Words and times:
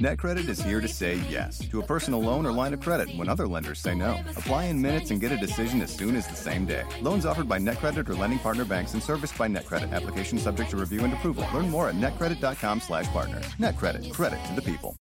NetCredit 0.00 0.48
is 0.48 0.60
here 0.60 0.80
to 0.80 0.88
say 0.88 1.20
yes 1.30 1.60
to 1.68 1.80
a 1.80 1.86
personal 1.86 2.20
loan 2.20 2.44
or 2.46 2.50
line 2.50 2.74
of 2.74 2.80
credit 2.80 3.08
when 3.16 3.28
other 3.28 3.46
lenders 3.46 3.78
say 3.78 3.94
no. 3.94 4.18
Apply 4.30 4.64
in 4.64 4.82
minutes 4.82 5.12
and 5.12 5.20
get 5.20 5.30
a 5.30 5.36
decision 5.36 5.80
as 5.82 5.94
soon 5.94 6.16
as 6.16 6.26
the 6.26 6.34
same 6.34 6.66
day. 6.66 6.82
Loans 7.00 7.24
offered 7.24 7.48
by 7.48 7.60
NetCredit 7.60 8.08
or 8.08 8.16
lending 8.16 8.40
partner 8.40 8.64
banks 8.64 8.94
and 8.94 9.02
serviced 9.02 9.38
by 9.38 9.46
NetCredit. 9.46 9.92
Application 9.92 10.36
subject 10.36 10.70
to 10.70 10.76
review 10.76 11.04
and 11.04 11.12
approval. 11.12 11.46
Learn 11.54 11.70
more 11.70 11.88
at 11.88 11.94
netcredit.com/partner. 11.94 13.40
NetCredit. 13.60 14.12
Credit 14.12 14.44
to 14.46 14.60
the 14.60 14.62
people. 14.62 14.96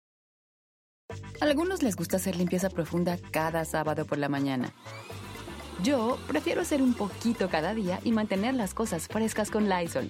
Algunos 1.40 1.84
les 1.84 1.96
gusta 1.96 2.18
hacer 2.18 2.36
limpieza 2.36 2.70
profunda 2.70 3.18
cada 3.32 3.64
sábado 3.64 4.06
por 4.06 4.18
la 4.18 4.28
mañana. 4.28 4.74
Yo 5.84 6.18
prefiero 6.28 6.62
hacer 6.62 6.82
un 6.82 6.96
poquito 6.96 7.48
cada 7.48 7.74
día 7.74 8.02
y 8.04 8.12
mantener 8.12 8.56
las 8.56 8.74
cosas 8.74 9.08
frescas 9.08 9.52
con 9.52 9.70
Lysol. 9.70 10.10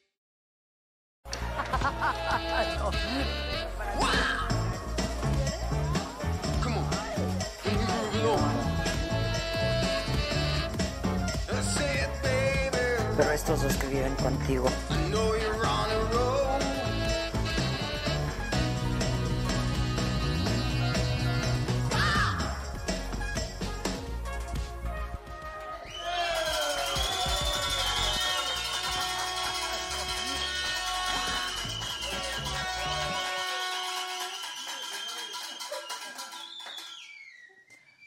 Estos 13.53 13.89
viven 13.89 14.15
contigo. 14.15 14.65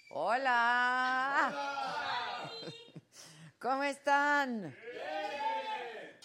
Hola. 0.08 1.52
¿Cómo 3.58 3.82
están? 3.82 4.74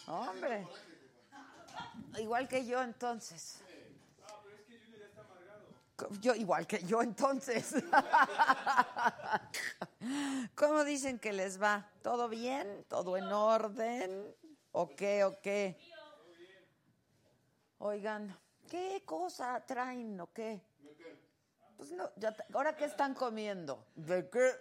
Hombre. 0.10 0.68
Igual 2.18 2.48
que 2.48 2.66
yo 2.66 2.82
entonces. 2.82 3.62
Yo 6.20 6.34
igual 6.34 6.66
que 6.66 6.84
yo 6.84 7.02
entonces. 7.02 7.76
¿Cómo 10.56 10.84
dicen 10.84 11.20
que 11.20 11.32
les 11.32 11.62
va? 11.62 11.92
¿Todo 12.02 12.28
bien? 12.28 12.86
¿Todo 12.88 13.18
en 13.18 13.26
orden? 13.26 14.36
¿O 14.72 14.96
qué? 14.96 15.24
¿O 15.24 15.40
qué? 15.42 15.78
Oigan, 17.78 18.36
¿qué 18.68 19.04
cosa 19.06 19.64
traen 19.66 20.20
o 20.20 20.34
qué? 20.34 20.62
Pues 21.78 21.92
no, 21.92 22.10
ya, 22.18 22.36
¿ahora 22.54 22.76
qué 22.76 22.86
están 22.86 23.14
comiendo? 23.14 23.86
¿De 23.96 24.30
qué? 24.30 24.54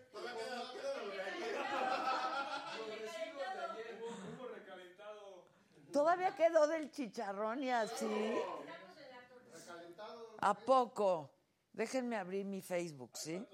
Todavía 5.92 6.34
quedó 6.34 6.66
del 6.66 6.90
chicharrón 6.90 7.62
y 7.62 7.70
así. 7.70 8.34
¿A 10.40 10.54
poco? 10.54 11.30
Déjenme 11.72 12.16
abrir 12.16 12.44
mi 12.44 12.60
Facebook, 12.60 13.16
¿sí? 13.16 13.46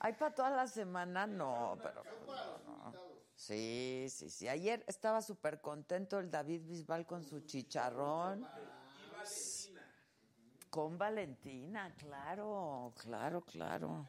¿Hay 0.00 0.12
para 0.12 0.34
toda 0.34 0.50
la 0.50 0.66
semana? 0.66 1.26
No, 1.26 1.78
pero... 1.82 2.04
no, 2.26 2.92
no. 2.92 2.94
Sí, 3.34 4.06
sí, 4.10 4.28
sí. 4.28 4.48
Ayer 4.48 4.84
estaba 4.86 5.22
súper 5.22 5.60
contento 5.60 6.18
el 6.18 6.30
David 6.30 6.62
Bisbal 6.66 7.06
con 7.06 7.24
su 7.24 7.40
chicharrón. 7.40 8.46
Con 10.70 10.98
Valentina, 10.98 11.94
claro, 11.96 12.92
claro, 12.96 13.42
claro. 13.42 14.08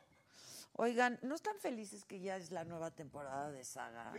Oigan, 0.78 1.18
¿no 1.22 1.36
están 1.36 1.58
felices 1.60 2.04
que 2.04 2.20
ya 2.20 2.36
es 2.36 2.52
la 2.52 2.66
nueva 2.66 2.92
temporada 2.92 3.50
de 3.50 3.64
Saga? 3.64 4.12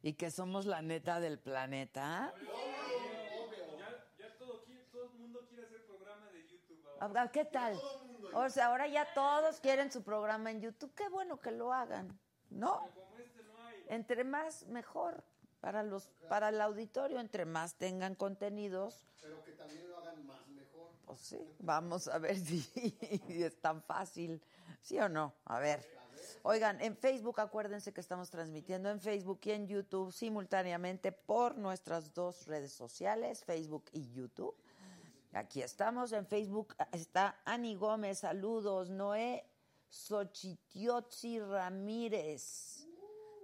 Y 0.00 0.12
que 0.12 0.30
somos 0.30 0.66
la 0.66 0.80
neta 0.80 1.18
del 1.18 1.40
planeta. 1.40 2.32
Ah, 7.00 7.30
¿Qué 7.32 7.44
tal? 7.44 7.80
O 8.32 8.48
sea, 8.48 8.66
ahora 8.66 8.86
ya 8.86 9.12
todos 9.12 9.58
quieren 9.58 9.90
su 9.90 10.04
programa 10.04 10.52
en 10.52 10.60
YouTube. 10.60 10.94
Qué 10.94 11.08
bueno 11.08 11.40
que 11.40 11.50
lo 11.50 11.72
hagan, 11.72 12.16
¿no? 12.50 12.88
Entre 13.88 14.22
más, 14.22 14.66
mejor. 14.66 15.24
Para, 15.60 15.82
los, 15.82 16.10
para 16.28 16.50
el 16.50 16.60
auditorio, 16.60 17.18
entre 17.20 17.46
más 17.46 17.76
tengan 17.76 18.14
contenidos, 18.14 19.06
Pero 19.22 19.42
que 19.42 19.52
también 19.52 19.88
lo 19.88 19.96
hagan 19.96 20.26
más 20.26 20.46
mejor. 20.48 20.90
Pues 21.06 21.20
sí, 21.20 21.56
vamos 21.60 22.08
a 22.08 22.18
ver 22.18 22.36
si 22.40 22.64
es 23.42 23.60
tan 23.60 23.82
fácil, 23.82 24.40
¿sí 24.80 24.98
o 24.98 25.08
no? 25.08 25.34
A 25.44 25.58
ver. 25.58 25.94
Oigan, 26.42 26.80
en 26.80 26.96
Facebook, 26.96 27.40
acuérdense 27.40 27.92
que 27.92 28.00
estamos 28.00 28.30
transmitiendo 28.30 28.90
en 28.90 29.00
Facebook 29.00 29.40
y 29.44 29.50
en 29.52 29.66
YouTube 29.66 30.12
simultáneamente 30.12 31.12
por 31.12 31.56
nuestras 31.56 32.12
dos 32.12 32.46
redes 32.46 32.72
sociales, 32.72 33.44
Facebook 33.44 33.84
y 33.92 34.10
YouTube. 34.12 34.54
Aquí 35.32 35.62
estamos, 35.62 36.12
en 36.12 36.26
Facebook 36.26 36.76
está 36.92 37.40
Ani 37.44 37.74
Gómez, 37.76 38.18
saludos, 38.18 38.90
Noé 38.90 39.44
Xochitiotzi 39.88 41.40
Ramírez. 41.40 42.86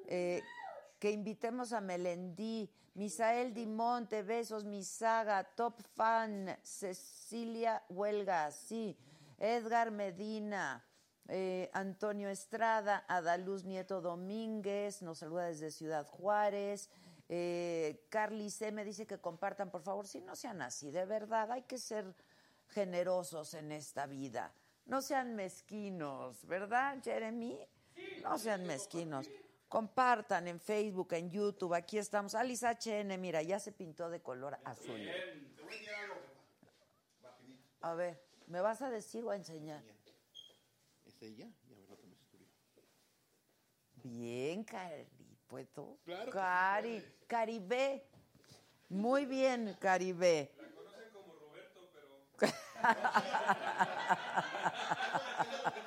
Eh, 0.06 0.42
que 1.00 1.10
invitemos 1.10 1.72
a 1.72 1.80
Melendí, 1.80 2.70
Misael 2.94 3.54
Dimonte, 3.54 4.22
besos, 4.22 4.64
Misaga, 4.64 5.42
top 5.42 5.80
fan, 5.94 6.58
Cecilia 6.62 7.82
Huelga, 7.88 8.50
sí, 8.50 8.96
Edgar 9.38 9.90
Medina, 9.90 10.84
eh, 11.26 11.70
Antonio 11.72 12.28
Estrada, 12.28 13.06
Adaluz 13.08 13.64
Nieto 13.64 14.02
Domínguez, 14.02 15.00
nos 15.00 15.18
saluda 15.18 15.46
desde 15.46 15.70
Ciudad 15.70 16.06
Juárez, 16.06 16.90
eh, 17.30 18.04
Carly 18.10 18.50
C. 18.50 18.70
me 18.70 18.84
dice 18.84 19.06
que 19.06 19.18
compartan, 19.18 19.70
por 19.70 19.80
favor, 19.80 20.06
si 20.06 20.20
no 20.20 20.36
sean 20.36 20.60
así, 20.60 20.90
de 20.90 21.06
verdad, 21.06 21.50
hay 21.50 21.62
que 21.62 21.78
ser 21.78 22.14
generosos 22.68 23.54
en 23.54 23.72
esta 23.72 24.04
vida, 24.04 24.52
no 24.84 25.00
sean 25.00 25.34
mezquinos, 25.34 26.44
¿verdad, 26.46 26.98
Jeremy? 27.02 27.58
No 28.22 28.38
sean 28.38 28.66
mezquinos. 28.66 29.28
Compartan 29.70 30.46
en 30.48 30.58
Facebook, 30.58 31.12
en 31.12 31.30
YouTube, 31.30 31.74
aquí 31.74 31.96
estamos. 31.96 32.34
Alice 32.34 32.66
HN, 32.66 33.16
mira, 33.20 33.40
ya 33.40 33.60
se 33.60 33.70
pintó 33.70 34.10
de 34.10 34.20
color 34.20 34.58
azul. 34.64 35.00
A 37.80 37.94
ver, 37.94 38.20
¿me 38.48 38.60
vas 38.60 38.82
a 38.82 38.90
decir 38.90 39.24
o 39.24 39.30
a 39.30 39.36
enseñar? 39.36 39.80
¿Es 41.06 41.22
ella? 41.22 41.48
Lo. 41.68 41.76
Bien, 44.02 44.64
Cari, 44.64 45.06
¿puedo? 45.46 45.98
Claro 46.04 46.32
Cari, 46.32 47.04
Caribe. 47.28 48.08
Muy 48.88 49.24
bien, 49.24 49.76
Caribe. 49.78 50.50
La 50.58 50.68
conocen 50.74 51.10
como 51.12 51.32
Roberto, 51.36 51.88
pero... 51.92 52.24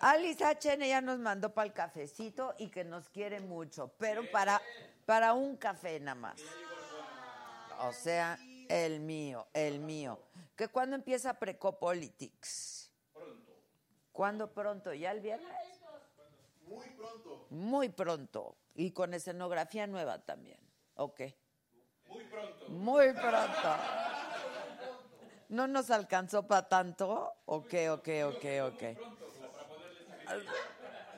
Alice 0.00 0.42
HN 0.42 0.86
ya 0.86 1.00
nos 1.00 1.18
mandó 1.18 1.52
para 1.52 1.66
el 1.66 1.72
cafecito 1.72 2.54
y 2.58 2.68
que 2.68 2.84
nos 2.84 3.08
quiere 3.10 3.40
mucho, 3.40 3.92
pero 3.98 4.28
para, 4.30 4.60
para 5.04 5.34
un 5.34 5.56
café 5.56 6.00
nada 6.00 6.14
más. 6.14 6.40
O 7.80 7.92
sea, 7.92 8.38
el 8.68 9.00
mío, 9.00 9.46
el 9.52 9.80
mío. 9.80 10.18
¿Que 10.56 10.68
cuándo 10.68 10.96
empieza 10.96 11.34
Precopolitics? 11.34 12.90
Pronto. 13.12 13.52
¿Cuándo 14.12 14.52
pronto? 14.52 14.92
¿Ya 14.94 15.12
el 15.12 15.20
viernes? 15.20 15.50
Muy 16.66 16.88
pronto. 16.90 17.46
Muy 17.50 17.88
pronto. 17.88 18.56
Y 18.74 18.92
con 18.92 19.12
escenografía 19.14 19.86
nueva 19.86 20.18
también. 20.20 20.60
¿Ok? 20.94 21.20
Muy 22.08 22.24
pronto. 22.24 22.68
Muy 22.68 23.12
pronto. 23.12 23.76
¿No 25.48 25.66
nos 25.66 25.90
alcanzó 25.90 26.46
para 26.46 26.68
tanto? 26.68 27.32
Ok, 27.46 27.74
ok, 27.90 28.08
ok, 28.24 28.44
ok. 28.72 28.82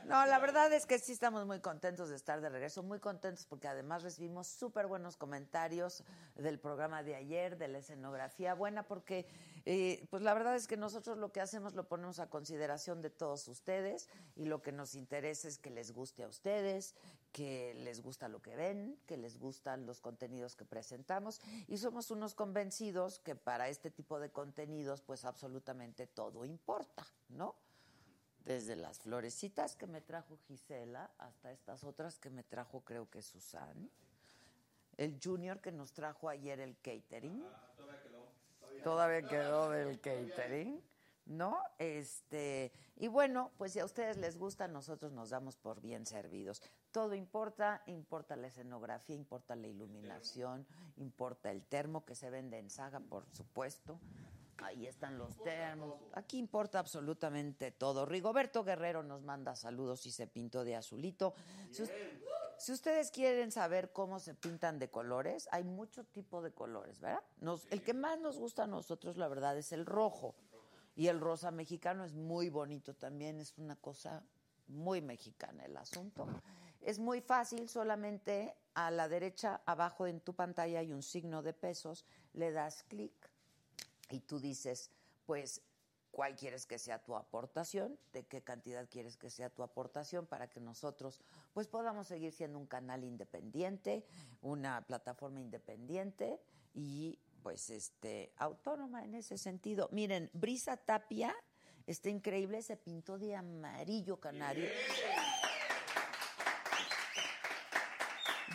No, 0.05 0.27
la 0.27 0.41
verdad 0.41 0.73
es 0.73 0.85
que 0.85 0.99
sí 0.99 1.13
estamos 1.13 1.47
muy 1.47 1.61
contentos 1.61 2.09
de 2.09 2.17
estar 2.17 2.41
de 2.41 2.49
regreso, 2.49 2.83
muy 2.83 2.99
contentos 2.99 3.47
porque 3.47 3.69
además 3.69 4.03
recibimos 4.03 4.49
súper 4.49 4.89
buenos 4.89 5.17
comentarios 5.17 6.03
del 6.35 6.59
programa 6.59 7.05
de 7.05 7.15
ayer, 7.15 7.57
de 7.57 7.69
la 7.69 7.79
escenografía 7.79 8.55
buena, 8.55 8.83
porque 8.83 9.27
eh, 9.65 10.05
pues 10.11 10.23
la 10.23 10.35
verdad 10.35 10.57
es 10.57 10.67
que 10.67 10.77
nosotros 10.77 11.19
lo 11.19 11.31
que 11.31 11.41
hacemos 11.41 11.75
lo 11.75 11.89
ponemos 11.89 12.19
a 12.19 12.29
consideración 12.29 13.01
de 13.01 13.11
todos 13.11 13.47
ustedes 13.47 14.09
y 14.35 14.47
lo 14.47 14.61
que 14.61 14.73
nos 14.73 14.97
interesa 14.97 15.47
es 15.47 15.59
que 15.59 15.71
les 15.71 15.93
guste 15.93 16.25
a 16.25 16.29
ustedes, 16.29 16.97
que 17.31 17.73
les 17.75 18.03
gusta 18.03 18.29
lo 18.29 18.43
que 18.43 18.57
ven, 18.57 18.99
que 19.07 19.17
les 19.17 19.39
gustan 19.39 19.87
los 19.87 20.01
contenidos 20.01 20.57
que 20.57 20.65
presentamos 20.65 21.41
y 21.69 21.79
somos 21.79 22.11
unos 22.11 22.35
convencidos 22.35 23.21
que 23.21 23.37
para 23.37 23.69
este 23.69 23.91
tipo 23.91 24.19
de 24.19 24.31
contenidos 24.31 25.01
pues 25.01 25.25
absolutamente 25.25 26.09
todo 26.09 26.45
importa, 26.45 27.07
¿no? 27.29 27.55
Desde 28.45 28.77
las 28.77 28.99
florecitas 29.01 29.77
que 29.77 29.87
me 29.87 30.01
trajo 30.01 30.37
Gisela 30.47 31.11
hasta 31.19 31.53
estas 31.53 31.85
otras 31.85 32.19
que 32.19 32.31
me 32.31 32.43
trajo 32.43 32.81
creo 32.81 33.09
que 33.09 33.23
Susan. 33.23 33.91
El 34.97 35.19
junior 35.23 35.61
que 35.61 35.73
nos 35.73 35.93
trajo 35.93 36.29
ayer 36.29 36.61
el 36.61 36.77
catering. 36.79 37.43
todavía 38.83 39.23
quedó. 39.23 39.71
del 39.71 40.01
catering. 40.01 40.83
¿No? 41.25 41.57
Este, 41.79 42.73
y 42.97 43.07
bueno, 43.07 43.53
pues 43.57 43.73
si 43.73 43.79
a 43.79 43.85
ustedes 43.85 44.17
les 44.17 44.37
gusta, 44.37 44.67
nosotros 44.67 45.13
nos 45.13 45.31
damos 45.31 45.57
por 45.57 45.81
bien 45.81 46.05
servidos. 46.05 46.61
Todo 46.91 47.15
importa, 47.15 47.83
importa 47.87 48.35
la 48.35 48.49
escenografía, 48.49 49.15
importa 49.15 49.55
la 49.55 49.69
iluminación, 49.69 50.67
importa 50.97 51.53
el 51.53 51.63
termo 51.63 52.05
que 52.05 52.17
se 52.17 52.29
vende 52.29 52.59
en 52.59 52.71
saga, 52.71 52.99
por 52.99 53.25
supuesto. 53.33 54.01
Ahí 54.63 54.87
están 54.87 55.19
los 55.19 55.37
termos. 55.43 55.95
Aquí 56.15 56.39
importa 56.39 56.79
absolutamente 56.79 57.71
todo. 57.73 58.07
Rigoberto 58.07 58.65
Guerrero 58.65 59.03
nos 59.03 59.23
manda 59.23 59.57
saludos 59.57 60.07
y 60.07 60.11
se 60.11 60.27
pintó 60.27 60.65
de 60.65 60.77
azulito. 60.77 61.35
Si, 62.59 62.73
ustedes 62.73 63.11
quieren 63.11 63.51
saber 63.51 63.93
cómo 63.93 64.21
se 64.21 64.35
pintan 64.35 64.79
de 64.79 64.89
colores, 64.89 65.49
hay 65.51 65.65
mucho 65.65 66.05
tipo 66.05 66.43
de 66.43 66.53
colores, 66.53 67.01
¿verdad? 67.01 67.23
el 67.71 67.83
que 67.83 67.93
más 67.93 68.21
nos 68.21 68.39
gusta 68.39 68.65
a 68.65 68.67
nosotros, 68.69 69.17
la 69.17 69.27
verdad, 69.27 69.57
es 69.59 69.73
el 69.73 69.85
rojo. 69.85 70.35
Y 70.95 71.09
el 71.09 71.21
rosa 71.21 71.51
mexicano 71.51 72.05
es 72.05 72.15
muy 72.15 72.51
bonito 72.51 72.95
también, 72.95 73.41
es 73.41 73.57
una 73.57 73.77
cosa 73.77 74.23
muy 74.69 75.01
mexicana 75.01 75.65
el 75.65 75.77
asunto. 75.77 76.27
Es 76.83 76.99
muy 76.99 77.21
fácil, 77.21 77.69
solamente 77.69 78.55
a 78.75 78.91
la 78.91 79.09
derecha, 79.09 79.63
abajo 79.67 80.07
en 80.07 80.21
tu 80.21 80.35
pantalla 80.35 80.81
hay 80.81 80.93
un 80.93 81.03
signo 81.03 81.43
de 81.43 81.53
pesos, 81.53 82.05
le 82.35 82.53
das 82.53 82.83
clic 82.85 83.32
y 84.13 84.21
tú 84.21 84.39
dices, 84.39 84.91
pues, 85.25 85.63
¿cuál 86.11 86.37
quieres 86.37 86.67
que 86.67 86.79
sea 86.79 87.03
tu 87.03 87.17
aportación? 87.17 87.99
¿De 88.13 88.25
qué 88.25 88.43
cantidad 88.43 88.87
quieres 88.89 89.17
que 89.17 89.31
sea 89.31 89.49
tu 89.49 89.63
aportación 89.63 90.27
para 90.27 90.49
que 90.49 90.61
nosotros 90.61 91.23
pues 91.55 91.67
podamos 91.67 92.07
seguir 92.07 92.33
siendo 92.33 92.59
un 92.59 92.67
canal 92.67 93.05
independiente, 93.05 94.05
una 94.43 94.87
plataforma 94.87 95.41
independiente 95.41 96.39
y 96.75 97.19
pues 97.43 97.71
este 97.71 98.33
autónoma 98.37 99.03
en 99.03 99.15
ese 99.15 99.39
sentido. 99.39 99.89
Miren, 99.91 100.31
Brisa 100.35 100.77
Tapia 100.77 101.35
está 101.87 102.11
increíble, 102.11 102.61
se 102.63 102.77
pintó 102.77 103.19
de 103.19 103.35
amarillo 103.35 104.21
canario. 104.21 104.69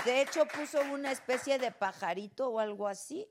De 0.05 0.21
hecho 0.21 0.45
puso 0.45 0.79
una 0.93 1.11
especie 1.11 1.57
de 1.57 1.71
pajarito 1.71 2.49
o 2.49 2.59
algo 2.59 2.87
así 2.87 3.27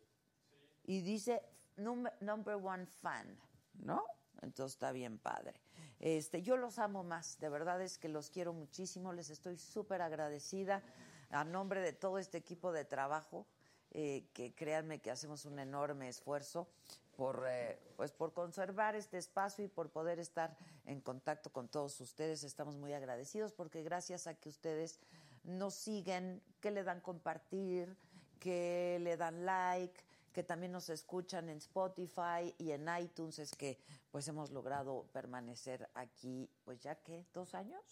y 0.84 1.00
dice 1.00 1.42
number 1.76 2.54
one 2.54 2.86
fan, 2.86 3.38
¿no? 3.74 4.04
Entonces 4.42 4.74
está 4.74 4.92
bien 4.92 5.18
padre. 5.18 5.60
Este, 5.98 6.42
yo 6.42 6.56
los 6.56 6.78
amo 6.78 7.02
más, 7.02 7.38
de 7.40 7.48
verdad 7.48 7.80
es 7.80 7.98
que 7.98 8.08
los 8.08 8.30
quiero 8.30 8.52
muchísimo, 8.52 9.12
les 9.12 9.30
estoy 9.30 9.56
súper 9.56 10.02
agradecida 10.02 10.82
a 11.30 11.44
nombre 11.44 11.80
de 11.80 11.92
todo 11.92 12.18
este 12.18 12.38
equipo 12.38 12.72
de 12.72 12.84
trabajo, 12.84 13.46
eh, 13.92 14.28
que 14.34 14.54
créanme 14.54 15.00
que 15.00 15.10
hacemos 15.10 15.46
un 15.46 15.58
enorme 15.58 16.08
esfuerzo 16.08 16.68
por, 17.16 17.44
eh, 17.48 17.78
pues 17.96 18.12
por 18.12 18.34
conservar 18.34 18.94
este 18.94 19.16
espacio 19.16 19.64
y 19.64 19.68
por 19.68 19.90
poder 19.90 20.18
estar 20.18 20.56
en 20.84 21.00
contacto 21.00 21.50
con 21.50 21.68
todos 21.68 21.98
ustedes. 22.00 22.44
Estamos 22.44 22.76
muy 22.76 22.92
agradecidos 22.92 23.52
porque 23.52 23.82
gracias 23.82 24.26
a 24.26 24.34
que 24.34 24.50
ustedes 24.50 25.00
nos 25.44 25.74
siguen, 25.74 26.42
que 26.60 26.70
le 26.70 26.84
dan 26.84 27.00
compartir, 27.00 27.96
que 28.38 28.98
le 29.00 29.16
dan 29.16 29.46
like, 29.46 29.98
que 30.36 30.42
también 30.42 30.70
nos 30.70 30.90
escuchan 30.90 31.48
en 31.48 31.56
Spotify 31.56 32.54
y 32.58 32.72
en 32.72 32.86
iTunes, 33.00 33.38
es 33.38 33.52
que 33.52 33.78
pues 34.10 34.28
hemos 34.28 34.50
logrado 34.50 35.08
permanecer 35.10 35.88
aquí, 35.94 36.50
pues 36.62 36.78
ya 36.82 36.94
que, 36.96 37.24
dos 37.32 37.54
años. 37.54 37.82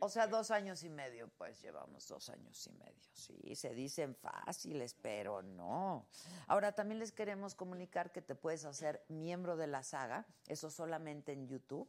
O 0.00 0.08
sea, 0.08 0.26
dos 0.26 0.50
años 0.50 0.82
y 0.82 0.90
medio, 0.90 1.28
pues 1.38 1.62
llevamos 1.62 2.08
dos 2.08 2.28
años 2.30 2.66
y 2.66 2.72
medio. 2.72 3.08
Sí, 3.12 3.54
se 3.54 3.72
dicen 3.72 4.16
fáciles, 4.16 4.94
pero 4.94 5.40
no. 5.42 6.08
Ahora, 6.48 6.72
también 6.72 6.98
les 6.98 7.12
queremos 7.12 7.54
comunicar 7.54 8.10
que 8.10 8.22
te 8.22 8.34
puedes 8.34 8.64
hacer 8.64 9.04
miembro 9.06 9.56
de 9.56 9.68
la 9.68 9.84
saga, 9.84 10.26
eso 10.48 10.68
solamente 10.68 11.30
en 11.30 11.46
YouTube 11.46 11.88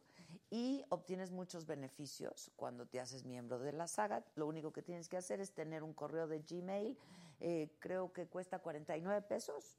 y 0.50 0.84
obtienes 0.90 1.32
muchos 1.32 1.66
beneficios 1.66 2.52
cuando 2.56 2.86
te 2.86 3.00
haces 3.00 3.26
miembro 3.26 3.60
de 3.60 3.74
la 3.74 3.88
saga. 3.88 4.24
Lo 4.36 4.48
único 4.48 4.72
que 4.72 4.82
tienes 4.82 5.10
que 5.10 5.18
hacer 5.18 5.40
es 5.40 5.54
tener 5.54 5.84
un 5.84 5.94
correo 5.94 6.28
de 6.28 6.40
Gmail, 6.40 6.98
eh, 7.40 7.70
creo 7.80 8.14
que 8.14 8.28
cuesta 8.28 8.60
49 8.60 9.22
pesos, 9.24 9.78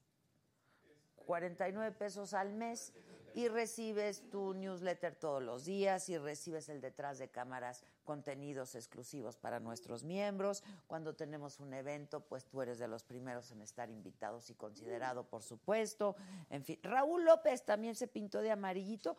49 1.27 1.93
pesos 1.93 2.35
al 2.35 2.53
mes 2.53 2.93
y 3.35 3.49
recibes 3.49 4.31
tu 4.31 4.55
newsletter 4.55 5.17
todos 5.17 5.43
los 5.43 5.65
días 5.65 6.09
y 6.09 6.17
recibes 6.17 6.69
el 6.69 6.81
detrás 6.81 7.19
de 7.19 7.29
cámaras 7.29 7.83
contenidos 8.05 8.77
exclusivos 8.77 9.37
para 9.37 9.59
nuestros 9.59 10.05
miembros. 10.05 10.63
Cuando 10.87 11.15
tenemos 11.15 11.59
un 11.59 11.75
evento, 11.75 12.21
pues 12.21 12.47
tú 12.47 12.63
eres 12.63 12.79
de 12.79 12.87
los 12.87 13.03
primeros 13.03 13.51
en 13.51 13.61
estar 13.61 13.91
invitados 13.91 14.51
y 14.51 14.55
considerado, 14.55 15.25
por 15.25 15.43
supuesto. 15.43 16.15
En 16.49 16.65
fin, 16.65 16.79
Raúl 16.83 17.25
López 17.25 17.65
también 17.65 17.97
se 17.97 18.07
pintó 18.07 18.41
de 18.41 18.53
amarillito, 18.53 19.17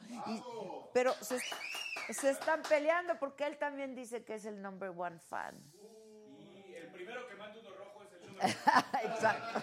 pero 0.93 1.13
se, 1.15 1.37
se 2.13 2.29
están 2.29 2.61
peleando 2.63 3.19
porque 3.19 3.45
él 3.45 3.57
también 3.57 3.95
dice 3.95 4.23
que 4.23 4.35
es 4.35 4.45
el 4.45 4.61
number 4.61 4.89
one 4.95 5.19
fan. 5.19 5.61
Y 6.67 6.73
el 6.73 6.89
primero 6.91 7.27
que 7.27 7.35
manda 7.35 7.59
uno 7.59 7.75
rojo 7.75 8.01
es 8.03 8.13
el 8.13 8.19
número 8.19 8.24
Exacto. 9.03 9.61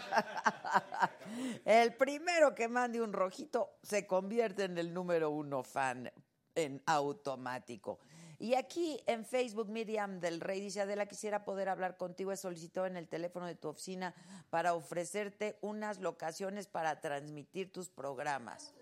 El 1.65 1.95
primero 1.95 2.55
que 2.55 2.69
mande 2.69 3.01
un 3.01 3.13
rojito 3.13 3.79
se 3.83 4.07
convierte 4.07 4.65
en 4.65 4.79
el 4.79 4.93
número 4.93 5.31
uno 5.31 5.63
fan 5.63 6.11
en 6.55 6.83
automático. 6.87 7.99
Y 8.39 8.55
aquí 8.55 9.01
en 9.07 9.25
Facebook, 9.25 9.69
Miriam 9.69 10.19
del 10.19 10.41
Rey 10.41 10.61
dice, 10.61 10.81
Adela, 10.81 11.07
quisiera 11.07 11.45
poder 11.45 11.69
hablar 11.69 11.97
contigo. 11.97 12.33
He 12.33 12.37
solicitado 12.37 12.87
en 12.89 12.97
el 12.97 13.07
teléfono 13.09 13.47
de 13.47 13.55
tu 13.55 13.69
oficina 13.69 14.15
para 14.51 14.75
ofrecerte 14.75 15.59
unas 15.61 16.01
locaciones 16.01 16.67
para 16.67 17.01
transmitir 17.01 17.71
tus 17.73 17.89
programas. 17.89 18.75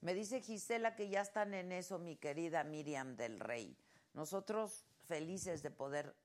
Me 0.00 0.14
dice 0.14 0.40
Gisela 0.40 0.96
que 0.96 1.08
ya 1.08 1.20
están 1.20 1.54
en 1.54 1.70
eso, 1.70 1.98
mi 1.98 2.16
querida 2.16 2.64
Miriam 2.64 3.16
del 3.16 3.38
Rey. 3.38 3.76
Nosotros 4.14 4.84
felices 5.06 5.62
de 5.62 5.70
poder 5.70 6.16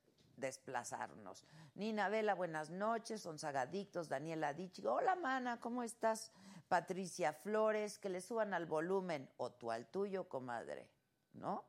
desplazarnos. 0.41 1.45
Nina 1.75 2.10
Vela, 2.10 2.33
buenas 2.33 2.69
noches. 2.69 3.21
Son 3.21 3.39
Sagadictos, 3.39 4.10
Daniela 4.10 4.53
Dichi. 4.53 4.86
Hola, 4.86 5.15
mana, 5.15 5.62
¿cómo 5.62 5.83
estás? 5.83 6.33
Patricia 6.67 7.31
Flores, 7.31 7.98
que 7.98 8.10
le 8.10 8.19
suban 8.19 8.53
al 8.53 8.65
volumen 8.65 9.29
o 9.38 9.51
tú 9.51 9.71
al 9.71 9.86
tuyo, 9.86 10.27
comadre, 10.27 10.89
¿no? 11.33 11.63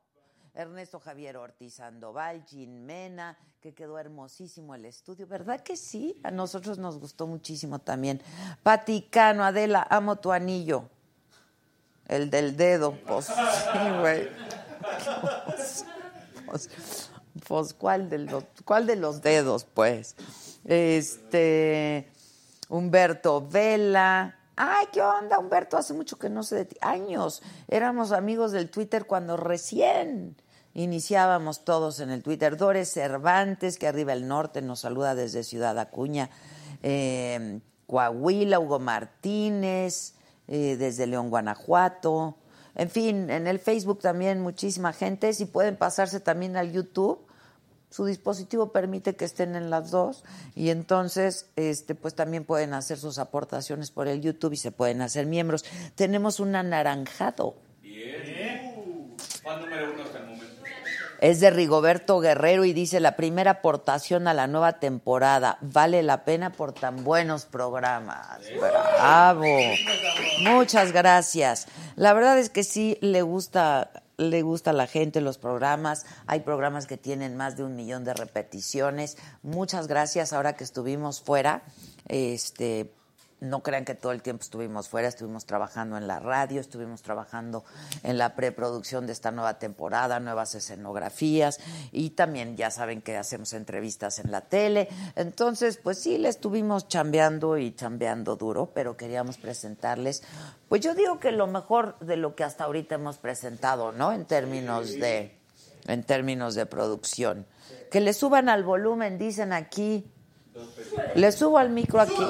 Ernesto 0.53 0.99
Javier 0.99 1.37
Ortiz 1.37 1.75
Sandoval, 1.75 2.45
Gin 2.45 2.85
Mena, 2.85 3.37
que 3.59 3.73
quedó 3.73 3.97
hermosísimo 3.97 4.75
el 4.75 4.85
estudio, 4.85 5.25
¿verdad 5.25 5.61
que 5.61 5.75
sí? 5.75 6.19
A 6.23 6.31
nosotros 6.31 6.77
nos 6.77 6.99
gustó 6.99 7.25
muchísimo 7.25 7.79
también. 7.79 8.21
Paticano, 8.61 9.43
Adela, 9.43 9.87
amo 9.89 10.17
tu 10.17 10.31
anillo. 10.31 10.89
El 12.07 12.29
del 12.29 12.55
dedo, 12.55 12.95
pues 13.07 13.25
sí, 13.73 13.89
güey. 13.99 14.29
Pues, 16.45 16.69
pues, 16.69 17.12
¿cuál 17.77 18.09
de 18.09 18.19
los, 18.19 18.43
cuál 18.65 18.87
de 18.87 18.95
los 18.95 19.21
dedos, 19.21 19.65
pues? 19.65 20.15
Este, 20.65 22.09
Humberto 22.69 23.47
Vela. 23.47 24.35
Ay, 24.55 24.85
¿qué 24.91 25.01
onda, 25.01 25.39
Humberto? 25.39 25.77
Hace 25.77 25.93
mucho 25.93 26.17
que 26.17 26.29
no 26.29 26.43
sé 26.43 26.57
de 26.57 26.65
ti. 26.65 26.77
Años. 26.81 27.41
Éramos 27.67 28.11
amigos 28.11 28.51
del 28.51 28.69
Twitter 28.69 29.05
cuando 29.05 29.35
recién 29.35 30.35
iniciábamos 30.73 31.65
todos 31.65 31.99
en 31.99 32.09
el 32.11 32.23
Twitter. 32.23 32.57
Dores 32.57 32.91
Cervantes, 32.91 33.77
que 33.77 33.87
arriba 33.87 34.13
el 34.13 34.27
norte 34.27 34.61
nos 34.61 34.81
saluda 34.81 35.15
desde 35.15 35.43
Ciudad 35.43 35.77
Acuña. 35.79 36.29
Eh, 36.83 37.59
Coahuila, 37.87 38.59
Hugo 38.59 38.79
Martínez, 38.79 40.15
eh, 40.47 40.77
desde 40.77 41.07
León, 41.07 41.29
Guanajuato. 41.29 42.37
En 42.75 42.89
fin, 42.89 43.29
en 43.29 43.47
el 43.47 43.59
Facebook 43.59 43.99
también 43.99 44.41
muchísima 44.41 44.93
gente. 44.93 45.33
Si 45.33 45.45
pueden 45.45 45.77
pasarse 45.77 46.19
también 46.19 46.57
al 46.57 46.71
YouTube, 46.71 47.19
su 47.93 48.05
dispositivo 48.05 48.71
permite 48.71 49.15
que 49.15 49.23
estén 49.23 49.55
en 49.55 49.69
las 49.69 49.91
dos 49.91 50.23
y 50.55 50.71
entonces 50.71 51.45
este 51.55 51.93
pues 51.93 52.15
también 52.15 52.43
pueden 52.43 52.73
hacer 52.73 52.97
sus 52.97 53.19
aportaciones 53.19 53.91
por 53.91 54.07
el 54.07 54.19
YouTube 54.19 54.53
y 54.53 54.57
se 54.57 54.71
pueden 54.71 55.03
hacer 55.03 55.27
miembros. 55.27 55.63
Tenemos 55.93 56.39
un 56.39 56.55
anaranjado. 56.55 57.53
Bien. 57.83 59.15
Fan 59.43 59.61
número 59.61 59.93
uno 59.93 60.03
hasta 60.05 60.17
el 60.17 60.25
momento. 60.25 60.43
Es 61.21 61.39
de 61.39 61.51
Rigoberto 61.51 62.19
Guerrero 62.19 62.65
y 62.65 62.73
dice 62.73 62.99
la 62.99 63.15
primera 63.15 63.51
aportación 63.51 64.27
a 64.27 64.33
la 64.33 64.47
nueva 64.47 64.79
temporada. 64.79 65.59
Vale 65.61 66.01
la 66.01 66.25
pena 66.25 66.51
por 66.51 66.73
tan 66.73 67.03
buenos 67.03 67.45
programas. 67.45 68.39
Bravo. 68.59 69.45
Muchas 70.41 70.91
gracias. 70.91 71.67
La 71.95 72.13
verdad 72.13 72.39
es 72.39 72.49
que 72.49 72.63
sí 72.63 72.97
le 73.01 73.21
gusta 73.21 74.02
le 74.17 74.41
gusta 74.41 74.71
a 74.71 74.73
la 74.73 74.87
gente 74.87 75.21
los 75.21 75.37
programas. 75.37 76.05
Hay 76.27 76.41
programas 76.41 76.85
que 76.85 76.97
tienen 76.97 77.35
más 77.35 77.57
de 77.57 77.63
un 77.63 77.75
millón 77.75 78.03
de 78.03 78.13
repeticiones. 78.13 79.17
Muchas 79.41 79.87
gracias 79.87 80.33
ahora 80.33 80.53
que 80.53 80.63
estuvimos 80.63 81.21
fuera. 81.21 81.63
Este, 82.07 82.93
no 83.43 83.61
crean 83.61 83.85
que 83.85 83.93
todo 83.93 84.11
el 84.11 84.21
tiempo 84.21 84.43
estuvimos 84.43 84.89
fuera, 84.89 85.07
estuvimos 85.07 85.45
trabajando 85.45 85.97
en 85.97 86.07
la 86.07 86.19
radio, 86.19 86.61
estuvimos 86.61 87.01
trabajando 87.01 87.63
en 88.01 88.17
la 88.17 88.35
preproducción 88.35 89.05
de 89.05 89.13
esta 89.13 89.31
nueva 89.31 89.59
temporada, 89.59 90.19
nuevas 90.19 90.55
escenografías 90.55 91.59
y 91.91 92.11
también 92.11 92.55
ya 92.55 92.71
saben 92.71 93.01
que 93.01 93.17
hacemos 93.17 93.53
entrevistas 93.53 94.19
en 94.19 94.31
la 94.31 94.41
tele. 94.41 94.87
Entonces, 95.15 95.77
pues 95.77 95.99
sí, 95.99 96.17
le 96.17 96.29
estuvimos 96.29 96.87
chambeando 96.87 97.57
y 97.57 97.75
chambeando 97.75 98.35
duro, 98.35 98.71
pero 98.73 98.97
queríamos 98.97 99.37
presentarles, 99.37 100.23
pues 100.69 100.81
yo 100.81 100.95
digo 100.95 101.19
que 101.19 101.31
lo 101.31 101.47
mejor 101.47 101.99
de 101.99 102.17
lo 102.17 102.35
que 102.35 102.43
hasta 102.43 102.63
ahorita 102.63 102.95
hemos 102.95 103.17
presentado, 103.17 103.91
¿no? 103.91 104.11
En 104.11 104.25
términos 104.25 104.93
de 104.93 105.37
en 105.87 106.03
términos 106.03 106.55
de 106.55 106.65
producción. 106.65 107.45
Que 107.91 107.99
le 107.99 108.13
suban 108.13 108.49
al 108.49 108.63
volumen, 108.63 109.17
dicen 109.17 109.53
aquí. 109.53 110.05
Le 111.15 111.31
subo 111.31 111.57
al 111.57 111.69
micro 111.69 111.99
aquí. 111.99 112.23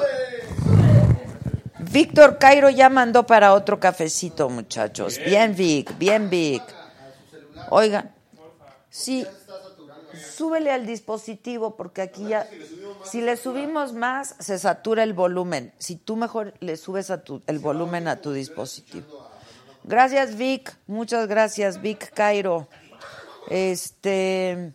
Víctor 1.90 2.38
Cairo 2.38 2.70
ya 2.70 2.88
mandó 2.88 3.26
para 3.26 3.52
otro 3.54 3.80
cafecito, 3.80 4.48
muchachos. 4.48 5.18
Bien, 5.24 5.54
Vic, 5.54 5.96
bien, 5.98 6.30
Vic. 6.30 6.62
Oigan, 7.70 8.12
sí, 8.90 9.26
súbele 10.34 10.70
al 10.70 10.86
dispositivo 10.86 11.76
porque 11.76 12.02
aquí 12.02 12.28
ya, 12.28 12.48
si 13.04 13.20
le 13.20 13.36
subimos 13.36 13.92
más, 13.92 14.34
se 14.38 14.58
satura 14.58 15.02
el 15.02 15.12
volumen. 15.12 15.72
Si 15.78 15.96
tú 15.96 16.16
mejor 16.16 16.54
le 16.60 16.76
subes 16.76 17.10
a 17.10 17.22
tu, 17.22 17.42
el 17.46 17.58
volumen 17.58 18.08
a 18.08 18.20
tu 18.20 18.32
dispositivo. 18.32 19.28
Gracias, 19.84 20.36
Vic. 20.36 20.76
Muchas 20.86 21.28
gracias, 21.28 21.80
Vic 21.80 22.12
Cairo. 22.14 22.68
Este. 23.50 24.74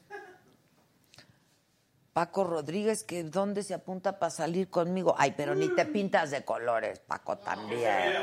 Paco 2.14 2.44
Rodríguez, 2.44 3.04
que 3.04 3.24
dónde 3.24 3.64
se 3.64 3.74
apunta 3.74 4.20
para 4.20 4.30
salir 4.30 4.70
conmigo. 4.70 5.16
Ay, 5.18 5.34
pero 5.38 5.56
ni 5.56 5.70
te 5.76 5.86
pintas 5.86 6.32
de 6.32 6.44
colores, 6.44 7.00
Paco 7.00 7.38
también. 7.38 8.14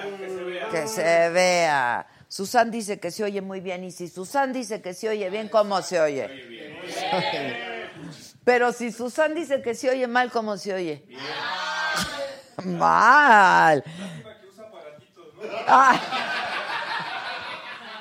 Que 0.70 0.88
se 0.88 1.30
vea. 1.30 2.06
Susan 2.28 2.70
dice 2.70 2.98
que 2.98 3.10
se 3.10 3.24
oye 3.24 3.40
muy 3.40 3.60
bien. 3.60 3.84
Y 3.84 3.92
si 3.92 4.08
Susan 4.08 4.52
dice 4.52 4.82
que 4.82 4.92
se 4.94 5.08
oye 5.08 5.30
bien, 5.30 5.48
¿cómo 5.48 5.80
se 5.82 6.00
oye? 6.00 6.28
Pero 8.44 8.72
si 8.72 8.92
Susan 8.92 9.34
dice 9.34 9.60
que 9.60 9.74
se 9.74 9.90
oye 9.90 10.06
mal, 10.06 10.30
¿cómo 10.30 10.56
se 10.56 10.72
oye? 10.72 11.04
Mal. 12.64 13.82
Ay. 15.66 15.98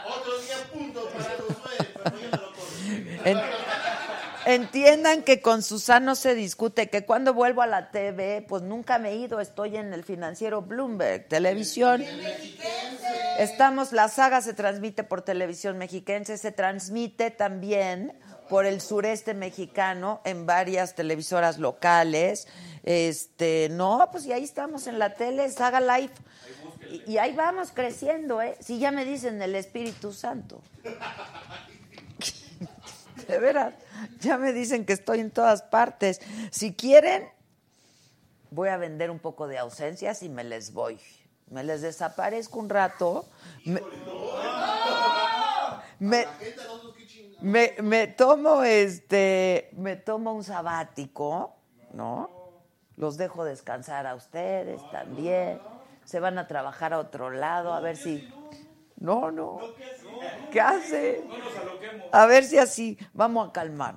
Otro 0.07 0.39
día 0.39 0.57
punto 0.71 1.09
para 1.09 1.23
Josué, 1.23 1.93
pero 2.03 2.19
yo 2.19 2.29
no 2.29 2.37
lo 3.49 3.64
Entiendan 4.45 5.23
que 5.23 5.41
con 5.41 5.63
Susana 5.63 6.05
no 6.05 6.15
se 6.15 6.35
discute, 6.35 6.89
que 6.89 7.05
cuando 7.05 7.33
vuelvo 7.33 7.61
a 7.61 7.67
la 7.67 7.89
TV, 7.89 8.45
pues 8.47 8.61
nunca 8.61 8.99
me 8.99 9.11
he 9.11 9.15
ido, 9.15 9.39
estoy 9.39 9.77
en 9.77 9.93
el 9.93 10.03
financiero 10.03 10.61
Bloomberg, 10.61 11.27
televisión. 11.27 12.03
Estamos, 13.39 13.91
la 13.91 14.07
saga 14.07 14.41
se 14.41 14.53
transmite 14.53 15.03
por 15.03 15.23
televisión 15.23 15.77
mexiquense, 15.77 16.37
se 16.37 16.51
transmite 16.51 17.31
también 17.31 18.13
por 18.47 18.65
el 18.65 18.81
sureste 18.81 19.33
mexicano 19.33 20.21
en 20.23 20.45
varias 20.45 20.93
televisoras 20.93 21.57
locales. 21.57 22.47
Este, 22.83 23.69
no, 23.71 24.07
pues 24.11 24.25
y 24.25 24.33
ahí 24.33 24.43
estamos 24.43 24.85
en 24.85 24.99
la 24.99 25.15
tele, 25.15 25.49
Saga 25.49 25.81
Live. 25.81 26.13
Y, 27.07 27.13
y 27.13 27.17
ahí 27.17 27.33
vamos 27.33 27.71
creciendo, 27.73 28.41
¿eh? 28.41 28.55
Si 28.59 28.77
ya 28.77 28.91
me 28.91 29.05
dicen 29.05 29.41
el 29.41 29.55
Espíritu 29.55 30.13
Santo. 30.13 30.61
De 33.27 33.39
veras, 33.39 33.73
ya 34.19 34.37
me 34.37 34.53
dicen 34.53 34.85
que 34.85 34.93
estoy 34.93 35.19
en 35.19 35.31
todas 35.31 35.61
partes. 35.63 36.21
Si 36.51 36.73
quieren, 36.73 37.29
voy 38.51 38.69
a 38.69 38.77
vender 38.77 39.09
un 39.11 39.19
poco 39.19 39.47
de 39.47 39.57
ausencias 39.57 40.23
y 40.23 40.29
me 40.29 40.43
les 40.43 40.73
voy. 40.73 40.99
Me 41.49 41.63
les 41.63 41.81
desaparezco 41.81 42.59
un 42.59 42.69
rato. 42.69 43.25
Me, 43.65 43.81
me, 45.99 46.25
me, 47.41 47.75
me 47.81 48.07
tomo 48.07 48.63
este, 48.63 49.69
me 49.73 49.95
tomo 49.95 50.33
un 50.33 50.43
sabático, 50.43 51.55
¿no? 51.93 52.29
Los 52.97 53.17
dejo 53.17 53.43
descansar 53.43 54.07
a 54.07 54.15
ustedes 54.15 54.81
también. 54.91 55.59
Se 56.05 56.19
van 56.19 56.37
a 56.37 56.47
trabajar 56.47 56.93
a 56.93 56.99
otro 56.99 57.29
lado, 57.29 57.73
a 57.73 57.79
ver 57.79 57.97
si. 57.97 58.27
No, 58.97 59.31
no. 59.31 59.59
¿Qué 60.51 60.61
hace? 60.61 61.23
A 62.11 62.25
ver 62.25 62.43
si 62.43 62.57
así. 62.57 62.97
Vamos 63.13 63.49
a 63.49 63.51
calmar. 63.51 63.95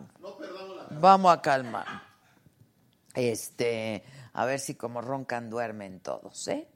Vamos 0.91 1.33
a 1.33 1.41
calmar. 1.41 1.87
Este, 3.15 4.05
a 4.33 4.45
ver 4.45 4.61
si 4.61 4.75
como 4.75 5.01
roncan 5.01 5.51
duermen 5.51 6.01
todos, 6.01 6.49
¿eh? 6.49 6.69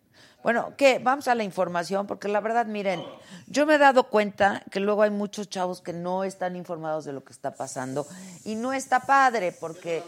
Bueno, 0.43 0.75
¿qué? 0.77 0.99
Vamos 0.99 1.29
a 1.29 1.37
la 1.37 1.45
información, 1.45 2.07
porque 2.07 2.27
la 2.27 2.41
verdad, 2.41 2.67
miren, 2.67 3.05
yo 3.47 3.65
me 3.65 3.77
he 3.77 3.79
dado 3.79 4.09
cuenta 4.09 4.63
que 4.73 4.81
luego 4.81 5.03
hay 5.03 5.11
muchos 5.11 5.49
chavos 5.49 5.81
que 5.81 5.93
no 5.93 6.25
están 6.25 6.57
informados 6.57 7.05
de 7.05 7.13
lo 7.13 7.23
que 7.23 7.33
está 7.33 7.55
pasando 7.55 8.07
y 8.45 8.57
no 8.57 8.73
está 8.73 9.01
padre, 9.01 9.53
porque 9.53 10.03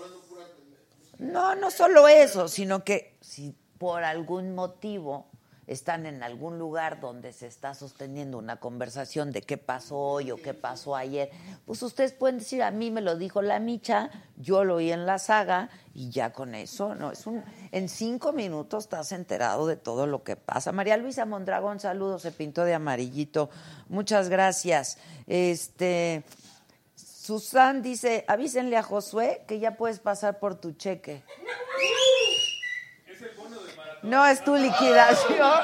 no, 1.19 1.55
no 1.55 1.71
solo 1.71 2.09
eso, 2.09 2.49
sino 2.49 2.83
que 2.83 3.17
si 3.21 3.55
por 3.79 4.03
algún 4.03 4.55
motivo 4.57 5.29
están 5.67 6.07
en 6.07 6.23
algún 6.23 6.59
lugar 6.59 7.01
donde 7.01 7.33
se 7.33 7.47
está 7.47 7.75
sosteniendo 7.75 8.39
una 8.39 8.57
conversación 8.57 9.33
de 9.33 9.43
qué 9.43 9.59
pasó 9.59 9.97
hoy 9.99 10.31
o 10.31 10.37
qué 10.37 10.55
pasó 10.55 10.97
ayer, 10.97 11.31
pues 11.67 11.83
ustedes 11.83 12.13
pueden 12.13 12.39
decir, 12.39 12.63
a 12.63 12.71
mí 12.71 12.91
me 12.91 13.01
lo 13.01 13.17
dijo 13.17 13.43
la 13.43 13.59
micha, 13.61 14.11
yo 14.37 14.65
lo 14.65 14.77
oí 14.77 14.93
en 14.93 15.07
la 15.07 15.19
saga 15.19 15.71
y 15.95 16.11
ya 16.11 16.33
con 16.33 16.55
eso, 16.55 16.95
no, 16.95 17.13
es 17.13 17.27
un, 17.27 17.45
en 17.73 17.89
cinco 17.89 18.33
minutos 18.33 18.85
estás 18.85 19.13
enterado 19.13 19.67
de 19.67 19.77
todo 19.77 20.07
lo 20.07 20.23
que 20.23 20.37
pasa. 20.37 20.73
María 20.73 20.97
Luisa 20.97 21.25
Mondragón, 21.25 21.81
saludos, 21.81 22.23
se 22.23 22.33
pintó 22.33 22.65
de 22.65 22.75
amarillito, 22.75 23.51
muchas 23.89 24.29
gracias. 24.29 24.99
Este, 25.27 26.25
Susan 26.95 27.81
dice, 27.81 28.25
avísenle 28.29 28.77
a 28.77 28.83
Josué 28.83 29.45
que 29.49 29.59
ya 29.59 29.77
puedes 29.77 29.99
pasar 29.99 30.39
por 30.39 30.57
tu 30.57 30.73
cheque. 30.73 31.23
No, 34.05 34.27
es 34.27 34.45
tu 34.45 34.55
liquidación. 34.55 35.61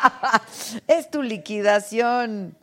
es 0.86 1.10
tu 1.10 1.22
liquidación. 1.22 2.56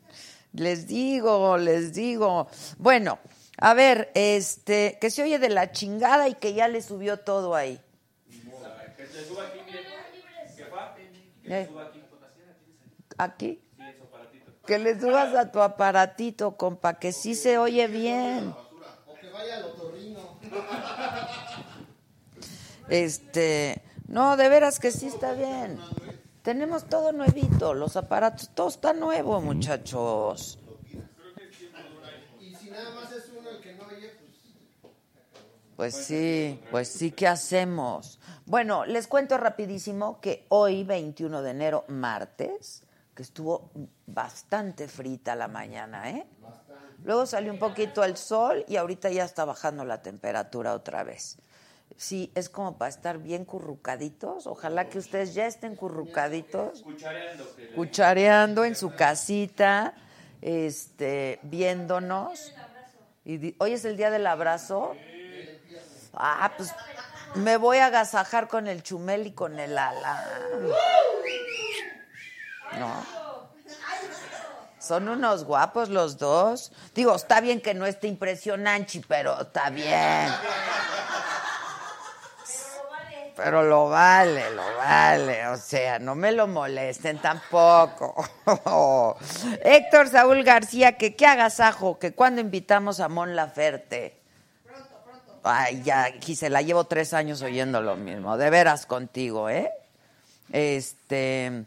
Les 0.53 0.87
digo, 0.87 1.57
les 1.57 1.93
digo. 1.93 2.47
Bueno, 2.79 3.19
a 3.59 3.75
ver, 3.75 4.11
este, 4.15 4.97
que 4.99 5.11
se 5.11 5.21
oye 5.21 5.37
de 5.37 5.49
la 5.49 5.71
chingada 5.71 6.27
y 6.27 6.33
que 6.33 6.55
ya 6.55 6.67
le 6.67 6.81
subió 6.81 7.19
todo 7.19 7.53
ahí. 7.53 7.79
Que 8.97 9.03
le 9.05 9.25
suba 9.25 9.43
aquí. 9.45 9.59
Que 10.57 10.63
va. 10.69 10.95
Eh, 11.43 11.67
Suba 11.67 11.83
aquí. 11.83 12.01
Aquí. 13.17 13.61
Que 14.65 14.79
le 14.79 14.99
subas 14.99 15.35
a 15.35 15.51
tu 15.51 15.61
aparatito, 15.61 16.57
compa, 16.57 16.97
que 16.97 17.11
sí 17.11 17.35
se 17.35 17.59
oye 17.59 17.85
bien. 17.85 18.55
O 19.05 19.13
que 19.21 19.29
vaya 19.29 19.57
al 19.57 19.65
otorrino. 19.65 20.39
Este, 22.89 23.81
no, 24.11 24.35
de 24.35 24.49
veras 24.49 24.79
que 24.79 24.91
sí 24.91 25.07
está 25.07 25.33
bien. 25.33 25.79
Tenemos 26.41 26.85
todo 26.85 27.13
nuevito, 27.13 27.73
los 27.73 27.95
aparatos, 27.95 28.49
todo 28.53 28.67
está 28.67 28.91
nuevo, 28.91 29.39
muchachos. 29.39 30.59
Y 32.39 32.53
si 32.55 32.69
nada 32.69 32.93
más 32.93 33.09
es 33.13 33.31
uno 33.37 33.49
el 33.49 33.61
que 33.61 33.73
no 33.75 33.85
oye, 33.85 34.11
pues 35.77 35.93
Pues 35.93 35.95
sí, 35.95 36.59
pues 36.69 36.89
sí, 36.89 37.11
¿qué 37.11 37.27
hacemos? 37.27 38.19
Bueno, 38.45 38.85
les 38.85 39.07
cuento 39.07 39.37
rapidísimo 39.37 40.19
que 40.19 40.45
hoy, 40.49 40.83
21 40.83 41.41
de 41.41 41.51
enero, 41.51 41.85
martes, 41.87 42.83
que 43.15 43.23
estuvo 43.23 43.71
bastante 44.07 44.89
frita 44.89 45.35
la 45.35 45.47
mañana, 45.47 46.09
¿eh? 46.09 46.25
Luego 47.05 47.25
salió 47.25 47.51
un 47.53 47.59
poquito 47.59 48.03
el 48.03 48.17
sol 48.17 48.65
y 48.67 48.75
ahorita 48.75 49.09
ya 49.09 49.23
está 49.23 49.45
bajando 49.45 49.85
la 49.85 50.01
temperatura 50.01 50.73
otra 50.73 51.03
vez. 51.03 51.37
Sí, 51.97 52.31
es 52.35 52.49
como 52.49 52.77
para 52.77 52.89
estar 52.89 53.17
bien 53.19 53.45
currucaditos. 53.45 54.47
Ojalá 54.47 54.89
que 54.89 54.97
ustedes 54.97 55.33
ya 55.33 55.45
estén 55.45 55.75
currucaditos, 55.75 56.81
Cuchareando. 56.81 57.55
que- 57.55 57.67
cuchareando 57.73 58.65
en 58.65 58.75
su 58.75 58.95
casita, 58.95 59.93
este, 60.41 61.39
viéndonos. 61.43 62.53
Y 63.23 63.37
di- 63.37 63.55
hoy 63.59 63.73
es 63.73 63.85
el 63.85 63.97
día 63.97 64.09
del 64.09 64.25
abrazo. 64.25 64.95
Ah, 66.13 66.51
pues 66.57 66.73
me 67.35 67.57
voy 67.57 67.77
a 67.77 67.85
agasajar 67.87 68.47
con 68.47 68.67
el 68.67 68.81
chumel 68.83 69.27
y 69.27 69.31
con 69.33 69.59
el 69.59 69.77
ala. 69.77 70.25
No. 72.79 73.05
Son 74.79 75.07
unos 75.07 75.43
guapos 75.45 75.89
los 75.89 76.17
dos. 76.17 76.71
Digo, 76.95 77.15
está 77.15 77.39
bien 77.39 77.61
que 77.61 77.73
no 77.75 77.85
esté 77.85 78.07
impresionante, 78.07 79.01
pero 79.07 79.39
está 79.39 79.69
bien. 79.69 80.27
Pero 83.43 83.63
lo 83.63 83.89
vale, 83.89 84.51
lo 84.51 84.63
vale. 84.77 85.47
O 85.47 85.57
sea, 85.57 85.99
no 85.99 86.15
me 86.15 86.31
lo 86.31 86.47
molesten 86.47 87.17
tampoco. 87.17 88.15
Héctor 89.63 90.09
Saúl 90.09 90.43
García, 90.43 90.97
que 90.97 91.15
qué 91.15 91.25
agasajo, 91.25 91.97
que 91.97 92.13
cuando 92.13 92.41
invitamos 92.41 92.99
a 92.99 93.09
Mon 93.09 93.35
Laferte. 93.35 94.17
Ay, 95.43 95.81
ya, 95.83 96.11
Gisela, 96.21 96.61
llevo 96.61 96.83
tres 96.83 97.13
años 97.13 97.41
oyendo 97.41 97.81
lo 97.81 97.95
mismo. 97.95 98.37
De 98.37 98.49
veras 98.51 98.85
contigo, 98.85 99.49
¿eh? 99.49 99.71
Este. 100.51 101.63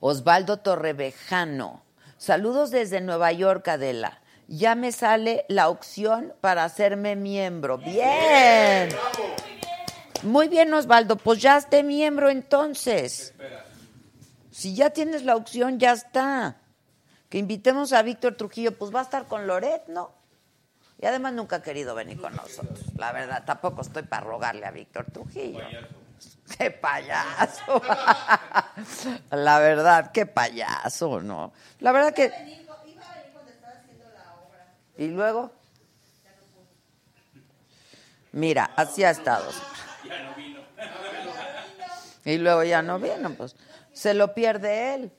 Osvaldo 0.00 0.58
Torrevejano. 0.58 1.82
Saludos 2.16 2.70
desde 2.70 3.00
Nueva 3.00 3.32
York, 3.32 3.68
Adela. 3.68 4.20
Ya 4.48 4.74
me 4.74 4.92
sale 4.92 5.44
la 5.48 5.68
opción 5.68 6.32
para 6.40 6.64
hacerme 6.64 7.16
miembro. 7.16 7.78
Bien. 7.78 8.88
Muy 10.22 10.48
bien, 10.48 10.72
Osvaldo. 10.72 11.16
Pues 11.16 11.40
ya 11.40 11.56
esté 11.56 11.82
miembro 11.82 12.30
entonces. 12.30 13.34
Si 14.50 14.74
ya 14.74 14.90
tienes 14.90 15.24
la 15.24 15.36
opción, 15.36 15.78
ya 15.78 15.92
está. 15.92 16.56
Que 17.28 17.38
invitemos 17.38 17.92
a 17.92 18.02
Víctor 18.02 18.36
Trujillo, 18.36 18.76
pues 18.76 18.94
va 18.94 19.00
a 19.00 19.04
estar 19.04 19.26
con 19.26 19.46
Loret, 19.46 19.88
¿no? 19.88 20.12
Y 21.00 21.06
además 21.06 21.32
nunca 21.32 21.56
ha 21.56 21.62
querido 21.62 21.94
venir 21.94 22.20
con 22.20 22.36
nosotros. 22.36 22.78
La 22.96 23.10
verdad, 23.10 23.42
tampoco 23.44 23.80
estoy 23.80 24.04
para 24.04 24.24
rogarle 24.24 24.66
a 24.66 24.70
Víctor 24.70 25.06
Trujillo. 25.10 25.64
¡Qué 26.56 26.70
payaso! 26.70 27.82
La 29.30 29.58
verdad, 29.58 30.12
qué 30.12 30.26
payaso, 30.26 31.20
¿no? 31.20 31.52
La 31.80 31.92
verdad 31.92 32.14
que... 32.14 32.30
¿Y 34.98 35.08
luego? 35.08 35.50
Mira, 38.32 38.70
así 38.76 39.02
ha 39.02 39.10
estado. 39.10 39.50
Y 42.24 42.38
luego 42.38 42.62
ya 42.62 42.82
no 42.82 43.00
vino, 43.00 43.34
pues 43.34 43.56
se 43.92 44.14
lo 44.14 44.32
pierde 44.32 44.94
él. 44.94 45.12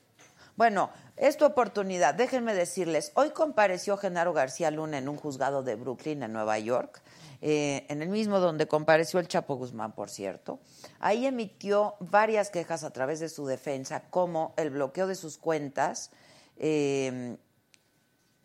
Bueno, 0.56 0.90
es 1.16 1.36
tu 1.36 1.44
oportunidad. 1.44 2.14
Déjenme 2.14 2.54
decirles, 2.54 3.12
hoy 3.14 3.30
compareció 3.30 3.98
Genaro 3.98 4.32
García 4.32 4.70
Luna 4.70 4.98
en 4.98 5.08
un 5.08 5.16
juzgado 5.16 5.62
de 5.62 5.74
Brooklyn, 5.74 6.22
en 6.22 6.32
Nueva 6.32 6.58
York, 6.58 7.02
eh, 7.42 7.84
en 7.90 8.00
el 8.00 8.08
mismo 8.08 8.40
donde 8.40 8.66
compareció 8.66 9.20
el 9.20 9.28
Chapo 9.28 9.56
Guzmán, 9.56 9.92
por 9.92 10.08
cierto. 10.08 10.60
Ahí 10.98 11.26
emitió 11.26 11.96
varias 12.00 12.50
quejas 12.50 12.84
a 12.84 12.90
través 12.90 13.20
de 13.20 13.28
su 13.28 13.46
defensa, 13.46 14.04
como 14.08 14.54
el 14.56 14.70
bloqueo 14.70 15.06
de 15.06 15.14
sus 15.14 15.36
cuentas. 15.36 16.10
eh, 16.56 17.36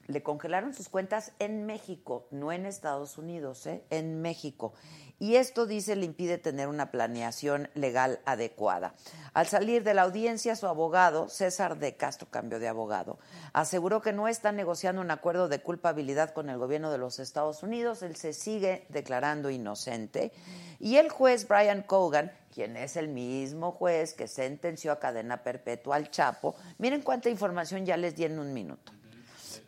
le 0.10 0.24
congelaron 0.24 0.74
sus 0.74 0.89
cuentas 0.89 1.34
en 1.38 1.67
México, 1.67 2.27
no 2.31 2.51
en 2.51 2.65
Estados 2.65 3.19
Unidos, 3.19 3.67
¿eh? 3.67 3.84
en 3.91 4.22
México. 4.22 4.74
Y 5.19 5.35
esto, 5.35 5.65
dice, 5.65 5.95
le 5.95 6.05
impide 6.05 6.38
tener 6.38 6.67
una 6.67 6.91
planeación 6.91 7.69
legal 7.73 8.19
adecuada. 8.25 8.93
Al 9.33 9.47
salir 9.47 9.83
de 9.83 9.93
la 9.93 10.03
audiencia, 10.03 10.55
su 10.55 10.65
abogado, 10.65 11.27
César 11.29 11.77
de 11.77 11.95
Castro, 11.97 12.27
cambió 12.31 12.57
de 12.59 12.67
abogado, 12.67 13.19
aseguró 13.53 14.01
que 14.01 14.13
no 14.13 14.27
está 14.27 14.51
negociando 14.51 15.01
un 15.01 15.11
acuerdo 15.11 15.49
de 15.49 15.61
culpabilidad 15.61 16.33
con 16.33 16.49
el 16.49 16.57
gobierno 16.57 16.91
de 16.91 16.97
los 16.97 17.19
Estados 17.19 17.63
Unidos. 17.63 18.01
Él 18.01 18.15
se 18.15 18.33
sigue 18.33 18.85
declarando 18.89 19.49
inocente. 19.49 20.31
Y 20.79 20.95
el 20.95 21.09
juez 21.09 21.47
Brian 21.47 21.83
Cogan, 21.83 22.31
quien 22.53 22.77
es 22.77 22.95
el 22.95 23.09
mismo 23.09 23.73
juez 23.73 24.13
que 24.13 24.27
sentenció 24.27 24.93
a 24.93 24.99
cadena 24.99 25.43
perpetua 25.43 25.97
al 25.97 26.09
Chapo, 26.09 26.55
miren 26.77 27.01
cuánta 27.01 27.29
información 27.29 27.85
ya 27.85 27.97
les 27.97 28.15
di 28.15 28.23
en 28.23 28.39
un 28.39 28.53
minuto 28.53 28.93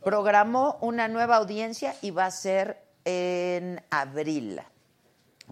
programó 0.04 0.78
una 0.82 1.08
nueva 1.08 1.38
audiencia 1.38 1.96
y 2.02 2.12
va 2.12 2.26
a 2.26 2.32
ser 2.32 2.84
en 3.06 3.82
abril. 3.90 4.62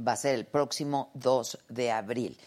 Va 0.06 0.14
a 0.14 0.16
ser 0.16 0.36
el 0.36 0.46
próximo 0.46 1.12
2 1.14 1.60
de 1.70 1.92
abril. 1.92 2.38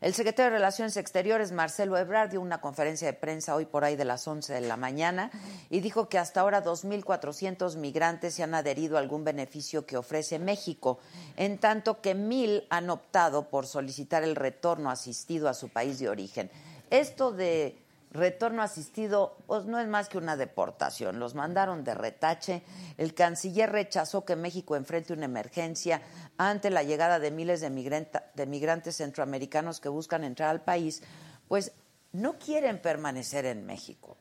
El 0.00 0.14
secretario 0.14 0.50
de 0.50 0.56
Relaciones 0.56 0.96
Exteriores, 0.96 1.52
Marcelo 1.52 1.98
Ebrard, 1.98 2.30
dio 2.30 2.40
una 2.40 2.62
conferencia 2.62 3.06
de 3.06 3.12
prensa 3.12 3.54
hoy 3.54 3.66
por 3.66 3.84
ahí 3.84 3.96
de 3.96 4.06
las 4.06 4.26
11 4.26 4.54
de 4.54 4.62
la 4.62 4.78
mañana 4.78 5.30
y 5.68 5.80
dijo 5.80 6.08
que 6.08 6.16
hasta 6.16 6.40
ahora 6.40 6.64
2.400 6.64 7.76
migrantes 7.76 8.32
se 8.32 8.42
han 8.42 8.54
adherido 8.54 8.96
a 8.96 9.00
algún 9.00 9.24
beneficio 9.24 9.84
que 9.84 9.98
ofrece 9.98 10.38
México, 10.38 11.00
en 11.36 11.58
tanto 11.58 12.00
que 12.00 12.14
mil 12.14 12.64
han 12.70 12.88
optado 12.88 13.50
por 13.50 13.66
solicitar 13.66 14.22
el 14.22 14.36
retorno 14.36 14.90
asistido 14.90 15.50
a 15.50 15.54
su 15.54 15.68
país 15.68 15.98
de 15.98 16.08
origen. 16.08 16.50
Esto 16.88 17.30
de 17.30 17.76
retorno 18.10 18.62
asistido, 18.62 19.36
pues 19.46 19.66
no 19.66 19.78
es 19.78 19.86
más 19.86 20.08
que 20.08 20.18
una 20.18 20.36
deportación. 20.36 21.18
Los 21.18 21.34
mandaron 21.34 21.84
de 21.84 21.94
retache. 21.94 22.62
El 22.96 23.14
canciller 23.14 23.70
rechazó 23.70 24.24
que 24.24 24.36
México 24.36 24.76
enfrente 24.76 25.12
una 25.12 25.26
emergencia 25.26 26.02
ante 26.36 26.70
la 26.70 26.82
llegada 26.82 27.18
de 27.18 27.30
miles 27.30 27.60
de, 27.60 28.08
de 28.34 28.46
migrantes 28.46 28.96
centroamericanos 28.96 29.80
que 29.80 29.88
buscan 29.88 30.24
entrar 30.24 30.50
al 30.50 30.62
país, 30.62 31.02
pues 31.48 31.72
no 32.12 32.38
quieren 32.38 32.80
permanecer 32.80 33.46
en 33.46 33.64
México. 33.64 34.16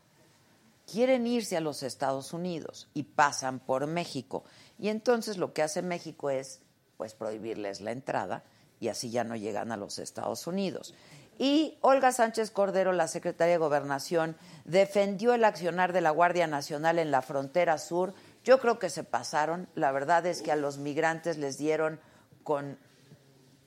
Quieren 0.92 1.28
irse 1.28 1.58
a 1.58 1.62
los 1.62 1.84
Estados 1.84 2.34
Unidos 2.34 2.90
y 2.94 3.04
pasan 3.04 3.60
por 3.60 3.86
México. 3.88 4.44
Y 4.78 4.90
entonces 4.90 5.38
lo 5.38 5.54
que 5.54 5.62
hace 5.62 5.82
México 5.82 6.30
es 6.30 6.62
pues 6.98 7.14
prohibirles 7.14 7.82
la 7.82 7.92
entrada 7.92 8.44
y 8.80 8.88
así 8.88 9.10
ya 9.10 9.24
no 9.24 9.36
llegan 9.36 9.72
a 9.72 9.78
los 9.78 10.00
Estados 10.00 10.48
Unidos. 10.48 10.94
Y 11.40 11.78
Olga 11.80 12.12
Sánchez 12.12 12.52
Cordero, 12.52 12.92
la 12.92 13.08
secretaria 13.08 13.54
de 13.54 13.60
Gobernación, 13.60 14.36
defendió 14.66 15.34
el 15.34 15.46
accionar 15.46 15.94
de 15.94 16.02
la 16.02 16.12
Guardia 16.12 16.48
Nacional 16.48 17.00
en 17.00 17.12
la 17.12 17.22
frontera 17.22 17.78
sur. 17.78 18.14
Yo 18.44 18.60
creo 18.60 18.78
que 18.78 18.90
se 18.90 19.06
pasaron. 19.06 19.70
La 19.74 19.94
verdad 19.94 20.26
es 20.26 20.42
que 20.42 20.52
a 20.52 20.58
los 20.58 20.80
migrantes 20.80 21.38
les 21.38 21.58
dieron 21.58 21.98
con 22.44 22.78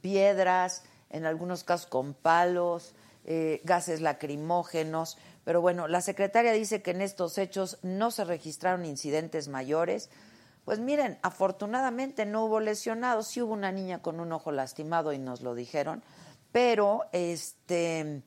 piedras, 0.03 0.85
en 1.09 1.25
algunos 1.25 1.65
casos 1.65 1.87
con 1.87 2.13
palos, 2.13 2.95
eh, 3.25 3.63
gases 3.65 4.03
lacrimógenos. 4.03 5.17
Pero 5.43 5.63
bueno, 5.63 5.89
la 5.89 6.03
secretaria 6.03 6.53
dice 6.53 6.83
que 6.83 6.91
en 6.91 7.01
estos 7.01 7.39
hechos 7.39 7.79
no 7.81 8.11
se 8.11 8.25
registraron 8.25 8.85
incidentes 8.85 9.49
mayores. 9.49 10.11
Pues 10.67 10.79
miren, 10.79 11.19
afortunadamente 11.23 12.27
no 12.27 12.45
hubo 12.45 12.61
lesionados. 12.61 13.29
Sí 13.29 13.41
hubo 13.41 13.55
una 13.55 13.73
niña 13.73 14.03
con 14.03 14.21
un 14.21 14.31
ojo 14.31 14.53
lastimado 14.53 15.15
y 15.15 15.19
nos 15.19 15.41
lo 15.41 15.55
dijeron. 15.55 16.03
Pero, 16.53 17.07
este, 17.13 18.23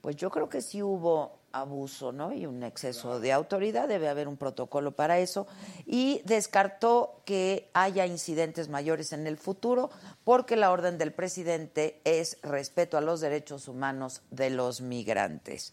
pues 0.00 0.16
yo 0.16 0.30
creo 0.30 0.48
que 0.48 0.60
sí 0.60 0.82
hubo 0.82 1.40
abuso, 1.52 2.12
¿no? 2.12 2.32
Y 2.32 2.46
un 2.46 2.62
exceso 2.62 3.18
de 3.18 3.32
autoridad, 3.32 3.88
debe 3.88 4.08
haber 4.08 4.28
un 4.28 4.36
protocolo 4.36 4.92
para 4.92 5.18
eso. 5.18 5.46
Y 5.86 6.22
descartó 6.24 7.22
que 7.24 7.70
haya 7.72 8.06
incidentes 8.06 8.68
mayores 8.68 9.12
en 9.12 9.26
el 9.26 9.36
futuro, 9.36 9.90
porque 10.24 10.56
la 10.56 10.70
orden 10.70 10.98
del 10.98 11.12
presidente 11.12 12.00
es 12.04 12.38
respeto 12.42 12.98
a 12.98 13.00
los 13.00 13.20
derechos 13.20 13.68
humanos 13.68 14.22
de 14.30 14.50
los 14.50 14.80
migrantes. 14.80 15.72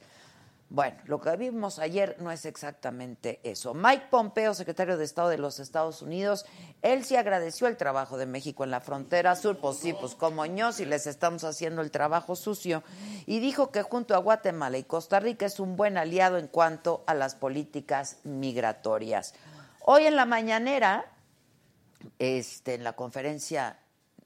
Bueno, 0.73 0.97
lo 1.05 1.21
que 1.21 1.37
vimos 1.37 1.77
ayer 1.77 2.15
no 2.19 2.31
es 2.31 2.45
exactamente 2.45 3.39
eso. 3.43 3.75
Mike 3.75 4.07
Pompeo, 4.09 4.55
secretario 4.55 4.97
de 4.97 5.05
Estado 5.05 5.29
de 5.29 5.37
los 5.37 5.59
Estados 5.59 6.01
Unidos, 6.01 6.47
él 6.81 7.05
sí 7.05 7.15
agradeció 7.15 7.67
el 7.67 7.77
trabajo 7.77 8.17
de 8.17 8.25
México 8.25 8.63
en 8.63 8.71
la 8.71 8.81
frontera 8.81 9.35
sur, 9.35 9.59
pues 9.59 9.77
sí, 9.77 9.93
pues 9.93 10.15
como 10.15 10.47
ños 10.47 10.79
y 10.79 10.85
les 10.85 11.05
estamos 11.05 11.43
haciendo 11.43 11.83
el 11.83 11.91
trabajo 11.91 12.35
sucio, 12.35 12.81
y 13.27 13.39
dijo 13.39 13.69
que 13.69 13.83
junto 13.83 14.15
a 14.15 14.17
Guatemala 14.17 14.79
y 14.79 14.83
Costa 14.83 15.19
Rica 15.19 15.45
es 15.45 15.59
un 15.59 15.75
buen 15.75 15.95
aliado 15.95 16.39
en 16.39 16.47
cuanto 16.47 17.03
a 17.05 17.13
las 17.13 17.35
políticas 17.35 18.17
migratorias. 18.23 19.35
Hoy 19.81 20.07
en 20.07 20.15
la 20.15 20.25
mañanera, 20.25 21.05
este, 22.17 22.73
en 22.73 22.83
la 22.83 22.93
conferencia 22.93 23.77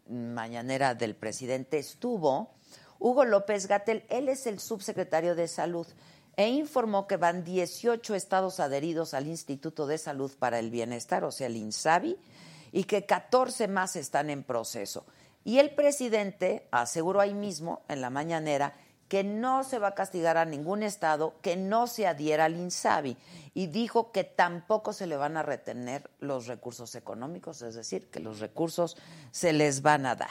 mañanera 0.07 0.95
del 0.95 1.13
presidente 1.13 1.77
estuvo 1.77 2.53
Hugo 2.99 3.25
López 3.25 3.67
Gatel, 3.67 4.05
él 4.07 4.29
es 4.29 4.47
el 4.47 4.61
subsecretario 4.61 5.35
de 5.35 5.49
Salud, 5.49 5.85
e 6.37 6.47
informó 6.49 7.07
que 7.07 7.17
van 7.17 7.43
18 7.43 8.13
estados 8.13 8.59
adheridos 8.59 9.15
al 9.15 9.27
Instituto 9.27 9.87
de 9.87 9.97
Salud 9.97 10.31
para 10.37 10.59
el 10.59 10.69
Bienestar, 10.69 11.23
o 11.23 11.31
sea, 11.31 11.47
el 11.47 11.57
INSABI, 11.57 12.15
y 12.71 12.83
que 12.83 13.05
14 13.05 13.67
más 13.67 13.95
están 13.95 14.29
en 14.29 14.43
proceso. 14.43 15.05
Y 15.43 15.57
el 15.57 15.71
presidente 15.71 16.67
aseguró 16.71 17.21
ahí 17.21 17.33
mismo, 17.33 17.81
en 17.89 18.01
la 18.01 18.11
mañanera, 18.11 18.73
que 19.07 19.23
no 19.23 19.63
se 19.63 19.79
va 19.79 19.89
a 19.89 19.95
castigar 19.95 20.37
a 20.37 20.45
ningún 20.45 20.83
estado 20.83 21.35
que 21.41 21.55
no 21.55 21.87
se 21.87 22.05
adhiera 22.05 22.45
al 22.45 22.57
INSABI 22.57 23.17
y 23.53 23.67
dijo 23.67 24.11
que 24.11 24.23
tampoco 24.23 24.93
se 24.93 25.07
le 25.07 25.17
van 25.17 25.37
a 25.37 25.43
retener 25.43 26.09
los 26.19 26.45
recursos 26.47 26.93
económicos, 26.95 27.61
es 27.61 27.75
decir, 27.75 28.09
que 28.11 28.19
los 28.19 28.39
recursos 28.39 28.97
se 29.31 29.53
les 29.53 29.81
van 29.81 30.05
a 30.05 30.15
dar. 30.15 30.29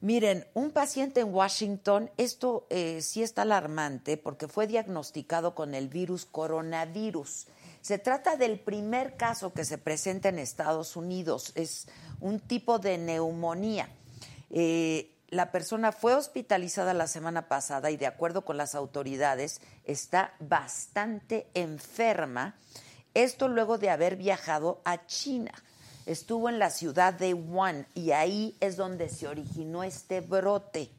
Miren, 0.00 0.46
un 0.52 0.72
paciente 0.72 1.20
en 1.20 1.32
Washington, 1.32 2.10
esto 2.18 2.66
eh, 2.68 3.00
sí 3.00 3.22
está 3.22 3.42
alarmante 3.42 4.18
porque 4.18 4.46
fue 4.46 4.66
diagnosticado 4.66 5.54
con 5.54 5.74
el 5.74 5.88
virus 5.88 6.26
coronavirus. 6.26 7.46
Se 7.80 7.98
trata 7.98 8.36
del 8.36 8.60
primer 8.60 9.16
caso 9.16 9.52
que 9.52 9.64
se 9.64 9.78
presenta 9.78 10.28
en 10.28 10.38
Estados 10.38 10.96
Unidos. 10.96 11.52
Es 11.54 11.88
un 12.20 12.40
tipo 12.40 12.78
de 12.78 12.98
neumonía. 12.98 13.88
Eh, 14.50 15.12
la 15.28 15.50
persona 15.50 15.92
fue 15.92 16.14
hospitalizada 16.14 16.94
la 16.94 17.06
semana 17.06 17.48
pasada 17.48 17.90
y 17.90 17.96
de 17.96 18.06
acuerdo 18.06 18.44
con 18.44 18.56
las 18.56 18.74
autoridades 18.74 19.60
está 19.84 20.34
bastante 20.40 21.48
enferma. 21.54 22.54
Esto 23.14 23.48
luego 23.48 23.78
de 23.78 23.90
haber 23.90 24.16
viajado 24.16 24.82
a 24.84 25.06
China. 25.06 25.52
Estuvo 26.06 26.48
en 26.48 26.58
la 26.60 26.70
ciudad 26.70 27.14
de 27.14 27.34
Wuhan 27.34 27.86
y 27.94 28.12
ahí 28.12 28.56
es 28.60 28.76
donde 28.76 29.08
se 29.08 29.26
originó 29.26 29.82
este 29.82 30.20
brote 30.20 30.90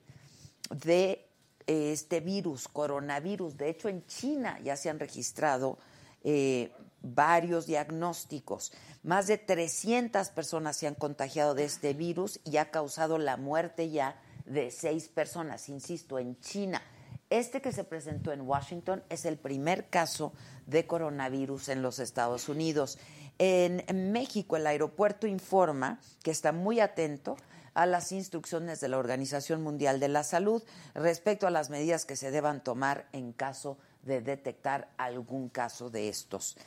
de 0.69 1.25
eh, 1.65 1.91
este 1.93 2.19
virus, 2.19 2.67
coronavirus. 2.67 3.57
De 3.57 3.69
hecho, 3.69 3.87
en 3.87 4.05
China 4.05 4.59
ya 4.63 4.75
se 4.75 4.89
han 4.89 4.99
registrado 4.99 5.77
eh, 6.23 6.71
varios 7.01 7.65
diagnósticos. 7.65 8.73
Más 9.03 9.27
de 9.27 9.37
300 9.37 10.29
personas 10.29 10.75
se 10.75 10.87
han 10.87 10.95
contagiado 10.95 11.55
de 11.55 11.63
este 11.63 11.93
virus 11.93 12.41
y 12.43 12.57
ha 12.57 12.69
causado 12.69 13.17
la 13.17 13.37
muerte 13.37 13.89
ya 13.89 14.19
de 14.45 14.71
seis 14.71 15.07
personas, 15.07 15.69
insisto, 15.69 16.19
en 16.19 16.39
China. 16.39 16.81
Este 17.29 17.61
que 17.61 17.73
se 17.73 17.83
presentó 17.83 18.31
en 18.31 18.41
Washington 18.41 19.03
es 19.09 19.25
el 19.25 19.37
primer 19.37 19.89
caso 19.89 20.33
de 20.65 20.87
coronavirus 20.87 21.69
en 21.69 21.81
los 21.81 21.99
Estados 21.99 22.47
Unidos. 22.47 22.97
En 23.39 24.11
México, 24.11 24.57
el 24.57 24.65
aeropuerto 24.65 25.27
informa 25.27 25.99
que 26.23 26.31
está 26.31 26.51
muy 26.51 26.79
atento 26.79 27.37
a 27.75 27.85
las 27.85 28.11
instrucciones 28.11 28.79
de 28.79 28.87
la 28.87 28.97
Organización 28.97 29.61
Mundial 29.61 29.99
de 29.99 30.07
la 30.07 30.23
Salud 30.23 30.63
respecto 30.95 31.45
a 31.45 31.51
las 31.51 31.69
medidas 31.69 32.05
que 32.05 32.15
se 32.15 32.31
deban 32.31 32.63
tomar 32.63 33.07
en 33.11 33.33
caso 33.33 33.77
de 34.01 34.21
detectar 34.21 34.89
algún 34.97 35.49
caso 35.49 35.91
de 35.91 36.09
estos. 36.09 36.57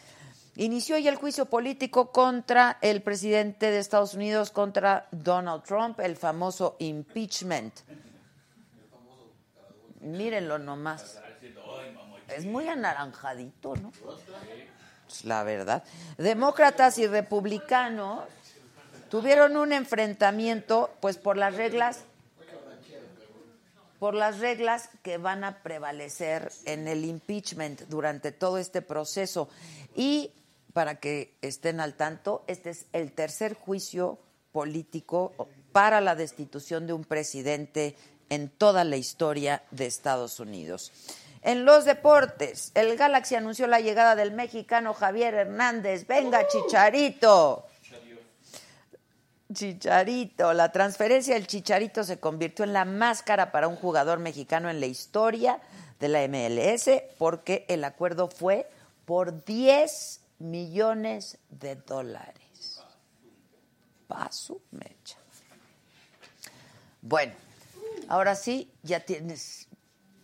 Inició 0.55 0.99
ya 0.99 1.11
el 1.11 1.17
juicio 1.17 1.47
político 1.47 2.13
contra 2.13 2.79
el 2.81 3.03
presidente 3.03 3.71
de 3.73 3.79
Estados 3.79 4.15
Unidos, 4.15 4.53
contra 4.53 5.09
Donald 5.11 5.65
Trump, 5.65 5.99
el 5.99 6.17
famoso 6.17 6.77
impeachment. 6.79 7.75
Mírenlo 10.01 10.59
nomás. 10.59 11.21
Es 12.29 12.45
muy 12.45 12.69
anaranjadito, 12.69 13.75
¿no? 13.77 13.93
Es 15.11 15.25
la 15.25 15.43
verdad. 15.43 15.83
Demócratas 16.19 16.99
y 16.99 17.07
republicanos 17.07 18.25
tuvieron 19.11 19.57
un 19.57 19.73
enfrentamiento, 19.73 20.91
pues 21.01 21.19
por 21.19 21.37
las 21.37 21.57
reglas, 21.57 22.05
por 23.99 24.15
las 24.15 24.39
reglas 24.39 24.89
que 25.03 25.19
van 25.19 25.45
a 25.45 25.63
prevalecer 25.63 26.51
en 26.65 26.89
el 26.89 27.05
impeachment 27.05 27.83
durante 27.89 28.33
todo 28.33 28.59
este 28.59 28.83
proceso. 28.83 29.49
Y 29.95 30.33
para 30.73 31.01
que 31.01 31.37
estén 31.43 31.81
al 31.81 31.95
tanto, 31.95 32.45
este 32.47 32.71
es 32.71 32.87
el 32.93 33.13
tercer 33.13 33.55
juicio 33.55 34.19
político 34.53 35.35
para 35.73 36.01
la 36.01 36.15
destitución 36.15 36.87
de 36.87 36.93
un 36.93 37.05
presidente 37.05 37.97
en 38.29 38.49
toda 38.49 38.85
la 38.85 38.97
historia 38.97 39.65
de 39.73 39.87
Estados 39.87 40.39
Unidos. 40.41 40.93
En 41.43 41.65
los 41.65 41.85
deportes, 41.87 42.71
el 42.75 42.97
Galaxy 42.97 43.35
anunció 43.35 43.67
la 43.67 43.81
llegada 43.81 44.15
del 44.15 44.33
mexicano 44.33 44.93
Javier 44.93 45.35
Hernández. 45.35 46.07
Venga, 46.07 46.47
Chicharito. 46.47 47.67
Chicharito. 49.53 50.53
La 50.53 50.71
transferencia 50.71 51.35
del 51.35 51.47
Chicharito 51.47 52.05
se 52.05 52.21
convirtió 52.21 52.65
en 52.65 52.73
la 52.73 52.85
máscara 52.85 53.53
para 53.53 53.69
un 53.69 53.77
jugador 53.77 54.19
mexicano 54.19 54.69
en 54.69 54.81
la 54.81 54.87
historia 54.87 55.61
de 55.99 56.09
la 56.09 56.27
MLS 56.29 56.91
porque 57.19 57.65
el 57.69 57.85
acuerdo 57.85 58.29
fue 58.29 58.71
por 59.07 59.45
10 59.45 60.21
millones 60.39 61.39
de 61.49 61.75
dólares. 61.75 62.83
Paso 64.07 64.61
mecha. 64.71 65.17
Bueno, 67.03 67.33
ahora 68.09 68.35
sí, 68.35 68.71
ya 68.83 69.01
tienes 69.01 69.70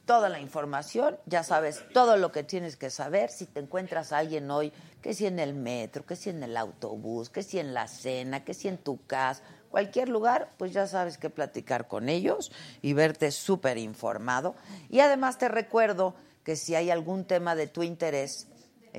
toda 0.07 0.29
la 0.29 0.41
información, 0.41 1.19
ya 1.27 1.43
sabes 1.43 1.83
todo 1.93 2.17
lo 2.17 2.33
que 2.33 2.45
tienes 2.45 2.77
que 2.77 2.91
saber. 2.91 3.31
Si 3.31 3.45
te 3.45 3.61
encuentras 3.61 4.13
a 4.13 4.19
alguien 4.19 4.51
hoy, 4.51 4.73
que 5.03 5.13
si 5.13 5.27
en 5.27 5.39
el 5.39 5.53
metro, 5.53 6.07
que 6.07 6.17
si 6.17 6.31
en 6.31 6.43
el 6.43 6.57
autobús, 6.57 7.29
que 7.29 7.43
si 7.43 7.59
en 7.59 7.75
la 7.75 7.89
cena, 7.89 8.45
que 8.45 8.55
si 8.55 8.69
en 8.69 8.79
tu 8.79 9.05
casa, 9.07 9.43
cualquier 9.69 10.09
lugar, 10.09 10.53
pues 10.57 10.73
ya 10.73 10.87
sabes 10.87 11.19
que 11.19 11.29
platicar 11.29 11.89
con 11.89 12.09
ellos 12.09 12.53
y 12.81 12.95
verte 12.95 13.33
súper 13.33 13.77
informado. 13.77 14.55
Y 14.89 15.01
además 15.01 15.37
te 15.37 15.49
recuerdo 15.49 16.15
que 16.45 16.57
si 16.57 16.75
hay 16.75 16.91
algún 16.91 17.25
tema 17.25 17.57
de 17.57 17.67
tu 17.67 17.83
interés, 17.83 18.47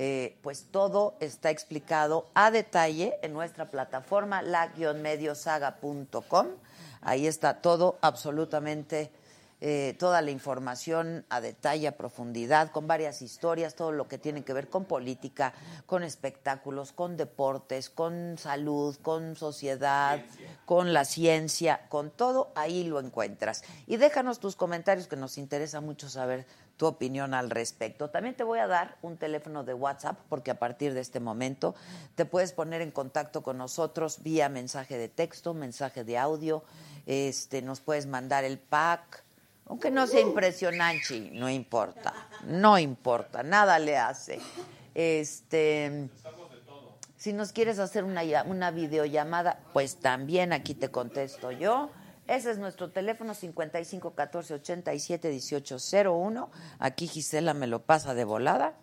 eh, 0.00 0.38
pues 0.42 0.66
todo 0.70 1.16
está 1.18 1.50
explicado 1.50 2.30
a 2.34 2.52
detalle 2.52 3.18
en 3.22 3.32
nuestra 3.32 3.68
plataforma, 3.70 4.42
la-mediosaga.com. 4.42 6.46
Ahí 7.00 7.26
está 7.26 7.60
todo 7.60 7.98
absolutamente, 8.00 9.10
eh, 9.60 9.96
toda 9.98 10.22
la 10.22 10.30
información 10.30 11.24
a 11.30 11.40
detalle, 11.40 11.88
a 11.88 11.96
profundidad, 11.96 12.70
con 12.70 12.86
varias 12.86 13.22
historias, 13.22 13.74
todo 13.74 13.90
lo 13.90 14.06
que 14.06 14.16
tiene 14.16 14.44
que 14.44 14.52
ver 14.52 14.68
con 14.68 14.84
política, 14.84 15.52
con 15.86 16.04
espectáculos, 16.04 16.92
con 16.92 17.16
deportes, 17.16 17.90
con 17.90 18.38
salud, 18.38 18.96
con 19.02 19.34
sociedad, 19.34 20.20
con 20.64 20.92
la 20.92 21.04
ciencia, 21.04 21.88
con 21.88 22.10
todo, 22.10 22.52
ahí 22.54 22.84
lo 22.84 23.00
encuentras. 23.00 23.62
Y 23.86 23.96
déjanos 23.96 24.38
tus 24.38 24.54
comentarios 24.54 25.08
que 25.08 25.16
nos 25.16 25.38
interesa 25.38 25.80
mucho 25.80 26.08
saber 26.08 26.46
tu 26.78 26.86
opinión 26.86 27.34
al 27.34 27.50
respecto. 27.50 28.08
También 28.08 28.36
te 28.36 28.44
voy 28.44 28.60
a 28.60 28.68
dar 28.68 28.96
un 29.02 29.16
teléfono 29.16 29.64
de 29.64 29.74
WhatsApp 29.74 30.16
porque 30.28 30.52
a 30.52 30.58
partir 30.58 30.94
de 30.94 31.00
este 31.00 31.18
momento 31.18 31.74
te 32.14 32.24
puedes 32.24 32.52
poner 32.52 32.80
en 32.80 32.92
contacto 32.92 33.42
con 33.42 33.58
nosotros 33.58 34.22
vía 34.22 34.48
mensaje 34.48 34.96
de 34.96 35.08
texto, 35.08 35.52
mensaje 35.52 36.04
de 36.04 36.16
audio, 36.16 36.62
este, 37.06 37.62
nos 37.62 37.80
puedes 37.80 38.06
mandar 38.06 38.44
el 38.44 38.58
pack, 38.58 39.24
aunque 39.68 39.90
no 39.90 40.06
sea 40.06 40.20
impresionante, 40.20 41.30
no 41.32 41.48
importa, 41.48 42.14
no 42.44 42.78
importa, 42.78 43.42
nada 43.42 43.78
le 43.78 43.96
hace. 43.96 44.40
Este, 44.94 46.08
si 47.16 47.32
nos 47.32 47.52
quieres 47.52 47.78
hacer 47.78 48.04
una, 48.04 48.22
una 48.44 48.70
videollamada, 48.70 49.60
pues 49.72 49.96
también 49.96 50.52
aquí 50.52 50.74
te 50.74 50.90
contesto 50.90 51.50
yo. 51.52 51.90
Ese 52.26 52.50
es 52.50 52.58
nuestro 52.58 52.90
teléfono 52.90 53.34
55 53.34 54.14
14 54.14 54.54
87 54.54 55.30
18 55.30 55.76
01. 56.10 56.50
Aquí 56.78 57.06
Gisela 57.06 57.54
me 57.54 57.66
lo 57.66 57.82
pasa 57.82 58.14
de 58.14 58.24
volada 58.24 58.74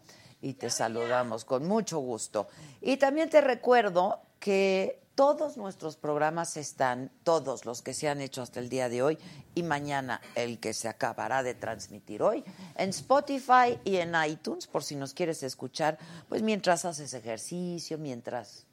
y 0.41 0.53
te 0.53 0.69
saludamos 0.69 1.45
con 1.45 1.67
mucho 1.67 1.99
gusto. 1.99 2.47
Y 2.81 2.97
también 2.97 3.29
te 3.29 3.41
recuerdo 3.41 4.19
que 4.39 5.04
todos 5.15 5.57
nuestros 5.57 5.95
programas 5.95 6.57
están, 6.57 7.09
todos 7.23 7.65
los 7.65 7.81
que 7.81 7.93
se 7.93 8.09
han 8.09 8.21
hecho 8.21 8.41
hasta 8.41 8.59
el 8.59 8.69
día 8.69 8.89
de 8.89 9.01
hoy 9.01 9.17
y 9.55 9.63
mañana 9.63 10.21
el 10.35 10.59
que 10.59 10.73
se 10.73 10.89
acabará 10.89 11.41
de 11.41 11.55
transmitir 11.55 12.21
hoy, 12.21 12.43
en 12.75 12.89
Spotify 12.89 13.79
y 13.85 13.95
en 13.97 14.13
iTunes, 14.27 14.67
por 14.67 14.83
si 14.83 14.95
nos 14.95 15.13
quieres 15.13 15.41
escuchar, 15.43 15.97
pues 16.27 16.41
mientras 16.41 16.85
haces 16.85 17.13
ejercicio, 17.13 17.97
mientras 17.97 18.65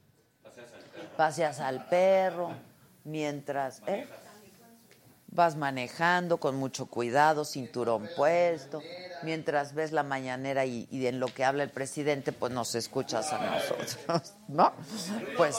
paseas 1.17 1.61
al 1.61 1.87
perro, 1.89 2.51
mientras... 3.05 3.81
¿eh? 3.87 4.07
vas 5.33 5.57
manejando 5.57 6.37
con 6.37 6.57
mucho 6.57 6.87
cuidado, 6.87 7.45
cinturón 7.45 8.09
puesto, 8.17 8.83
mientras 9.23 9.75
ves 9.75 9.91
la 9.91 10.03
mañanera 10.03 10.67
y, 10.67 10.87
en 10.93 11.21
lo 11.21 11.27
que 11.27 11.45
habla 11.45 11.63
el 11.63 11.71
presidente, 11.71 12.33
pues 12.33 12.53
nos 12.53 12.75
escuchas 12.75 13.33
a 13.33 13.39
nosotros, 13.39 14.35
¿no? 14.49 14.73
Pues 15.37 15.57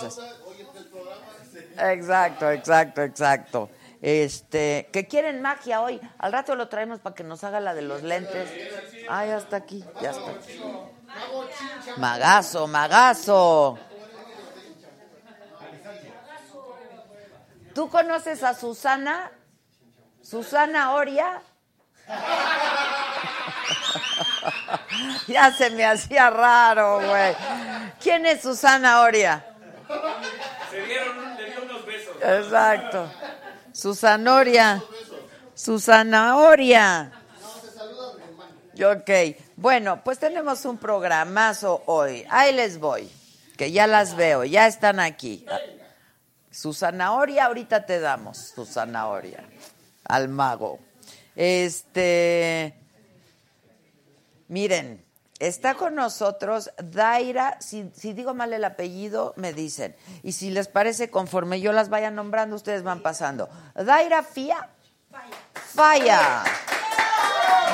exacto, 1.78 2.52
exacto, 2.52 3.02
exacto. 3.02 3.70
Este, 4.02 4.90
que 4.92 5.08
quieren 5.08 5.42
magia 5.42 5.82
hoy, 5.82 6.02
al 6.18 6.34
rato 6.34 6.56
lo 6.56 6.68
traemos 6.68 7.00
para 7.00 7.16
que 7.16 7.24
nos 7.24 7.44
haga 7.44 7.62
la 7.62 7.74
de 7.74 7.84
los 7.84 8.04
lentes. 8.04 8.50
Ah, 9.10 9.26
ya 9.26 9.38
está 9.38 9.58
aquí, 9.58 9.84
ya 10.02 10.12
está. 10.12 10.34
Magazo, 11.98 12.68
magazo. 12.68 13.80
¿Tú 17.74 17.90
conoces 17.90 18.44
a 18.44 18.54
Susana? 18.54 19.32
Susana 20.22 20.94
Oria. 20.94 21.42
ya 25.28 25.52
se 25.52 25.70
me 25.72 25.86
hacía 25.86 26.30
raro, 26.30 27.00
güey. 27.00 27.36
¿Quién 28.02 28.26
es 28.26 28.42
Susana 28.42 29.02
Oria? 29.02 29.46
Se 30.70 30.86
dieron, 30.86 31.38
le 31.38 31.52
dio 31.52 31.64
unos 31.64 31.86
besos. 31.86 32.13
Exacto. 32.24 33.12
Susana 33.72 34.36
Oria. 34.36 34.84
Susana 35.54 36.38
Oria. 36.38 37.12
Ok. 38.76 39.10
Bueno, 39.56 40.04
pues 40.04 40.20
tenemos 40.20 40.66
un 40.66 40.78
programazo 40.78 41.84
hoy. 41.86 42.26
Ahí 42.30 42.54
les 42.54 42.80
voy. 42.80 43.10
Que 43.58 43.72
ya 43.72 43.86
las 43.86 44.16
veo, 44.16 44.44
ya 44.44 44.68
están 44.68 45.00
aquí. 45.00 45.46
Susana 46.50 47.14
Oria, 47.14 47.46
ahorita 47.46 47.86
te 47.86 48.00
damos, 48.00 48.38
Susana 48.56 49.08
Oria 49.08 49.44
al 50.06 50.30
mago. 50.30 50.80
Este, 51.36 52.74
miren, 54.48 55.04
Está 55.44 55.74
con 55.74 55.94
nosotros 55.96 56.72
Daira, 56.82 57.58
si, 57.60 57.92
si 57.94 58.14
digo 58.14 58.34
mal 58.34 58.54
el 58.54 58.64
apellido, 58.64 59.34
me 59.36 59.52
dicen. 59.52 59.94
Y 60.24 60.32
si 60.32 60.52
les 60.52 60.70
parece, 60.70 61.10
conforme 61.10 61.60
yo 61.60 61.74
las 61.74 61.90
vaya 61.90 62.12
nombrando, 62.12 62.56
ustedes 62.56 62.82
van 62.82 63.02
pasando. 63.02 63.50
Daira 63.76 64.24
Fía. 64.24 64.70
Falla. 65.12 65.36
Falla. 65.76 66.44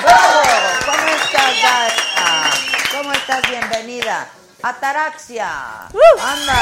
¡Bravo! 0.02 0.40
¿Cómo 0.84 1.06
estás, 1.14 1.62
Daira? 1.62 2.50
¿Cómo 2.90 3.12
estás? 3.12 3.42
Bienvenida. 3.48 4.26
Ataraxia. 4.64 5.86
Anda. 6.20 6.56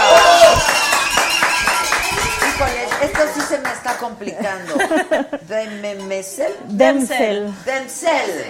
Híjole, 2.48 2.84
esto 3.00 3.20
sí 3.34 3.40
se 3.48 3.58
me 3.60 3.72
está 3.72 3.96
complicando. 3.96 4.74
¿Dememesel? 5.48 6.54
Demsel. 6.66 7.54
Demsel. 7.64 8.44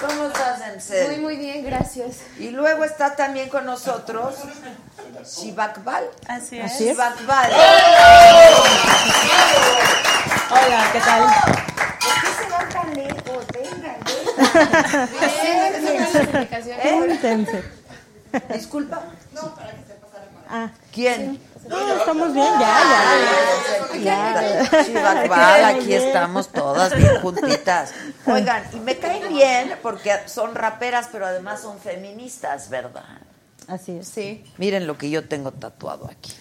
¿Cómo 0.00 0.26
estás, 0.26 0.58
Demsel? 0.60 1.06
Muy, 1.08 1.18
muy 1.18 1.36
bien, 1.36 1.64
gracias. 1.64 2.16
Y 2.38 2.50
luego 2.50 2.84
está 2.84 3.16
también 3.16 3.48
con 3.48 3.66
nosotros 3.66 4.34
Shivakbal. 5.24 6.04
Así 6.26 6.58
es. 6.58 6.78
Shivakbal. 6.78 7.50
Hola, 10.50 10.88
¿qué 10.92 11.00
tal? 11.00 11.22
¿Por 11.22 12.14
qué 12.20 12.28
se 12.42 12.50
van 12.50 12.68
tan 12.68 12.94
lejos? 12.94 13.46
Vengan, 13.52 13.98
vengan. 14.04 15.08
esa 15.22 16.04
es 16.04 16.14
la 16.14 16.20
explicación. 16.20 16.78
¿Eh? 16.82 17.18
Demsel. 17.22 17.64
Disculpa. 18.52 19.02
Ah, 20.48 20.70
¿Quién? 20.92 21.40
No, 21.68 21.96
estamos 21.96 22.32
bien, 22.34 22.52
ya, 22.58 23.98
ya. 24.02 25.68
Aquí 25.68 25.92
estamos 25.94 26.48
todas 26.48 26.96
bien 26.96 27.20
juntitas. 27.20 27.92
Oigan, 28.26 28.64
y 28.72 28.80
me 28.80 28.96
caen 28.98 29.28
bien 29.32 29.74
porque 29.82 30.12
son 30.26 30.54
raperas, 30.54 31.08
pero 31.12 31.26
además 31.26 31.60
son 31.60 31.78
feministas, 31.78 32.70
¿verdad? 32.70 33.04
Así 33.68 33.98
es. 33.98 34.08
Sí. 34.08 34.44
Miren 34.58 34.86
lo 34.86 34.98
que 34.98 35.10
yo 35.10 35.28
tengo 35.28 35.52
tatuado 35.52 36.08
aquí. 36.10 36.32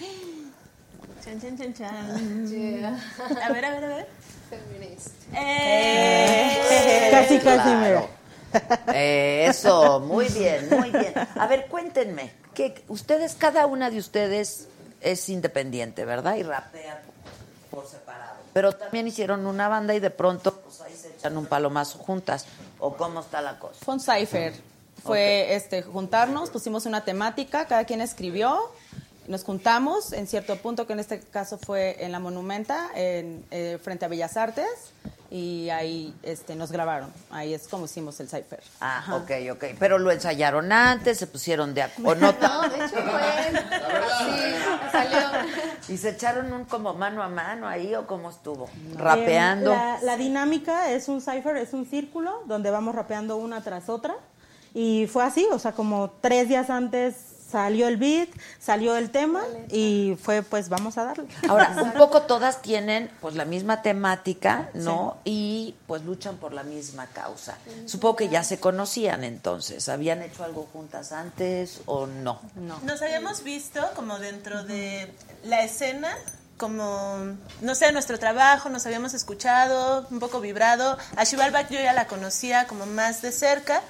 Chan, 1.24 1.40
chan, 1.40 1.58
chan, 1.58 1.74
chan. 1.74 2.48
Yeah. 2.48 3.00
A 3.46 3.52
ver, 3.52 3.66
a 3.66 3.72
ver, 3.72 3.84
a 3.84 3.88
ver. 3.88 4.08
Feminist. 4.50 5.10
Eh. 5.36 7.10
Casi, 7.12 7.40
casi, 7.40 7.70
mira. 7.76 8.08
Eso, 8.94 10.00
muy 10.00 10.28
bien, 10.30 10.70
muy 10.72 10.90
bien. 10.90 11.14
A 11.36 11.46
ver, 11.46 11.68
cuéntenme, 11.68 12.32
que 12.56 12.84
ustedes, 12.88 13.36
cada 13.36 13.68
una 13.68 13.92
de 13.92 14.00
ustedes 14.00 14.68
es 15.02 15.30
independiente, 15.30 16.06
¿verdad? 16.06 16.36
Y 16.36 16.44
rapea 16.44 17.02
por 17.72 17.88
separado. 17.88 18.40
Pero 18.54 18.74
también 18.74 19.08
hicieron 19.08 19.46
una 19.46 19.68
banda 19.68 19.94
y 19.94 20.00
de 20.00 20.10
pronto, 20.10 20.56
pues 20.62 20.82
ahí 20.82 20.96
se 20.96 21.10
echan 21.10 21.38
un 21.38 21.46
palomazo 21.46 22.00
juntas. 22.00 22.46
¿O 22.80 22.96
cómo 22.96 23.22
está 23.22 23.42
la 23.42 23.60
cosa? 23.60 23.76
Fue 23.84 23.94
un 23.94 24.00
cipher. 24.00 24.54
Fue 25.04 25.56
este 25.56 25.82
juntarnos, 25.82 26.50
pusimos 26.50 26.86
una 26.86 27.06
temática, 27.06 27.66
cada 27.66 27.86
quien 27.86 28.02
escribió, 28.02 28.72
nos 29.30 29.44
juntamos 29.44 30.12
en 30.12 30.26
cierto 30.28 30.56
punto, 30.58 30.88
que 30.88 30.94
en 30.94 31.00
este 31.00 31.20
caso 31.20 31.60
fue 31.60 32.04
en 32.04 32.12
la 32.12 32.20
Monumenta, 32.20 32.90
en, 32.96 33.46
eh, 33.52 33.78
frente 33.82 34.04
a 34.06 34.08
Bellas 34.08 34.36
Artes, 34.36 34.66
y 35.30 35.70
ahí 35.70 36.16
este, 36.24 36.56
nos 36.56 36.72
grabaron. 36.72 37.14
Ahí 37.30 37.54
es 37.54 37.68
como 37.68 37.86
hicimos 37.86 38.20
el 38.20 38.28
cipher. 38.28 38.60
Ah, 38.82 39.04
ok, 39.22 39.32
ok. 39.52 39.66
Pero 39.78 40.00
lo 40.00 40.10
ensayaron 40.12 40.72
antes, 40.72 41.20
se 41.20 41.28
pusieron 41.28 41.76
de 41.76 41.84
acuerdo. 41.84 42.34
No, 42.42 42.48
No, 42.48 42.70
de 42.70 42.86
hecho 42.86 42.96
fue. 42.96 43.60
Sí, 44.20 44.92
salió. 44.92 45.20
¿Y 45.88 45.98
se 45.98 46.10
echaron 46.10 46.52
un 46.52 46.66
como 46.66 46.96
mano 46.96 47.22
a 47.22 47.30
mano 47.30 47.68
ahí 47.68 47.94
o 47.94 48.08
cómo 48.08 48.32
estuvo? 48.32 48.68
Rapeando. 48.98 49.72
Eh, 49.72 49.76
La, 49.76 50.00
la 50.02 50.18
dinámica 50.18 50.90
es 50.90 51.08
un 51.08 51.22
cipher, 51.22 51.56
es 51.58 51.74
un 51.74 51.86
círculo 51.86 52.42
donde 52.48 52.72
vamos 52.72 52.96
rapeando 52.96 53.38
una 53.38 53.62
tras 53.64 53.90
otra. 53.90 54.16
Y 54.74 55.08
fue 55.08 55.24
así, 55.24 55.48
o 55.52 55.60
sea, 55.60 55.72
como 55.74 56.10
tres 56.22 56.50
días 56.50 56.70
antes 56.72 57.29
salió 57.50 57.88
el 57.88 57.98
beat, 57.98 58.30
salió 58.60 58.96
el 58.96 59.10
tema 59.10 59.44
y 59.70 60.18
fue 60.22 60.44
pues 60.44 60.70
vamos 60.70 60.98
a 60.98 61.06
darle. 61.06 61.28
Ahora, 61.48 61.76
un 61.84 61.94
poco 61.94 62.24
todas 62.24 62.62
tienen 62.62 63.10
pues 63.22 63.36
la 63.36 63.46
misma 63.46 63.82
temática, 63.82 64.70
¿no? 64.74 65.18
Y 65.26 65.76
pues 65.88 66.04
luchan 66.04 66.38
por 66.38 66.54
la 66.54 66.64
misma 66.64 67.08
causa. 67.08 67.58
Supongo 67.86 68.18
que 68.18 68.30
ya 68.30 68.44
se 68.44 68.60
conocían 68.60 69.24
entonces. 69.24 69.90
¿Habían 69.90 70.22
hecho 70.22 70.44
algo 70.44 70.68
juntas 70.72 71.12
antes 71.12 71.82
o 71.86 72.08
no? 72.08 72.40
Nos 72.84 73.02
habíamos 73.02 73.44
visto 73.44 73.82
como 73.96 74.20
dentro 74.20 74.64
de 74.64 75.12
la 75.44 75.64
escena, 75.64 76.16
como, 76.58 77.38
no 77.62 77.74
sé, 77.74 77.92
nuestro 77.92 78.20
trabajo, 78.20 78.70
nos 78.70 78.86
habíamos 78.86 79.14
escuchado, 79.14 80.06
un 80.12 80.20
poco 80.20 80.42
vibrado. 80.42 80.98
A 81.16 81.24
Shivalbak 81.24 81.70
yo 81.72 81.80
ya 81.80 81.94
la 81.94 82.06
conocía 82.06 82.68
como 82.68 82.86
más 82.86 83.22
de 83.22 83.32
cerca, 83.32 83.82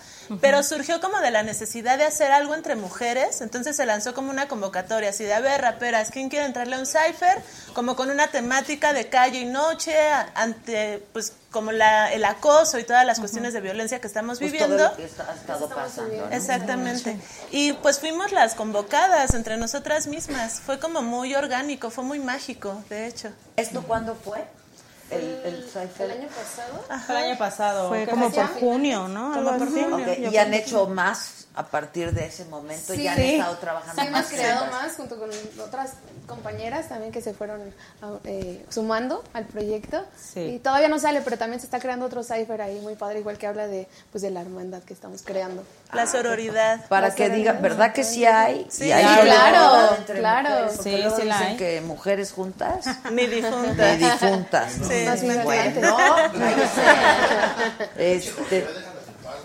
pero 0.41 0.63
surgió 0.63 0.99
como 1.01 1.19
de 1.19 1.31
la 1.31 1.43
necesidad 1.43 1.97
de 1.97 2.05
hacer 2.05 2.31
algo 2.31 2.55
entre 2.55 2.75
mujeres, 2.75 3.41
entonces 3.41 3.75
se 3.75 3.85
lanzó 3.85 4.13
como 4.13 4.29
una 4.29 4.47
convocatoria, 4.47 5.09
así 5.09 5.23
de, 5.23 5.33
a 5.33 5.39
ver, 5.39 5.61
raperas, 5.61 6.11
¿quién 6.11 6.29
quiere 6.29 6.45
entrarle 6.45 6.75
a 6.75 6.79
un 6.79 6.85
cipher? 6.85 7.41
Como 7.73 7.95
con 7.95 8.09
una 8.09 8.27
temática 8.27 8.93
de 8.93 9.09
calle 9.09 9.39
y 9.39 9.45
noche, 9.45 9.97
a- 10.09 10.31
ante, 10.35 11.03
pues, 11.13 11.33
como 11.51 11.71
la, 11.71 12.13
el 12.13 12.25
acoso 12.25 12.77
y 12.77 12.83
todas 12.83 13.05
las 13.05 13.19
cuestiones 13.19 13.53
de 13.53 13.61
violencia 13.61 13.99
que 13.99 14.05
estamos 14.07 14.37
Pues 14.37 14.51
viviendo. 14.51 14.77
todo 14.77 14.89
lo 14.89 14.95
que 14.97 15.05
está- 15.05 15.31
ha 15.31 15.35
estado 15.35 15.67
pasando. 15.69 16.27
¿no? 16.27 16.31
Exactamente. 16.31 17.17
Y 17.51 17.73
pues 17.73 17.99
fuimos 17.99 18.31
las 18.31 18.53
convocadas 18.53 19.33
entre 19.33 19.57
nosotras 19.57 20.05
mismas. 20.05 20.59
Fue 20.63 20.77
como 20.79 21.01
muy 21.01 21.33
orgánico, 21.35 21.89
fue 21.89 22.03
muy 22.03 22.19
mágico, 22.19 22.83
de 22.89 23.07
hecho. 23.07 23.29
¿Esto 23.55 23.81
cuándo 23.83 24.15
fue? 24.15 24.43
El, 25.11 25.41
el. 25.43 25.65
El 25.99 26.11
año 26.11 26.27
pasado. 26.27 26.83
Fue 27.05 27.17
el 27.17 27.23
año 27.29 27.37
pasado. 27.37 27.89
Fue 27.89 28.05
¿qué 28.05 28.11
como 28.11 28.31
por 28.31 28.47
junio, 28.47 29.07
¿no? 29.07 29.33
Algo 29.33 29.57
por 29.57 29.67
junio. 29.69 29.97
Ok, 29.97 30.17
Yo 30.19 30.31
¿Y 30.31 30.37
han 30.37 30.53
hecho 30.53 30.87
más 30.87 31.38
a 31.59 31.65
partir 31.67 32.13
de 32.13 32.25
ese 32.25 32.45
momento? 32.45 32.93
Sí. 32.93 33.03
¿Ya 33.03 33.11
han 33.11 33.17
Sí. 33.17 33.35
estado 33.35 33.57
trabajando 33.57 34.01
Sí, 34.01 34.07
hemos 34.07 34.19
más 34.21 34.29
creado 34.31 34.59
juntas? 34.61 34.81
más 34.83 34.95
junto 34.95 35.19
con 35.19 35.29
otras 35.61 35.91
compañeras 36.25 36.87
también 36.87 37.11
que 37.11 37.21
se 37.21 37.33
fueron 37.33 37.73
eh, 38.23 38.65
sumando 38.69 39.23
al 39.33 39.43
proyecto. 39.45 40.05
Sí. 40.17 40.39
Y 40.39 40.59
todavía 40.59 40.87
no 40.87 40.99
sale, 40.99 41.19
pero 41.21 41.37
también 41.37 41.59
se 41.59 41.65
está 41.65 41.79
creando 41.79 42.05
otro 42.05 42.23
cipher 42.23 42.61
ahí 42.61 42.79
muy 42.79 42.95
padre, 42.95 43.19
igual 43.19 43.37
que 43.37 43.45
habla 43.47 43.67
de, 43.67 43.89
pues, 44.11 44.21
de 44.21 44.29
la 44.31 44.39
hermandad 44.41 44.81
que 44.83 44.93
estamos 44.93 45.21
creando. 45.23 45.63
La 45.91 46.07
sororidad. 46.07 46.85
Para 46.87 47.09
La 47.09 47.15
que 47.15 47.23
sororidad. 47.25 47.37
digan, 47.53 47.61
¿verdad 47.61 47.91
que 47.93 48.03
sí 48.05 48.23
hay? 48.25 48.65
Sí, 48.69 48.91
hay 48.93 49.03
claro, 49.25 49.97
claro. 50.05 50.49
mujeres, 50.49 50.77
porque 50.77 50.89
Sí, 50.91 50.97
luego 51.01 51.17
sí 51.17 51.23
la 51.25 51.33
dicen 51.37 51.47
hay. 51.51 51.57
que 51.57 51.81
mujeres 51.81 52.31
juntas, 52.31 52.85
Mi 53.11 53.27
difunta. 53.27 53.95
ni 53.95 54.03
difuntas. 54.05 54.77
¿no? 54.77 54.87
Sí, 54.87 55.05
Más 55.05 55.43
Bueno, 55.43 55.81
este, 57.97 58.67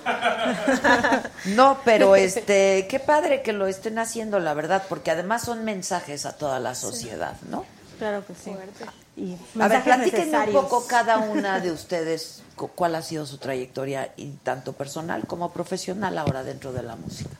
no, 1.46 1.78
pero 1.84 2.16
este, 2.16 2.86
qué 2.88 3.00
padre 3.00 3.42
que 3.42 3.52
lo 3.52 3.66
estén 3.66 3.98
haciendo, 3.98 4.38
la 4.40 4.54
verdad, 4.54 4.84
porque 4.88 5.10
además 5.10 5.42
son 5.42 5.64
mensajes 5.64 6.26
a 6.26 6.36
toda 6.36 6.60
la 6.60 6.74
sociedad, 6.74 7.36
¿no? 7.48 7.64
Claro 7.98 8.24
que 8.26 8.34
sí. 8.34 8.50
Fuerte. 8.52 8.84
Y 9.16 9.34
A 9.60 9.68
ver, 9.68 9.84
platíquenme 9.84 10.38
un 10.38 10.52
poco 10.52 10.86
cada 10.86 11.18
una 11.30 11.60
de 11.60 11.70
ustedes 11.70 12.42
cu- 12.56 12.68
cuál 12.74 12.94
ha 12.96 13.02
sido 13.02 13.26
su 13.26 13.38
trayectoria, 13.38 14.12
y 14.16 14.30
tanto 14.42 14.72
personal 14.72 15.26
como 15.26 15.52
profesional 15.52 16.18
ahora 16.18 16.42
dentro 16.42 16.72
de 16.72 16.82
la 16.82 16.96
música. 16.96 17.30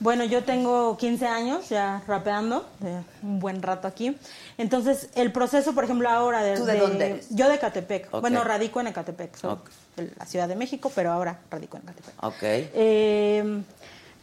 Bueno, 0.00 0.24
yo 0.24 0.44
tengo 0.44 0.96
15 0.96 1.26
años 1.26 1.68
ya 1.68 2.02
rapeando, 2.06 2.68
de 2.78 3.00
un 3.22 3.40
buen 3.40 3.62
rato 3.62 3.88
aquí. 3.88 4.16
Entonces, 4.56 5.08
el 5.16 5.32
proceso, 5.32 5.74
por 5.74 5.84
ejemplo, 5.84 6.08
ahora 6.08 6.42
de... 6.42 6.56
¿Tú 6.56 6.64
de 6.64 6.78
dónde 6.78 7.06
eres? 7.06 7.26
Yo 7.30 7.48
de 7.48 7.56
Ecatepec. 7.56 8.08
Ok. 8.14 8.20
Bueno, 8.20 8.44
radico 8.44 8.80
en 8.80 8.86
Ecatepec. 8.88 9.36
Soy 9.36 9.50
Ok. 9.52 9.68
de 9.96 10.12
la 10.16 10.24
Ciudad 10.26 10.46
de 10.46 10.54
México, 10.54 10.92
pero 10.94 11.10
ahora 11.10 11.40
radico 11.50 11.76
en 11.78 11.82
Ecatepec. 11.84 12.14
Ok. 12.22 12.42
Eh, 12.42 13.62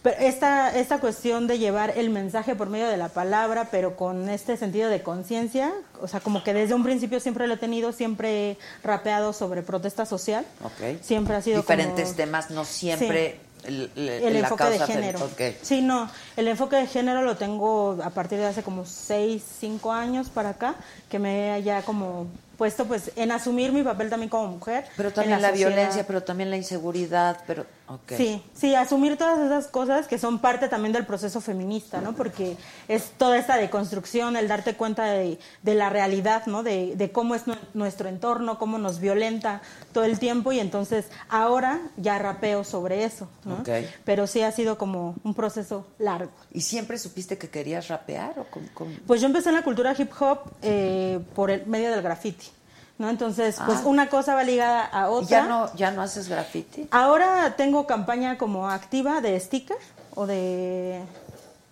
pero 0.02 0.18
esta, 0.20 0.78
esta 0.78 1.00
cuestión 1.00 1.48
de 1.48 1.58
llevar 1.58 1.98
el 1.98 2.12
mensaje 2.12 2.56
por 2.56 2.70
medio 2.70 2.88
de 2.88 2.96
la 2.96 3.10
palabra, 3.10 3.70
pero 3.72 3.96
con 3.98 4.30
este 4.30 4.56
sentido 4.56 4.88
de 4.90 5.02
conciencia, 5.02 5.74
o 6.00 6.08
sea, 6.08 6.20
como 6.20 6.44
que 6.44 6.54
desde 6.54 6.76
un 6.76 6.84
principio 6.84 7.20
siempre 7.20 7.48
lo 7.48 7.56
he 7.56 7.58
tenido, 7.58 7.92
siempre 7.92 8.52
he 8.52 8.58
rapeado 8.84 9.34
sobre 9.34 9.64
protesta 9.64 10.06
social. 10.06 10.46
Ok. 10.64 11.02
Siempre 11.02 11.36
ha 11.36 11.42
sido 11.42 11.58
Diferentes 11.62 12.06
como- 12.10 12.18
temas, 12.18 12.52
no 12.52 12.66
siempre 12.66 13.40
el, 13.68 13.92
el- 13.96 14.10
el 14.10 14.34
la 14.34 14.40
enfoque 14.40 14.64
de 14.72 14.78
género. 14.94 15.20
Sí, 15.62 15.82
no, 15.82 16.10
el 16.38 16.48
enfoque 16.48 16.76
de 16.78 16.88
género 16.88 17.22
lo 17.22 17.36
tengo 17.38 17.98
a 18.04 18.10
partir 18.10 18.38
de 18.40 18.46
hace 18.46 18.64
como 18.64 18.86
6, 18.86 19.44
5 19.60 19.92
años 19.92 20.30
para 20.30 20.50
acá, 20.50 20.76
que 21.10 21.20
me 21.20 21.58
he 21.58 21.64
ya 21.64 21.82
como 21.84 22.28
puesto 22.58 22.86
pues 22.86 23.12
en 23.16 23.32
asumir 23.32 23.72
mi 23.72 23.84
papel 23.84 24.10
también 24.10 24.30
como 24.30 24.48
mujer. 24.48 24.86
Pero 24.98 25.10
en 25.10 25.16
también 25.16 25.42
la, 25.42 25.52
violencia, 25.52 26.06
pero 26.08 26.24
también 26.24 26.50
la 26.50 26.58
inseguridad, 26.58 27.38
pero... 27.48 27.66
ok. 27.88 28.14
Sí, 28.18 28.42
sí, 28.54 28.76
asumir 28.76 29.18
todas 29.18 29.40
esas 29.40 29.68
cosas 29.68 30.08
que 30.08 30.18
son 30.18 30.40
parte 30.40 30.68
también 30.70 30.94
del 30.94 31.06
proceso 31.06 31.42
feminista, 31.42 32.02
¿no? 32.02 32.14
Porque 32.14 32.58
es 32.88 33.12
toda 33.18 33.38
esta 33.38 33.58
deconstrucción, 33.58 34.36
el 34.38 34.48
darte 34.48 34.76
cuenta 34.76 35.06
de, 35.06 35.40
de 35.64 35.76
la 35.76 35.90
realidad, 35.90 36.46
¿no? 36.46 36.64
De, 36.64 36.96
de 36.96 37.12
cómo 37.12 37.36
es 37.36 37.48
nu- 37.48 37.56
nuestro 37.74 38.10
entorno, 38.10 38.58
cómo 38.58 38.78
nos 38.78 39.00
violenta 39.00 39.62
todo 39.94 40.04
el 40.06 40.20
tiempo 40.20 40.52
y 40.52 40.60
entonces 40.60 41.06
ahora 41.30 41.80
ya 41.98 42.18
rapeo 42.20 42.64
sobre 42.64 43.04
eso, 43.04 43.28
¿no? 43.44 43.64
Pero 44.04 44.28
sí 44.28 44.42
ha 44.42 44.52
sido 44.52 44.78
como 44.78 45.16
un 45.24 45.34
proceso 45.34 45.86
largo. 46.00 46.32
¿Y 46.54 46.62
siempre 46.62 46.98
supiste 46.98 47.38
que 47.38 47.50
querías 47.50 47.88
rapear 47.88 48.40
o 48.40 48.46
cómo- 48.50 48.68
cómo? 48.74 48.92
Pues 49.08 49.22
yo 49.22 49.28
empecé 49.28 49.50
en 49.50 49.56
la 49.56 49.64
cultura 49.64 49.94
hip 49.98 50.12
hop 50.20 50.40
eh, 50.62 51.20
por 51.36 51.52
el 51.52 51.66
medio 51.66 51.92
del 51.92 52.02
graffiti. 52.02 52.48
¿No? 52.98 53.10
Entonces, 53.10 53.58
pues 53.66 53.80
Ah. 53.80 53.88
una 53.88 54.10
cosa 54.10 54.36
va 54.36 54.44
ligada 54.44 54.90
a 54.92 55.08
¿Y 55.08 55.14
otra. 55.14 55.28
ya 55.30 55.46
no, 55.48 55.74
ya 55.76 55.92
no 55.92 56.02
haces 56.02 56.28
graffiti? 56.30 56.88
Ahora 56.92 57.56
tengo 57.58 57.86
campaña 57.88 58.38
como 58.38 58.70
activa 58.70 59.22
de 59.22 59.40
sticker 59.40 59.78
o 60.16 60.26
de 60.26 61.02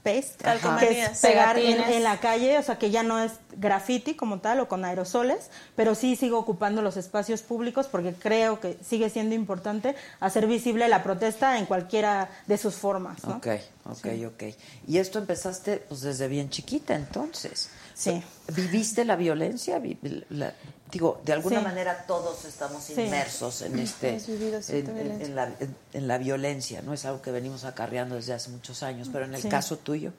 paste, 0.03 0.43
que 0.81 1.01
es 1.03 1.19
pegar 1.21 1.57
en 1.57 2.03
la 2.03 2.19
calle, 2.19 2.57
o 2.57 2.61
sea 2.63 2.77
que 2.77 2.91
ya 2.91 3.03
no 3.03 3.21
es 3.21 3.31
graffiti 3.55 4.15
como 4.15 4.39
tal 4.39 4.59
o 4.59 4.67
con 4.67 4.83
aerosoles, 4.83 5.49
pero 5.77 5.95
sí 5.95 6.17
sigo 6.17 6.37
ocupando 6.37 6.81
los 6.81 6.97
espacios 6.97 7.41
públicos 7.41 7.87
porque 7.89 8.13
creo 8.13 8.59
que 8.59 8.77
sigue 8.85 9.09
siendo 9.09 9.33
importante 9.33 9.95
hacer 10.19 10.45
visible 10.45 10.89
la 10.89 11.03
protesta 11.03 11.57
en 11.57 11.65
cualquiera 11.67 12.29
de 12.47 12.57
sus 12.57 12.75
formas, 12.75 13.23
¿no? 13.23 13.37
Ok, 13.37 13.47
ok, 13.85 14.07
ok. 14.27 14.43
Y 14.87 14.97
esto 14.97 15.19
empezaste 15.19 15.77
pues 15.77 16.01
desde 16.01 16.27
bien 16.27 16.49
chiquita 16.49 16.95
entonces. 16.95 17.69
Sí. 18.03 18.23
¿Viviste 18.53 19.05
la 19.05 19.15
violencia? 19.15 19.81
La- 20.29 20.53
digo, 20.91 21.21
de 21.25 21.33
alguna 21.33 21.59
Sí. 21.59 21.63
manera 21.65 22.05
todos 22.05 22.45
estamos 22.45 22.83
Sí. 22.83 22.93
inmersos 23.01 23.61
en 23.61 23.79
este 23.79 24.17
en, 24.69 25.21
en- 25.21 25.35
la, 25.35 25.45
en- 25.59 25.75
en 25.93 26.07
la 26.07 26.17
violencia, 26.17 26.81
¿no? 26.81 26.93
Es 26.93 27.05
algo 27.05 27.21
que 27.21 27.31
venimos 27.31 27.63
acarreando 27.63 28.15
desde 28.15 28.33
hace 28.33 28.49
muchos 28.49 28.83
años, 28.83 29.09
pero 29.11 29.25
en 29.25 29.33
el 29.35 29.41
Sí. 29.41 29.49
caso 29.49 29.77
tuyo, 29.77 30.11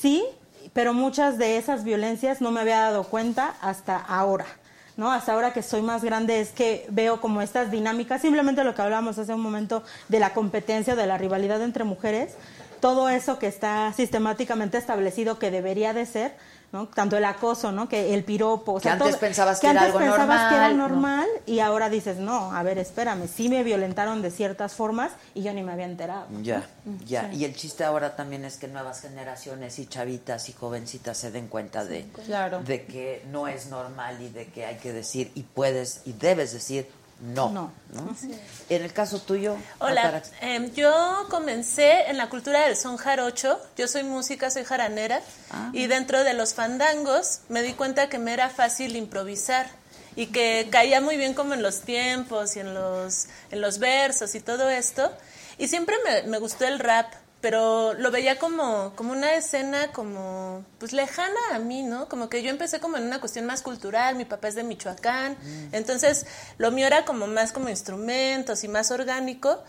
Sí, 0.00 0.24
pero 0.72 0.94
muchas 0.94 1.38
de 1.38 1.56
esas 1.58 1.84
violencias 1.84 2.40
no 2.40 2.50
me 2.50 2.60
había 2.60 2.80
dado 2.80 3.04
cuenta 3.04 3.56
hasta 3.60 3.96
ahora. 3.96 4.46
¿no? 4.96 5.12
Hasta 5.12 5.34
ahora 5.34 5.52
que 5.52 5.62
soy 5.62 5.82
más 5.82 6.02
grande 6.02 6.40
es 6.40 6.52
que 6.52 6.86
veo 6.88 7.20
como 7.20 7.42
estas 7.42 7.70
dinámicas, 7.70 8.22
simplemente 8.22 8.64
lo 8.64 8.74
que 8.74 8.80
hablábamos 8.80 9.18
hace 9.18 9.34
un 9.34 9.42
momento 9.42 9.82
de 10.08 10.18
la 10.20 10.32
competencia, 10.32 10.96
de 10.96 11.06
la 11.06 11.18
rivalidad 11.18 11.60
entre 11.60 11.84
mujeres, 11.84 12.32
todo 12.80 13.10
eso 13.10 13.38
que 13.38 13.46
está 13.46 13.92
sistemáticamente 13.94 14.78
establecido 14.78 15.38
que 15.38 15.50
debería 15.50 15.92
de 15.92 16.06
ser, 16.06 16.34
¿no? 16.76 16.88
Tanto 16.88 17.16
el 17.16 17.24
acoso, 17.24 17.72
¿no? 17.72 17.88
Que 17.88 18.12
el 18.14 18.22
piropo, 18.24 18.74
o 18.74 18.80
Que 18.80 18.90
antes 18.90 19.16
pensabas 19.16 19.60
que 19.60 19.66
era 19.68 19.80
antes 19.80 19.94
algo 19.96 19.98
pensabas 20.10 20.48
que 20.50 20.54
era 20.56 20.68
normal, 20.70 20.78
¿no? 20.78 20.88
normal 20.88 21.28
y 21.46 21.60
ahora 21.60 21.88
dices, 21.88 22.18
no, 22.18 22.52
a 22.54 22.62
ver, 22.62 22.78
espérame, 22.78 23.26
sí 23.28 23.48
me 23.48 23.62
violentaron 23.62 24.20
de 24.22 24.30
ciertas 24.30 24.74
formas 24.74 25.12
y 25.34 25.42
yo 25.42 25.52
ni 25.54 25.62
me 25.62 25.72
había 25.72 25.86
enterado. 25.86 26.26
ya, 26.42 26.66
ya. 27.06 27.30
Sí. 27.30 27.36
Y 27.38 27.44
el 27.44 27.54
chiste 27.56 27.84
ahora 27.84 28.14
también 28.16 28.44
es 28.44 28.56
que 28.58 28.68
nuevas 28.68 29.00
generaciones 29.00 29.78
y 29.78 29.86
chavitas 29.86 30.48
y 30.48 30.52
jovencitas 30.52 31.16
se 31.16 31.30
den 31.30 31.48
cuenta 31.48 31.84
de, 31.84 32.04
Claro. 32.26 32.60
de 32.62 32.84
que 32.84 33.24
no 33.30 33.48
es 33.48 33.66
normal 33.68 34.20
y 34.20 34.28
de 34.28 34.46
que 34.48 34.66
hay 34.66 34.76
que 34.76 34.92
decir 34.92 35.32
y 35.34 35.42
puedes 35.42 36.02
y 36.04 36.12
debes 36.12 36.52
decir 36.52 36.88
no. 37.20 37.48
No. 37.50 37.72
¿no? 37.92 38.16
En 38.68 38.82
el 38.82 38.92
caso 38.92 39.20
tuyo, 39.20 39.56
Hola, 39.78 40.22
em, 40.40 40.72
yo 40.74 41.26
comencé 41.30 42.10
en 42.10 42.18
la 42.18 42.28
cultura 42.28 42.66
del 42.66 42.76
son 42.76 42.96
jarocho, 42.98 43.58
yo 43.76 43.88
soy 43.88 44.02
música, 44.02 44.50
soy 44.50 44.64
jaranera, 44.64 45.20
Ah. 45.50 45.70
y 45.72 45.86
dentro 45.86 46.24
de 46.24 46.34
los 46.34 46.54
fandangos 46.54 47.40
me 47.48 47.62
di 47.62 47.72
cuenta 47.72 48.08
que 48.08 48.18
me 48.18 48.32
era 48.32 48.50
fácil 48.50 48.96
improvisar 48.96 49.66
y 50.14 50.26
que 50.26 50.68
caía 50.70 51.00
muy 51.00 51.16
bien 51.16 51.34
como 51.34 51.54
en 51.54 51.62
los 51.62 51.80
tiempos 51.82 52.56
y 52.56 52.60
en 52.60 52.74
los, 52.74 53.26
en 53.50 53.60
los 53.60 53.78
versos 53.78 54.34
y 54.34 54.40
todo 54.40 54.68
esto, 54.68 55.10
y 55.58 55.68
siempre 55.68 55.96
me, 56.04 56.22
me 56.24 56.38
gustó 56.38 56.66
el 56.66 56.78
rap, 56.78 57.12
pero 57.46 57.94
lo 57.94 58.10
veía 58.10 58.40
como, 58.40 58.92
como 58.96 59.12
una 59.12 59.36
escena 59.36 59.92
como 59.92 60.64
pues 60.80 60.92
lejana 60.92 61.38
a 61.52 61.60
mí, 61.60 61.84
¿no? 61.84 62.08
Como 62.08 62.28
que 62.28 62.42
yo 62.42 62.50
empecé 62.50 62.80
como 62.80 62.96
en 62.96 63.04
una 63.04 63.20
cuestión 63.20 63.46
más 63.46 63.62
cultural, 63.62 64.16
mi 64.16 64.24
papá 64.24 64.48
es 64.48 64.56
de 64.56 64.64
Michoacán, 64.64 65.36
entonces 65.70 66.26
lo 66.58 66.72
mío 66.72 66.88
era 66.88 67.04
como 67.04 67.28
más 67.28 67.52
como 67.52 67.68
instrumentos 67.68 68.64
y 68.64 68.68
más 68.68 68.90
orgánico. 68.90 69.62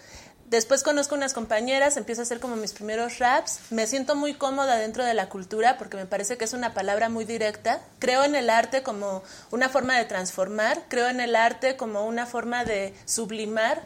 Después 0.49 0.81
conozco 0.81 1.13
unas 1.13 1.35
compañeras, 1.35 1.97
empiezo 1.97 2.21
a 2.21 2.23
hacer 2.23 2.39
como 2.39 2.55
mis 2.55 2.73
primeros 2.73 3.19
raps, 3.19 3.59
me 3.69 3.85
siento 3.85 4.15
muy 4.15 4.33
cómoda 4.33 4.77
dentro 4.77 5.05
de 5.05 5.13
la 5.13 5.29
cultura 5.29 5.77
porque 5.77 5.97
me 5.97 6.07
parece 6.07 6.35
que 6.35 6.45
es 6.45 6.53
una 6.53 6.73
palabra 6.73 7.09
muy 7.09 7.25
directa. 7.25 7.81
Creo 7.99 8.23
en 8.23 8.33
el 8.33 8.49
arte 8.49 8.81
como 8.81 9.21
una 9.51 9.69
forma 9.69 9.95
de 9.99 10.05
transformar, 10.05 10.81
creo 10.87 11.09
en 11.09 11.19
el 11.19 11.35
arte 11.35 11.77
como 11.77 12.07
una 12.07 12.25
forma 12.25 12.65
de 12.65 12.95
sublimar, 13.05 13.83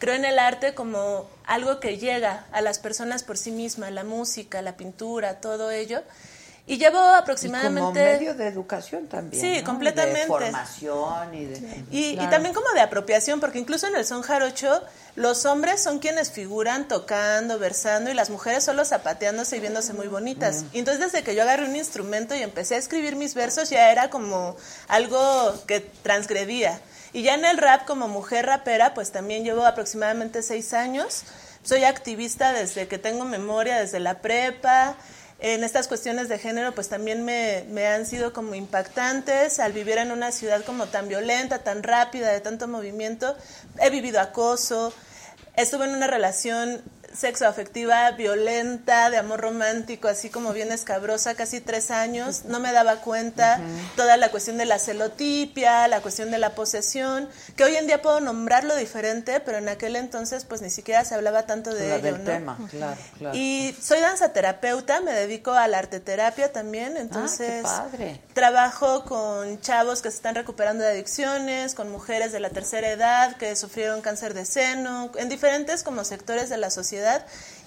creo 0.00 0.16
en 0.16 0.24
el 0.24 0.40
arte 0.40 0.74
como 0.74 1.37
algo 1.48 1.80
que 1.80 1.96
llega 1.98 2.44
a 2.52 2.60
las 2.60 2.78
personas 2.78 3.24
por 3.24 3.36
sí 3.38 3.50
misma, 3.50 3.90
la 3.90 4.04
música, 4.04 4.62
la 4.62 4.76
pintura, 4.76 5.40
todo 5.40 5.70
ello. 5.70 6.02
Y 6.66 6.76
llevo 6.76 6.98
y 6.98 7.00
como 7.00 7.14
aproximadamente... 7.14 8.04
medio 8.04 8.34
de 8.34 8.46
educación 8.46 9.06
también. 9.06 9.40
Sí, 9.42 9.60
¿no? 9.60 9.64
completamente. 9.64 10.20
De 10.20 10.26
formación 10.26 11.34
y 11.34 11.44
de. 11.46 11.84
Y, 11.90 12.04
y 12.10 12.14
Claro. 12.16 12.30
también 12.30 12.54
como 12.54 12.70
de 12.74 12.82
apropiación, 12.82 13.40
porque 13.40 13.58
incluso 13.58 13.86
en 13.86 13.96
el 13.96 14.04
son 14.04 14.20
jarocho, 14.20 14.82
los 15.16 15.46
hombres 15.46 15.82
son 15.82 15.98
quienes 15.98 16.30
figuran 16.30 16.86
tocando, 16.86 17.58
versando, 17.58 18.10
y 18.10 18.14
las 18.14 18.28
mujeres 18.28 18.64
solo 18.64 18.84
zapateándose 18.84 19.56
y 19.56 19.60
viéndose 19.60 19.94
muy 19.94 20.08
bonitas. 20.08 20.66
Y 20.74 20.80
entonces 20.80 21.02
desde 21.10 21.24
que 21.24 21.34
yo 21.34 21.40
agarré 21.44 21.64
un 21.64 21.74
instrumento 21.74 22.34
y 22.34 22.42
empecé 22.42 22.74
a 22.74 22.78
escribir 22.78 23.16
mis 23.16 23.34
versos, 23.34 23.70
ya 23.70 23.90
era 23.90 24.10
como 24.10 24.54
algo 24.88 25.54
que 25.66 25.80
transgredía. 25.80 26.78
Y 27.12 27.22
ya 27.22 27.34
en 27.34 27.44
el 27.44 27.58
rap, 27.58 27.86
como 27.86 28.08
mujer 28.08 28.46
rapera, 28.46 28.94
pues 28.94 29.12
también 29.12 29.44
llevo 29.44 29.64
aproximadamente 29.66 30.42
seis 30.42 30.72
años. 30.72 31.24
Soy 31.62 31.84
activista 31.84 32.52
desde 32.52 32.88
que 32.88 32.98
tengo 32.98 33.24
memoria, 33.24 33.80
desde 33.80 34.00
la 34.00 34.20
prepa. 34.20 34.96
En 35.40 35.62
estas 35.62 35.86
cuestiones 35.86 36.28
de 36.28 36.38
género, 36.38 36.74
pues 36.74 36.88
también 36.88 37.24
me, 37.24 37.64
me 37.68 37.86
han 37.86 38.06
sido 38.06 38.32
como 38.32 38.54
impactantes 38.54 39.60
al 39.60 39.72
vivir 39.72 39.98
en 39.98 40.10
una 40.10 40.32
ciudad 40.32 40.64
como 40.64 40.86
tan 40.86 41.08
violenta, 41.08 41.60
tan 41.60 41.82
rápida, 41.82 42.32
de 42.32 42.40
tanto 42.40 42.66
movimiento. 42.66 43.36
He 43.80 43.90
vivido 43.90 44.20
acoso, 44.20 44.92
estuve 45.56 45.84
en 45.84 45.94
una 45.94 46.08
relación 46.08 46.82
sexoafectiva 47.18 48.12
violenta, 48.12 49.10
de 49.10 49.16
amor 49.16 49.40
romántico, 49.40 50.08
así 50.08 50.30
como 50.30 50.52
bien 50.52 50.70
escabrosa, 50.70 51.34
casi 51.34 51.60
tres 51.60 51.90
años. 51.90 52.44
No 52.44 52.60
me 52.60 52.72
daba 52.72 52.96
cuenta 52.96 53.60
toda 53.96 54.16
la 54.16 54.30
cuestión 54.30 54.56
de 54.56 54.66
la 54.66 54.78
celotipia, 54.78 55.88
la 55.88 56.00
cuestión 56.00 56.30
de 56.30 56.38
la 56.38 56.54
posesión, 56.54 57.28
que 57.56 57.64
hoy 57.64 57.74
en 57.76 57.86
día 57.86 58.00
puedo 58.02 58.20
nombrarlo 58.20 58.76
diferente, 58.76 59.40
pero 59.40 59.58
en 59.58 59.68
aquel 59.68 59.96
entonces 59.96 60.44
pues 60.44 60.62
ni 60.62 60.70
siquiera 60.70 61.04
se 61.04 61.14
hablaba 61.14 61.42
tanto 61.42 61.74
de 61.74 61.94
ello, 61.94 62.02
del 62.02 62.18
¿no? 62.18 62.24
tema, 62.24 62.58
claro, 62.70 63.00
claro. 63.18 63.36
Y 63.36 63.74
soy 63.80 64.00
danzaterapeuta, 64.00 65.00
me 65.00 65.12
dedico 65.12 65.52
a 65.52 65.66
la 65.66 65.78
arteterapia 65.78 66.52
también, 66.52 66.96
entonces 66.96 67.62
padre. 67.64 68.20
trabajo 68.32 69.04
con 69.04 69.60
chavos 69.60 70.02
que 70.02 70.10
se 70.10 70.16
están 70.16 70.36
recuperando 70.36 70.84
de 70.84 70.90
adicciones, 70.90 71.74
con 71.74 71.90
mujeres 71.90 72.30
de 72.30 72.38
la 72.40 72.50
tercera 72.50 72.88
edad 72.90 73.36
que 73.36 73.56
sufrieron 73.56 74.02
cáncer 74.02 74.34
de 74.34 74.44
seno, 74.44 75.10
en 75.16 75.28
diferentes 75.28 75.82
como 75.82 76.04
sectores 76.04 76.48
de 76.48 76.58
la 76.58 76.70
sociedad 76.70 77.07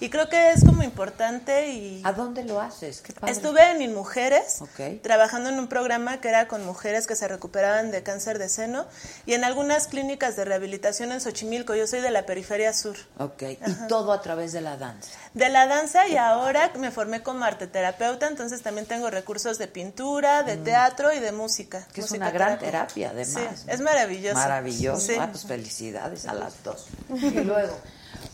y 0.00 0.10
creo 0.10 0.28
que 0.28 0.50
es 0.50 0.64
como 0.64 0.82
importante 0.82 1.68
y 1.68 2.02
¿A 2.04 2.12
dónde 2.12 2.44
lo 2.44 2.60
haces? 2.60 3.00
Qué 3.02 3.12
padre. 3.12 3.32
Estuve 3.32 3.70
en 3.70 3.82
Inmujeres, 3.82 4.60
Ok. 4.60 5.00
trabajando 5.02 5.48
en 5.50 5.58
un 5.58 5.68
programa 5.68 6.20
que 6.20 6.28
era 6.28 6.48
con 6.48 6.64
mujeres 6.66 7.06
que 7.06 7.14
se 7.14 7.28
recuperaban 7.28 7.90
de 7.90 8.02
cáncer 8.02 8.38
de 8.38 8.48
seno 8.48 8.86
y 9.26 9.34
en 9.34 9.44
algunas 9.44 9.86
clínicas 9.86 10.34
de 10.34 10.44
rehabilitación 10.44 11.12
en 11.12 11.20
Xochimilco. 11.20 11.74
Yo 11.74 11.86
soy 11.86 12.00
de 12.00 12.10
la 12.10 12.26
periferia 12.26 12.72
sur. 12.72 12.96
Ok, 13.18 13.42
y 13.42 13.58
todo 13.88 14.12
a 14.12 14.20
través 14.22 14.52
de 14.52 14.60
la 14.60 14.76
danza. 14.76 15.10
De 15.34 15.48
la 15.48 15.66
danza 15.66 16.08
y 16.08 16.16
ahora 16.16 16.72
me 16.78 16.90
formé 16.90 17.22
como 17.22 17.44
arteterapeuta, 17.44 18.26
entonces 18.26 18.62
también 18.62 18.86
tengo 18.86 19.08
recursos 19.08 19.58
de 19.58 19.68
pintura, 19.68 20.42
de 20.42 20.56
teatro 20.56 21.12
y 21.12 21.20
de 21.20 21.32
música. 21.32 21.78
Mm. 21.78 21.92
Que 21.92 22.00
es 22.00 22.06
música 22.06 22.24
una 22.24 22.30
gran 22.32 22.58
terapia, 22.58 23.10
además. 23.10 23.58
Sí, 23.60 23.66
¿no? 23.66 23.72
es 23.72 23.80
maravilloso. 23.80 24.34
Maravilloso. 24.34 25.06
Sí. 25.06 25.14
Ah, 25.18 25.28
pues 25.30 25.44
felicidades 25.46 26.26
a 26.26 26.34
las 26.34 26.62
dos. 26.64 26.86
Y 27.22 27.30
luego, 27.44 27.78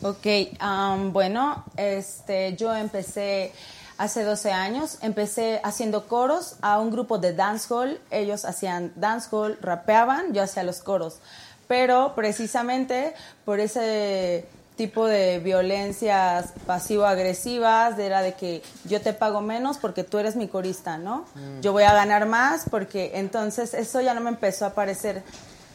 Ok, 0.03 0.27
am, 0.61 1.13
bueno, 1.13 1.65
este, 1.77 2.55
yo 2.57 2.75
empecé 2.75 3.53
hace 3.97 4.23
12 4.23 4.53
años, 4.53 4.99
empecé 5.03 5.61
haciendo 5.65 6.07
coros 6.07 6.55
a 6.63 6.79
un 6.79 6.91
grupo 6.91 7.19
de 7.19 7.33
dancehall, 7.33 8.01
ellos 8.11 8.45
hacían 8.45 8.93
dancehall, 8.95 9.59
rapeaban, 9.61 10.33
yo 10.33 10.43
hacía 10.43 10.63
los 10.63 10.81
coros, 10.81 11.19
pero 11.67 12.15
precisamente 12.15 13.15
por 13.45 13.59
ese 13.59 14.47
tipo 14.77 15.07
de 15.07 15.41
violencias 15.41 16.53
pasivo-agresivas, 16.65 17.99
era 17.99 18.23
de 18.23 18.35
que 18.35 18.63
yo 18.85 19.01
te 19.01 19.13
pago 19.13 19.41
menos 19.41 19.79
porque 19.79 20.05
tú 20.05 20.19
eres 20.19 20.37
mi 20.37 20.47
corista, 20.47 20.97
¿no? 20.97 21.25
Yo 21.61 21.73
voy 21.73 21.83
a 21.83 21.93
ganar 21.93 22.27
más 22.27 22.67
porque 22.71 23.11
entonces 23.15 23.75
eso 23.75 24.01
ya 24.01 24.15
no 24.15 24.21
me 24.21 24.31
empezó 24.31 24.65
a 24.65 24.75
parecer 24.75 25.25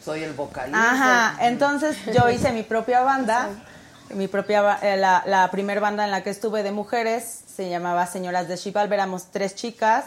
soy 0.03 0.23
el 0.23 0.33
vocalista. 0.33 0.91
Ajá, 0.91 1.45
entonces 1.45 1.97
yo 2.13 2.29
hice 2.29 2.51
mi 2.51 2.63
propia 2.63 3.01
banda, 3.01 3.49
mi 4.15 4.27
propia, 4.27 4.79
eh, 4.81 4.97
la, 4.97 5.23
la 5.25 5.49
primer 5.51 5.79
banda 5.79 6.05
en 6.05 6.11
la 6.11 6.23
que 6.23 6.29
estuve 6.29 6.63
de 6.63 6.71
mujeres 6.71 7.43
se 7.55 7.69
llamaba 7.69 8.07
Señoras 8.07 8.47
de 8.47 8.57
Xibalba, 8.57 8.95
éramos 8.95 9.25
tres 9.31 9.55
chicas 9.55 10.05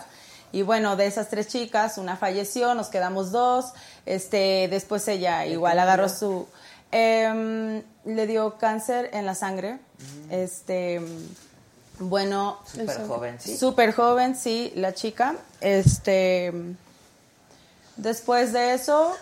y 0.53 0.63
bueno, 0.63 0.97
de 0.97 1.07
esas 1.07 1.29
tres 1.29 1.49
chicas 1.49 1.99
una 1.99 2.17
falleció, 2.17 2.75
nos 2.75 2.89
quedamos 2.89 3.33
dos, 3.33 3.73
este, 4.07 4.69
después 4.71 5.07
ella 5.09 5.47
igual 5.47 5.79
agarró 5.79 6.09
su, 6.09 6.47
em, 6.93 7.83
le 8.05 8.27
dio 8.27 8.57
cáncer 8.59 9.11
en 9.13 9.27
la 9.27 9.35
sangre, 9.35 9.79
este, 10.31 11.01
bueno, 11.99 12.59
Súper 12.67 13.07
joven, 13.07 13.37
sí. 13.41 13.57
Súper 13.57 13.93
joven, 13.95 14.37
sí, 14.37 14.73
la 14.77 14.93
chica. 14.93 15.35
Este, 15.61 16.53
después 17.97 18.53
de 18.53 18.75
eso, 18.75 19.17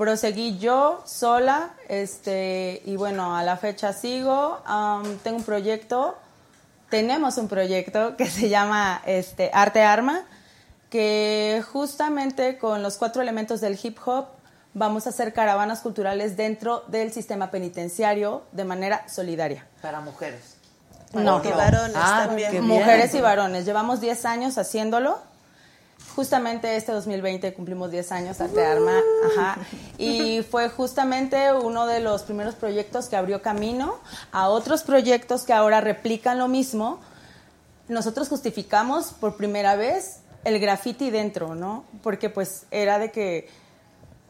proseguí 0.00 0.56
yo 0.56 1.02
sola, 1.04 1.72
este, 1.86 2.80
y 2.86 2.96
bueno, 2.96 3.36
a 3.36 3.42
la 3.42 3.58
fecha 3.58 3.92
sigo. 3.92 4.58
Am, 4.64 5.18
tengo 5.18 5.36
un 5.36 5.44
proyecto, 5.44 6.16
tenemos 6.88 7.36
un 7.36 7.48
proyecto 7.48 8.16
que 8.16 8.24
se 8.24 8.48
llama 8.48 9.02
este, 9.04 9.50
Arte 9.52 9.82
Arma, 9.82 10.22
que 10.88 11.62
justamente 11.70 12.56
con 12.56 12.82
los 12.82 12.96
cuatro 12.96 13.20
elementos 13.20 13.60
del 13.60 13.78
hip 13.82 13.98
hop 14.06 14.28
vamos 14.72 15.06
a 15.06 15.10
hacer 15.10 15.34
caravanas 15.34 15.80
culturales 15.80 16.34
dentro 16.34 16.82
del 16.86 17.12
sistema 17.12 17.50
penitenciario 17.50 18.44
de 18.52 18.64
manera 18.64 19.06
solidaria. 19.06 19.66
Para 19.82 20.00
mujeres. 20.00 20.56
No, 21.12 21.42
Y 21.44 21.48
varones 21.48 21.94
Ah, 21.94 22.24
también. 22.26 22.52
bien. 22.52 22.66
mujeres 22.66 23.12
y 23.14 23.20
varones. 23.20 23.66
Llevamos 23.66 24.00
10 24.00 24.24
años 24.24 24.56
haciéndolo. 24.56 25.18
Justamente 26.16 26.76
este 26.76 26.92
2020 26.92 27.54
cumplimos 27.54 27.90
10 27.90 28.12
años 28.12 28.40
Arte 28.40 28.64
Arma, 28.64 29.00
ajá. 29.32 29.58
Y 29.96 30.42
fue 30.42 30.68
justamente 30.68 31.52
uno 31.52 31.86
de 31.86 32.00
los 32.00 32.22
primeros 32.22 32.54
proyectos 32.54 33.08
que 33.08 33.16
abrió 33.16 33.42
camino 33.42 33.98
a 34.32 34.48
otros 34.48 34.82
proyectos 34.82 35.44
que 35.44 35.52
ahora 35.52 35.80
replican 35.80 36.38
lo 36.38 36.48
mismo. 36.48 37.00
Nosotros 37.88 38.28
justificamos 38.28 39.12
por 39.12 39.36
primera 39.36 39.76
vez 39.76 40.20
el 40.44 40.58
graffiti 40.58 41.10
dentro, 41.10 41.54
¿no? 41.54 41.84
Porque 42.02 42.30
pues 42.30 42.66
era 42.70 42.98
de 42.98 43.10
que 43.10 43.48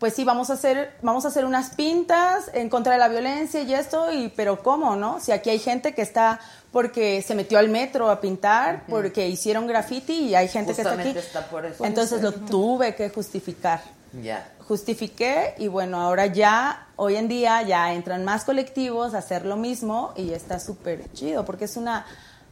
pues 0.01 0.15
sí, 0.15 0.25
vamos 0.25 0.49
a 0.49 0.55
hacer, 0.55 0.95
vamos 1.03 1.27
a 1.27 1.29
hacer 1.29 1.45
unas 1.45 1.75
pintas 1.75 2.51
en 2.55 2.71
contra 2.71 2.95
de 2.95 2.99
la 2.99 3.09
violencia 3.09 3.61
y 3.61 3.75
esto, 3.75 4.11
y 4.11 4.29
pero 4.31 4.63
¿cómo, 4.63 4.97
no? 4.97 5.21
Si 5.21 5.31
aquí 5.31 5.51
hay 5.51 5.59
gente 5.59 5.95
que 5.95 6.01
está 6.01 6.41
porque 6.73 7.21
se 7.21 7.35
metió 7.35 7.59
al 7.59 7.69
metro 7.69 8.11
a 8.11 8.19
pintar, 8.19 8.85
porque 8.89 9.29
hicieron 9.29 9.67
graffiti 9.67 10.15
y 10.15 10.35
hay 10.35 10.49
gente 10.49 10.75
que 10.75 10.81
está 10.81 10.95
aquí. 10.95 11.11
está 11.11 11.51
por 11.51 11.67
eso. 11.67 11.85
Entonces 11.85 12.23
lo 12.23 12.33
tuve 12.33 12.95
que 12.95 13.11
justificar. 13.11 13.83
Ya. 14.23 14.51
Justifiqué 14.67 15.55
y 15.59 15.69
bueno, 15.69 16.01
ahora 16.01 16.27
ya, 16.27 16.89
hoy 16.97 17.17
en 17.17 17.29
día 17.29 17.61
ya 17.63 17.93
entran 17.93 18.25
más 18.25 18.45
colectivos 18.45 19.13
a 19.13 19.19
hacer 19.19 19.45
lo 19.45 19.57
mismo 19.57 20.15
y 20.17 20.33
está 20.33 20.59
súper 20.61 21.13
chido 21.13 21.45
porque 21.45 21.67
es 21.67 21.77
una 21.77 22.07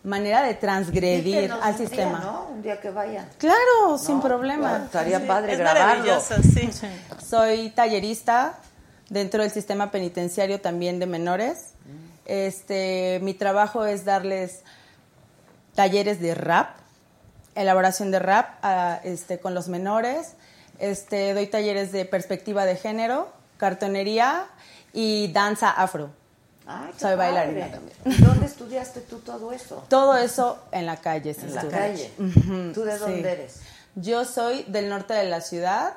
manera 0.08 0.42
de 0.42 0.54
transgredir 0.54 1.52
al 1.52 1.76
día, 1.76 1.86
sistema. 1.86 2.18
¿no? 2.20 2.48
Un 2.50 2.62
día 2.62 2.80
que 2.80 2.90
vayan. 2.90 3.28
Claro, 3.38 3.98
sin 3.98 4.20
problema. 4.20 4.68
Claro, 4.70 4.84
estaría 4.84 5.26
padre 5.26 5.52
Es 5.52 5.58
grabarlo. 5.58 6.04
maravilloso, 6.04 6.34
sí. 6.42 6.70
Soy 7.24 7.70
tallerista 7.70 8.58
dentro 9.10 9.42
del 9.42 9.50
sistema 9.52 9.90
penitenciario 9.90 10.60
también 10.60 10.98
de 10.98 11.06
menores. 11.06 11.74
Este, 12.24 13.20
mi 13.22 13.34
trabajo 13.34 13.86
es 13.86 14.04
darles 14.04 14.62
talleres 15.74 16.20
de 16.20 16.34
rap, 16.34 16.76
elaboración 17.54 18.10
de 18.10 18.18
rap 18.18 18.58
a, 18.62 19.00
este, 19.04 19.38
con 19.38 19.54
los 19.54 19.68
menores. 19.68 20.34
Este, 20.78 21.34
doy 21.34 21.46
talleres 21.46 21.92
de 21.92 22.04
perspectiva 22.04 22.64
de 22.64 22.76
género, 22.76 23.32
cartonería 23.56 24.46
y 24.92 25.32
danza 25.32 25.70
afro. 25.70 26.10
Ay, 26.70 26.90
qué 26.92 27.00
Soy 27.00 27.16
bailarina 27.16 27.70
también. 27.70 27.96
¿Y 28.04 28.22
dónde 28.22 28.44
estudiaste 28.46 29.00
tú 29.00 29.20
todo 29.20 29.52
eso? 29.52 29.84
Todo 29.88 30.16
eso 30.18 30.58
en 30.70 30.84
la 30.86 30.98
calle. 30.98 31.34
En 31.40 31.54
la 31.54 31.66
calle. 31.66 32.10
¿Tú 32.74 32.82
de 32.84 32.92
sí. 32.92 32.98
dónde 32.98 33.32
eres? 33.32 33.60
Yo 33.94 34.24
soy 34.26 34.64
del 34.68 34.88
norte 34.90 35.14
de 35.14 35.24
la 35.24 35.40
ciudad, 35.40 35.94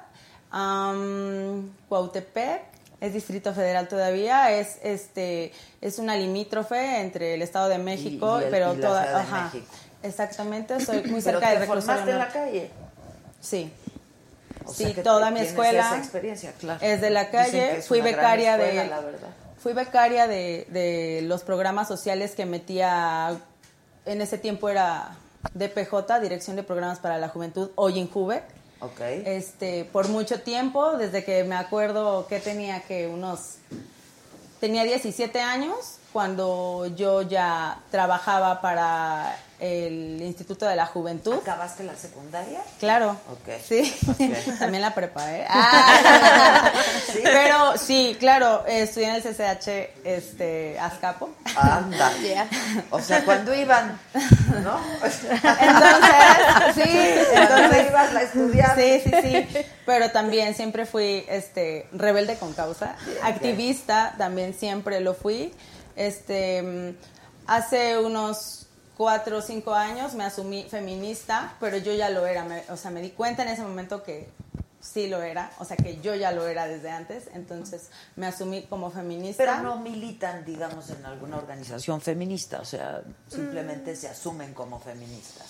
am, 0.50 1.72
Cuautepec, 1.90 2.62
es 3.00 3.14
Distrito 3.14 3.54
Federal 3.54 3.88
todavía, 3.88 4.52
es 4.52 4.78
este 4.84 5.52
es 5.82 5.98
una 6.00 6.16
limítrofe 6.16 7.00
entre 7.02 7.34
el 7.34 7.42
Estado 7.42 7.68
de 7.70 7.78
México, 7.78 8.40
y 8.40 8.46
el- 8.46 8.50
pero 8.50 8.74
y 8.74 8.78
la 8.78 8.88
toda, 8.88 9.04
Ciudad 9.04 9.18
de 9.18 9.24
ajá, 9.24 9.44
México. 9.46 9.74
exactamente, 10.04 10.86
soy 10.86 10.98
muy 11.06 11.22
Pero 11.22 11.40
cerca 11.40 11.50
de 11.50 11.54
te 11.56 11.60
reclusorio 11.62 12.00
formaste 12.02 12.12
en 12.12 12.18
la 12.18 12.28
calle. 12.30 12.72
Sí. 13.40 13.74
O 14.66 14.72
sí, 14.74 14.84
sea 14.86 14.94
que 14.94 15.02
toda 15.02 15.32
mi 15.32 15.40
escuela 15.40 15.80
esa 15.88 15.98
experiencia, 15.98 16.54
claro. 16.60 16.80
es 16.84 17.02
de 17.02 17.10
la 17.10 17.32
calle. 17.32 17.82
Fui 17.82 18.00
becaria 18.02 18.56
escuela, 18.56 18.84
de 18.84 18.90
la 18.90 19.00
verdad. 19.02 19.28
Fui 19.62 19.74
becaria 19.74 20.28
de, 20.28 20.66
de 20.70 21.22
los 21.24 21.44
programas 21.44 21.88
sociales 21.88 22.34
que 22.36 22.46
metía 22.46 23.38
en 24.06 24.22
ese 24.22 24.38
tiempo 24.38 24.70
era 24.70 25.16
DPJ, 25.54 26.20
Dirección 26.22 26.56
de 26.56 26.64
Programas 26.64 27.00
para 27.00 27.18
la 27.18 27.30
Juventud, 27.30 27.70
hoy 27.76 28.00
en 28.00 28.10
Juve. 28.10 28.44
Ok. 28.80 29.00
Este, 29.00 29.86
por 29.86 30.08
mucho 30.08 30.42
tiempo, 30.42 30.98
desde 30.98 31.24
que 31.24 31.44
me 31.44 31.56
acuerdo 31.56 32.26
que 32.28 32.40
tenía 32.40 32.82
que 32.82 33.08
unos 33.08 33.58
tenía 34.60 34.84
17 34.84 35.40
años 35.42 35.98
cuando 36.14 36.88
yo 36.96 37.22
ya 37.24 37.80
trabajaba 37.90 38.62
para 38.62 39.36
el 39.62 40.20
Instituto 40.24 40.66
de 40.66 40.76
la 40.76 40.88
Juventud. 40.88 41.36
¿Acabaste 41.36 41.84
la 41.84 41.96
secundaria? 41.96 42.62
Claro. 42.80 43.12
Ok. 43.32 43.62
Sí. 43.64 43.96
También 44.60 44.82
la 44.82 44.94
prepa, 44.94 45.32
¿eh? 45.32 45.46
Ah. 45.54 46.72
Pero 47.22 47.78
sí, 47.78 48.18
claro, 48.20 48.66
estudié 48.66 49.10
en 49.10 49.16
el 49.16 49.22
CCH 49.22 49.68
este, 50.04 50.80
Azcapo. 50.80 51.30
Anda. 51.56 52.12
O 52.90 53.00
sea, 53.00 53.24
cuando 53.24 53.54
iban, 53.54 54.00
¿no? 54.64 54.80
Entonces, 55.04 55.38
sí, 56.76 56.90
entonces 57.34 57.90
ibas 57.90 58.16
a 58.16 58.22
estudiar. 58.24 58.76
Sí, 58.76 59.02
sí, 59.04 59.12
sí. 59.22 59.66
Pero 59.86 60.12
también 60.12 60.56
siempre 60.56 60.86
fui 60.86 61.26
este 61.28 61.88
rebelde 61.92 62.38
con 62.38 62.54
causa, 62.54 62.96
activista 63.24 64.16
también 64.18 64.54
siempre 64.54 65.00
lo 65.02 65.14
fui. 65.14 65.54
Este 65.96 66.62
mm, 66.62 66.96
hace 67.48 67.98
unos 67.98 68.68
cuatro 68.98 69.38
o 69.38 69.42
cinco 69.42 69.74
años 69.74 70.14
me 70.14 70.24
asumí 70.24 70.64
feminista, 70.70 71.54
pero 71.60 71.78
yo 71.78 71.94
ya 71.94 72.10
lo 72.10 72.26
era. 72.26 72.44
me- 72.44 72.64
o 72.70 72.78
sea, 72.78 72.92
me 72.92 73.02
di 73.02 73.10
cuenta 73.12 73.44
en 73.44 73.50
ese 73.50 73.62
momento 73.64 74.04
que 74.04 74.30
sí 74.80 75.08
lo 75.08 75.22
era, 75.22 75.52
o 75.60 75.66
sea, 75.66 75.78
que 75.78 76.00
yo 76.02 76.16
ya 76.16 76.32
lo 76.32 76.48
era 76.48 76.68
desde 76.68 76.90
antes. 76.90 77.26
Entonces 77.34 77.90
me 78.16 78.26
asumí 78.28 78.64
como 78.64 78.90
feminista. 78.92 79.44
Pero 79.44 79.62
no 79.62 79.78
militan, 79.78 80.44
digamos, 80.46 80.90
en 80.90 81.06
alguna 81.06 81.38
organización 81.38 82.02
feminista, 82.02 82.60
o 82.62 82.66
sea, 82.66 83.02
simplemente 83.28 83.96
se 83.96 84.08
asumen 84.08 84.54
como 84.54 84.80
feministas. 84.80 85.46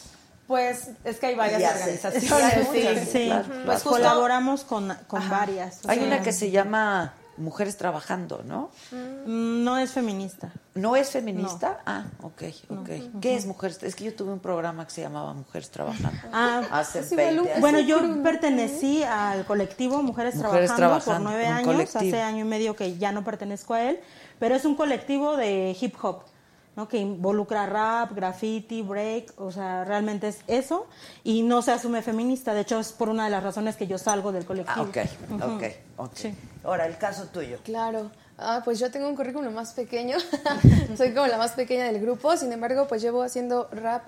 Pues 0.47 0.89
es 1.05 1.17
que 1.17 1.27
hay 1.27 1.35
varias 1.35 1.63
organizaciones. 1.75 2.67
sí, 2.73 2.81
sí. 3.05 3.05
Sí, 3.11 3.25
claro, 3.27 3.45
Pues 3.47 3.61
claro. 3.63 3.73
justo- 3.79 3.89
colaboramos 3.89 4.63
con, 4.65 4.93
con 5.07 5.29
varias. 5.29 5.79
Hay 5.87 5.99
sea, 5.99 6.07
una 6.07 6.21
que 6.21 6.33
se 6.33 6.51
llama 6.51 7.13
Mujeres 7.41 7.75
Trabajando, 7.77 8.43
¿no? 8.45 8.69
mm, 8.91 9.63
No 9.63 9.77
es 9.77 9.91
feminista. 9.91 10.51
¿No 10.75 10.95
es 10.95 11.09
feminista? 11.09 11.79
Ah, 11.85 12.05
ok, 12.21 12.43
ok. 12.69 12.89
¿Qué 13.19 13.35
es 13.35 13.45
Mujeres? 13.45 13.83
Es 13.83 13.95
que 13.95 14.05
yo 14.05 14.15
tuve 14.15 14.31
un 14.31 14.39
programa 14.39 14.85
que 14.85 14.91
se 14.91 15.01
llamaba 15.01 15.33
Mujeres 15.33 15.69
Trabajando. 15.69 16.17
Ah, 16.31 16.61
Hace 16.71 16.99
es 16.99 17.11
igual 17.11 17.25
20 17.27 17.41
un- 17.41 17.47
años. 17.49 17.59
Bueno, 17.61 17.79
yo 17.81 18.23
pertenecí 18.23 19.03
al 19.03 19.45
colectivo 19.45 20.01
Mujeres, 20.01 20.35
Mujeres 20.35 20.73
Trabajando, 20.75 21.03
por 21.23 21.31
nueve 21.31 21.47
años, 21.47 21.65
colectivo. 21.67 21.99
hace 22.15 22.21
año 22.21 22.45
y 22.45 22.47
medio 22.47 22.75
que 22.75 22.97
ya 22.97 23.11
no 23.11 23.23
pertenezco 23.23 23.73
a 23.73 23.81
él, 23.83 23.99
pero 24.39 24.55
es 24.55 24.63
un 24.65 24.75
colectivo 24.75 25.35
de 25.35 25.75
hip 25.79 25.95
hop, 26.01 26.23
¿no? 26.75 26.87
que 26.87 26.97
involucra 26.97 27.65
rap, 27.65 28.13
graffiti, 28.13 28.81
break, 28.81 29.33
o 29.39 29.51
sea, 29.51 29.83
realmente 29.83 30.27
es 30.29 30.39
eso, 30.47 30.87
y 31.23 31.41
no 31.43 31.61
se 31.61 31.71
asume 31.71 32.01
feminista, 32.01 32.53
de 32.53 32.61
hecho 32.61 32.79
es 32.79 32.91
por 32.93 33.09
una 33.09 33.25
de 33.25 33.29
las 33.31 33.43
razones 33.43 33.75
que 33.75 33.87
yo 33.87 33.97
salgo 33.97 34.31
del 34.31 34.43
Ah, 34.43 34.47
colectivo. 34.47 34.81
ok, 34.83 34.97
ok, 35.41 35.63
ok. 35.97 36.11
Sí. 36.15 36.33
Ahora, 36.63 36.85
el 36.85 36.97
caso 36.97 37.25
tuyo. 37.25 37.57
Claro. 37.63 38.11
Ah, 38.37 38.61
pues 38.63 38.79
yo 38.79 38.89
tengo 38.89 39.07
un 39.07 39.15
currículum 39.15 39.53
más 39.53 39.73
pequeño. 39.73 40.17
Soy 40.97 41.13
como 41.13 41.27
la 41.27 41.37
más 41.37 41.51
pequeña 41.51 41.85
del 41.85 41.99
grupo. 42.01 42.35
Sin 42.37 42.51
embargo, 42.51 42.87
pues 42.87 43.01
llevo 43.01 43.21
haciendo 43.21 43.67
rap 43.71 44.03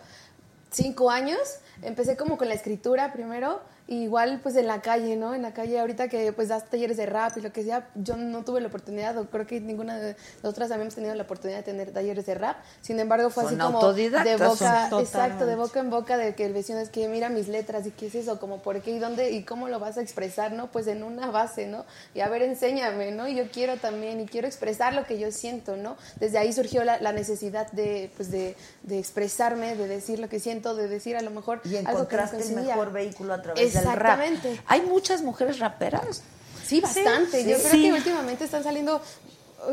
cinco 0.72 1.12
años. 1.12 1.40
Empecé 1.84 2.16
como 2.18 2.38
con 2.38 2.48
la 2.48 2.56
escritura 2.56 3.12
primero. 3.14 3.60
Y 3.88 4.04
igual 4.04 4.40
pues 4.42 4.56
en 4.56 4.68
la 4.68 4.82
calle, 4.82 5.16
¿no? 5.16 5.36
En 5.36 5.42
la 5.42 5.54
calle 5.54 5.80
ahorita 5.80 6.08
que 6.08 6.32
pues 6.32 6.48
das 6.48 6.70
talleres 6.70 6.98
de 6.98 7.06
rap 7.06 7.38
y 7.38 7.42
lo 7.42 7.52
que 7.52 7.64
sea, 7.64 7.90
yo 7.96 8.16
no 8.16 8.44
tuve 8.44 8.62
la 8.62 8.68
oportunidad, 8.68 9.18
o 9.18 9.26
creo 9.26 9.46
que 9.46 9.60
ninguna 9.60 10.00
de 10.00 10.16
nosotras 10.42 10.72
habíamos 10.72 10.96
tenido 10.96 11.14
la 11.16 11.24
oportunidad 11.24 11.58
de 11.60 11.64
tener 11.64 11.92
talleres 11.92 12.26
de 12.26 12.36
rap. 12.36 12.58
Sin 12.82 13.00
embargo, 13.00 13.30
fue 13.30 13.44
Son 13.44 13.60
así 13.60 13.62
como 13.62 13.94
de 13.94 14.38
boca, 14.38 14.90
exacto, 15.00 15.46
de 15.46 15.56
boca 15.56 15.80
en 15.80 15.90
boca 15.90 16.18
de 16.18 16.34
que 16.34 16.46
el 16.46 16.54
vecino 16.54 16.80
es 16.80 16.90
que 16.90 17.08
mira 17.10 17.30
mis 17.30 17.48
letras 17.50 17.86
y 17.86 17.92
qué 17.92 18.08
es 18.08 18.16
eso, 18.16 18.40
como 18.40 18.62
por 18.62 18.82
qué 18.82 18.92
y 18.92 19.00
dónde 19.00 19.32
y 19.32 19.44
cómo 19.44 19.68
lo 19.68 19.80
vas 19.80 19.98
a 19.98 20.02
expresar, 20.02 20.54
¿no? 20.54 20.72
Pues 20.72 20.88
en 20.88 21.04
una 21.04 21.30
base, 21.30 21.68
¿no? 21.68 21.86
Y 22.14 22.22
a 22.22 22.30
ver, 22.30 22.42
enséñame, 22.44 23.12
¿no? 23.12 23.28
Y 23.28 23.36
yo 23.36 23.50
quiero 23.52 23.78
también 23.78 24.22
y 24.22 24.26
quiero 24.26 24.48
expresar 24.48 24.94
lo 24.94 25.04
que 25.06 25.20
yo 25.20 25.32
siento, 25.32 25.76
¿no? 25.76 25.98
Desde 26.20 26.38
ahí 26.38 26.54
surgió 26.54 26.84
la, 26.84 27.02
la 27.02 27.12
necesidad 27.12 27.70
de, 27.72 28.12
pues 28.16 28.32
de, 28.32 28.56
de 28.84 29.00
expresarme, 29.00 29.76
de 29.76 29.88
decir 29.88 30.20
lo 30.20 30.30
que 30.30 30.40
siento, 30.40 30.76
de 30.76 30.88
decir 30.88 31.18
a 31.18 31.22
lo 31.22 31.32
mejor 31.32 31.62
Y 31.66 31.76
algo 31.78 32.08
que 32.08 32.16
no 32.16 32.24
el 32.24 32.56
mejor 32.56 32.92
vehículo 32.92 33.34
a 33.34 33.42
través 33.42 33.73
del 33.74 33.94
rap. 33.94 34.20
Hay 34.68 34.82
muchas 34.82 35.22
mujeres 35.22 35.60
raperas. 35.60 36.22
Sí, 36.66 36.80
bastante. 36.82 37.44
Sí, 37.44 37.50
Yo 37.50 37.58
sí. 37.58 37.64
creo 37.70 37.82
que 37.82 37.94
últimamente 37.94 38.46
están 38.46 38.64
saliendo, 38.64 39.02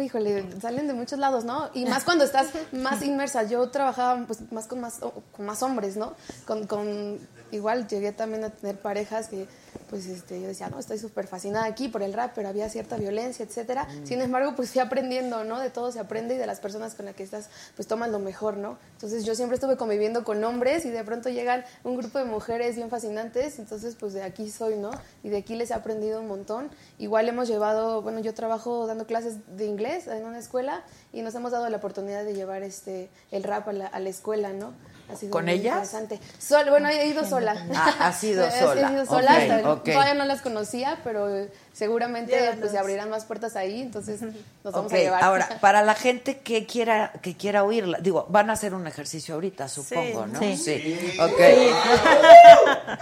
híjole, 0.00 0.44
salen 0.60 0.86
de 0.86 0.92
muchos 0.92 1.18
lados, 1.18 1.44
¿no? 1.44 1.70
Y 1.74 1.86
más 1.86 2.04
cuando 2.04 2.24
estás 2.24 2.48
más 2.72 3.02
inmersa. 3.04 3.44
Yo 3.44 3.70
trabajaba 3.70 4.24
pues 4.26 4.40
más 4.52 4.66
con 4.66 4.80
más 4.80 5.00
con 5.00 5.46
más 5.46 5.62
hombres, 5.62 5.96
¿no? 5.96 6.14
Con, 6.46 6.66
con 6.66 7.18
igual 7.50 7.88
llegué 7.88 8.12
también 8.12 8.44
a 8.44 8.50
tener 8.50 8.78
parejas 8.78 9.28
que 9.28 9.46
pues 9.88 10.06
este 10.06 10.40
yo 10.40 10.48
decía, 10.48 10.68
"No, 10.68 10.78
estoy 10.78 10.98
súper 10.98 11.26
fascinada 11.26 11.64
aquí 11.66 11.88
por 11.88 12.02
el 12.02 12.12
rap, 12.12 12.32
pero 12.34 12.48
había 12.48 12.68
cierta 12.68 12.96
violencia, 12.96 13.44
etcétera." 13.44 13.88
Sin 14.04 14.20
embargo, 14.20 14.54
pues 14.54 14.70
fui 14.70 14.80
aprendiendo, 14.80 15.44
¿no? 15.44 15.58
De 15.58 15.70
todo 15.70 15.90
se 15.90 15.98
aprende 15.98 16.34
y 16.34 16.38
de 16.38 16.46
las 16.46 16.60
personas 16.60 16.94
con 16.94 17.06
las 17.06 17.14
que 17.14 17.22
estás 17.22 17.48
pues 17.76 17.88
tomas 17.88 18.10
lo 18.10 18.18
mejor, 18.18 18.56
¿no? 18.56 18.78
Entonces, 18.92 19.24
yo 19.24 19.34
siempre 19.34 19.54
estuve 19.54 19.76
conviviendo 19.76 20.24
con 20.24 20.42
hombres 20.44 20.84
y 20.84 20.90
de 20.90 21.02
pronto 21.04 21.28
llegan 21.28 21.64
un 21.84 21.96
grupo 21.96 22.18
de 22.18 22.24
mujeres 22.24 22.76
bien 22.76 22.90
fascinantes, 22.90 23.58
entonces 23.58 23.96
pues 23.98 24.12
de 24.12 24.22
aquí 24.22 24.50
soy, 24.50 24.76
¿no? 24.76 24.90
Y 25.22 25.28
de 25.30 25.38
aquí 25.38 25.54
les 25.54 25.70
he 25.70 25.74
aprendido 25.74 26.20
un 26.20 26.28
montón. 26.28 26.70
Igual 26.98 27.28
hemos 27.28 27.48
llevado, 27.48 28.02
bueno, 28.02 28.20
yo 28.20 28.34
trabajo 28.34 28.86
dando 28.86 29.06
clases 29.06 29.36
de 29.56 29.66
inglés 29.66 29.79
en 29.86 30.26
una 30.26 30.38
escuela 30.38 30.82
y 31.12 31.22
nos 31.22 31.34
hemos 31.34 31.52
dado 31.52 31.68
la 31.70 31.78
oportunidad 31.78 32.24
de 32.24 32.34
llevar 32.34 32.62
este 32.62 33.08
el 33.30 33.42
rap 33.42 33.68
a 33.68 33.72
la, 33.72 33.86
a 33.86 33.98
la 33.98 34.10
escuela, 34.10 34.52
¿no? 34.52 34.72
Ha 35.12 35.16
sido 35.16 35.30
¿Con 35.32 35.48
ellas? 35.48 35.74
interesante. 35.74 36.20
Sol- 36.38 36.70
bueno, 36.70 36.88
he 36.88 37.06
ido 37.06 37.24
sola. 37.24 37.54
Ah, 37.74 37.94
has 38.08 38.22
ido 38.24 38.44
He- 38.46 38.50
sola. 38.60 38.88
He 38.90 38.92
ido 38.94 39.06
sola, 39.06 39.32
Ok, 39.32 39.38
hasta- 39.38 39.72
ok. 39.72 39.84
todavía 39.84 40.14
no 40.14 40.24
las 40.24 40.40
conocía, 40.42 40.98
pero 41.04 41.28
seguramente 41.72 42.32
Llévanos. 42.32 42.58
pues, 42.60 42.72
se 42.72 42.78
abrirán 42.78 43.10
más 43.10 43.24
puertas 43.24 43.56
ahí, 43.56 43.80
entonces 43.80 44.20
nos 44.22 44.72
vamos 44.74 44.92
a 44.92 44.96
llevar. 44.96 45.22
ahora, 45.24 45.48
para 45.60 45.82
la 45.82 45.94
gente 45.94 46.38
que 46.38 46.66
quiera 46.66 47.12
que 47.22 47.36
quiera 47.36 47.64
oírla, 47.64 47.98
digo, 48.00 48.26
van 48.28 48.50
a 48.50 48.54
hacer 48.54 48.74
un 48.74 48.86
ejercicio 48.86 49.34
ahorita, 49.34 49.68
supongo, 49.68 50.26
¿no? 50.26 50.40
Sí. 50.56 51.16
Ok. 51.20 51.40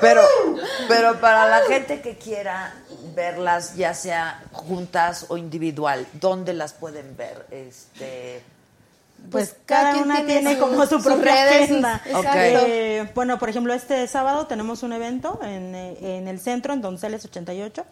Pero, 0.00 0.22
pero 0.88 1.20
para 1.20 1.46
la 1.48 1.60
gente 1.66 2.00
que 2.00 2.16
quiera 2.16 2.74
verlas, 3.14 3.74
ya 3.76 3.94
sea 3.94 4.42
juntas 4.52 5.26
o 5.28 5.36
individual, 5.36 6.06
¿dónde 6.14 6.52
las 6.54 6.72
pueden 6.72 7.16
ver? 7.16 7.46
Este, 7.50 8.42
Pues 9.30 9.50
Pues 9.50 9.56
cada, 9.66 9.96
una 9.98 10.14
tiene 10.24 10.32
tiene 10.40 10.54
su- 10.54 10.60
como 10.60 10.86
su 10.86 11.02
propia 11.02 11.32
redes, 11.34 11.62
agenda. 11.64 12.00
Eh, 12.66 13.10
bueno, 13.14 13.38
por 13.38 13.50
ejemplo, 13.50 13.74
este 13.74 14.06
sábado 14.08 14.46
tenemos 14.46 14.82
un 14.82 14.92
evento 14.94 15.38
en, 15.42 15.74
eh, 15.74 16.16
en 16.18 16.28
el 16.28 16.40
centro, 16.40 16.72
en 16.72 16.80
Donceles 16.80 17.24
88, 17.26 17.84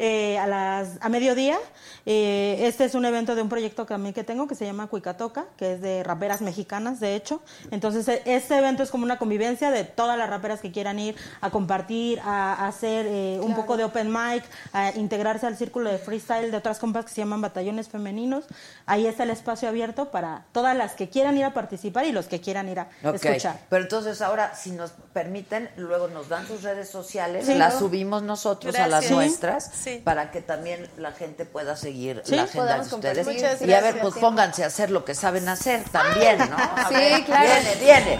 eh, 0.00 0.36
a 0.38 0.46
las 0.48 0.88
a 1.00 1.08
mediodía. 1.08 1.58
Eh, 2.06 2.58
este 2.62 2.84
es 2.84 2.94
un 2.94 3.04
evento 3.04 3.34
de 3.34 3.42
un 3.42 3.48
proyecto 3.48 3.86
que 3.86 3.94
a 3.94 3.98
mí 3.98 4.12
que 4.12 4.24
tengo 4.24 4.48
que 4.48 4.54
se 4.56 4.64
llama 4.66 4.88
Cuicatoca, 4.88 5.44
que 5.56 5.74
es 5.74 5.80
de 5.80 6.02
raperas 6.02 6.40
mexicanas, 6.40 6.98
de 6.98 7.14
hecho. 7.14 7.40
Entonces, 7.70 8.08
eh, 8.08 8.22
este 8.26 8.58
evento 8.58 8.82
es 8.82 8.90
como 8.90 9.04
una 9.04 9.16
convivencia 9.18 9.70
de 9.70 9.84
todas 9.84 10.18
las 10.18 10.28
raperas 10.28 10.60
que 10.60 10.72
quieran 10.72 10.98
ir 10.98 11.14
a 11.40 11.50
compartir, 11.50 12.20
a, 12.20 12.52
a 12.54 12.66
hacer 12.68 13.06
eh, 13.08 13.38
un 13.40 13.54
poco 13.54 13.76
de 13.76 13.84
open 13.84 14.10
mic, 14.12 14.42
a 14.72 14.90
integrarse 14.96 15.46
al 15.46 15.56
círculo 15.56 15.90
de 15.90 15.98
freestyle 15.98 16.50
de 16.50 16.56
otras 16.56 16.78
compas 16.80 17.04
que 17.04 17.12
se 17.12 17.20
llaman 17.20 17.40
batallones 17.40 17.88
femeninos. 17.88 18.44
Ahí 18.86 19.06
está 19.06 19.22
el 19.22 19.30
espacio 19.30 19.68
abierto 19.68 20.10
para 20.10 20.42
todas 20.54 20.74
las 20.76 20.92
que 20.92 21.10
quieran 21.10 21.36
ir 21.36 21.44
a 21.44 21.52
participar 21.52 22.06
y 22.06 22.12
los 22.12 22.26
que 22.26 22.40
quieran 22.40 22.68
ir 22.68 22.78
a 22.80 22.88
escuchar. 23.12 23.58
Pero 23.68 23.82
entonces 23.82 24.22
ahora, 24.22 24.54
si 24.54 24.70
nos 24.70 24.92
permiten, 25.12 25.68
luego 25.76 26.08
nos 26.08 26.28
dan 26.30 26.46
sus 26.46 26.62
redes 26.62 26.88
sociales, 26.88 27.44
Sí. 27.44 27.54
las 27.54 27.74
subimos 27.78 28.22
nosotros 28.22 28.74
a 28.76 28.86
las 28.86 29.10
nuestras, 29.10 29.70
Sí. 29.74 30.00
para 30.02 30.30
que 30.30 30.40
también 30.40 30.88
la 30.96 31.10
gente 31.12 31.44
pueda 31.44 31.76
seguir 31.76 32.22
Sí, 32.24 32.36
la 32.36 32.44
agenda 32.44 32.76
de 32.76 32.80
ustedes. 32.82 33.60
y 33.62 33.72
a 33.72 33.80
ver, 33.80 34.00
pues 34.00 34.14
pónganse 34.14 34.64
a 34.64 34.68
hacer 34.68 34.90
lo 34.90 35.04
que 35.04 35.14
saben 35.14 35.48
hacer 35.48 35.82
también, 35.90 36.38
¿no? 36.38 36.56
A 36.56 36.86
Sí, 36.88 36.94
ver, 36.94 37.24
claro. 37.24 37.50
Viene, 37.50 37.74
viene. 37.80 38.18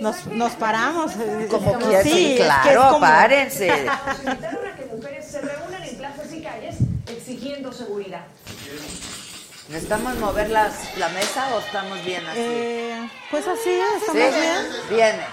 Nos, 0.00 0.26
nos 0.26 0.52
paramos. 0.52 1.12
Como 1.50 1.78
quieran, 1.78 2.02
sí, 2.04 2.10
sí, 2.10 2.32
es 2.32 2.36
que 2.40 2.42
es 2.42 2.44
claro, 2.62 2.82
como- 2.88 3.00
párense. 3.00 3.66
Invitaron 3.68 4.66
a 4.66 4.76
que 4.76 4.84
mujeres 4.86 5.26
se 5.26 5.40
reúnan 5.40 5.82
en 5.82 5.96
plazas 5.96 6.32
y 6.32 6.40
calles 6.42 6.76
exigiendo 7.08 7.72
seguridad. 7.72 8.22
¿Necesitamos 9.72 10.16
mover 10.18 10.50
las, 10.50 10.98
la 10.98 11.08
mesa 11.08 11.48
o 11.54 11.58
estamos 11.60 12.04
bien 12.04 12.26
así? 12.26 12.40
Eh, 12.40 13.08
pues 13.30 13.48
así, 13.48 13.70
¿Sí? 13.70 13.80
estamos 13.96 14.34
bien. 14.34 14.66
Viene. 14.90 15.26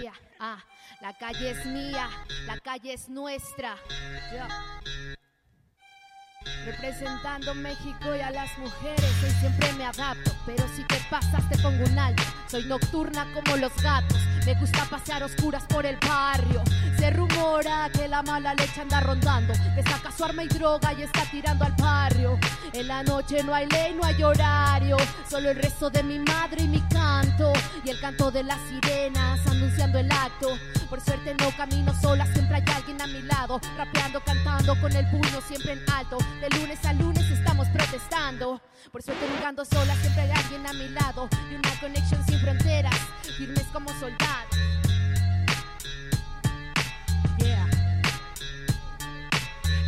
Yeah, 0.00 0.12
ah, 0.38 0.62
la 1.00 1.18
calle 1.18 1.50
es 1.50 1.66
mía, 1.66 2.08
la 2.46 2.60
calle 2.60 2.92
es 2.92 3.08
nuestra. 3.08 3.76
Yeah. 4.30 4.48
Representando 6.64 7.54
México 7.54 8.14
y 8.14 8.20
a 8.20 8.30
las 8.30 8.56
mujeres, 8.58 9.12
hoy 9.22 9.30
siempre 9.40 9.72
me 9.74 9.84
adapto. 9.84 10.32
Pero 10.44 10.66
si 10.74 10.82
te 10.84 10.96
pasas, 11.10 11.48
te 11.48 11.58
pongo 11.58 11.84
un 11.84 11.98
alto. 11.98 12.22
Soy 12.48 12.64
nocturna 12.64 13.26
como 13.34 13.56
los 13.56 13.74
gatos, 13.82 14.18
me 14.44 14.54
gusta 14.54 14.84
pasear 14.84 15.22
oscuras 15.22 15.64
por 15.64 15.84
el 15.86 15.96
barrio. 15.96 16.62
Se 16.98 17.10
rumora 17.10 17.90
que 17.92 18.08
la 18.08 18.22
mala 18.22 18.54
leche 18.54 18.80
anda 18.80 19.00
rondando, 19.00 19.52
que 19.74 19.82
saca 19.82 20.10
su 20.10 20.24
arma 20.24 20.44
y 20.44 20.48
droga 20.48 20.92
y 20.92 21.02
está 21.02 21.22
tirando 21.30 21.64
al 21.64 21.72
barrio. 21.72 22.38
En 22.72 22.88
la 22.88 23.02
noche 23.02 23.42
no 23.42 23.54
hay 23.54 23.66
ley, 23.66 23.94
no 23.94 24.04
hay 24.04 24.22
horario, 24.22 24.96
solo 25.28 25.50
el 25.50 25.56
resto 25.56 25.90
de 25.90 26.02
mi 26.02 26.18
madre 26.18 26.62
y 26.62 26.68
mi 26.68 26.80
canto. 26.88 27.52
Y 27.84 27.90
el 27.90 28.00
canto 28.00 28.30
de 28.30 28.44
las 28.44 28.58
sirenas 28.68 29.40
anunciando 29.46 29.98
el 29.98 30.10
acto. 30.10 30.48
Por 30.88 31.00
suerte 31.00 31.34
no 31.34 31.50
camino 31.56 31.92
sola, 32.00 32.26
siempre 32.26 32.56
hay 32.56 32.64
alguien 32.74 33.00
a 33.02 33.06
mi 33.06 33.22
lado, 33.22 33.60
rapeando, 33.76 34.20
cantando 34.20 34.80
con 34.80 34.94
el 34.94 35.06
puño 35.10 35.40
siempre 35.46 35.72
en 35.72 35.90
alto. 35.90 36.18
De 36.40 36.50
lunes 36.58 36.84
a 36.84 36.92
lunes 36.92 37.30
estamos 37.30 37.66
protestando. 37.68 38.60
Por 38.92 39.02
suerte 39.02 39.26
nunca 39.28 39.48
ando 39.48 39.64
sola, 39.64 39.94
siempre 39.96 40.22
hay 40.22 40.30
alguien 40.32 40.66
a 40.66 40.72
mi 40.74 40.88
lado. 40.90 41.28
Y 41.50 41.54
una 41.54 41.80
conexión 41.80 42.24
sin 42.26 42.38
fronteras, 42.40 42.94
firmes 43.38 43.64
como 43.72 43.88
soldados. 43.98 44.55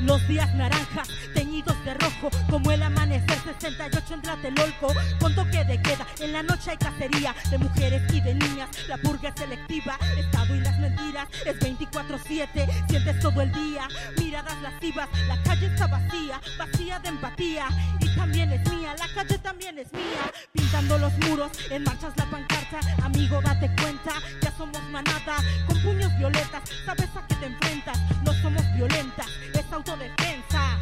Los 0.08 0.26
días 0.26 0.54
naranjas, 0.54 1.06
teñidos 1.34 1.76
de 1.84 1.92
rojo, 1.92 2.30
como 2.48 2.72
el 2.72 2.82
amanecer 2.82 3.38
68 3.44 4.14
en 4.14 4.22
Tlatelolco, 4.22 4.94
con 5.20 5.34
toque 5.34 5.62
de 5.66 5.82
queda, 5.82 6.06
en 6.20 6.32
la 6.32 6.42
noche 6.42 6.70
hay 6.70 6.78
cacería 6.78 7.34
de 7.50 7.58
mujeres 7.58 8.02
y 8.14 8.22
de 8.22 8.34
niñas, 8.34 8.70
la 8.88 8.96
purga 8.96 9.28
es 9.28 9.34
selectiva, 9.34 9.98
Estado 10.16 10.56
y 10.56 10.60
las 10.60 10.78
mentiras, 10.78 11.28
es 11.44 11.60
24-7, 11.60 12.88
sientes 12.88 13.20
todo 13.20 13.42
el 13.42 13.52
día, 13.52 13.86
miradas 14.16 14.56
lascivas, 14.62 15.10
la 15.26 15.42
calle 15.42 15.66
está 15.66 15.86
vacía, 15.86 16.40
vacía 16.56 16.98
de 17.00 17.08
empatía, 17.10 17.66
y 18.00 18.16
también 18.16 18.50
es 18.50 18.66
mía, 18.72 18.94
la 18.98 19.08
calle 19.14 19.36
también 19.36 19.76
es 19.76 19.92
mía, 19.92 20.32
pintando 20.54 20.96
los 20.96 21.12
muros, 21.18 21.50
en 21.70 21.84
marchas 21.84 22.14
la 22.16 22.24
pancarta, 22.30 22.80
amigo 23.02 23.42
date 23.42 23.70
cuenta, 23.78 24.12
ya 24.40 24.52
somos 24.56 24.82
manada, 24.84 25.36
con 25.66 25.82
puños 25.82 26.16
violetas, 26.16 26.62
sabes 26.86 27.10
a 27.14 27.26
qué 27.28 27.34
te 27.34 27.46
enfrentas, 27.46 27.98
no 28.24 28.32
somos 28.32 28.64
violentas, 28.74 29.26
es 29.68 29.72
autodefensa, 29.74 30.78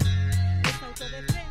es 0.63 0.83
autodefensa. 0.83 1.45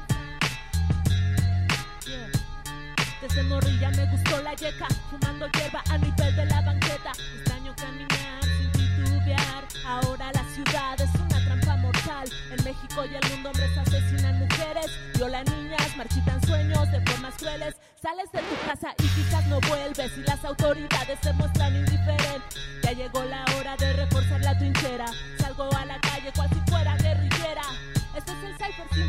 Desde 3.21 3.43
morrilla 3.43 3.89
me 3.91 4.05
gustó 4.05 4.41
la 4.41 4.53
yeca, 4.53 4.87
fumando 5.09 5.47
hierba 5.51 5.83
a 5.89 5.97
nivel 5.97 6.35
de 6.35 6.45
la 6.45 6.61
banqueta. 6.61 7.11
Extraño 7.35 7.75
caminar 7.75 8.43
sin 8.43 8.71
titubear. 8.71 9.67
Ahora 9.85 10.31
la 10.31 10.43
ciudad 10.53 11.01
es 11.01 11.09
una 11.15 11.43
trampa 11.45 11.75
mortal. 11.77 12.29
En 12.51 12.63
México 12.63 13.05
y 13.05 13.15
el 13.15 13.31
mundo 13.31 13.49
hombres 13.49 13.77
asesinan 13.77 14.39
mujeres, 14.39 14.99
violan 15.15 15.45
niñas, 15.45 15.97
marchitan 15.97 16.41
sueños 16.45 16.91
de 16.91 17.01
formas 17.01 17.33
crueles. 17.35 17.75
Sales 18.01 18.31
de 18.31 18.39
tu 18.39 18.69
casa 18.69 18.93
y 18.99 19.07
quizás 19.09 19.45
no 19.47 19.59
vuelves 19.61 20.11
y 20.17 20.21
las 20.21 20.43
autoridades 20.45 21.19
se 21.21 21.33
muestran 21.33 21.75
indiferentes. 21.75 22.61
Ya 22.83 22.91
llegó 22.91 23.23
la 23.23 23.43
hora 23.57 23.75
de 23.77 23.93
reforzar 23.93 24.41
la 24.41 24.57
trinchera. 24.57 25.05
Salgo 25.39 25.69
a 25.75 25.85
la 25.85 25.99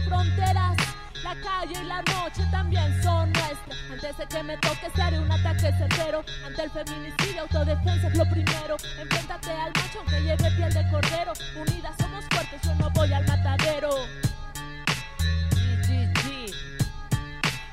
fronteras. 0.06 0.76
La 1.22 1.34
calle 1.42 1.80
y 1.82 1.84
la 1.84 2.02
noche 2.02 2.42
también 2.50 3.02
son 3.02 3.32
nuestras. 3.32 3.76
Antes 3.90 4.16
de 4.16 4.26
que 4.26 4.42
me 4.42 4.56
toque, 4.58 5.02
haré 5.02 5.18
un 5.18 5.30
ataque 5.30 5.72
certero. 5.72 6.24
Ante 6.46 6.62
el 6.62 6.70
feminicidio, 6.70 7.42
autodefensa 7.42 8.08
es 8.08 8.16
lo 8.16 8.24
primero. 8.26 8.76
Enfréntate 9.00 9.50
al 9.50 9.72
macho 9.74 9.98
aunque 10.00 10.22
lleve 10.22 10.50
piel 10.52 10.72
de 10.72 10.90
cordero. 10.90 11.32
Unidas 11.56 11.94
somos 11.98 12.24
fuertes, 12.30 12.62
yo 12.62 12.74
no 12.76 12.90
voy 12.90 13.12
al 13.12 13.26
matadero. 13.26 13.90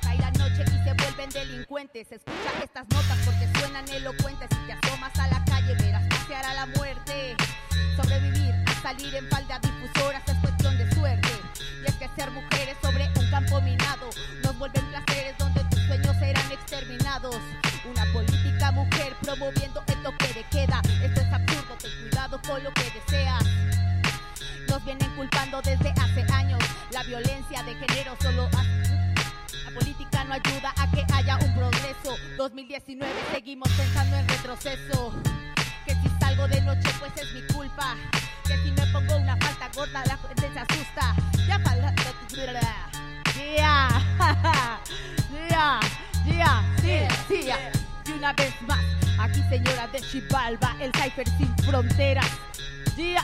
Cae 0.02 0.18
la 0.18 0.32
noche 0.32 0.64
y 0.66 0.84
se 0.84 0.94
vuelven 0.94 1.30
delincuentes. 1.30 2.12
Escucha 2.12 2.64
estas 2.64 2.86
notas 2.90 3.18
porque 3.26 3.48
suenan 3.60 3.88
elocuentes. 3.90 4.50
Si 4.50 4.66
te 4.66 4.74
asomas 4.74 5.20
a 5.20 5.28
la 5.28 5.46
calle, 5.46 5.76
verás 5.76 6.08
pasear 6.08 6.46
a 6.46 6.54
la 6.54 6.66
muerte. 6.66 7.36
Sobrevivir 7.96 8.64
salir 8.84 9.16
en 9.16 9.30
falda 9.30 9.62
mujeres 12.32 12.78
sobre 12.82 13.10
un 13.18 13.30
campo 13.30 13.62
minado 13.62 14.10
nos 14.44 14.58
vuelven 14.58 14.86
placeres 14.90 15.38
donde 15.38 15.64
tus 15.66 15.80
sueños 15.82 16.16
serán 16.18 16.52
exterminados. 16.52 17.36
Una 17.86 18.06
política 18.14 18.72
mujer 18.72 19.16
promoviendo 19.22 19.84
el 19.88 20.04
toque 20.04 20.28
de 20.34 20.44
queda. 20.52 20.82
Esto 21.02 21.22
es 21.22 21.34
absurdo, 21.34 21.76
ten 21.82 21.92
cuidado 22.02 22.42
con 22.48 22.64
lo 22.64 22.72
que 22.74 22.84
deseas. 22.92 23.44
Nos 24.68 24.86
vienen 24.86 25.10
culpando 25.16 25.62
desde 25.62 25.90
hace 25.92 26.26
años. 26.34 26.60
La 26.92 27.04
violencia 27.04 27.64
de 27.64 27.76
género 27.76 28.16
solo 28.22 28.48
hace. 28.58 29.14
La 29.64 29.72
política 29.80 30.24
no 30.24 30.34
ayuda 30.34 30.74
a 30.78 30.92
que 30.92 31.06
haya 31.14 31.38
un 31.38 31.54
progreso. 31.56 32.16
2019 32.38 33.12
seguimos 33.32 33.70
pensando 33.72 34.16
en 34.18 34.28
retroceso. 34.28 35.14
Que 35.86 35.96
si 35.96 36.10
salgo 36.20 36.48
de 36.48 36.62
noche 36.62 36.90
pues 37.00 37.12
es 37.18 37.34
mi 37.34 37.42
culpa. 37.54 37.96
Que 38.46 38.58
si 38.58 38.72
me 38.72 38.86
pongo 38.88 39.18
una 39.18 39.36
falta 39.38 39.70
gorda 39.76 40.04
la 40.06 40.18
gente 40.18 40.54
se 40.54 40.60
asusta. 40.60 40.83
Yeah, 45.50 45.80
yeah, 46.26 46.64
sí, 46.82 47.00
sí. 47.28 47.50
Y 48.06 48.12
una 48.12 48.34
vez 48.34 48.54
más, 48.64 48.80
aquí 49.20 49.42
señora 49.50 49.88
de 49.88 50.00
Chivalba, 50.02 50.76
el 50.80 50.92
Cypher 50.94 51.28
sin 51.38 51.56
fronteras. 51.66 52.26
Yeah. 52.96 53.24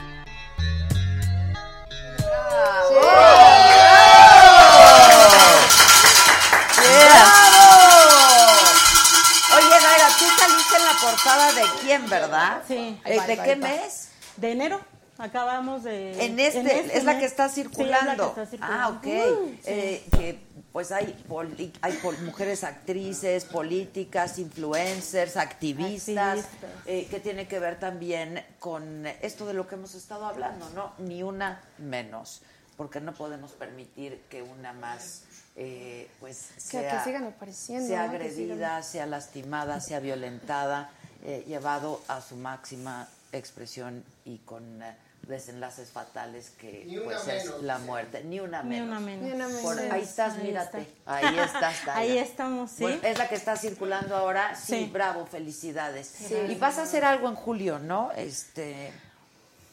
Oye, 9.57 9.67
Daira, 9.69 10.07
tú 10.17 10.25
saliste 10.37 10.75
en 10.77 10.85
la 10.85 10.93
portada 11.01 11.51
de 11.53 11.63
quién, 11.81 12.09
¿verdad? 12.09 12.61
Sí. 12.67 12.99
Eh, 13.05 13.19
¿De 13.27 13.37
qué 13.37 13.55
mes? 13.55 14.09
De 14.37 14.51
enero. 14.51 14.79
Acabamos 15.17 15.83
de. 15.83 16.23
En 16.23 16.39
este, 16.39 16.95
es 16.97 17.03
la 17.03 17.13
mes. 17.13 17.19
que 17.21 17.25
está 17.25 17.49
Sí, 17.49 17.61
es 17.61 17.65
la 17.67 17.71
que 17.71 17.75
circulando. 17.77 18.27
está 18.29 18.45
circulando. 18.45 18.83
Ah, 18.83 18.89
ok. 18.89 19.05
Uh, 19.05 19.47
sí. 19.49 19.59
Eh, 19.65 20.07
que 20.11 20.39
pues 20.71 20.91
hay, 20.91 21.13
poli- 21.27 21.73
hay 21.81 21.93
pol- 21.93 22.17
mujeres 22.21 22.63
actrices, 22.63 23.45
políticas, 23.45 24.37
influencers, 24.39 25.35
activistas, 25.37 26.39
Activistas. 26.39 26.69
eh, 26.85 27.07
que 27.09 27.19
tiene 27.19 27.47
que 27.47 27.59
ver 27.59 27.79
también 27.79 28.43
con 28.59 29.05
esto 29.07 29.45
de 29.45 29.53
lo 29.53 29.67
que 29.67 29.75
hemos 29.75 29.95
estado 29.95 30.25
hablando, 30.25 30.69
¿no? 30.71 30.93
Ni 30.99 31.23
una 31.23 31.61
menos, 31.79 32.41
porque 32.77 32.99
no 33.01 33.13
podemos 33.13 33.51
permitir 33.53 34.21
que 34.29 34.41
una 34.43 34.73
más, 34.73 35.23
eh, 35.55 36.07
pues, 36.19 36.49
sea, 36.57 36.97
que 36.99 37.03
sigan 37.03 37.25
apareciendo, 37.25 37.87
sea 37.87 38.03
agredida, 38.03 38.83
sea 38.83 39.05
lastimada, 39.07 39.79
sea 39.79 39.99
violentada, 39.99 40.91
eh, 41.23 41.43
llevado 41.47 41.99
a 42.07 42.21
su 42.21 42.35
máxima 42.35 43.07
expresión 43.31 44.03
y 44.25 44.37
con 44.39 44.81
eh, 44.83 44.95
desenlaces 45.29 45.89
fatales 45.91 46.49
que 46.57 47.01
pues 47.05 47.27
es 47.27 47.61
la 47.61 47.77
muerte, 47.79 48.23
ni 48.25 48.39
una 48.39 48.61
Ni 48.63 48.69
menos. 48.71 48.87
una 48.89 48.99
menos. 48.99 49.23
Ni 49.25 49.31
una 49.31 49.47
menos. 49.47 49.61
Por- 49.61 49.79
ahí 49.79 50.01
estás, 50.01 50.33
Ahí 50.37 50.43
mírate. 50.43 50.81
está. 50.81 51.15
Ahí 51.15 51.39
estás. 51.39 51.75
Ahí 51.95 52.17
estamos, 52.17 52.71
sí. 52.71 52.83
Bueno, 52.83 52.99
es 53.03 53.17
la 53.17 53.29
que 53.29 53.35
está 53.35 53.55
circulando 53.55 54.15
ahora. 54.15 54.55
Sí, 54.55 54.85
Sí. 54.85 54.89
bravo, 54.91 55.25
felicidades. 55.25 56.07
Sí. 56.07 56.35
Y 56.35 56.55
vas 56.55 56.77
a 56.77 56.83
hacer 56.83 57.05
algo 57.05 57.29
en 57.29 57.35
julio, 57.35 57.79
¿no? 57.79 58.11
Este, 58.15 58.91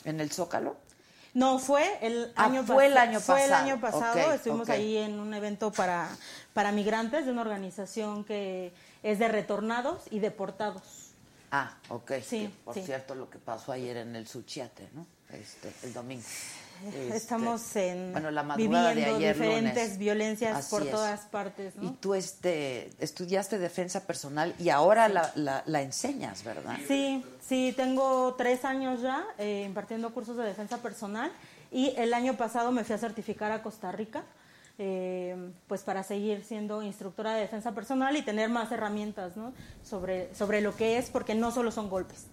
en 0.04 0.20
el 0.20 0.30
Zócalo. 0.30 0.76
No, 1.34 1.58
fue 1.58 1.98
el 2.00 2.32
Ah, 2.36 2.44
año 2.46 2.62
fue 2.64 2.86
el 2.86 2.96
año 2.96 3.20
Fue 3.20 3.42
el 3.44 3.50
pasado. 3.50 3.64
año 3.66 3.80
pasado. 3.80 4.32
Estuvimos 4.32 4.68
ahí 4.70 4.96
en 4.96 5.18
un 5.20 5.34
evento 5.34 5.70
para, 5.70 6.08
para 6.54 6.72
migrantes 6.72 7.26
de 7.26 7.32
una 7.32 7.42
organización 7.42 8.24
que 8.24 8.72
es 9.02 9.18
de 9.18 9.28
retornados 9.28 10.04
y 10.10 10.20
deportados. 10.20 10.82
Ah, 11.50 11.76
ok. 11.90 12.12
Sí, 12.26 12.46
Que, 12.46 12.48
por 12.64 12.74
sí. 12.74 12.82
cierto, 12.84 13.14
lo 13.14 13.28
que 13.28 13.38
pasó 13.38 13.72
ayer 13.72 13.98
en 13.98 14.16
el 14.16 14.26
Suchiate, 14.26 14.88
¿no? 14.94 15.06
Este, 15.32 15.72
el 15.84 15.92
domingo. 15.92 16.22
Este, 16.84 17.16
Estamos 17.16 17.74
en, 17.76 18.12
bueno, 18.12 18.30
la 18.30 18.42
madrugada 18.42 18.92
viviendo 18.92 19.10
de 19.10 19.16
ayer 19.16 19.34
diferentes 19.34 19.82
lunes. 19.84 19.98
violencias 19.98 20.56
Así 20.58 20.70
por 20.70 20.82
es. 20.82 20.90
todas 20.90 21.20
partes. 21.22 21.74
¿no? 21.76 21.88
Y 21.88 21.92
tú 21.92 22.14
este, 22.14 22.90
estudiaste 22.98 23.58
defensa 23.58 24.06
personal 24.06 24.54
y 24.58 24.68
ahora 24.68 25.08
la, 25.08 25.32
la, 25.36 25.62
la 25.64 25.80
enseñas, 25.80 26.44
¿verdad? 26.44 26.76
Sí, 26.86 27.24
sí, 27.40 27.72
tengo 27.74 28.34
tres 28.36 28.66
años 28.66 29.00
ya 29.00 29.24
eh, 29.38 29.62
impartiendo 29.66 30.12
cursos 30.12 30.36
de 30.36 30.44
defensa 30.44 30.76
personal 30.82 31.32
y 31.72 31.94
el 31.96 32.12
año 32.12 32.36
pasado 32.36 32.70
me 32.72 32.84
fui 32.84 32.94
a 32.94 32.98
certificar 32.98 33.52
a 33.52 33.62
Costa 33.62 33.90
Rica, 33.90 34.24
eh, 34.78 35.34
pues 35.68 35.80
para 35.80 36.02
seguir 36.02 36.44
siendo 36.44 36.82
instructora 36.82 37.32
de 37.36 37.40
defensa 37.40 37.72
personal 37.72 38.14
y 38.18 38.22
tener 38.22 38.50
más 38.50 38.70
herramientas 38.70 39.34
¿no? 39.34 39.54
sobre, 39.82 40.34
sobre 40.34 40.60
lo 40.60 40.76
que 40.76 40.98
es, 40.98 41.08
porque 41.08 41.34
no 41.34 41.50
solo 41.52 41.72
son 41.72 41.88
golpes. 41.88 42.26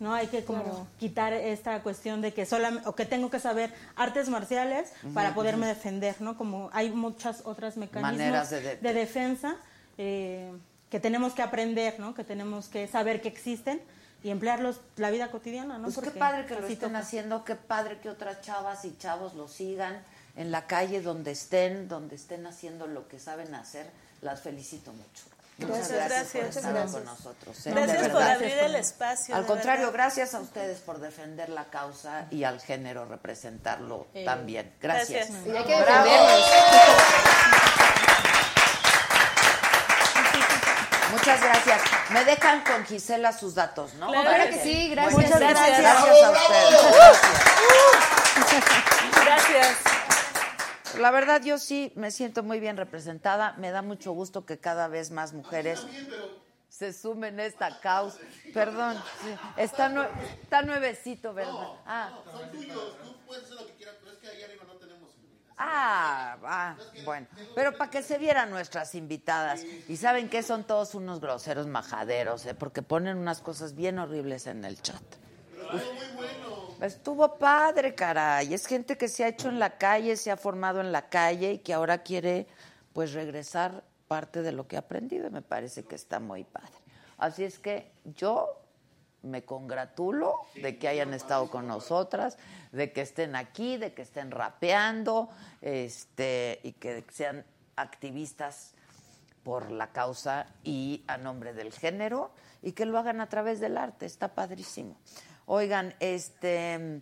No 0.00 0.14
hay 0.14 0.28
que 0.28 0.44
como 0.44 0.62
Claro. 0.62 0.86
quitar 1.00 1.32
esta 1.32 1.82
cuestión 1.82 2.20
de 2.22 2.32
que 2.32 2.46
solamente 2.46 2.88
o 2.88 2.94
que 2.94 3.04
tengo 3.04 3.30
que 3.30 3.40
saber 3.40 3.72
artes 3.96 4.28
marciales 4.28 4.92
para 5.12 5.34
poderme 5.34 5.66
defender, 5.66 6.20
¿no? 6.20 6.36
Como 6.36 6.70
hay 6.72 6.90
muchas 6.90 7.42
otras 7.44 7.76
mecanismos 7.76 8.12
Maneras 8.18 8.50
de 8.50 8.76
de- 8.76 8.94
defensa 8.94 9.56
eh, 9.98 10.52
que 10.90 11.00
tenemos 11.00 11.32
que 11.34 11.42
aprender, 11.42 11.98
¿no? 11.98 12.14
Que 12.14 12.22
tenemos 12.24 12.68
que 12.68 12.86
saber 12.86 13.20
que 13.20 13.28
existen 13.28 13.82
y 14.22 14.30
emplearlos 14.30 14.80
la 14.96 15.10
vida 15.10 15.30
cotidiana, 15.30 15.78
¿no? 15.78 15.84
Pues 15.84 15.96
qué 15.96 16.02
Porque 16.02 16.18
padre 16.18 16.46
que 16.46 16.54
lo 16.54 16.66
estén 16.66 16.88
toca. 16.90 16.98
haciendo, 17.00 17.44
qué 17.44 17.56
padre 17.56 17.98
que 17.98 18.08
otras 18.08 18.40
chavas 18.40 18.84
y 18.84 18.96
chavos 18.98 19.34
lo 19.34 19.48
sigan 19.48 20.00
en 20.36 20.50
la 20.52 20.66
calle 20.66 21.00
donde 21.02 21.32
estén, 21.32 21.88
donde 21.88 22.14
estén 22.14 22.46
haciendo 22.46 22.86
lo 22.86 23.08
que 23.08 23.18
saben 23.18 23.54
hacer. 23.56 23.90
Las 24.22 24.40
felicito 24.42 24.92
mucho. 24.92 25.24
Muchas 25.58 25.88
Gracias, 25.90 26.08
gracias, 26.08 26.30
por 26.30 26.44
estar 26.56 26.72
Gracias. 26.72 26.92
con 26.92 27.04
nosotros. 27.04 27.66
¿eh? 27.66 27.70
Gracias 27.70 28.08
por 28.10 28.22
abrir 28.22 28.58
el 28.58 28.74
espacio. 28.76 29.34
Al 29.34 29.44
contrario, 29.44 29.86
verdad. 29.86 30.04
gracias 30.04 30.34
a 30.34 30.40
ustedes 30.40 30.78
por 30.78 31.00
defender 31.00 31.48
la 31.48 31.64
causa 31.64 32.26
y 32.30 32.44
al 32.44 32.60
género 32.60 33.06
representarlo 33.06 34.06
Eh, 34.14 34.24
también. 34.24 34.72
Gracias. 34.80 35.28
gracias. 35.30 35.46
Y 35.46 35.56
hay 35.56 35.64
que 35.64 35.82
Bravo. 35.82 36.04
defendernos. 36.04 36.44
Muchas 41.10 41.40
gracias. 41.42 41.80
Me 42.10 42.24
dejan 42.24 42.60
con 42.62 42.84
Gisela 42.86 43.32
sus 43.32 43.54
datos, 43.56 43.94
¿no? 43.94 44.08
Claro 44.12 44.28
Claro 44.28 44.50
que 44.50 44.62
sí, 44.62 44.90
gracias. 44.90 45.14
Muchas 45.14 45.40
Gracias. 45.40 45.78
gracias. 45.78 45.80
Gracias 45.80 46.24
a 46.24 46.30
ustedes. 46.30 47.20
Gracias. 49.24 49.76
La 50.98 51.10
verdad, 51.10 51.42
yo 51.42 51.58
sí 51.58 51.92
me 51.96 52.10
siento 52.10 52.42
muy 52.42 52.60
bien 52.60 52.76
representada. 52.76 53.52
Me 53.58 53.70
da 53.70 53.82
mucho 53.82 54.12
gusto 54.12 54.44
que 54.46 54.58
cada 54.58 54.88
vez 54.88 55.10
más 55.10 55.32
mujeres 55.32 55.86
se 56.68 56.92
sumen 56.92 57.38
a 57.40 57.44
esta 57.44 57.80
causa. 57.80 58.18
Perdón, 58.54 58.96
está, 59.56 59.88
nue- 59.90 60.08
está 60.42 60.62
nuevecito, 60.62 61.34
¿verdad? 61.34 61.68
Ah, 61.86 62.10
Son 62.30 62.50
tuyos, 62.50 62.96
tú 63.02 63.16
puedes 63.26 63.44
hacer 63.44 63.56
lo 63.56 63.66
que 63.66 63.72
quieras, 63.74 63.96
pero 64.00 64.12
es 64.12 64.18
que 64.18 64.28
ahí 64.28 64.42
arriba 64.42 64.64
no 64.66 64.74
tenemos 64.74 65.10
iluminación. 65.16 65.54
ah, 65.58 66.36
ah, 66.44 66.76
bueno. 67.04 67.26
Pero 67.54 67.76
para 67.76 67.90
que 67.90 68.02
se 68.02 68.18
vieran 68.18 68.50
nuestras 68.50 68.94
invitadas. 68.94 69.64
Y 69.88 69.96
saben 69.96 70.28
que 70.28 70.42
son 70.42 70.64
todos 70.64 70.94
unos 70.94 71.20
groseros 71.20 71.66
majaderos, 71.66 72.46
¿eh? 72.46 72.54
porque 72.54 72.82
ponen 72.82 73.16
unas 73.18 73.40
cosas 73.40 73.74
bien 73.74 73.98
horribles 73.98 74.46
en 74.46 74.64
el 74.64 74.80
chat. 74.80 75.02
Estuvo 76.80 77.38
padre, 77.38 77.94
caray. 77.96 78.54
Es 78.54 78.66
gente 78.66 78.96
que 78.96 79.08
se 79.08 79.24
ha 79.24 79.28
hecho 79.28 79.48
en 79.48 79.58
la 79.58 79.78
calle, 79.78 80.16
se 80.16 80.30
ha 80.30 80.36
formado 80.36 80.80
en 80.80 80.92
la 80.92 81.08
calle 81.08 81.54
y 81.54 81.58
que 81.58 81.74
ahora 81.74 82.04
quiere, 82.04 82.46
pues, 82.92 83.12
regresar 83.14 83.82
parte 84.06 84.42
de 84.42 84.52
lo 84.52 84.68
que 84.68 84.76
ha 84.76 84.80
aprendido. 84.80 85.28
Me 85.30 85.42
parece 85.42 85.82
que 85.82 85.96
está 85.96 86.20
muy 86.20 86.44
padre. 86.44 86.70
Así 87.16 87.42
es 87.42 87.58
que 87.58 87.90
yo 88.04 88.62
me 89.22 89.44
congratulo 89.44 90.36
de 90.54 90.78
que 90.78 90.86
hayan 90.86 91.12
estado 91.14 91.50
con 91.50 91.66
nosotras, 91.66 92.38
de 92.70 92.92
que 92.92 93.00
estén 93.00 93.34
aquí, 93.34 93.76
de 93.76 93.92
que 93.92 94.02
estén 94.02 94.30
rapeando, 94.30 95.30
este, 95.60 96.60
y 96.62 96.72
que 96.74 97.04
sean 97.10 97.44
activistas 97.74 98.74
por 99.42 99.72
la 99.72 99.88
causa 99.92 100.46
y 100.62 101.02
a 101.08 101.16
nombre 101.16 101.54
del 101.54 101.72
género 101.72 102.30
y 102.62 102.72
que 102.72 102.86
lo 102.86 102.98
hagan 102.98 103.20
a 103.20 103.28
través 103.28 103.60
del 103.60 103.76
arte, 103.78 104.06
está 104.06 104.28
padrísimo. 104.34 104.96
Oigan, 105.50 105.94
este 105.98 107.00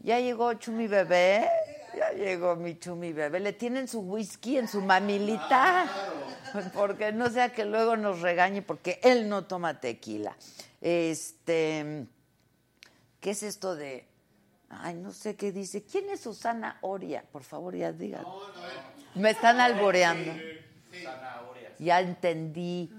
ya 0.00 0.20
llegó 0.20 0.52
Chumi 0.52 0.86
Bebé, 0.86 1.48
ya 1.96 2.10
llegó 2.10 2.56
mi 2.56 2.78
Chumi 2.78 3.14
Bebé, 3.14 3.40
le 3.40 3.54
tienen 3.54 3.88
su 3.88 4.00
whisky 4.00 4.58
en 4.58 4.68
su 4.68 4.82
mamilita, 4.82 5.86
porque 6.74 7.10
no 7.10 7.30
sea 7.30 7.54
que 7.54 7.64
luego 7.64 7.96
nos 7.96 8.20
regañe 8.20 8.60
porque 8.60 9.00
él 9.02 9.30
no 9.30 9.46
toma 9.46 9.80
tequila. 9.80 10.36
Este, 10.82 12.06
¿qué 13.20 13.30
es 13.30 13.42
esto 13.42 13.74
de 13.74 14.08
Ay, 14.68 14.96
no 14.96 15.12
sé 15.12 15.34
qué 15.34 15.50
dice. 15.50 15.84
¿Quién 15.84 16.10
es 16.10 16.20
Susana 16.20 16.78
Oria? 16.82 17.24
Por 17.32 17.44
favor, 17.44 17.74
ya 17.74 17.92
digan. 17.92 18.24
Me 19.14 19.30
están 19.30 19.58
alboreando. 19.60 20.32
Ya 21.78 22.00
entendí. 22.00 22.90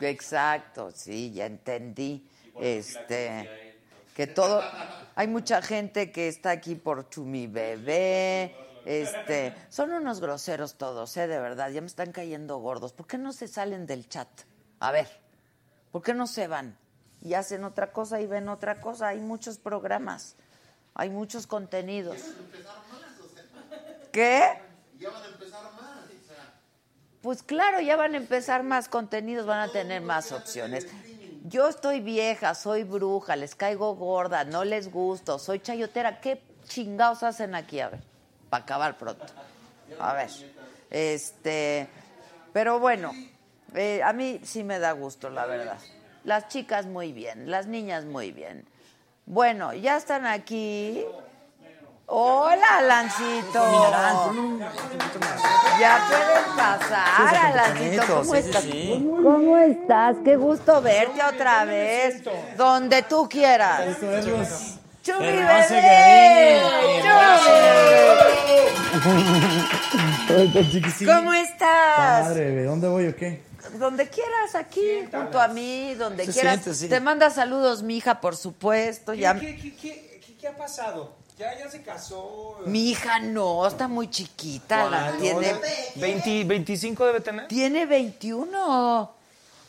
Exacto, 0.00 0.90
sí, 0.90 1.32
ya 1.32 1.46
entendí. 1.46 2.26
Este, 2.58 3.70
que 4.14 4.26
todo, 4.26 4.62
hay 5.14 5.28
mucha 5.28 5.62
gente 5.62 6.10
que 6.10 6.28
está 6.28 6.50
aquí 6.50 6.74
por 6.74 7.08
Chumi 7.08 7.46
Bebé. 7.46 8.54
Este, 8.84 9.54
son 9.68 9.92
unos 9.92 10.20
groseros 10.20 10.76
todos, 10.76 11.16
eh, 11.16 11.26
de 11.26 11.38
verdad. 11.38 11.70
Ya 11.70 11.80
me 11.80 11.86
están 11.86 12.12
cayendo 12.12 12.58
gordos. 12.58 12.92
¿Por 12.92 13.06
qué 13.06 13.18
no 13.18 13.32
se 13.32 13.46
salen 13.48 13.86
del 13.86 14.08
chat? 14.08 14.28
A 14.78 14.90
ver, 14.90 15.08
¿por 15.90 16.02
qué 16.02 16.14
no 16.14 16.26
se 16.26 16.46
van? 16.46 16.76
Y 17.22 17.34
hacen 17.34 17.64
otra 17.64 17.92
cosa 17.92 18.20
y 18.20 18.26
ven 18.26 18.48
otra 18.48 18.80
cosa. 18.80 19.08
Hay 19.08 19.20
muchos 19.20 19.58
programas, 19.58 20.36
hay 20.94 21.10
muchos 21.10 21.46
contenidos. 21.46 22.18
¿Qué? 24.10 24.42
Ya 24.98 25.10
van 25.10 25.22
a 25.22 25.26
empezar 25.26 25.49
Pues 27.22 27.42
claro, 27.42 27.80
ya 27.80 27.96
van 27.96 28.14
a 28.14 28.16
empezar 28.16 28.62
más 28.62 28.88
contenidos, 28.88 29.46
van 29.46 29.60
a 29.60 29.72
tener 29.72 30.00
más 30.00 30.32
opciones. 30.32 30.86
Yo 31.44 31.68
estoy 31.68 32.00
vieja, 32.00 32.54
soy 32.54 32.84
bruja, 32.84 33.36
les 33.36 33.54
caigo 33.54 33.94
gorda, 33.94 34.44
no 34.44 34.64
les 34.64 34.90
gusto, 34.90 35.38
soy 35.38 35.60
chayotera. 35.60 36.20
¿Qué 36.20 36.42
chingados 36.66 37.22
hacen 37.22 37.54
aquí? 37.54 37.80
A 37.80 37.90
ver, 37.90 38.00
para 38.48 38.62
acabar 38.62 38.96
pronto. 38.96 39.26
A 39.98 40.14
ver, 40.14 40.30
este, 40.88 41.88
pero 42.52 42.78
bueno, 42.78 43.12
eh, 43.74 44.02
a 44.02 44.12
mí 44.12 44.40
sí 44.42 44.64
me 44.64 44.78
da 44.78 44.92
gusto, 44.92 45.28
la 45.28 45.44
verdad. 45.44 45.78
Las 46.24 46.48
chicas 46.48 46.86
muy 46.86 47.12
bien, 47.12 47.50
las 47.50 47.66
niñas 47.66 48.04
muy 48.04 48.32
bien. 48.32 48.66
Bueno, 49.26 49.74
ya 49.74 49.96
están 49.96 50.26
aquí. 50.26 51.04
Hola, 52.12 52.78
Alancito. 52.78 53.62
Ya 55.78 56.04
pueden 56.08 56.56
pasar, 56.56 57.36
Alancito. 57.36 58.02
¿Cómo 58.16 58.34
estás? 58.34 58.64
¿Cómo 58.64 59.56
estás? 59.58 60.16
Qué 60.24 60.34
gusto 60.36 60.82
verte 60.82 61.22
otra 61.22 61.64
vez. 61.64 62.22
Donde 62.56 63.02
tú 63.02 63.28
quieras. 63.28 63.96
¡Chumi, 65.02 65.18
Pero 65.20 65.40
no 65.40 65.62
se 65.62 65.74
bebé! 65.74 66.60
¡Chumi! 70.28 71.06
¿Cómo 71.06 71.32
estás? 71.32 72.26
Padre, 72.26 72.50
¿de 72.50 72.64
dónde 72.64 72.88
voy 72.88 73.06
o 73.06 73.16
qué? 73.16 73.42
Donde 73.78 74.08
quieras, 74.08 74.54
aquí, 74.56 75.06
junto 75.10 75.40
a 75.40 75.48
mí, 75.48 75.94
donde 75.94 76.26
Se 76.26 76.32
quieras. 76.32 76.54
siente, 76.54 76.74
sí. 76.74 76.88
Te 76.88 77.00
manda 77.00 77.30
saludos 77.30 77.82
mi 77.82 77.96
hija, 77.98 78.20
por 78.20 78.36
supuesto. 78.36 79.12
¿Qué, 79.12 79.18
Ya... 79.18 79.34
qué, 79.38 79.56
qué, 79.56 79.74
qué, 79.76 80.20
qué- 80.26 80.36
qué 80.36 80.48
ha 80.48 80.56
pasado? 80.56 81.19
Ya, 81.40 81.58
ya 81.58 81.70
se 81.70 81.80
casó. 81.80 82.58
Mi 82.66 82.90
hija 82.90 83.18
no, 83.18 83.66
está 83.66 83.88
muy 83.88 84.10
chiquita. 84.10 84.90
La, 84.90 85.12
tiene, 85.16 85.54
20, 85.96 86.44
25 86.44 87.06
debe 87.06 87.20
tener. 87.22 87.48
tiene 87.48 87.86
21. 87.86 89.10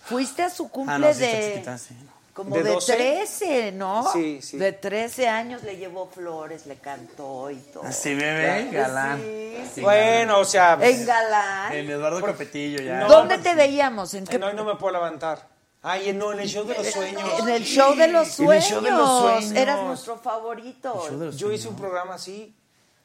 Fuiste 0.03 0.43
a 0.43 0.49
su 0.49 0.67
cumple 0.67 0.95
Ah, 0.95 0.99
no, 0.99 1.13
sí, 1.13 1.23
está 1.23 1.37
de... 1.37 1.51
chiquita, 1.53 1.77
sí. 1.77 1.95
Como 2.33 2.57
¿De 2.57 2.63
de, 2.63 2.71
12? 2.71 2.93
13, 2.93 3.71
¿no? 3.71 4.11
Sí, 4.11 4.41
sí. 4.41 4.57
De 4.57 4.73
13 4.73 5.29
años 5.29 5.63
le 5.63 5.77
llevó 5.77 6.09
flores, 6.09 6.65
le 6.65 6.75
cantó 6.75 7.49
y 7.49 7.55
todo. 7.55 7.83
Así, 7.83 8.15
bebé, 8.15 8.67
Ya, 8.69 8.81
galán. 8.81 9.21
sí, 9.21 9.63
sí. 9.75 9.81
Bueno, 9.81 10.39
o 10.39 10.45
sea. 10.45 10.77
En 10.81 11.05
galán. 11.05 11.71
En 11.71 11.89
Eduardo 11.89 12.21
Capetillo 12.21 12.81
ya. 12.81 12.99
No, 12.99 13.07
¿Dónde 13.07 13.37
te 13.37 13.55
veíamos? 13.55 14.13
¿En 14.13 14.27
qué? 14.27 14.37
No, 14.37 14.51
no 14.51 14.65
me 14.65 14.75
puedo 14.75 14.91
levantar. 14.91 15.50
Ay, 15.83 16.13
no, 16.13 16.31
en 16.31 16.39
el 16.41 16.47
show 16.47 16.63
de 16.65 16.75
los 16.75 16.87
sueños. 16.91 17.23
En 17.39 17.49
el 17.49 17.63
show 17.63 17.95
de 17.95 18.07
los 18.07 18.27
En 18.27 18.33
sueños. 18.45 18.65
el 18.65 18.71
show 18.71 18.81
de 18.81 18.91
los 18.91 19.19
sueños. 19.21 19.51
Eras 19.53 19.83
nuestro 19.83 20.17
favorito. 20.17 21.31
Yo 21.31 21.51
hice 21.51 21.67
un 21.67 21.75
programa 21.75 22.15
así. 22.15 22.55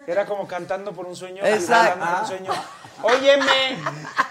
Era 0.07 0.25
como 0.27 0.47
cantando 0.47 0.93
por 0.93 1.07
un 1.07 1.17
sueño. 1.17 1.45
Exacto. 1.45 1.99
cantando 1.99 2.15
por 2.15 2.21
un 2.23 2.27
sueño. 2.29 2.53
Óyeme. 3.03 3.79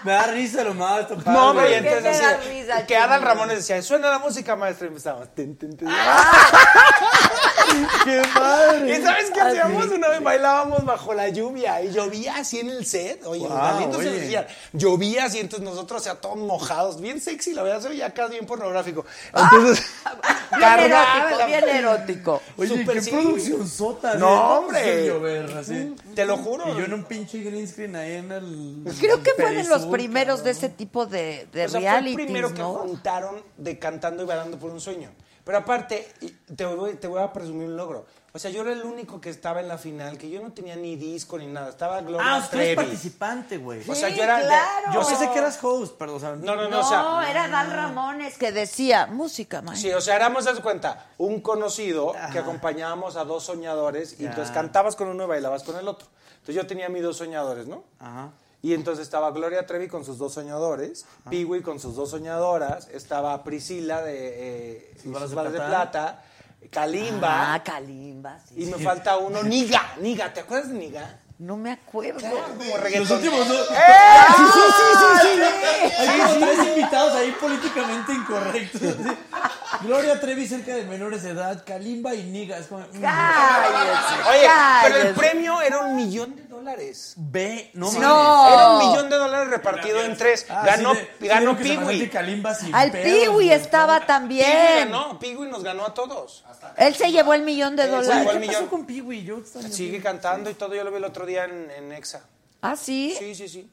Me 0.04 0.12
da 0.12 0.22
risa 0.28 0.64
lo 0.64 0.74
más. 0.74 1.10
No, 1.26 1.50
hombre, 1.50 1.70
y 1.70 1.82
¿Por 1.82 1.82
qué 1.82 1.96
entonces 1.98 2.46
risa, 2.48 2.86
que 2.86 2.96
Adal? 2.96 3.20
Ramones 3.22 3.58
decía, 3.58 3.82
suena 3.82 4.08
la 4.10 4.18
música, 4.20 4.56
maestra, 4.56 4.86
y 4.86 4.88
empezamos. 4.88 5.28
tin, 5.34 5.56
tin, 5.58 5.76
tin. 5.76 5.88
¡Qué 8.04 8.22
padre! 8.34 8.98
¿Y 8.98 9.02
sabes 9.02 9.30
qué 9.30 9.40
hacíamos? 9.40 9.86
Una 9.86 10.08
vez 10.08 10.22
bailábamos 10.22 10.84
bajo 10.84 11.14
la 11.14 11.28
lluvia 11.28 11.82
y 11.82 11.92
llovía 11.92 12.36
así 12.36 12.60
en 12.60 12.70
el 12.70 12.86
set. 12.86 13.24
Oye, 13.26 13.46
Wow, 13.46 13.56
Galindo 13.56 14.00
se 14.00 14.08
oye. 14.08 14.20
decía, 14.20 14.46
llovía 14.72 15.24
así, 15.26 15.38
entonces 15.38 15.68
nosotros, 15.68 16.00
o 16.00 16.04
sea, 16.04 16.14
todos 16.16 16.36
mojados, 16.36 17.00
bien 17.00 17.20
sexy, 17.20 17.52
la 17.54 17.62
verdad, 17.62 17.80
se 17.80 17.88
veía 17.88 18.06
acá 18.06 18.26
bien 18.28 18.46
pornográfico. 18.46 19.04
Entonces, 19.34 19.84
Bien 20.56 20.78
erótico, 20.78 21.38
la- 21.38 21.46
bien 21.46 21.68
erótico. 21.68 22.42
Oye, 22.56 22.84
qué 22.84 23.00
sí. 23.02 23.10
producción 23.10 23.66
sota. 23.68 24.14
No, 24.14 24.58
hombre. 24.60 25.06
Llover, 25.06 25.52
así. 25.58 25.94
Te 26.14 26.24
lo 26.24 26.36
juro. 26.36 26.72
Y 26.72 26.78
yo 26.78 26.84
en 26.84 26.94
un 26.94 27.04
pinche 27.04 27.38
green 27.42 27.66
screen 27.66 27.96
ahí 27.96 28.12
en 28.14 28.30
el. 28.32 28.84
Creo 29.00 29.22
que 29.22 29.32
fue 29.32 29.50
de 29.50 29.64
los 29.64 29.68
Perisur, 29.68 29.90
primeros 29.90 30.44
de 30.44 30.50
ese 30.52 30.68
tipo 30.68 31.04
de, 31.06 31.48
de 31.52 31.66
O 31.66 31.68
sea, 31.68 31.98
fue 31.98 32.08
el 32.10 32.14
primero 32.14 32.54
que 32.54 32.62
juntaron 32.62 33.42
de 33.56 33.78
cantando 33.78 34.22
y 34.22 34.26
bailando 34.26 34.56
por 34.58 34.70
un 34.70 34.80
sueño. 34.80 35.10
Pero 35.46 35.58
aparte, 35.58 36.12
te 36.56 36.66
voy, 36.66 36.94
te 36.94 37.06
voy 37.06 37.22
a 37.22 37.32
presumir 37.32 37.68
un 37.68 37.76
logro. 37.76 38.04
O 38.32 38.38
sea, 38.40 38.50
yo 38.50 38.62
era 38.62 38.72
el 38.72 38.82
único 38.82 39.20
que 39.20 39.30
estaba 39.30 39.60
en 39.60 39.68
la 39.68 39.78
final, 39.78 40.18
que 40.18 40.28
yo 40.28 40.42
no 40.42 40.50
tenía 40.52 40.74
ni 40.74 40.96
disco 40.96 41.38
ni 41.38 41.46
nada. 41.46 41.68
Estaba 41.68 42.00
Gloria 42.00 42.20
Ah, 42.20 42.38
tú 42.50 42.56
eres 42.56 42.74
Trevi. 42.74 42.74
participante, 42.74 43.56
güey. 43.58 43.88
O 43.88 43.94
sea, 43.94 44.08
Sí, 44.10 44.16
yo 44.16 44.24
era... 44.24 44.40
claro. 44.40 44.92
Yo 44.92 45.06
pensé 45.06 45.30
que 45.30 45.38
eras 45.38 45.62
host, 45.62 45.94
pero 45.96 46.16
o 46.16 46.20
sea. 46.20 46.30
No, 46.34 46.56
no, 46.56 46.62
no, 46.64 46.68
No, 46.68 46.80
o 46.80 46.88
sea... 46.88 47.30
era 47.30 47.46
Dal 47.46 47.70
Ramones 47.70 48.36
que 48.38 48.50
decía 48.50 49.06
música, 49.06 49.62
man. 49.62 49.76
Sí, 49.76 49.88
o 49.92 50.00
sea, 50.00 50.16
éramos, 50.16 50.48
haz 50.48 50.56
de 50.56 50.62
cuenta, 50.62 51.06
un 51.16 51.40
conocido 51.40 52.12
que 52.32 52.40
acompañábamos 52.40 53.14
a 53.14 53.22
dos 53.24 53.44
soñadores 53.44 54.18
y 54.18 54.26
entonces 54.26 54.52
cantabas 54.52 54.96
con 54.96 55.06
uno 55.06 55.22
y 55.24 55.26
bailabas 55.28 55.62
con 55.62 55.76
el 55.76 55.86
otro. 55.86 56.08
Entonces 56.40 56.56
yo 56.56 56.66
tenía 56.66 56.88
mis 56.88 57.04
dos 57.04 57.16
soñadores, 57.18 57.68
¿no? 57.68 57.84
Ajá. 58.00 58.30
Y 58.62 58.74
entonces 58.74 59.02
estaba 59.04 59.30
Gloria 59.30 59.66
Trevi 59.66 59.86
con 59.88 60.04
sus 60.04 60.18
dos 60.18 60.34
soñadores, 60.34 61.04
Peewee 61.30 61.62
con 61.62 61.78
sus 61.78 61.94
dos 61.94 62.10
soñadoras, 62.10 62.88
estaba 62.92 63.44
Priscila 63.44 64.02
de 64.02 64.14
eh, 64.78 64.94
Sus 65.02 65.34
balas 65.34 65.52
de 65.52 65.58
plata. 65.60 66.22
Kalimba, 66.70 67.54
Ah, 67.54 67.62
Kalimba, 67.62 68.40
sí. 68.48 68.54
y 68.62 68.66
me 68.66 68.78
falta 68.78 69.18
uno, 69.18 69.42
Niga, 69.44 69.94
Niga, 70.00 70.32
¿te 70.32 70.40
acuerdas 70.40 70.68
de 70.70 70.74
Niga? 70.74 71.20
No 71.38 71.56
me 71.58 71.70
acuerdo. 71.70 72.18
Como 72.18 72.76
reggaetón. 72.78 73.08
Los 73.08 73.10
últimos 73.10 73.46
dos. 73.46 73.70
¡Eh! 73.70 73.74
Sí, 74.36 74.42
sí, 74.54 74.60
sí, 74.72 75.18
sí, 75.20 75.28
sí. 75.36 75.92
Hay 75.98 76.18
como 76.18 76.46
tres 76.46 76.66
invitados 76.68 77.12
ahí 77.14 77.30
políticamente 77.38 78.12
incorrectos. 78.14 78.80
Gloria 79.82 80.18
Trevi 80.18 80.48
cerca 80.48 80.74
de 80.74 80.84
menores 80.86 81.22
de 81.24 81.30
edad, 81.32 81.62
Kalimba 81.66 82.14
y 82.14 82.22
Niga. 82.24 82.56
Es 82.56 82.68
como. 82.68 82.80
mm, 82.80 83.04
Oye, 84.30 84.48
pero 84.82 84.96
el 84.96 85.14
premio 85.14 85.60
era 85.60 85.80
un 85.80 85.94
millón 85.94 86.34
de 86.34 86.45
dólares. 86.70 87.14
Ve, 87.16 87.70
no 87.74 87.90
Sí, 87.90 87.98
No. 87.98 88.52
Era 88.52 88.70
un 88.70 88.78
millón 88.78 89.08
de 89.10 89.16
dólares 89.16 89.48
repartido 89.50 90.02
en 90.02 90.16
tres. 90.16 90.46
Ah, 90.48 90.62
ganó 90.66 90.94
sí, 90.94 91.00
de- 91.20 91.28
ganó 91.28 91.56
sí, 91.56 91.64
sin 92.60 92.74
Al 92.74 92.90
Piwi 92.92 93.50
estaba 93.52 94.04
también. 94.06 94.90
ganó, 94.90 95.18
Peewee 95.18 95.48
nos 95.48 95.62
ganó 95.62 95.86
a 95.86 95.94
todos. 95.94 96.44
Él 96.76 96.94
se 96.94 97.10
llevó 97.12 97.34
el 97.34 97.42
millón 97.42 97.76
de 97.76 97.84
Él 97.84 97.90
dólares. 97.92 98.16
llevó 98.18 98.30
¿Qué 98.30 98.36
el 98.38 98.46
pasó 98.46 98.58
millón. 98.60 98.70
con 98.70 98.86
Piwi? 98.86 99.24
Yo 99.24 99.40
Sigue 99.70 100.00
cantando 100.02 100.50
y 100.50 100.54
todo. 100.54 100.74
Yo 100.74 100.82
lo 100.84 100.90
vi 100.90 100.96
el 100.98 101.04
otro 101.04 101.24
día 101.24 101.44
en, 101.44 101.70
en 101.70 101.92
Exa. 101.92 102.22
Ah, 102.62 102.76
sí. 102.76 103.14
Sí, 103.18 103.34
sí, 103.34 103.48
sí. 103.48 103.70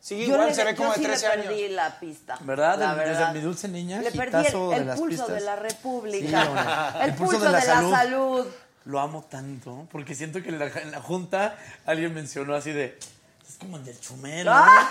Sigue 0.00 0.26
Yo 0.26 0.34
igual, 0.34 0.48
le- 0.48 0.54
se 0.54 0.64
ve 0.64 0.72
yo 0.72 0.76
como 0.76 0.90
de 0.90 0.94
sí 0.96 1.00
le 1.02 1.08
13 1.08 1.26
años. 1.28 1.46
perdí 1.46 1.68
la 1.68 1.98
pista. 1.98 2.36
¿Verdad? 2.40 2.78
La 2.78 2.88
Del- 2.94 2.98
desde 2.98 3.10
verdad. 3.20 3.32
mi 3.32 3.40
dulce 3.40 3.68
niña, 3.68 4.02
Le 4.02 4.10
perdí 4.10 4.46
el, 4.46 4.52
de 4.52 4.76
el 4.76 4.86
las 4.86 4.98
pulso 4.98 5.08
pistas. 5.26 5.34
de 5.34 5.40
la 5.40 5.54
Sí, 5.56 5.62
República. 5.62 6.94
el, 7.00 7.14
pulso 7.14 7.40
de 7.40 7.50
la, 7.52 7.60
salud. 7.62 8.46
Lo 8.84 9.00
amo 9.00 9.22
tanto, 9.24 9.86
porque 9.90 10.14
siento 10.14 10.42
que 10.42 10.50
en 10.50 10.58
la, 10.58 10.66
en 10.66 10.90
la 10.90 11.00
junta 11.00 11.56
alguien 11.86 12.12
mencionó 12.12 12.54
así 12.54 12.70
de, 12.72 12.98
es 13.48 13.56
como 13.58 13.76
el 13.78 13.84
del 13.84 13.98
chumel, 13.98 14.44
¿no? 14.44 14.52
Ah. 14.52 14.88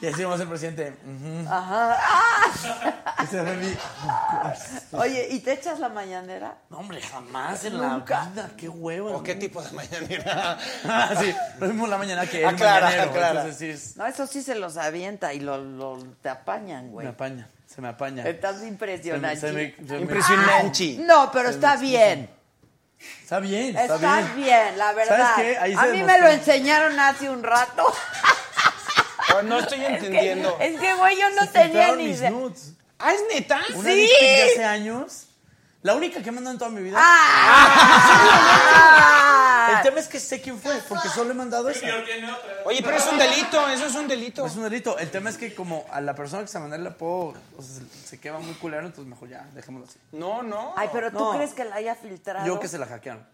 Y 0.00 0.06
así 0.08 0.24
vamos 0.24 0.38
el 0.40 0.48
presidente, 0.48 0.94
ujú. 1.04 1.48
Ajá. 1.48 1.96
Ah. 3.08 3.22
Ese 3.24 3.42
fue 3.42 3.56
mi- 3.56 3.76
Oye, 4.98 5.28
¿y 5.30 5.40
te 5.40 5.52
echas 5.54 5.78
la 5.80 5.88
mañanera? 5.88 6.58
No, 6.70 6.78
hombre, 6.78 7.00
jamás 7.00 7.64
en 7.64 7.78
Nunca. 7.78 8.24
la 8.24 8.28
vida, 8.30 8.50
qué 8.56 8.68
huevo. 8.68 9.10
¿O 9.16 9.22
qué 9.22 9.34
tipo 9.36 9.62
de 9.62 9.70
mañanera? 9.72 10.58
Ah, 10.84 11.14
sí, 11.18 11.34
lo 11.58 11.68
mismo 11.68 11.86
la 11.86 11.96
mañana 11.98 12.26
que 12.26 12.40
el 12.42 12.46
Aclara, 12.48 12.86
mañanero, 12.86 13.10
aclara. 13.10 13.40
entonces 13.42 13.56
sí, 13.58 13.68
es- 13.68 13.96
No, 13.96 14.06
eso 14.06 14.26
sí 14.26 14.42
se 14.42 14.54
los 14.54 14.76
avienta 14.76 15.32
y 15.32 15.40
lo, 15.40 15.58
lo- 15.58 15.98
te 16.22 16.28
apañan, 16.28 16.86
me 16.86 16.90
güey. 16.92 17.06
apaña, 17.06 17.48
se 17.66 17.80
me 17.80 17.88
apaña. 17.88 18.24
Estás 18.28 18.62
impresionante. 18.64 19.40
Se 19.40 19.52
me- 19.52 19.70
se 19.74 19.80
me- 19.82 19.88
se 19.88 19.94
me- 19.94 20.00
Impresionante. 20.02 20.96
No, 21.00 21.30
pero 21.32 21.48
está 21.48 21.76
bien. 21.76 22.28
Está 23.22 23.40
bien, 23.40 23.76
está 23.76 23.96
Estás 23.96 24.34
bien. 24.34 24.46
bien. 24.46 24.78
la 24.78 24.92
verdad. 24.92 25.34
¿Sabes 25.34 25.36
qué? 25.36 25.58
Ahí 25.58 25.74
A 25.76 25.82
mí 25.86 26.02
me 26.02 26.18
lo 26.20 26.28
enseñaron 26.28 26.98
hace 27.00 27.28
un 27.30 27.42
rato. 27.42 27.92
Oh, 29.38 29.42
no 29.42 29.58
estoy 29.58 29.84
entendiendo. 29.84 30.56
Es 30.60 30.78
que, 30.80 30.94
güey, 30.94 31.18
yo 31.18 31.28
no 31.30 31.42
Se 31.42 31.48
tenía 31.48 31.94
ni 31.96 32.04
idea. 32.04 32.30
nudes. 32.30 32.72
¿Ah, 32.98 33.12
es 33.12 33.20
neta? 33.34 33.60
Una 33.74 33.90
Sí. 33.90 34.08
de 34.20 34.42
hace 34.44 34.64
años. 34.64 35.24
La 35.82 35.94
única 35.94 36.22
que 36.22 36.28
he 36.28 36.32
mandado 36.32 36.52
en 36.54 36.58
toda 36.58 36.70
mi 36.70 36.80
vida. 36.80 36.96
¡Ah! 36.98 39.32
El 39.78 39.82
tema 39.82 40.00
es 40.00 40.08
que 40.08 40.20
sé 40.20 40.40
quién 40.40 40.58
fue, 40.58 40.74
porque 40.88 41.08
solo 41.08 41.30
he 41.30 41.34
mandado 41.34 41.68
esa. 41.70 41.86
Oye, 42.64 42.82
pero 42.82 42.96
es 42.96 43.06
un 43.06 43.18
delito, 43.18 43.68
eso 43.68 43.86
es 43.86 43.94
un 43.94 44.08
delito. 44.08 44.46
Es 44.46 44.56
un 44.56 44.62
delito. 44.64 44.98
El 44.98 45.10
tema 45.10 45.30
es 45.30 45.36
que 45.38 45.54
como 45.54 45.86
a 45.90 46.00
la 46.00 46.14
persona 46.14 46.42
que 46.42 46.48
se 46.48 46.58
mandó 46.58 46.76
la 46.78 46.90
puedo, 46.94 47.34
o 47.56 47.62
sea, 47.62 47.82
se, 47.90 48.08
se 48.08 48.20
queda 48.20 48.38
muy 48.38 48.54
culero, 48.54 48.86
entonces 48.86 49.08
mejor 49.08 49.28
ya, 49.28 49.46
dejémoslo 49.54 49.86
así. 49.88 49.98
No, 50.12 50.42
no. 50.42 50.74
Ay, 50.76 50.88
pero 50.92 51.10
¿tú 51.10 51.18
No. 51.18 51.32
crees 51.34 51.52
que 51.54 51.64
la 51.64 51.76
haya 51.76 51.94
filtrado? 51.94 52.46
Yo 52.46 52.58
que 52.60 52.68
se 52.68 52.78
la 52.78 52.86
hackearon. 52.86 53.26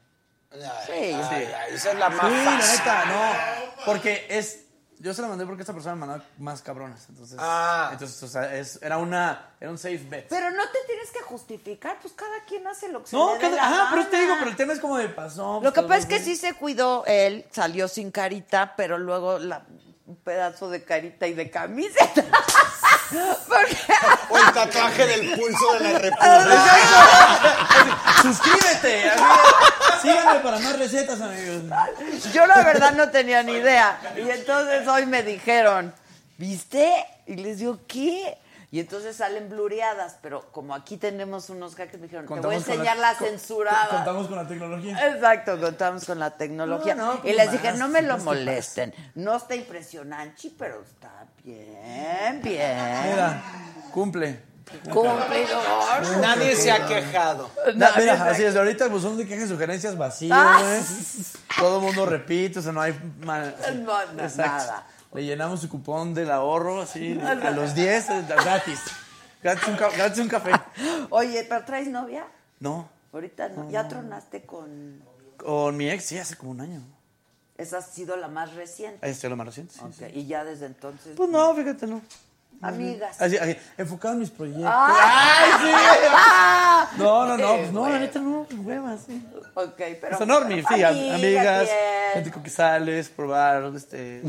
Ay, 0.52 0.60
Sí. 0.86 0.92
ay, 0.92 1.14
ay, 1.58 1.74
esa 1.74 1.92
es 1.92 1.98
la 1.98 2.10
más 2.10 2.30
Sí, 2.30 2.44
la 2.44 2.50
fácil. 2.52 2.78
neta, 2.78 3.04
no. 3.06 3.84
Porque 3.86 4.26
es. 4.28 4.61
Yo 5.02 5.12
se 5.12 5.20
la 5.20 5.26
mandé 5.26 5.44
porque 5.44 5.62
esta 5.62 5.72
persona 5.72 5.96
me 5.96 6.00
mandaba 6.06 6.24
más 6.38 6.62
cabronas. 6.62 7.04
Entonces, 7.08 7.36
Ah. 7.40 7.88
entonces 7.92 8.22
o 8.22 8.28
sea, 8.28 8.54
es, 8.56 8.78
era 8.82 8.98
una 8.98 9.48
era 9.58 9.68
un 9.70 9.76
safe 9.78 9.98
bet. 10.08 10.28
Pero 10.28 10.50
no 10.52 10.62
te 10.68 10.78
tienes 10.86 11.10
que 11.10 11.20
justificar, 11.22 11.98
pues 12.00 12.14
cada 12.14 12.44
quien 12.46 12.64
hace 12.68 12.88
lo 12.88 13.02
que 13.02 13.08
se 13.10 13.16
no, 13.16 13.34
le 13.34 13.40
cada- 13.40 13.62
ajá, 13.66 13.88
pero 13.90 14.06
te 14.06 14.16
digo, 14.20 14.34
pero 14.38 14.50
el 14.50 14.56
tema 14.56 14.72
es 14.74 14.78
como 14.78 14.96
de 14.98 15.08
pasó. 15.08 15.60
Lo 15.60 15.72
que 15.72 15.82
pues, 15.82 16.04
pasa 16.06 16.14
es 16.14 16.20
que 16.20 16.24
sí 16.24 16.36
se 16.36 16.54
cuidó 16.54 17.04
él, 17.06 17.44
salió 17.50 17.88
sin 17.88 18.12
carita, 18.12 18.74
pero 18.76 18.96
luego 18.96 19.40
la, 19.40 19.64
un 20.06 20.16
pedazo 20.16 20.70
de 20.70 20.84
carita 20.84 21.26
y 21.26 21.34
de 21.34 21.50
camiseta. 21.50 22.22
Porque 23.46 23.76
O 24.30 24.38
el 24.38 24.52
tatuaje 24.54 25.06
del 25.06 25.38
pulso 25.38 25.72
de 25.74 25.80
la 25.80 25.98
República. 25.98 26.76
Suscríbete. 28.22 29.10
amigo. 29.10 29.26
Síganme 30.02 30.40
para 30.40 30.58
más 30.58 30.78
recetas, 30.78 31.20
amigos. 31.20 31.62
yo 32.34 32.46
la 32.46 32.62
verdad 32.62 32.92
no 32.92 33.10
tenía 33.10 33.42
ni 33.42 33.52
idea. 33.52 33.98
Y 34.16 34.28
entonces 34.28 34.86
hoy 34.88 35.06
me 35.06 35.22
dijeron, 35.22 35.94
¿viste? 36.38 36.92
Y 37.26 37.36
les 37.36 37.58
digo, 37.58 37.78
¿qué? 37.86 38.38
Y 38.70 38.80
entonces 38.80 39.16
salen 39.16 39.50
blureadas, 39.50 40.16
pero 40.22 40.50
como 40.50 40.74
aquí 40.74 40.96
tenemos 40.96 41.50
unos 41.50 41.74
hackers, 41.74 41.98
me 42.00 42.04
dijeron, 42.06 42.26
te 42.26 42.40
voy 42.40 42.54
a 42.54 42.56
enseñar 42.58 42.96
la, 42.96 43.14
con- 43.16 43.28
censurada. 43.28 43.86
con- 43.88 43.96
Contamos 43.98 44.28
con 44.28 44.36
la 44.38 44.48
tecnología. 44.48 45.08
Exacto, 45.08 45.60
contamos 45.60 46.04
con 46.06 46.18
la 46.18 46.30
tecnología. 46.38 46.94
No, 46.94 47.06
no, 47.06 47.14
y 47.16 47.18
pues 47.18 47.36
les 47.36 47.46
más, 47.46 47.52
dije, 47.52 47.72
no 47.74 47.88
me 47.88 48.00
lo 48.00 48.16
molesten. 48.16 48.94
No 49.14 49.36
está 49.36 49.54
impresionante, 49.56 50.50
pero 50.58 50.82
está 50.82 51.26
bien, 51.44 52.40
bien. 52.42 52.78
Mira, 53.10 53.42
cumple. 53.92 54.40
Cumplidor. 54.90 56.18
Nadie 56.20 56.56
se 56.56 56.70
ha 56.70 56.86
quejado. 56.86 57.50
Na- 57.74 57.92
mira, 57.96 58.24
así 58.30 58.44
es, 58.44 58.56
ahorita 58.56 58.84
el 58.86 58.90
buzón 58.90 59.16
de 59.16 59.26
quejas 59.26 59.46
y 59.46 59.48
sugerencias 59.48 59.96
vacío, 59.96 60.34
Ah. 60.34 60.60
Todo 61.58 61.78
el 61.78 61.82
mundo 61.84 62.06
repite, 62.06 62.58
o 62.58 62.62
sea, 62.62 62.72
no 62.72 62.80
hay... 62.80 62.98
ma- 63.24 63.52
No, 63.74 64.06
no, 64.12 64.28
nada. 64.36 64.86
Le 65.14 65.24
llenamos 65.24 65.60
su 65.60 65.68
cupón 65.68 66.14
del 66.14 66.30
ahorro, 66.30 66.80
así, 66.82 67.18
a 67.20 67.50
los 67.50 67.74
10, 67.74 68.08
eh, 68.10 68.24
gratis. 68.28 68.80
Gratis 69.42 69.68
un, 69.68 69.76
gratis 69.76 70.18
un 70.20 70.28
café. 70.28 70.52
Oye, 71.10 71.44
¿pero 71.48 71.64
traes 71.64 71.88
novia? 71.88 72.24
No, 72.60 72.88
Ahorita 73.12 73.48
no. 73.50 73.70
Ya 73.70 73.86
tronaste 73.88 74.42
con... 74.46 75.02
con 75.36 75.76
mi 75.76 75.90
ex, 75.90 76.04
sí, 76.06 76.18
hace 76.18 76.36
como 76.36 76.52
un 76.52 76.60
año. 76.62 76.80
Esa 77.58 77.78
ha 77.78 77.82
sido 77.82 78.16
la 78.16 78.28
más 78.28 78.54
reciente. 78.54 79.04
Ahí 79.04 79.12
estoy 79.12 79.28
lo 79.28 79.36
más 79.36 79.46
reciente, 79.46 79.74
sí, 79.74 79.80
Ok, 79.84 79.92
sí. 79.98 80.04
Y 80.14 80.26
ya 80.26 80.44
desde 80.44 80.64
entonces... 80.66 81.12
Pues 81.16 81.28
no, 81.28 81.54
fíjate, 81.54 81.86
no. 81.86 82.00
Amigas. 82.62 83.20
Así, 83.20 83.36
así, 83.36 83.56
enfocado 83.76 84.14
en 84.14 84.20
mis 84.20 84.30
proyectos. 84.30 84.64
¡Ay, 84.72 85.50
sí! 85.60 85.70
Ah. 86.14 86.88
No, 86.96 87.26
no, 87.26 87.36
no, 87.36 87.56
pues 87.56 87.72
no, 87.72 87.88
la 87.88 87.98
neta 87.98 88.18
no, 88.20 88.46
pues 88.48 88.60
huevas, 88.64 89.00
sí. 89.06 89.26
Ok, 89.54 89.80
pero. 90.00 90.18
Son 90.18 90.30
enormes, 90.30 90.64
sí, 90.68 90.82
am- 90.82 91.14
amigas, 91.14 91.68
gente 92.12 92.30
con 92.30 92.42
que 92.42 92.50
sales, 92.50 93.08
probar, 93.08 93.64
este, 93.74 94.22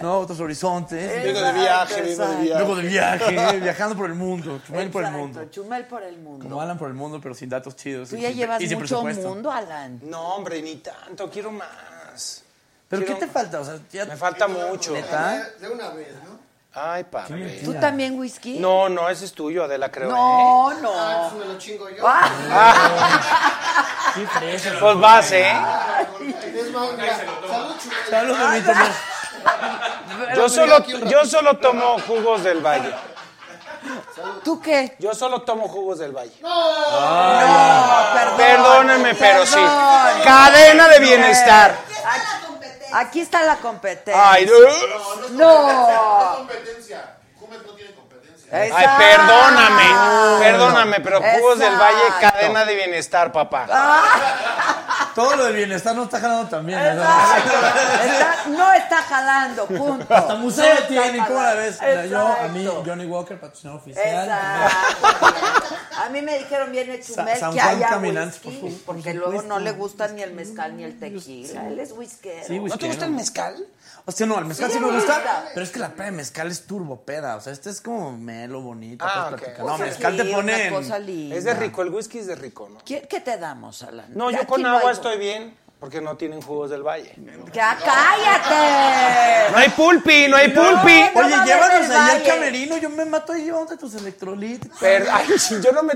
no, 0.00 0.18
otros 0.20 0.38
horizontes. 0.40 1.22
Vengo 1.24 1.40
de 1.40 1.52
viaje, 1.52 2.02
vengo 2.02 2.26
de 2.26 2.36
viaje. 2.42 2.62
Vengo 2.62 2.76
de 2.76 2.82
viaje, 2.82 3.60
viajando 3.60 3.96
por 3.96 4.06
el 4.06 4.14
mundo, 4.14 4.60
chumel 4.66 4.90
por 4.90 5.04
el 5.04 5.10
mundo. 5.12 5.44
Chumel 5.50 5.84
por 5.86 6.02
el 6.02 6.18
mundo. 6.18 6.44
Como 6.48 6.60
Alan 6.60 6.78
por 6.78 6.88
el 6.88 6.94
mundo, 6.94 7.20
pero 7.22 7.34
sin 7.34 7.48
datos 7.48 7.74
chidos. 7.76 8.08
Tú 8.10 8.16
y 8.16 8.20
ya 8.22 8.30
llevas 8.30 8.62
mucho 8.62 9.02
mundo, 9.02 9.50
Alan. 9.50 10.00
No, 10.04 10.34
hombre, 10.36 10.62
ni 10.62 10.76
tanto, 10.76 11.30
quiero 11.30 11.50
más. 11.50 12.42
¿Pero 12.86 13.02
Quiero- 13.02 13.18
qué 13.18 13.26
te 13.26 13.32
falta? 13.32 13.60
O 13.60 13.64
sea, 13.64 13.78
ya- 13.90 14.04
Me 14.04 14.14
falta 14.16 14.46
mucho. 14.46 14.92
¿Neta? 14.92 15.42
De 15.60 15.68
una 15.68 15.88
vez. 15.90 16.08
Ay, 16.76 17.04
padre. 17.04 17.60
¿Tú 17.64 17.72
también 17.74 18.18
whisky? 18.18 18.58
No, 18.58 18.88
no, 18.88 19.08
ese 19.08 19.26
es 19.26 19.32
tuyo, 19.32 19.62
Adela, 19.62 19.92
creo. 19.92 20.08
No, 20.10 20.72
¿eh? 20.72 20.76
no. 20.82 20.90
Ah, 20.92 21.28
pues 21.30 21.46
me 21.46 21.52
lo 21.52 21.58
chingo 21.58 21.88
yo. 21.88 22.04
Qué 24.14 24.26
fresa. 24.26 24.72
Pues 24.80 24.98
vas, 24.98 25.32
¿eh? 25.32 25.52
Es 25.52 26.70
más, 26.72 26.88
salud. 27.48 27.76
Salud, 28.10 28.36
bonito. 28.36 28.72
Yo 30.34 30.48
solo, 30.48 30.84
yo 30.84 31.24
solo 31.24 31.58
tomo 31.58 31.96
jugos 32.00 32.42
del 32.42 32.60
valle. 32.60 32.92
¿Tú 34.42 34.60
qué? 34.60 34.96
Yo 34.98 35.14
solo 35.14 35.42
tomo 35.42 35.68
jugos 35.68 36.00
del 36.00 36.12
valle. 36.12 36.34
No, 36.40 36.48
perdón. 38.14 38.36
Perdónenme, 38.36 39.14
pero 39.14 39.46
sí. 39.46 39.54
Perdón. 39.54 40.22
Cadena 40.24 40.88
de 40.88 40.98
bienestar. 40.98 41.76
Aquí 42.06 42.33
está 43.20 43.44
la 43.44 43.56
competencia. 43.56 44.32
Ay, 44.32 44.46
no. 44.46 44.52
competencia. 46.36 47.00
No 47.00 47.13
Ay, 48.54 48.68
Exacto. 48.68 49.04
perdóname, 49.04 50.38
perdóname, 50.38 51.00
pero 51.00 51.20
jugos 51.20 51.58
del 51.58 51.74
valle, 51.76 52.06
Exacto. 52.06 52.38
cadena 52.38 52.64
de 52.64 52.74
bienestar, 52.76 53.32
papá. 53.32 53.66
Todo 55.14 55.36
lo 55.36 55.44
del 55.44 55.56
bienestar 55.56 55.94
no 55.94 56.04
está 56.04 56.20
jalando 56.20 56.48
también. 56.48 56.78
¿no? 56.96 57.02
Está- 57.02 58.36
no 58.48 58.72
está 58.72 58.96
jalando, 59.02 59.66
punto. 59.66 60.12
Hasta 60.14 60.34
museo 60.36 60.74
No 60.74 60.86
tiene, 60.86 61.18
¿cómo 61.26 61.40
la 61.40 61.54
ves? 61.54 61.78
jalando. 61.78 62.08
Yo, 62.10 62.26
a 62.26 62.48
mí, 62.48 62.60
Exacto. 62.64 62.84
Johnny 62.86 63.06
Walker, 63.06 63.40
patrocinador 63.40 63.80
oficial. 63.80 64.24
Exacto. 64.24 65.76
A 66.04 66.08
mí 66.10 66.20
me 66.22 66.38
dijeron 66.38 66.72
viene 66.72 67.00
Chumel 67.00 67.38
San 67.38 67.52
que 67.54 67.60
Juan 67.60 67.76
haya 67.76 67.96
whisky, 67.98 68.40
por 68.42 68.52
favor, 68.52 68.70
por 68.72 68.94
porque 68.96 69.14
luego 69.14 69.42
no 69.42 69.58
le 69.60 69.72
gusta 69.72 70.08
ni 70.08 70.22
el 70.22 70.32
mezcal 70.32 70.76
ni 70.76 70.82
el 70.84 70.98
tequila. 70.98 71.68
Él 71.68 71.78
es 71.78 71.92
whiskero. 71.92 72.46
Sí, 72.46 72.58
¿No 72.58 72.76
te 72.76 72.86
gusta 72.88 73.04
el 73.04 73.12
mezcal? 73.12 73.56
Hostia, 74.06 74.26
no, 74.26 74.38
el 74.38 74.44
mezcal 74.44 74.70
Sí, 74.70 74.76
sí, 74.78 74.84
me 74.84 74.90
gusta, 74.92 75.14
gusta. 75.14 75.44
pero 75.54 75.64
es 75.64 75.70
que 75.72 75.78
la 75.78 75.88
peda 75.94 76.04
de 76.06 76.10
mezcal 76.12 76.50
es 76.50 76.66
turbo 76.66 77.00
peda. 77.06 77.36
O 77.36 77.40
sea, 77.40 77.52
este 77.54 77.70
es 77.70 77.80
como 77.80 78.16
melo, 78.16 78.60
bonito. 78.60 79.02
Ah, 79.08 79.28
puedes 79.30 79.32
ok. 79.32 79.38
platicar. 79.56 79.66
No, 79.66 79.78
mezcal 79.78 80.16
te 80.18 80.22
sí, 80.24 80.32
pone 80.32 80.54
una 80.54 80.62
en- 80.64 80.74
cosa 80.74 80.98
linda. 80.98 81.36
Es 81.36 81.44
de 81.44 81.54
rico, 81.54 81.80
el 81.82 81.88
whisky 81.88 82.18
es 82.18 82.26
de 82.26 82.34
rico, 82.34 82.68
¿no? 82.70 82.78
¿Qué, 82.84 83.06
qué 83.08 83.20
te 83.20 83.38
damos, 83.38 83.82
Alan? 83.82 84.06
No, 84.14 84.30
yo 84.30 84.38
Aquí 84.38 84.46
con 84.46 84.60
no 84.62 84.68
agua 84.76 84.90
hay- 84.90 84.94
estoy 84.96 85.16
bien, 85.18 85.56
porque 85.80 86.02
no 86.02 86.18
tienen 86.18 86.42
jugos 86.42 86.68
del 86.68 86.82
valle. 86.82 87.14
¡Ya 87.54 87.78
cállate! 87.82 89.52
No 89.52 89.56
hay 89.58 89.68
pulpi, 89.70 90.28
no 90.28 90.36
hay 90.36 90.48
pulpi. 90.48 91.00
No, 91.14 91.20
no 91.22 91.26
Oye, 91.26 91.36
llévanos 91.46 91.90
ahí 91.90 92.16
al 92.16 92.22
camerino, 92.24 92.76
yo 92.76 92.90
me 92.90 93.04
mato 93.06 93.32
ahí, 93.32 93.44
llévate 93.44 93.76
tus 93.78 93.94
electrolitos. 93.94 94.70
Pero, 94.80 95.06
ay, 95.10 95.26
yo 95.62 95.72
no 95.72 95.82
me... 95.82 95.94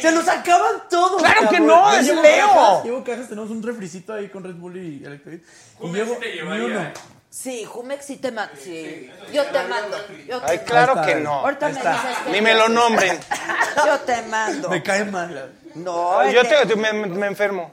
Se 0.00 0.12
nos 0.12 0.28
acaban 0.28 0.82
todos. 0.88 1.20
¡Claro 1.20 1.48
que 1.48 1.58
no, 1.60 1.92
Yo 1.94 1.98
es 1.98 2.06
llevo 2.06 2.22
Leo. 2.22 2.84
Llevo 2.84 3.04
cajas, 3.04 3.28
tenemos 3.28 3.50
un 3.50 3.60
refricito 3.62 4.12
ahí 4.12 4.28
con 4.28 4.44
Red 4.44 4.54
Bull 4.54 4.76
y 4.76 5.04
electrolit. 5.04 5.44
Y 5.82 5.88
llevo 5.92 6.14
te 6.14 6.26
ni 6.28 6.32
llevaría, 6.36 6.64
uno. 6.64 6.80
¿eh? 6.82 6.92
Sí, 7.30 7.64
Jumex 7.64 8.04
sí 8.04 8.16
te 8.16 8.32
mando. 8.32 8.52
Sí. 8.60 9.10
Yo 9.32 9.44
te 9.46 9.62
mando. 9.64 9.96
Yo 10.26 10.40
te 10.40 10.50
Ay, 10.50 10.58
claro 10.60 11.00
que 11.06 11.14
no. 11.14 11.32
Ahorita 11.34 11.68
me 11.68 11.74
dices 11.74 12.18
que 12.26 12.30
Ni 12.32 12.40
me 12.40 12.54
lo 12.54 12.68
nombren. 12.68 13.20
Yo 13.86 13.98
te 14.00 14.22
mando. 14.22 14.68
Me 14.68 14.82
cae 14.82 15.04
mal. 15.04 15.52
No, 15.76 16.28
Yo 16.30 16.42
te, 16.42 16.74
me, 16.76 16.92
me 16.92 17.26
enfermo. 17.28 17.70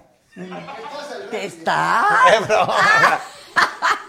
¿Te 1.31 1.45
está? 1.45 2.05
Broma. 2.47 2.75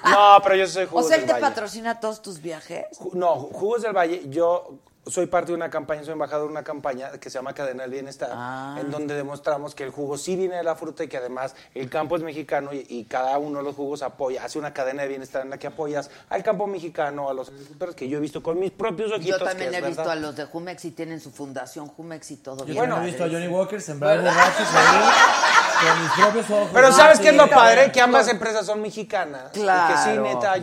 No, 0.05 0.39
pero 0.43 0.55
yo 0.57 0.67
soy 0.67 0.85
O 0.85 0.89
jugos 0.89 1.09
sea, 1.09 1.17
él 1.17 1.23
del 1.23 1.27
te 1.29 1.33
valle. 1.35 1.55
patrocina 1.55 2.01
todos 2.01 2.23
tus 2.23 2.41
viajes. 2.41 2.85
Ju- 2.99 3.13
No, 3.15 3.35
Jugos 3.37 3.83
del 3.83 3.93
Valle, 3.93 4.23
yo 4.27 4.79
soy 5.11 5.27
parte 5.27 5.53
de 5.53 5.57
una 5.57 5.71
campaña, 5.71 6.03
soy 6.05 6.13
embajador 6.13 6.47
de 6.47 6.53
una 6.53 6.63
campaña 6.65 7.11
que 7.13 7.31
se 7.31 7.39
llama 7.39 7.53
Cadena 7.55 7.83
del 7.83 7.93
Bienestar, 7.93 8.31
Ah. 8.33 8.77
en 8.81 8.91
donde 8.91 9.15
demostramos 9.15 9.75
que 9.75 9.85
el 9.85 9.91
jugo 9.91 10.17
sí 10.19 10.37
viene 10.37 10.57
de 10.57 10.63
la 10.63 10.75
fruta 10.77 11.05
y 11.05 11.09
que 11.09 11.17
además 11.17 11.55
el 11.75 11.89
campo 11.89 12.17
es 12.17 12.23
mexicano 12.23 12.73
y, 12.73 12.85
y 12.89 13.05
cada 13.05 13.39
uno 13.39 13.59
de 13.59 13.65
los 13.65 13.75
jugos 13.77 14.03
apoya, 14.03 14.45
hace 14.45 14.59
una 14.59 14.73
cadena 14.73 15.03
de 15.03 15.09
bienestar 15.09 15.43
en 15.43 15.51
la 15.51 15.59
que 15.59 15.67
apoyas 15.67 16.11
al 16.29 16.43
campo 16.43 16.67
mexicano, 16.67 17.29
a 17.29 17.35
los 17.35 17.49
agricultores 17.49 17.95
que 17.95 18.09
yo 18.09 18.19
he 18.19 18.21
visto 18.21 18.43
con 18.43 18.59
mis 18.59 18.71
propios 18.71 19.11
ojitos. 19.13 19.39
Yo 19.41 19.45
también 19.45 19.71
que 19.71 19.77
he 19.79 19.83
visto 19.83 20.09
a 20.11 20.15
los 20.15 20.37
de 20.37 20.45
Jumex 20.45 20.85
y 20.85 20.91
tienen 20.93 21.21
su 21.21 21.31
fundación 21.31 21.89
Jumex 21.89 22.31
y 22.31 22.37
todo 22.37 22.65
Yo 22.67 22.75
Bueno, 22.75 23.03
he 23.03 23.07
visto 23.07 23.25
a 23.25 23.29
Johnny 23.29 23.49
Walker 23.49 23.81
sembrar 23.81 24.21
borrachos 24.21 24.67
ahí 24.75 25.89
con 25.89 26.03
mis 26.03 26.13
propios 26.13 26.51
ojos. 26.51 26.71
Pero 26.73 26.93
¿sabes 26.93 27.21
qué 27.21 27.29
es 27.29 27.35
lo 27.37 27.49
padre? 27.49 27.93
Que 27.93 28.01
ambas 28.01 28.29
empresas 28.29 28.67
son 28.67 28.81
mexicanas 28.83 29.53
Claro. 29.53 29.95
y 29.95 29.97
que 29.97 30.03
sí, 30.13 30.19
neta, 30.19 30.55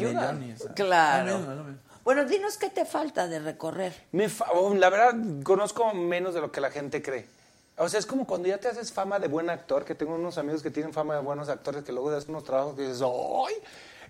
sea, 0.58 0.74
Claro. 0.76 1.85
Es 2.06 2.10
es. 2.10 2.16
Bueno, 2.18 2.26
dinos 2.26 2.58
qué 2.58 2.70
te 2.70 2.86
falta 2.86 3.28
de 3.28 3.40
recorrer. 3.40 3.94
Me 4.12 4.30
fa- 4.30 4.52
oh, 4.54 4.74
la 4.74 4.90
verdad, 4.90 5.14
conozco 5.44 5.94
menos 5.94 6.34
de 6.34 6.42
lo 6.42 6.52
que 6.52 6.62
la 6.62 6.72
gente 6.72 7.02
cree. 7.02 7.28
O 7.78 7.90
sea, 7.90 8.00
es 8.00 8.06
como 8.06 8.26
cuando 8.26 8.48
ya 8.48 8.58
te 8.58 8.70
haces 8.70 8.94
fama 8.94 9.20
de 9.20 9.28
buen 9.28 9.50
actor, 9.50 9.84
que 9.84 9.96
tengo 9.96 10.16
unos 10.16 10.38
amigos 10.38 10.64
que 10.64 10.72
tienen 10.72 10.94
fama 10.94 11.16
de 11.16 11.22
buenos 11.22 11.50
actores, 11.50 11.84
que 11.84 11.92
luego 11.92 12.10
das 12.10 12.28
unos 12.30 12.44
trabajos 12.44 12.76
que 12.76 12.84
dices, 12.84 13.02
¡ay! 13.02 13.56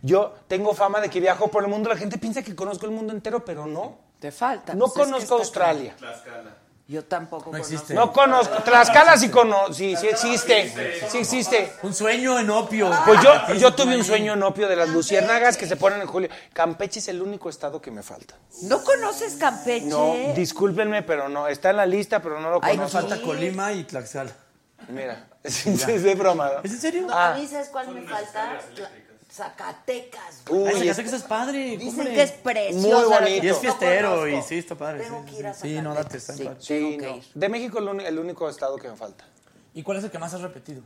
Yo 0.03 0.33
tengo 0.47 0.73
fama 0.75 1.01
de 1.01 1.09
que 1.09 1.19
viajo 1.19 1.47
por 1.49 1.63
el 1.63 1.69
mundo, 1.69 1.89
la 1.89 1.97
gente 1.97 2.17
piensa 2.19 2.43
que 2.43 2.55
conozco 2.55 2.85
el 2.85 2.91
mundo 2.91 3.11
entero, 3.11 3.43
pero 3.43 3.65
no. 3.65 3.97
Te 4.19 4.31
falta. 4.31 4.73
No 4.75 4.85
Pues 4.85 4.91
es 4.91 4.93
que 4.95 5.03
conozco 5.05 5.23
está 5.23 5.35
Australia. 5.35 5.95
Yo 6.87 7.03
tampoco 7.03 7.51
No 7.51 7.57
existe. 7.57 7.95
No 7.95 8.13
conozco. 8.13 8.61
Tlaxcala 8.61 9.17
sí 9.17 9.29
conozco. 9.29 9.73
Sí, 9.73 9.95
sí 9.95 10.07
existe. 10.07 10.71
Sí 11.09 11.17
existe. 11.17 11.73
Un 11.81 11.95
sueño 11.95 12.37
en 12.37 12.47
opio. 12.51 12.91
Pues 13.05 13.21
yo, 13.23 13.55
yo 13.55 13.73
tuve 13.73 13.97
un 13.97 14.03
sueño 14.03 14.33
en 14.33 14.43
opio 14.43 14.67
de 14.67 14.75
las 14.75 14.89
luciérnagas 14.89 15.57
que 15.57 15.65
se 15.65 15.77
ponen 15.77 16.01
en 16.01 16.07
julio. 16.07 16.29
Campeche 16.53 16.99
es 16.99 17.07
el 17.07 17.23
único 17.23 17.49
estado 17.49 17.81
que 17.81 17.89
me 17.89 18.03
falta. 18.03 18.35
¿No 18.63 18.83
conoces 18.83 19.33
Campeche? 19.35 19.87
No, 19.87 20.13
discúlpenme, 20.35 21.01
pero 21.01 21.27
no. 21.27 21.47
Está 21.47 21.71
en 21.71 21.77
la 21.77 21.87
lista, 21.87 22.21
pero 22.21 22.39
no 22.39 22.51
lo 22.51 22.59
Ay, 22.61 22.73
Me 22.77 22.85
conozco. 22.85 22.99
falta 22.99 23.19
Colima 23.19 23.71
y 23.73 23.83
Tlaxcala. 23.85 24.31
Mira, 24.89 25.25
es, 25.43 25.65
de 26.03 26.13
broma. 26.13 26.51
¿no? 26.57 26.59
¿Es 26.63 26.71
en 26.73 26.79
serio? 26.79 27.01
No, 27.07 27.13
Ah. 27.17 27.33
a 27.33 27.37
mí 27.37 27.47
sabes 27.47 27.69
cuál 27.69 27.89
me 27.89 28.03
falta? 28.03 28.59
Zacatecas. 29.35 30.41
Uy, 30.49 30.67
Ay, 30.67 30.79
Zacatecas 30.87 31.13
es 31.13 31.23
padre. 31.23 31.77
Dicen 31.77 31.99
hombre. 31.99 32.13
que 32.15 32.21
es 32.21 32.31
precioso. 32.31 33.09
Muy 33.09 33.17
bonito. 33.19 33.45
Y 33.45 33.49
es 33.49 33.57
fiestero 33.57 34.15
No 34.15 34.27
y 34.27 34.41
sí, 34.41 34.57
está 34.59 34.75
padre. 34.75 35.03
Tengo 35.03 35.23
sí, 35.25 35.31
que 35.31 35.39
ir 35.39 35.47
a 35.47 35.53
sí. 35.53 35.61
Sí, 35.75 35.81
no, 35.81 35.93
date, 35.93 36.17
está 36.17 36.33
Zacatecas, 36.33 36.39
en 36.39 36.45
padre. 36.47 36.61
sí. 36.61 36.67
Sí, 36.67 36.79
Tengo 36.79 36.97
que 36.97 37.07
no. 37.07 37.17
ir. 37.17 37.23
De 37.33 37.49
México 37.49 37.79
el, 37.79 38.19
único 38.19 38.49
estado 38.49 38.77
que 38.77 38.89
me 38.89 38.95
falta. 38.95 39.25
¿Y 39.73 39.83
cuál 39.83 39.97
es 39.97 40.03
el 40.05 40.11
que 40.11 40.19
más 40.19 40.33
has 40.33 40.41
repetido? 40.41 40.81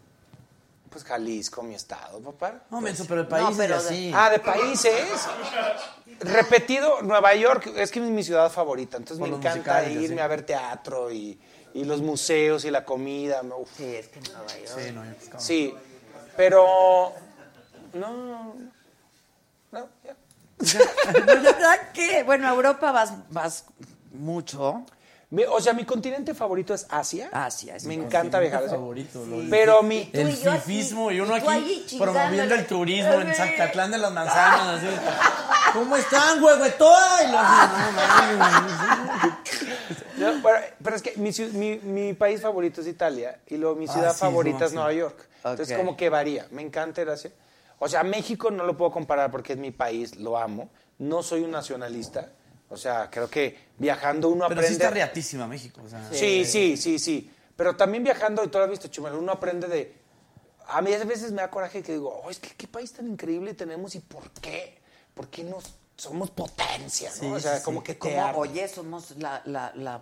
Pues 0.89 1.04
Jalisco, 1.04 1.62
mi 1.62 1.76
estado, 1.76 2.20
papá. 2.20 2.64
No, 2.72 2.82
menso, 2.82 3.06
pero 3.08 3.22
el 3.22 3.28
país 3.28 3.56
pero 3.56 3.76
es 3.76 3.84
de- 3.84 3.89
así. 3.89 4.12
Ah, 4.16 4.32
de 4.32 4.39
países. 4.39 5.06
Repetido, 6.22 7.02
Nueva 7.04 7.36
York 7.36 7.72
es 7.78 7.91
que 7.91 8.00
es 8.00 8.06
mi 8.10 8.24
ciudad 8.24 8.52
favorita. 8.52 8.97
Entonces 8.97 9.20
Por 9.20 9.30
me 9.30 9.36
encanta 9.36 9.58
musicales, 9.58 9.91
irme 10.04 10.16
sí. 10.16 10.20
a 10.20 10.28
ver 10.28 10.41
teatro 10.41 11.12
y, 11.12 11.39
y 11.76 11.84
los 11.86 12.02
museos 12.02 12.66
y 12.66 12.72
la 12.72 12.84
comida. 12.84 13.41
uf. 13.43 13.70
Sí, 13.78 13.86
es 13.95 14.08
que 14.08 14.20
Nueva 14.22 14.47
York. 14.47 14.80
Sí, 14.84 14.91
no, 14.91 15.04
pescaba. 15.16 15.39
Sí, 15.39 15.76
pero. 16.36 17.14
No. 17.94 18.56
No, 19.72 19.88
ya. 20.04 20.16
Pues, 20.58 20.78
¿verdad 21.26 21.92
que? 21.94 22.24
Bueno, 22.24 22.48
a 22.48 22.52
Europa 22.52 22.92
vas, 22.92 23.14
vas 23.30 23.66
mucho. 24.14 24.84
Mi- 25.32 25.44
O 25.44 25.62
sea, 25.62 25.74
mi 25.74 25.86
continente 25.86 26.34
favorito 26.34 26.74
es 26.74 26.88
Asia. 26.90 27.30
Asia, 27.32 27.76
es 27.76 27.86
Me 27.86 27.96
mi 27.96 28.04
encanta 28.04 28.40
viajar. 28.40 28.68
Favorito. 28.68 29.24
lo- 29.26 29.48
Pero 29.50 29.84
mi. 29.84 30.10
El 30.12 30.30
y 30.30 30.36
yo 30.42 30.52
aquí, 30.52 30.62
fifismo 30.62 31.12
y 31.12 31.20
uno 31.20 31.38
y 31.38 31.42
tú 31.42 31.50
aquí 31.50 31.84
chingándole. 31.88 32.20
promoviendo 32.20 32.56
el 32.56 32.66
turismo 32.68 33.14
en. 33.14 33.36
Zacatlán 33.36 33.92
de 33.92 33.98
las 34.00 34.12
Manzanas. 34.12 34.84
Así. 34.84 34.88
¿Cómo 35.74 35.96
están, 35.96 36.44
huehuetoa? 36.44 37.24
Y 37.24 37.32
los 37.32 37.42
no, 37.42 37.92
mames. 37.92 39.34
No, 40.18 40.42
pero, 40.44 40.60
pero 40.84 40.96
es 40.96 41.02
que 41.04 41.14
mi, 41.18 41.30
ciu- 41.30 41.52
mi, 41.54 41.78
mi 41.78 42.14
país 42.14 42.42
favorito 42.42 42.82
es 42.82 42.88
Italia 42.88 43.40
y 43.48 43.58
luego 43.58 43.76
mi 43.76 43.86
Ah, 43.88 43.94
ciudad 43.94 44.14
sí, 44.14 44.20
favorita 44.20 44.66
es. 44.66 44.74
Nueva 44.74 44.92
York. 44.94 45.28
Entonces, 45.38 45.72
Ok. 45.72 45.78
como 45.78 45.96
que 45.96 46.10
varía. 46.10 46.48
Me 46.52 46.62
encanta 46.64 47.02
ir 47.02 47.10
así. 47.10 47.30
O 47.80 47.88
sea, 47.88 48.04
México 48.04 48.52
no 48.52 48.66
lo 48.66 48.76
puedo 48.78 48.92
comparar 48.92 49.32
porque 49.32 49.54
es 49.54 49.60
mi 49.60 49.72
país, 49.72 50.18
lo 50.18 50.38
amo. 50.38 50.70
No 50.98 51.24
soy 51.24 51.42
un 51.42 51.52
nacionalista. 51.52 52.30
O 52.70 52.78
sea, 52.78 53.10
creo 53.10 53.30
que 53.30 53.58
viajando 53.78 54.30
uno 54.30 54.48
Pero 54.48 54.62
sí 54.62 54.68
aprende. 54.68 54.84
está 54.84 54.94
riatísima 54.94 55.48
México. 55.48 55.82
O 55.84 55.90
sea, 55.90 56.08
Sí, 56.12 56.46
sí, 56.46 56.78
sí, 56.78 57.00
sí. 57.00 57.32
Pero 57.56 57.76
también 57.76 58.04
viajando, 58.04 58.44
y 58.44 58.48
tú 58.50 58.58
lo 58.58 58.66
has 58.66 58.70
visto, 58.70 58.88
Chumel, 58.90 59.14
uno 59.14 59.32
aprende 59.32 59.68
de... 59.68 59.94
A 60.68 60.82
mí 60.82 60.94
a 60.94 61.04
veces 61.04 61.32
me 61.32 61.42
da 61.42 61.50
coraje 61.50 61.82
que 61.82 61.94
digo, 61.94 62.22
oh, 62.24 62.30
es 62.30 62.40
que 62.40 62.50
qué 62.56 62.68
país 62.68 62.94
tan 62.94 63.08
increíble 63.08 63.54
tenemos 63.56 63.96
y 63.96 64.00
por 64.02 64.30
qué. 64.42 64.78
¿Por 65.16 65.28
qué 65.30 65.44
no 65.44 65.58
somos 65.98 66.30
potencia? 66.30 67.10
¿no? 67.10 67.16
Sí, 67.16 67.26
o 67.26 67.40
sea, 67.40 67.58
sí, 67.58 67.64
como 67.64 67.80
sí. 67.80 67.86
que 67.88 67.98
Como, 67.98 68.24
oye, 68.38 68.68
somos 68.68 69.18
la, 69.18 69.42
la, 69.46 69.74
la 69.76 70.00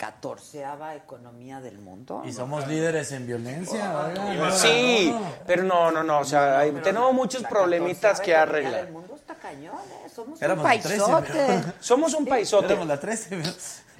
catorceava 0.00 0.94
economía 0.94 1.60
del 1.60 1.78
mundo. 1.78 2.22
Y 2.24 2.32
somos 2.32 2.66
líderes 2.66 3.12
en 3.12 3.26
violencia. 3.26 4.10
no, 4.14 4.50
Sí, 4.52 5.10
no. 5.12 5.20
pero 5.46 5.62
no, 5.62 5.90
no, 5.90 6.02
no. 6.02 6.20
O 6.20 6.24
sea, 6.24 6.58
hay- 6.60 6.72
tenemos 6.72 7.12
muchos 7.12 7.42
problemitas 7.44 8.20
que 8.20 8.34
arreglar. 8.34 8.86
El 8.86 8.92
mundo 8.92 9.14
está 9.14 9.34
cañón, 9.34 9.74
¿eh? 9.76 10.08
Somos 10.14 10.40
Éramos 10.42 10.64
un 10.64 10.70
13, 10.80 10.88
paisote. 10.98 11.32
¿verdad? 11.38 11.74
Somos 11.80 12.14
un 12.14 12.26
paisote. 12.26 12.66
Éramos 12.66 12.86
la 12.88 13.00
13. 13.00 13.42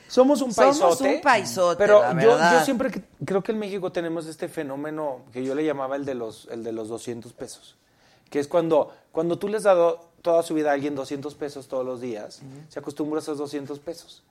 Somos 0.08 0.42
un 0.42 0.52
Somos 0.52 0.78
paisote. 0.80 1.14
un 1.16 1.20
paisote, 1.20 1.76
Pero 1.78 2.00
la 2.02 2.20
yo, 2.20 2.36
yo 2.38 2.64
siempre 2.64 2.90
que- 2.90 3.02
creo 3.24 3.42
que 3.42 3.52
en 3.52 3.58
México 3.58 3.92
tenemos 3.92 4.26
este 4.26 4.48
fenómeno 4.48 5.20
que 5.32 5.44
yo 5.44 5.54
le 5.54 5.64
llamaba 5.64 5.96
el 5.96 6.04
de 6.04 6.14
los, 6.14 6.48
el 6.50 6.64
de 6.64 6.72
los 6.72 6.88
200 6.88 7.32
pesos. 7.32 7.76
Que 8.28 8.40
es 8.40 8.48
cuando, 8.48 8.92
cuando 9.12 9.38
tú 9.38 9.48
le 9.48 9.56
has 9.58 9.62
dado 9.64 10.08
toda 10.22 10.42
su 10.42 10.54
vida 10.54 10.70
a 10.70 10.72
alguien 10.74 10.94
200 10.94 11.34
pesos 11.34 11.68
todos 11.68 11.84
los 11.84 12.00
días, 12.00 12.42
se 12.68 12.78
acostumbra 12.78 13.18
a 13.20 13.22
esos 13.22 13.38
200 13.38 13.78
pesos. 13.78 14.22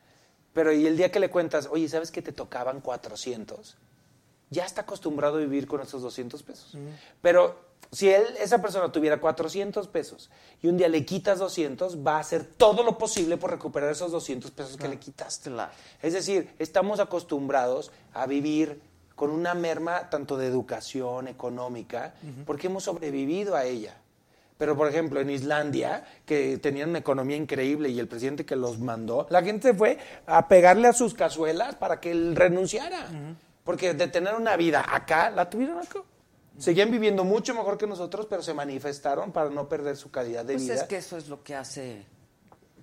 Pero 0.60 0.74
y 0.74 0.86
el 0.86 0.98
día 0.98 1.10
que 1.10 1.22
le 1.22 1.30
cuentas, 1.30 1.70
oye, 1.72 1.88
¿sabes 1.88 2.12
que 2.12 2.22
te 2.22 2.34
tocaban 2.34 2.82
400? 2.82 3.78
Ya 4.50 4.66
está 4.66 4.82
acostumbrado 4.82 5.38
a 5.38 5.40
vivir 5.40 5.68
con 5.68 5.80
esos 5.80 6.02
200 6.02 6.44
pesos. 6.44 6.78
Pero 7.22 7.58
si 7.94 8.10
él, 8.10 8.26
esa 8.42 8.62
persona 8.62 8.92
tuviera 8.92 9.22
400 9.22 9.88
pesos 9.88 10.30
y 10.62 10.68
un 10.68 10.76
día 10.76 10.90
le 10.90 11.06
quitas 11.06 11.40
200, 11.40 12.06
va 12.06 12.18
a 12.18 12.20
hacer 12.20 12.44
todo 12.44 12.84
lo 12.84 12.98
posible 12.98 13.38
por 13.38 13.52
recuperar 13.52 13.90
esos 13.90 14.12
200 14.12 14.52
pesos 14.52 14.76
que 14.76 14.90
le 14.90 15.00
quitaste. 15.00 15.50
Es 16.02 16.12
decir, 16.12 16.54
estamos 16.60 17.00
acostumbrados 17.00 17.94
a 18.14 18.28
vivir 18.28 18.82
con 19.16 19.30
una 19.30 19.54
merma 19.54 20.10
tanto 20.10 20.36
de 20.36 20.48
educación 20.48 21.30
económica, 21.30 22.16
porque 22.46 22.68
hemos 22.68 22.84
sobrevivido 22.84 23.56
a 23.56 23.64
ella. 23.64 23.96
Pero, 24.60 24.76
por 24.76 24.90
ejemplo, 24.90 25.22
en 25.22 25.30
Islandia, 25.30 26.04
que 26.26 26.58
tenían 26.58 26.90
una 26.90 27.00
economía 27.00 27.38
increíble 27.38 27.88
y 27.88 27.98
el 27.98 28.10
presidente 28.10 28.46
que 28.46 28.58
los 28.58 28.78
mandó, 28.78 29.26
la 29.30 29.42
gente 29.42 29.74
fue 29.74 29.98
a 30.28 30.50
pegarle 30.50 30.90
a 30.90 30.94
sus 30.94 31.14
cazuelas 31.14 31.76
para 31.76 32.02
que 32.02 32.12
él 32.12 32.36
renunciara. 32.36 33.08
Porque 33.64 33.94
de 33.94 34.10
tener 34.10 34.36
una 34.36 34.58
vida 34.58 34.86
acá, 34.86 35.30
la 35.30 35.50
tuvieron 35.50 35.80
acá. 35.80 36.00
Seguían 36.58 36.92
viviendo 36.92 37.24
mucho 37.24 37.54
mejor 37.56 37.78
que 37.78 37.88
nosotros, 37.88 38.28
pero 38.30 38.44
se 38.44 38.54
manifestaron 38.54 39.32
para 39.32 39.50
no 39.50 39.70
perder 39.70 39.96
su 39.96 40.12
calidad 40.12 40.44
de 40.44 40.56
Pues 40.56 40.64
vida. 40.66 40.74
es 40.76 40.84
que 40.84 40.98
eso 40.98 41.16
es 41.18 41.30
lo 41.30 41.42
que 41.42 41.56
hace 41.56 42.04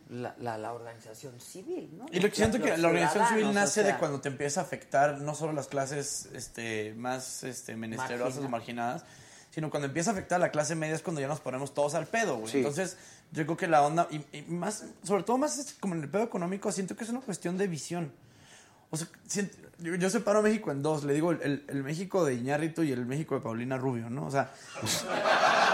la, 0.09 0.35
la, 0.39 0.57
la 0.57 0.73
organización 0.73 1.39
civil, 1.39 1.91
¿no? 1.95 2.07
Y 2.11 2.21
lo 2.21 2.31
que 2.31 2.37
siento 2.37 2.59
que 2.59 2.75
la 2.79 2.89
organización 2.89 3.29
civil 3.29 3.53
nace 3.53 3.81
o 3.81 3.85
sea, 3.85 3.93
de 3.93 3.99
cuando 3.99 4.19
te 4.23 4.29
empieza 4.31 4.61
a 4.61 4.65
afectar 4.65 5.19
no 5.21 5.35
solo 5.35 5.53
las 5.53 5.67
clases 5.67 6.31
este, 6.33 6.95
más 6.95 7.45
este, 7.45 7.77
menesterosas 7.77 8.43
o 8.43 8.49
marginadas, 8.49 9.05
sino 9.57 9.71
cuando 9.71 9.87
empieza 9.87 10.11
a 10.11 10.13
afectar 10.13 10.37
a 10.37 10.39
la 10.39 10.51
clase 10.51 10.75
media 10.75 10.95
es 10.95 11.01
cuando 11.01 11.19
ya 11.23 11.29
nos 11.29 11.41
ponemos 11.41 11.73
todos 11.73 11.95
al 11.95 12.07
pedo, 12.07 12.37
güey. 12.37 12.53
Sí. 12.53 12.59
Entonces, 12.59 12.99
yo 13.33 13.45
creo 13.47 13.57
que 13.57 13.67
la 13.67 13.81
onda, 13.83 14.07
y, 14.11 14.17
y 14.37 14.43
más, 14.43 14.85
sobre 15.03 15.23
todo 15.23 15.39
más 15.39 15.75
como 15.81 15.95
en 15.95 16.03
el 16.03 16.11
pedo 16.11 16.25
económico, 16.25 16.71
siento 16.71 16.95
que 16.95 17.05
es 17.05 17.11
una 17.11 17.21
cuestión 17.23 17.57
de 17.57 17.67
visión. 17.67 18.13
O 18.91 18.99
sea, 18.99 19.09
siento- 19.27 19.57
yo, 19.79 19.95
yo 19.95 20.11
separo 20.11 20.43
México 20.43 20.71
en 20.71 20.83
dos. 20.83 21.05
Le 21.05 21.13
digo 21.15 21.33
el, 21.33 21.43
el- 21.43 21.65
el 21.69 21.83
México 21.85 22.25
de 22.25 22.35
Iñárritu 22.35 22.83
y 22.83 22.93
el 22.93 23.05
México 23.07 23.35
de 23.35 23.41
Paulina 23.41 23.77
Rubio, 23.77 24.09
¿no? 24.11 24.27
O 24.27 24.31
sea... 24.31 24.53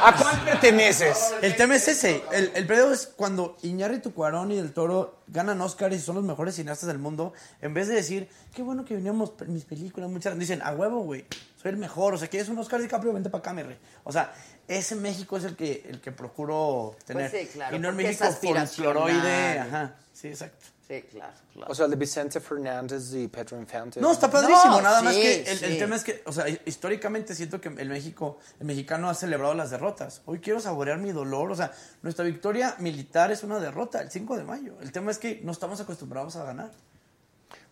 ¿A 0.05 0.17
cuál 0.21 0.41
perteneces? 0.45 1.33
El 1.43 1.55
tema 1.55 1.77
es 1.77 1.87
ese. 1.87 2.25
El, 2.33 2.51
el 2.55 2.67
pedo 2.67 2.93
es 2.93 3.07
cuando 3.07 3.57
Iñárritu, 3.63 4.13
Cuarón 4.13 4.51
y 4.51 4.57
Del 4.57 4.73
Toro 4.73 5.21
ganan 5.29 5.61
Oscars 5.61 5.95
y 5.95 6.01
son 6.01 6.17
los 6.17 6.25
mejores 6.25 6.57
cineastas 6.57 6.89
del 6.89 6.99
mundo, 6.99 7.33
en 7.61 7.73
vez 7.73 7.87
de 7.87 7.95
decir, 7.95 8.29
qué 8.53 8.63
bueno 8.63 8.85
que 8.85 8.95
veníamos 8.97 9.33
mis 9.47 9.65
películas, 9.65 10.11
muchas 10.11 10.37
dicen, 10.39 10.61
a 10.63 10.73
huevo, 10.73 11.01
güey, 11.05 11.25
soy 11.63 11.71
el 11.71 11.77
mejor. 11.77 12.15
O 12.15 12.19
sea, 12.19 12.27
¿quieres 12.29 12.49
un 12.49 12.59
Oscar 12.59 12.81
DiCaprio? 12.83 13.13
Vente 13.13 13.31
para 13.31 13.41
acá, 13.41 13.53
mi 13.53 13.63
rey. 13.63 13.79
O 14.03 14.11
sea, 14.11 14.35
ese 14.67 14.97
México 14.97 15.37
es 15.37 15.45
el 15.45 15.55
que, 15.55 15.85
el 15.89 16.01
que 16.01 16.11
procuro 16.11 16.97
tener. 17.07 17.31
Pues 17.31 17.43
sí, 17.43 17.49
claro, 17.53 17.77
y 17.77 17.79
no 17.79 17.89
el 17.91 17.95
México 17.95 18.25
folcloroide. 18.33 19.59
Ajá, 19.61 19.95
sí, 20.13 20.29
exacto. 20.29 20.67
Sí, 20.87 21.03
claro, 21.03 21.33
claro. 21.53 21.71
O 21.71 21.75
sea, 21.75 21.85
el 21.85 21.93
de 21.93 21.97
Vicente 21.97 22.41
Fernández 22.41 23.15
y 23.15 23.29
Pedro 23.29 23.59
Infante. 23.59 24.01
No, 24.01 24.13
está 24.13 24.31
padrísimo, 24.31 24.77
No, 24.77 24.83
nada 24.83 25.01
más 25.01 25.15
que 25.15 25.43
el, 25.43 25.65
el 25.65 25.79
tema 25.79 25.97
es 25.97 26.03
que, 26.03 26.23
o 26.27 26.33
sea, 26.33 26.47
históricamente 26.67 27.35
siento 27.35 27.61
que 27.61 27.69
el 27.69 27.89
México, 27.89 28.39
el 28.59 28.67
mexicano 28.67 29.09
ha 29.09 29.15
celebrado 29.15 29.55
las 29.55 29.71
derrotas. 29.71 30.23
Hoy 30.27 30.41
quiero 30.41 30.61
saborear 30.61 30.99
mi 30.99 31.13
dolor, 31.13 31.53
o 31.53 31.55
sea, 31.55 31.73
nuestra 32.03 32.25
victoria 32.25 32.75
militar 32.79 33.31
es 33.31 33.45
una 33.45 33.61
derrota 33.61 34.01
el 34.01 34.11
5 34.11 34.37
de 34.37 34.45
mayo. 34.45 34.77
El 34.81 34.91
tema 34.93 35.11
es 35.11 35.19
que 35.19 35.41
no 35.45 35.53
estamos 35.53 35.81
acostumbrados 35.81 36.37
a 36.37 36.45
ganar. 36.45 36.73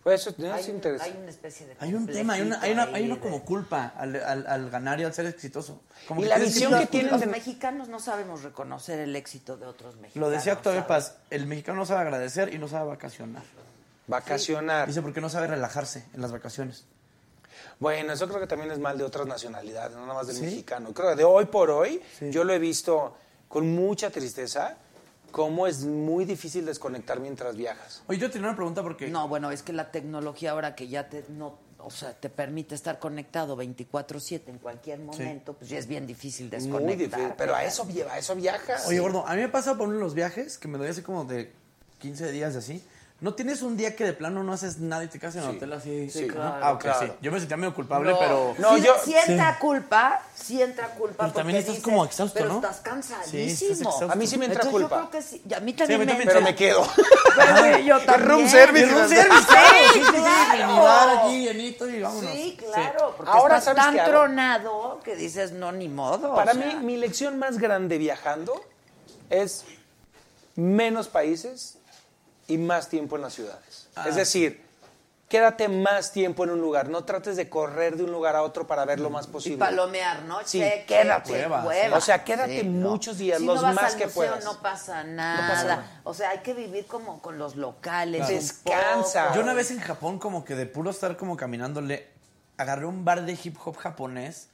Pues 0.02 0.22
eso 0.26 0.34
no 0.38 0.52
Hay 0.54 0.60
es 0.62 0.68
un- 0.68 0.74
interesante. 0.76 1.12
hay 1.14 1.20
una 1.22 1.30
especie 1.30 1.66
de 1.66 1.76
Hay 1.78 1.92
un 1.94 2.06
tema, 2.06 2.32
hay 2.32 2.40
una, 2.40 2.60
hay 2.62 2.72
una, 2.72 2.84
hay 2.84 3.04
una 3.10 3.20
como 3.20 3.44
culpa 3.44 3.92
al, 3.96 4.16
al- 4.16 4.46
al 4.46 4.70
ganar 4.70 4.98
y 4.98 5.04
al 5.04 5.12
ser 5.12 5.26
exitoso. 5.26 5.82
Como 6.08 6.20
Y 6.20 6.24
que 6.24 6.28
la 6.30 6.38
visión 6.38 6.78
que 6.78 6.86
tienen 6.86 7.10
Los 7.12 7.20
de- 7.20 7.26
mexicanos 7.26 7.88
no 7.88 8.00
sabemos 8.00 8.42
reconocer 8.42 8.98
el 8.98 9.14
éxito 9.14 9.58
de 9.58 9.66
otros 9.66 9.96
mexicanos. 9.96 10.28
Lo 10.28 10.34
decía 10.34 10.54
Octavio. 10.54 10.86
Paz, 10.86 11.16
el 11.28 11.46
mexicano 11.46 11.78
no 11.78 11.84
sabe 11.86 12.00
agradecer 12.00 12.54
y 12.54 12.58
no 12.58 12.66
sabe 12.66 12.88
vacacionar. 12.88 13.42
Vacacionar. 14.06 14.88
Dice 14.88 15.02
porque 15.02 15.20
no 15.20 15.28
sabe 15.28 15.46
relajarse 15.48 16.04
en 16.14 16.22
las 16.22 16.32
vacaciones. 16.32 16.84
Bueno, 17.78 18.12
eso 18.12 18.26
creo 18.28 18.40
que 18.40 18.46
también 18.46 18.70
es 18.70 18.78
mal 18.78 18.96
de 18.98 19.04
otras 19.04 19.26
nacionalidades, 19.26 19.92
no 19.96 20.02
nada 20.02 20.14
más 20.14 20.26
del 20.26 20.36
¿Sí? 20.36 20.42
mexicano. 20.42 20.92
Creo 20.92 21.10
que 21.10 21.16
de 21.16 21.24
hoy 21.24 21.46
por 21.46 21.70
hoy, 21.70 22.00
yo 22.30 22.44
lo 22.44 22.52
he 22.52 22.58
visto 22.58 23.16
con 23.48 23.74
mucha 23.74 24.10
tristeza, 24.10 24.76
cómo 25.30 25.66
es 25.66 25.84
muy 25.84 26.24
difícil 26.24 26.66
desconectar 26.66 27.20
mientras 27.20 27.56
viajas. 27.56 28.02
Oye, 28.06 28.18
yo 28.18 28.30
tenía 28.30 28.48
una 28.48 28.56
pregunta 28.56 28.82
porque... 28.82 29.08
No, 29.08 29.28
bueno, 29.28 29.50
es 29.50 29.62
que 29.62 29.72
la 29.72 29.90
tecnología 29.90 30.52
ahora 30.52 30.74
que 30.74 30.88
ya 30.88 31.08
te 31.08 31.24
no, 31.28 31.58
o 31.78 31.90
sea, 31.90 32.12
te 32.12 32.28
permite 32.28 32.74
estar 32.74 32.98
conectado 32.98 33.56
24/7 33.56 34.48
en 34.48 34.58
cualquier 34.58 34.98
momento, 34.98 35.54
pues 35.54 35.70
ya 35.70 35.78
es 35.78 35.86
bien 35.86 36.06
difícil 36.06 36.50
desconectar. 36.50 36.82
Muy 36.82 36.96
difícil, 36.96 37.32
pero 37.36 37.54
a 37.54 37.64
eso, 37.64 37.86
lleva, 37.88 38.14
a 38.14 38.18
eso 38.18 38.34
viajas. 38.34 38.86
Oye, 38.86 39.00
gordo, 39.00 39.26
a 39.26 39.34
mí 39.34 39.42
me 39.42 39.48
pasa 39.48 39.76
por 39.76 39.88
uno 39.88 39.96
de 39.96 40.02
los 40.02 40.14
viajes 40.14 40.58
que 40.58 40.68
me 40.68 40.78
doy 40.78 40.88
así 40.88 41.02
como 41.02 41.24
de 41.24 41.52
15 41.98 42.32
días 42.32 42.52
de 42.52 42.58
así. 42.58 42.84
¿No 43.20 43.34
tienes 43.34 43.60
un 43.60 43.76
día 43.76 43.94
que 43.96 44.04
de 44.04 44.14
plano 44.14 44.42
no 44.42 44.54
haces 44.54 44.78
nada 44.78 45.04
y 45.04 45.08
te 45.08 45.18
quedas 45.18 45.36
en 45.36 45.42
el 45.42 45.50
Sí. 45.50 45.56
hotel 45.58 45.72
así? 45.74 46.10
Sí, 46.10 46.24
Ajá. 46.24 46.32
claro, 46.32 46.64
Ah, 46.64 46.72
ok, 46.72 46.80
claro. 46.80 47.06
sí. 47.06 47.12
Yo 47.20 47.30
me 47.30 47.38
sentía 47.38 47.58
medio 47.58 47.74
culpable, 47.74 48.12
No, 48.12 48.18
pero... 48.18 48.54
No, 48.58 48.76
sí, 48.76 48.82
yo- 48.82 48.94
sí 49.04 49.14
entra 49.14 49.58
culpa, 49.58 50.22
sí 50.34 50.62
entra 50.62 50.86
culpa. 50.94 51.24
Pero 51.24 51.32
también 51.34 51.58
estás 51.58 51.74
dices, 51.74 51.84
como 51.84 52.02
exhausto, 52.06 52.32
pero 52.38 52.48
¿no? 52.48 52.54
estás 52.56 52.76
Sí, 52.76 52.82
cansadísimo. 52.82 53.50
estás 53.72 53.78
exhausto. 53.80 54.10
A 54.10 54.14
mí 54.14 54.26
sí 54.26 54.38
me 54.38 54.46
entra 54.46 54.62
Entonces, 54.62 54.80
culpa. 54.88 55.02
Yo 55.02 55.08
creo 55.10 55.20
que 55.20 55.26
sí. 55.28 55.42
Y 55.46 55.52
a 55.52 55.60
mí 55.60 55.72
Sí, 55.72 55.76
también 55.76 56.00
a 56.00 56.04
mí 56.04 56.06
me 56.18 56.24
también, 56.24 56.28
entra. 56.28 56.32
Pero 56.32 56.46
me 56.46 56.54
quedo. 56.56 56.86
Pero 57.36 57.78
yo 57.84 58.00
también. 58.06 58.28
room 58.30 58.48
service. 58.48 58.86
Room 58.86 59.08
service. 59.08 59.40
Sí, 59.92 59.98
sí, 59.98 60.00
sí, 60.02 60.10
Claro. 60.22 61.18
aquí 61.18 61.40
llenito 61.44 61.88
y 61.90 62.00
vámonos. 62.00 62.32
Sí, 62.32 62.56
claro, 62.58 63.14
porque 63.18 63.30
Ahora, 63.32 63.58
estás 63.58 63.76
¿sabes 63.76 63.96
tan 63.98 64.06
tronado 64.10 65.00
que 65.04 65.14
dices, 65.14 65.52
no, 65.52 65.72
ni 65.72 65.88
modo. 65.88 66.34
Para 66.34 66.54
mí, 66.54 66.74
mi 66.82 66.96
lección 66.96 67.38
más 67.38 67.58
grande 67.58 67.98
viajando 67.98 68.64
es 69.28 69.64
menos 70.56 71.08
países 71.08 71.76
y 72.50 72.58
más 72.58 72.88
tiempo 72.88 73.16
en 73.16 73.22
las 73.22 73.32
ciudades. 73.34 73.88
Ah. 73.94 74.08
Es 74.08 74.16
decir, 74.16 74.62
quédate 75.28 75.68
más 75.68 76.10
tiempo 76.12 76.42
en 76.44 76.50
un 76.50 76.60
lugar. 76.60 76.88
No 76.88 77.04
trates 77.04 77.36
de 77.36 77.48
correr 77.48 77.96
de 77.96 78.02
un 78.04 78.10
lugar 78.10 78.34
a 78.34 78.42
otro 78.42 78.66
para 78.66 78.84
ver 78.84 78.98
lo 78.98 79.08
más 79.10 79.26
Y 79.26 79.30
posible. 79.30 79.58
palomear, 79.58 80.22
¿no? 80.24 80.40
Sí, 80.44 80.58
Che, 80.58 80.84
quédate. 80.86 81.46
O 81.92 82.00
sea, 82.00 82.24
quédate 82.24 82.60
Sí, 82.62 82.66
no. 82.66 82.90
muchos 82.90 83.18
días, 83.18 83.38
Si 83.38 83.46
los 83.46 83.56
no 83.56 83.62
vas 83.62 83.74
más 83.74 83.92
al 83.92 83.98
que 83.98 84.06
museo, 84.06 84.14
puedas. 84.14 84.44
No 84.44 84.60
pasa 84.60 85.04
nada. 85.04 85.48
pasa 85.48 85.64
nada. 85.64 86.00
O 86.04 86.12
sea, 86.14 86.30
hay 86.30 86.38
que 86.40 86.52
vivir 86.54 86.86
como 86.86 87.22
con 87.22 87.38
los 87.38 87.54
locales. 87.56 88.26
Claro. 88.26 88.34
Descansa. 88.34 89.22
poco. 89.28 89.34
Yo 89.36 89.42
una 89.42 89.54
vez 89.54 89.70
en 89.70 89.78
Japón, 89.80 90.18
como 90.18 90.44
que 90.44 90.56
de 90.56 90.66
puro 90.66 90.90
estar 90.90 91.16
como 91.16 91.36
caminándole, 91.36 92.08
agarré 92.56 92.86
un 92.86 93.04
bar 93.04 93.24
de 93.24 93.38
hip 93.42 93.56
hop 93.64 93.76
japonés. 93.76 94.48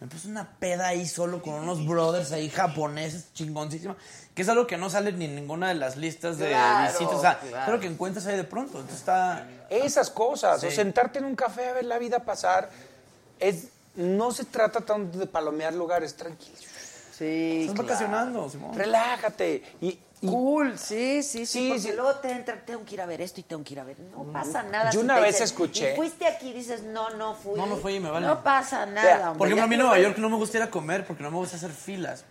Me 0.00 0.06
puse 0.06 0.28
una 0.28 0.48
peda 0.58 0.88
ahí 0.88 1.06
solo 1.06 1.42
con 1.42 1.52
unos 1.54 1.86
brothers 1.86 2.32
ahí 2.32 2.48
japoneses 2.48 3.32
chingoncísima. 3.34 3.96
Que 4.34 4.42
es 4.42 4.48
algo 4.48 4.66
que 4.66 4.78
no 4.78 4.88
sale 4.88 5.12
ni 5.12 5.26
en 5.26 5.34
ninguna 5.34 5.68
de 5.68 5.74
las 5.74 5.96
listas 5.98 6.38
de 6.38 6.48
Claro, 6.48 6.90
visitas. 6.92 7.14
O 7.18 7.20
sea, 7.20 7.38
claro. 7.38 7.66
creo 7.66 7.80
que 7.80 7.86
encuentras 7.86 8.26
ahí 8.26 8.36
de 8.36 8.44
pronto. 8.44 8.78
Entonces 8.78 8.98
está. 9.00 9.46
Esas 9.68 10.08
cosas, 10.08 10.64
o 10.64 10.70
sentarte 10.70 11.18
en 11.18 11.26
un 11.26 11.36
café 11.36 11.68
a 11.68 11.72
ver 11.74 11.84
la 11.84 11.98
vida 11.98 12.20
pasar, 12.20 12.70
es, 13.38 13.68
no 13.94 14.32
se 14.32 14.44
trata 14.46 14.80
tanto 14.80 15.18
de 15.18 15.26
palomear 15.26 15.74
lugares, 15.74 16.14
tranquilo. 16.16 16.56
Sí, 17.12 17.62
Estás 17.62 17.74
claro. 17.74 17.88
vacacionando, 17.88 18.48
Simón. 18.48 18.74
Relájate. 18.74 19.62
Y 19.82 19.98
Cool, 20.20 20.78
sí, 20.78 21.22
sí, 21.22 21.46
sí. 21.46 21.46
Sí, 21.46 21.68
porque 21.68 21.80
sí. 21.82 21.92
luego 21.94 22.14
te 22.16 22.30
entra, 22.30 22.60
tengo 22.66 22.84
que 22.84 22.94
ir 22.94 23.00
a 23.00 23.06
ver 23.06 23.22
esto 23.22 23.40
y 23.40 23.42
tengo 23.42 23.64
que 23.64 23.72
ir 23.72 23.80
a 23.80 23.84
ver. 23.84 23.98
No 24.00 24.24
pasa 24.32 24.62
nada. 24.62 24.90
Yo 24.90 25.00
si 25.00 25.04
una 25.04 25.18
vez 25.18 25.38
dicen, 25.38 25.44
escuché- 25.46 25.92
"Y 25.94 25.96
fuiste 25.96 26.26
aquí 26.26 26.48
y 26.50 26.52
dices, 26.52 26.82
no, 26.82 27.08
no 27.10 27.34
fui. 27.34 27.58
No, 27.58 27.66
no 27.66 27.76
fui 27.76 27.94
y 27.94 28.00
me 28.00 28.10
vale. 28.10 28.26
No 28.26 28.42
pasa 28.42 28.84
nada. 28.84 29.02
Vea, 29.02 29.16
hombre, 29.30 29.38
Por 29.38 29.46
ejemplo, 29.48 29.64
a 29.64 29.66
mí 29.68 29.74
en 29.76 29.80
Nueva 29.80 29.98
York 29.98 30.18
no 30.18 30.28
me 30.28 30.36
gusta 30.36 30.58
ir 30.58 30.62
a 30.64 30.70
comer 30.70 31.06
porque 31.06 31.22
no 31.22 31.30
me 31.30 31.38
gusta 31.38 31.56
hacer 31.56 31.70
filas. 31.70 32.24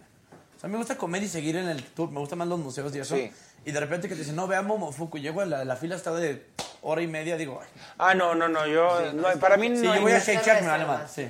O 0.55 0.59
sea, 0.59 0.69
me 0.69 0.77
gusta 0.77 0.97
comer 0.97 1.23
y 1.23 1.27
seguir 1.29 1.55
en 1.55 1.67
el 1.67 1.83
tour. 1.83 2.11
Me 2.11 2.19
gustan 2.19 2.37
más 2.37 2.47
los 2.47 2.59
museos 2.59 2.95
y 2.95 2.99
eso. 2.99 3.15
Sí. 3.15 3.31
Y 3.65 3.71
de 3.71 3.79
repente 3.79 4.07
que 4.07 4.13
te 4.13 4.19
dicen, 4.21 4.35
no, 4.35 4.45
veamos 4.45 4.77
Momofuku. 4.77 5.17
Y 5.17 5.21
llego 5.21 5.41
a 5.41 5.45
la, 5.45 5.65
la 5.65 5.75
fila 5.75 5.95
está 5.95 6.11
de 6.13 6.45
hora 6.81 7.01
y 7.01 7.07
media. 7.07 7.37
Digo, 7.37 7.59
ay, 7.61 7.67
Ah, 7.97 8.13
no, 8.13 8.33
no, 8.35 8.47
no, 8.47 8.65
yo, 8.65 9.11
no, 9.13 9.27
para 9.39 9.57
mí 9.57 9.67
sí, 9.67 9.73
no 9.75 9.83
yo 9.83 9.91
hay 9.93 9.99
voy 9.99 10.11
a. 10.13 10.19
Shake 10.19 10.45
Shack, 10.45 10.61
me 10.61 10.67
vale 10.67 10.85
más. 10.85 11.11
Sí. 11.11 11.27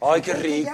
Ay, 0.00 0.22
qué 0.22 0.34
rico. 0.34 0.70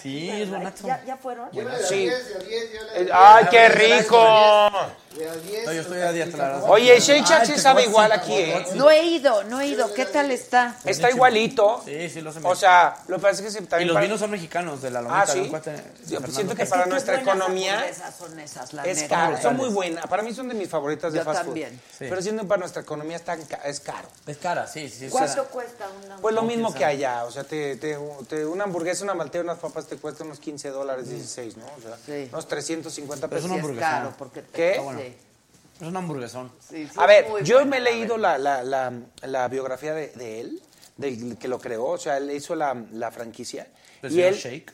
Sí, 0.00 0.30
es 0.30 0.48
buenazo. 0.50 0.86
¿Ya, 0.86 1.04
ya 1.04 1.16
fueron? 1.16 1.50
Yo 1.52 1.68
a 1.68 1.76
Sí. 1.78 1.96
10, 2.06 2.46
10, 2.48 2.72
yo 2.72 2.80
Eh, 2.94 3.08
Ay, 3.12 3.46
qué 3.50 3.68
rico. 3.68 4.70
De 5.16 5.28
a 5.28 5.34
10. 5.34 5.66
No, 5.66 5.72
yo 5.72 5.80
estoy 5.80 6.00
a 6.00 6.12
dieta, 6.12 6.36
la 6.36 6.44
verdad. 6.48 6.70
Oye, 6.70 7.00
Shake 7.00 7.24
Shack 7.26 7.40
Ay, 7.40 7.46
sí 7.46 7.52
te 7.54 7.58
sabe 7.60 7.82
igual 7.84 8.12
aquí, 8.12 8.32
¿eh? 8.34 8.64
No 8.76 8.90
he 8.90 9.02
ido, 9.02 9.42
no 9.44 9.60
he 9.60 9.66
ido. 9.66 9.92
¿Qué 9.92 10.04
tal 10.06 10.30
está? 10.30 10.76
Está 10.84 11.10
igualito. 11.10 11.82
Sí, 11.84 12.08
sí, 12.10 12.20
lo 12.20 12.32
sé. 12.32 12.40
O 12.44 12.54
sea, 12.54 12.98
lo 13.08 13.16
que 13.16 13.22
pasa 13.22 13.34
es 13.34 13.40
que 13.42 13.50
sí, 13.58 13.64
y 13.64 13.66
también 13.66 13.88
los 13.88 13.94
para- 13.94 14.06
vinos 14.06 14.20
son 14.20 14.30
mexicanos 14.30 14.80
de 14.82 14.90
la 14.90 15.02
lomita. 15.02 15.22
Ah, 15.22 15.26
sí. 15.26 15.50
Yo 16.06 16.20
siento 16.30 16.54
que 16.54 16.66
para 16.66 16.86
nuestra 16.86 17.20
economía 17.20 17.84
son 18.16 18.38
esas, 18.38 18.72
la 18.72 18.84
es 18.84 19.02
neta. 19.02 19.16
caro, 19.16 19.42
son 19.42 19.56
muy 19.56 19.70
buenas. 19.70 20.06
Para 20.06 20.22
mí 20.22 20.32
son 20.32 20.48
de 20.48 20.54
mis 20.54 20.68
favoritas 20.68 21.12
de 21.12 21.18
Yo 21.18 21.24
fast 21.24 21.40
también. 21.44 21.70
food. 21.70 21.78
Sí. 21.98 22.06
Pero 22.08 22.22
siento 22.22 22.42
que 22.42 22.48
para 22.48 22.60
nuestra 22.60 22.82
economía 22.82 23.07
mí 23.08 23.14
es, 23.14 23.22
tan 23.24 23.42
ca- 23.46 23.62
es 23.64 23.80
caro. 23.80 24.08
Es 24.26 24.36
cara, 24.38 24.66
sí, 24.66 24.88
sí. 24.88 25.08
¿Cuánto 25.08 25.46
cuesta 25.46 25.86
una 26.04 26.16
Pues 26.18 26.34
lo 26.34 26.42
mismo 26.42 26.72
que 26.72 26.84
allá, 26.84 27.24
o 27.24 27.30
sea, 27.30 27.42
te, 27.44 27.76
te- 27.76 27.98
te- 28.28 28.46
una 28.46 28.64
hamburguesa, 28.64 29.02
una 29.04 29.14
maltea, 29.14 29.40
unas 29.40 29.58
papas 29.58 29.86
te 29.86 29.96
cuesta 29.96 30.22
unos 30.24 30.38
15 30.38 30.68
dólares, 30.70 31.08
16, 31.08 31.56
¿no? 31.56 31.66
O 31.66 31.80
sea, 31.82 31.96
Sí. 32.06 32.28
unos 32.32 32.46
350 32.46 33.28
Pero 33.28 33.38
es 33.40 33.44
pesos. 33.44 33.50
una 33.50 33.54
Sí, 33.54 33.58
es 33.58 33.64
hamburguesa. 33.64 33.90
caro 33.90 34.14
porque 34.18 34.44
¿Qué? 34.52 34.70
Está 34.70 34.82
bueno. 34.82 35.00
Sí. 35.00 35.16
Es 35.80 35.86
un 35.86 35.96
hamburguesón. 35.96 36.52
Sí, 36.68 36.86
sí, 36.86 36.92
A 36.96 37.06
ver, 37.06 37.26
yo 37.44 37.56
buena, 37.56 37.70
me 37.70 37.76
he 37.78 37.80
leído 37.80 38.16
la, 38.18 38.36
la, 38.38 38.62
la, 38.62 38.92
la 39.22 39.48
biografía 39.48 39.94
de, 39.94 40.08
de 40.08 40.40
él, 40.40 40.62
del 40.96 41.36
que 41.38 41.46
lo 41.48 41.58
creó, 41.60 41.84
o 41.86 41.98
sea, 41.98 42.16
él 42.16 42.30
hizo 42.32 42.54
la, 42.56 42.74
la 42.92 43.10
franquicia. 43.12 43.68
¿El 44.02 44.10
y 44.10 44.14
señor 44.16 44.28
él, 44.32 44.34
Shake? 44.36 44.72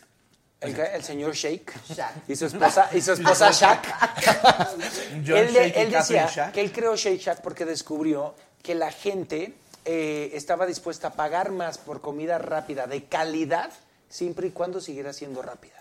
El, 0.65 1.03
señor 1.03 1.35
Shake 1.35 1.73
Shaq. 1.91 2.29
y 2.29 2.37
su 2.37 2.47
esposa, 2.47 2.89
y 2.93 3.01
su 3.01 3.13
esposa 3.13 3.51
Shaq. 3.53 3.87
John 5.27 5.37
él, 5.37 5.57
él 5.57 5.91
decía 5.91 6.51
que 6.53 6.61
él 6.61 6.73
creó 6.73 6.97
Shake 6.97 7.21
Shack 7.21 7.41
porque 7.41 7.65
descubrió 7.65 8.35
que 8.63 8.75
la 8.75 8.91
gente 8.91 9.55
eh, 9.85 10.31
estaba 10.33 10.67
dispuesta 10.67 11.09
a 11.09 11.13
pagar 11.13 11.51
más 11.51 11.77
por 11.77 12.01
comida 12.01 12.39
rápida 12.39 12.87
de 12.87 13.05
calidad 13.05 13.71
siempre 14.09 14.49
y 14.49 14.51
cuando 14.51 14.81
siguiera 14.81 15.13
siendo 15.13 15.43
rápida. 15.43 15.74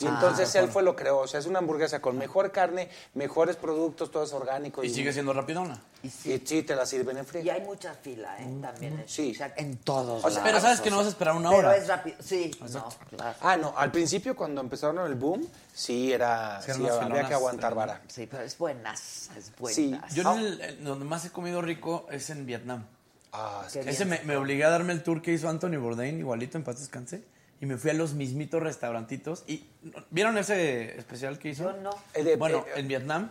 Y 0.00 0.06
Ah, 0.06 0.10
entonces 0.14 0.52
él 0.56 0.68
fue 0.68 0.82
lo 0.82 0.96
creó, 0.96 1.18
o 1.18 1.28
sea, 1.28 1.38
es 1.38 1.46
una 1.46 1.60
hamburguesa 1.60 2.00
con 2.00 2.18
mejor 2.18 2.50
carne, 2.50 2.88
mejores 3.14 3.54
productos, 3.56 4.10
todo 4.10 4.24
es 4.24 4.32
orgánico. 4.32 4.82
Y 4.82 4.90
sigue 4.90 5.12
siendo 5.12 5.32
rapidona. 5.32 5.80
Y 6.02 6.08
sí, 6.10 6.62
te 6.62 6.74
la 6.74 6.86
sirven 6.86 7.18
en 7.18 7.26
frío. 7.26 7.42
Y 7.44 7.50
hay 7.50 7.60
mucha 7.60 7.94
fila, 7.94 8.36
¿eh? 8.40 8.48
También 8.60 8.98
en 8.98 9.08
Sí. 9.08 9.32
Shake, 9.32 9.52
en 9.58 9.76
todos 9.76 10.24
O 10.24 10.28
sea, 10.28 10.30
lados. 10.30 10.42
Pero 10.44 10.60
sabes 10.60 10.80
que 10.80 10.88
o 10.88 10.92
no 10.92 10.96
sea, 10.96 10.98
vas 10.98 11.06
a 11.06 11.10
esperar 11.10 11.36
una 11.36 11.50
Pero 11.50 11.68
hora. 11.68 11.76
es 11.76 11.86
rápido. 11.86 12.16
Sí, 12.20 12.50
no, 12.72 12.88
claro. 13.10 13.36
Ah, 13.42 13.56
no, 13.56 13.74
al 13.76 13.92
principio 13.92 14.34
cuando 14.34 14.60
empezaron 14.60 14.98
el 15.06 15.14
boom, 15.14 15.46
sí 15.72 16.12
era, 16.12 16.60
Sí, 16.62 16.64
eran 16.70 16.76
sí, 16.78 16.82
unas 16.82 16.92
había 16.96 17.04
filonas 17.06 17.28
que 17.28 17.34
aguantar 17.34 17.70
tremendas. 17.72 17.96
vara. 17.98 18.08
Sí, 18.08 18.26
pero 18.28 18.42
es 18.42 18.58
buenas, 18.58 19.30
es 19.36 19.52
buenas. 19.58 19.76
Sí, 19.76 20.00
Yo 20.16 20.32
en 20.32 20.38
el- 20.40 20.60
en 20.62 20.84
donde 20.84 21.04
más 21.04 21.24
he 21.26 21.30
comido 21.30 21.62
rico 21.62 22.06
es 22.10 22.28
en 22.30 22.44
Vietnam. 22.46 22.84
Ah, 23.32 23.64
Qué 23.72 23.80
Ese 23.80 24.04
bien. 24.04 24.20
me, 24.26 24.32
me 24.34 24.36
obligué 24.36 24.64
a 24.64 24.70
darme 24.70 24.92
el 24.92 25.02
tour 25.04 25.22
que 25.22 25.32
hizo 25.32 25.48
Anthony 25.48 25.76
Bourdain, 25.78 26.18
igualito 26.18 26.58
en 26.58 26.64
Paz 26.64 26.80
Descanse. 26.80 27.22
Y 27.62 27.66
me 27.66 27.78
fui 27.78 27.90
a 27.90 27.94
los 27.94 28.14
mismitos 28.14 28.60
restaurantitos. 28.60 29.44
y 29.46 29.64
¿Vieron 30.10 30.36
ese 30.36 30.98
especial 30.98 31.38
que 31.38 31.50
hizo? 31.50 31.62
Yo 31.72 31.80
no. 31.80 31.90
De- 32.12 32.34
Bueno, 32.36 32.66
eh, 32.66 32.80
en 32.80 32.88
Vietnam 32.88 33.30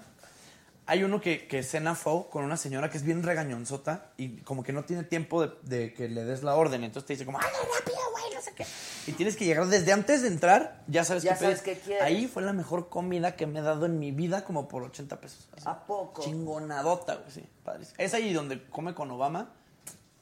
hay 0.85 1.03
uno 1.03 1.19
que, 1.19 1.47
que 1.47 1.61
cena 1.63 1.95
pho 1.95 2.29
con 2.29 2.43
una 2.45 2.55
señora 2.55 2.89
que 2.89 2.97
es 2.97 3.03
bien 3.03 3.23
regañonzota 3.23 4.11
y 4.17 4.37
como 4.37 4.63
que 4.63 4.71
no 4.71 4.83
tiene 4.85 5.03
tiempo 5.03 5.45
de, 5.45 5.51
de 5.63 5.93
que 5.93 6.07
le 6.07 6.23
des 6.23 6.43
la 6.43 6.55
orden. 6.55 6.83
Entonces 6.85 7.05
te 7.07 7.13
dice 7.13 7.25
como, 7.25 7.39
¡ay, 7.39 7.45
rápido, 7.77 7.97
güey! 8.13 8.33
No 8.33 8.41
sé 8.41 8.53
qué. 8.55 8.65
Y 9.07 9.11
tienes 9.11 9.35
que 9.35 9.43
llegar 9.43 9.67
desde 9.67 9.91
antes 9.91 10.21
de 10.21 10.29
entrar, 10.29 10.81
ya 10.87 11.03
sabes 11.03 11.23
Ya 11.23 11.33
qué 11.33 11.39
sabes 11.39 11.61
qué 11.61 11.77
quieres. 11.77 12.01
Ahí 12.01 12.27
fue 12.27 12.41
la 12.41 12.53
mejor 12.53 12.87
comida 12.87 13.35
que 13.35 13.47
me 13.47 13.59
he 13.59 13.61
dado 13.61 13.85
en 13.85 13.99
mi 13.99 14.11
vida 14.11 14.45
como 14.45 14.69
por 14.69 14.81
80 14.83 15.19
pesos. 15.19 15.49
Así. 15.57 15.63
¿A 15.67 15.77
poco? 15.85 16.21
Chingonadota, 16.23 17.15
güey, 17.15 17.31
sí. 17.31 17.43
Padrísimo. 17.65 17.95
Es 17.99 18.13
ahí 18.13 18.31
donde 18.31 18.63
come 18.69 18.93
con 18.93 19.11
Obama. 19.11 19.49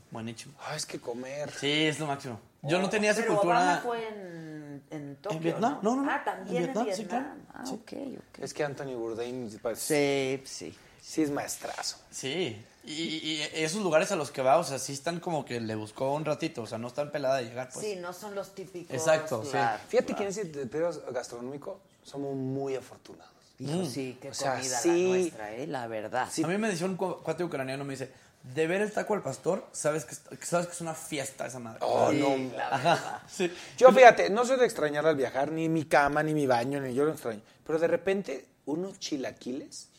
Buenísimo. 0.09 0.55
Ah, 0.67 0.75
es 0.75 0.87
que 0.87 0.99
comer. 0.99 1.51
Sí, 1.51 1.85
es 1.85 1.99
lo 1.99 2.07
máximo. 2.07 2.39
Yo 2.61 2.79
no 2.79 2.89
tenía 2.89 3.11
esa 3.11 3.21
Pero 3.21 3.35
cultura. 3.35 3.57
Obama 3.59 3.81
fue 3.81 4.07
en, 4.07 4.83
en 4.91 5.15
Tokio, 5.17 5.39
Vietnam? 5.39 5.79
No, 5.81 5.95
no, 5.95 6.03
no. 6.03 6.11
Ah, 6.11 6.21
también 6.23 6.47
En 6.49 6.55
en 6.57 6.63
Vietnam, 6.73 6.85
Vietnam. 6.85 6.97
sí, 6.97 7.05
claro. 7.09 7.27
Ah, 7.53 7.65
Sí. 7.65 7.73
ok, 7.73 8.17
ok. 8.37 8.39
Es 8.43 8.53
que 8.53 8.63
Anthony 8.63 8.95
Bourdain 8.95 9.59
pues, 9.61 9.79
Sí, 9.79 10.41
sí. 10.45 10.75
sí 11.01 11.21
es 11.23 11.31
maestrazo. 11.31 11.97
Sí. 12.11 12.65
Y, 12.85 13.41
esos 13.53 13.81
lugares 13.83 14.11
a 14.11 14.15
los 14.15 14.31
que 14.31 14.41
va, 14.41 14.57
o 14.57 14.63
sea, 14.63 14.79
sí 14.79 14.93
están 14.93 15.19
como 15.19 15.45
que 15.45 15.59
le 15.59 15.75
buscó 15.75 16.13
un 16.13 16.25
ratito, 16.25 16.63
o 16.63 16.67
sea, 16.67 16.77
no 16.77 16.87
están 16.87 17.11
pelada 17.11 17.37
de 17.37 17.43
llegar, 17.45 17.69
pues. 17.71 17.85
Sí, 17.85 17.95
no 17.97 18.13
son 18.13 18.33
los 18.35 18.55
típicos. 18.55 18.93
Exacto, 18.95 19.43
sí. 19.43 19.51
claro, 19.51 19.79
Fíjate 19.89 20.13
claro. 20.13 20.17
que 20.17 20.23
en 20.23 20.29
ese 20.29 20.65
pedo 20.67 20.91
gastronómico 21.11 21.79
somos 22.03 22.33
muy 22.35 22.75
afortunados. 22.75 23.31
Hijo, 23.59 23.85
sí, 23.85 24.17
qué 24.21 24.29
O 24.29 24.33
sea, 24.33 24.55
comida 24.55 24.79
sí. 24.79 24.89
la 25.03 25.07
nuestra, 25.09 25.53
¿eh? 25.55 25.67
La 25.67 25.87
verdad. 25.87 26.29
A 26.43 26.47
mí 26.47 26.57
me 26.57 26.69
decía 26.69 26.85
un 26.87 26.95
cu- 26.95 27.17
cuate 27.21 27.43
ucraniano, 27.43 27.83
me 27.83 27.93
dice, 27.93 28.09
de 28.43 28.67
ver 28.67 28.81
el 28.81 28.91
taco 28.91 29.13
al 29.13 29.21
pastor, 29.21 29.67
sabes 29.71 30.05
que, 30.05 30.15
sabes 30.45 30.67
que 30.67 30.73
es 30.73 30.81
una 30.81 30.93
fiesta 30.93 31.45
esa 31.45 31.59
madre. 31.59 31.79
Oh, 31.81 32.09
Sí, 32.11 32.17
no. 32.19 32.57
la 32.57 32.67
Ajá, 32.67 32.77
verdad. 32.95 33.19
sí. 33.29 33.53
Yo 33.77 33.91
fíjate, 33.91 34.29
no 34.29 34.45
soy 34.45 34.57
de 34.57 34.65
extrañar 34.65 35.05
al 35.05 35.15
viajar, 35.15 35.51
ni 35.51 35.69
mi 35.69 35.85
cama, 35.85 36.23
ni 36.23 36.33
mi 36.33 36.47
baño, 36.47 36.79
ni 36.79 36.93
yo 36.93 37.03
lo 37.05 37.11
extraño. 37.11 37.41
Pero 37.65 37.77
de 37.79 37.87
repente, 37.87 38.47
unos 38.65 38.97
chilaquiles 38.99 39.89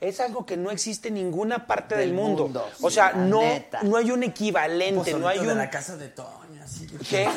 es 0.00 0.20
algo 0.20 0.46
que 0.46 0.56
no 0.56 0.70
existe 0.70 1.08
en 1.08 1.14
ninguna 1.14 1.66
parte 1.66 1.96
del, 1.96 2.10
Del 2.10 2.14
mundo. 2.16 2.44
mundo, 2.44 2.68
O 2.82 2.90
sea, 2.90 3.12
no, 3.14 3.40
neta. 3.40 3.80
no 3.82 3.96
hay 3.96 4.12
un 4.12 4.22
equivalente, 4.22 5.14
no 5.14 5.26
hay 5.26 5.40
de 5.40 5.50
un... 5.50 5.58
la 5.58 5.68
casa 5.70 5.96
de 5.96 6.08
Toño, 6.08 6.62
así. 6.62 6.86
¿Qué? 6.86 7.24
Sí, 7.24 7.30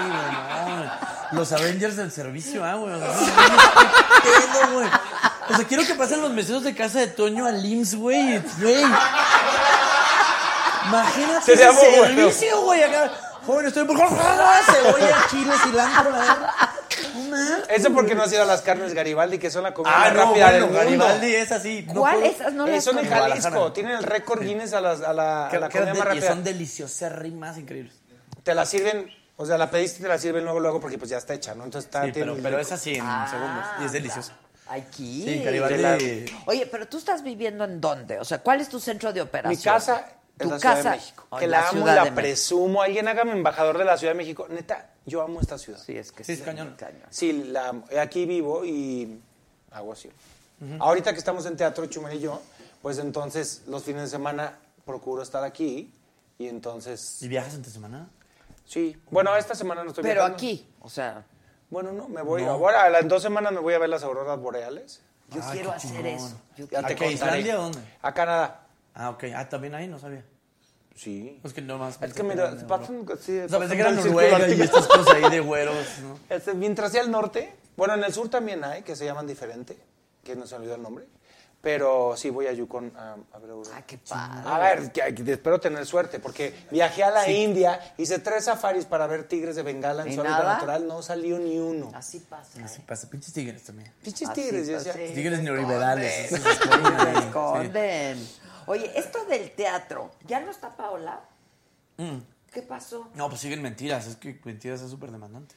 güey, 0.00 0.82
no. 0.82 0.92
Los 1.38 1.52
Avengers 1.52 1.96
del 1.96 2.10
servicio, 2.10 2.64
ah, 2.64 2.74
güey. 2.74 2.92
¿qué 4.22 4.72
güey? 4.72 4.88
O 5.52 5.56
sea, 5.56 5.66
quiero 5.66 5.86
que 5.86 5.94
pasen 5.94 6.20
los 6.22 6.30
meseros 6.32 6.62
de 6.64 6.74
casa 6.74 7.00
de 7.00 7.08
Toño 7.08 7.46
al 7.46 7.64
IMSS, 7.64 7.94
güey. 7.96 8.38
Güey. 8.60 8.82
Imagínate 10.88 11.44
Sería 11.44 11.70
ese 11.70 11.88
muy 11.90 11.98
bueno. 11.98 12.16
servicio, 12.30 12.60
güey. 12.62 12.82
Acá, 12.82 13.12
joven, 13.46 13.66
estoy 13.66 13.84
por 13.84 13.96
cebolla, 13.98 15.26
chile, 15.30 15.52
cilantro, 15.62 16.10
la 16.10 16.18
verdad. 16.18 16.50
No 17.14 17.20
mames. 17.30 17.64
Eso 17.68 17.92
porque 17.92 18.14
no 18.14 18.22
has 18.22 18.32
ido 18.32 18.42
a 18.42 18.46
las 18.46 18.62
carnes 18.62 18.94
Garibaldi, 18.94 19.38
que 19.38 19.50
son 19.50 19.62
la 19.62 19.72
comida 19.74 19.92
Ah, 19.94 20.00
más 20.06 20.14
no, 20.14 20.24
rápida 20.26 20.44
bueno, 20.50 20.52
del 20.52 20.62
mundo. 20.64 20.78
Garibaldi 20.78 21.34
es 21.34 21.52
así. 21.52 21.84
no 21.88 22.00
¿Cuál? 22.00 22.14
puedo- 22.18 22.30
Esas 22.30 22.52
no 22.52 22.66
Eh, 22.66 22.70
las 22.72 22.84
son 22.84 22.98
en 22.98 23.06
conozco. 23.08 23.28
Jalisco, 23.28 23.72
tienen 23.72 23.92
el 23.96 24.02
récord 24.02 24.42
Guinness 24.42 24.72
a, 24.74 24.80
las- 24.80 25.00
a 25.02 25.12
la, 25.12 25.46
a 25.46 25.50
Que- 25.50 25.58
la 25.58 25.68
que 25.68 25.78
comida 25.78 25.94
más 25.94 25.98
de- 26.04 26.04
y 26.04 26.08
rápida. 26.20 26.28
son 26.28 26.44
deliciosérrimas, 26.44 27.58
increíbles. 27.58 27.94
Te 28.42 28.54
la 28.54 28.66
sirven, 28.66 29.08
o 29.36 29.46
sea, 29.46 29.56
la 29.56 29.70
pediste 29.70 30.00
y 30.00 30.02
te 30.02 30.08
la 30.08 30.18
sirven 30.18 30.44
luego, 30.44 30.58
luego, 30.60 30.80
porque 30.80 30.98
pues 30.98 31.10
ya 31.10 31.18
está 31.18 31.34
hecha, 31.34 31.54
¿no? 31.54 31.64
Entonces 31.64 31.86
está... 31.88 32.04
Sí, 32.04 32.12
tiene 32.12 32.32
pero, 32.42 32.58
es 32.58 32.72
así 32.72 32.94
en 32.96 33.04
Ah, 33.06 33.26
segundos. 33.30 33.64
Y 33.80 33.84
es 33.86 33.92
delicioso. 33.92 34.32
Aquí. 34.72 35.22
Sí, 35.24 35.42
Garibaldi. 35.42 36.26
Oye, 36.46 36.66
pero 36.66 36.86
tú 36.88 36.98
estás 36.98 37.22
viviendo 37.22 37.64
en 37.64 37.80
dónde? 37.80 38.18
O 38.18 38.24
sea, 38.24 38.38
¿cuál 38.38 38.60
es 38.60 38.68
tu 38.68 38.80
centro 38.80 39.12
de 39.12 39.20
operación? 39.20 39.58
Mi 39.58 39.62
casa 39.62 40.06
es 40.38 40.44
Tu 40.46 40.50
la 40.50 40.58
Ciudad 40.58 40.74
casa 40.76 40.90
de 40.90 40.96
México. 40.96 41.26
oh, 41.30 41.36
Que 41.38 41.44
en 41.44 41.50
la, 41.50 41.60
amo 41.68 41.68
y 41.68 41.82
Ciudad 41.82 41.94
la 41.96 42.02
México. 42.04 42.16
presumo. 42.16 42.82
Alguien 42.82 43.08
hágame 43.08 43.32
embajador 43.32 43.78
de 43.78 43.84
la 43.84 43.96
Ciudad 43.98 44.12
de 44.12 44.16
México. 44.18 44.46
Neta, 44.48 44.90
yo 45.04 45.20
amo 45.22 45.40
esta 45.40 45.58
ciudad. 45.58 45.78
Sí, 45.84 45.96
es 45.96 46.10
que 46.12 46.24
Sí, 46.24 46.32
es 46.32 46.40
cañón. 46.42 46.76
Sí, 47.10 47.32
la, 47.32 47.68
amo. 47.68 47.84
aquí 48.00 48.24
vivo 48.26 48.64
y 48.64 49.20
hago 49.70 49.92
así. 49.92 50.10
Ahorita 50.78 51.12
que 51.12 51.18
estamos 51.18 51.44
en 51.46 51.56
teatro, 51.56 51.86
Chumel 51.86 52.16
y 52.16 52.20
yo, 52.20 52.40
pues 52.82 52.98
entonces 52.98 53.62
los 53.66 53.82
fines 53.82 54.02
de 54.02 54.08
semana 54.08 54.58
procuro 54.86 55.22
estar 55.22 55.42
aquí 55.44 55.92
y 56.38 56.46
entonces... 56.46 57.20
¿Y 57.20 57.28
viajas 57.28 57.54
entre 57.54 57.70
semana? 57.72 58.08
Sí. 58.64 58.96
Bueno, 59.10 59.36
esta 59.36 59.54
semana 59.56 59.82
no 59.82 59.90
estoy 59.90 60.02
Pero 60.02 60.14
viajando. 60.20 60.36
aquí, 60.36 60.68
o 60.80 60.88
sea, 60.88 61.24
Bueno, 61.72 61.90
no, 61.90 62.06
me 62.06 62.20
voy. 62.20 62.42
No. 62.42 62.50
Ahora, 62.50 62.98
en 62.98 63.08
dos 63.08 63.22
semanas 63.22 63.50
me 63.50 63.58
voy 63.58 63.72
a 63.72 63.78
ver 63.78 63.88
las 63.88 64.02
auroras 64.02 64.38
boreales. 64.38 65.00
yo 65.30 65.40
quiero 65.50 65.72
hacer 65.72 65.90
chingón. 65.90 66.06
eso. 66.06 66.40
Yo 66.54 66.66
¿A 66.78 66.82
te 66.82 66.94
qué, 66.94 67.06
contaré. 67.06 67.12
Islandia 67.14 67.58
o 67.58 67.62
dónde? 67.62 67.80
A 68.02 68.12
Canadá. 68.12 68.66
Ah, 68.94 69.08
ok. 69.08 69.24
Ah, 69.34 69.48
también 69.48 69.74
ahí 69.74 69.88
no 69.88 69.98
sabía. 69.98 70.22
Sí. 70.94 71.40
Es 71.42 71.54
que 71.54 71.62
no 71.62 71.78
más. 71.78 71.98
Es 72.02 72.12
que 72.12 72.22
mira, 72.22 72.54
pasan, 72.68 73.06
sí, 73.18 73.38
O 73.38 73.48
sea, 73.48 73.58
pensé 73.58 73.74
que 73.74 73.80
era 73.80 73.88
el 73.88 73.96
Noruega 73.96 74.46
y 74.48 74.60
estas 74.60 74.86
cosas 74.86 75.14
ahí 75.14 75.30
de 75.30 75.40
güeros, 75.40 75.74
¿no? 76.02 76.18
Este, 76.28 76.52
mientras 76.52 76.92
sea 76.92 77.00
al 77.00 77.10
norte, 77.10 77.54
bueno, 77.74 77.94
en 77.94 78.04
el 78.04 78.12
sur 78.12 78.28
también 78.28 78.62
hay, 78.64 78.82
que 78.82 78.94
se 78.94 79.06
llaman 79.06 79.26
diferente, 79.26 79.78
que 80.22 80.36
no 80.36 80.46
se 80.46 80.54
me 80.56 80.58
olvidó 80.58 80.74
el 80.74 80.82
nombre, 80.82 81.06
pero 81.62 82.16
sí 82.16 82.28
voy 82.28 82.48
a 82.48 82.52
Yukon 82.52 82.92
a, 82.96 83.12
a 83.32 83.38
ver. 83.38 83.50
Ah, 83.72 83.82
qué 83.86 83.96
padre. 83.96 84.42
A 84.44 84.58
ver, 84.58 84.90
que, 84.90 85.14
que 85.14 85.32
espero 85.32 85.60
tener 85.60 85.86
suerte, 85.86 86.18
porque 86.18 86.52
viajé 86.72 87.04
a 87.04 87.10
la 87.10 87.30
India, 87.30 87.94
hice 87.96 88.18
tres 88.18 88.46
safaris 88.46 88.84
para 88.84 89.06
ver 89.06 89.28
tigres 89.28 89.54
de 89.54 89.62
Bengala 89.62 90.02
en 90.02 90.08
¿Y 90.10 90.14
su 90.14 90.20
hábitat 90.20 90.44
natural, 90.44 90.88
no 90.88 91.02
salió 91.02 91.38
ni 91.38 91.58
uno. 91.58 91.92
Así 91.94 92.18
pasa. 92.18 92.64
Así 92.64 92.80
¿eh? 92.80 92.84
pasa. 92.86 93.08
Pinches 93.08 93.32
tigres 93.32 93.62
también. 93.62 93.92
Pinches 94.02 94.28
Así 94.28 94.42
tigres, 94.42 94.66
yo 94.66 94.76
decía, 94.76 94.92
sí. 94.92 95.14
Tigres 95.14 95.40
neoliberales. 95.40 96.30
se 96.30 96.38
sí. 96.38 96.48
esconden. 97.16 98.28
Oye, 98.66 98.90
esto 98.98 99.24
del 99.26 99.52
teatro, 99.52 100.10
¿ya 100.26 100.40
no 100.40 100.50
está 100.50 100.76
Paola? 100.76 101.20
Mm. 101.96 102.18
¿Qué 102.52 102.62
pasó? 102.62 103.08
No, 103.14 103.28
pues 103.28 103.40
siguen 103.40 103.62
mentiras. 103.62 104.06
Es 104.08 104.16
que 104.16 104.38
mentiras 104.44 104.82
es 104.82 104.90
súper 104.90 105.12
demandante. 105.12 105.54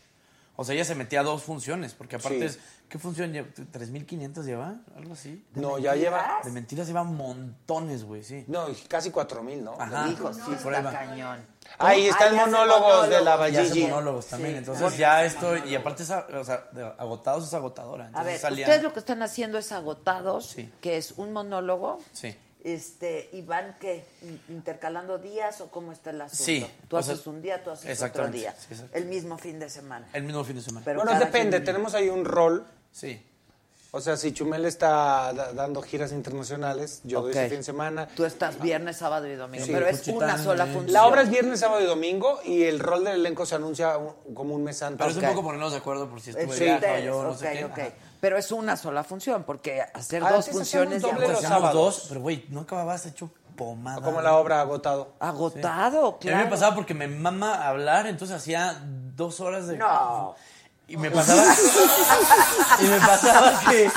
O 0.57 0.63
sea, 0.63 0.73
ella 0.75 0.85
se 0.85 0.95
metía 0.95 1.19
a 1.19 1.23
dos 1.23 1.43
funciones, 1.43 1.93
porque 1.93 2.15
aparte 2.15 2.39
Sí. 2.39 2.45
es... 2.45 2.59
¿Qué 2.87 2.99
función 2.99 3.33
lleva? 3.33 3.47
¿3.500 3.73 4.43
lleva? 4.43 4.75
Algo 4.95 5.13
así. 5.13 5.43
No, 5.55 5.79
ya 5.79 5.95
lleva, 5.95 6.39
De 6.43 6.51
mentiras 6.51 6.85
lleva 6.87 7.03
montones, 7.03 8.03
güey, 8.03 8.23
sí. 8.23 8.45
no, 8.47 8.67
casi 8.87 9.09
cuatro 9.11 9.41
mil, 9.43 9.63
¿no? 9.63 9.75
Ajá. 9.79 10.07
Hijo, 10.07 10.31
sí 10.33 10.41
Por 10.63 10.73
ahí 10.73 10.79
está 10.85 10.91
va. 10.91 10.91
cañón. 11.05 11.45
Ahí 11.79 12.05
está 12.07 12.25
Ah, 12.25 12.27
el 12.27 12.35
ya 12.35 12.41
hace 12.43 12.51
monólogo 12.51 13.01
de 13.07 13.21
la 13.21 13.37
monólogos. 13.37 13.75
Y 13.75 13.81
monólogos 13.87 14.25
también. 14.27 14.51
Sí, 14.53 14.57
entonces 14.59 14.81
claro. 14.81 14.97
ya 14.97 15.25
esto... 15.25 15.57
Y 15.67 15.75
aparte, 15.75 16.03
es, 16.03 16.11
o 16.11 16.43
sea, 16.43 16.63
de 16.71 16.83
agotados 16.83 17.47
es 17.47 17.53
agotadora. 17.55 18.11
A 18.13 18.23
ver, 18.23 18.39
salía... 18.39 18.65
ustedes 18.65 18.83
lo 18.83 18.93
que 18.93 18.99
están 18.99 19.23
haciendo 19.23 19.57
es 19.57 19.71
agotados, 19.71 20.45
Sí. 20.51 20.71
que 20.79 20.97
es 20.97 21.11
un 21.17 21.33
monólogo, 21.33 21.97
Sí. 22.13 22.37
Este, 22.65 23.29
y 23.31 23.43
van 23.43 23.75
que 23.79 24.03
intercalando 24.49 25.19
días 25.19 25.61
o 25.61 25.67
cómo 25.69 25.91
está 25.91 26.09
el 26.09 26.21
asunto. 26.21 26.43
Sí, 26.43 26.65
Tú 26.87 26.97
haces 26.97 27.21
sea, 27.21 27.31
un 27.31 27.41
día, 27.41 27.63
tú 27.63 27.69
haces 27.69 28.01
otro 28.01 28.27
día. 28.27 28.55
sí, 28.57 28.75
el 28.93 29.05
mismo 29.05 29.37
fin 29.37 29.59
de 29.59 29.69
semana. 29.69 30.07
El 30.13 30.23
mismo 30.23 30.43
fin 30.43 30.55
de 30.55 30.63
semana. 30.63 30.83
Pero 30.83 31.03
Bueno, 31.03 31.17
depende, 31.19 31.57
quien- 31.57 31.63
tenemos 31.65 31.93
ahí 31.93 32.09
un 32.09 32.25
rol. 32.25 32.65
Sí. 32.91 33.23
O 33.91 34.01
sea, 34.01 34.17
si 34.17 34.33
Chumel 34.33 34.65
está 34.65 35.31
da- 35.31 35.53
dando 35.53 35.81
giras 35.81 36.11
internacionales, 36.11 36.99
yo 37.05 37.21
doy 37.21 37.31
Ok. 37.31 37.37
ese 37.37 37.49
fin 37.49 37.57
de 37.59 37.63
semana. 37.63 38.07
Tú 38.07 38.25
estás 38.25 38.59
viernes, 38.59 38.97
sábado 38.97 39.25
y 39.27 39.35
domingo, 39.35 39.63
Sí. 39.65 39.71
pero 39.71 39.87
es 39.87 40.05
una 40.09 40.37
sola 40.43 40.65
eh. 40.65 40.73
función. 40.73 40.91
La 40.91 41.05
obra 41.05 41.21
es 41.21 41.29
viernes, 41.29 41.59
sábado 41.61 41.81
y 41.81 41.85
domingo 41.85 42.39
y 42.43 42.63
el 42.63 42.79
rol 42.79 43.05
del 43.05 43.19
elenco 43.21 43.45
se 43.45 43.55
anuncia 43.55 43.95
un- 43.97 44.33
como 44.33 44.53
un 44.55 44.63
mes 44.65 44.81
antes. 44.81 44.97
Pero 44.97 45.11
es 45.11 45.15
un 45.17 45.23
poco 45.33 45.43
ponernos 45.43 45.71
de 45.71 45.77
acuerdo 45.77 46.09
por 46.09 46.19
si 46.19 46.31
estuve 46.31 46.57
Sí. 46.57 46.63
viaje 46.65 47.05
yo, 47.05 47.23
no 47.23 47.29
ok, 47.29 47.37
sé 47.37 47.69
qué. 47.75 47.93
Pero 48.25 48.39
es 48.39 48.51
una 48.51 48.75
sola 48.75 49.03
función, 49.03 49.43
porque 49.43 49.83
hacer 49.93 50.23
Ah, 50.23 50.31
dos 50.31 50.49
funciones 50.49 51.03
ya 51.03 51.09
doble 51.09 51.27
pues, 51.27 51.31
los 51.33 51.41
sábados. 51.43 51.73
dos, 51.75 52.05
pero 52.09 52.21
güey, 52.21 52.43
no 52.49 52.61
acababas 52.61 53.05
hecho 53.05 53.29
pomada. 53.55 54.01
Como 54.01 54.19
la 54.19 54.35
obra 54.35 54.61
agotado. 54.61 55.13
Agotado, 55.19 56.17
Y 56.23 56.29
A 56.29 56.37
mí 56.37 56.43
me 56.45 56.49
pasaba 56.49 56.73
porque 56.73 56.95
me 56.95 57.07
mama 57.07 57.67
hablar, 57.67 58.07
entonces 58.07 58.35
hacía 58.35 58.81
dos 59.15 59.39
horas 59.41 59.67
de... 59.67 59.77
No. 59.77 60.33
Y 60.87 60.97
me 60.97 61.11
pasaba... 61.11 61.43
y 62.79 62.83
me 62.85 62.97
pasaba 62.97 63.59
que 63.69 63.91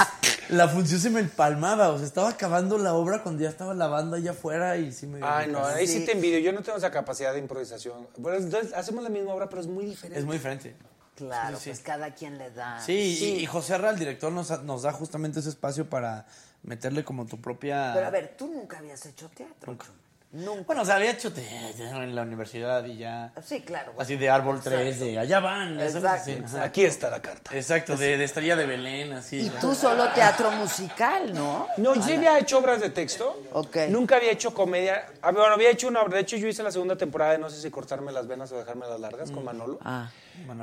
la 0.50 0.68
función 0.68 1.00
se 1.00 1.09
me 1.09 1.20
empalmaba, 1.20 1.88
o 1.88 1.96
sea, 1.96 2.06
estaba 2.06 2.28
acabando 2.28 2.76
la 2.76 2.92
obra 2.92 3.22
cuando 3.22 3.42
ya 3.42 3.48
estaba 3.48 3.72
la 3.72 3.86
banda 3.86 4.18
allá 4.18 4.32
afuera 4.32 4.76
y 4.76 4.92
sí 4.92 5.06
me... 5.06 5.20
Ay, 5.22 5.50
no, 5.50 5.64
ahí 5.64 5.86
sí 5.86 6.05
te 6.05 6.12
envidio. 6.12 6.38
Yo 6.40 6.52
no 6.52 6.60
tengo 6.60 6.76
esa 6.76 6.90
capacidad 6.90 7.32
de 7.32 7.38
improvisación. 7.38 8.06
Bueno, 8.18 8.36
entonces 8.36 8.74
hacemos 8.74 9.02
la 9.02 9.09
misma 9.09 9.32
obra, 9.32 9.48
pero 9.48 9.62
es 9.62 9.68
muy 9.68 9.86
diferente. 9.86 10.18
Es 10.18 10.26
muy 10.26 10.36
diferente. 10.36 10.76
Claro, 11.19 11.57
Sí, 11.57 11.65
sí. 11.65 11.70
pues 11.70 11.81
cada 11.81 12.15
quien 12.15 12.39
le 12.39 12.51
da. 12.53 12.81
Sí, 12.81 13.19
y- 13.20 13.43
y 13.43 13.47
José 13.47 13.74
Arra, 13.74 13.90
el 13.90 13.99
director, 13.99 14.31
nos, 14.32 14.62
nos 14.62 14.82
da 14.82 14.93
justamente 14.93 15.40
ese 15.40 15.49
espacio 15.49 15.89
para 15.90 16.27
meterle 16.62 17.03
como 17.05 17.27
tu 17.27 17.40
propia... 17.40 17.90
Pero 17.95 18.07
a 18.07 18.11
ver, 18.11 18.36
tú 18.39 18.47
nunca 18.47 18.78
habías 18.78 19.05
hecho 19.05 19.28
teatro. 19.31 19.73
Nunca. 19.73 19.86
Nunca. 20.30 20.64
Bueno, 20.66 20.82
o 20.82 20.84
sea, 20.84 20.96
había 20.96 21.12
hecho 21.12 21.32
en 21.34 22.14
la 22.14 22.22
universidad 22.22 22.84
y 22.84 22.98
ya... 22.98 23.32
Sí, 23.42 23.62
claro. 23.62 23.94
Así 23.96 24.16
de 24.16 24.28
árbol 24.28 24.60
3, 24.62 25.00
de 25.00 25.18
allá 25.18 25.40
van. 25.40 25.80
Exacto. 25.80 26.32
Aquí 26.60 26.84
está 26.84 27.09
la 27.09 27.22
carta. 27.22 27.56
Exacto, 27.56 27.96
de, 27.96 28.18
de 28.18 28.24
Estrella 28.24 28.55
de 28.55 28.66
Belén, 28.66 29.12
así. 29.14 29.46
Y 29.46 29.50
tú 29.50 29.74
solo 29.74 30.06
teatro 30.12 30.50
musical, 30.50 31.32
¿no? 31.32 31.66
No, 31.78 31.94
yo 31.94 32.14
había 32.14 32.38
hecho 32.38 32.59
obras 32.59 32.80
de 32.80 32.90
texto. 32.90 33.42
Ok. 33.52 33.76
Nunca 33.88 34.16
había 34.16 34.32
hecho 34.32 34.52
comedia. 34.52 35.06
Ah, 35.22 35.32
Bueno, 35.32 35.55
había 35.55 35.70
hecho 35.70 35.88
una 35.88 36.02
obra. 36.02 36.16
De 36.16 36.20
hecho, 36.22 36.36
yo 36.36 36.46
hice 36.46 36.62
la 36.62 36.72
segunda 36.72 36.96
temporada 36.96 37.32
de 37.32 37.38
No 37.38 37.48
sé 37.48 37.60
si 37.62 37.70
cortarme 37.70 38.12
las 38.12 38.26
venas 38.26 38.52
o 38.52 38.59
dejarme 38.59 38.86
las 38.86 39.00
largas 39.00 39.30
con 39.30 39.44
Manolo. 39.44 39.78
Ah. 39.82 40.10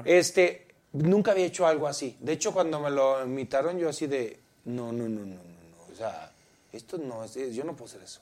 Este, 0.06 0.68
nunca 0.94 1.32
había 1.32 1.46
hecho 1.46 1.66
algo 1.66 1.88
así. 1.88 2.18
De 2.20 2.34
hecho, 2.34 2.54
cuando 2.54 2.80
me 2.80 2.92
lo 2.92 3.24
invitaron, 3.26 3.80
yo 3.80 3.90
así 3.90 4.06
de, 4.06 4.40
no, 4.66 4.92
no, 4.92 5.10
no, 5.10 5.22
no, 5.22 5.26
no, 5.26 5.44
no. 5.44 5.92
O 5.92 5.96
sea, 5.96 6.32
esto 6.72 6.98
no 7.00 7.24
es, 7.24 7.34
yo 7.34 7.64
no 7.64 7.74
puedo 7.76 7.86
hacer 7.90 8.04
eso. 8.04 8.22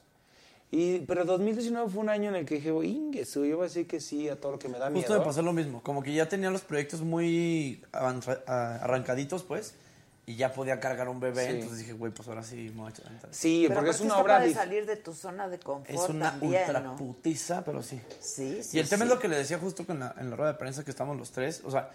Y, 0.76 1.02
pero 1.02 1.24
2019 1.24 1.88
fue 1.92 2.02
un 2.02 2.10
año 2.10 2.30
en 2.30 2.36
el 2.36 2.46
que 2.48 2.56
dije, 2.56 2.70
Inge, 2.70 3.26
yo 3.26 3.42
voy 3.58 3.66
a 3.66 3.68
decir 3.68 3.86
que 3.86 4.00
sí 4.00 4.28
a 4.28 4.40
todo 4.42 4.54
lo 4.54 4.58
que 4.60 4.68
me 4.70 4.80
da 4.80 4.90
Justo 4.90 5.10
miedo. 5.10 5.20
me 5.20 5.26
pasó 5.26 5.44
lo 5.44 5.54
mismo, 5.54 5.84
como 5.84 6.02
que 6.02 6.12
ya 6.12 6.28
tenía 6.28 6.50
los 6.50 6.62
proyectos 6.62 7.02
muy 7.02 7.84
arrancaditos, 8.48 9.44
pues, 9.44 9.76
y 10.26 10.36
ya 10.36 10.54
podía 10.54 10.80
cargar 10.80 11.10
un 11.10 11.20
bebé, 11.20 11.46
Sí. 11.46 11.52
entonces 11.54 11.78
dije, 11.80 11.94
güey, 11.94 12.12
pues 12.12 12.28
ahora 12.28 12.44
sí 12.44 12.72
me 12.74 12.82
voy 12.82 12.88
a 12.88 12.90
echar. 12.90 13.06
Sí, 13.32 13.66
Pero 13.68 13.76
porque 13.82 13.92
es 13.92 14.00
una 14.02 14.18
obra... 14.18 14.44
dif- 14.46 14.54
salir 14.56 14.86
de 14.86 14.96
tu 14.96 15.14
zona 15.14 15.48
de 15.50 15.60
confort 15.60 15.90
Es 15.92 16.10
una 16.10 16.32
también, 16.32 16.62
ultra 16.66 16.80
¿no? 16.80 16.96
putiza, 16.96 17.64
pero 17.64 17.84
sí. 17.84 18.02
Sí, 18.20 18.64
sí, 18.64 18.78
Y 18.78 18.80
el 18.80 18.90
tema 18.90 19.04
es 19.04 19.10
lo 19.12 19.20
que 19.20 19.28
le 19.28 19.36
decía 19.36 19.60
justo 19.60 19.86
con 19.86 20.00
la- 20.00 20.16
en 20.18 20.30
la 20.30 20.36
rueda 20.36 20.54
de 20.54 20.58
prensa 20.58 20.84
que 20.84 20.92
estamos 20.92 21.18
los 21.18 21.32
tres, 21.32 21.62
o 21.66 21.72
sea, 21.72 21.92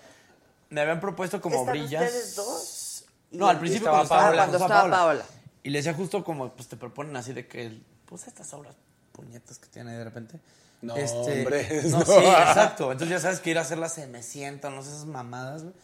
me 0.70 0.80
habían 0.82 1.00
propuesto 1.00 1.40
como 1.40 1.56
¿Están 1.60 1.72
brillas. 1.72 2.04
ustedes 2.04 2.36
dos? 2.36 3.04
No, 3.32 3.48
al 3.48 3.58
principio 3.58 3.88
estaba 3.88 3.96
cuando 3.98 4.04
estaba, 4.04 4.22
Paola. 4.22 4.36
cuando 4.42 4.58
Cuando 4.58 4.74
estaba 4.74 4.86
estaba 4.88 5.04
Paola. 5.06 5.22
Paola. 5.22 5.38
Y 5.64 5.70
le 5.70 5.78
decía 5.78 5.94
justo 5.94 6.22
como, 6.22 6.52
pues 6.52 6.68
te 6.68 6.76
proponen 6.76 7.16
así 7.16 7.32
de 7.32 7.46
que, 7.48 7.80
pues 8.08 8.26
estas 8.26 8.52
obras 8.54 8.74
puñetas 9.12 9.58
que 9.58 9.68
tiene 9.68 9.96
de 9.96 10.04
repente. 10.04 10.38
No, 10.80 10.96
Este, 10.96 11.40
hombre, 11.40 11.82
No, 11.86 11.98
no. 11.98 12.04
sí, 12.04 12.12
exacto. 12.12 12.92
Entonces 12.92 13.08
ya 13.16 13.20
sabes 13.20 13.40
que 13.40 13.50
ir 13.50 13.58
a 13.58 13.62
hacerlas 13.62 13.92
se 13.94 14.06
me 14.06 14.22
sientan, 14.22 14.76
no 14.76 14.82
sé, 14.82 14.90
esas 14.90 15.06
mamadas, 15.06 15.62
güey. 15.64 15.74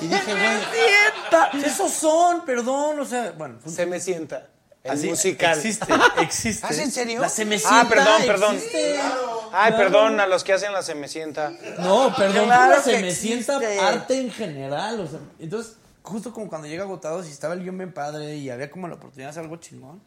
Y 0.00 0.06
dije, 0.06 0.32
güey, 0.32 1.64
esos 1.64 1.90
son, 1.92 2.44
perdón, 2.44 3.00
o 3.00 3.04
sea, 3.04 3.32
bueno. 3.32 3.58
Se 3.66 3.84
me 3.86 3.98
sienta. 4.00 4.46
El 4.84 4.92
Así, 4.92 5.08
musical. 5.08 5.56
Existe, 5.58 5.86
existe. 6.20 6.64
¿Ah, 6.66 6.72
en 6.72 6.92
serio? 6.92 7.20
La 7.20 7.28
se 7.28 7.44
me 7.44 7.56
Ah, 7.56 7.58
sienta, 7.58 7.88
perdón, 7.88 8.22
perdón. 8.26 8.54
existe. 8.54 8.92
Ay, 9.00 9.72
Claro. 9.72 9.76
perdón 9.76 10.20
a 10.20 10.26
los 10.28 10.44
que 10.44 10.52
hacen 10.52 10.72
la 10.72 10.82
se 10.82 10.94
me 10.94 11.08
sienta. 11.08 11.50
No, 11.80 12.14
perdón, 12.16 12.44
Claro 12.46 12.76
pero 12.84 12.96
se 12.96 13.02
me 13.02 13.08
existe. 13.08 13.44
sienta 13.58 13.88
arte 13.88 14.20
en 14.20 14.30
general, 14.30 15.00
o 15.00 15.06
sea, 15.08 15.18
entonces, 15.40 15.74
justo 16.02 16.32
como 16.32 16.48
cuando 16.48 16.68
llega 16.68 16.84
agotado, 16.84 17.24
si 17.24 17.32
estaba 17.32 17.54
el 17.54 17.62
guion 17.64 17.76
bien 17.76 17.92
padre 17.92 18.36
y 18.36 18.50
había 18.50 18.70
como 18.70 18.86
la 18.86 18.94
oportunidad 18.94 19.26
de 19.26 19.30
hacer 19.30 19.42
algo 19.42 19.56
chingón, 19.56 20.00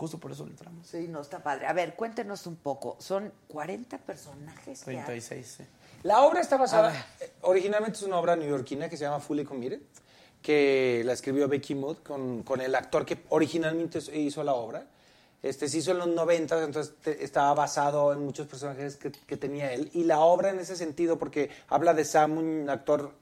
justo 0.00 0.18
por 0.18 0.32
eso 0.32 0.44
le 0.44 0.50
entramos. 0.52 0.86
Sí, 0.86 1.06
no, 1.08 1.20
está 1.20 1.42
padre. 1.42 1.66
A 1.66 1.72
ver, 1.72 1.94
cuéntenos 1.94 2.46
un 2.46 2.56
poco. 2.56 2.96
Son 2.98 3.32
40 3.48 3.98
personajes. 3.98 4.82
que 4.82 4.90
hay. 4.90 5.04
36, 5.04 5.54
sí. 5.58 5.64
La 6.02 6.22
obra 6.22 6.40
está 6.40 6.56
basada, 6.56 6.92
eh, 7.20 7.30
originalmente 7.42 7.98
es 7.98 8.02
una 8.04 8.18
obra 8.18 8.34
neoyorquina 8.34 8.88
que 8.88 8.96
se 8.96 9.04
llama 9.04 9.20
Fully 9.20 9.44
Committed, 9.44 9.80
que 10.42 11.02
la 11.04 11.12
escribió 11.12 11.46
Becky 11.48 11.74
Mood 11.74 11.98
con, 11.98 12.42
con 12.42 12.60
el 12.60 12.74
actor 12.74 13.04
que 13.04 13.24
originalmente 13.28 13.98
hizo 14.18 14.42
la 14.42 14.54
obra. 14.54 14.86
Este 15.42 15.68
se 15.68 15.78
hizo 15.78 15.90
en 15.92 15.98
los 15.98 16.08
90, 16.08 16.64
entonces 16.64 16.94
te- 17.02 17.22
estaba 17.24 17.52
basado 17.54 18.12
en 18.12 18.20
muchos 18.24 18.46
personajes 18.46 18.96
que, 18.96 19.10
que 19.10 19.36
tenía 19.36 19.72
él. 19.72 19.90
Y 19.94 20.04
la 20.04 20.20
obra 20.20 20.50
en 20.50 20.58
ese 20.58 20.76
sentido, 20.76 21.18
porque 21.18 21.50
habla 21.68 21.94
de 21.94 22.04
Sam, 22.04 22.36
un 22.38 22.68
actor, 22.68 23.12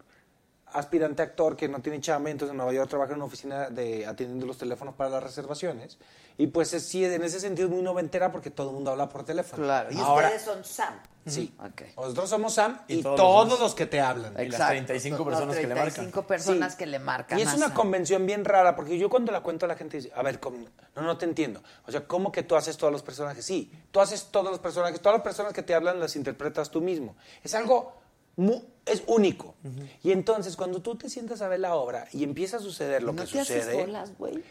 aspirante 0.73 1.23
actor 1.23 1.57
que 1.57 1.69
no 1.69 1.81
tiene 1.81 2.01
chamba, 2.01 2.31
entonces 2.31 2.51
en 2.53 2.57
Nueva 2.59 2.73
York 2.73 2.89
trabaja 2.89 3.13
en 3.13 3.17
una 3.17 3.25
oficina 3.27 3.71
de 3.71 4.07
atendiendo 4.07 4.47
los 4.47 4.59
teléfonos 4.59 4.95
para 4.95 5.11
las 5.11 5.23
reservaciones. 5.23 5.99
Y 6.37 6.47
pues 6.49 6.73
es- 6.73 6.87
sí, 6.87 7.05
en 7.05 7.23
ese 7.25 7.41
sentido 7.41 7.67
es 7.69 7.75
muy 7.75 7.83
noventera 7.83 8.31
porque 8.31 8.51
todo 8.51 8.69
el 8.69 8.75
mundo 8.75 8.91
habla 8.93 9.09
por 9.09 9.25
teléfono. 9.25 9.65
Claro. 9.65 9.91
Y 9.93 9.99
Ahora, 9.99 10.29
ustedes 10.29 10.43
son 10.45 10.65
Sam. 10.65 10.95
Sí. 11.27 11.53
Ok. 11.59 11.83
Nosotros 11.97 12.31
somos 12.31 12.55
Sam 12.55 12.81
y, 12.89 13.01
Y 13.01 13.03
todos, 13.03 13.17
todos 13.17 13.61
los, 13.61 13.75
que 13.75 13.85
te 13.87 14.01
hablan. 14.01 14.33
Y 14.35 14.37
las 14.37 14.45
Exacto. 14.47 14.69
35 14.71 15.19
Los 15.19 15.27
personas 15.27 15.57
que 15.57 15.63
le 15.67 15.75
marcan. 15.75 15.93
35 15.95 16.27
personas 16.27 16.73
Sí. 16.73 16.79
que 16.79 16.87
le 16.87 16.99
marcan. 17.01 17.39
Y 17.39 17.43
es 17.43 17.53
una 17.53 17.67
Sam. 17.67 17.75
convención 17.75 18.25
bien 18.25 18.45
rara, 18.47 18.75
porque 18.77 18.97
yo 18.97 19.11
cuando 19.11 19.31
la 19.33 19.43
cuento 19.43 19.67
a 19.67 19.69
la 19.69 19.77
gente 19.77 19.99
dice, 19.99 20.11
a 20.15 20.23
ver, 20.23 20.41
¿cómo? 20.41 20.59
no, 20.97 21.03
no 21.03 21.19
te 21.19 21.27
entiendo. 21.27 21.61
O 21.87 21.91
sea, 21.93 22.07
¿cómo 22.07 22.33
que 22.33 22.45
tú 22.45 22.57
haces 22.57 22.77
todos 22.79 22.93
los 22.93 23.03
personajes? 23.03 23.45
Sí, 23.45 23.71
tú 23.91 24.01
haces 24.01 24.29
todos 24.31 24.51
los 24.51 24.59
personajes, 24.61 25.01
todas 25.01 25.19
las 25.19 25.23
personas 25.25 25.53
que 25.53 25.63
te 25.63 25.75
hablan 25.75 26.01
las 26.01 26.17
interpretas 26.17 26.71
tú 26.71 26.81
mismo. 26.81 27.15
Es 27.45 27.55
algo, 27.55 27.98
mu- 28.39 28.63
es 28.87 29.03
único. 29.07 29.55
Y 30.03 30.13
entonces, 30.13 30.57
cuando 30.57 30.81
tú 30.81 30.95
te 30.97 31.11
sientas 31.11 31.43
a 31.43 31.49
ver 31.49 31.61
la 31.61 31.75
obra 31.75 32.09
y 32.13 32.25
empieza 32.25 32.57
a 32.57 32.61
suceder 32.61 33.03
lo 33.03 33.13
¿No 33.13 33.23
que 33.25 33.31
te 33.31 33.41
haces 33.41 33.65
sucede, 33.65 33.85
bolas, 33.85 34.17
güey? 34.17 34.43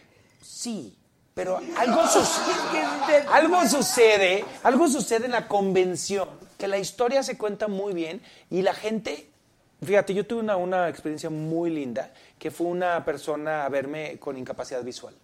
sí, 0.42 0.96
pero 1.34 1.58
algo, 1.78 2.08
sucede, 2.08 3.26
algo 3.32 3.68
sucede, 3.68 4.46
algo 4.64 4.88
sucede 4.88 5.26
en 5.26 5.32
la 5.32 5.48
convención, 5.48 6.30
que 6.58 6.68
la 6.68 6.78
historia 6.78 7.24
se 7.24 7.38
cuenta 7.38 7.68
muy 7.68 7.94
bien 7.94 8.22
y 8.52 8.62
la 8.62 8.74
gente, 8.74 9.30
fíjate, 9.84 10.14
yo 10.14 10.26
tuve 10.26 10.40
una, 10.42 10.56
una 10.58 10.90
experiencia 10.90 11.30
muy 11.30 11.70
linda, 11.72 12.12
que 12.40 12.52
fue 12.52 12.68
una 12.68 13.04
persona 13.06 13.66
a 13.66 13.70
verme 13.70 14.18
con 14.20 14.38
incapacidad 14.38 14.84
visual. 14.84 15.16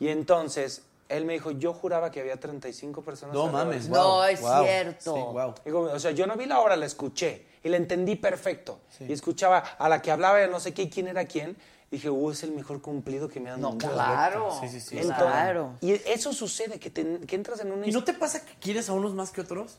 Y 0.00 0.08
entonces, 0.08 0.82
él 1.08 1.24
me 1.24 1.34
dijo, 1.34 1.50
yo 1.52 1.72
juraba 1.74 2.10
que 2.10 2.20
había 2.20 2.38
35 2.38 3.02
personas. 3.02 3.34
No 3.34 3.44
alrededor". 3.46 3.66
mames, 3.66 3.88
No, 3.88 4.04
wow, 4.14 4.22
es 4.24 4.40
wow. 4.40 4.62
cierto. 4.64 5.14
Sí, 5.14 5.20
wow. 5.20 5.54
Digo, 5.64 5.80
o 5.82 5.98
sea, 5.98 6.10
yo 6.12 6.26
no 6.26 6.36
vi 6.36 6.46
la 6.46 6.60
obra, 6.60 6.76
la 6.76 6.86
escuché 6.86 7.46
y 7.62 7.68
la 7.68 7.76
entendí 7.76 8.16
perfecto. 8.16 8.80
Y 9.00 9.12
escuchaba 9.12 9.58
a 9.58 9.88
la 9.88 10.00
que 10.02 10.10
hablaba 10.10 10.38
de 10.38 10.48
no 10.48 10.60
sé 10.60 10.72
qué, 10.74 10.88
quién 10.88 11.08
era 11.08 11.24
quién. 11.26 11.56
Dije, 11.90 12.10
uh, 12.10 12.30
es 12.30 12.42
el 12.42 12.50
mejor 12.52 12.80
cumplido 12.82 13.28
que 13.28 13.38
me 13.38 13.50
han 13.50 13.60
No, 13.60 13.72
dado. 13.74 13.92
claro. 13.94 14.58
Sí, 14.60 14.68
sí, 14.68 14.80
sí. 14.80 14.98
Entonces, 14.98 15.16
Claro. 15.24 15.74
Y 15.80 15.92
eso 15.92 16.32
sucede, 16.32 16.80
que, 16.80 16.90
te- 16.90 17.20
que 17.20 17.36
entras 17.36 17.60
en 17.60 17.70
una... 17.70 17.86
¿Y 17.86 17.92
no 17.92 18.02
te 18.02 18.14
pasa 18.14 18.44
que 18.44 18.54
quieres 18.60 18.88
a 18.88 18.94
unos 18.94 19.14
más 19.14 19.30
que 19.30 19.42
otros? 19.42 19.78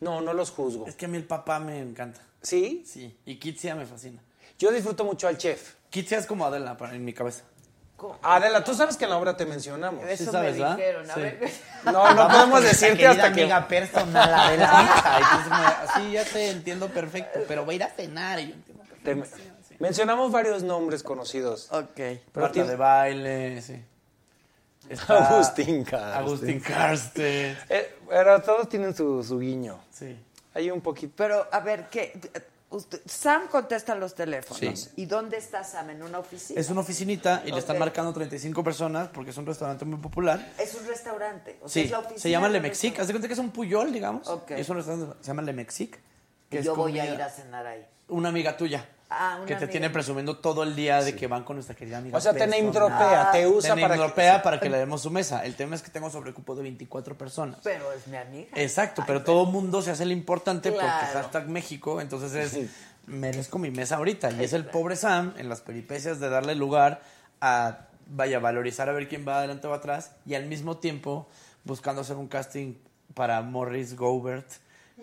No, 0.00 0.20
no 0.20 0.32
los 0.34 0.50
juzgo. 0.52 0.86
Es 0.86 0.94
que 0.94 1.06
a 1.06 1.08
mí 1.08 1.16
el 1.16 1.24
papá 1.24 1.58
me 1.58 1.80
encanta. 1.80 2.20
¿Sí? 2.42 2.84
Sí. 2.86 3.18
Y 3.24 3.40
Kitsia 3.40 3.74
me 3.74 3.86
fascina. 3.86 4.22
Yo 4.58 4.70
disfruto 4.70 5.04
mucho 5.04 5.26
al 5.26 5.36
chef. 5.38 5.74
Kitsia 5.90 6.18
es 6.18 6.26
como 6.26 6.44
Adela 6.46 6.76
para- 6.76 6.94
en 6.94 7.04
mi 7.04 7.12
cabeza. 7.12 7.42
Adela, 8.22 8.62
tú 8.64 8.74
sabes 8.74 8.96
que 8.96 9.04
en 9.04 9.10
la 9.10 9.16
obra 9.18 9.36
te 9.36 9.44
mencionamos. 9.46 10.04
Eso 10.06 10.24
Sí 10.26 10.30
sabes, 10.30 10.52
me 10.54 10.60
¿verdad? 10.60 10.76
dijeron. 10.76 11.10
A 11.10 11.14
Sí. 11.14 11.20
ver. 11.20 11.50
No, 11.84 11.92
no 11.92 12.02
Vamos 12.14 12.32
podemos 12.36 12.62
decirte 12.62 13.06
hasta 13.06 13.32
que... 13.32 13.40
amiga 13.42 13.66
personal, 13.68 14.34
Adela. 14.34 14.82
me- 15.50 15.88
así 15.88 16.12
ya 16.12 16.24
te 16.24 16.50
entiendo 16.50 16.88
perfecto, 16.88 17.40
pero 17.48 17.64
voy 17.64 17.74
a 17.74 17.76
ir 17.76 17.82
a 17.84 17.88
cenar 17.90 18.38
y 18.40 18.48
yo 18.48 18.54
entiendo 18.54 18.84
perfecto. 18.84 19.36
te- 19.36 19.76
Mencionamos 19.78 20.32
varios 20.32 20.62
nombres 20.62 21.02
conocidos. 21.02 21.68
Ok. 21.72 22.00
Marta 22.34 22.64
de 22.64 22.76
baile, 22.76 23.62
sí. 23.62 23.84
Está 24.88 25.28
Agustín 25.34 25.84
Carsten. 25.84 26.12
Agustín 26.22 26.60
Carsten. 26.60 27.58
Eh, 27.68 27.96
pero 28.08 28.40
todos 28.42 28.68
tienen 28.68 28.94
su, 28.94 29.22
su 29.22 29.38
guiño. 29.38 29.78
Sí. 29.92 30.16
Hay 30.54 30.70
un 30.70 30.80
poquito... 30.80 31.12
Pero, 31.16 31.46
a 31.52 31.60
ver, 31.60 31.88
¿qué? 31.90 32.18
Usted- 32.70 33.00
Sam 33.06 33.48
contesta 33.48 33.94
los 33.94 34.14
teléfonos. 34.14 34.58
Sí. 34.80 34.90
¿Y 34.96 35.06
dónde 35.06 35.38
está 35.38 35.64
Sam? 35.64 35.88
¿En 35.90 36.02
una 36.02 36.18
oficina? 36.18 36.60
Es 36.60 36.68
una 36.68 36.82
oficinita 36.82 37.42
y 37.46 37.50
le 37.50 37.58
están 37.58 37.78
marcando 37.78 38.12
35 38.12 38.62
personas 38.62 39.08
porque 39.08 39.30
es 39.30 39.36
un 39.38 39.46
restaurante 39.46 39.86
muy 39.86 39.98
popular. 39.98 40.52
Es 40.58 40.74
un 40.74 40.86
restaurante. 40.86 41.58
O 41.62 41.68
sea, 41.68 41.82
Sí, 41.82 41.86
es 41.86 41.90
la 41.90 41.98
oficina 42.00 42.20
se 42.20 42.30
llama 42.30 42.48
Le 42.50 42.60
Mexic. 42.60 42.98
Haz 43.00 43.06
de 43.06 43.12
cuenta 43.14 43.26
que 43.26 43.32
es 43.32 43.38
un 43.40 43.50
puyol, 43.52 43.90
digamos. 43.92 44.28
Es 44.50 44.68
un 44.68 44.76
restaurante, 44.76 45.16
se 45.20 45.26
llama 45.28 45.42
Le 45.42 45.52
Mexic. 45.54 45.98
que 46.50 46.62
yo 46.62 46.74
voy 46.74 46.98
a 46.98 47.12
ir 47.14 47.22
a 47.22 47.30
cenar 47.30 47.66
ahí. 47.66 47.86
Una 48.08 48.28
amiga 48.28 48.56
tuya. 48.56 48.86
Ah, 49.10 49.36
una 49.38 49.46
que 49.46 49.54
te 49.54 49.64
amiga. 49.64 49.70
tiene 49.70 49.90
presumiendo 49.90 50.36
todo 50.38 50.62
el 50.62 50.76
día 50.76 51.02
de 51.02 51.16
que 51.16 51.26
van 51.26 51.42
con 51.44 51.56
nuestra 51.56 51.74
querida 51.74 51.98
amiga. 51.98 52.16
O 52.18 52.20
sea, 52.20 52.32
te 52.34 52.40
name 52.46 52.64
personal. 52.70 52.90
dropea, 52.90 53.30
te 53.32 53.46
usa 53.46 53.74
Te 53.74 53.80
para 53.80 53.96
que- 53.96 54.40
para 54.42 54.60
que 54.60 54.68
le 54.68 54.76
demos 54.78 55.00
su 55.02 55.10
mesa. 55.10 55.44
El 55.46 55.54
tema 55.54 55.74
es 55.76 55.82
que 55.82 55.90
tengo 55.90 56.10
sobrecupo 56.10 56.54
de 56.54 56.62
24 56.62 57.16
personas. 57.16 57.58
Pero 57.64 57.90
es 57.92 58.06
mi 58.06 58.16
amiga. 58.18 58.48
Exacto, 58.54 59.02
pero 59.06 59.22
todo 59.24 59.44
el 59.44 59.48
mundo 59.50 59.80
se 59.80 59.90
hace 59.92 60.02
el 60.02 60.12
importante 60.12 60.70
porque 60.70 60.86
Claro. 60.86 61.06
hashtag 61.14 61.48
México, 61.48 62.00
entonces 62.02 62.34
es, 62.54 62.68
merezco 63.06 63.58
mi 63.58 63.70
mesa 63.70 63.96
ahorita. 63.96 64.30
Y 64.32 64.44
es 64.44 64.52
el 64.52 64.66
pobre 64.66 64.94
Sam 64.96 65.32
en 65.38 65.48
las 65.48 65.62
peripecias 65.62 66.20
de 66.20 66.28
darle 66.28 66.54
lugar 66.54 67.00
a, 67.40 67.86
vaya, 68.08 68.38
valorizar 68.40 68.88
a 68.90 68.92
ver 68.92 69.08
quién 69.08 69.26
va 69.26 69.38
adelante 69.38 69.66
o 69.68 69.72
atrás 69.72 70.12
y 70.26 70.34
al 70.34 70.44
mismo 70.44 70.76
tiempo 70.76 71.26
buscando 71.64 72.02
hacer 72.02 72.16
un 72.16 72.28
casting 72.28 72.74
para 73.14 73.40
Morris 73.40 73.96
Gobert 73.96 74.46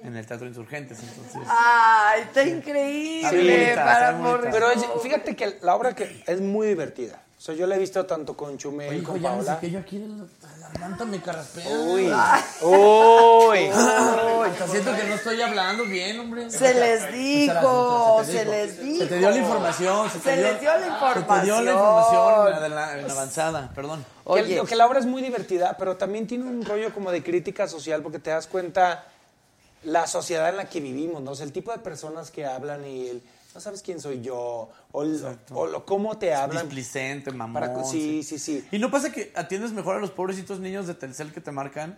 en 0.04 0.16
el 0.16 0.26
Teatro 0.26 0.48
Insurgentes. 0.48 1.00
Entonces, 1.00 1.42
¡Ay, 1.50 2.22
está 2.22 2.44
increíble! 2.44 3.70
Está 3.70 3.86
para 3.86 4.10
está 4.12 4.22
bonita. 4.22 4.50
Pero 4.52 4.72
es- 4.72 4.86
fíjate 5.02 5.36
que 5.36 5.58
la 5.62 5.76
obra 5.76 5.96
que 5.96 6.24
es 6.28 6.42
muy 6.42 6.68
divertida. 6.68 7.22
O 7.38 7.42
sea, 7.46 7.54
yo 7.54 7.68
la 7.68 7.76
he 7.76 7.80
visto 7.80 8.04
tanto 8.06 8.36
con 8.36 8.58
Chumel, 8.58 8.90
Oye, 8.90 8.98
hijo, 9.00 9.12
con 9.12 9.22
ya 9.22 9.30
Paola. 9.30 9.44
saqué 9.44 9.70
yo 9.70 9.80
aquí 9.80 10.00
la 10.00 10.26
la 10.58 10.70
garganta 10.72 11.06
me 11.06 11.22
carraspea. 11.22 11.68
Uy, 11.70 12.12
Ay. 12.14 12.42
uy. 12.64 14.50
Te 14.58 14.68
siento 14.68 14.96
que 14.96 15.04
no 15.04 15.14
estoy 15.16 15.42
hablando 15.42 15.84
bien, 15.86 16.20
hombre. 16.20 16.50
Se 16.50 16.74
les 16.74 17.02
Espera, 17.04 17.12
dijo, 17.18 18.24
se 18.26 18.46
les 18.46 18.82
dijo. 18.82 18.98
Se 19.04 19.08
te 19.08 19.18
dio 19.18 19.30
la 19.30 19.38
información. 19.38 20.10
Se, 20.10 20.18
Se 20.20 20.24
te 20.24 20.38
dio, 20.38 20.48
les 20.52 20.62
dio 20.62 20.70
la 20.72 20.80
Se 20.80 20.84
te 20.86 21.46
dio 21.46 21.62
la 21.62 21.72
información. 21.72 21.74
información 21.74 22.64
en 22.64 22.76
la, 22.76 23.00
en 23.00 23.08
la 23.08 23.14
avanzada, 23.14 23.72
perdón. 23.76 24.06
Que, 24.34 24.64
que 24.68 24.76
la 24.76 24.88
obra 24.88 25.00
es 25.00 25.06
muy 25.06 25.22
divertida, 25.22 25.76
pero 25.78 25.98
también 25.98 26.26
tiene 26.28 26.46
un 26.46 26.66
rollo 26.66 26.94
como 26.94 27.12
de 27.12 27.22
crítica 27.22 27.68
social 27.68 28.02
porque 28.02 28.18
te 28.20 28.32
das 28.32 28.48
cuenta 28.48 29.06
la 29.86 30.08
sociedad 30.08 30.50
en 30.50 30.58
la 30.58 30.70
que 30.70 30.80
vivimos, 30.82 31.22
¿no? 31.22 31.32
O 31.32 31.36
sea, 31.36 31.46
el 31.46 31.52
tipo 31.54 31.72
de 31.72 31.80
personas 31.80 32.32
que 32.32 32.46
hablan 32.46 32.86
y 32.86 33.08
el, 33.08 33.22
no 33.54 33.62
sabes 33.62 33.82
quién 33.82 34.02
soy 34.02 34.22
yo, 34.22 34.70
o, 34.92 35.04
el- 35.04 35.24
o 35.52 35.68
lo- 35.68 35.86
cómo 35.86 36.18
te 36.18 36.34
hablan. 36.34 36.64
Displicente, 36.64 37.32
mamón. 37.32 37.54
Para- 37.62 37.84
sí, 37.86 38.22
sí, 38.24 38.38
sí. 38.40 38.68
¿Y 38.72 38.80
no 38.80 38.92
pasa 38.92 39.12
que 39.12 39.32
atiendes 39.36 39.72
mejor 39.72 39.96
a 39.96 40.00
los 40.00 40.12
pobrecitos 40.12 40.60
niños 40.60 40.88
de 40.88 40.94
Telcel 40.96 41.32
que 41.32 41.40
te 41.42 41.52
marcan? 41.52 41.98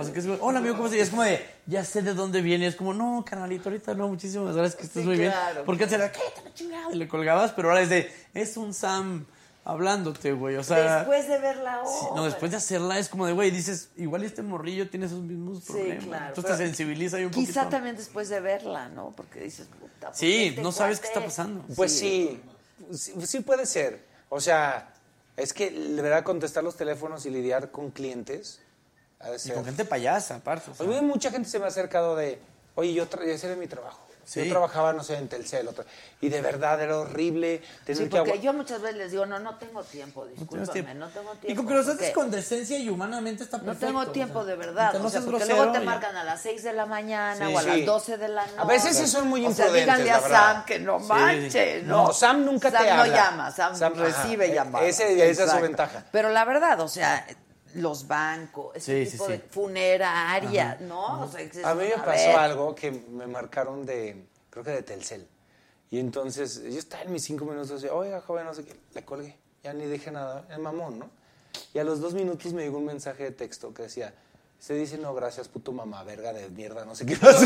O 0.00 0.04
sea, 0.04 0.12
que 0.12 0.20
es 0.20 0.26
como, 0.26 0.38
hola 0.44 0.60
amigo, 0.60 0.74
¿cómo 0.76 0.86
estás? 0.86 0.98
Y 0.98 1.02
es 1.02 1.10
como 1.10 1.22
de, 1.24 1.44
ya 1.66 1.84
sé 1.84 2.02
de 2.02 2.14
dónde 2.14 2.40
viene. 2.40 2.68
Es 2.68 2.76
como, 2.76 2.94
no, 2.94 3.24
canalito, 3.28 3.68
ahorita 3.68 3.94
no, 3.94 4.06
muchísimas 4.06 4.54
gracias, 4.54 4.76
que 4.76 4.86
estés 4.86 5.02
Sí, 5.02 5.08
muy 5.08 5.16
claro. 5.18 5.54
bien. 5.54 5.66
Porque 5.66 5.82
antes 5.84 5.98
era, 5.98 6.12
cállate 6.12 6.42
la 6.44 6.54
chingada, 6.54 6.92
y 6.92 6.96
le 6.96 7.08
colgabas, 7.08 7.50
pero 7.50 7.70
ahora 7.70 7.82
es 7.82 7.88
de, 7.90 8.08
es 8.32 8.56
un 8.56 8.72
Sam 8.72 9.26
hablándote, 9.68 10.32
güey. 10.32 10.56
O 10.56 10.64
sea, 10.64 10.96
Después 11.00 11.28
de 11.28 11.38
ver 11.38 11.56
la 11.58 11.82
sí, 11.86 12.06
no, 12.16 12.24
después 12.24 12.50
de 12.50 12.56
hacerla 12.56 12.98
es 12.98 13.08
como 13.10 13.26
de, 13.26 13.34
güey, 13.34 13.50
dices, 13.50 13.90
igual 13.96 14.24
este 14.24 14.42
morrillo 14.42 14.88
tiene 14.88 15.06
esos 15.06 15.20
mismos 15.20 15.62
problemas. 15.64 16.04
claro, 16.06 16.26
Entonces 16.28 16.56
te 16.56 16.64
sensibiliza 16.64 17.18
ahí 17.18 17.24
un 17.26 17.30
Quizá 17.30 17.60
poquito. 17.60 17.68
también 17.68 17.96
después 17.96 18.30
de 18.30 18.40
verla, 18.40 18.88
¿no? 18.88 19.12
Porque 19.14 19.40
dices, 19.40 19.66
puta. 19.78 20.08
¿por 20.08 20.16
Sí, 20.16 20.46
este 20.46 20.62
no 20.62 20.72
sabes 20.72 21.00
qué 21.00 21.08
está 21.08 21.22
pasando. 21.22 21.64
Pues 21.76 21.96
sí, 21.96 22.40
sí, 22.92 23.12
sí 23.26 23.40
puede 23.40 23.66
ser. 23.66 24.02
O 24.30 24.40
sea, 24.40 24.94
es 25.36 25.52
que 25.52 25.70
de 25.70 26.00
verdad 26.02 26.24
contestar 26.24 26.64
los 26.64 26.76
teléfonos 26.76 27.26
y 27.26 27.30
lidiar 27.30 27.70
con 27.70 27.90
clientes. 27.90 28.60
ha 29.20 29.28
de 29.30 29.38
Y 29.44 29.50
con 29.50 29.66
gente 29.66 29.84
payasa, 29.84 30.36
aparte. 30.36 30.70
o 30.70 30.74
sea. 30.74 30.86
Oye, 30.86 31.02
mucha 31.02 31.30
gente 31.30 31.48
se 31.48 31.58
me 31.58 31.66
ha 31.66 31.68
acercado 31.68 32.16
de, 32.16 32.40
oye, 32.74 32.94
yo 32.94 33.06
ese 33.26 33.46
era 33.46 33.56
mi 33.56 33.66
trabajo. 33.66 34.07
Sí. 34.28 34.44
Yo 34.44 34.50
trabajaba, 34.50 34.92
no 34.92 35.02
sé, 35.02 35.16
en 35.16 35.26
Telcel. 35.26 35.68
otra- 35.68 35.86
y 36.20 36.28
de 36.28 36.42
verdad 36.42 36.78
era 36.82 36.98
horrible 36.98 37.62
tener 37.86 37.96
Sí, 37.96 38.08
que 38.10 38.16
porque 38.18 38.32
agua- 38.32 38.42
yo 38.42 38.52
muchas 38.52 38.82
veces 38.82 38.98
les 38.98 39.10
digo, 39.10 39.24
no, 39.24 39.38
no 39.38 39.56
tengo 39.56 39.82
tiempo, 39.84 40.26
discúlpame, 40.26 40.94
no 40.96 41.08
tengo 41.08 41.30
tiempo. 41.30 41.46
Y 41.48 41.54
con 41.54 41.66
que 41.66 41.72
los 41.74 41.88
haces 41.88 42.10
con 42.10 42.30
decencia 42.30 42.78
y 42.78 42.90
humanamente 42.90 43.44
está 43.44 43.56
No 43.56 43.64
perfecto. 43.64 43.86
tengo 43.86 44.00
o 44.00 44.04
sea, 44.04 44.12
tiempo 44.12 44.44
de 44.44 44.56
verdad, 44.56 44.92
no 44.92 45.06
o 45.06 45.08
sea, 45.08 45.22
porque 45.22 45.46
luego 45.46 45.72
te 45.72 45.80
marcan 45.80 46.14
a 46.14 46.24
las 46.24 46.42
6 46.42 46.62
de 46.62 46.74
la 46.74 46.84
mañana 46.84 47.46
Sí, 47.48 47.54
o 47.54 47.58
a 47.58 47.62
sí. 47.62 47.68
las 47.68 47.86
12 47.86 48.18
de 48.18 48.28
la 48.28 48.44
noche. 48.44 48.58
A 48.58 48.64
veces 48.66 48.98
sí 48.98 49.06
son 49.06 49.28
muy 49.28 49.46
O 49.46 49.50
sea, 49.50 49.64
imprudentes, 49.66 49.96
díganle 50.04 50.10
a. 50.10 50.28
Sam 50.28 50.64
que 50.66 50.78
no 50.78 50.98
manche, 50.98 51.80
sí. 51.80 51.86
no. 51.86 52.08
No, 52.08 52.12
Sam 52.12 52.44
nunca 52.44 52.70
Sam 52.70 52.82
te 52.84 52.94
no 52.94 53.00
habla. 53.00 53.14
llama, 53.16 53.50
Sam, 53.50 53.74
Sam- 53.76 53.94
recibe 53.94 54.50
eh, 54.50 54.54
llamadas. 54.54 54.88
esa 55.00 55.06
es 55.06 55.50
su 55.50 55.60
ventaja. 55.60 56.04
Pero 56.12 56.28
la 56.28 56.44
verdad, 56.44 56.78
o 56.80 56.88
sea, 56.88 57.26
los 57.74 58.06
bancos, 58.06 58.76
ese 58.76 59.04
Sí, 59.04 59.12
tipo 59.12 59.26
sí. 59.26 59.32
de 59.32 59.38
funeraria, 59.38 60.78
¿no? 60.80 61.22
O 61.22 61.28
sea, 61.28 61.40
dices, 61.40 61.64
A 61.64 61.74
mí 61.74 61.84
me 61.84 62.02
pasó 62.02 62.28
ver, 62.28 62.36
algo 62.36 62.74
que 62.74 62.90
me 62.90 63.26
marcaron 63.26 63.84
de, 63.86 64.26
creo 64.50 64.64
que 64.64 64.70
de 64.70 64.82
Telcel. 64.82 65.26
Y 65.90 65.98
entonces 65.98 66.62
yo 66.62 66.78
estaba 66.78 67.02
en 67.04 67.12
mis 67.12 67.24
cinco 67.24 67.44
minutos 67.44 67.82
y 67.82 67.88
oiga, 67.88 68.20
joven, 68.20 68.44
no 68.44 68.54
sé 68.54 68.64
qué, 68.64 68.76
le 68.94 69.04
colgué. 69.04 69.38
Ya 69.62 69.72
ni 69.72 69.86
dije 69.86 70.10
nada, 70.10 70.46
el 70.50 70.60
mamón, 70.60 70.98
¿no? 70.98 71.10
Y 71.72 71.78
a 71.78 71.84
los 71.84 72.00
dos 72.00 72.14
minutos 72.14 72.52
me 72.52 72.62
llegó 72.62 72.78
un 72.78 72.86
mensaje 72.86 73.24
de 73.24 73.30
texto 73.32 73.72
que 73.72 73.84
decía, 73.84 74.14
se 74.58 74.74
dice 74.74 74.98
no, 74.98 75.14
gracias, 75.14 75.48
puto 75.48 75.72
mamá, 75.72 76.02
verga 76.04 76.32
de 76.32 76.48
mierda, 76.50 76.84
no 76.84 76.94
sé 76.94 77.06
qué. 77.06 77.16
Papá. 77.16 77.44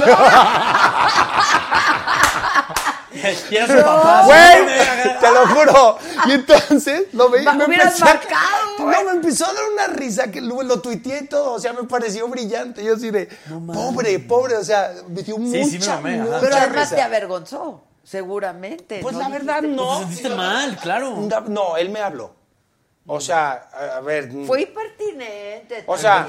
Güey, 3.12 4.66
te 5.20 5.30
lo 5.30 5.46
juro. 5.48 5.98
Y 6.26 6.32
entonces, 6.32 7.12
lo 7.12 7.28
veí, 7.28 7.44
me 7.44 7.66
hubieras 7.66 8.00
marcado, 8.00 8.61
No, 8.78 9.04
me 9.04 9.10
empezó 9.10 9.46
a 9.46 9.52
dar 9.52 9.64
una 9.72 9.86
risa 9.88 10.30
que 10.30 10.40
luego 10.40 10.62
lo 10.62 10.80
tuiteé 10.80 11.20
y 11.24 11.26
todo, 11.26 11.52
o 11.54 11.58
sea, 11.58 11.72
me 11.72 11.84
pareció 11.84 12.28
brillante. 12.28 12.84
Yo 12.84 12.94
así 12.94 13.10
de, 13.10 13.28
pobre, 13.48 14.18
pobre, 14.20 14.56
o 14.56 14.64
sea, 14.64 14.92
me 15.08 15.22
dio 15.22 15.36
Sí, 15.36 15.40
mucha, 15.42 15.96
sí 15.96 16.02
me 16.02 16.16
mucha 16.18 16.40
Pero 16.40 16.56
además 16.56 16.90
risa. 16.90 16.96
te 16.96 17.02
avergonzó, 17.02 17.84
seguramente. 18.02 19.00
Pues 19.00 19.14
¿no? 19.14 19.20
la 19.20 19.28
verdad 19.28 19.62
Dijiste, 19.62 19.82
no. 19.82 19.98
Te 19.98 20.04
sentiste 20.04 20.28
mal, 20.30 20.76
claro. 20.78 21.16
No, 21.48 21.76
él 21.76 21.90
me 21.90 22.00
habló. 22.00 22.34
O 23.06 23.20
sea, 23.20 23.68
a, 23.96 24.00
ver, 24.00 24.30
Fue 24.46 24.62
impertinente. 24.62 25.84
O 25.86 25.96
sea, 25.96 26.26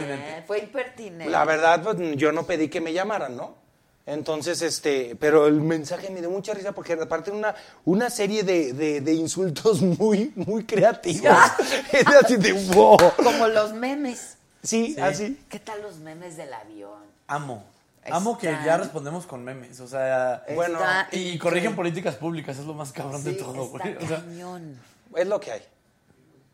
fue 0.48 0.60
impertinente. 0.60 1.30
la 1.30 1.46
verdad, 1.46 1.84
pues 1.84 1.98
yo 2.16 2.32
no 2.32 2.46
pedí 2.48 2.68
que 2.68 2.82
me 2.82 2.94
llamaran, 2.94 3.38
¿no? 3.38 3.63
Entonces, 4.06 4.62
este, 4.62 5.16
pero 5.18 5.48
el 5.48 5.62
mensaje 5.62 6.10
me 6.10 6.20
dio 6.20 6.30
mucha 6.30 6.54
risa 6.54 6.74
porque 6.74 6.94
aparte 6.94 7.32
una, 7.32 7.56
una 7.86 8.10
serie 8.10 8.44
de, 8.44 8.74
de, 8.74 9.00
de 9.02 9.14
insultos 9.14 9.82
muy, 10.00 10.34
muy 10.36 10.66
creativos. 10.66 11.38
Es 11.92 12.08
así 12.08 12.36
de 12.36 12.54
wow. 12.74 12.98
Como 13.16 13.48
los 13.48 13.74
memes. 13.74 14.38
Sí, 14.62 14.96
así. 15.02 15.40
¿Qué 15.50 15.60
tal 15.60 15.82
los 15.82 15.98
memes 15.98 16.36
del 16.36 16.54
avión? 16.54 17.02
Amo. 17.28 17.64
Amo 18.12 18.38
que 18.38 18.48
ya 18.48 18.76
respondemos 18.76 19.26
con 19.26 19.46
memes, 19.46 19.80
o 19.80 19.88
sea, 19.88 20.44
Bueno, 20.54 20.80
Está 20.80 21.08
y, 21.14 21.30
y 21.30 21.38
corrigen 21.38 21.74
políticas 21.74 22.16
públicas, 22.16 22.58
es 22.58 22.66
lo 22.66 22.74
más 22.74 22.92
cabrón 22.92 23.24
de 23.24 23.34
todo, 23.34 23.68
güey. 23.68 23.96
O 23.96 24.08
sea, 24.08 24.18
cañón. 24.18 24.78
Es 25.16 25.28
lo 25.28 25.40
que 25.40 25.54
hay. 25.54 25.62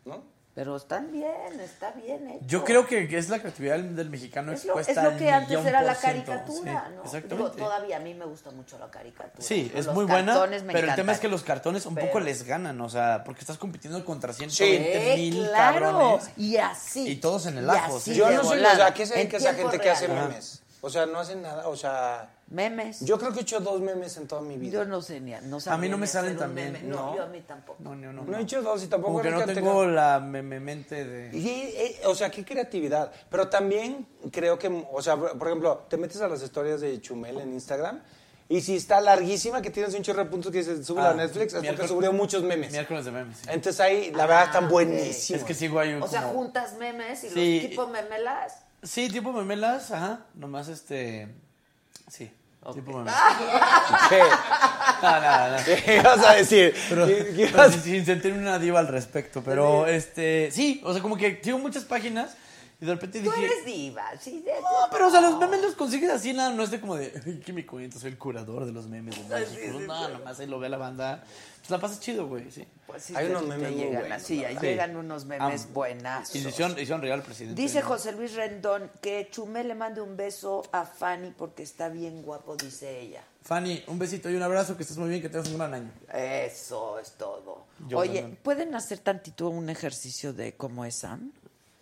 ¿No? 0.04 0.22
Pero 0.52 0.74
están 0.76 1.12
bien, 1.12 1.60
está 1.60 1.92
bien 1.92 2.28
hecho. 2.28 2.44
yo 2.46 2.64
creo 2.64 2.84
que, 2.86 3.06
que 3.06 3.16
es 3.18 3.28
la 3.28 3.38
creatividad 3.38 3.76
del, 3.76 3.94
del 3.94 4.10
mexicano 4.10 4.50
Es 4.52 4.64
lo, 4.64 4.80
es 4.80 4.88
lo 4.88 5.16
que 5.16 5.30
al 5.30 5.34
antes 5.42 5.48
millón 5.48 5.66
era 5.68 5.80
la 5.80 5.94
caricatura, 5.94 6.84
sí, 6.88 6.94
¿no? 6.96 7.02
Exactamente. 7.04 7.36
Digo, 7.36 7.50
todavía 7.52 7.96
a 7.96 8.00
mí 8.00 8.14
me 8.14 8.24
gusta 8.24 8.50
mucho 8.50 8.76
la 8.78 8.90
caricatura. 8.90 9.42
Sí, 9.46 9.70
¿no? 9.72 9.78
es 9.78 9.86
Los 9.86 9.94
muy 9.94 10.04
buena, 10.06 10.32
pero 10.34 10.48
el 10.50 10.68
tema 10.68 10.82
es 10.82 10.88
encantan. 10.96 11.18
que 11.20 11.28
los 11.28 11.42
cartones 11.44 11.86
un 11.86 11.94
poco 11.94 12.08
Pero- 12.14 12.24
les 12.24 12.42
ganan, 12.42 12.80
o 12.80 12.88
sea, 12.88 13.22
porque 13.24 13.40
estás 13.42 13.58
compitiendo 13.58 14.04
contra 14.04 14.32
120 14.32 15.12
Eh, 15.12 15.16
mil 15.16 15.46
claro, 15.48 15.86
cabrones. 15.92 16.30
y 16.36 16.56
así. 16.56 17.08
Y 17.08 17.16
todos 17.16 17.46
en 17.46 17.58
el 17.58 17.66
y 17.66 17.70
ajo, 17.70 17.96
así 17.98 18.10
sí. 18.12 18.16
Yo 18.18 18.28
no 18.30 18.42
soy, 18.42 18.60
o 18.60 18.74
sea, 18.74 18.92
¿qué 18.92 19.06
se 19.06 19.14
dedica 19.14 19.36
esa 19.36 19.54
gente 19.54 19.78
que 19.78 19.88
hace 19.90 20.08
real. 20.08 20.28
memes? 20.30 20.59
O 20.82 20.88
sea, 20.88 21.04
no 21.06 21.18
hacen 21.18 21.42
nada, 21.42 21.68
o 21.68 21.76
sea... 21.76 22.30
Memes. 22.48 23.00
Yo 23.00 23.18
creo 23.18 23.32
que 23.32 23.40
he 23.40 23.42
hecho 23.42 23.60
dos 23.60 23.80
memes 23.80 24.16
en 24.16 24.26
toda 24.26 24.40
mi 24.42 24.56
vida. 24.56 24.72
Yo 24.72 24.84
no 24.84 25.02
sé 25.02 25.20
ni, 25.20 25.32
no 25.42 25.58
A 25.66 25.76
mí 25.76 25.88
no 25.88 25.98
me 25.98 26.06
salen 26.06 26.32
un 26.32 26.38
tan 26.38 26.54
bien. 26.54 26.88
No, 26.88 26.96
¿no? 27.10 27.16
yo 27.16 27.22
a 27.22 27.26
mí 27.26 27.40
tampoco. 27.46 27.76
No, 27.82 27.94
no, 27.94 28.12
no. 28.12 28.24
No 28.24 28.38
he 28.38 28.42
hecho 28.42 28.60
dos 28.62 28.82
y 28.82 28.86
tampoco 28.88 29.12
Como 29.12 29.22
que 29.22 29.28
creo 29.28 29.40
no 29.40 29.46
que 29.46 29.54
tengo 29.54 29.82
tenga- 29.84 29.94
la 29.94 30.20
meme 30.20 30.58
mente 30.58 31.04
de... 31.04 31.36
Y, 31.36 31.48
eh, 31.76 32.00
o 32.06 32.14
sea, 32.14 32.30
qué 32.30 32.44
creatividad. 32.44 33.12
Pero 33.30 33.48
también 33.48 34.06
creo 34.32 34.58
que, 34.58 34.84
o 34.90 35.00
sea, 35.02 35.16
por 35.16 35.46
ejemplo, 35.48 35.84
te 35.88 35.96
metes 35.96 36.20
a 36.22 36.28
las 36.28 36.42
historias 36.42 36.80
de 36.80 37.00
Chumel 37.00 37.38
en 37.40 37.52
Instagram 37.52 38.00
y 38.48 38.60
si 38.62 38.74
está 38.74 39.00
larguísima, 39.00 39.62
que 39.62 39.70
tienes 39.70 39.94
un 39.94 40.02
chorro 40.02 40.24
de 40.24 40.30
puntos 40.30 40.50
que 40.50 40.58
dices, 40.58 40.84
sube 40.84 41.02
a 41.02 41.10
Ah, 41.10 41.14
Netflix, 41.14 41.54
es 41.54 41.64
porque 41.64 41.86
subió 41.86 42.12
muchos 42.12 42.42
memes. 42.42 42.72
Miércoles 42.72 43.04
de 43.04 43.12
memes. 43.12 43.36
sí. 43.38 43.44
Entonces 43.48 43.78
ahí, 43.80 44.10
la 44.10 44.26
verdad, 44.26 44.44
están 44.46 44.68
buenísimos. 44.68 45.42
Es 45.42 45.46
que 45.46 45.54
sigo 45.54 45.78
ahí 45.78 45.92
O 45.94 46.08
sea, 46.08 46.22
juntas 46.22 46.74
memes 46.78 47.22
y 47.22 47.28
Sí. 47.30 47.60
los 47.60 47.70
tipo 47.70 47.86
memelas. 47.86 48.56
Sí, 48.82 49.08
tipo 49.10 49.32
memelas, 49.32 49.90
ajá. 49.90 50.20
Nomás 50.34 50.68
este. 50.68 51.28
Sí, 52.08 52.30
tipo 52.74 52.92
memelas. 52.98 53.14
¿Qué? 54.08 54.20
No, 55.02 55.20
no, 55.20 55.48
no. 55.50 55.64
¿Qué 55.84 55.96
ibas 55.96 56.24
a 56.26 56.32
decir? 56.34 56.74
Pero, 56.88 57.06
¿Qué- 57.06 57.32
qué 57.36 57.48
pero 57.52 57.64
ibas- 57.64 57.72
sin, 57.72 57.82
sin 57.82 58.06
sentir 58.06 58.32
una 58.32 58.58
diva 58.58 58.80
al 58.80 58.88
respecto. 58.88 59.42
Pero 59.44 59.86
este. 59.86 60.50
Sí, 60.52 60.80
o 60.84 60.92
sea, 60.92 61.02
como 61.02 61.16
que 61.16 61.40
sigo 61.42 61.58
muchas 61.58 61.84
páginas 61.84 62.36
y 62.80 62.86
de 62.86 62.94
repente 62.94 63.20
Tú 63.20 63.30
dije. 63.30 63.44
eres 63.44 63.64
diva, 63.64 64.04
sí. 64.20 64.40
de- 64.40 64.52
No, 64.60 64.88
pero 64.90 65.08
o 65.08 65.10
sea, 65.10 65.20
los 65.20 65.38
memes 65.38 65.60
los 65.62 65.74
consigues 65.74 66.10
así, 66.10 66.32
nada, 66.32 66.50
no 66.50 66.62
es 66.62 66.70
de 66.70 66.80
como 66.80 66.96
de, 66.96 67.40
¿qué 67.44 67.52
me 67.52 67.66
cuento? 67.66 67.98
Soy 67.98 68.10
el 68.12 68.18
curador 68.18 68.64
de 68.64 68.72
los 68.72 68.86
memes 68.86 69.16
de 69.16 69.22
México. 69.34 69.50
sí, 69.50 69.56
sí, 69.70 69.78
no, 69.86 70.06
sí. 70.06 70.12
nomás 70.12 70.40
ahí 70.40 70.46
lo 70.46 70.58
ve 70.58 70.68
la 70.68 70.78
banda. 70.78 71.22
Pues 71.60 71.68
la 71.70 71.78
pasas 71.78 72.00
chido, 72.00 72.26
güey, 72.26 72.50
sí. 72.50 72.66
Pues 72.86 73.02
sí, 73.04 73.14
Hay 73.14 73.26
unos 73.26 73.42
memes 73.46 73.70
muy 73.70 73.80
llegan 73.82 74.00
buenos, 74.00 74.22
así, 74.22 74.40
la 74.40 74.48
ahí 74.48 74.56
llegan 74.62 74.90
Sí. 74.92 74.96
unos 74.96 75.24
memes 75.26 75.64
Amo. 75.64 75.72
buenazos. 75.74 76.34
Y 76.34 76.38
hicieron, 76.38 76.72
hicieron 76.72 77.02
real 77.02 77.22
presidente. 77.22 77.60
Dice 77.60 77.82
José 77.82 78.12
Luis 78.12 78.32
Rendón 78.34 78.90
que 79.02 79.28
Chumel 79.30 79.68
le 79.68 79.74
mande 79.74 80.00
un 80.00 80.16
beso 80.16 80.62
a 80.72 80.86
Fanny 80.86 81.32
porque 81.36 81.62
está 81.62 81.90
bien 81.90 82.22
guapo, 82.22 82.56
dice 82.56 82.98
ella. 83.00 83.22
Fanny, 83.42 83.84
un 83.88 83.98
besito 83.98 84.30
y 84.30 84.34
un 84.36 84.42
abrazo, 84.42 84.74
que 84.76 84.82
estés 84.84 84.96
muy 84.96 85.10
bien, 85.10 85.20
que 85.20 85.28
tengas 85.28 85.48
un 85.48 85.58
gran 85.58 85.74
año. 85.74 85.90
Eso 86.12 86.98
es 86.98 87.12
todo. 87.12 87.66
Yo 87.88 87.98
Oye, 87.98 88.20
también. 88.20 88.38
¿pueden 88.42 88.74
hacer 88.74 88.98
tantito 88.98 89.48
un 89.50 89.68
ejercicio 89.68 90.32
de 90.32 90.54
cómo 90.54 90.84
es 90.86 90.96
Sam? 90.96 91.30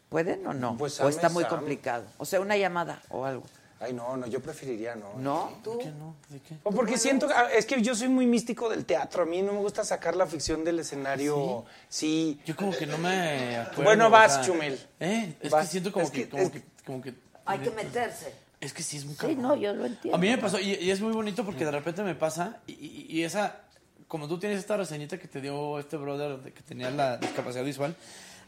¿Pueden 0.08 0.46
o 0.46 0.54
no? 0.54 0.76
Pues 0.76 1.00
o 1.00 1.08
está 1.08 1.26
es 1.26 1.32
muy 1.32 1.44
Sam. 1.44 1.50
complicado. 1.56 2.04
O 2.18 2.24
sea, 2.24 2.40
una 2.40 2.56
llamada 2.56 3.02
o 3.10 3.24
algo. 3.24 3.44
Ay, 3.80 3.92
no, 3.92 4.16
no, 4.16 4.26
yo 4.26 4.40
preferiría 4.40 4.96
no. 4.96 5.14
¿No? 5.18 5.60
¿Tú? 5.62 5.78
¿Qué 5.78 5.90
no? 5.90 6.16
¿De 6.30 6.40
qué? 6.40 6.56
O 6.64 6.72
porque 6.72 6.98
siento, 6.98 7.28
ah, 7.32 7.46
es 7.54 7.64
que 7.64 7.80
yo 7.80 7.94
soy 7.94 8.08
muy 8.08 8.26
místico 8.26 8.68
del 8.68 8.84
teatro, 8.84 9.22
a 9.22 9.26
mí 9.26 9.40
no 9.40 9.52
me 9.52 9.60
gusta 9.60 9.84
sacar 9.84 10.16
la 10.16 10.26
ficción 10.26 10.64
del 10.64 10.80
escenario. 10.80 11.64
Sí. 11.88 12.40
Yo 12.44 12.56
como 12.56 12.72
que 12.72 12.86
no 12.86 12.98
me 12.98 13.56
acuerdo. 13.58 13.84
Bueno, 13.84 14.06
o 14.08 14.10
vas, 14.10 14.34
sea, 14.34 14.42
Chumel. 14.44 14.80
Eh, 14.98 15.36
es 15.40 15.50
Vas. 15.52 15.66
que 15.66 15.70
siento 15.72 15.92
como 15.92 16.04
Es 16.06 16.10
que, 16.10 16.22
que- 16.24 16.28
como 16.28 16.42
es- 16.42 16.50
que, 16.50 16.62
como 16.84 17.02
que 17.02 17.14
Hay 17.44 17.60
que 17.60 17.70
meterse. 17.70 18.34
Es 18.60 18.72
que 18.72 18.82
sí 18.82 18.96
es 18.96 19.04
muy 19.04 19.14
Sí, 19.14 19.20
cabrón. 19.20 19.42
no, 19.42 19.54
yo 19.54 19.72
lo 19.72 19.86
entiendo. 19.86 20.16
A 20.16 20.20
mí 20.20 20.28
me 20.28 20.38
pasó, 20.38 20.58
y, 20.58 20.74
y 20.74 20.90
es 20.90 21.00
muy 21.00 21.12
bonito 21.12 21.44
porque 21.44 21.64
de 21.64 21.70
repente 21.70 22.02
me 22.02 22.16
pasa, 22.16 22.58
y, 22.66 23.06
y- 23.08 23.22
esa, 23.22 23.60
como 24.08 24.26
tú 24.26 24.40
tienes 24.40 24.58
esta 24.58 24.76
reseñita 24.76 25.18
que 25.18 25.28
te 25.28 25.40
dio 25.40 25.78
este 25.78 25.96
brother 25.96 26.52
que 26.52 26.62
tenía 26.62 26.90
la 26.90 27.16
discapacidad 27.18 27.62
visual, 27.62 27.94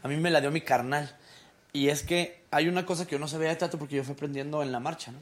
a 0.03 0.07
mí 0.09 0.17
me 0.17 0.29
la 0.29 0.41
dio 0.41 0.51
mi 0.51 0.59
carnal. 0.59 1.15
Y 1.73 1.89
es 1.89 2.03
que 2.03 2.43
hay 2.51 2.67
una 2.67 2.85
cosa 2.85 3.05
que 3.05 3.13
yo 3.13 3.19
no 3.19 3.27
sabía 3.27 3.49
de 3.49 3.55
teatro 3.55 3.79
porque 3.79 3.95
yo 3.95 4.03
fui 4.03 4.13
aprendiendo 4.13 4.61
en 4.61 4.71
la 4.71 4.79
marcha, 4.79 5.11
¿no? 5.11 5.19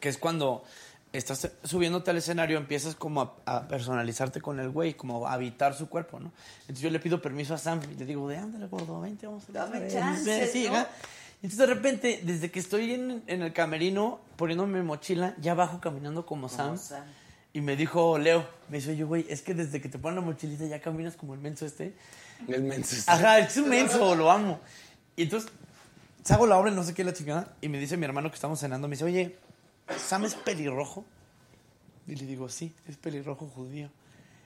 Que 0.00 0.08
es 0.08 0.18
cuando 0.18 0.64
estás 1.12 1.50
subiéndote 1.64 2.10
al 2.10 2.16
escenario, 2.18 2.56
empiezas 2.58 2.94
como 2.94 3.22
a, 3.46 3.56
a 3.56 3.68
personalizarte 3.68 4.40
con 4.40 4.58
el 4.60 4.70
güey, 4.70 4.94
como 4.94 5.26
a 5.26 5.32
habitar 5.32 5.74
su 5.74 5.88
cuerpo, 5.88 6.18
¿no? 6.20 6.32
Entonces 6.62 6.80
yo 6.80 6.90
le 6.90 6.98
pido 7.00 7.20
permiso 7.22 7.54
a 7.54 7.58
Sam 7.58 7.80
y 7.92 7.94
le 7.98 8.04
digo, 8.06 8.28
de 8.28 8.36
ándale, 8.38 8.66
gordo, 8.66 9.00
vente, 9.00 9.26
vamos 9.26 9.44
a 9.48 9.52
Dame 9.52 9.80
ver". 9.80 9.92
chance, 9.92 10.46
Sí, 10.48 10.64
¿no? 10.68 10.74
ajá. 10.76 10.88
Entonces 11.36 11.58
de 11.58 11.66
repente, 11.66 12.20
desde 12.22 12.50
que 12.50 12.58
estoy 12.60 12.92
en, 12.92 13.22
en 13.26 13.42
el 13.42 13.52
camerino 13.52 14.20
poniéndome 14.36 14.78
mi 14.80 14.84
mochila, 14.84 15.34
ya 15.40 15.54
bajo 15.54 15.80
caminando 15.80 16.26
como, 16.26 16.48
Sam. 16.48 16.76
Sam. 16.78 17.04
Y 17.52 17.60
me 17.62 17.74
dijo 17.76 18.18
Leo, 18.18 18.46
me 18.68 18.76
dice, 18.76 18.90
oye, 18.92 19.02
güey, 19.04 19.26
es 19.28 19.42
que 19.42 19.54
desde 19.54 19.80
que 19.80 19.88
te 19.88 19.98
ponen 19.98 20.16
la 20.16 20.20
mochilita 20.20 20.66
ya 20.66 20.80
caminas 20.80 21.16
como 21.16 21.34
el 21.34 21.40
menso 21.40 21.64
este. 21.66 21.94
El 22.46 22.62
menso 22.62 22.94
este. 22.94 23.10
Ajá, 23.10 23.38
es 23.40 23.56
un 23.56 23.68
menso, 23.70 24.14
lo 24.14 24.30
amo. 24.30 24.60
Y 25.16 25.22
entonces, 25.24 25.50
hago 26.28 26.46
la 26.46 26.56
obra 26.58 26.70
y 26.70 26.74
no 26.74 26.82
sé 26.84 26.94
qué 26.94 27.04
la 27.04 27.12
chingada. 27.12 27.54
Y 27.60 27.68
me 27.68 27.78
dice 27.78 27.96
mi 27.96 28.04
hermano 28.04 28.28
que 28.30 28.34
estamos 28.34 28.60
cenando, 28.60 28.88
me 28.88 28.94
dice, 28.94 29.04
oye, 29.04 29.36
¿Sam 29.96 30.24
es 30.24 30.34
pelirrojo? 30.34 31.04
Y 32.06 32.14
le 32.16 32.26
digo, 32.26 32.48
sí, 32.48 32.74
es 32.88 32.96
pelirrojo 32.96 33.46
judío. 33.48 33.90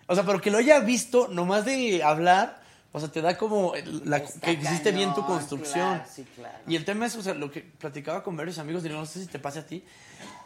O 0.07 0.15
sea, 0.15 0.25
pero 0.25 0.41
que 0.41 0.51
lo 0.51 0.59
haya 0.59 0.81
visto, 0.81 1.29
nomás 1.29 1.65
de 1.65 2.03
hablar, 2.03 2.63
o 2.93 3.01
sea, 3.01 3.11
te 3.11 3.23
da 3.23 3.37
como 3.39 3.73
la, 4.05 4.23
que 4.25 4.53
hiciste 4.53 4.93
bien 4.93 5.15
tu 5.15 5.25
construcción. 5.27 5.97
claro, 5.97 6.05
sí, 6.15 6.25
claro. 6.37 6.59
Y 6.67 6.77
el 6.77 6.85
tema 6.85 7.07
es, 7.07 7.17
o 7.17 7.23
sea, 7.23 7.35
lo 7.35 7.51
que 7.51 7.61
platicaba 7.63 8.23
con 8.23 8.37
varios 8.37 8.59
amigos, 8.59 8.83
digo, 8.83 8.97
no 8.97 9.07
sé 9.07 9.21
si 9.21 9.27
te 9.27 9.39
pase 9.39 9.61
a 9.61 9.67
ti, 9.67 9.83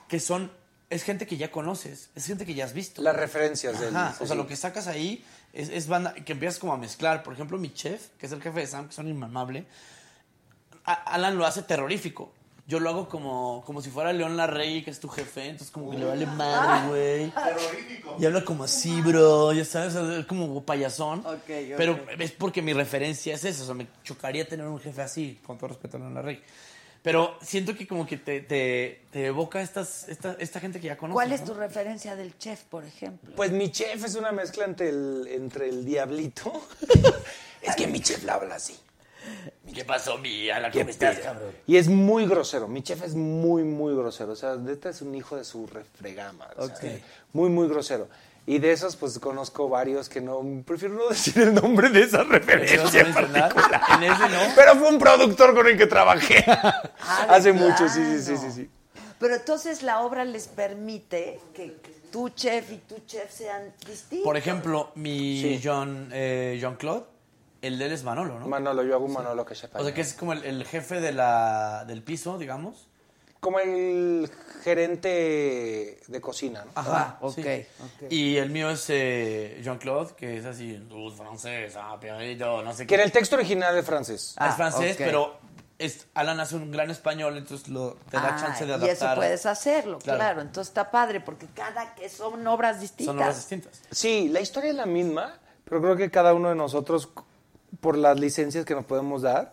que 0.07 0.21
son, 0.21 0.51
es 0.91 1.03
gente 1.03 1.27
que 1.27 1.37
ya 1.37 1.51
conoces, 1.51 2.09
es 2.15 2.27
gente 2.27 2.47
que 2.47 2.55
ya 2.55 2.65
has 2.65 2.73
visto. 2.73 3.03
Las 3.03 3.17
referencias 3.17 3.81
del- 3.81 3.95
Ajá, 3.95 4.13
sí, 4.17 4.25
o 4.25 4.27
sea, 4.27 4.35
sí. 4.35 4.43
lo 4.43 4.47
que 4.47 4.57
sacas 4.57 4.87
ahí 4.87 5.25
es, 5.53 5.69
es 5.71 5.89
banda 5.89 6.15
que 6.15 6.33
empiezas 6.33 6.59
como 6.61 6.73
a 6.73 6.77
mezclar. 6.79 7.23
Por 7.25 7.35
ejemplo, 7.35 7.59
mi 7.59 7.73
chef, 7.75 8.09
que 8.19 8.27
es 8.27 8.33
el 8.33 8.41
jefe 8.41 8.61
de 8.61 8.67
Sam, 8.69 8.87
que 8.89 8.95
son 8.95 9.09
inmamable, 9.09 9.67
Alan 10.93 11.37
lo 11.37 11.47
hace 11.47 11.63
terrorífico. 11.63 12.33
Yo 12.67 12.81
lo 12.81 12.91
hago 12.91 13.09
como, 13.09 13.63
como 13.65 13.81
si 13.81 13.89
fuera 13.89 14.13
León 14.13 14.37
Larrey, 14.37 14.85
que 14.85 14.91
es 14.91 15.01
tu 15.01 15.09
jefe, 15.09 15.47
entonces 15.47 15.71
como 15.71 15.91
que 15.91 15.97
le 15.97 16.05
vale 16.05 16.27
madre, 16.27 16.89
güey. 16.89 17.33
Y 18.19 18.27
habla 18.27 18.45
como 18.45 18.65
así, 18.65 19.01
bro, 19.01 19.55
ya 19.55 19.65
sabes, 19.65 19.95
es 19.95 20.27
como 20.27 20.63
payasón. 20.63 21.21
Ok, 21.21 21.49
ok. 21.49 21.75
Pero 21.79 21.99
es 22.19 22.33
porque 22.33 22.61
mi 22.61 22.75
referencia 22.75 23.35
es 23.35 23.45
esa, 23.45 23.63
o 23.63 23.67
sea, 23.67 23.75
me 23.75 23.87
chocaría 24.05 24.47
tener 24.47 24.67
un 24.67 24.79
jefe 24.79 25.01
así, 25.01 25.41
con 25.47 25.57
todo 25.57 25.69
respeto 25.69 25.97
a 25.97 26.01
León 26.01 26.15
Larrey. 26.15 26.43
Pero 27.01 27.39
siento 27.41 27.75
que 27.75 27.87
como 27.87 28.07
que 28.07 28.19
te, 28.19 28.43
te, 28.43 29.01
te 29.11 29.27
evoca 29.27 29.63
estas, 29.63 30.07
esta, 30.11 30.37
esta 30.39 30.61
gente 30.61 30.79
que 30.79 30.89
ya 30.89 30.99
conoces. 30.99 31.15
¿Cuál 31.15 31.33
es 31.33 31.41
¿no? 31.41 31.47
tu 31.47 31.55
referencia 31.55 32.17
del 32.17 32.37
chef, 32.37 32.65
por 32.65 32.85
ejemplo? 32.85 33.35
Pues 33.35 33.51
mi 33.51 33.71
chef 33.71 34.05
es 34.05 34.15
una 34.15 34.31
mezcla 34.31 34.67
entre 34.67 34.91
el, 34.91 35.27
entre 35.31 35.71
el 35.71 35.87
diablito. 35.87 36.53
es 37.63 37.77
que 37.77 37.87
mi 37.87 38.01
chef 38.01 38.25
la 38.25 38.35
habla 38.35 38.57
así. 38.57 38.77
¿Qué 39.75 39.85
pasó, 39.85 40.19
mi 40.19 40.49
Alan? 40.51 40.71
¿Qué 40.73 40.79
¿Cómo 40.81 40.91
estás, 40.91 41.19
cabrón? 41.19 41.53
Y 41.67 41.77
es 41.77 41.89
muy 41.89 42.27
grosero. 42.27 42.69
Mi 42.69 42.83
chef 42.83 43.03
es 43.03 43.15
muy, 43.15 43.63
muy 43.65 43.95
grosero. 43.95 44.33
O 44.33 44.37
sea, 44.37 44.57
este 44.69 44.89
es 44.89 45.03
un 45.03 45.15
hijo 45.15 45.37
de 45.37 45.45
su 45.45 45.67
refregama. 45.67 46.49
o 46.57 46.67
sea, 46.67 46.75
Ok. 46.75 46.85
Muy, 47.33 47.51
muy 47.51 47.69
grosero. 47.69 48.09
Y 48.47 48.61
de 48.61 48.73
esos, 48.73 48.97
pues 48.97 49.19
conozco 49.19 49.69
varios 49.69 50.09
que 50.09 50.23
no. 50.23 50.41
Prefiero 50.67 50.95
no 50.95 51.09
decir 51.11 51.39
el 51.43 51.55
nombre 51.55 51.91
de 51.91 52.01
esa 52.03 52.25
referencia. 52.25 52.83
¿Vas 52.83 52.95
a 52.95 53.05
mencionar? 53.05 53.55
particular. 53.55 53.83
En 53.97 54.03
ese 54.05 54.29
no. 54.31 54.55
Pero 54.57 54.75
fue 54.77 54.89
un 54.89 54.99
productor 54.99 55.55
con 55.55 55.67
el 55.67 55.77
que 55.77 55.87
trabajé 55.87 56.45
Ah, 56.49 56.83
hace 57.29 57.53
mucho. 57.53 57.89
Sí, 57.89 58.01
sí, 58.05 58.23
sí, 58.23 58.37
sí, 58.39 58.51
sí. 58.53 58.71
Pero 59.21 59.35
entonces 59.35 59.83
la 59.83 60.01
obra 60.01 60.25
les 60.25 60.47
permite 60.49 61.41
que 61.53 61.77
tu 62.11 62.31
chef 62.31 62.73
y 62.73 62.77
tu 62.79 63.01
chef 63.07 63.31
sean 63.31 63.75
distintos. 63.87 64.25
Por 64.25 64.37
ejemplo, 64.39 64.93
mi 64.95 65.43
Sí. 65.43 65.61
John, 65.63 66.09
eh, 66.13 66.59
John 66.63 66.77
Claude, 66.77 67.05
el 67.63 67.79
de 67.79 67.87
él 67.87 67.93
es 67.93 68.05
Manolo, 68.05 68.39
¿no? 68.39 68.47
Manolo, 68.49 68.83
yo 68.85 68.95
hago 68.95 69.05
un 69.07 69.13
Manolo 69.13 69.45
que 69.45 69.55
sepa. 69.55 69.81
O 69.81 69.85
sea, 69.85 69.93
que 69.95 70.01
es 70.01 70.15
como 70.15 70.33
el, 70.33 70.45
el 70.45 70.65
jefe 70.65 71.01
de 71.01 71.13
la, 71.13 71.85
del 71.87 72.03
piso, 72.03 72.39
digamos. 72.39 72.89
Como 73.41 73.61
el 73.61 74.29
gerente 74.65 76.01
de 76.09 76.21
cocina, 76.21 76.65
¿no? 76.65 76.73
Ajá, 76.75 77.19
ok, 77.21 77.35
sí. 77.35 77.41
ok. 77.43 78.11
Y 78.13 78.37
el 78.37 78.51
mío 78.51 78.71
es 78.71 78.87
eh, 78.89 79.61
Jean 79.63 79.79
Claude, 79.79 80.15
que 80.17 80.39
es 80.39 80.45
así, 80.45 80.77
luz 80.77 81.15
francés, 81.17 81.75
ah, 81.77 81.97
perrito, 82.01 82.63
no 82.63 82.73
sé 82.73 82.83
Que 82.83 82.89
qué. 82.89 82.95
en 82.97 83.01
el 83.03 83.13
texto 83.13 83.37
original 83.37 83.77
es 83.79 83.85
francés. 83.87 84.35
Ah, 84.39 84.49
es 84.51 84.57
francés, 84.57 84.93
ok. 84.97 84.99
pero 85.05 85.39
es, 85.79 86.09
Alan 86.15 86.41
hace 86.41 86.57
un 86.57 86.73
gran 86.73 86.91
español, 86.91 87.37
entonces 87.37 87.69
lo, 87.69 87.95
te 88.11 88.17
da 88.17 88.35
Ah, 88.35 88.41
chance 88.41 88.65
de 88.65 88.71
y 88.71 88.75
adaptar. 88.75 88.91
eso 88.91 89.15
puedes 89.15 89.47
hacerlo, 89.47 89.99
claro. 90.01 90.19
Claro. 90.19 90.41
Entonces 90.41 90.71
está 90.71 90.91
padre, 90.91 91.21
porque 91.21 91.47
cada 91.55 91.95
que 91.95 92.09
son 92.09 92.45
obras 92.49 92.81
distintas. 92.81 93.07
Son 93.15 93.19
obras 93.23 93.37
distintas. 93.37 93.81
Sí, 93.93 94.29
la 94.31 94.41
historia 94.41 94.71
es 94.71 94.77
la 94.77 94.87
misma, 94.87 95.39
pero 95.65 95.81
creo 95.81 95.97
que 95.97 96.11
cada 96.11 96.35
uno 96.35 96.49
de 96.49 96.57
nosotros, 96.57 97.09
por 97.81 97.97
las 97.97 98.19
licencias 98.19 98.65
que 98.65 98.75
nos 98.75 98.85
podemos 98.85 99.23
dar, 99.23 99.53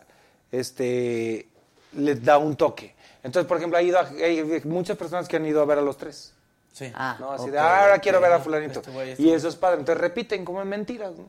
este, 0.52 1.48
les 1.92 2.24
da 2.24 2.38
un 2.38 2.56
toque. 2.56 2.94
Entonces, 3.22 3.48
por 3.48 3.56
ejemplo, 3.58 3.78
ha 3.78 3.82
ido 3.82 3.98
a- 3.98 4.06
hay 4.08 4.62
muchas 4.64 4.96
personas 4.96 5.28
que 5.28 5.36
han 5.36 5.46
ido 5.46 5.60
a 5.60 5.64
ver 5.64 5.78
a 5.78 5.82
los 5.82 5.96
tres. 5.96 6.32
Sí. 6.72 6.92
Ah, 6.94 7.16
¿no? 7.18 7.32
Así 7.32 7.44
ok, 7.44 7.50
de, 7.50 7.58
"Ah, 7.58 7.82
ahora 7.84 7.94
ok. 7.96 8.02
quiero 8.02 8.20
ver 8.20 8.32
a 8.32 8.38
fulanito. 8.38 8.80
Este 8.80 8.90
güey, 8.92 9.10
este 9.10 9.22
y 9.22 9.30
eso 9.32 9.48
es 9.48 9.56
padre. 9.56 9.78
Entonces 9.80 10.00
repiten 10.00 10.44
como 10.44 10.60
en 10.62 10.68
mentiras. 10.68 11.12
¿no? 11.16 11.24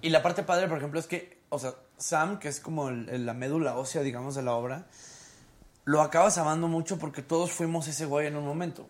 Y 0.00 0.10
la 0.10 0.22
parte 0.22 0.42
padre, 0.42 0.66
por 0.68 0.78
ejemplo, 0.78 0.98
es 0.98 1.06
que, 1.06 1.38
o 1.48 1.58
sea, 1.58 1.74
Sam, 1.96 2.38
que 2.40 2.48
es 2.48 2.58
como 2.60 2.88
el- 2.88 3.08
el- 3.08 3.24
la 3.24 3.32
médula 3.34 3.76
ósea, 3.76 4.02
digamos, 4.02 4.34
de 4.34 4.42
la 4.42 4.52
obra, 4.54 4.86
lo 5.84 6.00
acabas 6.02 6.36
amando 6.38 6.66
mucho 6.68 6.98
porque 6.98 7.22
todos 7.22 7.52
fuimos 7.52 7.86
ese 7.88 8.06
güey 8.06 8.26
en 8.26 8.36
un 8.36 8.44
momento. 8.44 8.88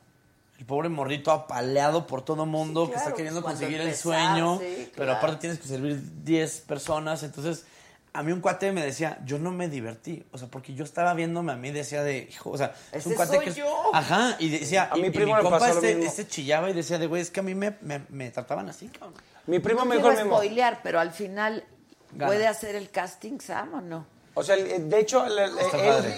El 0.63 0.67
pobre 0.67 0.89
morrito 0.89 1.33
apaleado 1.33 2.07
por 2.07 2.25
todo 2.25 2.47
mundo 2.47 2.87
que 2.87 2.93
claro, 2.93 3.09
está 3.09 3.17
queriendo 3.17 3.43
cuando 3.43 3.59
conseguir 3.59 3.81
el 3.81 3.97
sueño, 3.97 4.61
sí, 4.61 4.93
pero 4.95 5.11
aparte 5.11 5.39
tienes 5.39 5.59
que 5.59 5.67
servir 5.67 6.01
10 6.23 6.61
personas. 6.61 7.25
Entonces, 7.25 7.65
a 8.13 8.23
mí 8.23 8.31
un 8.31 8.41
cuate 8.41 8.71
me 8.71 8.81
decía, 8.81 9.19
yo 9.25 9.41
no 9.41 9.51
me 9.51 9.69
divertí. 9.69 10.25
O 10.31 10.39
sea, 10.39 10.47
porque 10.47 10.73
yo 10.75 10.85
estaba 10.85 11.15
viéndome 11.15 11.51
a 11.51 11.57
mí 11.57 11.71
y 11.71 11.73
decía 11.73 12.05
de, 12.05 12.29
hijo, 12.31 12.51
o 12.51 12.57
sea, 12.57 12.77
es 12.93 13.05
un 13.07 13.15
cuate 13.15 13.35
soy 13.35 13.45
que 13.45 13.51
es- 13.51 13.57
yo. 13.57 13.91
Ajá, 13.93 14.37
y 14.39 14.51
decía, 14.51 14.89
A 14.93 14.97
y- 14.99 15.01
mi 15.03 15.09
y 15.09 15.11
primo 15.11 15.37
le 15.37 15.43
compa 15.43 15.59
pasó 15.59 15.73
lo 15.75 15.81
este, 15.81 15.95
mismo. 15.97 16.09
este 16.09 16.29
chillaba 16.29 16.71
y 16.71 16.75
decía 16.75 16.97
de, 17.01 17.09
güey, 17.09 17.23
es 17.23 17.33
que 17.33 17.41
a 17.41 17.43
mí 17.43 17.57
me, 17.57 17.77
me, 17.81 18.03
me 18.11 18.31
trataban 18.31 18.69
así, 18.69 18.87
cabrón. 18.87 19.15
Mi 19.49 19.59
primo 19.59 19.81
no 19.81 19.87
me 19.87 19.97
dijo 19.97 20.13
spoilear, 20.15 20.79
pero 20.85 21.01
al 21.01 21.11
final 21.11 21.65
Gana. 22.13 22.27
puede 22.29 22.47
hacer 22.47 22.77
el 22.77 22.89
casting 22.89 23.41
Sam 23.41 23.75
o 23.75 23.81
no. 23.81 24.07
O 24.35 24.43
sea, 24.43 24.55
el- 24.55 24.89
de 24.89 24.99
hecho, 25.01 25.25
el- 25.27 25.39
el- 25.39 25.59
Está 25.59 25.77
él- 25.79 25.87
padre. 25.93 26.17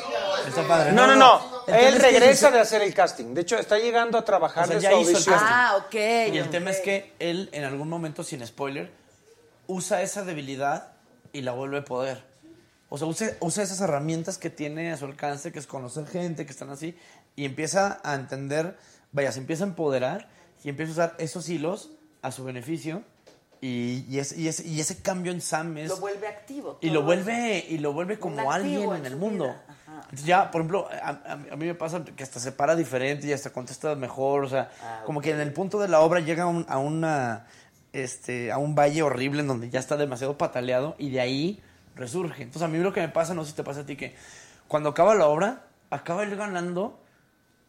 Está 0.49 0.69
padre. 0.69 0.93
No, 0.93 1.07
no, 1.07 1.16
no. 1.16 1.55
El 1.66 1.74
Él 1.74 1.81
tema 1.81 1.89
es 1.89 1.95
que 1.95 2.20
regresa 2.20 2.51
de 2.51 2.61
hacer 2.61 2.82
el 2.82 2.95
casting. 2.95 3.35
De 3.35 3.41
hecho, 3.41 3.57
está 3.57 3.78
llegando 3.78 4.19
a 4.19 4.24
trabajar 4.24 4.65
O 4.65 4.66
sea, 4.69 4.77
de 4.77 4.82
ya 4.82 4.91
su 4.91 4.99
hizo 5.01 5.11
el 5.11 5.15
audición. 5.16 5.35
casting. 5.35 5.53
Ah, 5.53 5.77
ok. 5.78 6.35
Y 6.35 6.39
el 6.39 6.51
tema 6.51 6.70
es 6.70 6.81
que 6.81 7.12
él, 7.19 7.49
en 7.53 7.65
algún 7.65 7.89
momento, 7.89 8.23
sin 8.23 8.47
spoiler, 8.47 8.93
usa 9.66 10.03
esa 10.03 10.24
debilidad 10.24 10.93
y 11.32 11.41
la 11.43 11.53
vuelve 11.53 11.82
poder. 11.82 12.23
O 12.91 12.99
sea, 12.99 13.09
usa, 13.09 13.31
usa 13.41 13.62
esas 13.65 13.81
herramientas 13.81 14.39
que 14.39 14.51
tiene 14.51 14.93
a 14.93 14.97
su 14.97 15.07
alcance, 15.07 15.51
que 15.51 15.59
es 15.59 15.66
conocer 15.66 16.07
gente, 16.07 16.45
que 16.47 16.53
están 16.53 16.70
así, 16.70 16.97
y 17.35 17.45
empieza 17.47 18.01
a 18.05 18.15
entender, 18.15 18.77
vaya, 19.11 19.32
se 19.32 19.41
empieza 19.41 19.65
a 19.65 19.66
empoderar 19.69 20.28
y 20.62 20.69
empieza 20.69 20.91
a 20.91 20.93
usar 20.93 21.15
esos 21.19 21.49
hilos 21.49 21.91
a 22.23 22.31
su 22.31 22.45
beneficio. 22.45 23.03
Y, 23.60 24.05
y, 24.09 24.18
es- 24.18 24.36
y 24.36 24.48
es- 24.48 24.64
y 24.64 24.81
ese 24.81 25.01
cambio 25.02 25.32
en 25.32 25.40
Sam 25.40 25.78
es... 25.78 25.89
Lo 25.89 25.97
vuelve 25.98 26.28
activo. 26.28 26.78
y 26.81 26.90
lo 26.90 27.02
vuelve 27.02 27.64
y 27.68 27.78
lo 27.78 27.93
vuelve 27.93 28.18
como 28.18 28.51
alguien 28.52 28.90
en 28.90 28.97
en 28.97 29.06
el 29.06 29.16
mundo. 29.16 29.47
Ajá. 29.68 30.06
Ya, 30.24 30.51
por 30.51 30.60
ejemplo, 30.60 30.89
a, 31.02 31.36
mí 31.36 31.66
me 31.66 31.74
pasa 31.74 32.05
que 32.05 32.22
hasta 32.22 32.40
se 32.40 32.52
para 32.52 32.76
diferente 32.76 33.26
y 33.26 33.32
hasta 33.32 33.51
contesta 33.51 33.94
mejor, 33.94 34.44
o 34.44 34.48
sea, 34.48 34.70
Ah, 34.82 35.02
como 35.06 35.20
que 35.20 35.31
en 35.31 35.40
el 35.40 35.52
punto 35.52 35.78
de 35.78 35.89
la 35.89 36.01
obra 36.01 36.20
llega 36.20 36.47
un- 36.47 36.66
a 36.68 36.78
una 36.78 37.47
este 37.93 38.51
a 38.51 38.59
un 38.59 38.74
valle 38.74 39.02
horrible 39.02 39.40
en 39.40 39.47
donde 39.47 39.70
ya 39.70 39.78
está 39.78 39.97
demasiado 39.97 40.36
pataleado 40.36 40.97
y 40.98 41.10
de 41.10 41.20
ahí 41.20 41.62
resurge. 41.94 42.43
Entonces 42.43 42.62
a 42.62 42.68
mí 42.68 42.78
lo 42.78 42.93
que 42.93 43.01
me 43.01 43.09
pasa, 43.09 43.35
no 43.35 43.44
sé 43.44 43.51
si 43.51 43.56
te 43.56 43.62
pasa 43.62 43.81
a 43.81 43.86
ti 43.86 43.97
que 43.97 44.14
cuando 44.66 44.89
acaba 44.89 45.14
la 45.14 45.26
obra, 45.28 45.62
acaba 45.90 46.24
él 46.24 46.35
ganando 46.36 46.98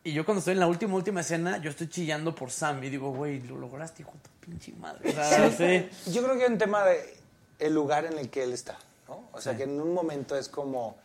y 0.06 0.14
yo 0.14 0.24
cuando 0.24 0.40
estoy 0.40 0.54
en 0.54 0.60
la 0.62 0.68
última 0.68 0.94
última 0.96 1.20
escena, 1.22 1.58
yo 1.58 1.70
estoy 1.70 1.90
chillando 1.90 2.34
por 2.34 2.50
Sam 2.52 2.82
y 2.84 2.90
digo, 2.90 3.12
güey, 3.12 3.42
lo 3.42 3.58
lograste, 3.58 4.04
hijo 4.04 4.12
de 4.14 4.20
tu 4.20 4.30
pinche 4.46 4.72
madre. 4.74 5.10
O 5.10 5.12
sea. 5.52 5.90
Yo 6.08 6.24
creo 6.24 6.38
que 6.38 6.46
hay 6.46 6.52
un 6.52 6.58
tema 6.58 6.84
de 6.86 7.18
el 7.60 7.74
lugar 7.74 8.06
en 8.06 8.18
el 8.18 8.30
que 8.30 8.44
él 8.44 8.54
está, 8.54 8.78
¿no? 9.08 9.24
O 9.34 9.42
sea, 9.42 9.58
que 9.58 9.64
en 9.64 9.82
un 9.82 9.94
momento 9.94 10.38
es 10.38 10.48
como, 10.48 10.96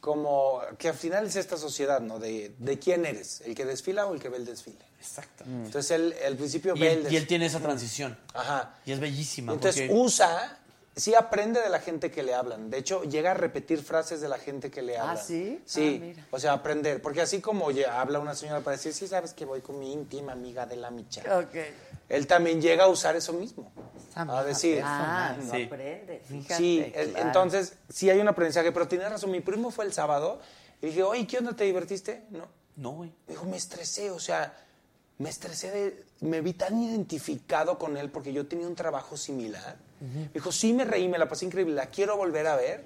como 0.00 0.60
que 0.78 0.88
al 0.88 0.94
final 0.94 1.26
es 1.26 1.36
esta 1.36 1.56
sociedad, 1.56 2.00
¿no? 2.00 2.18
De, 2.18 2.52
de 2.58 2.78
quién 2.78 3.04
eres, 3.06 3.42
el 3.42 3.54
que 3.54 3.64
desfila 3.64 4.06
o 4.06 4.14
el 4.14 4.20
que 4.20 4.28
ve 4.28 4.36
el 4.38 4.44
desfile. 4.46 4.84
Exacto. 5.00 5.44
Entonces 5.44 5.90
él 5.92 6.14
al 6.26 6.36
principio 6.36 6.74
Y 6.74 6.80
ve 6.80 6.86
el 6.86 6.92
él, 6.92 6.98
y 6.98 7.02
desfile. 7.02 7.20
él 7.20 7.26
tiene 7.26 7.46
esa 7.46 7.60
transición. 7.60 8.18
Ajá. 8.34 8.74
Y 8.86 8.92
es 8.92 9.00
bellísima. 9.00 9.52
Entonces 9.52 9.82
porque- 9.88 10.00
usa, 10.00 10.58
sí 10.96 11.14
aprende 11.14 11.60
de 11.60 11.68
la 11.68 11.78
gente 11.80 12.10
que 12.10 12.22
le 12.22 12.34
hablan. 12.34 12.70
De 12.70 12.78
hecho, 12.78 13.02
llega 13.04 13.32
a 13.32 13.34
repetir 13.34 13.82
frases 13.82 14.20
de 14.22 14.28
la 14.28 14.38
gente 14.38 14.70
que 14.70 14.80
le 14.82 14.96
Ah, 14.96 15.10
hablan. 15.10 15.24
¿sí? 15.24 15.60
Sí, 15.66 15.98
Ah, 16.00 16.04
mira. 16.06 16.26
o 16.30 16.38
sea, 16.38 16.52
aprender. 16.54 17.02
Porque 17.02 17.20
así 17.20 17.40
como 17.42 17.70
ya 17.70 18.00
habla 18.00 18.18
una 18.18 18.34
señora 18.34 18.60
para 18.60 18.76
decir, 18.76 18.92
sí 18.94 19.06
sabes 19.06 19.34
que 19.34 19.44
voy 19.44 19.60
con 19.60 19.78
mi 19.78 19.92
íntima 19.92 20.32
amiga 20.32 20.64
de 20.66 20.76
la 20.76 20.90
micha. 20.90 21.22
Ok. 21.38 21.54
Él 22.08 22.26
también 22.26 22.60
llega 22.62 22.84
a 22.84 22.88
usar 22.88 23.14
eso 23.14 23.32
mismo. 23.34 23.70
A 24.14 24.42
decir. 24.42 24.80
Ah, 24.82 25.36
no 25.38 25.52
Sí. 25.54 25.64
aprende. 25.64 26.22
Fíjate, 26.26 26.54
Sí, 26.56 26.90
claro. 26.94 27.10
entonces 27.18 27.74
sí 27.90 28.08
hay 28.08 28.18
un 28.18 28.28
aprendizaje, 28.28 28.72
pero 28.72 28.88
tiene 28.88 29.06
razón. 29.08 29.30
Mi 29.30 29.40
primo 29.40 29.70
fue 29.70 29.84
el 29.84 29.92
sábado 29.92 30.40
y 30.80 30.86
dije, 30.86 31.02
oye, 31.02 31.26
¿qué 31.26 31.36
onda? 31.38 31.52
¿Te 31.54 31.64
divertiste? 31.64 32.24
No. 32.30 32.46
No, 32.76 32.92
güey. 32.92 33.10
Me 33.26 33.34
dijo, 33.34 33.44
me 33.44 33.58
estresé, 33.58 34.10
o 34.10 34.18
sea, 34.18 34.54
me 35.18 35.28
estresé, 35.28 35.70
de- 35.70 36.04
me 36.20 36.40
vi 36.40 36.52
tan 36.54 36.80
identificado 36.82 37.78
con 37.78 37.96
él 37.96 38.10
porque 38.10 38.32
yo 38.32 38.46
tenía 38.46 38.66
un 38.66 38.74
trabajo 38.74 39.16
similar. 39.16 39.76
Me 40.00 40.28
dijo, 40.34 40.52
sí, 40.52 40.72
me 40.72 40.84
reí, 40.84 41.08
me 41.08 41.18
la 41.18 41.28
pasé 41.28 41.46
increíble, 41.46 41.74
la 41.74 41.86
quiero 41.86 42.16
volver 42.16 42.46
a 42.46 42.56
ver, 42.56 42.84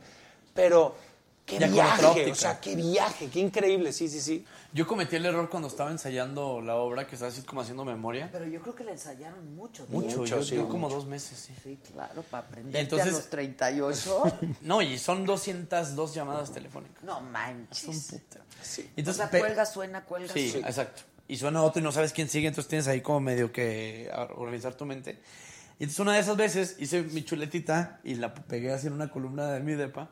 pero 0.54 0.94
qué 1.44 1.58
Ya 1.58 1.66
viaje, 1.66 2.30
o 2.30 2.34
sea, 2.36 2.60
qué 2.60 2.76
viaje, 2.76 3.28
qué 3.28 3.40
increíble, 3.40 3.92
sí, 3.92 4.08
sí, 4.08 4.20
sí. 4.20 4.44
Yo 4.72 4.86
cometí 4.86 5.16
el 5.16 5.26
error 5.26 5.50
cuando 5.50 5.66
estaba 5.66 5.90
ensayando 5.90 6.60
la 6.60 6.76
obra, 6.76 7.08
que 7.08 7.16
estaba 7.16 7.32
así 7.32 7.42
como 7.42 7.60
haciendo 7.62 7.84
memoria. 7.84 8.28
Pero 8.30 8.46
yo 8.46 8.60
creo 8.62 8.72
que 8.76 8.84
le 8.84 8.92
ensayaron 8.92 9.56
mucho. 9.56 9.84
Mucho, 9.88 10.06
tiempo. 10.06 10.24
yo, 10.26 10.42
sí, 10.44 10.54
yo 10.54 10.68
como 10.68 10.86
mucho. 10.86 10.94
dos 10.94 11.06
meses, 11.06 11.36
sí. 11.40 11.52
Sí, 11.60 11.76
claro, 11.92 12.22
para 12.22 12.46
aprender 12.46 12.76
Y 12.76 12.84
entonces- 12.84 13.08
a 13.08 13.10
los 13.10 13.28
38. 13.28 14.22
No, 14.60 14.80
y 14.80 14.96
son 14.96 15.24
202 15.26 16.14
llamadas 16.14 16.52
telefónicas. 16.52 17.02
no 17.02 17.20
manches. 17.20 18.06
puto. 18.12 18.44
Sí. 18.62 18.82
O 18.82 18.90
Entonces, 19.00 19.16
sea, 19.22 19.30
pe- 19.30 19.40
cuelga, 19.40 19.66
suena, 19.66 20.04
cuelga, 20.04 20.32
Sí, 20.32 20.50
suena. 20.52 20.68
exacto. 20.68 21.02
Y 21.30 21.36
suena 21.36 21.62
otro 21.62 21.80
y 21.80 21.84
no 21.84 21.92
sabes 21.92 22.12
quién 22.12 22.28
sigue, 22.28 22.48
entonces 22.48 22.68
tienes 22.68 22.88
ahí 22.88 23.02
como 23.02 23.20
medio 23.20 23.52
que 23.52 24.10
organizar 24.34 24.74
tu 24.74 24.84
mente. 24.84 25.20
Y 25.78 25.84
entonces 25.84 26.00
una 26.00 26.14
de 26.14 26.18
esas 26.20 26.36
veces 26.36 26.74
hice 26.80 27.02
mi 27.02 27.22
chuletita 27.24 28.00
y 28.02 28.16
la 28.16 28.34
pegué 28.34 28.72
así 28.72 28.88
en 28.88 28.94
una 28.94 29.10
columna 29.10 29.46
de 29.52 29.60
mi 29.60 29.74
depa 29.74 30.08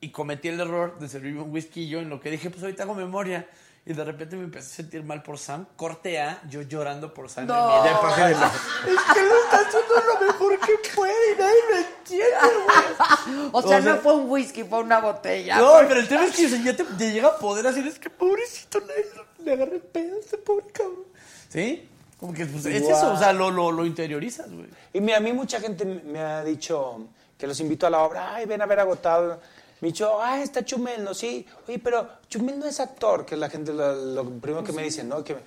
y 0.00 0.10
cometí 0.10 0.48
el 0.48 0.58
error 0.58 0.98
de 0.98 1.08
servirme 1.08 1.42
un 1.42 1.52
whisky 1.52 1.88
yo 1.88 2.00
en 2.00 2.08
lo 2.08 2.20
que 2.20 2.30
dije, 2.30 2.48
pues 2.50 2.62
ahorita 2.62 2.84
hago 2.84 2.94
memoria. 2.94 3.46
Y 3.88 3.92
de 3.92 4.02
repente 4.02 4.34
me 4.34 4.42
empecé 4.44 4.66
a 4.72 4.76
sentir 4.76 5.04
mal 5.04 5.22
por 5.22 5.38
Sam. 5.38 5.66
Corte 5.76 6.20
A, 6.20 6.42
yo 6.48 6.62
llorando 6.62 7.14
por 7.14 7.28
Sam 7.30 7.46
No. 7.46 7.76
en 7.76 7.82
mi 7.82 7.88
depa. 7.88 8.08
así 8.08 8.20
de 8.22 8.30
la- 8.30 8.46
es 8.46 9.14
que 9.14 9.22
lo 9.22 9.44
está 9.44 9.56
haciendo 9.58 9.94
lo 10.08 10.26
mejor 10.26 10.58
que 10.60 10.72
puede 10.96 11.32
y 11.34 11.38
nadie 11.38 11.58
lo 11.70 11.76
entiende, 11.76 12.36
güey. 12.64 13.48
O 13.52 13.60
sea, 13.62 13.78
O 13.78 13.82
sea- 13.82 13.94
no 13.94 14.00
fue 14.00 14.14
un 14.16 14.28
whisky, 14.30 14.64
fue 14.64 14.80
una 14.80 15.00
botella. 15.00 15.58
No, 15.58 15.76
pero 15.86 16.00
el 16.00 16.08
tema 16.08 16.24
es 16.24 16.34
que 16.34 16.46
o 16.46 16.48
sea, 16.48 16.62
ya 16.64 16.74
te, 16.74 16.82
te 16.82 17.12
llega 17.12 17.28
a 17.28 17.36
poder 17.38 17.66
así, 17.68 17.78
es 17.86 17.98
que 18.00 18.10
pobrecito 18.10 18.80
le, 18.80 19.25
le 19.46 19.52
agarré 19.54 19.78
pedo 19.80 20.16
a 20.16 20.18
este 20.20 20.36
pobre 20.38 20.66
cabrón. 20.72 21.04
¿Sí? 21.48 21.88
Como 22.20 22.32
que 22.34 22.46
pues, 22.46 22.66
es 22.66 22.82
eso, 22.88 23.12
o 23.12 23.16
sea, 23.18 23.32
lo, 23.32 23.50
lo, 23.50 23.70
lo 23.72 23.84
interiorizas, 23.86 24.50
güey. 24.50 24.66
Y 24.92 25.00
mira, 25.00 25.18
a 25.18 25.20
mí 25.20 25.32
mucha 25.32 25.60
gente 25.60 25.84
me 25.84 26.18
ha 26.18 26.42
dicho 26.44 27.06
que 27.38 27.46
los 27.46 27.60
invito 27.60 27.86
a 27.86 27.90
la 27.90 28.02
obra, 28.02 28.34
ay, 28.34 28.46
ven 28.46 28.60
a 28.62 28.66
ver 28.66 28.80
agotado. 28.80 29.40
Me 29.80 29.88
ha 29.88 29.90
dicho, 29.92 30.18
ah, 30.22 30.42
está 30.42 30.64
Chumel, 30.64 31.04
¿no? 31.04 31.12
Sí. 31.12 31.46
Oye, 31.68 31.78
pero 31.78 32.08
Chumel 32.28 32.58
no 32.58 32.64
es 32.66 32.80
actor, 32.80 33.26
que 33.26 33.34
es 33.34 33.40
la 33.40 33.50
gente 33.50 33.72
lo, 33.74 33.94
lo 33.94 34.24
primero 34.40 34.64
que 34.64 34.72
me 34.72 34.82
dicen, 34.82 35.08
¿no? 35.08 35.22
Que 35.22 35.34
me- 35.34 35.40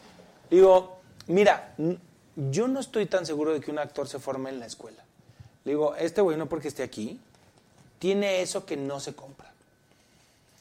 Digo, 0.52 1.00
mira, 1.28 1.76
yo 2.36 2.68
no 2.68 2.80
estoy 2.80 3.08
tan 3.08 3.26
seguro 3.26 3.54
de 3.54 3.60
que 3.60 3.72
un 3.72 3.80
actor 3.80 4.08
se 4.08 4.20
forme 4.20 4.50
en 4.52 4.60
la 4.60 4.68
escuela. 4.68 5.04
Le 5.66 5.72
digo, 5.72 5.96
este 5.96 6.22
güey 6.22 6.38
no 6.38 6.48
porque 6.48 6.68
esté 6.68 6.84
aquí, 6.84 7.20
tiene 7.98 8.42
eso 8.42 8.66
que 8.66 8.78
no 8.78 9.00
se 9.00 9.14
compra. 9.16 9.49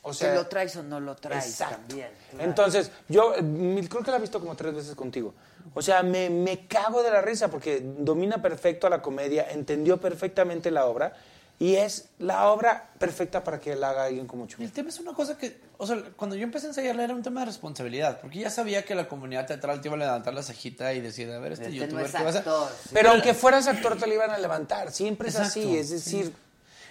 O 0.09 0.15
Si 0.15 0.25
lo 0.27 0.47
traes 0.47 0.75
o 0.77 0.83
no 0.83 1.01
lo 1.01 1.15
traes 1.17 1.47
Exacto. 1.47 1.77
también. 1.87 2.09
claro. 2.31 2.45
Entonces, 2.49 2.91
yo 3.09 3.35
eh, 3.35 3.87
creo 3.89 4.03
que 4.03 4.11
la 4.11 4.17
he 4.17 4.21
visto 4.21 4.41
como 4.41 4.55
tres 4.55 4.75
veces 4.75 4.95
contigo. 4.95 5.35
O 5.75 5.83
sea, 5.83 6.03
me, 6.03 6.31
me 6.31 6.67
cago 6.67 7.03
de 7.03 7.11
la 7.11 7.21
risa 7.21 7.49
porque 7.49 7.83
domina 7.83 8.41
perfecto 8.41 8.87
a 8.87 8.91
la 8.91 9.03
comedia, 9.03 9.51
entendió 9.51 9.99
perfectamente 9.99 10.71
la 10.71 10.87
obra 10.87 11.13
y 11.61 11.75
es 11.75 12.09
la 12.19 12.51
obra 12.51 12.89
perfecta 12.99 13.43
para 13.43 13.59
que 13.59 13.75
la 13.75 13.91
haga 13.91 14.05
alguien 14.05 14.27
como 14.27 14.47
Chumel. 14.47 14.69
El 14.69 14.73
tema 14.73 14.91
es 14.91 15.01
una 15.01 15.13
cosa 15.13 15.37
que, 15.37 15.61
o 15.77 15.87
sea, 15.87 16.01
cuando 16.17 16.37
yo 16.37 16.45
empecé 16.45 16.67
a 16.67 16.69
ensayarla 16.71 17.03
era 17.05 17.15
un 17.15 17.23
tema 17.23 17.41
de 17.41 17.47
responsabilidad, 17.47 18.21
porque 18.21 18.39
ya 18.39 18.51
sabía 18.51 18.85
que 18.85 18.95
la 18.95 19.09
comunidad 19.09 19.47
teatral 19.47 19.81
te 19.81 19.89
iba 19.89 19.97
a 19.97 19.99
levantar 19.99 20.35
la 20.35 20.43
cejita 20.43 20.93
y 20.95 21.01
decir, 21.01 21.31
a 21.31 21.39
ver, 21.41 21.53
este, 21.53 21.67
Este 21.67 21.79
no 21.79 21.85
youtuber, 21.85 22.07
es 22.07 22.13
¿qué 22.13 22.23
vas 22.23 22.37
a 22.37 22.39
actor. 22.39 22.71
Pero 22.93 23.11
aunque 23.11 23.35
fueras 23.35 23.67
actor 23.67 23.99
te 23.99 24.07
lo 24.07 24.15
iban 24.15 24.31
a 24.31 24.39
levantar, 24.39 24.93
siempre 24.93 25.29
es 25.29 25.35
Exacto, 25.35 25.61
así, 25.61 25.77
es 25.77 25.91
decir, 25.91 26.33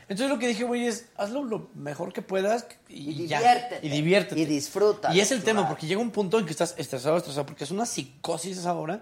Entonces 0.09 0.29
lo 0.29 0.39
que 0.39 0.47
dije, 0.47 0.63
güey, 0.63 0.88
es 0.88 1.05
hazlo 1.17 1.43
lo 1.43 1.69
mejor 1.75 2.13
que 2.13 2.21
puedas 2.21 2.65
y, 2.88 3.23
Y 3.23 3.27
ya. 3.27 3.39
diviértete. 3.39 3.85
Y 3.85 3.89
diviértete. 3.89 4.41
Y 4.41 4.45
disfruta. 4.45 5.13
Y 5.13 5.19
es 5.19 5.31
el 5.31 5.43
tema, 5.43 5.67
porque 5.67 5.85
llega 5.88 5.99
un 5.99 6.11
punto 6.11 6.39
en 6.39 6.45
que 6.45 6.51
estás 6.51 6.75
estresado, 6.77 7.17
estresado, 7.17 7.45
porque 7.45 7.65
es 7.65 7.71
una 7.71 7.85
psicosis 7.85 8.57
esa 8.57 8.73
obra, 8.73 9.01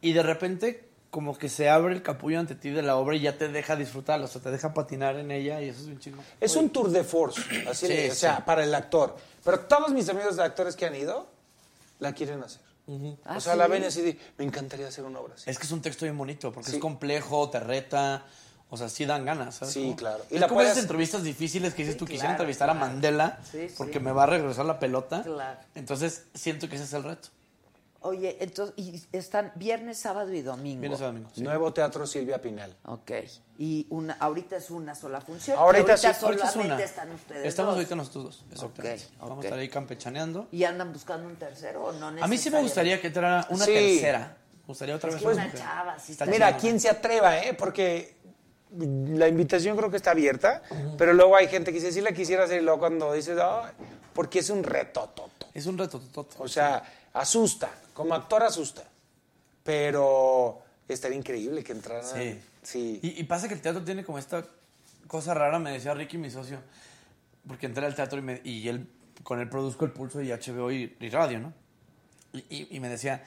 y 0.00 0.12
de 0.12 0.22
repente 0.22 0.88
como 1.10 1.38
que 1.38 1.48
se 1.48 1.70
abre 1.70 1.94
el 1.94 2.02
capullo 2.02 2.40
ante 2.40 2.56
ti 2.56 2.70
de 2.70 2.82
la 2.82 2.96
obra 2.96 3.14
y 3.14 3.20
ya 3.20 3.38
te 3.38 3.46
deja 3.46 3.76
disfrutarla, 3.76 4.24
o 4.24 4.28
sea, 4.28 4.40
te 4.42 4.50
deja 4.50 4.74
patinar 4.74 5.14
en 5.16 5.30
ella 5.30 5.62
y 5.62 5.68
eso 5.68 5.78
es 5.82 5.86
bien 5.86 6.00
chido. 6.00 6.18
es 6.40 6.56
un 6.56 6.70
tour 6.70 6.90
de 6.90 7.04
force, 7.04 7.40
así 7.70 7.86
Sí, 7.86 8.08
o 8.10 8.14
sea, 8.16 8.36
sí. 8.38 8.42
para 8.44 8.64
el 8.64 8.74
actor. 8.74 9.16
Pero 9.44 9.60
todos 9.60 9.92
mis 9.92 10.08
amigos 10.08 10.34
de 10.34 10.42
actores 10.42 10.74
que 10.74 10.86
han 10.86 10.96
ido 10.96 11.28
la 12.00 12.12
quieren 12.12 12.42
hacer. 12.42 12.60
Ah, 13.24 13.36
o 13.36 13.40
sea, 13.40 13.52
¿sí? 13.52 13.58
la 13.60 13.68
ven 13.68 13.84
así 13.84 14.02
de, 14.02 14.18
me 14.38 14.44
encantaría 14.44 14.88
hacer 14.88 15.04
una 15.04 15.20
obra 15.20 15.34
así. 15.36 15.48
Es 15.48 15.56
que 15.56 15.64
es 15.66 15.70
un 15.70 15.80
texto 15.80 16.04
bien 16.04 16.18
bonito, 16.18 16.50
porque 16.52 16.70
Sí. 16.70 16.76
es 16.76 16.82
complejo, 16.82 17.48
te 17.48 17.60
reta, 17.60 18.24
o 18.74 18.76
sea, 18.76 18.88
sí 18.88 19.04
dan 19.06 19.24
ganas, 19.24 19.54
¿sabes? 19.56 19.72
Sí, 19.74 19.82
cómo? 19.84 19.96
claro. 19.96 20.24
Y 20.30 20.34
es 20.34 20.40
la 20.40 20.48
como 20.48 20.58
puedes- 20.58 20.72
esas 20.72 20.82
entrevistas 20.84 21.22
difíciles 21.22 21.72
que 21.74 21.82
dices 21.82 21.94
Sí, 21.94 21.98
tú, 21.98 22.04
quisiera 22.04 22.28
claro, 22.28 22.34
entrevistar 22.34 22.70
a. 22.70 22.74
Mandela, 22.74 23.38
Sí, 23.50 23.68
sí. 23.68 23.74
porque 23.78 24.00
me 24.00 24.12
va 24.12 24.24
a 24.24 24.26
regresar 24.26 24.64
la 24.66 24.78
pelota. 24.78 25.22
Claro. 25.22 25.58
Entonces, 25.74 26.24
siento 26.34 26.68
que 26.68 26.76
ese 26.76 26.84
es 26.84 26.92
el 26.92 27.04
reto. 27.04 27.28
Oye, 28.00 28.36
entonces, 28.40 28.74
y 28.76 29.02
están 29.12 29.50
viernes, 29.54 29.96
sábado 29.96 30.30
y 30.34 30.42
domingo. 30.42 30.82
Vienes 30.82 31.00
a 31.00 31.06
domingo. 31.06 31.30
sí. 31.34 31.40
Nuevo 31.40 31.72
Teatro 31.72 32.06
Silvia 32.06 32.38
Pinal. 32.42 32.76
Ok. 32.84 33.12
Y 33.58 33.86
una, 33.88 34.12
ahorita 34.20 34.56
es 34.56 34.68
una 34.70 34.94
sola 34.94 35.22
función. 35.22 35.58
Ahorita 35.58 35.94
y 35.94 35.96
sí, 35.96 36.06
ahorita 36.08 36.26
Ahorita 36.26 36.44
es 36.44 36.50
solamente 36.52 36.74
una. 36.74 36.84
están 36.84 37.10
ustedes 37.12 37.46
Estamos 37.46 37.70
dos. 37.70 37.76
ahorita 37.76 37.94
nosotros 37.94 38.24
dos, 38.24 38.44
exactamente. 38.52 39.04
Ok, 39.06 39.20
Vamos 39.22 39.44
a 39.44 39.46
estar 39.48 39.58
ahí 39.58 39.68
campechaneando. 39.70 40.48
¿Y 40.52 40.64
andan 40.64 40.92
buscando 40.92 41.26
un 41.26 41.36
tercero 41.36 41.82
o 41.84 41.92
no 41.92 42.08
A 42.22 42.26
mí 42.26 42.36
sí 42.36 42.50
me 42.50 42.60
gustaría 42.60 43.00
que 43.00 43.06
entrara 43.06 43.46
una 43.48 43.64
Sí. 43.64 43.72
tercera. 43.72 44.36
Me 44.64 44.66
gustaría 44.66 44.96
otra 44.96 45.08
Es 45.08 45.14
vez 45.16 45.22
que 45.24 45.28
una 45.30 45.52
chava, 45.54 45.98
sí 45.98 46.12
Está 46.12 46.26
Mira, 46.26 46.46
chingona. 46.48 46.58
quien 46.60 46.80
se 46.80 46.90
atreva, 46.90 47.38
¿eh? 47.38 47.54
Porque 47.54 48.16
la 48.78 49.28
invitación 49.28 49.76
creo 49.76 49.90
que 49.90 49.96
está 49.96 50.10
abierta, 50.12 50.62
pero 50.98 51.12
luego 51.12 51.36
hay 51.36 51.48
gente 51.48 51.70
que 51.72 51.78
dice, 51.78 51.92
sí 51.92 52.00
la 52.00 52.12
quisiera 52.12 52.44
hacer, 52.44 52.60
y 52.60 52.64
luego 52.64 52.78
cuando 52.80 53.12
dices, 53.12 53.38
"Ay", 53.40 53.72
porque 54.12 54.40
es 54.40 54.50
un 54.50 54.62
reto, 54.64 55.08
toto. 55.14 55.46
Es 55.54 55.66
un 55.66 55.78
reto, 55.78 56.00
toto. 56.12 56.36
O 56.42 56.48
sea, 56.48 56.82
asusta, 57.12 57.70
como 57.92 58.14
actor 58.14 58.42
asusta, 58.42 58.82
pero 59.62 60.62
estaría 60.88 61.16
increíble 61.16 61.62
que 61.64 61.72
entraran. 61.72 62.04
Sí. 62.04 62.40
Sí. 62.62 63.00
Y, 63.02 63.20
y 63.20 63.24
pasa 63.24 63.46
que 63.48 63.54
el 63.54 63.60
teatro 63.60 63.82
tiene 63.84 64.04
como 64.04 64.18
esta 64.18 64.44
cosa 65.06 65.34
rara, 65.34 65.58
me 65.58 65.70
decía 65.70 65.92
Ricky, 65.94 66.16
mi 66.18 66.30
socio, 66.30 66.58
porque 67.46 67.66
entré 67.66 67.84
al 67.84 67.94
teatro 67.94 68.18
y, 68.18 68.22
me- 68.22 68.40
y 68.42 68.68
él, 68.68 68.86
con 69.22 69.38
él 69.40 69.48
produzco 69.48 69.84
el 69.84 69.92
pulso 69.92 70.20
y 70.22 70.30
HBO 70.30 70.72
y, 70.72 70.96
y 70.98 71.08
radio, 71.10 71.40
¿no? 71.40 71.52
Y 72.50 72.80
me 72.80 72.88
decía, 72.88 73.22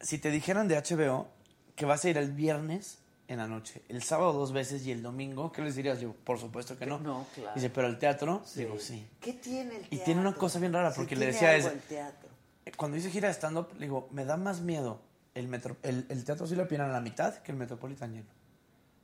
si 0.00 0.18
te 0.18 0.30
dijeran 0.30 0.68
de 0.68 0.76
HBO 0.76 1.28
que 1.76 1.86
vas 1.86 2.04
a 2.04 2.10
ir 2.10 2.18
el 2.18 2.30
viernes 2.32 2.98
en 3.30 3.38
la 3.38 3.46
noche, 3.46 3.82
el 3.88 4.02
sábado 4.02 4.32
dos 4.32 4.52
veces 4.52 4.84
y 4.86 4.90
el 4.90 5.02
domingo, 5.02 5.52
¿qué 5.52 5.62
les 5.62 5.76
dirías? 5.76 6.00
Digo, 6.00 6.16
por 6.24 6.38
supuesto 6.40 6.76
que 6.76 6.84
no. 6.84 6.98
No, 6.98 7.26
claro. 7.32 7.52
Dice, 7.54 7.70
pero 7.70 7.86
el 7.86 7.96
teatro, 7.96 8.42
digo, 8.56 8.76
sí. 8.80 9.06
¿Qué 9.20 9.34
tiene 9.34 9.76
el 9.76 9.80
teatro? 9.82 9.88
Y 9.92 9.98
tiene 9.98 10.20
una 10.20 10.34
cosa 10.34 10.58
bien 10.58 10.72
rara, 10.72 10.90
Sí, 10.90 10.96
porque 10.98 11.14
le 11.14 11.30
tiene 11.30 11.32
decía 11.32 11.54
es- 11.56 11.80
teatro. 11.88 12.28
Cuando 12.76 12.96
hice 12.96 13.08
gira 13.08 13.28
de 13.28 13.34
stand-up, 13.34 13.68
le 13.74 13.86
digo, 13.86 14.08
me 14.10 14.24
da 14.24 14.36
más 14.36 14.60
miedo 14.62 15.00
el, 15.34 15.46
metro, 15.46 15.76
el, 15.84 16.06
el 16.08 16.24
teatro 16.24 16.44
sí 16.48 16.56
lo 16.56 16.66
a 16.86 16.88
la 16.88 17.00
mitad 17.00 17.34
que 17.36 17.52
el 17.52 17.58
Metropolitan 17.58 18.12
lleno. 18.12 18.28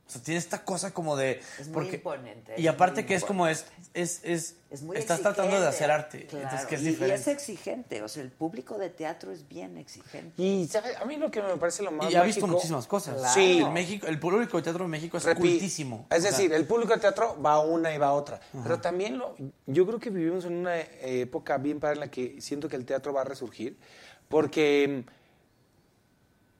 O 0.07 0.09
sea, 0.09 0.21
tiene 0.21 0.37
esta 0.37 0.63
cosa 0.63 0.93
como 0.93 1.17
de... 1.17 1.41
Es 1.59 1.67
muy 1.67 1.89
imponente, 1.89 2.53
Y 2.57 2.67
aparte 2.67 3.05
que 3.05 3.13
es 3.13 3.25
como 3.25 3.45
es... 3.47 3.65
es, 3.93 4.21
es, 4.23 4.55
Es 4.69 4.81
muy 4.81 4.95
estás 4.95 5.19
tratando 5.19 5.59
de 5.59 5.67
hacer 5.67 5.91
arte. 5.91 6.27
claro, 6.27 6.45
Entonces, 6.45 6.65
que 6.67 6.75
es 6.75 6.81
y- 6.81 6.85
y, 6.85 6.89
diferente. 6.91 7.21
es 7.21 7.27
exigente, 7.27 8.01
o 8.01 8.07
sea, 8.07 8.23
el 8.23 8.31
público 8.31 8.77
de 8.77 8.89
teatro 8.89 9.33
es 9.33 9.45
bien 9.49 9.77
exigente. 9.77 10.41
Y 10.41 10.65
¿sabe? 10.67 10.95
a 10.95 11.03
mí 11.03 11.17
lo 11.17 11.29
que 11.29 11.41
me 11.41 11.57
parece 11.57 11.83
lo 11.83 11.91
más 11.91 12.09
Y 12.09 12.15
ha 12.15 12.23
visto 12.23 12.47
muchísimas 12.47 12.87
cosas. 12.87 13.17
Claro. 13.17 13.33
Sí. 13.33 13.59
El, 13.59 13.71
México, 13.71 14.07
el 14.07 14.17
público 14.17 14.55
de 14.55 14.63
teatro 14.63 14.85
de 14.85 14.89
México 14.89 15.17
es 15.17 15.25
Repi- 15.25 15.35
cultísimo. 15.39 16.07
Es 16.09 16.19
O 16.19 16.21
sea, 16.21 16.31
decir, 16.31 16.53
el 16.53 16.65
público 16.65 16.93
de 16.93 16.99
teatro 17.01 17.37
va 17.41 17.55
a 17.55 17.59
una 17.59 17.93
y 17.93 17.97
va 17.97 18.07
a 18.07 18.13
otra. 18.13 18.39
Pero 18.63 18.79
también 18.79 19.17
lo, 19.17 19.35
yo 19.65 19.85
creo 19.85 19.99
que 19.99 20.09
vivimos 20.09 20.45
en 20.45 20.53
una 20.53 20.79
época 21.01 21.57
bien 21.57 21.81
para 21.81 21.93
en 21.95 21.99
la 21.99 22.09
que 22.09 22.39
siento 22.39 22.69
que 22.69 22.77
el 22.77 22.85
teatro 22.85 23.11
va 23.11 23.21
a 23.21 23.25
resurgir. 23.25 23.77
Porque 24.29 25.03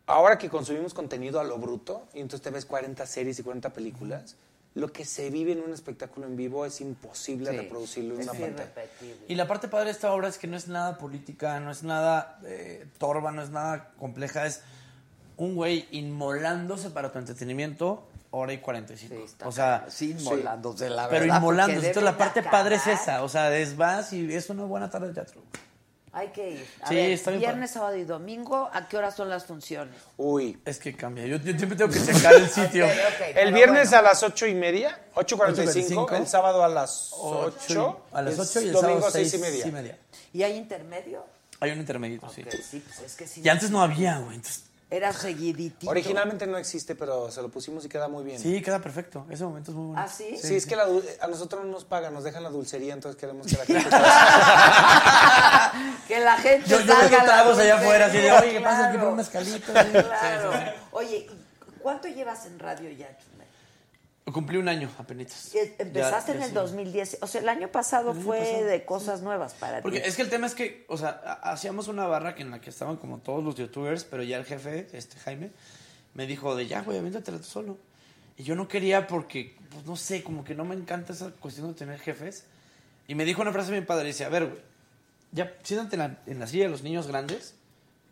ahora 0.08 0.38
que 0.38 0.50
consumimos 0.50 0.94
contenido 0.94 1.40
a 1.40 1.44
lo 1.44 1.58
bruto, 1.60 2.08
y 2.14 2.20
entonces 2.22 2.42
te 2.42 2.50
ves 2.50 2.66
40 2.66 3.06
series 3.06 3.38
y 3.40 3.44
40 3.44 3.72
películas, 3.74 4.36
lo 4.74 4.92
que 4.92 5.06
se 5.06 5.30
vive 5.30 5.54
en 5.54 5.62
un 5.62 5.74
espectáculo 5.74 6.28
en 6.28 6.36
vivo 6.36 6.66
es 6.66 6.82
imposible 6.82 7.50
Sí, 7.52 7.58
reproducirlo 7.58 8.16
en 8.16 8.22
una 8.22 8.32
pantalla. 8.32 8.50
irrepetible. 8.54 9.18
Y 9.28 9.36
la 9.36 9.48
parte 9.48 9.68
padre 9.68 9.86
de 9.86 9.92
esta 9.92 10.12
obra 10.14 10.28
es 10.28 10.38
que 10.38 10.48
no 10.48 10.56
es 10.58 10.68
nada 10.68 10.98
política, 10.98 11.60
no 11.60 11.72
es 11.72 11.84
nada 11.84 12.40
eh, 12.46 12.86
torva, 13.00 13.32
no 13.32 13.42
es 13.42 13.50
nada 13.50 13.92
compleja, 14.00 14.46
es 14.46 14.62
un 15.36 15.56
güey 15.56 15.88
inmolándose 15.92 16.90
para 16.92 17.12
tu 17.12 17.18
entretenimiento 17.20 18.08
hora 18.30 18.54
y 18.54 18.60
45. 18.60 19.16
Sí, 19.28 19.36
o 19.46 19.52
sea. 19.52 19.86
Sí, 19.90 20.12
inmolándose, 20.12 20.90
la 20.90 21.08
pero 21.10 21.22
verdad, 21.22 21.38
inmolándose. 21.38 21.76
porque 21.78 21.88
Entonces 21.88 22.12
la 22.12 22.18
parte 22.18 22.44
padre 22.44 22.76
es 22.76 22.86
esa, 22.88 23.24
o 23.24 23.30
sea, 23.30 23.56
es 23.58 23.78
vas 23.78 24.14
y 24.14 24.32
es 24.34 24.50
una 24.50 24.66
buena 24.66 24.90
tarde 24.92 25.08
de 25.08 25.14
teatro. 25.16 25.42
Hay 26.18 26.30
que 26.30 26.50
ir. 26.50 26.68
A 26.82 26.88
Sí, 26.90 26.96
ver, 26.96 27.12
está 27.12 27.30
bien 27.32 27.42
viernes, 27.42 27.70
sábado 27.72 27.96
y 27.96 28.04
domingo, 28.04 28.70
¿a 28.74 28.88
qué 28.88 28.98
horas 28.98 29.16
son 29.16 29.30
las 29.30 29.46
funciones? 29.46 29.94
Uy. 30.18 30.60
Es 30.66 30.80
que 30.80 30.96
cambia, 30.96 31.26
yo, 31.28 31.38
yo 31.38 31.56
siempre 31.56 31.78
tengo 31.78 31.92
que 31.92 32.04
checar 32.04 32.34
el 32.34 32.50
sitio. 32.50 32.86
Ok, 32.86 32.92
ok, 32.92 33.36
El 33.36 33.54
viernes 33.54 33.90
bueno. 33.92 33.98
a 34.00 34.10
las 34.10 34.24
8 34.24 34.48
y 34.48 34.56
media, 34.56 35.00
8.45, 35.14 35.38
8:45, 36.08 36.18
el 36.18 36.28
sábado 36.28 36.64
a 36.64 36.68
las 36.70 37.10
Ocho 37.14 37.54
8, 37.68 38.04
y- 38.12 38.16
a 38.18 38.22
las 38.24 38.40
8 38.40 38.62
y 38.62 38.64
el 38.68 38.72
domingo 38.74 38.94
sábado 39.02 39.12
6 39.12 39.30
seis 39.30 39.34
y 39.42 39.44
media. 39.46 39.68
y 39.68 39.72
media. 39.72 39.98
¿Y 40.34 40.44
hay 40.44 40.56
intermedio? 40.58 41.24
Hay 41.60 41.72
un 41.72 41.80
intermedio, 41.80 42.20
sí. 42.34 42.42
Ok, 42.42 42.52
sí, 42.68 42.84
pues 42.86 43.00
es 43.02 43.16
que 43.16 43.28
sí. 43.28 43.42
Y 43.44 43.50
antes 43.50 43.70
no 43.72 43.82
había, 43.82 44.18
güey. 44.20 44.36
Entonces, 44.38 44.64
Era 44.90 45.12
seguiditito. 45.12 45.90
Originalmente 45.90 46.48
no 46.48 46.58
existe, 46.58 46.96
pero 46.96 47.30
se 47.30 47.42
lo 47.42 47.50
pusimos 47.50 47.84
y 47.84 47.90
queda 47.90 48.08
muy 48.08 48.24
bien. 48.24 48.40
sí, 48.40 48.62
queda 48.62 48.80
perfecto. 48.80 49.26
Ese 49.30 49.44
momento 49.44 49.72
es 49.72 49.78
muy 49.78 49.88
bueno. 49.88 50.02
¿Ah, 50.02 50.08
sí? 50.08 50.38
Sí, 50.42 50.56
es 50.56 50.66
que 50.66 50.78
la 50.78 50.88
a 51.20 51.28
nosotros 51.28 51.66
no 51.66 51.72
nos 51.72 51.84
pagan, 51.84 52.14
nos 52.14 52.24
dejan 52.24 52.42
la 52.42 52.50
dulcería, 52.50 52.94
entonces 52.94 53.20
queremos 53.20 53.48
que 53.48 53.58
la 53.58 53.66
gente... 53.66 53.90
que 56.08 56.20
la 56.22 56.38
gente 56.38 56.70
Yo, 56.70 56.80
yo 56.80 56.94
salga 56.94 57.22
a 57.22 57.26
la 57.26 57.34
allá 57.34 57.44
dulcería, 57.50 57.76
afuera, 57.76 58.06
así 58.06 58.18
de, 58.18 58.32
oye, 58.32 58.52
¿qué 58.54 58.62
pasa 58.62 58.86
aquí 58.88 58.94
claro. 58.94 59.00
por 59.00 59.10
un 59.10 59.18
mezcalito? 59.18 59.74
Claro. 59.74 60.52
Oye, 60.92 61.18
¿y 61.18 61.30
¿cuánto 61.82 62.08
llevas 62.08 62.46
en 62.46 62.58
radio 62.58 62.90
ya, 62.92 63.10
Chumel? 63.18 63.47
Cumplí 64.34 64.58
un 64.58 64.68
año 64.68 64.92
apenas. 65.00 65.56
Empezaste 65.80 66.34
Ya- 66.34 66.36
en 66.36 66.40
ya 66.40 66.46
el 66.46 66.50
sí. 66.50 66.56
2010. 66.56 67.18
O 67.22 67.28
sea, 67.28 67.42
el 67.42 67.50
año 67.50 67.70
pasado 67.72 68.12
El 68.12 68.18
año 68.18 68.26
fue 68.26 68.40
pasado, 68.40 68.66
de 68.66 68.86
cosas 68.86 69.22
nuevas 69.22 69.54
para 69.54 69.82
Porque 69.82 70.02
ti. 70.02 70.08
es 70.10 70.16
que 70.18 70.22
el 70.24 70.30
tema 70.30 70.48
es 70.48 70.54
que, 70.56 70.86
o 70.90 70.98
sea, 70.98 71.22
ha- 71.26 71.52
hacíamos 71.52 71.88
una 71.88 72.06
barra 72.08 72.36
que 72.36 72.42
en 72.42 72.52
la 72.52 72.60
que 72.60 72.70
estaban 72.70 72.98
como 72.98 73.20
todos 73.20 73.44
los 73.44 73.56
youtubers, 73.56 74.04
pero 74.04 74.24
ya 74.24 74.38
el 74.38 74.44
jefe, 74.46 74.88
este 74.92 75.18
Jaime, 75.20 75.52
me 76.14 76.28
dijo 76.28 76.56
de 76.56 76.68
ya, 76.68 76.82
güey, 76.82 76.98
aviéntatela 76.98 77.38
tú 77.38 77.46
solo. 77.46 77.78
Y 78.38 78.44
yo 78.44 78.56
no 78.56 78.68
quería 78.68 79.08
porque, 79.08 79.56
pues 79.72 79.86
no 79.86 79.96
sé, 79.96 80.24
como 80.24 80.44
que 80.44 80.54
no 80.56 80.66
me 80.66 80.76
encanta 80.76 81.14
esa 81.14 81.32
cuestión 81.32 81.68
de 81.70 81.74
tener 81.74 82.00
jefes. 82.00 82.44
Y 83.08 83.16
me 83.16 83.24
dijo 83.24 83.42
una 83.42 83.54
frase 83.54 83.72
bien 83.72 83.86
padre, 83.86 84.08
dice, 84.08 84.26
a 84.26 84.30
ver, 84.30 84.46
güey, 84.48 84.62
ya 85.32 85.54
siéntate 85.64 85.96
en 85.96 86.00
la, 86.00 86.18
en 86.26 86.40
la 86.40 86.48
silla 86.48 86.66
de 86.66 86.70
los 86.70 86.84
niños 86.84 87.08
grandes 87.08 87.56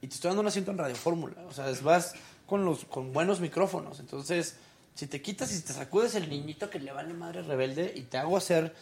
y 0.01 0.07
te 0.07 0.15
estoy 0.15 0.29
dando 0.29 0.41
un 0.41 0.47
asiento 0.47 0.71
en 0.71 0.77
Radio 0.77 0.95
Fórmula. 0.95 1.35
O 1.47 1.51
sea, 1.53 1.69
vas 1.83 2.13
con, 2.45 2.63
los, 2.63 2.85
con 2.85 3.11
buenos 3.13 3.39
micrófonos. 3.41 3.99
Entonces, 3.99 4.55
si 4.95 5.07
te 5.07 5.21
quitas 5.21 5.53
y 5.53 5.61
te 5.61 5.73
sacudes 5.73 6.15
el 6.15 6.29
niñito 6.29 6.69
que 6.69 6.79
le 6.79 6.91
vale 6.91 7.13
madre 7.13 7.43
rebelde 7.43 7.91
y 7.95 8.01
te 8.03 8.17
hago 8.17 8.37
hacer 8.37 8.73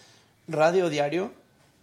radio 0.48 0.90
diario, 0.90 1.32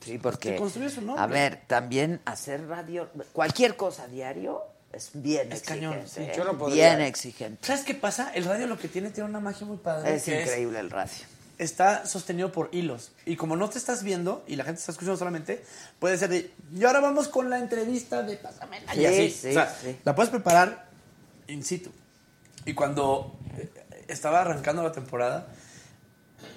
Sí, 0.01 0.16
porque. 0.16 0.52
te 0.52 0.57
construyes 0.57 0.97
un 0.97 1.07
nombre. 1.07 1.23
A 1.23 1.27
ver, 1.27 1.61
también 1.66 2.20
hacer 2.24 2.66
radio, 2.66 3.11
cualquier 3.35 3.77
cosa 3.77 4.07
diario 4.09 4.62
es 4.93 5.11
bien 5.12 5.52
Es 5.52 5.61
exigente. 5.61 5.86
cañón, 5.90 6.09
sí. 6.09 6.23
¿eh? 6.23 6.32
Yo 6.35 6.44
no 6.44 6.57
podría. 6.57 6.97
Bien 6.97 7.07
exigente. 7.07 7.66
¿Sabes 7.66 7.82
qué 7.85 7.94
pasa? 7.94 8.32
El 8.35 8.44
radio 8.47 8.66
lo 8.66 8.78
que 8.78 8.89
tiene 8.89 9.11
tiene 9.11 9.28
una 9.28 9.40
magia 9.40 9.66
muy 9.66 9.77
padre. 9.77 10.15
Es 10.15 10.23
que 10.24 10.40
increíble 10.40 10.78
el 10.81 10.90
radio. 10.90 11.12
Está 11.59 12.07
sostenido 12.07 12.51
por 12.51 12.70
hilos. 12.73 13.12
Y 13.27 13.36
como 13.36 13.55
no 13.57 13.69
te 13.69 13.77
estás 13.77 14.02
viendo 14.02 14.43
y 14.47 14.57
la 14.57 14.65
gente 14.65 14.81
está 14.81 14.93
escuchando 14.93 15.19
solamente, 15.19 15.62
puede 15.98 16.16
ser 16.16 16.31
de. 16.31 16.51
Y 16.74 16.82
ahora 16.85 17.01
vamos 17.01 17.28
con 17.28 17.51
la 17.51 17.59
entrevista 17.59 18.23
de 18.23 18.39
Pásamela. 18.39 18.94
Sí, 18.94 19.01
y 19.01 19.05
así. 19.05 19.31
sí, 19.31 19.48
o 19.51 19.52
sea, 19.52 19.77
sí. 19.82 19.98
la 20.02 20.15
puedes 20.15 20.31
preparar 20.31 20.89
in 21.48 21.62
situ. 21.62 21.90
Y 22.65 22.73
cuando 22.73 23.39
estaba 24.11 24.41
arrancando 24.43 24.82
la 24.82 24.93
temporada, 24.93 25.49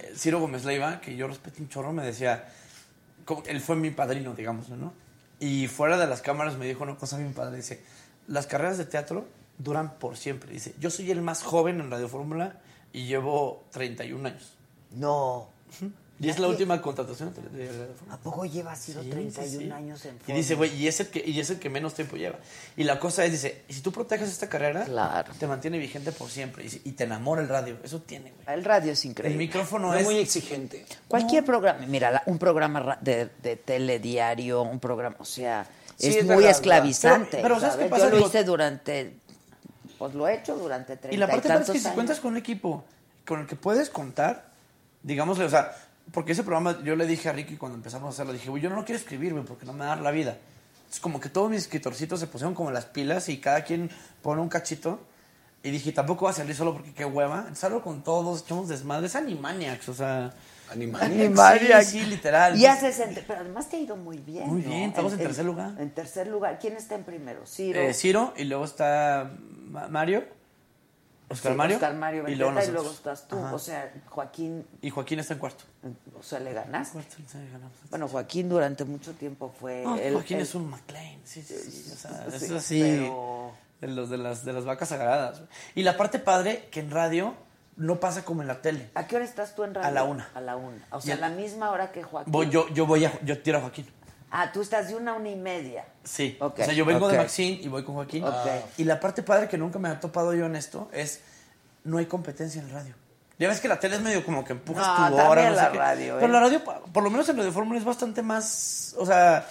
eh, 0.02 0.14
Ciro 0.16 0.40
Gómez 0.40 0.66
Leiva, 0.66 1.02
que 1.02 1.16
yo 1.16 1.28
respeto 1.28 1.62
un 1.62 1.70
chorro, 1.70 1.94
me 1.94 2.06
decía. 2.06 2.50
él 3.46 3.62
fue 3.62 3.76
mi 3.76 3.92
padrino, 3.92 4.34
digamos, 4.34 4.70
¿no? 4.70 4.94
Y 5.40 5.68
fuera 5.68 5.98
de 5.98 6.08
las 6.08 6.22
cámaras 6.22 6.58
me 6.58 6.66
dijo 6.66 6.84
una 6.84 6.96
cosa 6.96 7.18
bien 7.18 7.34
padre. 7.34 7.58
Dice: 7.58 7.84
Las 8.28 8.48
carreras 8.48 8.78
de 8.78 8.86
teatro 8.86 9.28
duran 9.58 9.98
por 10.00 10.18
siempre. 10.18 10.52
Dice: 10.52 10.74
Yo 10.80 10.90
soy 10.90 11.12
el 11.12 11.22
más 11.22 11.44
joven 11.44 11.80
en 11.80 11.92
Radio 11.92 12.08
Fórmula 12.08 12.60
y 12.94 13.06
llevo 13.06 13.64
31 13.72 14.28
años. 14.28 14.54
No. 14.92 15.50
Y 16.24 16.30
es 16.30 16.40
la 16.40 16.48
última 16.48 16.82
contratación 16.82 17.34
de. 17.34 17.70
¿A 18.10 18.18
poco 18.18 18.46
lleva 18.46 18.76
sido 18.76 19.04
Sí, 19.04 19.10
31 19.10 19.48
sí, 19.50 19.58
sí. 19.58 19.72
años 19.72 20.06
en 20.06 20.18
Y 20.28 20.32
dice, 20.34 20.56
güey, 20.56 20.74
y 20.76 20.88
es, 20.88 21.00
el 21.02 21.08
que, 21.08 21.24
y 21.26 21.40
es 21.40 21.50
el 21.50 21.60
que 21.60 21.70
menos 21.70 21.94
tiempo 21.94 22.16
lleva. 22.16 22.38
Y 22.78 22.84
la 22.86 23.00
cosa 23.00 23.26
es, 23.26 23.32
dice, 23.32 23.64
y 23.68 23.74
si 23.74 23.82
tú 23.82 23.92
proteges 23.92 24.30
esta 24.30 24.48
carrera, 24.50 24.86
te 25.38 25.48
mantiene 25.48 25.78
vigente 25.78 26.12
por 26.12 26.30
siempre. 26.30 26.66
Y, 26.66 26.82
y 26.86 26.92
te 26.94 27.04
enamora 27.04 27.42
el 27.42 27.50
radio. 27.50 27.78
Eso 27.84 28.02
tiene, 28.02 28.32
güey. 28.32 28.58
El 28.58 28.64
radio 28.64 28.92
es 28.94 29.06
increíble. 29.06 29.34
El 29.34 29.38
micrófono 29.38 29.90
No 29.90 29.96
es... 29.96 30.04
muy 30.06 30.18
exigente. 30.18 30.86
Cualquier 31.08 31.44
programa, 31.46 31.86
mira, 31.88 32.10
la- 32.12 32.24
un 32.26 32.38
programa 32.40 32.80
ra- 32.80 32.98
de, 33.02 33.30
de 33.42 33.56
telediario, 33.58 34.62
un 34.62 34.80
programa, 34.80 35.16
o 35.20 35.26
sea, 35.26 35.68
Sí, 35.98 36.08
es, 36.08 36.16
es 36.18 36.26
muy 36.26 36.38
verdad, 36.38 36.52
esclavizante. 36.52 37.38
Pero- 37.38 37.44
pero 37.44 37.60
¿sabes 37.60 37.76
qué 37.76 37.86
pasa? 37.86 38.10
Yo 38.10 38.18
lo 38.20 38.28
hice 38.28 38.44
durante, 38.44 39.14
pues 40.00 40.14
lo 40.16 40.28
he 40.28 40.36
hecho 40.40 40.56
durante 40.58 40.98
30 40.98 41.14
Y 41.16 41.18
la 41.18 41.28
parte 41.28 41.48
padre 41.48 41.64
es 41.64 41.70
que 41.70 41.80
si 41.80 41.86
años. 41.86 41.96
cuentas 41.96 42.20
con 42.20 42.32
un 42.32 42.38
equipo 42.38 42.84
con 43.26 43.42
el 43.42 43.48
que 43.48 43.56
puedes 43.56 43.90
contar, 43.90 44.50
digámosle, 45.04 45.46
o 45.46 45.50
sea, 45.50 45.76
porque 46.12 46.34
ese 46.34 46.44
programa 46.44 46.80
yo 46.84 46.96
le 46.96 47.06
dije 47.08 47.30
a 47.30 47.34
Ricky 47.34 47.58
cuando 47.58 47.78
empezamos 47.78 48.08
a 48.08 48.10
hacerlo, 48.10 48.34
dije, 48.34 48.50
güey, 48.50 48.62
yo 48.62 48.70
no 48.70 48.84
quiero 48.86 49.00
escribir, 49.00 49.34
güey, 49.34 49.46
porque 49.46 49.66
no 49.66 49.74
me 49.74 49.80
va 49.80 49.86
a 49.86 49.96
dar 49.96 50.02
la 50.02 50.12
vida. 50.12 50.38
Es 50.92 51.00
como 51.00 51.20
que 51.20 51.30
todos 51.30 51.50
mis 51.50 51.60
escritorcitos 51.62 52.20
se 52.20 52.28
pusieron 52.28 52.54
como 52.54 52.70
las 52.72 52.86
pilas 52.86 53.30
y 53.30 53.38
cada 53.40 53.64
quien 53.64 53.90
pone 54.22 54.42
un 54.42 54.50
cachito. 54.50 55.00
Y 55.64 55.72
dije, 55.72 55.92
tampoco 55.94 56.26
va 56.26 56.32
a 56.32 56.34
salir 56.34 56.54
solo 56.56 56.74
porque 56.74 56.94
qué 56.94 57.06
hueva. 57.06 57.48
Salgo 57.56 57.82
con 57.82 58.04
todos, 58.04 58.44
echamos 58.44 58.68
desmadre. 58.68 59.08
Es 59.08 59.16
Animaniacs, 59.16 59.90
o 59.90 59.94
sea... 59.94 60.34
Animaniacs. 60.70 61.88
Sí, 61.90 62.00
sí, 62.00 62.06
literal. 62.06 62.58
Y 62.58 62.66
haces, 62.66 63.00
en- 63.00 63.16
pero 63.26 63.40
además 63.40 63.70
te 63.70 63.78
ha 63.78 63.80
ido 63.80 63.96
muy 63.96 64.18
bien. 64.18 64.46
Muy 64.48 64.62
¿no? 64.62 64.70
bien, 64.70 64.90
estamos 64.90 65.14
en 65.14 65.20
tercer 65.20 65.46
lugar. 65.46 65.72
En 65.80 65.90
tercer 65.92 66.28
lugar. 66.28 66.60
¿Quién 66.60 66.76
está 66.76 66.96
en 66.96 67.04
primero? 67.06 67.46
Ciro. 67.48 67.80
Eh, 67.80 67.94
Ciro, 67.94 68.34
y 68.38 68.44
luego 68.44 68.66
está 68.66 69.32
Ma- 69.70 69.88
Mario, 69.88 70.26
Oscar 71.34 71.52
Sí, 71.52 71.58
Mario, 71.58 71.76
Oscar 71.78 71.94
Mario 71.96 72.28
y 72.30 72.36
luego 72.36 72.62
y 72.62 72.68
luego 72.72 72.90
estás 72.92 73.28
tú. 73.28 73.38
Ajá. 73.38 73.54
O 73.54 73.60
sea, 73.60 73.94
Joaquín, 74.10 74.66
Y 74.82 74.90
Joaquín 74.90 75.20
está 75.20 75.34
en 75.34 75.40
cuarto. 75.40 75.64
o 76.18 76.24
sea, 76.24 76.40
le 76.40 76.54
ganaste. 76.54 77.00
Ganamos. 77.52 77.74
Bueno, 77.90 78.08
Joaquín 78.08 78.50
durante 78.50 78.86
mucho 78.86 79.12
tiempo 79.14 79.54
fue. 79.60 79.84
No, 79.84 79.98
el- 79.98 80.14
Joaquín 80.14 80.38
el- 80.38 80.44
es 80.44 80.56
un 80.56 80.70
McLean, 80.70 81.20
sí, 81.26 81.42
sí, 81.42 81.56
sí, 81.58 81.92
o 81.92 81.96
sea, 81.96 82.26
Sí, 82.40 82.46
es 82.46 82.52
así, 82.52 82.82
pero- 82.82 83.52
de, 83.82 83.88
los, 83.90 84.10
de, 84.10 84.18
las, 84.18 84.46
de 84.46 84.54
las 84.54 84.66
vacas 84.66 84.90
sagradas. 84.90 85.42
Y 85.76 85.84
la 85.84 85.98
parte 85.98 86.20
padre, 86.20 86.70
que 86.72 86.80
en 86.80 86.90
radio 86.92 87.34
no 87.76 88.00
pasa 88.00 88.24
como 88.24 88.42
en 88.42 88.48
la 88.48 88.62
tele. 88.62 88.90
¿A 88.96 89.08
qué 89.08 89.16
hora 89.16 89.26
estás 89.26 89.56
tú 89.56 89.64
en 89.64 89.74
radio? 89.74 89.88
A 89.88 89.92
la 89.92 90.04
una. 90.04 90.30
A 90.36 90.42
la 90.42 90.56
una. 90.56 90.86
O 90.92 91.02
sea, 91.02 91.16
a 91.16 91.18
la 91.18 91.30
misma 91.30 91.72
hora 91.72 91.92
que 91.92 92.04
Joaquín. 92.04 92.32
Voy, 92.32 92.50
yo, 92.50 92.70
yo 92.70 92.86
voy 92.86 93.04
a, 93.06 93.20
yo 93.24 93.42
tiro 93.42 93.58
a 93.58 93.62
Joaquín. 93.62 93.88
Ah, 94.36 94.52
tú 94.52 94.62
estás 94.62 94.88
de 94.88 94.96
una 94.96 95.12
a 95.12 95.14
una 95.14 95.30
y 95.30 95.36
media. 95.36 95.86
Sí. 96.04 96.36
Ok, 96.40 96.58
O 96.60 96.66
sea, 96.66 96.74
yo 96.74 96.86
vengo 96.86 97.08
de 97.08 97.18
Maxine 97.18 97.60
y 97.62 97.68
voy 97.68 97.84
con 97.84 97.94
Joaquín. 97.94 98.24
Ok. 98.24 98.34
Y 98.78 98.84
la 98.84 99.00
parte 99.00 99.22
padre 99.22 99.48
que 99.48 99.60
nunca 99.60 99.78
me 99.78 99.90
ha 99.90 100.00
topado 100.00 100.34
yo 100.34 100.48
en 100.48 100.56
esto 100.56 100.90
es 100.92 101.20
no 101.84 102.00
hay 102.00 102.08
competencia 102.08 102.60
en 102.60 102.72
radio. 102.72 102.96
Ya 103.38 103.48
ves 103.48 103.60
que 103.60 103.68
la 103.68 103.80
tele 103.80 103.98
es 103.98 104.02
medio 104.02 104.26
como 104.26 104.44
que 104.44 104.54
empujas 104.54 104.88
No, 105.00 105.10
tu 105.10 105.22
hora, 105.22 105.50
no 105.50 105.56
la 105.56 105.66
sé 105.66 105.72
qué. 105.74 105.78
radio, 105.78 106.16
¿eh? 106.16 106.18
Pero 106.22 106.34
la 106.34 106.40
radio, 106.40 106.64
por 106.64 107.04
lo 107.04 107.12
menos 107.12 107.30
en 107.30 107.38
Radio 107.38 107.52
Fórmula, 107.52 107.78
es 107.78 107.86
bastante 107.86 108.24
más. 108.24 108.96
O 108.98 109.06
sea, 109.06 109.48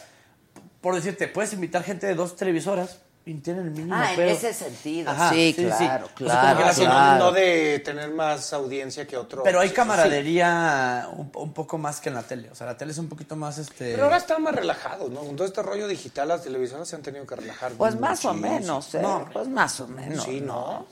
por 0.81 0.97
decirte, 0.97 1.29
puedes 1.29 1.53
invitar 1.53 1.85
gente 1.85 2.09
de 2.09 2.15
dos 2.17 2.35
televisoras 2.35 2.99
y 3.25 3.35
tienen 3.35 3.67
el 3.67 3.71
mínimo 3.71 3.95
Ah, 3.95 4.13
en 4.15 4.21
ese 4.29 4.53
sentido. 4.53 5.11
Ajá, 5.11 5.31
sí, 5.31 5.55
sí. 5.57 5.65
claro, 5.65 5.75
O 5.77 5.79
sea, 5.79 6.07
como 6.09 6.09
claro. 6.31 6.67
no- 6.67 6.75
claro. 6.75 7.33
de 7.33 7.79
tener 7.85 8.11
más 8.11 8.53
audiencia 8.53 9.07
que 9.07 9.17
otro. 9.17 9.43
Pero 9.45 9.61
hay 9.61 9.69
Sí, 9.69 9.75
camaradería 9.75 11.09
un, 11.13 11.31
un 11.35 11.53
poco 11.53 11.79
más 11.79 12.01
que 12.01 12.09
en 12.09 12.17
la 12.17 12.23
tele. 12.23 12.51
O 12.51 12.55
sea, 12.55 12.67
la 12.67 12.77
tele 12.77 12.91
es 12.93 12.99
un 12.99 13.09
poquito 13.09 13.37
más 13.37 13.59
este. 13.59 13.93
Pero 13.93 14.05
ahora 14.05 14.17
están 14.17 14.43
más 14.43 14.55
relajados, 14.55 15.11
¿no? 15.11 15.21
Con 15.21 15.37
todo 15.37 15.47
este 15.47 15.63
rollo 15.63 15.87
digital, 15.87 16.29
las 16.29 16.43
televisoras 16.43 16.89
se 16.89 16.97
han 16.97 17.03
tenido 17.03 17.27
que 17.27 17.37
relajar. 17.37 17.73
Pues 17.73 17.99
más 17.99 18.25
o 18.25 18.35
menos, 18.35 18.95
¿eh? 18.95 19.01
No, 19.03 19.29
pues 19.33 19.47
más 19.49 19.79
o 19.81 19.87
menos. 19.89 20.25
Sí, 20.25 20.41
¿no? 20.41 20.87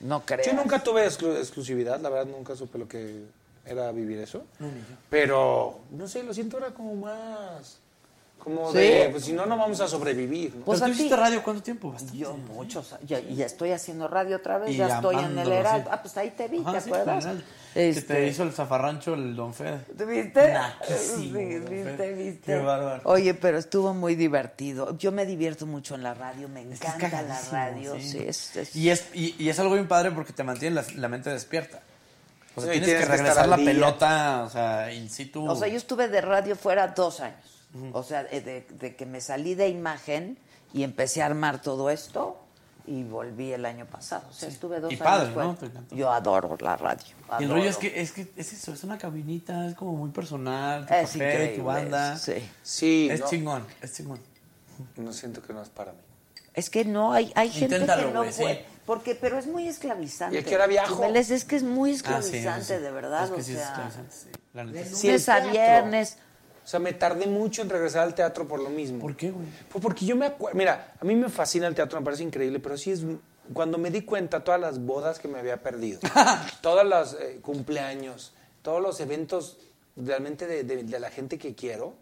No 0.00 0.24
creo. 0.26 0.44
Yo 0.44 0.52
nunca 0.52 0.82
tuve 0.82 1.06
exclu- 1.06 1.36
exclusividad, 1.38 2.00
la 2.00 2.08
verdad 2.10 2.26
nunca 2.26 2.54
supe 2.56 2.76
lo 2.78 2.86
que 2.88 3.24
era 3.64 3.90
vivir 3.92 4.18
eso. 4.18 4.44
No, 4.58 4.66
ni 4.66 4.80
yo. 4.80 4.96
Pero, 5.10 5.78
no 5.90 6.06
sé, 6.06 6.22
lo 6.22 6.34
siento 6.34 6.56
ahora 6.58 6.70
como 6.74 6.94
más... 6.96 7.78
Como 8.38 8.70
¿Sí? 8.70 8.78
de, 8.78 9.08
pues 9.10 9.24
si 9.24 9.32
no, 9.32 9.44
no 9.44 9.56
vamos 9.56 9.80
a 9.80 9.88
sobrevivir, 9.88 10.54
¿no? 10.54 10.64
Pues 10.64 10.78
¿Pero 10.78 10.92
a 10.92 10.94
tú 10.94 11.00
hiciste 11.00 11.16
radio 11.16 11.42
cuánto 11.42 11.62
tiempo? 11.64 11.90
Bastante. 11.90 12.16
Yo 12.16 12.36
muchos, 12.36 12.94
ya, 13.04 13.18
y 13.18 13.34
ya 13.34 13.44
estoy 13.46 13.72
haciendo 13.72 14.06
radio 14.06 14.36
otra 14.36 14.58
vez, 14.58 14.70
Y 14.70 14.76
ya 14.76 14.86
estoy 14.96 15.16
en 15.16 15.36
el 15.36 15.50
Heraldo. 15.50 15.84
sí. 15.86 15.90
Ah, 15.92 16.00
pues 16.02 16.16
ahí 16.16 16.30
te 16.30 16.46
vi, 16.46 16.60
Ajá, 16.60 16.72
¿te 16.74 16.80
sí, 16.82 16.88
acuerdas? 16.90 17.26
Este- 17.74 18.00
Que 18.00 18.14
te 18.14 18.26
hizo 18.28 18.44
el 18.44 18.52
zafarrancho 18.52 19.14
el 19.14 19.34
Don 19.34 19.52
Fede. 19.52 19.80
¿Te 19.98 20.04
viste? 20.04 20.52
Naquísimo, 20.52 21.38
viste, 21.38 22.12
viste. 22.14 22.40
Qué 22.46 22.58
bárbaro. 22.58 23.00
Oye, 23.04 23.34
pero 23.34 23.58
estuvo 23.58 23.92
muy 23.92 24.14
divertido. 24.14 24.96
Yo 24.96 25.10
me 25.10 25.26
divierto 25.26 25.66
mucho 25.66 25.96
en 25.96 26.04
la 26.04 26.14
radio, 26.14 26.48
me 26.48 26.62
Es 26.72 26.78
que 26.80 26.86
es 26.86 26.94
encanta 26.94 27.22
la 27.22 27.40
radio. 27.50 27.96
sí. 28.00 28.18
Es, 28.26 28.54
es- 28.54 28.76
Y 28.76 28.90
es, 28.90 29.08
y, 29.12 29.34
y 29.42 29.48
es 29.48 29.58
algo 29.58 29.74
bien 29.74 29.88
padre 29.88 30.12
porque 30.12 30.32
te 30.32 30.44
mantiene 30.44 30.76
la, 30.76 30.84
la 30.94 31.08
mente 31.08 31.30
despierta. 31.30 31.80
O 32.54 32.60
sea, 32.60 32.72
Sí, 32.72 32.78
tienes, 32.80 32.88
tienes 33.00 33.06
que 33.06 33.12
regresar 33.16 33.48
la 33.48 33.56
día. 33.56 33.66
pelota, 33.66 34.44
o 34.46 34.50
sea, 34.50 34.92
in 34.92 35.10
situ. 35.10 35.44
O 35.50 35.56
sea, 35.56 35.66
yo 35.68 35.76
estuve 35.76 36.06
de 36.08 36.20
radio 36.20 36.54
fuera 36.54 36.86
dos 36.88 37.18
años. 37.20 37.55
O 37.92 38.02
sea, 38.02 38.24
de, 38.24 38.66
de- 38.68 38.96
que 38.96 39.06
me 39.06 39.20
salí 39.20 39.54
de 39.54 39.68
imagen 39.68 40.38
y 40.72 40.82
empecé 40.82 41.22
a 41.22 41.26
armar 41.26 41.60
todo 41.62 41.90
esto 41.90 42.38
y 42.86 43.02
volví 43.04 43.52
el 43.52 43.64
año 43.66 43.86
pasado. 43.86 44.24
O 44.30 44.32
sea, 44.32 44.48
estuve 44.48 44.78
dos 44.80 44.92
Y 44.92 44.94
años 44.96 45.04
padre. 45.04 45.32
¿no? 45.34 45.56
Yo 45.96 46.10
adoro 46.12 46.56
la 46.60 46.76
radio. 46.76 47.04
Y 47.06 47.10
el 47.10 47.44
adoro. 47.50 47.54
rollo 47.54 47.70
es 47.70 47.76
que, 47.78 48.00
es 48.00 48.12
que 48.12 48.28
es 48.36 48.52
eso, 48.52 48.72
es 48.72 48.84
una 48.84 48.96
cabinita, 48.98 49.66
es 49.66 49.74
como 49.74 49.92
muy 49.94 50.10
personal, 50.10 50.86
tu 50.86 50.94
Es 50.94 51.00
café, 51.12 51.18
increíble, 51.18 51.56
tu 51.58 51.64
banda. 51.64 52.16
sí. 52.16 52.34
Sí, 52.62 53.08
Es 53.10 53.20
no, 53.20 53.26
chingón, 53.28 53.66
es 53.82 53.92
chingón. 53.94 54.20
no 54.96 55.12
siento 55.12 55.42
que 55.42 55.52
no 55.52 55.62
es 55.62 55.68
para 55.68 55.92
mí. 55.92 55.98
Es 56.54 56.70
que 56.70 56.84
no, 56.84 57.12
hay, 57.12 57.32
hay 57.34 57.50
gente 57.50 57.74
Inténtalo, 57.74 58.06
que 58.08 58.12
no 58.14 58.20
güey, 58.20 58.32
sí. 58.32 58.42
puede. 58.42 58.64
Porque, 58.86 59.14
pero 59.16 59.36
es 59.36 59.46
muy 59.48 59.66
esclavizante. 59.66 60.36
Y 60.36 60.38
aquí 60.38 60.54
era 60.54 60.66
viajo. 60.68 61.02
Es 61.04 61.44
que 61.44 61.56
es 61.56 61.64
muy 61.64 61.90
Ah, 61.90 61.92
sí, 61.92 61.96
esclavizante, 61.96 62.76
sí. 62.76 62.82
de 62.82 62.90
verdad. 62.92 63.24
Es 63.24 63.30
que 63.30 63.40
o 63.40 63.44
sí 63.44 63.50
es 63.52 63.58
sea, 63.58 63.66
esclavizante, 63.68 64.12
sí, 64.14 64.28
la 64.54 64.64
neta. 64.64 64.78
de 64.78 64.84
Sí, 64.94 65.06
lunes 65.08 65.28
a 65.28 65.32
teatro. 65.34 65.50
viernes. 65.50 66.18
O 66.66 66.68
sea, 66.68 66.80
me 66.80 66.92
tardé 66.92 67.28
mucho 67.28 67.62
en 67.62 67.70
regresar 67.70 68.02
al 68.02 68.16
teatro 68.16 68.48
por 68.48 68.58
lo 68.60 68.70
mismo. 68.70 68.98
¿Por 68.98 69.14
qué, 69.16 69.30
güey? 69.30 69.46
Pues 69.70 69.80
porque 69.80 70.04
yo 70.04 70.16
me 70.16 70.26
acuerdo, 70.26 70.58
mira, 70.58 70.94
a 71.00 71.04
mí 71.04 71.14
me 71.14 71.28
fascina 71.28 71.68
el 71.68 71.76
teatro, 71.76 72.00
me 72.00 72.04
parece 72.04 72.24
increíble, 72.24 72.58
pero 72.58 72.76
sí 72.76 72.90
es 72.90 73.04
cuando 73.54 73.78
me 73.78 73.92
di 73.92 74.02
cuenta 74.02 74.42
todas 74.42 74.60
las 74.60 74.80
bodas 74.84 75.20
que 75.20 75.28
me 75.28 75.38
había 75.38 75.62
perdido, 75.62 76.00
todos 76.62 76.84
los 76.84 77.14
eh, 77.20 77.38
cumpleaños, 77.40 78.32
todos 78.62 78.82
los 78.82 78.98
eventos 78.98 79.58
realmente 79.94 80.48
de, 80.48 80.64
de- 80.64 80.82
de 80.82 80.98
la 80.98 81.08
gente 81.10 81.38
que 81.38 81.54
quiero, 81.54 81.94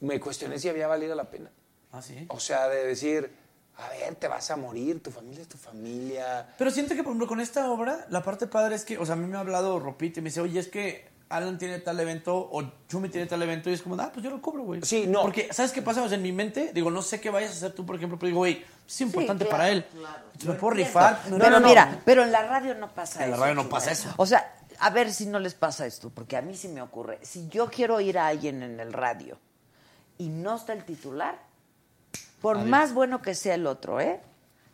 me 0.00 0.18
cuestioné 0.18 0.58
si 0.58 0.68
había 0.68 0.88
valido 0.88 1.14
la 1.14 1.30
pena. 1.30 1.50
Ah, 1.92 2.02
sí. 2.02 2.26
O 2.30 2.40
sea, 2.40 2.68
de 2.68 2.84
decir, 2.84 3.30
a 3.76 3.88
ver, 3.90 4.16
te 4.16 4.26
vas 4.26 4.50
a 4.50 4.56
morir, 4.56 5.00
tu 5.00 5.12
familia 5.12 5.42
es 5.42 5.48
tu 5.48 5.56
familia. 5.56 6.48
Pero 6.58 6.72
siento 6.72 6.94
que, 6.96 7.04
por 7.04 7.10
ejemplo, 7.12 7.28
con 7.28 7.40
esta 7.40 7.70
obra, 7.70 8.06
la 8.10 8.24
parte 8.24 8.48
padre 8.48 8.74
es 8.74 8.84
que, 8.84 8.98
o 8.98 9.06
sea, 9.06 9.14
a 9.14 9.16
mí 9.16 9.28
me 9.28 9.36
ha 9.36 9.40
hablado 9.40 9.78
Ropita 9.78 10.18
y 10.18 10.22
me 10.24 10.30
dice, 10.30 10.40
oye, 10.40 10.58
es 10.58 10.66
que 10.66 11.16
Alan 11.30 11.58
tiene 11.58 11.78
tal 11.80 12.00
evento 12.00 12.34
o 12.36 12.62
Chumi 12.88 13.08
tiene 13.08 13.26
tal 13.26 13.42
evento 13.42 13.68
y 13.68 13.74
es 13.74 13.82
como, 13.82 14.00
ah, 14.00 14.10
pues 14.12 14.24
yo 14.24 14.30
lo 14.30 14.40
cobro, 14.40 14.62
güey. 14.62 14.80
Sí, 14.82 15.06
no. 15.06 15.22
Porque, 15.22 15.48
¿sabes 15.52 15.72
qué 15.72 15.82
pasa? 15.82 16.02
O 16.02 16.08
sea, 16.08 16.16
en 16.16 16.22
mi 16.22 16.32
mente, 16.32 16.72
digo, 16.72 16.90
no 16.90 17.02
sé 17.02 17.20
qué 17.20 17.30
vayas 17.30 17.50
a 17.50 17.54
hacer 17.54 17.72
tú, 17.72 17.84
por 17.84 17.96
ejemplo, 17.96 18.18
pero 18.18 18.28
digo, 18.28 18.38
güey, 18.38 18.64
es 18.86 19.00
importante 19.02 19.44
claro, 19.44 19.58
para 19.58 19.70
él. 19.70 19.84
claro. 19.84 20.18
Me 20.44 20.54
puedo 20.54 20.74
rifar. 20.74 21.20
pero 21.38 21.60
mira, 21.60 22.00
pero 22.04 22.22
en 22.22 22.32
la 22.32 22.46
radio 22.46 22.74
no 22.74 22.88
pasa 22.94 23.24
En 23.24 23.30
eso. 23.30 23.38
la 23.38 23.46
radio 23.46 23.62
no 23.62 23.68
pasa 23.68 23.90
eso. 23.92 24.12
O 24.16 24.24
sea, 24.24 24.54
a 24.78 24.90
ver 24.90 25.12
si 25.12 25.26
no 25.26 25.38
les 25.38 25.54
pasa 25.54 25.86
esto, 25.86 26.10
porque 26.10 26.36
a 26.36 26.42
mí 26.42 26.54
sí 26.56 26.68
me 26.68 26.80
ocurre. 26.80 27.18
Si 27.22 27.48
yo 27.48 27.68
quiero 27.68 27.96
oír 27.96 28.18
a 28.18 28.28
alguien 28.28 28.62
en 28.62 28.80
el 28.80 28.92
radio 28.92 29.38
y 30.16 30.28
no 30.28 30.56
está 30.56 30.72
el 30.72 30.84
titular, 30.84 31.38
por 32.40 32.56
Adiós. 32.56 32.68
más 32.70 32.94
bueno 32.94 33.20
que 33.20 33.34
sea 33.34 33.54
el 33.54 33.66
otro, 33.66 34.00
¿eh? 34.00 34.20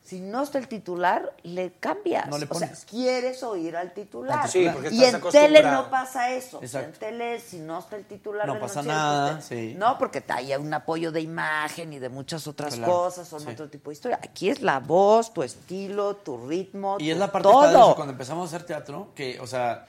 Si 0.05 0.21
no 0.21 0.43
está 0.43 0.59
el 0.59 0.69
titular, 0.69 1.33
le 1.45 1.73
cambias. 1.81 2.29
No 2.29 2.37
le 2.37 2.47
o 2.51 2.55
sea, 2.59 2.71
quieres 2.91 3.43
oír 3.43 3.75
al 3.75 3.95
titular. 3.95 4.47
Sí, 4.51 4.69
porque 4.71 4.91
y 4.91 5.03
estás 5.03 5.25
en 5.25 5.31
tele 5.31 5.63
no 5.63 5.89
pasa 5.89 6.31
eso. 6.31 6.59
O 6.59 6.67
sea, 6.69 6.81
en 6.83 6.91
Exacto. 6.91 7.07
tele, 7.07 7.41
si 7.41 7.57
no 7.59 7.79
está 7.79 7.97
el 7.97 8.05
titular, 8.05 8.47
No 8.47 8.61
pasa 8.61 8.83
noticiero, 8.83 8.99
nada, 8.99 9.33
pues, 9.37 9.45
sí. 9.47 9.75
No, 9.79 9.97
porque 9.97 10.23
hay 10.29 10.55
un 10.57 10.75
apoyo 10.75 11.11
de 11.11 11.23
imagen 11.23 11.95
y 11.95 11.99
de 12.01 12.11
muchas 12.11 12.47
otras 12.47 12.75
Claro, 12.75 12.93
cosas, 12.93 13.27
son 13.27 13.41
sí. 13.41 13.49
otro 13.49 13.71
tipo 13.71 13.89
de 13.89 13.95
historia. 13.95 14.21
Aquí 14.23 14.51
es 14.51 14.61
la 14.61 14.79
voz, 14.79 15.33
tu 15.33 15.43
estilo, 15.43 16.17
tu 16.17 16.47
ritmo, 16.49 16.99
Y 17.01 17.11
es 17.11 17.17
la 17.17 17.33
parte 17.33 17.49
todo. 17.49 17.67
eso, 17.71 17.95
cuando 17.97 18.13
empezamos 18.13 18.53
a 18.53 18.57
hacer 18.57 18.67
teatro, 18.67 19.09
que, 19.15 19.41
o 19.41 19.47
sea, 19.47 19.87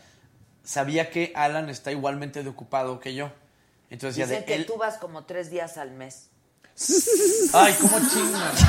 sabía 0.64 1.10
que 1.10 1.34
Alan 1.36 1.70
está 1.70 1.92
igualmente 1.92 2.42
de 2.42 2.50
ocupado 2.50 3.02
que 3.02 3.14
yo. 3.16 3.32
Entonces 3.90 4.16
Dicen 4.16 4.40
de 4.42 4.46
que 4.46 4.56
él. 4.56 4.66
tú 4.66 4.78
vas 4.78 4.98
como 4.98 5.26
tres 5.26 5.52
días 5.52 5.78
al 5.78 5.92
mes. 5.92 6.30
Ay, 7.54 7.74
cómo 7.80 7.98
chingas. 8.00 8.62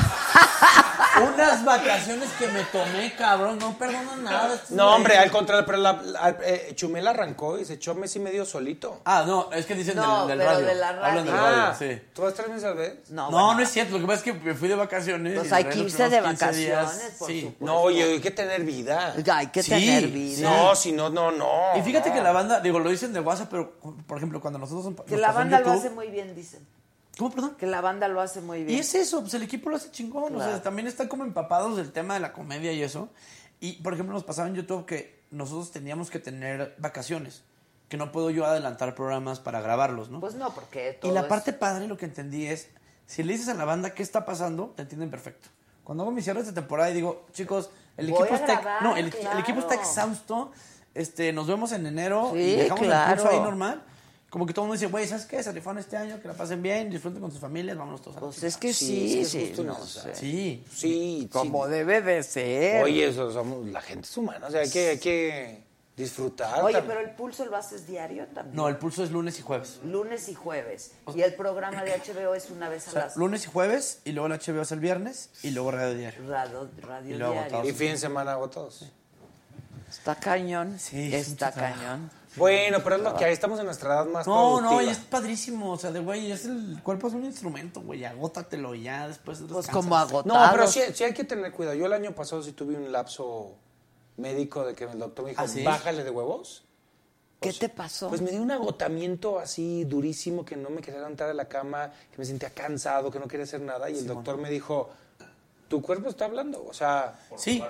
Unas 1.33 1.65
vacaciones 1.65 2.29
que 2.37 2.47
me 2.47 2.63
tomé, 2.65 3.13
cabrón, 3.15 3.57
no 3.59 3.77
perdono 3.77 4.15
nada. 4.17 4.61
No, 4.69 4.95
hombre, 4.95 5.17
al 5.17 5.31
contrario, 5.31 5.65
pero 5.65 5.79
la, 5.79 5.93
la- 5.93 6.37
eh, 6.43 6.73
Chumel 6.75 7.07
arrancó 7.07 7.57
y 7.57 7.65
se 7.65 7.73
echó 7.73 7.95
mes 7.95 8.15
y 8.15 8.19
medio 8.19 8.45
solito. 8.45 9.01
Ah, 9.03 9.23
no, 9.25 9.51
es 9.51 9.65
que 9.65 9.73
dicen 9.75 9.95
No, 9.95 10.27
del, 10.27 10.37
del 10.37 10.47
pero 10.47 10.51
radio. 10.59 10.67
de 10.67 10.75
la 10.75 10.89
Hablan 10.89 11.15
del 11.25 11.33
radio. 11.33 11.45
radio, 11.57 11.61
Ah, 11.63 11.75
sí. 11.77 12.01
¿Tú 12.13 12.21
vas 12.21 12.33
tres 12.35 12.47
meses 12.49 12.63
al 12.65 12.75
vez? 12.75 13.09
No, 13.09 13.31
No, 13.31 13.53
no 13.55 13.59
es 13.61 13.69
cierto. 13.69 13.93
Lo 13.95 13.99
que 14.01 14.05
pasa 14.07 14.17
es 14.19 14.23
que 14.23 14.33
me 14.33 14.53
fui 14.53 14.67
de 14.69 14.75
vacaciones. 14.75 15.33
Pues 15.39 15.51
y 15.51 15.53
hay 15.55 15.63
los 15.63 15.73
de 15.75 15.81
primeros 15.83 15.93
15 15.95 16.09
días, 16.53 16.85
vacaciones, 16.85 17.15
por 17.17 17.27
sí. 17.29 17.41
supuesto. 17.41 17.65
No, 17.65 17.79
oye, 17.79 18.03
hay 18.03 18.19
que 18.21 18.31
tener 18.31 18.63
vida. 18.63 19.13
Hay 19.33 19.47
que 19.47 19.63
Sí, 19.63 19.71
tener 19.71 20.07
vida. 20.07 20.49
No, 20.49 20.75
si 20.75 20.91
no, 20.91 21.09
no, 21.09 21.31
no. 21.31 21.77
Y 21.77 21.81
fíjate 21.81 22.09
no. 22.09 22.15
que 22.15 22.21
la 22.21 22.31
banda, 22.31 22.59
digo, 22.59 22.79
lo 22.79 22.89
dicen 22.91 23.11
de 23.11 23.19
WhatsApp, 23.21 23.47
pero 23.49 23.73
por 24.05 24.17
ejemplo, 24.17 24.39
cuando 24.39 24.59
nosotros 24.59 24.85
nos 24.95 25.05
Que 25.05 25.17
la 25.17 25.27
pasó 25.29 25.41
en 25.41 25.49
banda 25.49 25.59
lo 25.61 25.65
YouTube- 25.73 25.79
hace 25.79 25.89
muy 25.89 26.07
bien, 26.07 26.35
dicen. 26.35 26.65
¿Cómo, 27.17 27.31
perdón? 27.31 27.55
Que 27.57 27.65
la 27.65 27.81
banda 27.81 28.07
lo 28.07 28.21
hace 28.21 28.41
muy 28.41 28.63
bien. 28.63 28.77
Y 28.77 28.81
es 28.81 28.93
eso, 28.95 29.21
pues 29.21 29.33
el 29.33 29.43
equipo 29.43 29.69
lo 29.69 29.75
hace 29.77 29.89
chingón. 29.91 30.33
O 30.33 30.35
Claro. 30.35 30.51
sea, 30.51 30.61
también 30.61 30.87
están 30.87 31.07
como 31.07 31.23
empapados 31.23 31.77
del 31.77 31.91
tema 31.91 32.13
de 32.13 32.19
la 32.19 32.31
comedia 32.33 32.71
y 32.73 32.83
eso. 32.83 33.09
Y, 33.59 33.73
por 33.81 33.93
ejemplo, 33.93 34.13
nos 34.13 34.23
pasaba 34.23 34.47
en 34.47 34.55
YouTube 34.55 34.85
que 34.85 35.23
nosotros 35.31 35.71
teníamos 35.71 36.09
que 36.11 36.19
tener 36.19 36.75
vacaciones. 36.77 37.43
Que 37.89 37.97
no 37.97 38.11
puedo 38.11 38.29
yo 38.29 38.45
adelantar 38.45 38.93
programas 38.95 39.39
para 39.39 39.61
grabarlos, 39.61 40.09
¿no? 40.09 40.19
Pues 40.19 40.35
no, 40.35 40.53
porque 40.53 40.95
y 40.97 41.01
todo 41.01 41.11
la 41.13 41.21
es- 41.21 41.27
parte 41.27 41.53
padre, 41.53 41.87
lo 41.87 41.97
que 41.97 42.05
entendí 42.05 42.45
es, 42.45 42.67
si 43.05 43.23
le 43.23 43.33
dices 43.33 43.47
a 43.47 43.53
la 43.53 43.65
banda 43.65 43.91
qué 43.93 44.03
está 44.03 44.25
pasando, 44.25 44.73
te 44.75 44.81
entienden 44.83 45.09
perfecto. 45.09 45.49
Cuando 45.83 46.03
hago 46.03 46.11
mis 46.11 46.25
cierres 46.25 46.45
de 46.45 46.51
temporada 46.51 46.89
y 46.89 46.93
digo, 46.93 47.25
chicos, 47.31 47.69
el 47.95 48.11
Voy 48.11 48.19
equipo 48.19 48.35
está, 48.35 48.59
grabar, 48.61 48.83
no, 48.83 48.97
el, 48.97 49.05
el 49.07 49.39
equipo 49.39 49.59
está 49.59 49.69
claro. 49.75 49.81
exausto, 49.81 50.51
este, 50.93 51.31
nos 51.31 51.47
vemos 51.47 51.71
en 51.71 51.85
enero 51.87 52.31
Sí, 52.33 52.39
y 52.39 52.55
dejamos 52.57 52.83
claro. 52.83 53.11
el 53.13 53.17
pulso 53.21 53.33
ahí 53.33 53.39
normal. 53.41 53.83
Como 54.37 54.45
que 54.45 54.53
todo 54.53 54.65
el 54.65 54.67
mundo 54.67 54.79
dice, 54.79 54.91
güey, 54.91 55.07
¿sabes 55.07 55.25
qué? 55.25 55.41
Se 55.41 55.51
rifaron 55.51 55.79
este 55.79 55.97
año, 55.97 56.21
que 56.21 56.27
la 56.27 56.35
pasen 56.35 56.61
bien, 56.61 56.91
disfruten 56.91 57.19
con 57.19 57.31
sus 57.31 57.39
familias, 57.39 57.75
vámonos 57.75 58.03
todos 58.03 58.17
a 58.17 58.19
Pues 58.19 58.35
chingada". 58.35 58.47
es 58.49 58.57
que 58.57 58.71
Sí, 58.71 58.85
sí, 58.85 59.19
es 59.21 59.31
que 59.31 59.43
es 59.49 59.55
sí, 59.57 59.63
no. 59.63 59.75
Sí. 60.13 60.63
Sí, 60.71 61.29
Como 61.31 61.65
sí. 61.65 61.71
debe 61.71 62.01
de 62.03 62.21
ser. 62.21 62.83
Oye, 62.83 63.07
eso 63.07 63.31
somos, 63.31 63.65
la 63.67 63.81
gente 63.81 64.07
es 64.07 64.15
humana, 64.15 64.45
o 64.45 64.51
sea, 64.51 64.61
hay 64.61 64.69
que, 64.69 64.89
hay 64.89 64.99
que 64.99 65.63
disfrutar. 65.95 66.61
Oye, 66.63 66.73
también. 66.75 66.97
pero 66.99 67.09
el 67.09 67.15
pulso 67.15 67.45
lo 67.47 67.57
haces 67.57 67.87
diario 67.87 68.27
también. 68.27 68.55
No, 68.55 68.67
el 68.67 68.77
pulso 68.77 69.03
es 69.03 69.09
lunes 69.09 69.39
y 69.39 69.41
jueves. 69.41 69.79
Lunes 69.83 70.29
y 70.29 70.35
jueves. 70.35 70.91
Y 71.15 71.21
el 71.23 71.33
programa 71.33 71.83
de 71.83 71.93
HBO 71.97 72.35
es 72.35 72.51
una 72.51 72.69
vez 72.69 72.85
O 72.85 72.89
a 72.91 72.93
sea, 72.93 73.03
las... 73.05 73.17
lunes 73.17 73.43
y 73.45 73.49
jueves, 73.49 74.01
y 74.05 74.11
luego 74.11 74.27
el 74.31 74.39
HBO 74.39 74.61
es 74.61 74.71
el 74.71 74.79
viernes, 74.79 75.31
y 75.41 75.49
luego 75.49 75.71
radio 75.71 75.95
diario. 75.95 76.29
Radio, 76.29 76.69
radio 76.83 77.15
Y 77.15 77.17
luego 77.17 77.33
diario. 77.33 77.57
agotados. 77.57 77.67
Y 77.69 77.73
fin 77.73 77.91
de 77.93 77.97
semana 77.97 78.33
agotados. 78.33 78.85
Está 79.89 80.13
cañón. 80.13 80.77
Sí, 80.77 81.15
es 81.15 81.29
Está 81.29 81.51
cañón. 81.51 82.11
Bueno, 82.37 82.79
pero 82.83 82.95
es 82.97 83.01
lo 83.01 83.15
que 83.15 83.25
hay, 83.25 83.33
estamos 83.33 83.59
en 83.59 83.65
nuestra 83.65 83.95
edad 83.95 84.05
más 84.05 84.27
No, 84.27 84.61
no, 84.61 84.81
y 84.81 84.89
es 84.89 84.97
padrísimo. 84.99 85.71
O 85.71 85.77
sea, 85.77 85.91
de 85.91 85.99
güey, 85.99 86.31
es 86.31 86.45
el 86.45 86.79
cuerpo 86.83 87.07
es 87.07 87.13
un 87.13 87.25
instrumento, 87.25 87.81
güey. 87.81 88.05
Agótatelo 88.05 88.75
y 88.75 88.83
ya 88.83 89.07
después. 89.07 89.39
Pues 89.39 89.49
descansas. 89.49 89.73
como 89.73 89.97
agotado. 89.97 90.45
No, 90.45 90.51
pero 90.51 90.67
sí, 90.67 90.81
sí 90.93 91.03
hay 91.03 91.13
que 91.13 91.23
tener 91.23 91.51
cuidado. 91.51 91.75
Yo 91.75 91.85
el 91.87 91.93
año 91.93 92.13
pasado 92.13 92.41
sí 92.43 92.53
tuve 92.53 92.75
un 92.75 92.91
lapso 92.91 93.55
médico 94.17 94.65
de 94.65 94.73
que 94.75 94.85
el 94.85 94.99
doctor 94.99 95.25
me 95.25 95.31
dijo, 95.31 95.41
¿Ah, 95.41 95.47
sí? 95.47 95.63
bájale 95.63 96.03
de 96.03 96.09
huevos. 96.11 96.63
¿Qué 97.39 97.53
te 97.53 97.69
pasó? 97.69 98.09
Pues 98.09 98.21
me 98.21 98.31
dio 98.31 98.41
un 98.41 98.49
agotamiento 98.49 99.37
así 99.37 99.83
durísimo 99.83 100.43
que 100.43 100.55
no 100.55 100.71
me 100.71 100.81
quería 100.81 100.99
levantar 101.01 101.27
de 101.27 101.35
la 101.35 101.47
cama, 101.47 101.91
que 102.11 102.17
me 102.17 102.25
sentía 102.25 102.49
cansado, 102.49 103.11
que 103.11 103.19
no 103.19 103.27
quería 103.27 103.43
hacer 103.43 103.61
nada. 103.61 103.89
Y 103.91 103.97
el 103.97 104.07
doctor 104.07 104.37
me 104.37 104.49
dijo, 104.49 104.89
tu 105.67 105.81
cuerpo 105.81 106.09
está 106.09 106.25
hablando. 106.25 106.65
O 106.67 106.73
sea, 106.73 107.19
Sí. 107.35 107.61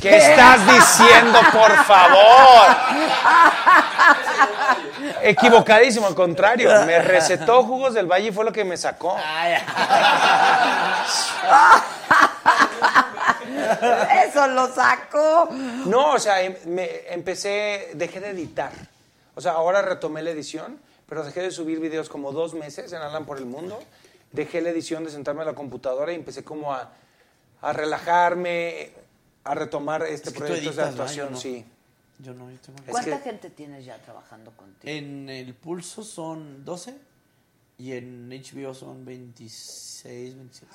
¿Qué 0.00 0.16
estás 0.16 0.60
diciendo, 0.66 1.38
por 1.52 1.72
favor? 1.84 2.76
Equivocadísimo, 5.22 6.06
al 6.06 6.14
contrario. 6.14 6.70
Me 6.86 6.98
recetó 7.00 7.62
jugos 7.64 7.94
del 7.94 8.06
valle 8.06 8.28
y 8.28 8.32
fue 8.32 8.44
lo 8.44 8.52
que 8.52 8.64
me 8.64 8.76
sacó. 8.76 9.16
Eso 14.26 14.46
lo 14.48 14.72
sacó. 14.72 15.48
No, 15.50 16.12
o 16.12 16.18
sea, 16.18 16.42
em- 16.42 16.56
me 16.66 16.88
empecé, 17.12 17.90
dejé 17.94 18.20
de 18.20 18.30
editar. 18.30 18.72
O 19.34 19.40
sea, 19.40 19.52
ahora 19.52 19.82
retomé 19.82 20.22
la 20.22 20.30
edición, 20.30 20.78
pero 21.08 21.24
dejé 21.24 21.42
de 21.42 21.50
subir 21.50 21.80
videos 21.80 22.08
como 22.08 22.32
dos 22.32 22.54
meses 22.54 22.92
en 22.92 23.02
Alan 23.02 23.24
por 23.24 23.38
el 23.38 23.46
Mundo. 23.46 23.82
Dejé 24.30 24.60
la 24.60 24.70
edición 24.70 25.04
de 25.04 25.10
sentarme 25.10 25.42
a 25.42 25.46
la 25.46 25.54
computadora 25.54 26.12
y 26.12 26.16
empecé 26.16 26.42
como 26.44 26.72
a, 26.72 26.88
a 27.60 27.72
relajarme, 27.72 28.92
a 29.44 29.54
retomar 29.54 30.02
este 30.04 30.28
Es 30.28 30.32
que 30.34 30.38
proyecto 30.40 30.62
de 30.62 30.68
editas, 30.68 30.84
¿no? 30.86 30.90
actuación, 31.02 31.26
Yo 31.28 31.30
no. 31.32 31.36
sí. 31.40 31.64
Yo 32.18 32.34
no, 32.34 32.50
yo 32.50 32.58
tengo. 32.58 32.78
Es 32.84 32.90
¿Cuánta 32.90 33.18
que- 33.18 33.24
gente 33.24 33.50
tienes 33.50 33.84
ya 33.84 33.98
trabajando 33.98 34.52
contigo? 34.52 34.82
En 34.92 35.28
el 35.28 35.54
pulso 35.54 36.04
son 36.04 36.64
12 36.64 36.94
y 37.78 37.92
en 37.92 38.30
HBO 38.30 38.74
son 38.74 39.04
26, 39.04 40.36
27. 40.36 40.72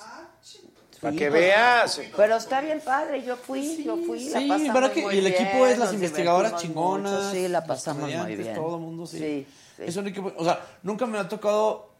Para 1.00 1.12
Sí, 1.12 1.18
que 1.18 1.28
pues, 1.30 1.40
veas. 1.40 2.00
Pero 2.16 2.36
está 2.36 2.60
bien 2.60 2.80
padre, 2.84 3.22
yo 3.22 3.36
fui, 3.36 3.82
yo 3.84 3.96
fui, 3.96 4.28
la 4.30 4.40
Sí, 4.40 4.48
pasamos 4.48 4.74
¿verdad 4.74 4.92
que? 4.92 5.02
muy 5.02 5.14
Y 5.14 5.18
el 5.18 5.24
bien, 5.26 5.34
equipo 5.42 5.66
es 5.66 5.78
las 5.78 5.92
investigadoras 5.94 6.56
chingonas. 6.60 7.12
mucho, 7.12 7.30
sí, 7.30 7.48
la 7.48 7.64
pasamos 7.64 8.12
muy 8.12 8.36
bien. 8.36 8.54
Todo 8.54 8.74
el 8.76 8.82
mundo, 8.82 9.06
sí. 9.06 9.18
Sí, 9.18 9.46
sí. 9.76 9.82
Es 9.86 9.96
un 9.96 10.08
equipo, 10.08 10.32
o 10.36 10.44
sea, 10.44 10.60
nunca 10.82 11.06
me 11.06 11.18
ha 11.18 11.28
tocado 11.28 11.92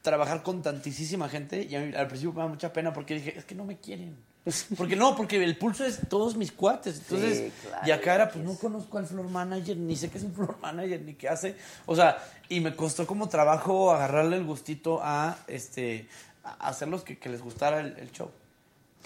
trabajar 0.00 0.42
con 0.42 0.62
tantísima 0.62 1.28
gente 1.28 1.62
y 1.62 1.76
a 1.76 1.80
mí 1.80 1.94
al 1.94 2.08
principio 2.08 2.32
me 2.32 2.40
da 2.40 2.48
mucha 2.48 2.72
pena 2.72 2.92
porque 2.92 3.14
dije, 3.14 3.38
es 3.38 3.44
que 3.44 3.54
no 3.54 3.64
me 3.64 3.78
quieren. 3.78 4.16
Porque 4.76 4.96
no, 4.96 5.14
porque 5.14 5.42
el 5.42 5.56
pulso 5.56 5.84
es 5.84 6.00
todos 6.08 6.36
mis 6.36 6.50
cuates. 6.50 6.98
Entonces, 6.98 7.38
Sí, 7.38 7.52
claro, 7.68 7.86
y 7.86 7.90
acá 7.92 8.14
era, 8.16 8.28
pues 8.28 8.44
no 8.44 8.56
conozco 8.56 8.98
al 8.98 9.06
floor 9.06 9.28
manager, 9.28 9.76
ni 9.76 9.94
sé 9.94 10.10
qué 10.10 10.18
es 10.18 10.24
un 10.24 10.34
floor 10.34 10.58
manager, 10.60 11.00
ni 11.02 11.14
qué 11.14 11.28
hace. 11.28 11.56
O 11.86 11.94
sea, 11.94 12.18
y 12.48 12.60
me 12.60 12.74
costó 12.74 13.06
como 13.06 13.28
trabajo 13.28 13.92
agarrarle 13.92 14.36
el 14.36 14.44
gustito 14.44 15.00
a 15.02 15.38
este 15.46 16.08
a 16.44 16.68
hacerlos 16.68 17.04
que, 17.04 17.18
que 17.18 17.28
les 17.28 17.40
gustara 17.40 17.80
el, 17.80 17.96
el 17.98 18.10
show. 18.10 18.30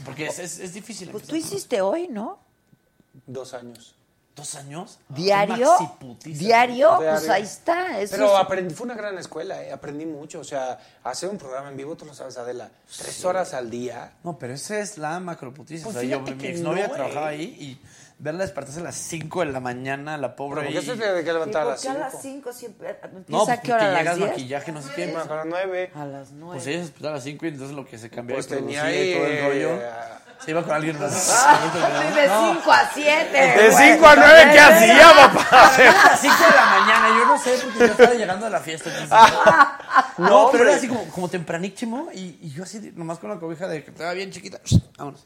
Porque 0.04 0.26
es, 0.26 0.38
es, 0.38 0.58
es 0.58 0.72
difícil. 0.72 1.10
Pues 1.10 1.24
tú 1.24 1.36
hiciste 1.36 1.80
hoy, 1.80 2.08
¿no? 2.08 2.38
Dos 3.26 3.52
años. 3.52 3.95
¿Dos 4.36 4.54
años? 4.54 4.98
¿Diario? 5.08 5.72
¿Diario? 6.22 6.96
Pues 6.98 7.26
ahí 7.30 7.42
está. 7.42 7.98
Eso 7.98 8.12
Pero 8.16 8.34
es- 8.34 8.40
aprendí, 8.44 8.74
fue 8.74 8.84
una 8.84 8.94
gran 8.94 9.16
escuela, 9.16 9.62
eh, 9.64 9.72
aprendí 9.72 10.04
mucho. 10.04 10.40
O 10.40 10.44
sea, 10.44 10.78
hacer 11.04 11.30
un 11.30 11.38
programa 11.38 11.70
en 11.70 11.76
vivo, 11.78 11.96
tú 11.96 12.04
lo 12.04 12.12
sabes, 12.12 12.36
Adela, 12.36 12.68
tres 12.98 13.24
horas 13.24 13.54
al 13.54 13.70
día. 13.70 14.12
No, 14.22 14.38
pero 14.38 14.52
esa 14.52 14.78
es 14.78 14.98
la 14.98 15.18
macroputiza. 15.20 15.84
Pues 15.84 15.96
o 15.96 16.00
sea, 16.00 16.06
yo, 16.08 16.20
mi 16.20 16.46
exnovia 16.46 16.88
no, 16.88 16.92
trabajaba 16.92 17.32
eh. 17.32 17.36
ahí 17.36 17.42
y 17.44 17.80
verla 18.18 18.44
despertarse 18.44 18.80
a 18.80 18.84
las 18.84 18.94
5 18.96 19.40
de 19.40 19.46
la 19.52 19.60
mañana, 19.60 20.16
la 20.16 20.34
pobre. 20.36 20.62
¿Pero 20.62 20.72
por 20.72 20.80
qué 20.80 20.86
se 20.86 20.96
tiene 20.96 21.14
que 21.24 21.30
¿Y 21.30 21.32
levantar 21.32 21.62
a 21.62 21.64
por 21.64 21.72
las 21.74 21.82
qué 21.82 21.88
a 21.88 21.94
las 21.94 22.12
cinco? 22.22 22.50
5 22.50 22.52
siempre? 22.52 22.88
¿Empieza 22.90 23.24
No, 23.28 23.44
pues 23.44 23.58
a 23.58 23.60
qué 23.62 23.72
hora? 23.72 23.82
porque 23.84 23.90
¿A 23.90 23.92
las 23.92 24.02
llegas 24.02 24.16
10? 24.16 24.28
maquillaje, 24.30 24.72
no 24.72 24.82
sé 24.82 24.88
qué. 24.96 25.04
A 25.04 25.24
las 25.34 25.46
nueve. 25.46 25.90
A 25.94 26.04
las 26.06 26.30
9. 26.32 26.54
Pues 26.56 26.66
ella 26.66 26.76
se 26.78 26.82
despertaba 26.84 27.10
a 27.12 27.14
las 27.16 27.24
5 27.24 27.44
y 27.44 27.48
entonces 27.48 27.76
lo 27.76 27.86
que 27.86 27.98
se 27.98 28.10
cambiaba 28.10 28.36
Pues 28.38 28.48
tenía 28.48 28.84
ahí, 28.84 29.10
y 29.10 29.14
todo 29.14 29.26
el 29.26 29.32
eh, 29.32 29.42
rollo. 29.46 29.82
Se 30.44 30.50
iba 30.50 30.62
con 30.62 30.72
alguien 30.74 30.98
más. 31.00 31.12
de 32.14 32.26
No. 32.28 32.54
5 32.54 32.72
a 32.72 32.90
7. 32.92 33.32
De 33.38 33.72
cinco 33.72 34.06
a 34.06 34.16
nueve, 34.16 34.50
¿qué 34.52 34.60
hacía, 34.60 35.08
papá? 35.16 35.46
A 35.66 36.08
las 36.10 36.20
5 36.20 36.34
de 36.36 36.54
la 36.56 36.66
mañana, 36.66 37.08
yo 37.08 37.26
no 37.26 37.38
sé, 37.38 37.58
porque 37.64 37.78
yo 37.78 37.84
estaba 37.86 38.14
llegando 38.14 38.44
de 38.46 38.50
la 38.50 38.60
fiesta. 38.60 38.90
entonces- 38.90 39.18
no, 40.18 40.48
pero 40.52 40.64
era 40.64 40.76
así 40.76 40.88
como, 40.88 41.04
como 41.08 41.28
tempranísimo 41.28 42.08
y, 42.14 42.38
y 42.42 42.50
yo 42.50 42.62
así, 42.64 42.92
nomás 42.94 43.18
con 43.18 43.30
la 43.30 43.38
cobija 43.38 43.66
de 43.66 43.82
que 43.82 43.90
estaba 43.90 44.12
bien 44.12 44.30
chiquita. 44.30 44.60
Vámonos. 44.98 45.24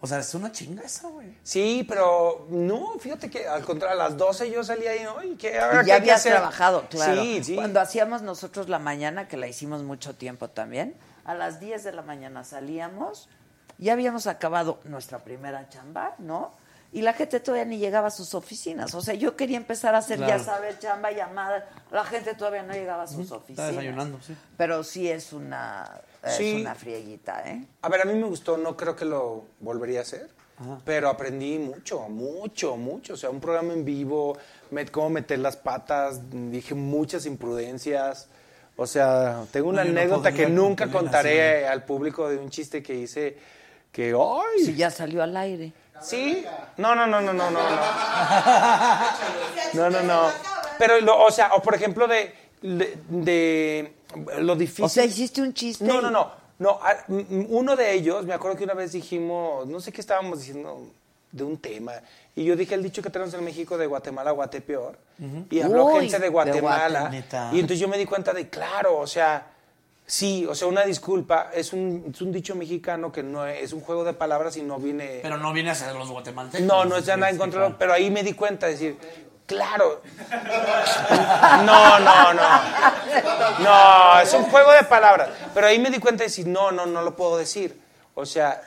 O 0.00 0.06
sea, 0.06 0.18
es 0.18 0.34
una 0.34 0.52
chinga 0.52 0.82
esa, 0.82 1.08
güey. 1.08 1.34
Sí, 1.42 1.84
pero 1.88 2.46
no, 2.50 2.92
fíjate 2.98 3.30
que 3.30 3.46
al 3.48 3.64
contrario, 3.64 3.98
a 4.00 4.04
las 4.08 4.16
12 4.18 4.50
yo 4.50 4.62
salía 4.62 4.90
ahí, 4.90 5.02
¿no? 5.02 5.22
¿Y 5.22 5.34
qué, 5.36 5.58
ahora 5.58 5.80
Y 5.80 5.84
qué 5.84 5.88
ya 5.88 5.94
que 5.96 6.00
habías 6.02 6.20
hacer? 6.20 6.32
trabajado, 6.32 6.86
claro. 6.90 7.22
Sí, 7.22 7.42
sí. 7.42 7.54
Cuando 7.54 7.80
hacíamos 7.80 8.20
nosotros 8.20 8.68
la 8.68 8.78
mañana, 8.78 9.28
que 9.28 9.36
la 9.38 9.46
hicimos 9.46 9.82
mucho 9.82 10.14
tiempo 10.14 10.48
también, 10.48 10.94
a 11.24 11.34
las 11.34 11.58
10 11.58 11.84
de 11.84 11.92
la 11.92 12.02
mañana 12.02 12.44
salíamos, 12.44 13.30
ya 13.78 13.94
habíamos 13.94 14.26
acabado 14.26 14.78
nuestra 14.84 15.20
primera 15.20 15.68
chamba, 15.70 16.14
¿no? 16.18 16.52
Y 16.92 17.00
la 17.02 17.12
gente 17.14 17.40
todavía 17.40 17.64
ni 17.64 17.78
llegaba 17.78 18.08
a 18.08 18.10
sus 18.12 18.34
oficinas. 18.34 18.94
O 18.94 19.00
sea, 19.00 19.14
yo 19.14 19.34
quería 19.36 19.56
empezar 19.56 19.94
a 19.96 19.98
hacer, 19.98 20.18
Claro. 20.18 20.36
ya 20.36 20.44
sabes, 20.44 20.78
chamba, 20.78 21.10
llamadas. 21.10 21.64
La 21.90 22.04
gente 22.04 22.34
todavía 22.34 22.62
no 22.62 22.72
llegaba 22.72 23.02
a 23.02 23.06
sus 23.08 23.20
Está 23.22 23.36
oficinas. 23.36 23.68
desayunando, 23.70 24.20
sí. 24.22 24.36
Pero 24.56 24.84
sí 24.84 25.10
es 25.10 25.32
una, 25.32 25.90
es 26.26 26.34
Sí. 26.36 26.60
una 26.60 26.74
frieguita, 26.74 27.42
¿eh? 27.48 27.64
A 27.82 27.88
ver, 27.88 28.02
a 28.02 28.04
mí 28.04 28.14
me 28.14 28.26
gustó, 28.26 28.56
no 28.56 28.76
creo 28.76 28.94
que 28.96 29.04
lo 29.04 29.44
volvería 29.60 30.00
a 30.00 30.02
hacer. 30.02 30.28
pero 30.84 31.08
aprendí 31.08 31.58
mucho, 31.58 32.08
mucho, 32.08 32.76
mucho. 32.76 33.14
O 33.14 33.16
sea, 33.16 33.28
un 33.28 33.40
programa 33.40 33.72
en 33.72 33.84
vivo, 33.84 34.38
met- 34.70 34.90
cómo 34.92 35.10
meter 35.10 35.40
las 35.40 35.56
patas, 35.56 36.20
dije 36.30 36.74
muchas 36.76 37.26
imprudencias. 37.26 38.28
O 38.76 38.86
sea, 38.86 39.44
tengo 39.50 39.68
una 39.68 39.82
No, 39.82 39.88
yo 39.88 39.94
no 39.94 40.00
anécdota 40.00 40.32
que 40.32 40.46
nunca 40.48 40.88
contaré 40.90 41.66
al 41.66 41.84
público 41.84 42.28
de 42.28 42.38
un 42.38 42.50
chiste 42.50 42.84
que 42.84 42.94
hice 42.94 43.36
que, 43.90 44.14
¡ay! 44.16 44.64
Si 44.64 44.74
ya 44.76 44.90
salió 44.90 45.24
al 45.24 45.36
aire. 45.36 45.72
¿Sí? 46.00 46.44
No, 46.76 46.94
no, 46.94 47.04
no, 47.06 47.20
no, 47.20 47.32
no, 47.32 47.50
no. 47.50 47.60
No, 49.74 49.90
no, 49.90 49.90
no. 49.90 50.02
no. 50.02 50.30
Pero, 50.78 51.00
lo- 51.00 51.20
o 51.24 51.30
sea, 51.30 51.52
o 51.54 51.62
por 51.62 51.74
ejemplo, 51.74 52.06
de, 52.06 52.32
de, 52.62 52.96
de 53.08 53.92
lo 54.40 54.56
difícil. 54.56 54.84
O 54.84 54.88
sea, 54.88 55.04
hiciste 55.04 55.42
un 55.42 55.54
chiste. 55.54 55.84
No, 55.84 56.00
no, 56.00 56.10
no. 56.10 56.30
no 56.58 56.78
uno 57.48 57.76
de 57.76 57.92
ellos, 57.92 58.24
me 58.24 58.34
acuerdo 58.34 58.56
que 58.56 58.64
una 58.64 58.74
vez 58.74 58.92
dijimos, 58.92 59.66
no 59.66 59.80
sé 59.80 59.92
qué 59.92 60.00
estábamos 60.00 60.40
diciendo 60.40 60.88
de 61.34 61.44
un 61.44 61.58
tema. 61.58 61.94
Y 62.36 62.44
yo 62.44 62.56
dije 62.56 62.74
el 62.74 62.82
dicho 62.82 63.02
que 63.02 63.10
tenemos 63.10 63.34
en 63.34 63.44
México 63.44 63.76
de 63.76 63.86
Guatemala, 63.86 64.30
Guatepeor. 64.30 64.96
Y 65.50 65.60
habló 65.60 65.86
Uy, 65.86 66.08
gente 66.08 66.18
de 66.20 66.28
Guatemala. 66.28 67.10
Y 67.52 67.60
entonces 67.60 67.78
yo 67.78 67.88
me 67.88 67.98
di 67.98 68.06
cuenta 68.06 68.32
de, 68.32 68.48
claro, 68.48 68.98
o 68.98 69.06
sea, 69.06 69.48
sí, 70.06 70.46
o 70.48 70.54
sea, 70.54 70.68
una 70.68 70.84
disculpa. 70.84 71.50
Es 71.52 71.72
un, 71.72 72.10
es 72.14 72.22
un 72.22 72.32
dicho 72.32 72.54
mexicano 72.54 73.10
que 73.10 73.24
no 73.24 73.46
es, 73.46 73.64
es 73.64 73.72
un 73.72 73.80
juego 73.80 74.04
de 74.04 74.12
palabras 74.12 74.56
y 74.56 74.62
no 74.62 74.78
viene. 74.78 75.20
Pero 75.22 75.36
no 75.36 75.52
viene 75.52 75.70
a 75.70 75.74
ser 75.74 75.94
los 75.94 76.08
guatemaltecos. 76.08 76.66
No, 76.66 76.84
no 76.84 76.96
es 76.96 77.06
ya 77.06 77.16
nada 77.16 77.30
en 77.30 77.38
contra, 77.38 77.76
pero 77.76 77.92
ahí 77.92 78.10
me 78.10 78.22
di 78.22 78.34
cuenta 78.34 78.66
de 78.66 78.72
decir, 78.72 78.96
claro. 79.46 80.02
No, 81.64 81.98
no, 82.00 82.34
no. 82.34 82.48
No, 83.60 84.20
es 84.20 84.32
un 84.34 84.44
juego 84.44 84.72
de 84.72 84.84
palabras. 84.84 85.30
Pero 85.52 85.66
ahí 85.66 85.78
me 85.78 85.90
di 85.90 85.98
cuenta 85.98 86.24
de 86.24 86.28
decir, 86.28 86.46
no, 86.46 86.72
no, 86.72 86.86
no 86.86 87.02
lo 87.02 87.16
puedo 87.16 87.36
decir. 87.36 87.80
O 88.14 88.26
sea, 88.26 88.60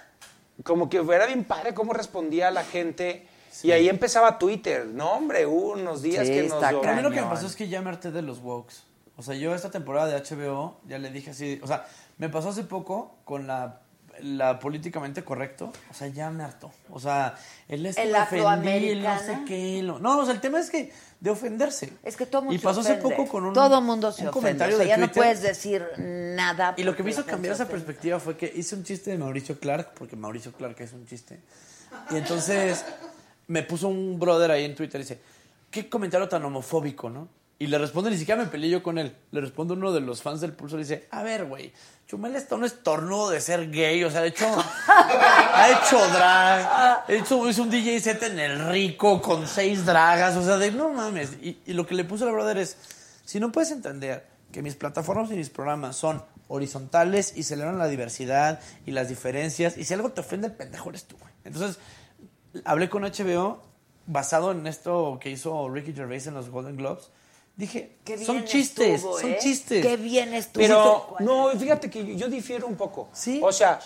como 0.64 0.90
que 0.90 0.98
era 0.98 1.26
bien 1.26 1.44
padre 1.44 1.74
cómo 1.74 1.94
respondía 1.94 2.52
la 2.52 2.64
gente. 2.64 3.28
Y 3.64 3.72
ahí 3.72 3.90
empezaba 3.90 4.38
Twitter. 4.38 4.86
No, 4.86 5.14
hombre, 5.14 5.46
hubo 5.46 5.72
unos 5.72 6.02
días 6.02 6.28
Sí, 6.28 6.34
que 6.34 6.44
nos 6.44 6.62
a 6.62 6.72
mí 6.72 7.02
lo 7.02 7.12
que 7.12 7.22
me 7.22 7.28
pasó 7.28 7.48
es 7.48 7.56
que 7.56 7.68
ya 7.68 7.82
me 7.82 7.90
harté 7.90 8.12
de 8.12 8.22
los 8.22 8.40
wokes. 8.40 8.76
O 9.16 9.24
sea, 9.24 9.34
yo 9.34 9.56
esta 9.56 9.72
temporada 9.72 10.08
de 10.08 10.20
HBO 10.20 10.78
ya 10.88 11.00
le 11.00 11.10
dije 11.10 11.32
así, 11.32 11.60
o 11.64 11.68
sea, 11.68 11.88
me 12.20 12.30
pasó 12.30 12.50
hace 12.50 12.64
poco 12.64 13.16
con 13.26 13.48
la, 13.48 13.82
la 14.22 14.60
políticamente 14.60 15.24
correcto, 15.24 15.72
o 15.90 15.94
sea, 15.94 16.08
ya 16.08 16.30
me 16.30 16.44
hartó. 16.44 16.72
O 16.90 17.00
sea, 17.00 17.36
el 17.68 17.86
este 17.86 18.04
¿El 18.04 18.12
lo 18.12 18.22
ofendí, 18.24 18.90
el 18.90 19.04
no 19.04 19.20
sé 19.20 19.40
qué, 19.48 19.82
lo- 19.84 20.00
No, 20.00 20.20
o 20.20 20.26
sea, 20.26 20.34
el 20.34 20.42
tema 20.42 20.60
es 20.60 20.70
que 20.70 20.92
de 21.20 21.30
ofenderse. 21.30 21.94
Es 22.04 22.16
que 22.16 22.26
todo 22.26 22.42
mundo 22.44 22.56
Y 22.56 22.60
se 22.60 22.64
pasó 22.64 22.82
hace 22.82 22.96
poco 22.96 23.28
con 23.28 23.46
un 23.46 23.54
Todo 23.54 23.82
mundo 23.82 24.12
se 24.12 24.26
un 24.26 24.32
comentario 24.32 24.76
o 24.76 24.78
sea, 24.78 24.86
de 24.86 24.90
ya 24.90 24.98
no 24.98 25.12
puedes 25.12 25.42
decir 25.42 25.86
nada. 25.98 26.74
Y 26.78 26.84
lo 26.84 26.96
que 26.96 27.04
me 27.04 27.12
hizo 27.12 27.26
cambiar 27.26 27.56
esa 27.56 27.68
perspectiva 27.68 28.20
fue 28.20 28.38
que 28.38 28.52
hice 28.56 28.76
un 28.76 28.84
chiste 28.84 29.12
de 29.12 29.18
Mauricio 29.18 29.60
Clark, 29.60 29.94
porque 29.96 30.16
Mauricio 30.16 30.52
Clark 30.54 30.76
es 30.80 30.94
un 30.94 31.06
chiste. 31.06 31.40
Y 32.12 32.16
entonces 32.18 32.86
me 33.48 33.64
puso 33.64 33.88
un 33.88 34.20
brother 34.20 34.52
ahí 34.52 34.66
en 34.66 34.76
Twitter 34.76 35.00
y 35.02 35.04
dice, 35.04 35.20
qué 35.72 35.90
comentario 35.90 36.28
tan 36.28 36.44
homofóbico, 36.46 37.10
¿no? 37.10 37.28
Y 37.60 37.68
le 37.68 37.80
responde, 37.80 38.12
ni 38.12 38.18
siquiera 38.18 38.42
me 38.42 38.50
peleé 38.50 38.70
yo 38.70 38.84
con 38.84 39.00
él. 39.00 39.16
Le 39.32 39.42
responde 39.42 39.74
uno 39.74 39.92
de 39.92 40.00
los 40.00 40.22
fans 40.22 40.42
del 40.42 40.54
Pulso 40.54 40.76
y 40.76 40.82
dice, 40.82 41.08
a 41.10 41.24
ver, 41.24 41.46
güey, 41.46 41.74
Chumel 42.06 42.36
está 42.36 42.56
un 42.56 42.64
estornudo 42.64 43.32
de 43.32 43.42
ser 43.42 43.72
gay, 43.72 44.04
o 44.04 44.12
sea, 44.12 44.22
de 44.22 44.28
hecho, 44.28 44.46
ha 44.88 45.70
hecho 45.72 45.98
drag, 46.10 46.68
ha 46.72 47.06
hecho, 47.08 47.50
hizo 47.50 47.64
un 47.64 47.72
DJ 47.72 48.00
set 48.00 48.22
en 48.24 48.40
el 48.40 48.70
rico 48.70 49.22
con 49.22 49.48
seis 49.48 49.86
dragas, 49.86 50.36
o 50.38 50.44
sea, 50.44 50.58
de 50.58 50.72
no 50.72 50.90
mames. 50.90 51.32
Y, 51.42 51.58
lo 51.74 51.88
que 51.88 51.96
le 51.96 52.04
puso 52.04 52.28
al 52.28 52.34
brother 52.34 52.60
es, 52.60 52.78
si 53.26 53.40
no 53.40 53.52
puedes 53.52 53.72
entender 53.72 54.28
que 54.52 54.62
mis 54.62 54.76
plataformas 54.76 55.32
y 55.32 55.36
mis 55.36 55.50
programas 55.50 55.96
son 55.96 56.24
horizontales 56.50 57.34
y 57.36 57.42
celebran 57.42 57.80
la 57.80 57.88
diversidad 57.88 58.60
y 58.86 58.92
las 58.92 59.10
diferencias, 59.10 59.78
y 59.80 59.84
si 59.84 59.96
algo 59.96 60.12
te 60.12 60.22
ofende, 60.22 60.52
pendejo 60.52 60.90
eres 60.90 61.06
tú, 61.06 61.18
güey. 61.18 61.34
Entonces, 61.44 61.80
hablé 62.66 62.88
con 62.88 63.02
HBO 63.02 63.64
basado 64.06 64.52
en 64.52 64.68
esto 64.68 65.18
que 65.20 65.32
hizo 65.32 65.68
Ricky 65.70 65.94
Gervais 65.94 66.28
en 66.28 66.36
los 66.36 66.50
Golden 66.50 66.78
Globes. 66.78 67.10
Dije, 67.58 67.98
Qué 68.06 68.24
son 68.24 68.46
chistes, 68.46 68.96
estuvo, 68.98 69.20
son 69.20 69.32
¿eh? 69.32 69.38
chistes. 69.42 69.84
Qué 69.86 69.98
bien 69.98 70.34
estuvo. 70.34 70.62
Pero, 70.62 71.16
no, 71.20 71.50
fíjate 71.60 71.90
que 71.90 72.16
yo 72.16 72.30
difiero 72.30 72.68
un 72.68 72.76
poco. 72.76 73.10
¿Sí? 73.14 73.42
O 73.44 73.52
sea, 73.52 73.80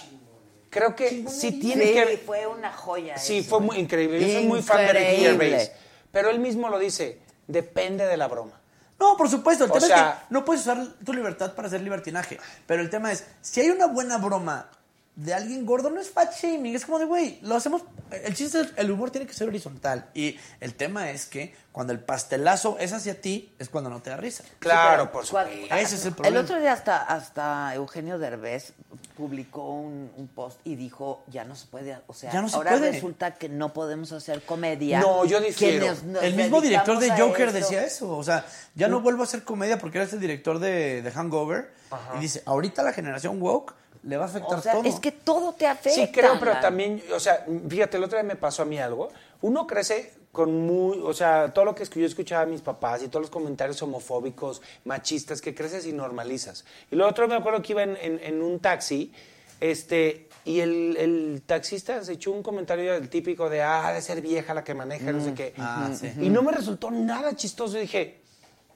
creo 0.69 0.93
que 0.95 1.25
sí 1.29 1.53
tiene 1.53 1.85
Sí, 1.85 1.93
que... 1.93 2.17
fue 2.25 2.45
una 2.47 2.71
joya. 2.73 3.17
Sí, 3.17 3.37
eso. 3.39 3.49
fue 3.49 3.59
muy 3.61 3.77
increíble. 3.77 4.19
Yo 4.19 4.27
soy 4.27 4.45
muy 4.45 4.61
fan 4.61 4.85
de 4.87 4.93
Ricky. 4.93 5.21
Gervais. 5.21 5.71
Pero 6.11 6.29
él 6.29 6.39
mismo 6.39 6.67
lo 6.67 6.77
dice, 6.79 7.19
depende 7.47 8.05
de 8.05 8.17
la 8.17 8.27
broma. 8.27 8.59
No, 8.99 9.15
por 9.15 9.29
supuesto. 9.29 9.63
El 9.63 9.71
O 9.71 9.73
tema 9.73 9.85
es 9.85 9.91
sea- 9.93 10.25
que 10.27 10.33
no 10.33 10.43
puedes 10.43 10.63
usar 10.63 10.85
tu 11.05 11.13
libertad 11.13 11.53
para 11.55 11.69
hacer 11.69 11.81
libertinaje. 11.81 12.37
Pero 12.67 12.81
el 12.81 12.89
tema 12.89 13.11
es, 13.13 13.23
si 13.41 13.61
hay 13.61 13.69
una 13.69 13.87
buena 13.87 14.17
broma 14.17 14.69
de 15.15 15.33
alguien 15.33 15.65
gordo, 15.65 15.89
no 15.89 15.99
es 16.01 16.09
fat 16.09 16.33
shaming. 16.35 16.75
Es 16.75 16.85
como 16.85 16.99
de, 16.99 17.05
güey, 17.05 17.39
lo 17.41 17.55
hacemos... 17.55 17.83
El 18.11 18.35
chiste, 18.35 18.59
es- 18.59 18.73
el 18.75 18.91
humor 18.91 19.11
tiene 19.11 19.25
que 19.25 19.33
ser 19.33 19.47
horizontal. 19.47 20.09
Y 20.13 20.35
el 20.59 20.75
tema 20.75 21.09
es 21.09 21.25
que 21.25 21.53
cuando 21.71 21.93
el 21.93 21.99
pastelazo 21.99 22.77
es 22.79 22.91
hacia 22.91 23.19
ti, 23.21 23.53
es 23.57 23.69
cuando 23.69 23.89
no 23.89 24.01
te 24.01 24.09
da 24.09 24.17
risa. 24.17 24.43
Claro, 24.59 25.11
por 25.11 25.25
supuesto. 25.25 25.51
Ese 25.75 25.95
es 25.95 26.01
el 26.01 26.09
El 26.09 26.15
problema. 26.15 26.39
otro 26.41 26.59
día 26.59 26.73
hasta, 26.73 26.97
hasta 27.01 27.73
Eugenio 27.75 28.19
Derbez 28.19 28.73
publicó 29.15 29.75
un, 29.75 30.11
un 30.17 30.27
post 30.27 30.59
y 30.65 30.75
dijo, 30.75 31.23
ya 31.27 31.43
no 31.45 31.55
se 31.55 31.67
puede, 31.67 31.97
o 32.07 32.13
sea, 32.13 32.31
Ya 32.31 32.41
no 32.41 32.49
se 32.49 32.55
ahora 32.57 32.71
puede. 32.71 32.91
resulta 32.91 33.35
que 33.35 33.47
no 33.49 33.71
podemos 33.73 34.11
hacer 34.11 34.41
comedia. 34.43 34.99
No, 34.99 35.23
yo 35.25 35.39
difiero. 35.39 35.79
Quienes 35.85 36.03
nos 36.03 36.23
el 36.23 36.35
mismo 36.35 36.59
director 36.59 36.99
de 36.99 37.09
Joker 37.11 37.51
decía 37.53 37.83
eso. 37.85 38.17
O 38.17 38.23
sea, 38.23 38.45
ya 38.75 38.87
no 38.87 38.99
vuelvo 39.01 39.21
a 39.21 39.25
hacer 39.25 39.43
comedia 39.43 39.77
porque 39.79 39.99
eres 39.99 40.11
el 40.13 40.19
director 40.19 40.59
de, 40.59 41.01
de 41.01 41.11
Hangover. 41.11 41.71
Y 42.17 42.19
dice, 42.19 42.41
ahorita 42.45 42.83
la 42.83 42.93
generación 42.93 43.41
woke 43.41 43.73
le 44.03 44.17
va 44.17 44.25
a 44.25 44.27
afectar 44.27 44.57
O 44.57 44.61
sea, 44.61 44.73
todo. 44.73 44.83
es 44.85 44.99
que 44.99 45.11
todo 45.11 45.53
te 45.53 45.67
afecta. 45.67 45.91
Sí, 45.91 46.11
creo, 46.11 46.37
pero 46.39 46.59
también, 46.59 47.03
o 47.13 47.19
sea, 47.19 47.45
fíjate, 47.69 47.97
el 47.97 48.03
otro 48.03 48.17
día 48.17 48.27
me 48.27 48.35
pasó 48.35 48.63
a 48.63 48.65
mí 48.65 48.79
algo. 48.79 49.09
Uno 49.41 49.67
crece 49.67 50.13
con 50.31 50.65
muy, 50.65 50.99
o 51.03 51.13
sea, 51.13 51.53
todo 51.53 51.65
lo 51.65 51.75
que 51.75 51.83
yo 51.85 52.05
escuchaba 52.05 52.43
a 52.43 52.45
mis 52.45 52.61
papás 52.61 53.03
y 53.03 53.07
todos 53.09 53.23
los 53.23 53.29
comentarios 53.29 53.81
homofóbicos, 53.81 54.61
machistas, 54.85 55.41
que 55.41 55.53
creces 55.53 55.85
y 55.85 55.91
normalizas. 55.93 56.63
Y 56.89 56.95
lo 56.95 57.07
otro 57.07 57.27
me 57.27 57.35
acuerdo 57.35 57.61
que 57.61 57.73
iba 57.73 57.83
en, 57.83 57.97
en- 58.01 58.19
en 58.23 58.41
un 58.41 58.59
taxi, 58.59 59.11
este, 59.59 60.27
y 60.45 60.59
el, 60.61 60.95
el 60.97 61.43
taxista 61.45 62.03
se 62.03 62.13
echó 62.13 62.31
un 62.31 62.41
comentario 62.41 62.93
del 62.93 63.09
típico 63.09 63.49
de, 63.49 63.61
ah, 63.61 63.91
de 63.93 64.01
ser 64.01 64.21
vieja 64.21 64.53
la 64.53 64.63
que 64.63 64.73
maneja, 64.73 65.11
no 65.11 65.23
sé 65.23 65.33
qué. 65.33 65.53
Ah, 65.57 65.91
sí. 65.93 66.11
Y 66.19 66.29
no 66.29 66.41
me 66.41 66.51
resultó 66.51 66.89
nada 66.89 67.35
chistoso. 67.35 67.77
Y 67.77 67.81
dije, 67.81 68.20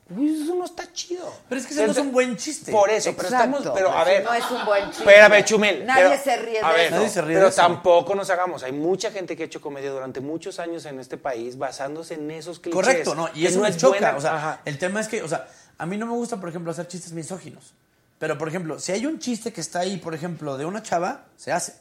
"Uy, 0.09 0.41
eso 0.43 0.53
no 0.55 0.65
está 0.65 0.91
chido. 0.93 1.33
Pero 1.49 1.59
es 1.61 1.65
que 1.67 1.73
ese 1.73 1.85
no 1.85 1.91
es 1.91 1.97
un 1.97 2.11
buen 2.11 2.37
chiste. 2.37 2.71
Por 2.71 2.89
eso, 2.89 3.11
pero 3.15 3.27
Exacto, 3.29 3.57
estamos, 3.57 3.75
pero 3.75 3.91
a 3.91 4.03
ver. 4.03 4.23
no 4.23 4.33
es 4.33 4.51
un 4.51 4.65
buen 4.65 4.85
chiste. 4.91 5.03
Espérame, 5.03 5.43
Chumel. 5.45 5.85
Nadie 5.85 6.03
pero- 6.09 6.23
se 6.23 6.37
ríe 6.37 6.59
a 6.63 6.67
de 6.69 6.73
ver, 6.75 6.85
eso. 6.87 6.95
Nadie 6.95 7.09
se 7.09 7.21
ríe 7.21 7.33
pero 7.35 7.45
de 7.45 7.49
eso. 7.51 7.61
tampoco 7.61 8.13
nos 8.15 8.29
hagamos. 8.29 8.61
Hay 8.63 8.71
mucha 8.71 9.09
gente 9.11 9.35
que 9.35 9.43
ha 9.43 9.45
hecho 9.47 9.61
comedia 9.61 9.89
durante 9.91 10.21
muchos 10.21 10.59
años 10.59 10.85
en 10.85 10.99
este 10.99 11.17
país 11.17 11.57
basándose 11.57 12.13
en 12.15 12.29
esos 12.31 12.59
clichés. 12.59 12.75
Correcto, 12.75 13.15
¿no? 13.15 13.29
Y 13.33 13.45
eso 13.47 13.57
no 13.57 13.63
me 13.63 13.69
es 13.69 13.77
choca. 13.77 13.97
buena- 13.99 14.15
O 14.17 14.21
sea, 14.21 14.35
Ajá. 14.35 14.61
el 14.65 14.77
tema 14.77 14.99
es 15.01 15.07
que, 15.07 15.23
o 15.23 15.27
sea, 15.27 15.47
a 15.77 15.85
mí 15.85 15.97
no 15.97 16.05
me 16.05 16.13
gusta, 16.13 16.37
por 16.39 16.49
ejemplo, 16.49 16.71
hacer 16.71 16.87
chistes 16.87 17.11
misóginos. 17.11 17.73
Pero, 18.19 18.37
por 18.37 18.47
ejemplo, 18.47 18.79
si 18.79 18.91
hay 18.91 19.05
un 19.05 19.19
chiste 19.19 19.51
que 19.51 19.59
está 19.61 19.79
ahí, 19.79 19.97
por 19.97 20.13
ejemplo, 20.13 20.57
de 20.57 20.65
una 20.65 20.81
chava, 20.83 21.25
se 21.35 21.51
hace. 21.51 21.73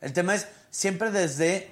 El 0.00 0.12
tema 0.12 0.34
es 0.34 0.46
siempre 0.70 1.10
desde... 1.10 1.70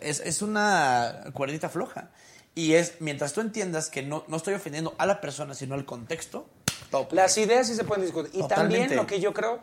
Es, 0.00 0.20
es 0.20 0.42
una 0.42 1.24
cuerdita 1.34 1.68
floja. 1.68 2.08
Y 2.54 2.74
es, 2.74 2.94
mientras 3.00 3.32
tú 3.32 3.40
entiendas 3.40 3.88
que 3.88 4.02
no, 4.02 4.24
no 4.28 4.36
estoy 4.36 4.54
ofendiendo 4.54 4.94
a 4.98 5.06
la 5.06 5.20
persona, 5.20 5.54
sino 5.54 5.74
al 5.74 5.84
contexto, 5.86 6.46
todo 6.90 7.08
Las 7.12 7.36
ideas 7.38 7.66
sí 7.66 7.74
se 7.74 7.84
pueden 7.84 8.04
discutir. 8.04 8.30
Y 8.34 8.40
Totalmente. 8.40 8.78
también 8.78 8.96
lo 8.96 9.06
que 9.06 9.20
yo 9.20 9.32
creo 9.32 9.60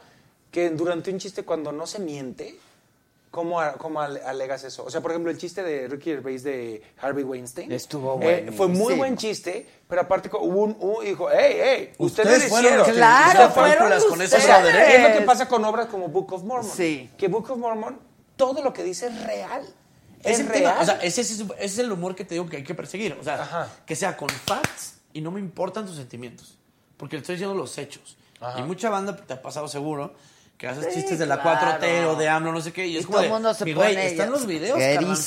que 0.52 0.72
durante 0.72 1.12
un 1.12 1.20
chiste 1.20 1.44
cuando 1.44 1.72
no 1.72 1.86
se 1.86 2.00
miente, 2.00 2.58
¿cómo, 3.30 3.60
cómo 3.78 4.02
ale- 4.02 4.22
alegas 4.24 4.64
eso? 4.64 4.84
O 4.86 4.90
sea, 4.90 5.02
por 5.02 5.12
ejemplo, 5.12 5.30
el 5.30 5.38
chiste 5.38 5.62
de 5.62 5.88
Ricky 5.88 6.10
Gervais 6.10 6.42
de 6.42 6.82
Harvey 7.00 7.24
Weinstein. 7.24 7.72
Estuvo 7.72 8.20
eh, 8.24 8.52
Fue 8.58 8.68
muy 8.68 8.96
buen 8.96 9.16
chiste, 9.16 9.68
pero 9.88 10.02
aparte 10.02 10.28
hubo 10.34 10.64
un, 10.64 10.76
un- 10.80 11.06
dijo, 11.06 11.30
hey, 11.32 11.58
hey, 11.64 11.92
ustedes, 12.00 12.34
Ustedes 12.38 12.50
fueron 12.50 12.66
hicieron. 12.82 12.96
Claro, 12.96 13.50
fueron 13.52 13.90
con 14.10 14.22
ese 14.24 14.38
ustedes. 14.38 14.48
brother, 14.48 14.76
¿eh? 14.76 14.86
¿Qué 14.88 14.96
es 14.96 15.04
lo 15.14 15.20
que 15.20 15.26
pasa 15.26 15.48
con 15.48 15.64
obras 15.66 15.86
como 15.86 16.08
Book 16.08 16.34
of 16.34 16.42
Mormon? 16.44 16.72
Sí. 16.76 17.08
Que 17.16 17.28
Book 17.28 17.52
of 17.52 17.60
Mormon, 17.60 18.00
todo 18.36 18.64
lo 18.64 18.74
que 18.74 18.82
dice 18.84 19.06
es 19.06 19.24
real. 19.28 19.64
Es 20.24 20.40
el 20.40 20.48
real. 20.48 20.64
tema, 20.74 20.80
o 20.82 20.86
sea, 20.86 20.96
ese, 21.02 21.22
ese- 21.22 21.44
ese 21.44 21.50
es 21.66 21.80
el 21.80 21.92
humor 21.92 22.16
que 22.16 22.26
te 22.26 22.36
digo 22.36 22.48
que 22.48 22.58
hay 22.58 22.64
que 22.64 22.76
perseguir. 22.76 23.18
O 23.20 23.24
sea, 23.24 23.42
Ajá. 23.42 23.70
que 23.86 23.96
sea 23.96 24.18
con 24.18 24.30
facts 24.30 24.96
y 25.14 25.22
no 25.22 25.32
me 25.32 25.40
importan 25.40 25.86
tus 25.86 25.96
sentimientos. 25.96 26.58
Porque 26.98 27.16
le 27.16 27.22
estoy 27.22 27.36
diciendo 27.36 27.56
los 27.56 27.78
hechos. 27.78 28.18
Y 28.58 28.62
mucha 28.64 28.90
banda 28.90 29.16
te 29.16 29.34
ha 29.34 29.42
pasado 29.42 29.68
seguro 29.68 30.14
que 30.58 30.68
haces 30.68 30.94
Sí, 30.94 31.00
chistes 31.02 31.20
de 31.20 31.26
la 31.26 31.42
claro. 31.42 31.80
4T 31.82 32.06
o 32.08 32.16
de 32.16 32.28
AMLO, 32.30 32.52
no 32.52 32.62
sé 32.62 32.74
qué. 32.74 32.86
Y, 32.88 32.92
Y 32.94 32.98
es 32.98 33.04
todo 33.06 33.14
como 33.14 33.20
el 33.20 33.24
de, 33.30 33.34
mundo 33.34 33.54
se 33.54 33.66
mi 33.66 33.74
güey, 33.74 33.94
pone 33.94 34.08
están 34.08 34.28
ya- 34.28 34.32
los 34.32 34.46
videos, 34.46 34.78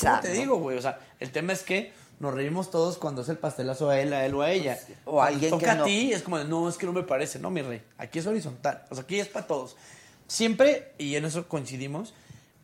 ¿cómo 0.03 0.21
te 0.21 0.33
digo, 0.33 0.57
güey? 0.59 0.77
O 0.77 0.83
sea, 0.83 0.99
el 1.21 1.31
tema 1.31 1.53
es 1.55 1.63
que 1.63 1.93
nos 2.21 2.35
reímos 2.35 2.71
todos 2.71 2.99
cuando 2.99 3.23
es 3.23 3.29
el 3.31 3.39
pastelazo 3.39 3.89
a 3.91 3.99
él, 3.99 4.13
a 4.13 4.25
él 4.27 4.35
o 4.35 4.43
a 4.43 4.51
ella. 4.51 4.79
O 5.07 5.13
Cuando 5.13 5.23
alguien 5.35 5.51
toca 5.51 5.65
que 5.65 5.71
a 5.71 5.75
no. 5.77 5.85
ti, 5.85 6.13
es 6.13 6.23
como 6.23 6.39
de, 6.39 6.45
no, 6.45 6.69
es 6.69 6.77
que 6.77 6.85
no 6.87 6.93
me 6.93 7.03
parece. 7.03 7.39
No, 7.39 7.51
mi 7.51 7.63
rey, 7.63 7.83
aquí 7.99 8.19
es 8.19 8.27
horizontal. 8.27 8.85
O 8.91 8.95
sea, 8.95 9.05
aquí 9.05 9.19
es 9.19 9.29
para 9.29 9.47
todos. 9.47 9.77
Siempre, 10.27 10.93
y 10.99 11.17
en 11.17 11.25
eso 11.25 11.49
coincidimos, 11.49 12.15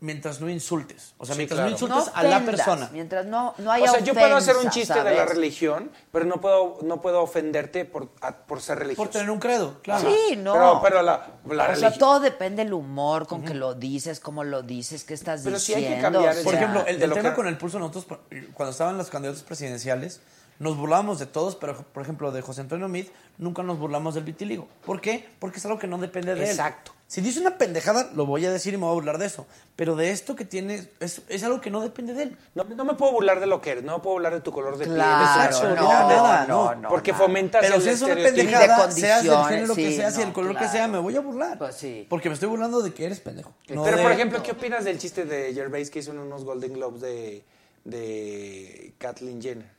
mientras 0.01 0.41
no 0.41 0.49
insultes. 0.49 1.15
O 1.19 1.27
sea, 1.27 1.35
Sí, 1.35 1.39
mientras 1.39 1.57
claro. 1.59 1.71
no 1.71 1.73
insultes 1.75 2.07
No 2.07 2.13
a 2.15 2.23
la 2.23 2.41
persona. 2.45 2.89
Mientras 2.93 3.27
no, 3.27 3.55
no 3.59 3.73
haya 3.73 3.85
o 3.85 3.95
sea, 3.95 4.01
yo 4.01 4.15
puedo 4.15 4.37
hacer 4.37 4.57
un 4.57 4.71
chiste 4.71 5.03
de 5.03 5.15
la 5.17 5.25
religión, 5.27 5.91
pero 6.13 6.25
no 6.25 6.41
puedo, 6.41 6.79
no 6.83 7.01
puedo 7.01 7.21
ofenderte 7.23 7.85
por, 7.85 8.09
a- 8.21 8.37
por 8.37 8.61
ser 8.61 8.79
religioso. 8.79 9.03
Por 9.05 9.13
tener 9.13 9.31
un 9.31 9.39
credo, 9.41 9.81
claro. 9.83 10.09
Sí, 10.09 10.37
no. 10.37 10.53
Pero, 10.53 10.81
pero 10.83 11.03
la, 11.03 11.13
la 11.47 11.53
o 11.53 11.57
sea, 11.57 11.67
religión. 11.69 11.99
todo 11.99 12.21
depende 12.21 12.65
del 12.65 12.73
humor 12.73 13.27
con 13.27 13.45
que 13.45 13.55
lo 13.55 13.75
dices, 13.75 14.21
cómo 14.21 14.45
lo 14.45 14.63
dices, 14.63 15.05
qué 15.05 15.15
estás 15.15 15.43
Pero 15.43 15.59
sí 15.59 15.75
hay 15.75 15.81
diciendo. 15.83 16.09
que 16.09 16.13
cambiar 16.15 16.39
o 16.39 16.43
Por 16.45 16.55
ejemplo, 16.55 16.87
el, 16.87 16.99
de 16.99 17.05
el 17.05 17.11
lo 17.11 17.17
tema 17.17 17.31
que- 17.31 17.37
con 17.37 17.47
el 17.49 17.57
pulso, 17.59 17.79
nosotros 17.79 18.07
cuando 18.55 18.71
estaban 18.71 18.97
los 18.97 19.09
candidatos 19.11 19.43
presidenciales, 19.43 20.21
nos 20.61 20.77
burlábamos 20.77 21.19
de 21.21 21.27
todos, 21.27 21.55
pero 21.57 21.77
por 21.77 22.03
ejemplo 22.03 22.33
de 22.33 22.43
José 22.43 22.61
Antonio 22.63 22.89
Meade, 22.89 23.11
nunca 23.37 23.63
nos 23.63 23.79
burlamos 23.79 24.15
del 24.17 24.25
vitiligo. 24.25 24.67
¿Por 24.85 25.01
qué? 25.01 25.29
Porque 25.39 25.59
es 25.59 25.65
algo 25.67 25.79
que 25.79 25.87
no 25.87 25.99
depende 25.99 26.35
de 26.35 26.43
él. 26.45 26.51
Exacto. 26.51 26.93
Si 27.11 27.23
dice 27.23 27.41
una 27.41 27.57
pendejada, 27.57 28.11
lo 28.15 28.27
voy 28.27 28.45
a 28.45 28.51
decir 28.53 28.75
y 28.75 28.77
me 28.77 28.83
voy 28.83 28.91
a 28.91 28.95
burlar 28.95 29.17
de 29.17 29.25
eso. 29.25 29.47
Pero 29.77 29.97
de 29.97 30.11
esto 30.11 30.37
que 30.37 30.45
tiene, 30.45 30.91
es, 31.01 31.23
es 31.31 31.43
algo 31.43 31.59
que 31.59 31.71
no 31.71 31.81
depende 31.81 32.13
de 32.13 32.25
él. 32.25 32.37
No, 32.55 32.65
no 32.65 32.85
me 32.85 32.93
puedo 32.95 33.13
burlar 33.13 33.41
de 33.41 33.47
lo 33.47 33.63
que 33.63 33.71
eres, 33.71 33.83
no 33.85 33.97
me 33.97 34.03
puedo 34.03 34.17
burlar 34.17 34.35
de 34.35 34.43
tu 34.43 34.53
color 34.53 34.77
de 34.77 34.85
Claro, 34.85 35.59
piel. 35.59 35.69
no, 35.71 35.75
no, 35.77 35.89
nada, 35.89 36.47
no, 36.47 36.75
no. 36.75 36.81
no, 36.83 36.89
porque 36.91 37.13
nada. 37.13 37.25
fomentas 37.25 37.63
Pero 37.63 37.77
el 37.77 37.83
si 37.83 37.89
es 37.89 38.03
una 38.03 38.15
pendejada, 38.15 38.87
de 38.89 38.93
seas 38.93 39.23
del 39.25 39.43
género 39.45 39.75
que 39.75 39.91
sí, 39.91 39.97
seas 39.97 40.19
y 40.19 40.23
el 40.23 40.33
color 40.35 40.55
que 40.59 40.69
sea, 40.69 40.87
me 40.87 40.99
voy 40.99 41.17
a 41.17 41.21
burlar. 41.21 41.57
Pues 41.57 41.77
sí. 41.77 42.07
Porque 42.11 42.29
me 42.29 42.35
estoy 42.35 42.51
burlando 42.51 42.83
de 42.83 42.93
que 42.93 43.07
eres 43.07 43.21
pendejo. 43.21 43.55
no 43.71 43.85
Pero, 43.85 43.97
de- 43.97 44.03
por 44.03 44.13
ejemplo, 44.13 44.43
¿qué 44.43 44.51
opinas 44.53 44.85
del 44.85 44.99
chiste 44.99 45.25
de 45.25 45.55
Gervais 45.55 45.89
que 45.91 46.01
hizo 46.01 46.11
en 46.11 46.19
unos 46.19 46.45
Golden 46.45 46.75
Globes 46.75 47.01
de, 47.01 47.43
de 47.85 48.93
Kathleen 48.99 49.41
Jenner? 49.41 49.71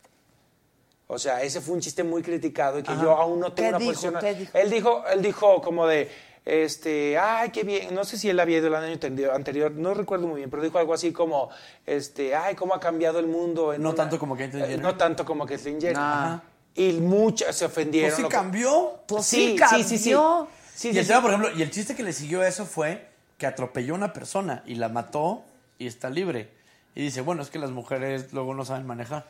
O 1.06 1.18
sea, 1.18 1.42
ese 1.42 1.60
fue 1.60 1.74
un 1.74 1.80
chiste 1.80 2.02
muy 2.04 2.22
criticado 2.22 2.78
y 2.78 2.82
que 2.82 2.92
Ajá. 2.92 3.02
yo 3.02 3.10
aún 3.16 3.40
no 3.40 3.52
tengo 3.52 3.68
¿Qué 3.70 3.76
una 3.76 3.78
dijo? 3.78 3.90
posición. 3.92 4.14
¿Qué 4.20 4.34
dijo? 4.34 4.58
Él 4.58 4.70
dijo, 4.70 5.04
él 5.12 5.22
dijo 5.22 5.60
como 5.60 5.86
de, 5.86 6.08
este, 6.44 7.18
ay, 7.18 7.50
qué 7.50 7.62
bien. 7.64 7.94
No 7.94 8.04
sé 8.04 8.16
si 8.18 8.28
él 8.30 8.40
había 8.40 8.58
ido 8.58 8.68
el 8.68 8.74
año 8.74 8.98
anterior, 9.34 9.72
no 9.72 9.94
recuerdo 9.94 10.26
muy 10.26 10.38
bien, 10.38 10.50
pero 10.50 10.62
dijo 10.62 10.78
algo 10.78 10.94
así 10.94 11.12
como, 11.12 11.50
este, 11.86 12.34
ay, 12.34 12.54
cómo 12.54 12.74
ha 12.74 12.80
cambiado 12.80 13.18
el 13.18 13.26
mundo. 13.26 13.72
en 13.72 13.82
No 13.82 13.90
una- 13.90 13.96
tanto 13.96 14.18
como 14.18 14.36
Caitlyn 14.36 14.62
eh, 14.64 14.66
Jenner. 14.68 14.82
No 14.82 14.96
tanto 14.96 15.24
como 15.24 15.46
Jenner. 15.46 16.40
Y 16.74 16.92
muchas 16.94 17.56
se 17.56 17.64
ofendieron. 17.64 18.10
Pues 18.10 18.16
sí 18.16 18.22
que- 18.22 18.28
cambió. 18.28 19.00
Pues 19.06 19.26
Sí, 19.26 19.56
sí, 19.58 19.76
sí, 19.76 19.82
sí, 19.84 19.98
sí. 19.98 20.10
cambió. 20.12 20.48
Sí, 20.74 20.90
y 20.92 20.98
el 20.98 21.06
tema, 21.06 21.20
por 21.20 21.30
ejemplo, 21.32 21.50
y 21.56 21.62
el 21.62 21.70
chiste 21.70 21.94
que 21.94 22.02
le 22.02 22.12
siguió 22.12 22.40
a 22.40 22.48
eso 22.48 22.64
fue 22.64 23.06
que 23.36 23.46
atropelló 23.46 23.94
a 23.94 23.96
una 23.98 24.12
persona 24.12 24.62
y 24.66 24.76
la 24.76 24.88
mató 24.88 25.42
y 25.78 25.86
está 25.86 26.08
libre. 26.10 26.48
Y 26.94 27.02
dice, 27.02 27.20
bueno, 27.20 27.42
es 27.42 27.50
que 27.50 27.58
las 27.58 27.70
mujeres 27.70 28.32
luego 28.32 28.54
no 28.54 28.64
saben 28.64 28.86
manejar. 28.86 29.26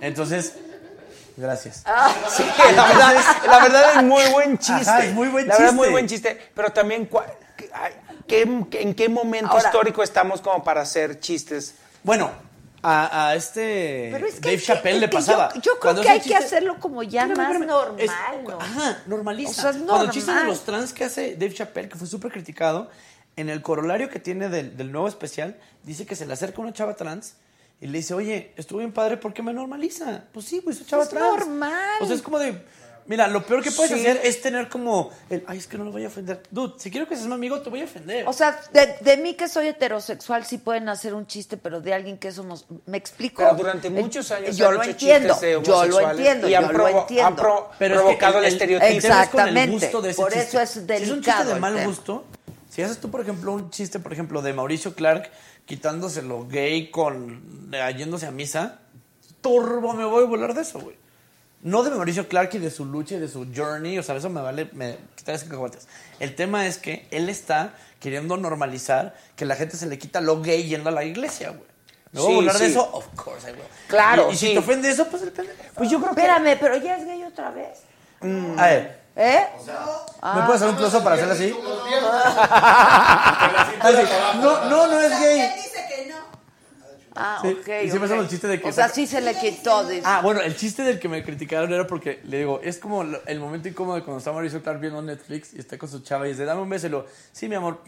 Entonces, 0.00 0.56
gracias. 1.36 1.84
Sí, 2.36 2.44
la 2.76 2.86
verdad, 2.86 3.14
la 3.46 3.58
verdad 3.60 3.84
es 3.96 4.02
muy 4.04 4.22
buen 4.32 4.58
chiste. 4.58 4.90
Ajá, 4.90 5.04
es 5.04 5.12
muy 5.12 5.28
buen 5.28 5.46
la 5.48 5.54
verdad 5.54 5.68
es 5.70 5.74
muy 5.74 5.88
buen 5.90 6.06
chiste. 6.06 6.50
Pero 6.54 6.70
también, 6.70 7.08
¿qué- 7.56 7.70
qué- 8.26 8.80
¿en 8.82 8.94
qué 8.94 9.08
momento 9.08 9.50
Ahora- 9.52 9.64
histórico 9.68 10.02
estamos 10.02 10.40
como 10.40 10.62
para 10.64 10.80
hacer 10.82 11.20
chistes? 11.20 11.74
Bueno, 12.02 12.30
a, 12.82 13.28
a 13.28 13.34
este 13.36 14.08
Pero 14.12 14.26
es 14.26 14.34
que 14.34 14.40
Dave 14.40 14.60
Chappelle 14.60 14.98
le 14.98 15.04
es 15.06 15.10
que 15.10 15.16
pasaba. 15.16 15.48
Yo, 15.54 15.60
yo 15.60 15.62
creo 15.72 15.80
Cuando 15.80 16.02
que 16.02 16.08
hay 16.08 16.20
que 16.20 16.34
hacerlo 16.34 16.78
como 16.80 17.02
ya 17.02 17.26
más 17.26 17.58
normal, 17.60 17.94
Es- 17.98 18.10
¿no? 18.48 18.60
Ajá, 18.60 19.02
normaliza. 19.06 19.50
O 19.50 19.54
sea, 19.54 19.70
es 19.70 19.76
Cuando 19.76 20.04
el 20.04 20.10
chiste 20.10 20.30
de 20.30 20.36
normal. 20.36 20.52
los 20.56 20.64
trans 20.64 20.92
que 20.92 21.04
hace 21.04 21.34
Dave 21.36 21.54
Chappelle, 21.54 21.88
que 21.88 21.96
fue 21.96 22.08
súper 22.08 22.32
criticado, 22.32 22.90
en 23.36 23.48
el 23.48 23.62
corolario 23.62 24.08
que 24.10 24.18
tiene 24.18 24.48
del, 24.48 24.76
del 24.76 24.90
nuevo 24.92 25.06
especial, 25.08 25.56
dice 25.84 26.04
que 26.06 26.16
se 26.16 26.26
le 26.26 26.32
acerca 26.32 26.60
una 26.60 26.72
chava 26.72 26.96
trans 26.96 27.34
y 27.82 27.88
le 27.88 27.98
dice, 27.98 28.14
oye, 28.14 28.52
estuvo 28.56 28.78
bien 28.78 28.92
padre, 28.92 29.16
¿por 29.16 29.34
qué 29.34 29.42
me 29.42 29.52
normaliza? 29.52 30.22
Pues 30.32 30.46
sí, 30.46 30.60
pues 30.62 30.78
soy 30.78 30.86
chava 30.86 31.02
Es 31.02 31.08
trans. 31.10 31.36
normal. 31.46 31.74
O 32.00 32.06
sea, 32.06 32.14
es 32.14 32.22
como 32.22 32.38
de... 32.38 32.64
Mira, 33.04 33.26
lo 33.26 33.44
peor 33.44 33.64
que 33.64 33.72
puedes 33.72 33.90
Sí. 33.92 33.98
hacer 33.98 34.20
es 34.22 34.40
tener 34.40 34.68
como 34.68 35.10
el, 35.28 35.42
ay, 35.48 35.58
es 35.58 35.66
que 35.66 35.76
no 35.76 35.82
lo 35.82 35.90
voy 35.90 36.04
a 36.04 36.06
ofender. 36.06 36.40
Dude, 36.52 36.74
si 36.78 36.88
quiero 36.92 37.08
que 37.08 37.16
seas 37.16 37.26
mi 37.26 37.34
amigo, 37.34 37.60
te 37.60 37.68
voy 37.68 37.80
a 37.80 37.84
ofender. 37.84 38.28
O 38.28 38.32
sea, 38.32 38.60
de, 38.72 38.94
de 39.00 39.16
mí 39.16 39.34
que 39.34 39.48
soy 39.48 39.66
heterosexual 39.66 40.46
sí 40.46 40.58
pueden 40.58 40.88
hacer 40.88 41.12
un 41.12 41.26
chiste, 41.26 41.56
pero 41.56 41.80
de 41.80 41.92
alguien 41.92 42.16
que 42.16 42.30
somos... 42.30 42.64
¿Me 42.86 42.96
explico? 42.98 43.42
Pero 43.42 43.56
durante 43.56 43.88
Eh, 43.88 43.90
muchos 43.90 44.30
años 44.30 44.56
Yo 44.56 44.68
han 44.68 44.74
lo 44.74 44.82
hecho 44.82 44.90
entiendo, 44.92 45.34
de 45.34 45.60
yo 45.64 45.84
lo 45.86 46.00
entiendo, 46.10 46.48
y 46.48 46.54
han 46.54 46.62
yo 46.66 46.72
lo 46.72 46.86
entiendo. 46.88 47.30
es 47.72 47.76
que 47.78 47.88
provocado 47.90 48.38
el, 48.38 48.44
el- 48.44 48.48
el- 48.48 48.52
estereotipo. 48.52 48.86
con 48.86 48.94
el 48.94 48.96
Exactamente, 48.96 49.72
gusto 49.72 50.00
de 50.02 50.10
ese 50.10 50.22
por 50.22 50.32
chiste. 50.32 50.48
eso 50.48 50.60
es 50.60 50.70
Si 50.70 50.78
es 50.78 50.86
un 50.86 50.86
chiste 50.86 51.02
delicado 51.32 51.54
de 51.54 51.60
mal 51.60 51.84
gusto, 51.84 52.24
si 52.70 52.82
haces 52.82 52.98
tú, 52.98 53.10
por 53.10 53.20
ejemplo, 53.20 53.52
un 53.52 53.68
chiste, 53.70 53.98
por 53.98 54.12
ejemplo, 54.12 54.40
de 54.42 54.52
Mauricio 54.52 54.94
Clark 54.94 55.28
quitándoselo 55.66 56.46
gay 56.48 56.90
con 56.90 57.70
eh, 57.72 57.94
yéndose 57.96 58.26
a 58.26 58.30
misa, 58.30 58.80
turbo 59.40 59.92
me 59.94 60.04
voy 60.04 60.24
a 60.24 60.26
volar 60.26 60.54
de 60.54 60.62
eso, 60.62 60.80
güey. 60.80 60.96
No 61.62 61.84
de 61.84 61.90
Mauricio 61.90 62.26
Clark 62.26 62.50
y 62.54 62.58
de 62.58 62.70
su 62.70 62.84
lucha 62.84 63.14
y 63.14 63.18
de 63.18 63.28
su 63.28 63.46
journey, 63.54 63.96
o 63.98 64.02
sea, 64.02 64.16
eso 64.16 64.28
me 64.28 64.40
vale 64.40 64.68
me, 64.72 64.96
quitar 65.14 65.36
esas 65.36 65.48
cacahuates. 65.48 65.86
El 66.18 66.34
tema 66.34 66.66
es 66.66 66.78
que 66.78 67.06
él 67.12 67.28
está 67.28 67.74
queriendo 68.00 68.36
normalizar 68.36 69.14
que 69.36 69.44
la 69.44 69.54
gente 69.54 69.76
se 69.76 69.86
le 69.86 69.96
quita 69.96 70.20
lo 70.20 70.42
gay 70.42 70.64
yendo 70.64 70.88
a 70.88 70.92
la 70.92 71.04
iglesia, 71.04 71.50
güey. 71.50 71.70
¿Me 72.10 72.20
voy 72.20 72.26
Sí, 72.28 72.32
a 72.32 72.36
burlar 72.36 72.58
de 72.58 72.66
eso? 72.66 72.90
Of 72.92 73.06
course, 73.14 73.48
I 73.48 73.52
will. 73.52 73.62
Claro, 73.86 74.28
Y, 74.30 74.34
y 74.34 74.36
si 74.36 74.52
te 74.52 74.58
ofende 74.58 74.90
eso, 74.90 75.06
pues 75.06 75.22
el 75.22 75.30
pendejo. 75.32 75.56
Pues 75.76 75.88
yo 75.88 75.98
creo 76.00 76.14
que... 76.14 76.20
Espérame, 76.20 76.58
pero 76.60 76.76
ya 76.76 76.96
es 76.96 77.06
gay 77.06 77.22
otra 77.22 77.52
vez. 77.52 77.78
A 78.58 78.66
ver, 78.66 79.01
¿Eh? 79.14 79.46
¿me 80.34 80.42
puedes 80.42 80.62
hacer 80.62 80.68
un 80.68 80.76
close 80.76 81.00
para 81.00 81.16
hacer 81.16 81.30
así? 81.30 81.54
Así, 83.82 83.96
No, 84.40 84.64
no, 84.66 84.86
no 84.86 85.00
es 85.00 85.20
gay. 85.20 85.50
Ah, 87.14 87.38
Sí, 87.42 87.48
ok. 87.48 87.58
y 87.58 87.90
siempre 87.90 87.98
ok. 87.98 88.04
hacemos 88.04 88.24
el 88.24 88.28
chiste 88.30 88.46
de 88.48 88.58
que 88.60 88.68
O 88.70 88.72
sea, 88.72 88.88
sí 88.88 89.06
se 89.06 89.20
le 89.20 89.38
quitó. 89.38 89.84
dice. 89.86 90.02
Ah, 90.06 90.20
bueno, 90.22 90.40
el 90.40 90.56
chiste 90.56 90.82
del 90.82 90.98
que 90.98 91.08
me 91.10 91.22
criticaron 91.22 91.70
era 91.70 91.86
porque 91.86 92.20
le 92.24 92.38
digo, 92.38 92.60
es 92.62 92.78
como 92.78 93.02
el 93.02 93.38
momento 93.38 93.68
incómodo 93.68 93.96
de 93.96 94.02
cuando 94.02 94.18
está 94.18 94.32
Mauricio 94.32 94.62
Clark 94.62 94.80
viendo 94.80 95.02
Netflix 95.02 95.52
y 95.52 95.58
está 95.58 95.76
con 95.76 95.90
su 95.90 96.00
chava 96.00 96.26
y 96.26 96.30
dice, 96.30 96.46
dame 96.46 96.62
un 96.62 96.70
beso 96.70 96.86
y 96.86 96.90
lo, 96.90 97.04
sí, 97.32 97.48
mi 97.50 97.54
amor. 97.56 97.82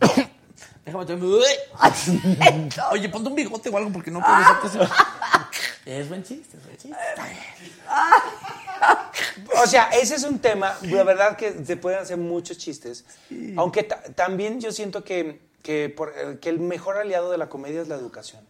Déjame 0.86 1.04
tomarme. 1.04 1.44
Oye, 2.92 3.08
ponte 3.10 3.28
un 3.28 3.34
bigote 3.34 3.68
o 3.68 3.76
algo 3.76 3.92
porque 3.92 4.10
no 4.10 4.20
puedo 4.20 4.38
besarte 4.38 4.66
así. 4.68 4.78
Es 5.88 6.08
buen 6.08 6.22
chiste, 6.22 6.56
es 6.58 6.64
buen 6.64 6.76
chiste. 6.76 6.96
O 9.62 9.66
sea, 9.66 9.88
ese 9.90 10.14
es 10.14 10.22
un 10.24 10.38
tema, 10.38 10.76
la 10.82 11.02
verdad 11.02 11.36
que 11.36 11.64
se 11.64 11.76
pueden 11.76 11.98
hacer 12.00 12.16
muchos 12.16 12.58
chistes, 12.58 13.04
aunque 13.56 13.82
ta- 13.82 14.02
también 14.14 14.60
yo 14.60 14.70
siento 14.70 15.02
que, 15.02 15.40
que, 15.62 15.88
por- 15.88 16.12
eh, 16.16 16.38
que 16.40 16.48
el 16.50 16.60
mejor 16.60 16.96
aliado 16.98 17.30
de 17.32 17.38
la 17.38 17.48
comedia 17.48 17.80
es 17.82 17.88
la 17.88 17.96
educación. 17.96 18.46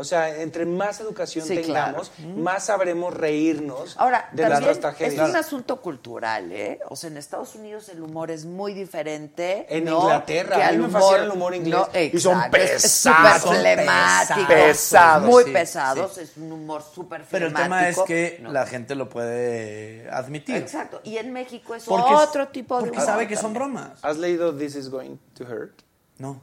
O 0.00 0.04
sea, 0.04 0.42
entre 0.42 0.64
más 0.64 1.00
educación 1.00 1.44
Sí, 1.44 1.56
tengamos, 1.56 2.10
claro. 2.10 2.34
más 2.36 2.66
sabremos 2.66 3.12
reírnos 3.12 3.96
Ahora, 3.98 4.28
de 4.30 4.42
también 4.44 4.62
nuestras 4.66 4.94
tragedias. 4.96 5.24
es 5.24 5.30
un 5.30 5.36
asunto 5.36 5.80
cultural, 5.80 6.52
¿eh? 6.52 6.78
O 6.88 6.94
sea, 6.94 7.10
en 7.10 7.16
Estados 7.16 7.56
Unidos 7.56 7.88
el 7.88 8.00
humor 8.02 8.30
es 8.30 8.44
muy 8.44 8.74
diferente. 8.74 9.66
En 9.68 9.86
¿no? 9.86 10.02
Inglaterra, 10.02 10.54
que 10.56 10.62
a 10.62 10.68
mí 10.70 10.76
al 10.76 10.82
me 10.82 10.88
fascina 10.88 11.16
el 11.24 11.30
humor 11.32 11.52
inglés. 11.56 11.74
No, 11.92 12.00
Y 12.00 12.20
son 12.20 12.40
pesados, 12.48 13.42
súper 13.42 13.58
flemático. 13.60 14.46
pesados, 14.46 15.28
Muy 15.28 15.42
sí, 15.44 15.50
pesados, 15.50 16.14
sí. 16.14 16.20
es 16.20 16.36
un 16.36 16.52
humor 16.52 16.82
súper 16.82 17.24
Pero 17.28 17.48
el 17.48 17.54
tema 17.54 17.88
es 17.88 17.98
que 18.06 18.38
No. 18.40 18.52
la 18.52 18.66
gente 18.66 18.94
lo 18.94 19.08
puede 19.08 20.08
admitir. 20.12 20.54
Exacto, 20.58 21.00
y 21.02 21.16
en 21.16 21.32
México 21.32 21.74
es 21.74 21.82
Porque- 21.82 22.14
otro 22.14 22.46
tipo 22.48 22.76
de 22.76 22.82
Porque 22.82 22.98
humor 22.98 23.06
sabe 23.06 23.26
que 23.26 23.34
son 23.36 23.52
bromas. 23.52 23.98
¿Has 24.02 24.16
leído 24.16 24.54
This 24.54 24.76
is 24.76 24.90
Going 24.90 25.16
to 25.34 25.42
Hurt? 25.44 25.82
No. 26.18 26.40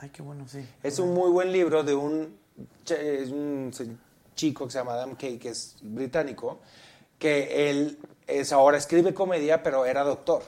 Ay, 0.00 0.10
qué 0.10 0.22
bueno, 0.22 0.46
sí. 0.46 0.64
Es 0.82 0.98
un 0.98 1.14
muy 1.14 1.30
buen 1.30 1.50
libro 1.50 1.82
de 1.82 1.94
un, 1.94 2.38
es 2.88 3.30
un 3.30 3.72
chico 4.34 4.66
que 4.66 4.72
se 4.72 4.78
llama 4.78 4.94
Adam 4.94 5.14
Kay, 5.16 5.38
que 5.38 5.50
es 5.50 5.76
británico, 5.82 6.60
que 7.18 7.70
él 7.70 7.98
es 8.26 8.52
ahora 8.52 8.78
escribe 8.78 9.14
comedia, 9.14 9.62
pero 9.62 9.86
era 9.86 10.04
doctor. 10.04 10.42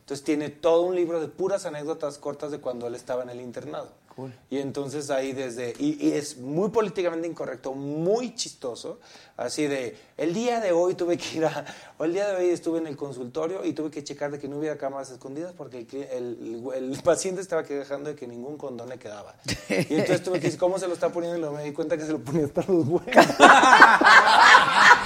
Entonces 0.00 0.24
tiene 0.24 0.48
todo 0.48 0.82
un 0.82 0.94
libro 0.94 1.20
de 1.20 1.28
puras 1.28 1.66
anécdotas 1.66 2.16
cortas 2.16 2.50
de 2.50 2.58
cuando 2.58 2.86
él 2.86 2.94
estaba 2.94 3.22
en 3.22 3.30
el 3.30 3.40
internado. 3.40 3.92
Cool. 4.18 4.34
Y 4.50 4.58
entonces 4.58 5.10
ahí 5.10 5.32
desde, 5.32 5.74
y, 5.78 6.08
y 6.08 6.10
es 6.10 6.38
muy 6.38 6.70
políticamente 6.70 7.28
incorrecto, 7.28 7.72
muy 7.72 8.34
chistoso, 8.34 8.98
así 9.36 9.68
de, 9.68 9.96
el 10.16 10.34
día 10.34 10.58
de 10.58 10.72
hoy 10.72 10.94
tuve 10.96 11.16
que 11.16 11.36
ir 11.36 11.44
a, 11.44 11.64
o 11.98 12.04
el 12.04 12.14
día 12.14 12.26
de 12.26 12.34
hoy 12.34 12.50
estuve 12.50 12.78
en 12.78 12.88
el 12.88 12.96
consultorio 12.96 13.64
y 13.64 13.74
tuve 13.74 13.92
que 13.92 14.02
checar 14.02 14.32
de 14.32 14.40
que 14.40 14.48
no 14.48 14.58
hubiera 14.58 14.76
cámaras 14.76 15.10
escondidas 15.12 15.52
porque 15.56 15.86
el, 16.10 16.64
el, 16.74 16.92
el- 16.92 17.00
paciente 17.04 17.40
estaba 17.40 17.62
quejando 17.62 18.10
de 18.10 18.16
que 18.16 18.26
ningún 18.26 18.56
condón 18.58 18.88
le 18.88 18.98
quedaba. 18.98 19.36
Y 19.68 19.94
entonces 19.94 20.24
tuve 20.24 20.40
que 20.40 20.46
decir, 20.46 20.58
¿cómo 20.58 20.80
se 20.80 20.88
lo 20.88 20.94
está 20.94 21.10
poniendo? 21.12 21.38
Y 21.38 21.40
luego 21.40 21.54
me 21.54 21.62
di 21.62 21.72
cuenta 21.72 21.96
que 21.96 22.04
se 22.04 22.10
lo 22.10 22.18
ponía 22.18 22.46
hasta 22.46 22.62
los 22.62 22.88
huevos. 22.88 23.02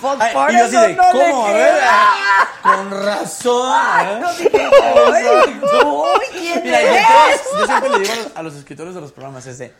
Pues 0.00 0.16
Ay, 0.20 0.34
por 0.34 0.50
y 0.50 0.54
yo 0.58 0.64
así 0.64 0.76
eso 0.76 0.80
de, 0.86 0.92
no 0.94 1.02
¿cómo? 1.12 1.46
A 1.46 1.52
ver, 1.52 1.74
queda. 1.74 2.10
Con 2.62 2.90
razón. 3.04 3.74
¿eh? 4.06 4.18
no 4.20 4.32
dije, 4.34 4.70
"Uy, 5.06 5.60
uy, 5.84 6.26
¿quién 6.32 6.62
Mira, 6.62 6.82
yo, 6.82 6.88
eres?" 6.88 7.40
yo 7.58 7.66
siempre 7.66 7.90
le 7.90 7.98
digo 8.00 8.12
a 8.12 8.16
los, 8.16 8.36
a 8.36 8.42
los 8.42 8.54
escritores 8.54 8.94
de 8.94 9.00
los 9.00 9.12
programas 9.12 9.46
es 9.46 9.58
de 9.58 9.72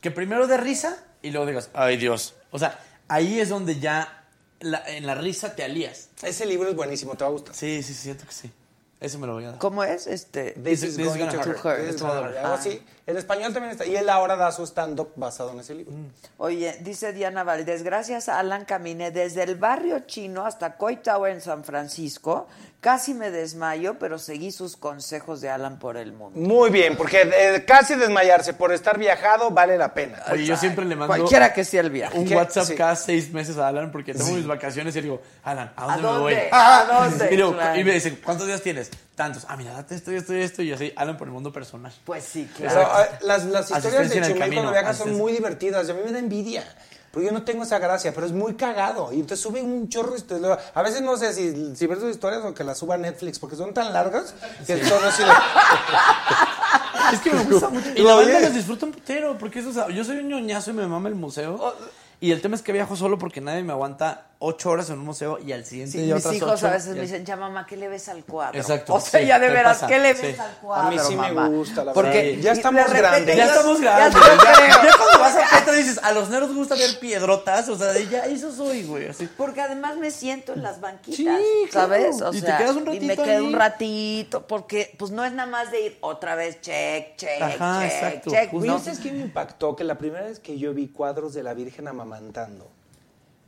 que 0.00 0.10
primero 0.10 0.46
de 0.46 0.56
risa 0.56 0.96
y 1.22 1.30
luego 1.30 1.46
digas, 1.46 1.70
ay 1.74 1.96
Dios. 1.96 2.34
O 2.50 2.58
sea, 2.58 2.78
ahí 3.08 3.40
es 3.40 3.48
donde 3.48 3.78
ya 3.80 4.24
la- 4.60 4.82
en 4.86 5.06
la 5.06 5.14
risa 5.14 5.54
te 5.56 5.64
alías. 5.64 6.08
Ese 6.22 6.46
libro 6.46 6.68
es 6.68 6.76
buenísimo, 6.76 7.14
te 7.16 7.24
va 7.24 7.28
a 7.30 7.32
gustar. 7.32 7.54
Sí, 7.54 7.82
sí, 7.82 7.94
siento 7.94 8.24
que 8.26 8.32
sí. 8.32 8.52
Ese 9.00 9.18
me 9.18 9.26
lo 9.26 9.34
voy 9.34 9.44
a 9.44 9.50
dar. 9.50 9.58
¿Cómo 9.58 9.84
es? 9.84 10.06
Este, 10.06 10.52
This 10.52 10.82
is 10.82 10.96
This 10.96 11.06
is 11.06 11.16
going 11.16 11.28
to 11.30 11.36
hurt. 11.38 11.58
hurt. 11.64 11.76
This 11.78 11.86
This 11.86 11.88
is 11.88 11.94
is 11.96 12.00
gonna 12.02 12.14
gonna 12.14 12.26
hurt. 12.28 12.34
hurt. 12.36 12.44
Algo 12.44 12.54
Ah. 12.54 12.58
así. 12.58 12.82
En 13.06 13.16
español 13.16 13.52
también 13.52 13.70
está. 13.70 13.86
Y 13.86 13.94
él 13.94 14.08
ahora 14.08 14.34
da 14.34 14.50
su 14.50 14.64
stand-up 14.66 15.12
basado 15.14 15.52
en 15.52 15.60
ese 15.60 15.74
libro. 15.76 15.92
Oye, 16.38 16.76
dice 16.80 17.12
Diana 17.12 17.44
Valdés, 17.44 17.84
gracias 17.84 18.28
a 18.28 18.40
Alan 18.40 18.64
caminé 18.64 19.12
desde 19.12 19.44
el 19.44 19.54
barrio 19.54 20.00
chino 20.00 20.44
hasta 20.44 20.76
Coy 20.76 20.96
Tower 20.96 21.32
en 21.32 21.40
San 21.40 21.62
Francisco, 21.64 22.48
Casi 22.80 23.14
me 23.14 23.32
desmayo, 23.32 23.98
pero 23.98 24.16
seguí 24.16 24.52
sus 24.52 24.76
consejos 24.76 25.40
de 25.40 25.48
Alan 25.48 25.78
por 25.80 25.96
el 25.96 26.12
mundo. 26.12 26.38
Muy 26.38 26.70
bien, 26.70 26.96
porque 26.96 27.22
eh, 27.22 27.64
casi 27.66 27.96
desmayarse 27.96 28.52
por 28.54 28.72
estar 28.72 28.96
viajado 28.96 29.50
vale 29.50 29.76
la 29.76 29.92
pena. 29.92 30.22
Oye, 30.30 30.44
yo 30.46 30.56
siempre 30.56 30.84
le 30.84 30.94
mando 30.94 31.12
Cualquiera 31.16 31.52
que 31.52 31.64
sea 31.64 31.80
el 31.80 31.90
viaje. 31.90 32.16
un 32.16 32.26
¿Qué? 32.26 32.36
WhatsApp 32.36 32.64
Sí. 32.66 32.74
cada 32.76 32.94
seis 32.94 33.32
meses 33.32 33.56
a 33.58 33.66
Alan 33.68 33.90
porque 33.90 34.14
tengo 34.14 34.30
mis 34.32 34.46
vacaciones 34.46 34.94
y 34.94 34.98
le 34.98 35.02
digo, 35.02 35.20
Alan, 35.42 35.72
¿a 35.74 35.96
dónde, 35.96 36.02
dónde? 36.02 36.34
me 36.34 36.40
voy? 36.42 36.48
¿A 36.52 36.84
dónde? 36.84 37.26
Y, 37.34 37.36
Claro. 37.36 37.80
y 37.80 37.84
me 37.84 37.92
dice, 37.92 38.18
¿cuántos 38.20 38.46
días 38.46 38.62
tienes? 38.62 38.90
Tantos. 39.16 39.44
Ah, 39.48 39.56
mira, 39.56 39.72
date 39.72 39.94
esto 39.96 40.12
y 40.12 40.16
esto 40.16 40.34
y 40.34 40.40
esto. 40.42 40.62
Y 40.62 40.72
así, 40.72 40.92
Alan 40.94 41.16
por 41.16 41.26
el 41.26 41.32
mundo 41.32 41.50
personal. 41.52 41.92
Pues 42.04 42.22
sí, 42.22 42.48
claro. 42.56 42.82
ah, 42.92 43.06
las, 43.22 43.44
las 43.46 43.70
historias 43.70 44.10
de 44.10 44.20
Chumel 44.34 44.52
cuando 44.54 44.70
viaja 44.72 44.94
son 44.94 45.14
muy 45.16 45.32
divertidas. 45.32 45.88
y 45.88 45.90
A 45.90 45.94
mí 45.94 46.00
me 46.04 46.12
da 46.12 46.18
envidia. 46.18 46.62
Porque 47.10 47.28
yo 47.28 47.32
no 47.32 47.42
tengo 47.44 47.62
esa 47.62 47.78
gracia, 47.78 48.12
pero 48.14 48.26
es 48.26 48.32
muy 48.32 48.56
cagado. 48.56 49.10
Y 49.10 49.20
entonces 49.20 49.40
sube 49.40 49.62
un 49.62 49.88
chorro. 49.88 50.14
y 50.18 50.20
te 50.20 50.38
lo- 50.38 50.58
A 50.74 50.82
veces 50.82 51.00
no 51.00 51.16
sé 51.16 51.32
si, 51.32 51.74
si 51.74 51.86
ver 51.86 51.98
sus 51.98 52.10
historias 52.10 52.44
o 52.44 52.52
que 52.52 52.62
las 52.62 52.76
suba 52.76 52.96
a 52.96 52.98
Netflix, 52.98 53.38
porque 53.38 53.56
son 53.56 53.72
tan 53.72 53.90
largas 53.94 54.34
que 54.66 54.84
son 54.84 55.02
así 55.02 55.22
de- 55.22 55.30
Es 57.14 57.20
que 57.20 57.32
me 57.32 57.44
gusta 57.44 57.70
mucho. 57.70 57.88
Y 57.94 58.02
la 58.02 58.14
banda 58.16 58.40
las 58.40 58.54
disfruta 58.54 58.84
un 58.86 58.92
putero, 58.92 59.38
porque 59.38 59.60
eso, 59.60 59.70
o 59.70 59.72
sea, 59.72 59.88
yo 59.88 60.04
soy 60.04 60.18
un 60.18 60.28
ñoñazo 60.28 60.70
y 60.70 60.74
me 60.74 60.86
mama 60.86 61.08
el 61.08 61.14
museo. 61.14 61.74
Y 62.20 62.32
el 62.32 62.40
tema 62.42 62.56
es 62.56 62.62
que 62.62 62.72
viajo 62.72 62.96
solo 62.96 63.18
porque 63.18 63.40
nadie 63.40 63.62
me 63.62 63.72
aguanta 63.72 64.26
ocho 64.38 64.70
horas 64.70 64.90
en 64.90 64.98
un 64.98 65.04
museo 65.06 65.38
y 65.38 65.52
al 65.52 65.64
siguiente 65.64 65.92
Sí, 65.98 66.04
día 66.04 66.14
mis 66.16 66.24
otras 66.24 66.36
hijos 66.36 66.52
ocho. 66.52 66.66
a 66.66 66.70
veces 66.70 66.94
me 66.94 67.00
dicen, 67.02 67.24
ya 67.24 67.36
mamá, 67.36 67.64
¿qué 67.66 67.76
le 67.76 67.88
ves 67.88 68.08
al 68.08 68.24
cuadro? 68.24 68.58
Exacto, 68.58 68.94
O 68.94 69.00
sea, 69.00 69.20
sí, 69.20 69.26
ya 69.26 69.38
de 69.38 69.48
veras, 69.48 69.82
¿qué 69.88 69.98
le 69.98 70.14
sí. 70.14 70.22
ves 70.26 70.38
al 70.40 70.52
cuadro? 70.58 70.88
A 70.88 70.90
mí 70.90 70.98
sí 70.98 71.16
me 71.16 71.48
gusta, 71.48 71.84
la 71.84 71.92
Porque 71.92 72.22
verdad. 72.22 72.42
Ya 72.42 72.52
estamos 72.52 72.92
grandes. 72.92 73.36
Ya 73.36 73.44
estamos 73.46 73.80
grandes. 73.80 74.22
Ya, 74.22 74.96
cuando 74.98 75.18
vas 75.20 75.36
a 75.36 75.58
Petra 75.58 75.72
dices, 75.74 76.00
a 76.02 76.12
los 76.12 76.28
nerds 76.28 76.54
gusta 76.54 76.74
ver 76.74 76.98
piedrotas. 77.00 77.68
O 77.68 77.76
sea, 77.76 77.88
de 77.92 78.06
ya 78.08 78.26
eso 78.26 78.52
soy, 78.52 78.82
güey. 78.84 79.08
Así. 79.08 79.28
Porque 79.36 79.60
además 79.62 79.96
me 79.96 80.10
siento 80.10 80.52
en 80.52 80.62
las 80.62 80.80
banquitas, 80.80 81.16
Sí, 81.16 81.24
claro. 81.70 81.88
¿sabes? 81.88 82.20
O 82.22 82.28
Y 82.34 82.40
te 82.40 82.46
sea, 82.46 82.58
quedas 82.58 82.76
un 82.76 82.82
y 82.94 83.00
me 83.00 83.08
ratito 83.14 83.22
quedo 83.24 83.38
ahí. 83.38 83.44
un 83.46 83.52
ratito, 83.54 84.46
porque 84.46 84.94
pues 84.98 85.10
no 85.12 85.24
es 85.24 85.32
nada 85.32 85.48
más 85.50 85.70
de 85.70 85.80
ir 85.80 85.98
otra 86.00 86.34
vez, 86.34 86.60
check, 86.60 87.16
check, 87.16 87.40
Ajá, 87.40 87.80
check, 87.82 87.92
exacto, 87.92 88.30
check. 88.30 88.52
¿no? 88.52 88.58
Oye, 88.74 88.84
¿sabes 88.84 88.98
qué 89.00 89.12
me 89.12 89.20
impactó? 89.20 89.74
Que 89.76 89.84
la 89.84 89.96
primera 89.98 90.24
vez 90.26 90.38
que 90.40 90.58
yo 90.58 90.74
vi 90.74 90.88
cuadros 90.88 91.32
de 91.34 91.42
la 91.42 91.54
Virgen 91.54 91.88
amamantando, 91.88 92.70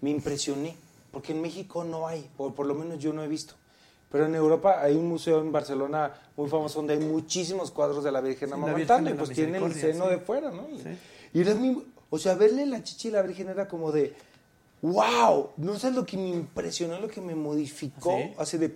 me 0.01 0.11
impresioné. 0.11 0.77
Porque 1.11 1.33
en 1.33 1.41
México 1.41 1.85
no 1.85 2.07
hay, 2.07 2.29
o 2.37 2.51
por 2.53 2.67
lo 2.67 2.75
menos 2.75 2.99
yo 2.99 3.13
no 3.13 3.23
he 3.23 3.29
visto. 3.29 3.55
Pero 4.13 4.27
en 4.27 4.35
Europa 4.35 4.81
hay 4.83 4.95
un 4.97 5.07
museo 5.09 5.41
en 5.41 5.51
Barcelona 5.53 6.13
muy 6.37 6.49
famoso 6.49 6.79
donde 6.79 6.95
hay 6.95 7.01
muchísimos 7.01 7.71
cuadros 7.71 8.05
de 8.05 8.13
la 8.13 8.21
Virgen 8.21 8.49
Sí, 8.49 8.55
amamantando 8.55 9.11
y 9.11 9.15
pues 9.15 9.31
tiene 9.31 9.59
el 9.59 9.75
seno 9.75 10.05
sí. 10.05 10.11
de 10.11 10.19
fuera, 10.19 10.51
¿no? 10.51 10.67
Y, 10.71 10.79
Sí. 10.79 10.89
y 11.35 11.41
era 11.41 11.55
muy- 11.55 11.85
o 12.11 12.19
sea, 12.19 12.35
verle 12.35 12.65
la 12.67 12.83
chichi 12.83 13.09
y 13.09 13.11
la 13.11 13.23
Virgen 13.23 13.49
era 13.49 13.69
como 13.69 13.91
de, 13.93 14.15
wow, 14.83 15.51
no 15.57 15.79
sabes 15.79 15.97
lo 15.97 16.07
que 16.07 16.17
me 16.17 16.29
impresionó, 16.29 16.99
lo 17.01 17.09
que 17.09 17.21
me 17.21 17.35
modificó, 17.35 18.17
¿Sí? 18.17 18.33
así 18.39 18.59
de, 18.59 18.75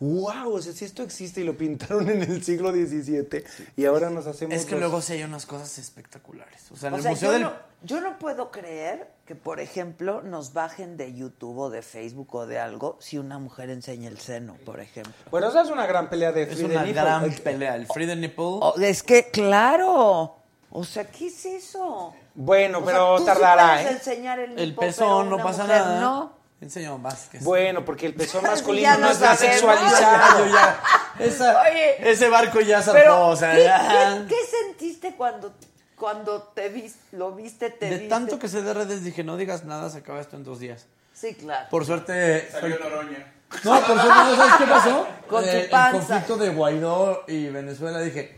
wow, 0.00 0.52
o 0.54 0.60
sea, 0.60 0.72
si 0.72 0.84
esto 0.84 1.02
existe 1.02 1.40
y 1.40 1.44
lo 1.44 1.56
pintaron 1.56 2.08
en 2.10 2.22
el 2.22 2.42
siglo 2.44 2.70
XVII 2.72 3.44
y 3.76 3.84
ahora 3.84 4.10
nos 4.10 4.26
hacemos... 4.26 4.54
Es 4.54 4.64
que 4.66 4.72
los- 4.72 4.80
luego 4.80 5.00
sí 5.00 5.14
hay 5.14 5.22
unas 5.22 5.46
cosas 5.46 5.78
espectaculares. 5.78 6.70
O 6.72 6.76
sea, 6.76 6.88
en 6.88 6.94
O 6.94 6.96
el 6.96 7.02
sea, 7.02 7.10
museo 7.12 7.28
yo, 7.28 7.32
del. 7.32 7.42
no, 7.42 7.52
yo 7.82 8.00
no 8.00 8.18
puedo 8.18 8.50
creer 8.50 9.08
que, 9.24 9.34
por 9.34 9.60
ejemplo, 9.60 10.20
nos 10.22 10.52
bajen 10.52 10.96
de 10.96 11.14
YouTube 11.14 11.58
o 11.58 11.70
de 11.70 11.82
Facebook 11.82 12.34
o 12.34 12.46
de 12.46 12.58
algo 12.58 12.96
si 13.00 13.18
una 13.18 13.38
mujer 13.38 13.70
enseña 13.70 14.08
el 14.08 14.18
seno, 14.18 14.56
por 14.66 14.80
ejemplo. 14.80 15.12
Bueno, 15.30 15.48
esa 15.48 15.62
es 15.62 15.70
una 15.70 15.86
gran 15.86 16.10
pelea 16.10 16.32
de 16.32 16.42
Es 16.42 16.54
Free 16.54 16.64
una 16.64 16.80
the 16.80 16.86
Nipple. 16.86 17.02
gran 17.02 17.30
pelea. 17.32 17.76
El 17.76 17.86
Free 17.86 18.06
the 18.06 18.16
Nipple. 18.16 18.60
Es 18.82 19.02
que, 19.02 19.30
claro. 19.30 20.36
O 20.70 20.84
sea, 20.84 21.04
¿qué 21.04 21.28
es 21.28 21.44
eso? 21.46 22.12
Bueno, 22.34 22.78
O 22.80 22.84
pero 22.84 22.98
sea, 22.98 23.16
tú 23.16 23.22
sí 23.22 23.26
tardará, 23.26 23.74
puedes 23.74 23.86
¿eh? 23.86 23.92
enseñar 23.94 24.38
el, 24.40 24.58
el 24.58 24.68
nipo, 24.70 24.80
pero 24.80 24.92
pezón, 24.92 25.28
no 25.30 25.36
una 25.36 25.44
pasa 25.44 25.62
mujer 25.62 25.78
nada. 25.80 26.00
No. 26.00 26.32
Enseñó 26.64 26.98
Vázquez. 26.98 27.44
Bueno, 27.44 27.84
porque 27.84 28.06
el 28.06 28.14
pezón 28.14 28.42
masculino 28.44 28.90
lo 28.94 28.98
no 29.00 29.10
está 29.10 29.36
sabemos. 29.36 29.56
sexualizado. 29.60 30.46
Ya. 30.46 30.82
Esa- 31.18 31.62
Oye, 31.62 32.10
ese 32.10 32.28
barco 32.28 32.60
ya 32.60 32.80
zarpó. 32.82 32.98
Pero, 33.00 33.28
o 33.28 33.36
sea, 33.36 33.52
¿qué, 33.54 33.64
ya. 33.64 34.24
qué- 34.26 34.34
qué 34.34 34.40
sentiste 34.66 35.14
cuando, 35.14 35.54
cuando 35.94 36.42
te 36.42 36.70
vis, 36.70 36.96
lo 37.12 37.32
viste, 37.32 37.70
te 37.70 37.84
De 37.86 37.90
viste? 37.92 38.08
tanto 38.08 38.38
que 38.38 38.48
sé 38.48 38.62
de 38.62 38.72
redes 38.74 39.04
dije, 39.04 39.22
no 39.22 39.36
digas 39.36 39.64
nada, 39.64 39.90
se 39.90 39.98
acaba 39.98 40.20
esto 40.20 40.36
en 40.36 40.44
dos 40.44 40.58
días. 40.58 40.86
Sí, 41.12 41.34
claro. 41.34 41.66
Por 41.70 41.84
suerte. 41.84 42.48
Salió 42.50 42.78
Noroña. 42.78 43.30
No, 43.62 43.80
por 43.82 44.00
suerte, 44.00 44.08
¿no 44.08 44.36
sabes 44.36 44.54
qué 44.58 44.64
pasó? 44.64 45.06
Con 45.28 45.44
tu 45.44 45.48
Eh, 45.50 45.68
panza. 45.70 45.96
El 45.98 46.00
conflicto 46.24 46.36
de 46.38 46.48
Guaidó 46.50 47.24
y 47.28 47.46
Venezuela, 47.50 48.00
dije, 48.00 48.36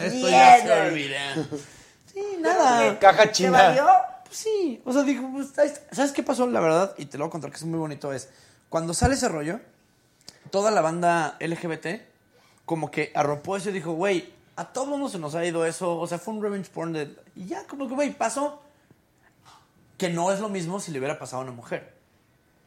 esto 0.00 0.26
Bien, 0.26 0.30
ya 0.30 0.60
se 0.62 0.80
olvida. 0.88 1.34
Sí, 2.12 2.38
nada. 2.40 2.98
Caja 2.98 3.22
¿Te 3.24 3.32
china. 3.32 3.50
valió? 3.52 3.86
Pues 4.28 4.38
sí, 4.40 4.80
o 4.84 4.92
sea, 4.92 5.02
digo, 5.02 5.28
pues. 5.32 5.48
¿sabes 5.90 6.12
qué 6.12 6.22
pasó? 6.22 6.46
La 6.46 6.60
verdad, 6.60 6.94
y 6.98 7.06
te 7.06 7.18
lo 7.18 7.24
voy 7.24 7.28
a 7.28 7.32
contar 7.32 7.50
que 7.50 7.56
es 7.56 7.64
muy 7.64 7.78
bonito, 7.78 8.12
es 8.12 8.28
cuando 8.68 8.92
sale 8.94 9.14
ese 9.14 9.28
rollo, 9.28 9.60
toda 10.50 10.70
la 10.70 10.80
banda 10.82 11.36
LGBT 11.40 11.86
como 12.66 12.90
que 12.90 13.10
arropó 13.14 13.56
eso 13.56 13.70
y 13.70 13.72
dijo, 13.72 13.92
güey, 13.92 14.30
a 14.56 14.66
todo 14.66 14.84
mundo 14.86 15.08
se 15.08 15.18
nos 15.18 15.34
ha 15.34 15.44
ido 15.46 15.64
eso, 15.64 15.96
o 15.98 16.06
sea, 16.06 16.18
fue 16.18 16.34
un 16.34 16.42
revenge 16.42 16.68
porn 16.70 16.92
de... 16.92 17.16
Y 17.34 17.46
ya, 17.46 17.66
como 17.66 17.88
que, 17.88 17.94
güey, 17.94 18.12
pasó. 18.12 18.60
Que 19.96 20.10
no 20.10 20.30
es 20.32 20.40
lo 20.40 20.48
mismo 20.50 20.78
si 20.78 20.90
le 20.92 20.98
hubiera 20.98 21.18
pasado 21.18 21.40
a 21.40 21.44
una 21.44 21.52
mujer. 21.54 21.94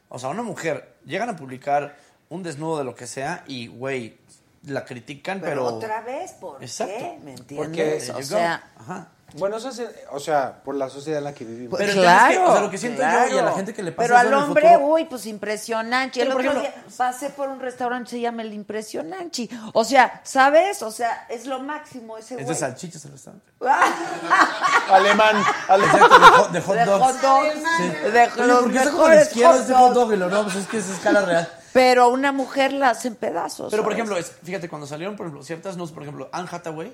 O 0.10 0.18
sea, 0.18 0.30
a 0.30 0.32
una 0.32 0.42
mujer, 0.42 0.96
llegan 1.06 1.30
a 1.30 1.36
publicar 1.36 1.98
un 2.30 2.42
desnudo 2.44 2.80
de 2.80 2.84
lo 2.84 2.96
que 2.96 3.06
sea 3.08 3.44
y, 3.48 3.68
güey, 3.68 4.18
la 4.64 4.86
critican, 4.86 5.40
Pero, 5.40 5.66
pero... 5.66 5.76
otra 5.76 6.02
vez, 6.02 6.32
¿por 6.34 6.64
Exacto. 6.64 6.94
qué? 6.98 7.20
¿Me 7.24 7.34
Porque- 7.38 7.64
entiendes? 7.64 8.06
There 8.08 8.20
O 8.20 8.24
sea. 8.24 8.72
Ajá. 8.78 9.10
Bueno, 9.36 9.58
eso 9.58 9.70
es, 9.70 9.82
o 10.12 10.20
sea, 10.20 10.62
por 10.64 10.76
la 10.76 10.90
sociedad 10.90 11.20
en 11.20 11.24
la 11.24 11.34
que 11.34 11.46
vivimos. 11.46 11.78
Pero 11.78 11.84
el 11.84 11.90
es 11.90 11.96
que, 11.96 12.02
claro. 12.02 12.46
o 12.50 12.52
sea, 12.54 12.62
lo 12.62 12.70
que 12.70 12.78
siento 12.78 13.02
yo 13.02 13.36
y 13.36 13.40
a 13.40 13.44
la 13.44 13.52
gente 13.54 13.74
que 13.74 13.82
le 13.84 13.92
pasa 13.92 14.04
Pero 14.08 14.16
eso 14.16 14.22
al 14.22 14.28
en 14.28 14.34
el 14.34 14.40
hombre, 14.44 14.68
futuro- 14.74 14.88
uy, 14.94 15.06
pues 15.06 15.26
impresionante. 15.26 16.22
El 16.22 16.28
Pero, 16.28 16.38
por 16.38 16.46
otro 16.48 16.60
ejemplo- 16.62 16.82
día 16.84 16.94
pasé 16.98 17.30
por 17.30 17.50
un 17.50 17.60
restaurante, 17.60 18.10
se 18.10 18.20
llama 18.20 18.42
El 18.42 18.54
Impresionante. 18.54 19.50
O 19.74 19.84
sea, 19.84 20.22
¿sabes? 20.24 20.82
O 20.84 20.92
sea, 20.92 21.26
es 21.30 21.46
lo 21.46 21.60
máximo 21.60 22.18
ese 22.18 22.34
Es 22.36 22.42
güey. 22.42 22.46
de 22.48 22.56
salchichas 22.56 23.06
el 23.06 23.12
restaurante. 23.14 23.46
Alemán. 24.90 25.38
Exacto, 25.38 26.20
de 26.20 26.26
hot, 26.26 26.52
de 26.52 26.62
hot 26.62 26.76
De 26.76 26.86
dogs. 26.86 27.06
hot 27.06 27.22
dogs. 27.22 27.54
Sí. 27.78 27.88
De 28.12 28.22
Oye, 28.38 28.48
los 28.48 28.60
¿por 28.64 28.72
qué 28.72 28.78
está 28.78 28.92
con 28.92 29.00
la 29.02 29.08
mejores 29.08 29.28
izquierda 29.28 29.54
hot 29.54 29.68
hot 29.68 29.94
dogs. 29.94 29.96
dog? 29.96 30.14
Y 30.14 30.18
lo 30.18 30.30
no, 30.30 30.44
pues 30.44 30.56
es 30.56 30.68
que 30.68 30.78
es 30.78 30.90
escala 30.90 31.22
real. 31.22 31.50
Pero 31.74 32.10
una 32.10 32.32
mujer 32.34 32.74
la 32.74 32.90
hace 32.90 33.08
en 33.08 33.16
pedazos. 33.16 33.72
Pero, 33.72 33.84
por 33.84 33.94
ejemplo, 33.94 34.18
es, 34.18 34.32
fíjate, 34.44 34.68
cuando 34.68 34.86
salieron, 34.88 35.16
por 35.16 35.28
ejemplo, 35.28 35.44
ciertas 35.44 35.78
nudes, 35.78 35.92
por 35.94 36.04
ejemplo, 36.04 36.28
Anne 36.34 36.50
Hathaway, 36.52 36.94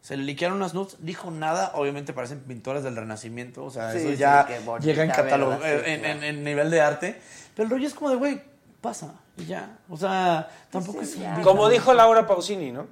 se 0.00 0.16
le 0.16 0.22
liquearon 0.22 0.56
unas 0.58 0.74
nudes, 0.74 0.96
dijo 1.00 1.30
nada, 1.30 1.72
obviamente 1.74 2.12
parecen 2.12 2.40
pintoras 2.40 2.82
del 2.84 2.96
Renacimiento, 2.96 3.64
o 3.64 3.70
sea, 3.70 3.92
Sí, 3.92 3.98
eso 3.98 4.08
sí, 4.10 4.16
ya 4.16 4.46
bonita, 4.64 4.86
llega 4.86 5.04
en 5.04 5.10
catálogo, 5.10 5.58
¿verdad? 5.58 5.82
Sí, 5.84 5.90
eh, 5.90 5.94
en, 5.94 6.00
claro. 6.00 6.16
en- 6.18 6.24
en 6.24 6.44
nivel 6.44 6.70
de 6.70 6.80
arte. 6.80 7.20
Pero 7.54 7.64
el 7.64 7.70
rollo 7.70 7.86
es 7.86 7.94
como 7.94 8.10
de, 8.10 8.16
güey, 8.16 8.40
pasa, 8.80 9.14
y 9.36 9.44
ya. 9.46 9.78
O 9.90 9.96
sea, 9.96 10.48
tampoco 10.70 11.00
es... 11.02 11.16
un 11.16 11.42
Como 11.42 11.68
dijo 11.68 11.92
Laura 11.92 12.26
Pausini, 12.26 12.70
¿no? 12.72 12.86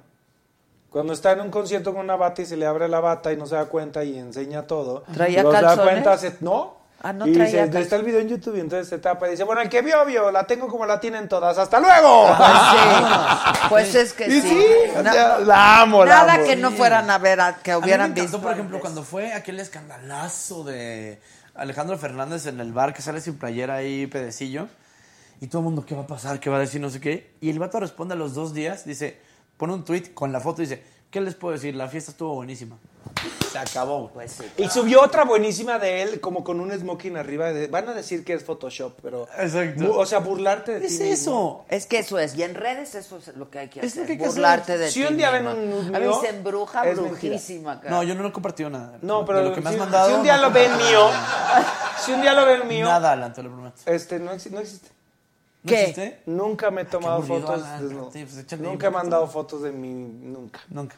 Cuando 0.89 1.13
está 1.13 1.31
en 1.33 1.41
un 1.41 1.49
concierto 1.51 1.91
con 1.93 2.01
una 2.03 2.15
bata 2.15 2.41
y 2.41 2.45
se 2.45 2.57
le 2.57 2.65
abre 2.65 2.87
la 2.87 2.99
bata 2.99 3.31
y 3.31 3.37
no 3.37 3.45
se 3.45 3.55
da 3.55 3.65
cuenta 3.65 4.03
y 4.03 4.17
enseña 4.17 4.63
todo. 4.67 5.03
¿Traía 5.13 5.41
se 5.41 5.47
da 5.47 5.61
calzones? 5.61 5.91
cuenta, 5.91 6.17
se, 6.17 6.35
no. 6.41 6.77
Ah, 7.01 7.13
no 7.13 7.27
y 7.27 7.33
traía 7.33 7.67
dice, 7.67 7.79
está 7.81 7.95
el 7.97 8.03
video 8.03 8.19
en 8.21 8.27
YouTube 8.27 8.55
y 8.57 8.59
entonces 8.59 8.87
se 8.89 8.97
tapa 8.97 9.27
y 9.27 9.31
dice, 9.31 9.43
bueno, 9.43 9.61
el 9.61 9.69
que 9.69 9.83
vio, 9.83 10.03
vio, 10.05 10.31
la 10.31 10.47
tengo 10.47 10.67
como 10.67 10.83
la 10.87 10.99
tienen 10.99 11.29
todas, 11.29 11.55
¡hasta 11.57 11.79
luego! 11.79 12.27
Pues 12.35 12.49
sí. 12.71 13.67
Pues 13.69 13.95
es 13.95 14.13
que 14.13 14.25
Y 14.27 14.41
sí. 14.41 14.49
sí, 14.49 14.65
o 14.97 15.03
sea, 15.03 15.39
la 15.39 15.81
amo, 15.81 16.03
la 16.03 16.15
Nada 16.21 16.33
amo. 16.35 16.45
que 16.45 16.55
no 16.55 16.71
fueran 16.71 17.09
a 17.11 17.19
ver, 17.19 17.39
a- 17.39 17.57
que 17.57 17.71
A 17.71 17.75
mí 17.75 17.81
me 17.81 17.85
hubieran 17.85 18.05
encantó, 18.11 18.21
visto. 18.23 18.41
por 18.41 18.51
ejemplo, 18.53 18.77
antes. 18.77 18.81
cuando 18.81 19.03
fue 19.03 19.31
aquel 19.33 19.59
escandalazo 19.59 20.63
de 20.63 21.19
Alejandro 21.53 21.97
Fernández 21.99 22.47
en 22.47 22.59
el 22.59 22.73
bar 22.73 22.93
que 22.95 23.01
sale 23.03 23.21
sin 23.21 23.37
playera 23.37 23.75
ahí, 23.75 24.07
pedecillo. 24.07 24.67
Y 25.39 25.47
todo 25.47 25.59
el 25.59 25.65
mundo, 25.65 25.85
¿qué 25.85 25.93
va 25.93 26.01
a 26.01 26.07
pasar? 26.07 26.39
¿Qué 26.39 26.49
va 26.49 26.57
a 26.57 26.61
decir? 26.61 26.81
No 26.81 26.89
sé 26.89 26.99
qué. 26.99 27.35
Y 27.41 27.51
el 27.51 27.59
vato 27.59 27.79
responde 27.79 28.15
a 28.15 28.17
los 28.17 28.33
dos 28.33 28.55
días, 28.55 28.85
dice, 28.85 29.19
pone 29.57 29.71
un 29.73 29.85
tweet 29.85 30.13
con 30.15 30.31
la 30.31 30.39
foto 30.39 30.63
y 30.63 30.65
dice, 30.65 30.83
¿qué 31.11 31.21
les 31.21 31.35
puedo 31.35 31.53
decir? 31.53 31.75
La 31.75 31.87
fiesta 31.89 32.09
estuvo 32.09 32.33
buenísima. 32.33 32.75
Se 33.51 33.57
acabó. 33.57 34.09
Pues 34.09 34.31
sí. 34.33 34.43
Y 34.57 34.69
subió 34.69 35.01
otra 35.01 35.23
buenísima 35.23 35.79
de 35.79 36.01
él, 36.03 36.19
como 36.19 36.43
con 36.43 36.59
un 36.59 36.71
smoking 36.71 37.15
arriba. 37.17 37.51
de- 37.53 37.67
van 37.67 37.87
a 37.89 37.93
decir 37.93 38.23
que 38.25 38.33
es 38.33 38.43
Photoshop, 38.43 38.93
pero... 39.01 39.27
Exacto. 39.37 39.97
O 39.97 40.05
sea, 40.05 40.19
burlarte 40.19 40.79
de 40.79 40.85
es 40.87 40.97
ti 40.97 41.03
mismo. 41.05 41.13
eso. 41.13 41.65
Es 41.69 41.85
que 41.85 41.99
eso 41.99 42.19
es. 42.19 42.35
Y 42.35 42.43
en 42.43 42.55
redes 42.55 42.95
eso 42.95 43.17
es 43.17 43.27
lo 43.35 43.49
que 43.49 43.59
hay 43.59 43.67
que 43.69 43.79
Es 43.79 43.93
hacer. 43.93 44.01
lo 44.01 44.05
que 44.07 44.11
hay 44.13 44.17
que 44.19 44.27
burlarte 44.27 44.73
hacer. 44.73 44.79
de 44.85 44.91
Si 44.91 45.01
ti 45.01 45.05
un 45.07 45.17
día 45.17 45.31
ven 45.31 45.47
un 45.47 45.69
nude 45.69 45.95
A 45.95 45.99
mí 45.99 46.05
mío, 46.07 46.19
se 46.21 46.29
embruja 46.29 46.87
es 46.87 46.97
brujísima. 46.99 47.79
cara. 47.79 47.91
No, 47.95 48.03
yo 48.03 48.15
no 48.15 48.27
he 48.27 48.31
compartido 48.31 48.69
nada. 48.69 48.97
No, 49.01 49.21
De 49.21 49.25
pero 49.27 49.43
lo 49.43 49.53
que 49.53 49.61
me 49.61 49.69
has 49.69 49.73
si, 49.75 49.79
mandado. 49.79 50.09
si 50.09 50.15
un 50.15 50.23
día 50.23 50.35
no 50.37 50.41
lo 50.43 50.51
ven 50.51 50.77
mío, 50.77 51.09
si 52.05 52.11
un 52.11 52.21
día 52.21 52.33
lo 52.33 52.45
ven 52.45 52.67
mío, 52.67 52.85
Nada, 52.85 53.11
Alan, 53.13 53.33
te 53.33 53.43
lo 53.43 53.49
prometo. 53.51 53.77
este, 53.85 54.19
no, 54.19 54.31
exi- 54.33 54.51
no 54.51 54.59
existe. 54.59 54.89
¿No 55.63 55.69
¿Qué? 55.69 55.81
existe? 55.81 56.21
Nunca 56.27 56.71
me 56.71 56.81
he 56.81 56.85
tomado 56.85 57.15
aburrido, 57.15 57.41
fotos. 57.47 57.63
Pues 58.13 58.59
nunca 58.59 58.87
he 58.87 58.91
mandado 58.91 59.27
fotos 59.27 59.61
de 59.63 59.71
mí, 59.71 59.89
nunca. 59.89 60.59
Nunca. 60.69 60.95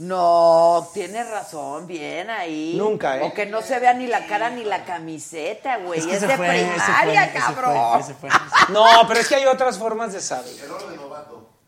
No, 0.00 0.88
tienes 0.94 1.28
razón, 1.30 1.86
bien 1.86 2.30
ahí. 2.30 2.74
Nunca, 2.78 3.18
¿eh? 3.18 3.22
O 3.22 3.34
que 3.34 3.44
no 3.44 3.60
se 3.60 3.78
vea 3.78 3.92
ni 3.92 4.06
la 4.06 4.26
cara 4.26 4.48
ni 4.48 4.64
la 4.64 4.82
camiseta, 4.86 5.76
güey. 5.76 6.00
Es, 6.00 6.06
que 6.06 6.16
ese 6.16 6.26
de 6.26 6.36
fue, 6.38 6.48
primaria, 6.48 7.24
ese 7.24 7.40
fue, 7.40 7.40
cabrón. 7.54 8.00
ese 8.00 8.14
fue. 8.14 8.30
No, 8.70 8.86
pero 9.06 9.20
es 9.20 9.28
que 9.28 9.34
hay 9.34 9.44
otras 9.44 9.76
formas 9.76 10.14
de 10.14 10.22
saber. 10.22 10.50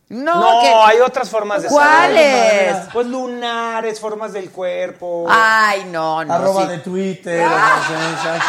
No, 0.09 0.35
No, 0.39 0.61
que- 0.61 0.67
hay 0.67 0.99
otras 1.01 1.29
formas 1.29 1.61
de 1.61 1.67
¿Cuáles? 1.69 2.71
saber. 2.75 2.87
Pues 2.91 3.05
lunares, 3.05 3.99
formas 3.99 4.33
del 4.33 4.49
cuerpo. 4.49 5.27
Ay, 5.29 5.85
no, 5.91 6.25
no. 6.25 6.33
Arroba 6.33 6.63
sí. 6.63 6.69
de 6.69 6.77
Twitter. 6.79 7.47
sea, 7.47 8.41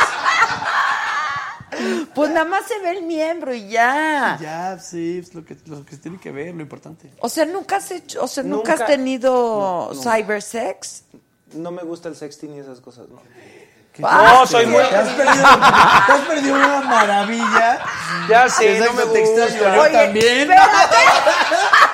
Pues 2.14 2.30
nada 2.30 2.44
más 2.44 2.66
se 2.66 2.78
ve 2.80 2.98
el 2.98 3.02
miembro 3.02 3.54
y 3.54 3.68
ya. 3.68 4.38
Ya, 4.40 4.78
sí, 4.78 5.18
es 5.22 5.34
lo 5.34 5.44
que, 5.44 5.56
lo 5.66 5.84
que 5.84 5.92
se 5.92 5.98
tiene 5.98 6.18
que 6.18 6.30
ver, 6.30 6.54
lo 6.54 6.62
importante. 6.62 7.10
O 7.20 7.28
sea, 7.28 7.44
nunca 7.44 7.76
has 7.76 7.90
hecho, 7.90 8.22
o 8.22 8.28
sea, 8.28 8.42
nunca, 8.42 8.74
has 8.74 8.86
tenido 8.86 9.90
No, 9.92 10.00
cybersex. 10.02 11.04
No 11.54 11.70
me 11.70 11.82
gusta 11.82 12.08
el 12.08 12.16
sexting 12.16 12.54
y 12.56 12.58
esas 12.58 12.80
cosas, 12.80 13.08
¿no? 13.08 13.20
Ah, 14.02 14.38
no, 14.40 14.46
soy 14.46 14.66
muy... 14.66 14.82
Te 14.82 14.96
has 14.96 15.08
perdido, 15.10 15.44
te 15.44 16.12
has 16.12 16.20
perdido 16.26 16.54
una 16.56 16.80
maravilla. 16.80 17.78
Ya 18.28 18.48
sé, 18.48 18.80
no 18.80 18.92
me 18.92 19.04
te 19.04 19.20
gusta. 19.20 19.48
yo 19.56 19.92
también. 19.92 20.50
espérate. 20.50 20.96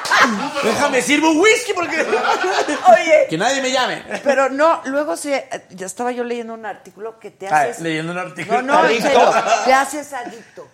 Déjame 0.62 1.02
sirvo 1.02 1.30
un 1.30 1.40
whisky 1.40 1.72
porque... 1.72 2.00
Oye, 2.00 3.26
Que 3.28 3.38
nadie 3.38 3.62
me 3.62 3.70
llame. 3.70 4.02
pero 4.24 4.48
no, 4.48 4.80
luego 4.84 5.16
se, 5.16 5.48
ya 5.70 5.86
estaba 5.86 6.12
yo 6.12 6.24
leyendo 6.24 6.54
un 6.54 6.66
artículo 6.66 7.18
que 7.18 7.30
te 7.30 7.48
Ah, 7.48 7.62
haces... 7.62 7.80
leyendo 7.80 8.12
un 8.12 8.18
artículo. 8.18 8.62
No, 8.62 8.82
no, 8.82 8.88
serio, 8.88 9.32
te 9.64 9.72
haces 9.72 10.12
adicto 10.12 10.66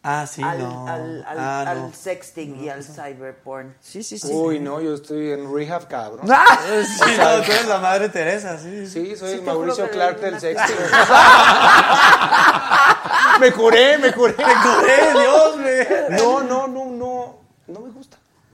Ah, 0.00 0.26
sí, 0.26 0.42
al, 0.42 0.60
no. 0.60 0.88
al, 0.88 1.24
al, 1.28 1.38
ah, 1.38 1.60
al 1.70 1.78
no. 1.82 1.92
sexting 1.92 2.64
y 2.64 2.68
al 2.68 2.84
cyberporn. 2.84 3.76
Sí, 3.80 4.02
sí, 4.04 4.16
sí. 4.18 4.28
Uy, 4.32 4.60
no, 4.60 4.80
yo 4.80 4.94
estoy 4.94 5.32
en 5.32 5.52
rehab, 5.52 5.88
cabrón. 5.88 6.26
Ah. 6.30 6.44
Sí, 6.86 7.12
no, 7.18 7.42
tú 7.42 7.52
eres 7.52 7.66
la 7.66 7.78
madre 7.78 8.08
Teresa, 8.08 8.56
sí. 8.58 8.86
Sí, 8.86 9.16
soy 9.16 9.32
el 9.32 9.40
te 9.40 9.46
Mauricio 9.46 9.90
Clark 9.90 10.20
del 10.20 10.40
sexting. 10.40 10.76
me 13.40 13.52
curé, 13.52 13.98
me 13.98 14.12
curé. 14.12 14.34
Me 14.38 14.54
curé, 14.54 15.12
Dios, 15.20 15.56
me. 15.56 15.86
No, 16.16 16.40
no, 16.42 16.68
no. 16.68 16.87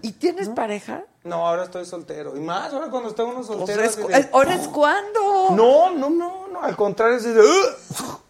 ¿Y 0.04 0.12
tienes 0.12 0.48
pareja? 0.50 1.02
No, 1.22 1.46
ahora 1.46 1.64
estoy 1.64 1.86
soltero. 1.86 2.36
Y 2.36 2.40
más 2.40 2.72
ahora 2.74 2.88
cuando 2.90 3.08
está 3.08 3.24
uno 3.24 3.42
soltero. 3.42 3.82
es 3.82 3.96
de- 3.96 4.28
¿Ahora 4.32 4.54
es 4.54 4.68
cuándo? 4.68 5.48
No, 5.52 5.90
no, 5.90 6.10
no, 6.10 6.46
no. 6.52 6.60
Al 6.62 6.76
contrario, 6.76 7.16
es 7.16 7.24
de. 7.24 7.40
"Ugh". 7.40 8.20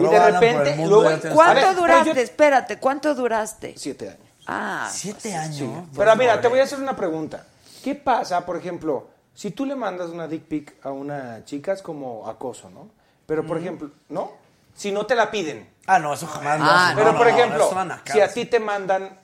y 0.00 0.02
de 0.04 0.30
repente, 0.32 0.76
luego. 0.88 1.08
¿Cuánto 1.34 1.66
ver, 1.68 1.76
duraste? 1.76 2.14
yo- 2.14 2.20
Espérate, 2.20 2.78
¿cuánto 2.78 3.14
duraste? 3.14 3.74
Siete 3.76 4.08
años. 4.08 4.20
Ah, 4.46 4.88
Siete 4.92 5.34
años. 5.36 5.84
Pero 5.96 6.16
mira, 6.16 6.40
te 6.40 6.48
voy 6.48 6.58
a 6.58 6.64
hacer 6.64 6.80
una 6.80 6.96
pregunta. 6.96 7.46
¿Qué 7.84 7.94
pasa, 7.94 8.44
por 8.44 8.56
ejemplo, 8.56 9.06
si 9.34 9.52
tú 9.52 9.64
le 9.64 9.76
mandas 9.76 10.10
una 10.10 10.26
dick 10.26 10.42
pic 10.44 10.74
a 10.84 10.90
una 10.90 11.44
chica 11.44 11.72
es 11.72 11.82
como 11.82 12.28
acoso, 12.28 12.70
¿no? 12.70 12.88
Pero, 13.26 13.46
por 13.46 13.56
ejemplo, 13.58 13.90
¿no? 14.08 14.32
Si 14.74 14.90
no 14.90 15.06
te 15.06 15.14
la 15.14 15.30
piden. 15.30 15.68
Ah, 15.86 15.98
no, 16.00 16.14
eso 16.14 16.26
jamás 16.26 16.58
lo 16.58 16.64
Ah, 16.66 16.84
hacen. 16.86 16.96
Pero, 16.96 17.12
No, 17.12 17.18
por 17.18 17.26
no, 17.28 17.32
no, 17.32 17.38
ejemplo, 17.38 17.70
si 18.12 18.20
a 18.20 18.28
sí. 18.28 18.34
ti 18.40 18.46
te 18.46 18.58
mandan 18.60 19.18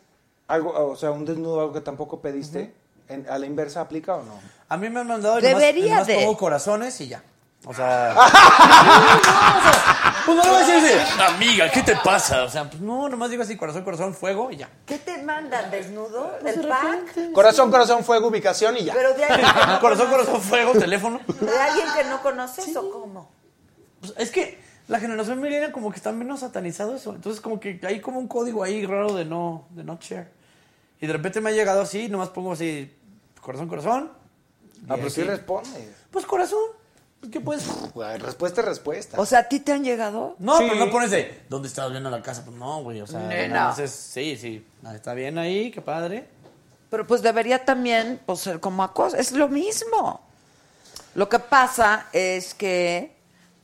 algo, 0.48 0.72
o 0.90 0.96
sea, 0.96 1.12
un 1.12 1.24
desnudo, 1.24 1.60
algo 1.60 1.72
que 1.72 1.80
tampoco 1.80 2.20
pediste, 2.20 2.74
en- 3.08 3.26
¿a 3.30 3.38
la 3.38 3.46
inversa 3.46 3.80
aplica 3.82 4.16
o 4.16 4.24
no? 4.24 4.32
A 4.68 4.76
mí 4.76 4.90
me 4.90 4.98
han 5.00 5.06
mandado 5.06 5.36
Debería 5.40 5.82
nomás, 5.82 5.90
nomás 5.90 6.06
de. 6.08 6.14
pongo 6.16 6.36
corazones 6.36 7.00
y 7.00 7.08
ya. 7.08 7.22
O 7.66 7.74
sea... 7.74 8.14
pues 10.24 10.36
no 10.36 10.44
lo 10.44 10.52
voy 10.52 10.62
a 10.62 10.66
decir 10.66 11.00
así, 11.00 11.34
Amiga, 11.34 11.70
¿qué 11.70 11.82
te 11.82 11.96
pasa? 11.96 12.44
O 12.44 12.48
sea, 12.48 12.64
pues 12.70 12.80
no, 12.80 13.08
nomás 13.08 13.30
digo 13.30 13.42
así, 13.42 13.56
corazón, 13.56 13.82
corazón, 13.82 14.14
fuego 14.14 14.50
y 14.50 14.58
ya. 14.58 14.68
¿Qué 14.86 14.98
te 14.98 15.22
mandan? 15.22 15.70
¿Desnudo? 15.70 16.38
¿El 16.44 16.68
pack? 16.68 17.32
Corazón, 17.32 17.70
corazón, 17.70 18.04
fuego, 18.04 18.28
ubicación 18.28 18.76
y 18.76 18.84
ya. 18.84 18.94
Pero 18.94 19.14
de 19.14 19.24
alguien 19.24 19.48
no 19.68 19.80
corazón, 19.80 20.08
corazón, 20.08 20.40
fuego, 20.40 20.72
teléfono. 20.72 21.20
¿De 21.40 21.58
alguien 21.58 21.86
que 21.96 22.04
no 22.04 22.22
conoces 22.22 22.76
o 22.76 22.90
cómo? 22.90 23.30
Pues 24.00 24.14
es 24.16 24.30
que 24.30 24.60
la 24.86 25.00
generación 25.00 25.40
milenial 25.40 25.72
como 25.72 25.90
que 25.90 25.96
está 25.96 26.12
menos 26.12 26.40
satanizado 26.40 26.94
eso. 26.94 27.14
Entonces 27.14 27.40
como 27.40 27.58
que 27.58 27.80
hay 27.82 28.00
como 28.00 28.18
un 28.20 28.28
código 28.28 28.62
ahí 28.62 28.86
raro 28.86 29.14
de 29.14 29.24
no, 29.24 29.66
de 29.70 29.82
no 29.84 29.98
share. 30.00 30.30
Y 31.00 31.06
de 31.06 31.12
repente 31.12 31.40
me 31.40 31.50
ha 31.50 31.52
llegado 31.52 31.80
así, 31.82 32.08
nomás 32.08 32.28
pongo 32.30 32.52
así, 32.52 32.92
corazón, 33.40 33.68
corazón. 33.68 34.12
Ah, 34.88 34.94
Y 34.94 34.98
pero 34.98 35.10
sí 35.10 35.20
así. 35.22 35.30
respondes. 35.30 35.88
Pues 36.10 36.24
corazón. 36.26 36.58
Pues, 37.20 37.32
¿Qué 37.32 37.40
puedes? 37.40 37.64
Pues, 37.92 38.22
Respuesta 38.22 38.60
es 38.60 38.66
respuesta. 38.68 39.20
O 39.20 39.26
sea, 39.26 39.40
¿a 39.40 39.48
ti 39.48 39.58
te 39.60 39.72
han 39.72 39.82
llegado? 39.84 40.36
No, 40.38 40.56
Sí. 40.58 40.64
pero 40.68 40.84
no 40.86 40.90
pones 40.92 41.10
de, 41.10 41.42
¿dónde 41.48 41.66
estabas 41.68 41.90
viendo 41.90 42.10
la 42.10 42.22
casa? 42.22 42.44
Pues 42.44 42.56
no, 42.56 42.82
güey, 42.82 43.00
o 43.00 43.06
sea, 43.06 43.20
Nena. 43.20 43.54
nada 43.54 43.68
más 43.70 43.78
es, 43.80 43.90
sí, 43.90 44.36
sí, 44.36 44.64
ah, 44.84 44.94
está 44.94 45.14
bien 45.14 45.36
ahí, 45.38 45.70
qué 45.72 45.80
padre. 45.82 46.28
Pero 46.90 47.06
pues 47.06 47.20
debería 47.20 47.64
también 47.64 48.20
pues, 48.24 48.40
ser 48.40 48.60
como 48.60 48.82
acoso. 48.84 49.16
Es 49.16 49.32
lo 49.32 49.48
mismo. 49.48 50.20
Lo 51.14 51.28
que 51.28 51.38
pasa 51.40 52.06
es 52.12 52.54
que, 52.54 53.16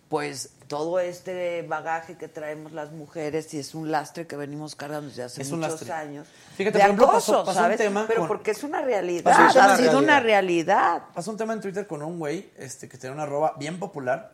pues, 0.08 0.50
todo 0.68 0.98
este 0.98 1.62
bagaje 1.62 2.16
que 2.16 2.28
traemos 2.28 2.72
las 2.72 2.90
mujeres 2.92 3.52
y 3.54 3.58
es 3.58 3.74
un 3.74 3.90
lastre 3.90 4.26
que 4.26 4.36
venimos 4.36 4.74
cargando 4.76 5.08
desde 5.08 5.24
hace 5.24 5.44
muchos 5.44 5.58
lastre. 5.58 5.92
años. 5.92 6.26
Fíjate, 6.56 6.78
de 6.78 6.84
por 6.84 6.86
ejemplo, 6.86 7.06
acoso, 7.06 7.44
pasó- 7.44 7.58
pasó 7.58 7.70
un 7.70 7.76
tema 7.76 8.04
Pero 8.06 8.20
con- 8.20 8.28
porque 8.28 8.50
es 8.52 8.62
una 8.64 8.80
realidad. 8.80 9.34
Un 9.54 9.58
ha 9.60 9.76
sido 9.76 9.98
una 9.98 10.20
realidad. 10.20 11.02
Pasó 11.14 11.30
un 11.30 11.36
tema 11.36 11.52
en 11.52 11.60
Twitter 11.60 11.86
con 11.86 12.02
un 12.02 12.18
güey 12.18 12.50
este, 12.56 12.88
que 12.88 12.96
tenía 12.98 13.12
una 13.14 13.24
arroba 13.24 13.54
bien 13.58 13.78
popular 13.78 14.32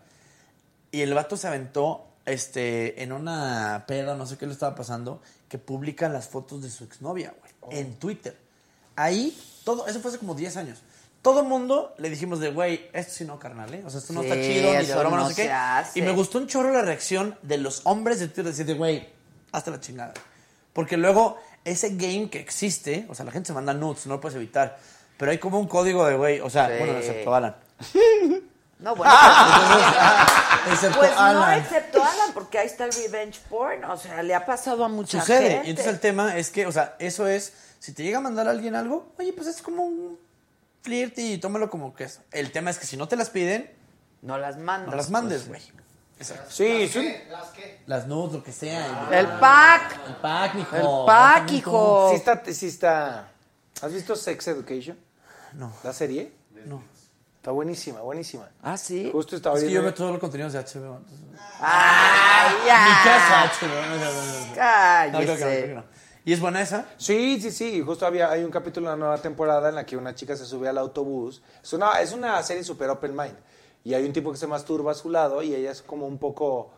y 0.93 1.01
el 1.03 1.15
vato 1.15 1.37
se 1.37 1.47
aventó 1.49 2.07
este, 2.27 3.03
en 3.03 3.13
una 3.13 3.85
peda, 3.89 4.15
no 4.15 4.27
sé 4.27 4.37
qué 4.39 4.47
le 4.47 4.53
estaba 4.53 4.75
pasando, 4.75 5.21
que 5.49 5.59
publica 5.59 6.09
las 6.09 6.29
fotos 6.29 6.63
de 6.63 6.71
su 6.71 6.85
exnovia, 6.85 7.35
güey, 7.61 7.79
en 7.79 7.95
Twitter. 7.99 8.37
Ahí, 8.95 9.37
todo, 9.65 9.87
eso 9.87 10.01
fue 10.01 10.11
hace 10.11 10.19
como 10.19 10.35
10 10.35 10.57
años. 10.57 10.83
Todo 11.23 11.45
mundo 11.45 11.95
le 11.99 12.09
dijimos 12.09 12.41
de, 12.41 12.51
güey, 12.51 12.89
esto 12.95 13.13
sí 13.13 13.25
no, 13.25 13.39
carnal, 13.39 13.73
¿eh? 13.75 13.83
O 13.85 13.91
sea, 13.91 14.01
esto 14.01 14.13
no 14.15 14.23
Sí, 14.23 14.29
está 14.29 14.41
chido, 14.43 14.73
ni 14.81 14.87
de 14.87 14.95
broma, 14.95 15.17
no, 15.19 15.23
no 15.25 15.29
sé 15.31 15.43
qué. 15.43 15.51
hace. 15.53 15.99
Y 15.99 16.03
me 16.03 16.13
gustó 16.13 16.39
un 16.39 16.47
chorro 16.47 16.73
la 16.73 16.81
reacción 16.83 17.37
de 17.43 17.59
los 17.59 17.83
hombres 17.85 18.21
de 18.21 18.27
Twitter, 18.29 18.45
decir 18.47 18.65
de, 18.67 18.75
güey, 18.75 19.09
hasta 19.53 19.71
la 19.71 19.81
chingada. 19.81 20.15
Porque 20.73 20.97
luego, 20.97 21.37
ese 21.65 21.91
game 21.91 22.31
que 22.31 22.41
existe, 22.41 23.07
o 23.11 23.15
sea, 23.15 23.27
la 23.27 23.33
gente 23.33 23.49
se 23.49 23.53
manda 23.53 23.75
nudes, 23.75 24.07
no 24.07 24.15
lo 24.15 24.21
puedes 24.21 24.37
evitar. 24.37 24.79
Pero 25.19 25.31
hay 25.31 25.37
como 25.39 25.59
un 25.61 25.67
código 25.69 26.07
de, 26.07 26.17
güey, 26.17 26.41
o 26.41 26.49
sea, 26.49 26.69
Sí. 26.69 26.75
bueno, 26.79 26.97
excepto 26.99 27.35
Alan. 27.35 27.57
No, 28.81 28.97
bueno. 28.97 29.13
Excepto 30.73 30.99
pues 31.01 31.11
no, 31.13 31.21
Alan. 31.21 31.59
excepto 31.59 32.03
Alan, 32.03 32.33
porque 32.33 32.57
ahí 32.59 32.67
está 32.67 32.87
el 32.87 32.93
revenge 32.93 33.39
porn. 33.51 33.85
O 33.85 33.97
sea, 33.99 34.23
le 34.23 34.35
ha 34.35 34.47
pasado 34.47 34.85
a 34.87 34.89
mucha 34.89 35.21
Sucede. 35.21 35.51
gente. 35.51 35.67
Y 35.67 35.71
entonces 35.71 35.93
el 35.93 36.01
tema 36.01 36.37
es 36.39 36.49
que, 36.51 36.67
o 36.67 36.73
sea, 36.73 36.97
eso 36.99 37.27
es, 37.27 37.53
si 37.79 37.93
te 37.93 38.03
llega 38.03 38.19
a 38.19 38.21
mandar 38.23 38.49
a 38.49 38.53
alguien 38.53 38.75
algo, 38.75 39.13
oye, 39.19 39.35
pues 39.35 39.49
es 39.49 39.61
como 39.61 39.83
un 39.85 40.19
flirt 40.83 41.19
y 41.19 41.39
tómalo 41.39 41.69
como 41.71 41.95
que 41.95 42.05
es. 42.05 42.21
El 42.33 42.53
tema 42.53 42.71
es 42.71 42.79
que 42.79 42.87
si 42.87 42.97
no 42.97 43.09
te 43.09 43.17
las 43.17 43.31
piden, 43.31 43.71
No 44.23 44.39
las 44.39 44.59
mandas. 44.59 44.91
no 44.91 44.97
las 44.97 45.11
mandes, 45.11 45.49
güey. 45.49 45.61
Exacto. 46.19 46.51
Sí, 46.51 46.87
sí. 46.89 47.15
Las 47.87 48.07
nudes, 48.07 48.33
lo 48.35 48.43
que 48.43 48.53
sea. 48.53 49.09
El 49.11 49.27
pack. 49.27 49.99
El 50.07 50.17
pack, 50.17 50.55
mijo. 50.55 50.77
El 50.77 51.07
pack, 51.07 51.53
hijo. 51.53 52.09
Sí 52.11 52.17
está, 52.17 52.43
sí 52.53 52.67
está. 52.67 53.29
¿Has 53.81 53.93
visto 53.93 54.15
Sex 54.15 54.49
Education? 54.49 54.99
No. 55.55 55.73
¿La 55.83 55.93
serie? 55.95 56.33
No. 56.67 56.83
Está 57.37 57.53
buenísima, 57.53 58.03
buenísima. 58.03 58.51
Ah, 58.63 58.77
sí. 58.77 59.09
Justo 59.11 59.35
estaba 59.37 59.57
Es 59.57 59.65
que 59.65 59.71
yo 59.71 59.81
veo 59.83 59.95
todos 59.95 60.11
los 60.11 60.21
contenidos 60.21 60.53
de 60.53 60.59
HBO. 60.59 60.99
entonces- 60.99 61.41
Ay, 61.59 62.55
Mi 62.61 62.67
ya. 62.67 63.01
casa, 63.03 63.45
HBO. 63.45 63.69
no, 63.69 63.97
no, 63.97 63.97
no, 63.97 64.23
no. 64.23 64.47
No, 64.47 64.55
claro 64.55 65.11
que 65.11 65.27
no, 65.27 65.27
Cállese. 65.39 65.67
que 65.69 65.75
no. 65.75 65.85
¿Y 66.25 66.33
es 66.35 66.41
buena? 66.41 66.65
Sí, 66.99 67.41
sí, 67.41 67.51
sí. 67.51 67.81
Justo 67.81 68.05
había, 68.05 68.31
hay 68.31 68.45
un 68.45 68.51
capítulo 68.51 68.89
de 68.89 68.93
la 68.93 68.99
nueva 68.99 69.19
temporada 69.19 69.71
en 69.71 69.75
la 69.75 69.87
que 69.87 69.97
una 69.97 70.15
chica 70.15 70.37
se 70.37 70.45
sube 70.45 70.69
al 70.69 70.77
autobús. 70.77 71.43
Es 71.63 71.73
una, 71.73 72.01
es 72.01 72.13
una 72.13 72.43
serie 72.43 72.63
super 72.63 72.91
open 72.91 73.17
mind. 73.17 73.37
Y 73.85 73.95
hay 73.95 74.05
un 74.05 74.13
tipo 74.13 74.31
que 74.31 74.37
se 74.37 74.47
masturba 74.47 74.93
a 74.93 74.95
su 74.95 75.09
lado 75.09 75.43
y 75.43 75.55
ella 75.55 75.71
es 75.71 75.83
como 75.83 76.07
un 76.07 76.19
poco... 76.19 76.73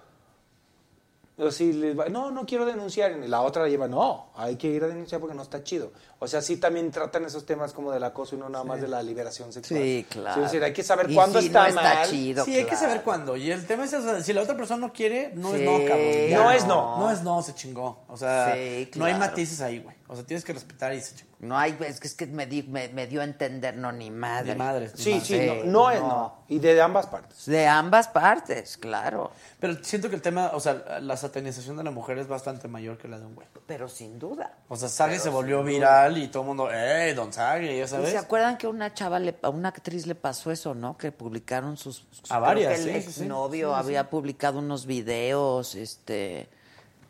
Así, 1.38 1.72
le 1.72 1.94
va, 1.94 2.08
no, 2.08 2.30
no 2.30 2.44
quiero 2.44 2.66
denunciar. 2.66 3.12
Y 3.24 3.26
la 3.26 3.40
otra 3.40 3.62
la 3.62 3.68
lleva, 3.68 3.88
no, 3.88 4.30
hay 4.36 4.56
que 4.56 4.68
ir 4.68 4.84
a 4.84 4.86
denunciar 4.88 5.20
porque 5.20 5.34
no 5.34 5.42
está 5.42 5.64
chido. 5.64 5.90
O 6.18 6.28
sea, 6.28 6.42
sí 6.42 6.58
también 6.58 6.90
tratan 6.90 7.24
esos 7.24 7.46
temas 7.46 7.72
como 7.72 7.90
del 7.90 8.04
acoso 8.04 8.36
y 8.36 8.38
no 8.38 8.48
nada 8.48 8.64
más 8.64 8.80
de 8.80 8.86
la 8.86 9.02
liberación 9.02 9.52
sexual. 9.52 9.80
Sí, 9.80 10.06
claro. 10.08 10.42
es 10.44 10.52
decir, 10.52 10.62
hay 10.62 10.72
que 10.72 10.84
saber 10.84 11.10
Y 11.10 11.14
cuándo 11.14 11.40
sí, 11.40 11.46
está 11.46 11.62
no 11.62 11.68
está 11.68 11.82
mal. 11.94 12.08
chido. 12.10 12.44
Sí, 12.44 12.54
hay 12.54 12.64
que 12.66 12.76
saber 12.76 13.02
cuándo. 13.02 13.36
Y 13.36 13.50
el 13.50 13.66
tema 13.66 13.84
es, 13.84 13.94
o 13.94 14.02
sea, 14.02 14.22
si 14.22 14.32
la 14.32 14.42
otra 14.42 14.56
persona 14.56 14.86
no 14.86 14.92
quiere, 14.92 15.32
no 15.34 15.50
Sí, 15.52 15.56
es 15.56 15.62
no, 15.64 15.78
cabrón. 15.88 16.28
Ya. 16.28 16.36
No 16.38 16.50
es 16.52 16.66
no. 16.66 16.98
No 16.98 17.10
es 17.10 17.22
no, 17.22 17.42
se 17.42 17.54
chingó. 17.54 18.04
O 18.08 18.16
sea, 18.16 18.54
Sí, 18.54 18.90
no 18.96 19.06
hay 19.06 19.14
matices 19.14 19.60
ahí, 19.62 19.78
güey. 19.80 19.96
O 20.12 20.14
sea, 20.14 20.26
tienes 20.26 20.44
que 20.44 20.52
respetar 20.52 20.92
y. 20.92 21.00
No 21.38 21.58
hay, 21.58 21.74
es 21.86 21.98
que, 21.98 22.06
es 22.06 22.14
que 22.14 22.26
me, 22.26 22.46
di- 22.46 22.62
me, 22.64 22.88
me 22.90 23.06
dio 23.06 23.22
a 23.22 23.24
entender, 23.24 23.76
no, 23.76 23.90
ni 23.90 24.10
madre. 24.10 24.52
Ni 24.52 24.58
madres, 24.58 24.92
ni 24.96 25.02
Sí, 25.02 25.20
sí, 25.20 25.40
Sí, 25.40 25.46
no, 25.46 25.64
no 25.64 25.90
es 25.90 26.00
no. 26.00 26.06
no. 26.08 26.34
Y 26.48 26.58
de 26.58 26.80
ambas 26.82 27.06
partes. 27.06 27.46
De 27.46 27.66
ambas 27.66 28.08
partes, 28.08 28.76
claro. 28.76 29.32
Pero 29.58 29.82
siento 29.82 30.10
que 30.10 30.16
el 30.16 30.22
tema, 30.22 30.50
o 30.52 30.60
sea, 30.60 31.00
la 31.00 31.16
satanización 31.16 31.78
de 31.78 31.82
la 31.84 31.90
mujer 31.90 32.18
es 32.18 32.28
bastante 32.28 32.68
mayor 32.68 32.98
que 32.98 33.08
la 33.08 33.18
de 33.18 33.24
un 33.24 33.34
güey. 33.34 33.48
Pero 33.66 33.88
sin 33.88 34.18
duda. 34.18 34.52
O 34.68 34.76
sea, 34.76 34.88
Sage 34.90 35.18
se 35.18 35.30
volvió 35.30 35.64
viral 35.64 36.18
y 36.18 36.28
todo 36.28 36.42
el 36.42 36.48
mundo, 36.48 36.68
¡eh, 36.70 37.14
don 37.14 37.32
Sage! 37.32 37.78
¿Ya 37.78 37.84
¿Y 37.84 37.88
sabes? 37.88 38.10
¿Se 38.10 38.18
acuerdan 38.18 38.58
que 38.58 38.66
a 38.66 38.68
una 38.70 38.92
chava, 38.92 39.18
le, 39.18 39.34
a 39.42 39.48
una 39.48 39.70
actriz 39.70 40.06
le 40.06 40.14
pasó 40.14 40.50
eso, 40.52 40.74
no? 40.74 40.98
Que 40.98 41.10
publicaron 41.10 41.76
sus... 41.78 42.06
A 42.28 42.38
varias, 42.38 42.74
que 42.74 42.82
sí, 42.84 42.88
el 42.90 43.02
sí, 43.02 43.12
sí. 43.12 43.20
exnovio 43.22 43.70
Sí, 43.70 43.74
sí. 43.74 43.80
había 43.80 44.10
publicado 44.10 44.58
unos 44.58 44.84
videos, 44.86 45.74
este... 45.74 46.48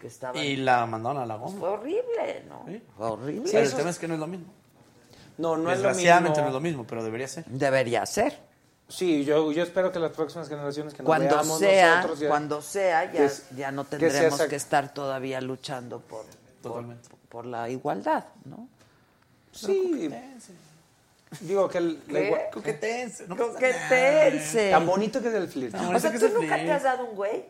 Que 0.02 0.08
estaban... 0.08 0.42
Y 0.42 0.56
la 0.56 0.84
mandaron 0.84 1.22
a 1.22 1.26
la 1.26 1.36
goma. 1.36 1.56
Fue 1.60 1.68
horrible, 1.68 2.44
¿no? 2.48 2.64
Sí. 2.66 2.82
Fue 2.96 3.06
horrible. 3.06 3.48
Pero 3.52 3.64
el 3.64 3.72
tema 3.72 3.88
es 3.90 3.98
que 4.00 4.08
no 4.08 4.14
es 4.14 4.20
lo 4.20 4.26
mismo. 4.26 4.46
No, 5.38 5.56
no 5.56 5.70
es 5.70 5.78
lo 5.78 5.86
Desgraciadamente 5.86 6.30
mismo. 6.40 6.42
no 6.42 6.48
es 6.48 6.54
lo 6.54 6.60
mismo, 6.60 6.84
pero 6.88 7.04
debería 7.04 7.28
ser. 7.28 7.44
Debería 7.46 8.04
ser. 8.04 8.36
Sí, 8.88 9.24
yo, 9.24 9.52
yo 9.52 9.62
espero 9.62 9.92
que 9.92 10.00
las 10.00 10.10
próximas 10.10 10.48
generaciones 10.48 10.92
que 10.92 11.04
nos 11.04 11.06
Cuando 11.06 11.28
veamos 11.36 11.58
sea, 11.60 11.94
nosotros 11.96 12.18
ya- 12.18 12.28
cuando 12.28 12.60
sea, 12.62 13.12
ya, 13.12 13.24
es- 13.24 13.48
ya 13.56 13.70
no 13.70 13.84
tendremos 13.84 14.42
que 14.42 14.56
estar 14.56 14.92
todavía 14.92 15.40
luchando 15.40 16.00
por, 16.00 16.24
por, 16.26 16.72
Totalmente. 16.72 17.08
por 17.28 17.46
la 17.46 17.70
igualdad, 17.70 18.24
¿no? 18.44 18.66
Sí. 19.52 20.10
Digo 21.40 21.68
que 21.68 21.78
el, 21.78 22.02
la 22.08 22.18
¿Qué? 22.20 22.50
Coquetense. 22.52 23.26
No 23.28 23.36
Coquetense. 23.36 24.70
tan 24.70 24.84
bonito 24.84 25.22
que 25.22 25.28
es 25.28 25.34
el 25.34 25.48
flirt. 25.48 25.74
O 25.74 25.98
sea, 26.00 26.12
¿tú 26.12 26.28
nunca 26.28 26.56
te 26.56 26.72
has 26.72 26.82
dado 26.82 27.04
un 27.06 27.14
güey? 27.16 27.44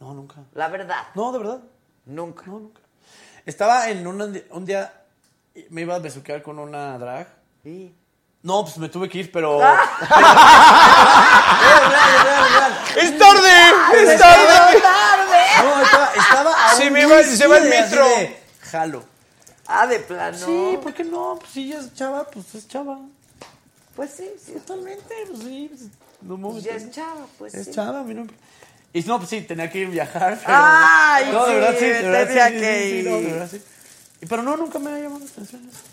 No, 0.00 0.12
nunca. 0.14 0.42
La 0.54 0.68
verdad. 0.68 1.04
No, 1.14 1.32
de 1.32 1.38
verdad. 1.38 1.60
Nunca. 2.06 2.42
No, 2.46 2.58
nunca. 2.60 2.80
Estaba 3.46 3.88
en 3.90 4.06
un, 4.06 4.42
un 4.50 4.64
día, 4.64 4.92
me 5.70 5.82
iba 5.82 5.94
a 5.94 5.98
besuquear 5.98 6.42
con 6.42 6.58
una 6.58 6.96
drag. 6.98 7.26
Sí. 7.62 7.94
No, 8.42 8.62
pues 8.64 8.76
me 8.78 8.88
tuve 8.88 9.08
que 9.08 9.18
ir, 9.18 9.30
pero... 9.32 9.60
¡Es 12.96 13.18
tarde! 13.18 13.50
¡Es 13.94 14.18
tarde! 14.18 14.80
No, 15.62 15.82
estaba, 15.82 16.12
estaba 16.14 16.70
a 16.70 16.74
Sí, 16.76 16.86
un 16.88 16.92
me 16.92 17.02
iba- 17.02 17.22
se 17.22 17.46
va 17.46 17.58
el 17.58 17.64
whisky 17.64 17.76
de 17.76 17.78
así 17.82 17.94
metro. 17.96 18.08
de, 18.08 18.36
Jalo. 18.62 19.04
Ah, 19.66 19.86
de 19.86 20.00
plano. 20.00 20.36
Sí, 20.38 20.78
¿por 20.82 20.92
qué 20.92 21.04
no? 21.04 21.36
Pues 21.40 21.52
si 21.52 21.62
ella 21.72 21.80
es 21.80 21.94
chava, 21.94 22.24
pues 22.28 22.54
es 22.54 22.66
chava. 22.68 22.98
Pues 23.96 24.10
sí, 24.16 24.28
sí. 24.44 24.52
Totalmente, 24.52 25.14
pues 25.28 25.38
sí. 25.40 25.68
pues, 25.70 25.82
no 26.22 26.36
me 26.36 26.50
Pues 26.50 26.64
ya 26.64 26.72
es 26.74 26.90
chava, 26.90 27.26
pues 27.38 27.54
Es 27.54 27.66
sí. 27.66 27.72
chava, 27.72 28.00
a 28.00 28.02
mí 28.02 28.14
no... 28.14 28.26
Y 28.94 29.02
no, 29.02 29.18
pues 29.18 29.30
sí, 29.30 29.40
tenía 29.42 29.70
que 29.70 29.80
ir 29.80 29.88
viajar. 29.88 30.38
Pero... 30.44 30.58
Ay, 30.58 31.30
no, 31.32 31.46
de 31.46 31.54
verdad 31.54 31.74
sí, 31.78 31.84
de 31.86 32.02
verdad 32.02 32.48
sí, 32.48 32.58
sí, 32.58 33.08
no, 33.08 33.16
de 33.16 33.26
verdad 33.26 33.48
sí. 33.50 33.62
Pero 34.28 34.42
no, 34.42 34.56
nunca 34.56 34.78
me 34.78 34.90
ha 34.90 34.98
llamado 34.98 35.20
la 35.20 35.26
atención 35.26 35.68
eso. 35.68 35.91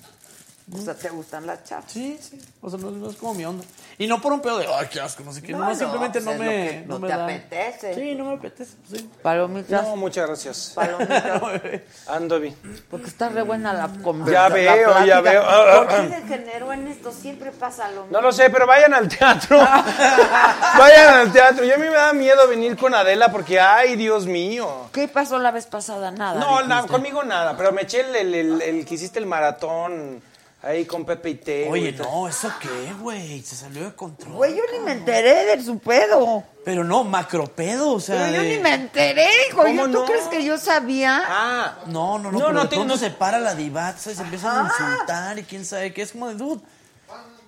O 0.72 0.78
sea, 0.78 0.94
¿te 0.94 1.10
gustan 1.10 1.48
las 1.48 1.64
chavas? 1.64 1.86
Sí, 1.88 2.20
sí. 2.22 2.40
O 2.62 2.70
sea, 2.70 2.78
no, 2.80 2.92
no 2.92 3.10
es 3.10 3.16
como 3.16 3.34
mi 3.34 3.44
onda. 3.46 3.64
Y 3.98 4.06
no 4.06 4.22
por 4.22 4.32
un 4.34 4.40
pedo 4.40 4.60
de, 4.60 4.68
ay, 4.68 4.88
qué 4.92 5.02
asco, 5.02 5.24
no 5.24 5.34
sé 5.34 5.42
qué. 5.42 5.52
No, 5.52 5.60
No, 5.60 5.70
no, 5.70 5.76
simplemente 5.76 6.22
pues 6.22 6.26
no 6.26 6.32
es 6.34 6.38
lo 6.40 6.44
me. 6.46 6.52
que 6.70 6.82
no 6.86 6.94
no 6.94 7.00
me 7.00 7.08
te 7.08 7.14
da. 7.16 7.24
apetece. 7.24 7.96
Sí, 7.96 8.16
no 8.16 8.26
me 8.26 8.34
apetece. 8.36 8.74
Sí. 8.90 9.10
Palomitas. 9.24 9.84
No, 9.84 9.96
muchas 9.96 10.28
gracias. 10.28 10.72
Palomitas. 10.76 11.42
Ando 12.08 12.40
bien. 12.40 12.56
Porque 12.92 13.08
está 13.08 13.30
re 13.30 13.42
buena 13.42 13.74
la 13.74 13.88
conversación. 14.04 14.32
Ya 14.32 14.74
veo, 14.74 15.06
ya 15.06 15.22
veo. 15.22 15.44
¿Por 15.44 15.88
qué 15.88 16.08
degeneró 16.22 16.72
en 16.74 16.88
esto? 16.88 17.12
Siempre 17.12 17.52
pasa 17.52 17.88
lo 17.90 18.04
mismo. 18.04 18.12
No 18.18 18.22
lo 18.22 18.32
sé, 18.32 18.50
pero 18.52 18.68
vayan 18.68 18.94
al 18.94 19.08
teatro. 19.08 19.58
vayan 20.78 21.16
al 21.16 21.32
teatro. 21.32 21.66
Yo 21.66 21.76
a 21.76 21.78
mí 21.78 21.88
me 21.88 21.96
da 21.96 22.14
miedo 22.14 22.48
venir 22.48 22.78
con 22.78 22.94
Adela 22.94 23.32
porque, 23.32 23.60
ay, 23.60 23.96
Dios 23.96 24.26
mío. 24.26 24.90
¿Qué 24.94 25.08
pasó 25.08 25.40
la 25.40 25.52
vez 25.52 25.66
pasada? 25.66 26.12
Nada. 26.12 26.40
No, 26.40 26.62
no, 26.64 26.88
conmigo 26.88 27.24
nada, 27.24 27.56
pero 27.58 27.72
me 27.72 27.84
eché 27.84 28.02
el, 28.02 28.16
el, 28.16 28.34
el- 28.36 28.62
el 28.62 28.86
que 28.86 28.96
hiciste 28.96 29.20
el 29.20 29.26
maratón 29.26 30.22
ahí 30.62 30.86
con 30.86 31.06
Pepe 31.06 31.30
y 31.32 31.36
Teo. 31.36 31.72
Oye, 31.72 31.90
y 31.90 31.92
no, 31.94 32.28
¿eso 32.28 32.52
qué, 32.60 32.94
güey? 33.00 33.42
Se 33.42 33.56
salió 33.56 33.86
de 33.86 33.94
control. 33.96 34.34
Güey, 34.34 34.56
yo 34.56 34.64
ni 34.72 34.80
me 34.80 34.92
enteré 34.94 35.46
de 35.56 35.64
su 35.64 35.80
pedo. 35.80 36.44
Pero 36.66 36.84
no, 36.84 37.04
macropedo, 37.04 37.94
o 37.94 38.00
sea. 38.00 38.26
Pero 38.26 38.36
yo 38.38 38.42
de- 38.44 38.58
ni 38.58 38.62
me 38.64 38.74
enteré, 38.74 39.28
hijo. 39.50 39.64
¿Cómo 39.64 39.84
¿Tú 39.84 39.90
no? 39.90 40.06
crees 40.06 40.26
que 40.28 40.44
yo 40.44 40.58
sabía? 40.58 41.22
Ah, 41.26 41.78
No, 41.88 42.20
no, 42.20 42.32
no, 42.32 42.32
No, 42.32 42.40
pero 42.40 42.54
no, 42.54 42.62
de 42.64 42.68
te- 42.70 42.76
pronto 42.76 42.94
no- 42.96 43.00
se 43.00 43.10
para 43.12 43.40
la 43.40 43.56
divaza 43.56 44.12
y 44.12 44.16
se 44.16 44.22
empiezan 44.22 44.66
a 44.66 44.70
insultar 44.70 45.40
y 45.40 45.44
quién 45.44 45.66
sabe 45.66 45.94
qué. 45.94 46.02
Es 46.04 46.12
como 46.12 46.28
de, 46.28 46.36
dude. 46.36 46.62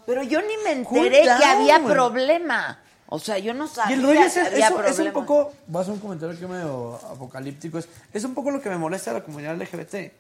Pero 0.05 0.23
yo 0.23 0.41
ni 0.41 0.57
me 0.63 0.71
enteré 0.71 1.21
que 1.23 1.45
había 1.45 1.79
problema. 1.83 2.79
O 3.13 3.19
sea, 3.19 3.37
yo 3.37 3.53
no 3.53 3.67
sabía 3.67 3.95
Y 3.95 3.99
el 3.99 4.05
rollo 4.05 4.21
es, 4.21 4.33
que 4.33 4.39
había 4.39 4.67
eso, 4.69 4.83
es 4.85 4.99
un 4.99 5.11
poco, 5.11 5.51
voy 5.67 5.85
a 5.85 5.87
un 5.91 5.99
comentario 5.99 6.39
que 6.39 6.47
medio 6.47 6.95
apocalíptico, 7.11 7.77
es, 7.77 7.89
es 8.13 8.23
un 8.23 8.33
poco 8.33 8.51
lo 8.51 8.61
que 8.61 8.69
me 8.69 8.77
molesta 8.77 9.11
a 9.11 9.15
la 9.15 9.21
comunidad 9.21 9.53
LGBT. 9.61 10.13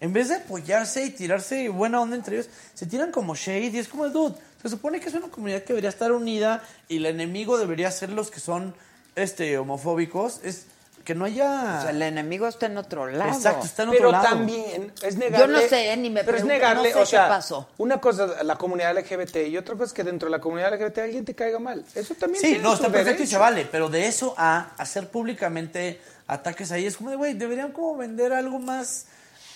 En 0.00 0.12
vez 0.12 0.28
de 0.28 0.36
apoyarse 0.36 1.04
y 1.04 1.10
tirarse 1.10 1.68
buena 1.68 2.00
onda 2.00 2.16
entre 2.16 2.36
ellos, 2.36 2.48
se 2.74 2.86
tiran 2.86 3.10
como 3.10 3.34
shade 3.34 3.66
y 3.66 3.78
es 3.78 3.88
como, 3.88 4.08
dude, 4.08 4.36
se 4.62 4.68
supone 4.68 5.00
que 5.00 5.08
es 5.08 5.14
una 5.14 5.28
comunidad 5.28 5.62
que 5.62 5.68
debería 5.68 5.90
estar 5.90 6.12
unida 6.12 6.62
y 6.88 6.98
el 6.98 7.06
enemigo 7.06 7.58
debería 7.58 7.90
ser 7.90 8.10
los 8.10 8.30
que 8.30 8.40
son 8.40 8.74
este 9.16 9.58
homofóbicos, 9.58 10.40
es 10.44 10.66
que 11.04 11.14
no 11.14 11.24
haya... 11.24 11.78
O 11.78 11.82
sea, 11.82 11.90
el 11.90 12.02
enemigo 12.02 12.46
está 12.46 12.66
en 12.66 12.76
otro 12.76 13.06
lado. 13.06 13.32
Exacto, 13.32 13.64
está 13.64 13.84
en 13.84 13.90
Pero 13.90 14.08
otro 14.08 14.12
lado. 14.12 14.36
también 14.36 14.92
es 15.02 15.16
negarle. 15.16 15.46
Yo 15.46 15.62
no 15.62 15.66
sé, 15.66 15.96
ni 15.96 16.10
me 16.10 16.22
Pero 16.22 16.36
es 16.36 16.44
negarle, 16.44 16.90
no 16.90 16.96
sé 16.96 17.02
o 17.02 17.06
sea, 17.06 17.24
qué 17.24 17.28
pasó. 17.30 17.68
una 17.78 17.98
cosa 17.98 18.42
la 18.44 18.56
comunidad 18.56 18.96
LGBT 18.96 19.48
y 19.48 19.56
otra 19.56 19.74
cosa 19.74 19.86
es 19.86 19.92
que 19.94 20.04
dentro 20.04 20.26
de 20.28 20.32
la 20.32 20.40
comunidad 20.40 20.74
LGBT 20.74 20.98
alguien 20.98 21.24
te 21.24 21.34
caiga 21.34 21.58
mal. 21.58 21.82
Eso 21.94 22.14
también 22.14 22.44
Sí, 22.44 22.58
no, 22.62 22.74
está 22.74 22.90
perfecto 22.90 23.22
y 23.22 23.26
se 23.26 23.38
vale, 23.38 23.66
pero 23.72 23.88
de 23.88 24.06
eso 24.06 24.34
a 24.36 24.70
hacer 24.76 25.08
públicamente 25.08 25.98
ataques 26.26 26.70
ahí 26.72 26.84
es 26.86 26.98
como 26.98 27.08
de, 27.10 27.16
güey, 27.16 27.32
deberían 27.34 27.72
como 27.72 27.96
vender 27.96 28.34
algo 28.34 28.58
más 28.58 29.06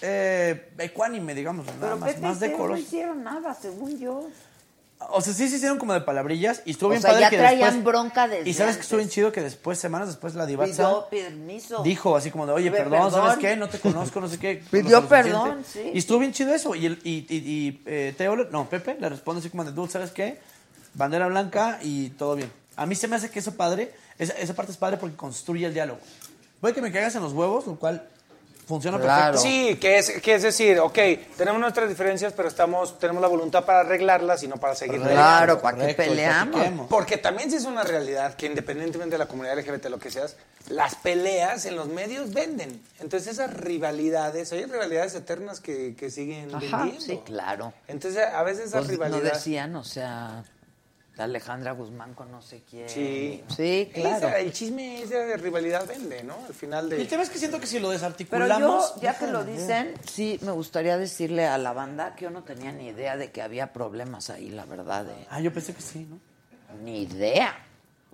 eh, 0.02 0.72
ecuánime, 0.78 1.34
digamos, 1.34 1.66
nada 1.80 1.96
más, 1.96 2.18
más 2.20 2.36
y 2.36 2.40
Teo 2.40 2.68
no 2.68 2.76
hicieron 2.76 3.22
nada, 3.22 3.54
según 3.54 3.98
yo. 3.98 4.28
O 5.10 5.20
sea, 5.20 5.32
sí 5.32 5.48
se 5.48 5.56
hicieron 5.56 5.78
como 5.78 5.92
de 5.94 6.00
palabrillas 6.00 6.62
y 6.64 6.72
estuvo 6.72 6.88
O 6.88 6.90
bien 6.90 7.02
sea, 7.02 7.10
padre 7.12 7.22
ya 7.22 7.30
que 7.30 7.38
traían 7.38 7.74
después... 7.74 7.84
bronca 7.84 8.28
desde 8.28 8.48
Y 8.48 8.52
sabes 8.52 8.76
que 8.76 8.82
estuvo 8.82 8.98
bien 8.98 9.10
chido 9.10 9.32
que 9.32 9.40
después, 9.40 9.78
semanas 9.78 10.08
después, 10.08 10.34
la 10.34 10.46
divaza 10.46 11.08
Pidió 11.08 11.08
permiso. 11.08 11.82
dijo 11.82 12.16
así 12.16 12.30
como 12.30 12.46
de, 12.46 12.52
oye, 12.52 12.70
perdón, 12.70 13.10
¿sabes 13.10 13.38
qué? 13.38 13.56
No 13.56 13.68
te 13.68 13.78
conozco, 13.78 14.20
no 14.20 14.28
sé 14.28 14.38
qué. 14.38 14.62
Pidió 14.70 15.08
perdón, 15.08 15.64
sí. 15.66 15.90
Y 15.94 15.98
estuvo 15.98 16.18
bien 16.18 16.32
chido 16.32 16.54
eso. 16.54 16.74
Y, 16.74 16.86
el, 16.86 17.00
y, 17.04 17.26
y, 17.28 17.36
y, 17.36 17.82
eh, 17.86 18.14
Teo, 18.16 18.36
no, 18.36 18.68
Pepe 18.68 18.96
le 18.98 19.08
responde 19.08 19.40
así 19.40 19.50
como 19.50 19.64
de, 19.64 19.72
dude, 19.72 19.90
¿sabes 19.90 20.10
qué? 20.10 20.40
Bandera 20.94 21.26
blanca 21.26 21.78
y 21.82 22.10
todo 22.10 22.36
bien. 22.36 22.52
A 22.76 22.86
mí 22.86 22.94
se 22.94 23.08
me 23.08 23.16
hace 23.16 23.30
que 23.30 23.38
eso 23.38 23.56
padre, 23.56 23.92
esa, 24.18 24.34
esa 24.34 24.54
parte 24.54 24.72
es 24.72 24.78
padre 24.78 24.98
porque 24.98 25.16
construye 25.16 25.66
el 25.66 25.74
diálogo. 25.74 26.00
Puede 26.60 26.74
que 26.74 26.82
me 26.82 26.92
caigas 26.92 27.14
en 27.16 27.22
los 27.22 27.32
huevos, 27.32 27.66
lo 27.66 27.76
cual 27.76 28.08
funciona 28.72 28.98
perfecto. 28.98 29.38
Sí, 29.38 29.76
que 29.80 29.98
es, 29.98 30.10
que 30.22 30.34
es 30.34 30.42
decir, 30.42 30.78
ok, 30.80 30.98
tenemos 31.36 31.60
nuestras 31.60 31.88
diferencias, 31.88 32.32
pero 32.32 32.48
estamos, 32.48 32.98
tenemos 32.98 33.20
la 33.20 33.28
voluntad 33.28 33.64
para 33.64 33.80
arreglarlas 33.80 34.42
y 34.42 34.48
no 34.48 34.56
para 34.56 34.74
seguir 34.74 35.00
Claro, 35.00 35.60
peleando. 35.60 35.62
¿para 35.62 35.86
qué 35.86 35.94
peleamos? 35.94 36.86
Porque 36.88 37.16
también 37.18 37.50
sí 37.50 37.56
es 37.56 37.64
una 37.64 37.82
realidad 37.84 38.34
que 38.34 38.46
independientemente 38.46 39.14
de 39.14 39.18
la 39.18 39.26
comunidad 39.26 39.58
LGBT, 39.58 39.86
lo 39.86 39.98
que 39.98 40.10
seas, 40.10 40.36
las 40.68 40.94
peleas 40.96 41.66
en 41.66 41.76
los 41.76 41.88
medios 41.88 42.32
venden. 42.32 42.80
Entonces 43.00 43.34
esas 43.34 43.52
rivalidades, 43.54 44.52
hay 44.52 44.64
rivalidades 44.64 45.14
eternas 45.14 45.60
que, 45.60 45.94
que 45.96 46.10
siguen 46.10 46.54
Ajá, 46.54 46.78
vendiendo. 46.78 47.00
sí, 47.00 47.20
claro. 47.24 47.72
Entonces 47.88 48.22
a 48.24 48.42
veces 48.42 48.66
esas 48.68 48.86
Pues, 48.86 48.98
no 48.98 49.04
rivalidades... 49.04 49.32
decían, 49.38 49.76
o 49.76 49.84
sea, 49.84 50.44
Alejandra 51.18 51.72
Guzmán 51.72 52.14
con 52.14 52.30
no 52.32 52.40
sé 52.40 52.62
quién. 52.68 52.88
Sí. 52.88 53.44
Sí, 53.54 53.90
claro. 53.94 54.16
Esa- 54.28 54.38
el 54.38 54.52
chisme 54.52 55.02
esa 55.02 55.18
de 55.18 55.36
rivalidad 55.36 55.86
vende, 55.86 56.22
¿no? 56.24 56.34
Al 56.46 56.54
final 56.54 56.88
de... 56.88 56.98
Y 56.98 57.02
el 57.02 57.08
tema 57.08 57.22
es 57.22 57.28
que 57.30 57.38
siento 57.38 57.60
que 57.60 57.66
si 57.66 57.76
lo 57.78 57.88
Pero 57.88 57.92
desarticulamos... 57.92 58.94
yo, 58.96 59.00
ya 59.02 59.18
que 59.18 59.26
lo 59.26 59.44
dicen, 59.44 59.94
sí, 60.10 60.38
me 60.42 60.52
gustaría 60.52 60.96
decirle 60.96 61.46
a 61.46 61.58
la 61.58 61.72
banda 61.74 62.14
que 62.16 62.24
yo 62.24 62.30
no 62.30 62.42
tenía 62.44 62.72
ni 62.72 62.88
idea 62.88 63.16
de 63.16 63.30
que 63.30 63.42
había 63.42 63.72
problemas 63.74 64.30
ahí, 64.30 64.48
la 64.50 64.64
verdad. 64.64 65.04
de- 65.04 65.26
Ah, 65.30 65.40
yo 65.40 65.52
pensé 65.52 65.74
que 65.74 65.82
sí, 65.82 66.06
¿no? 66.08 66.18
Ni 66.82 67.02
idea. 67.02 67.54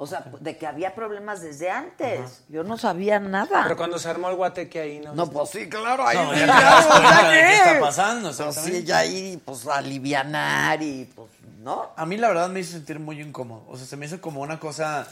O 0.00 0.06
sea, 0.06 0.24
de 0.40 0.56
que 0.56 0.64
había 0.66 0.94
problemas 0.94 1.40
desde 1.40 1.70
antes. 1.70 2.44
Yo 2.48 2.62
no 2.62 2.78
sabía 2.78 3.18
nada. 3.18 3.62
Pero 3.64 3.76
cuando 3.76 3.98
se 3.98 4.08
armó 4.08 4.28
el 4.30 4.36
guateque 4.36 4.80
ahí, 4.80 5.00
¿no? 5.00 5.12
No, 5.12 5.28
pues 5.28 5.50
sí, 5.50 5.68
claro. 5.68 6.06
Ahí 6.06 6.16
No, 6.16 6.32
ya 6.34 6.44
claro, 6.44 6.62
das 6.76 6.86
cuenta 6.86 7.10
¿ya 7.22 7.28
de 7.30 7.36
qué 7.40 7.46
qué? 7.48 7.54
está 7.56 7.80
pasando, 7.80 8.32
Pues 8.36 8.54
sí, 8.56 8.84
ya 8.84 8.98
ahí, 8.98 9.42
pues, 9.44 9.66
alivianar 9.66 10.80
y, 10.82 11.04
pues, 11.16 11.28
¿no? 11.68 11.92
A 11.96 12.06
mí 12.06 12.16
la 12.16 12.28
verdad 12.28 12.48
me 12.48 12.60
hizo 12.60 12.72
sentir 12.72 12.98
muy 12.98 13.20
incómodo. 13.20 13.64
O 13.68 13.76
sea, 13.76 13.86
se 13.86 13.96
me 13.98 14.06
hizo 14.06 14.20
como 14.22 14.40
una 14.40 14.58
cosa... 14.58 15.06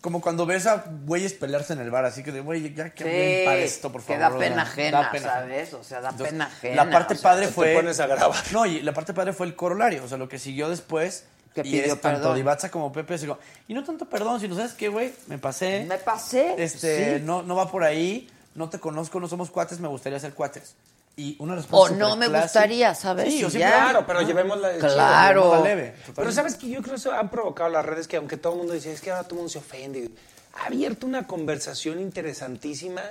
Como 0.00 0.22
cuando 0.22 0.46
ves 0.46 0.66
a 0.66 0.82
güeyes 1.04 1.34
pelearse 1.34 1.74
en 1.74 1.80
el 1.80 1.90
bar, 1.90 2.06
así 2.06 2.22
que 2.22 2.32
de, 2.32 2.40
güey, 2.40 2.74
ya 2.74 2.88
que 2.88 3.04
hablen 3.04 3.44
para 3.44 3.58
esto, 3.58 3.92
por 3.92 4.00
que 4.00 4.16
favor. 4.16 4.20
da 4.20 4.28
o 4.28 4.30
sea, 4.30 4.48
pena 4.48 4.62
ajena, 4.62 5.02
da 5.02 5.10
pena 5.10 5.28
¿sabes? 5.28 5.74
O 5.74 5.84
sea, 5.84 6.00
da 6.00 6.08
Entonces, 6.08 6.32
pena 6.32 6.46
ajena. 6.46 6.84
La 6.84 6.90
parte 6.90 7.12
o 7.12 7.16
sea, 7.18 7.30
padre 7.30 7.46
te 7.48 7.52
fue... 7.52 7.74
pones 7.74 8.00
a 8.00 8.06
grabar. 8.06 8.42
No, 8.52 8.64
y 8.64 8.80
la 8.80 8.94
parte 8.94 9.12
padre 9.12 9.34
fue 9.34 9.46
el 9.46 9.54
corolario. 9.54 10.02
O 10.02 10.08
sea, 10.08 10.16
lo 10.16 10.26
que 10.26 10.38
siguió 10.38 10.70
después... 10.70 11.24
Que 11.54 11.60
y 11.60 11.64
pidió 11.64 11.82
es 11.82 12.00
tanto 12.00 12.20
perdón. 12.20 12.36
Divatza 12.36 12.70
como 12.70 12.92
Pepe. 12.92 13.14
así 13.14 13.26
como, 13.26 13.40
y 13.68 13.74
no 13.74 13.84
tanto 13.84 14.08
perdón, 14.08 14.40
sino, 14.40 14.54
¿sabes 14.54 14.72
qué, 14.72 14.88
güey? 14.88 15.12
Me 15.26 15.36
pasé. 15.36 15.84
Me 15.86 15.98
pasé. 15.98 16.54
Este, 16.56 17.18
sí. 17.18 17.24
no, 17.24 17.42
no 17.42 17.54
va 17.56 17.70
por 17.70 17.84
ahí. 17.84 18.30
No 18.54 18.70
te 18.70 18.78
conozco, 18.78 19.20
no 19.20 19.28
somos 19.28 19.50
cuates, 19.50 19.80
me 19.80 19.88
gustaría 19.88 20.18
ser 20.18 20.32
cuates. 20.32 20.76
Y 21.16 21.36
una 21.38 21.52
O 21.52 21.56
respuesta 21.56 21.96
no 21.96 22.16
me 22.16 22.28
gustaría, 22.28 22.94
¿sabes? 22.94 23.26
Sí, 23.26 23.40
Y 23.40 23.44
o 23.44 23.48
ya. 23.48 23.50
simplemente- 23.50 23.80
Claro, 23.90 24.06
pero 24.06 24.22
llevémosla 24.22 24.68
de 24.68 24.76
chido, 24.80 24.94
Claro. 24.94 25.42
leve, 25.62 25.82
totalmente. 25.90 26.12
Pero 26.16 26.32
sabes 26.32 26.54
que 26.56 26.68
yo 26.68 26.80
creo 26.80 26.94
que 26.94 27.00
eso 27.00 27.12
han 27.12 27.30
provocado 27.30 27.68
las 27.68 27.84
redes 27.84 28.08
que 28.08 28.16
aunque 28.16 28.36
todo 28.36 28.52
el 28.54 28.58
mundo 28.60 28.72
dice, 28.74 28.92
es 28.92 29.00
que 29.00 29.10
ahora 29.10 29.24
todo 29.24 29.34
el 29.34 29.36
mundo 29.38 29.50
se 29.50 29.58
ofende, 29.58 30.08
ha 30.54 30.66
abierto 30.66 31.06
una 31.06 31.26
conversación 31.26 32.00
interesantísima. 32.00 33.02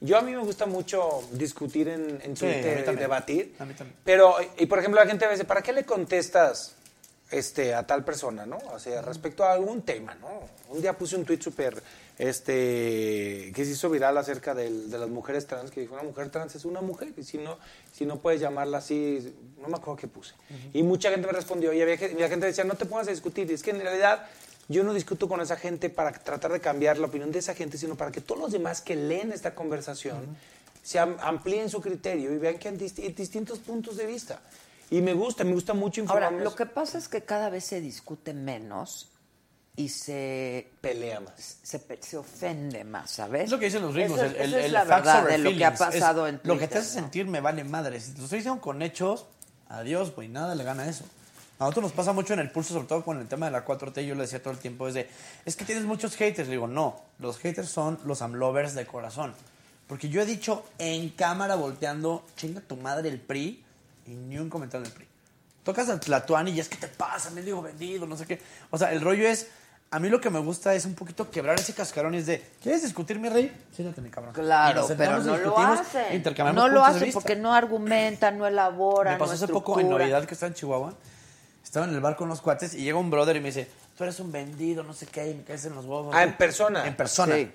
Yo 0.00 0.18
a 0.18 0.22
mí 0.22 0.30
me 0.32 0.38
gusta 0.38 0.66
mucho 0.66 1.22
discutir 1.32 1.88
en, 1.88 2.20
Sí, 2.36 2.46
a 2.46 2.52
Twitter 2.52 2.90
y 2.92 2.96
debatir. 2.96 3.56
A 3.58 3.64
mí 3.64 3.74
también. 3.74 3.96
Pero, 4.04 4.36
y 4.58 4.66
por 4.66 4.78
ejemplo, 4.78 5.00
la 5.02 5.06
gente 5.08 5.28
dice, 5.28 5.44
¿para 5.44 5.62
qué 5.62 5.72
le 5.72 5.84
contestas 5.84 6.74
este, 7.30 7.74
a 7.74 7.84
tal 7.86 8.04
persona, 8.04 8.46
no? 8.46 8.58
O 8.72 8.78
sea, 8.78 9.02
respecto 9.02 9.42
a 9.42 9.52
algún 9.52 9.82
tema, 9.82 10.14
¿no? 10.20 10.28
Un 10.68 10.80
día 10.82 10.92
puse 10.92 11.16
un 11.16 11.24
tweet 11.24 11.40
súper, 11.40 11.82
este, 12.18 13.52
que 13.54 13.64
se 13.64 13.72
hizo 13.72 13.90
viral 13.90 14.16
acerca 14.18 14.54
del- 14.54 14.90
de 14.90 14.98
las 14.98 15.08
mujeres 15.08 15.46
trans, 15.46 15.70
que 15.70 15.80
dijo, 15.80 15.94
una 15.94 16.02
mujer 16.02 16.30
trans 16.30 16.54
es 16.54 16.64
una 16.64 16.80
mujer, 16.80 17.12
y 17.16 17.22
si 17.22 17.38
no, 17.38 17.58
si 17.92 18.06
no 18.06 18.18
puedes 18.18 18.40
llamarla 18.40 18.78
así, 18.78 19.34
no 19.60 19.68
me 19.68 19.76
acuerdo 19.76 19.96
qué 19.96 20.08
puse. 20.08 20.34
Y 20.72 20.82
mucha 20.82 21.10
gente 21.10 21.26
me 21.26 21.32
respondió, 21.32 21.72
y 21.72 21.80
había, 21.80 21.96
la 21.96 22.28
gente 22.28 22.46
decía, 22.46 22.64
no 22.64 22.74
te 22.74 22.86
pongas 22.86 23.08
a 23.08 23.10
discutir, 23.10 23.50
y 23.50 23.54
es 23.54 23.62
que 23.62 23.70
en 23.70 23.80
realidad 23.80 24.26
yo 24.68 24.82
no 24.82 24.92
discuto 24.94 25.28
con 25.28 25.40
esa 25.40 25.56
gente 25.56 25.90
para 25.90 26.12
tratar 26.12 26.52
de 26.52 26.60
cambiar 26.60 26.98
la 26.98 27.06
opinión 27.06 27.30
de 27.32 27.38
esa 27.38 27.54
gente, 27.54 27.78
sino 27.78 27.96
para 27.96 28.10
que 28.10 28.20
todos 28.20 28.40
los 28.40 28.52
demás 28.52 28.80
que 28.80 28.96
leen 28.96 29.32
esta 29.32 29.54
conversación 29.54 30.36
se 30.82 30.98
am- 30.98 31.16
amplíen 31.20 31.68
su 31.68 31.80
criterio 31.80 32.32
y 32.32 32.38
vean 32.38 32.58
que 32.58 32.68
hay 32.68 32.76
disti- 32.76 33.14
distintos 33.14 33.58
puntos 33.58 33.96
de 33.96 34.06
vista. 34.06 34.40
Y 34.90 35.00
me 35.02 35.14
gusta, 35.14 35.42
me 35.42 35.52
gusta 35.52 35.74
mucho 35.74 36.00
Ahora, 36.02 36.26
informarme. 36.26 36.44
lo 36.44 36.54
que 36.54 36.64
pasa 36.66 36.96
es 36.98 37.08
que 37.08 37.22
cada 37.22 37.50
vez 37.50 37.64
se 37.64 37.80
discute 37.80 38.32
menos 38.34 39.08
y 39.76 39.88
se 39.90 40.68
pelea 40.80 41.20
más. 41.20 41.58
se, 41.62 41.80
se 42.00 42.16
ofende 42.16 42.82
más, 42.84 43.10
¿sabes? 43.10 43.44
Es 43.44 43.50
lo 43.50 43.58
que 43.58 43.66
dicen 43.66 43.82
los 43.82 43.94
gringos, 43.94 44.18
Eso 44.18 44.26
el, 44.26 44.34
es- 44.36 44.40
el, 44.40 44.54
es 44.54 44.72
la 44.72 44.84
verdad 44.84 45.26
de 45.28 45.38
lo 45.38 45.50
que 45.50 45.64
ha 45.64 45.72
feelings. 45.72 45.94
Es 45.94 46.00
pasado 46.00 46.26
en 46.28 46.40
Lo 46.44 46.54
que 46.54 46.60
te 46.60 46.66
Twitter, 46.66 46.78
hace 46.78 46.94
¿no? 46.96 47.02
sentir 47.02 47.26
me 47.26 47.40
vale 47.40 47.62
madre. 47.64 48.00
Si 48.00 48.12
te 48.12 48.18
lo 48.18 48.24
estoy 48.24 48.38
diciendo 48.38 48.60
con 48.60 48.80
hechos, 48.82 49.26
adiós, 49.68 50.14
güey, 50.14 50.28
nada 50.28 50.54
le 50.54 50.64
gana 50.64 50.88
eso. 50.88 51.04
A 51.58 51.64
nosotros 51.64 51.84
nos 51.84 51.92
pasa 51.92 52.12
mucho 52.12 52.32
en 52.34 52.40
el 52.40 52.50
pulso, 52.50 52.74
sobre 52.74 52.86
todo 52.86 53.04
con 53.04 53.18
el 53.18 53.28
tema 53.28 53.46
de 53.46 53.52
la 53.52 53.64
4T. 53.64 54.04
Yo 54.06 54.14
le 54.14 54.22
decía 54.22 54.42
todo 54.42 54.52
el 54.52 54.58
tiempo, 54.58 54.88
es 54.88 54.94
de, 54.94 55.08
es 55.44 55.56
que 55.56 55.64
tienes 55.64 55.84
muchos 55.84 56.14
haters. 56.16 56.48
Le 56.48 56.54
digo, 56.54 56.66
no, 56.68 57.00
los 57.18 57.38
haters 57.38 57.68
son 57.68 57.98
los 58.04 58.20
amlovers 58.22 58.74
de 58.74 58.86
corazón. 58.86 59.34
Porque 59.86 60.08
yo 60.08 60.20
he 60.20 60.26
dicho 60.26 60.64
en 60.78 61.10
cámara 61.10 61.54
volteando, 61.54 62.26
chinga 62.36 62.60
tu 62.60 62.76
madre 62.76 63.08
el 63.08 63.20
PRI, 63.20 63.62
y 64.06 64.10
ni 64.10 64.36
un 64.38 64.50
comentario 64.50 64.84
del 64.84 64.92
PRI. 64.92 65.06
Tocas 65.64 65.88
al 65.88 65.98
Tlatuani 66.00 66.50
y 66.52 66.60
es 66.60 66.68
que 66.68 66.76
te 66.76 66.88
pasa, 66.88 67.30
me 67.30 67.42
digo 67.42 67.60
vendido, 67.62 68.06
no 68.06 68.16
sé 68.16 68.26
qué. 68.26 68.40
O 68.70 68.78
sea, 68.78 68.92
el 68.92 69.00
rollo 69.00 69.26
es, 69.28 69.48
a 69.96 69.98
mí 69.98 70.10
lo 70.10 70.20
que 70.20 70.28
me 70.28 70.40
gusta 70.40 70.74
es 70.74 70.84
un 70.84 70.94
poquito 70.94 71.30
quebrar 71.30 71.58
ese 71.58 71.72
cascarón 71.72 72.12
y 72.12 72.18
es 72.18 72.26
de, 72.26 72.44
¿quieres 72.62 72.82
discutir, 72.82 73.18
mi 73.18 73.30
rey? 73.30 73.50
Siéntate, 73.72 74.02
mi 74.02 74.10
cabrón. 74.10 74.34
Claro, 74.34 74.86
pero 74.94 75.22
no 75.22 75.38
lo 75.38 75.58
hacen. 75.58 76.14
intercambiamos 76.14 76.62
No 76.62 76.68
lo 76.68 76.84
hacen 76.84 77.10
porque 77.14 77.34
no 77.34 77.54
argumentan, 77.54 78.36
no 78.36 78.46
elaboran. 78.46 79.14
Me 79.14 79.18
pasó 79.18 79.32
no 79.32 79.36
hace 79.36 79.48
poco 79.48 79.80
en. 79.80 79.88
Navidad 79.88 80.26
que 80.26 80.34
estaba 80.34 80.48
en 80.48 80.54
Chihuahua. 80.54 80.92
Estaba 81.64 81.86
en 81.86 81.94
el 81.94 82.02
bar 82.02 82.14
con 82.14 82.28
los 82.28 82.42
cuates 82.42 82.74
y 82.74 82.82
llega 82.82 82.98
un 82.98 83.10
brother 83.10 83.36
y 83.36 83.40
me 83.40 83.46
dice, 83.46 83.70
tú 83.96 84.04
eres 84.04 84.20
un 84.20 84.30
vendido, 84.30 84.82
no 84.82 84.92
sé 84.92 85.06
qué, 85.06 85.30
y 85.30 85.34
me 85.34 85.44
caes 85.44 85.64
en 85.64 85.74
los 85.74 85.86
huevos. 85.86 86.14
Ah, 86.14 86.24
en 86.24 86.36
persona. 86.36 86.86
En 86.86 86.94
persona. 86.94 87.34
Sí. 87.34 87.50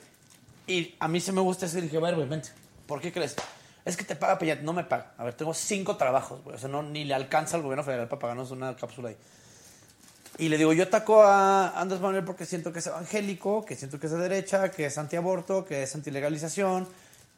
Y 0.65 0.95
a 0.99 1.07
mí 1.07 1.21
se 1.21 1.31
me 1.31 1.41
gusta 1.41 1.67
eso 1.67 1.77
y 1.77 1.81
dije, 1.81 1.97
a 1.97 1.99
ver, 1.99 2.15
güey, 2.15 2.27
vente. 2.27 2.49
¿Por 2.87 3.01
qué 3.01 3.13
crees? 3.13 3.35
Es 3.85 3.95
que 3.95 4.03
te 4.03 4.15
paga 4.15 4.39
Peña. 4.39 4.55
No 4.55 4.73
me 4.73 4.83
paga. 4.83 5.11
A 5.19 5.25
ver, 5.25 5.35
tengo 5.35 5.53
cinco 5.53 5.95
trabajos, 5.95 6.43
güey. 6.43 6.55
O 6.55 6.59
sea, 6.59 6.69
no, 6.69 6.81
ni 6.81 7.03
le 7.03 7.13
alcanza 7.13 7.55
al 7.57 7.61
gobierno 7.61 7.83
federal 7.83 8.07
para 8.07 8.19
pagarnos 8.19 8.49
una 8.49 8.75
cápsula 8.75 9.09
ahí. 9.09 9.17
Y 10.41 10.49
le 10.49 10.57
digo, 10.57 10.73
yo 10.73 10.81
ataco 10.85 11.21
a 11.21 11.79
Andrés 11.79 12.01
Manuel 12.01 12.23
porque 12.23 12.47
siento 12.47 12.73
que 12.73 12.79
es 12.79 12.87
evangélico, 12.87 13.63
que 13.63 13.75
siento 13.75 13.99
que 13.99 14.07
es 14.07 14.11
de 14.11 14.17
derecha, 14.17 14.71
que 14.71 14.87
es 14.87 14.97
antiaborto, 14.97 15.63
que 15.65 15.83
es 15.83 15.93
antilegalización. 15.93 16.87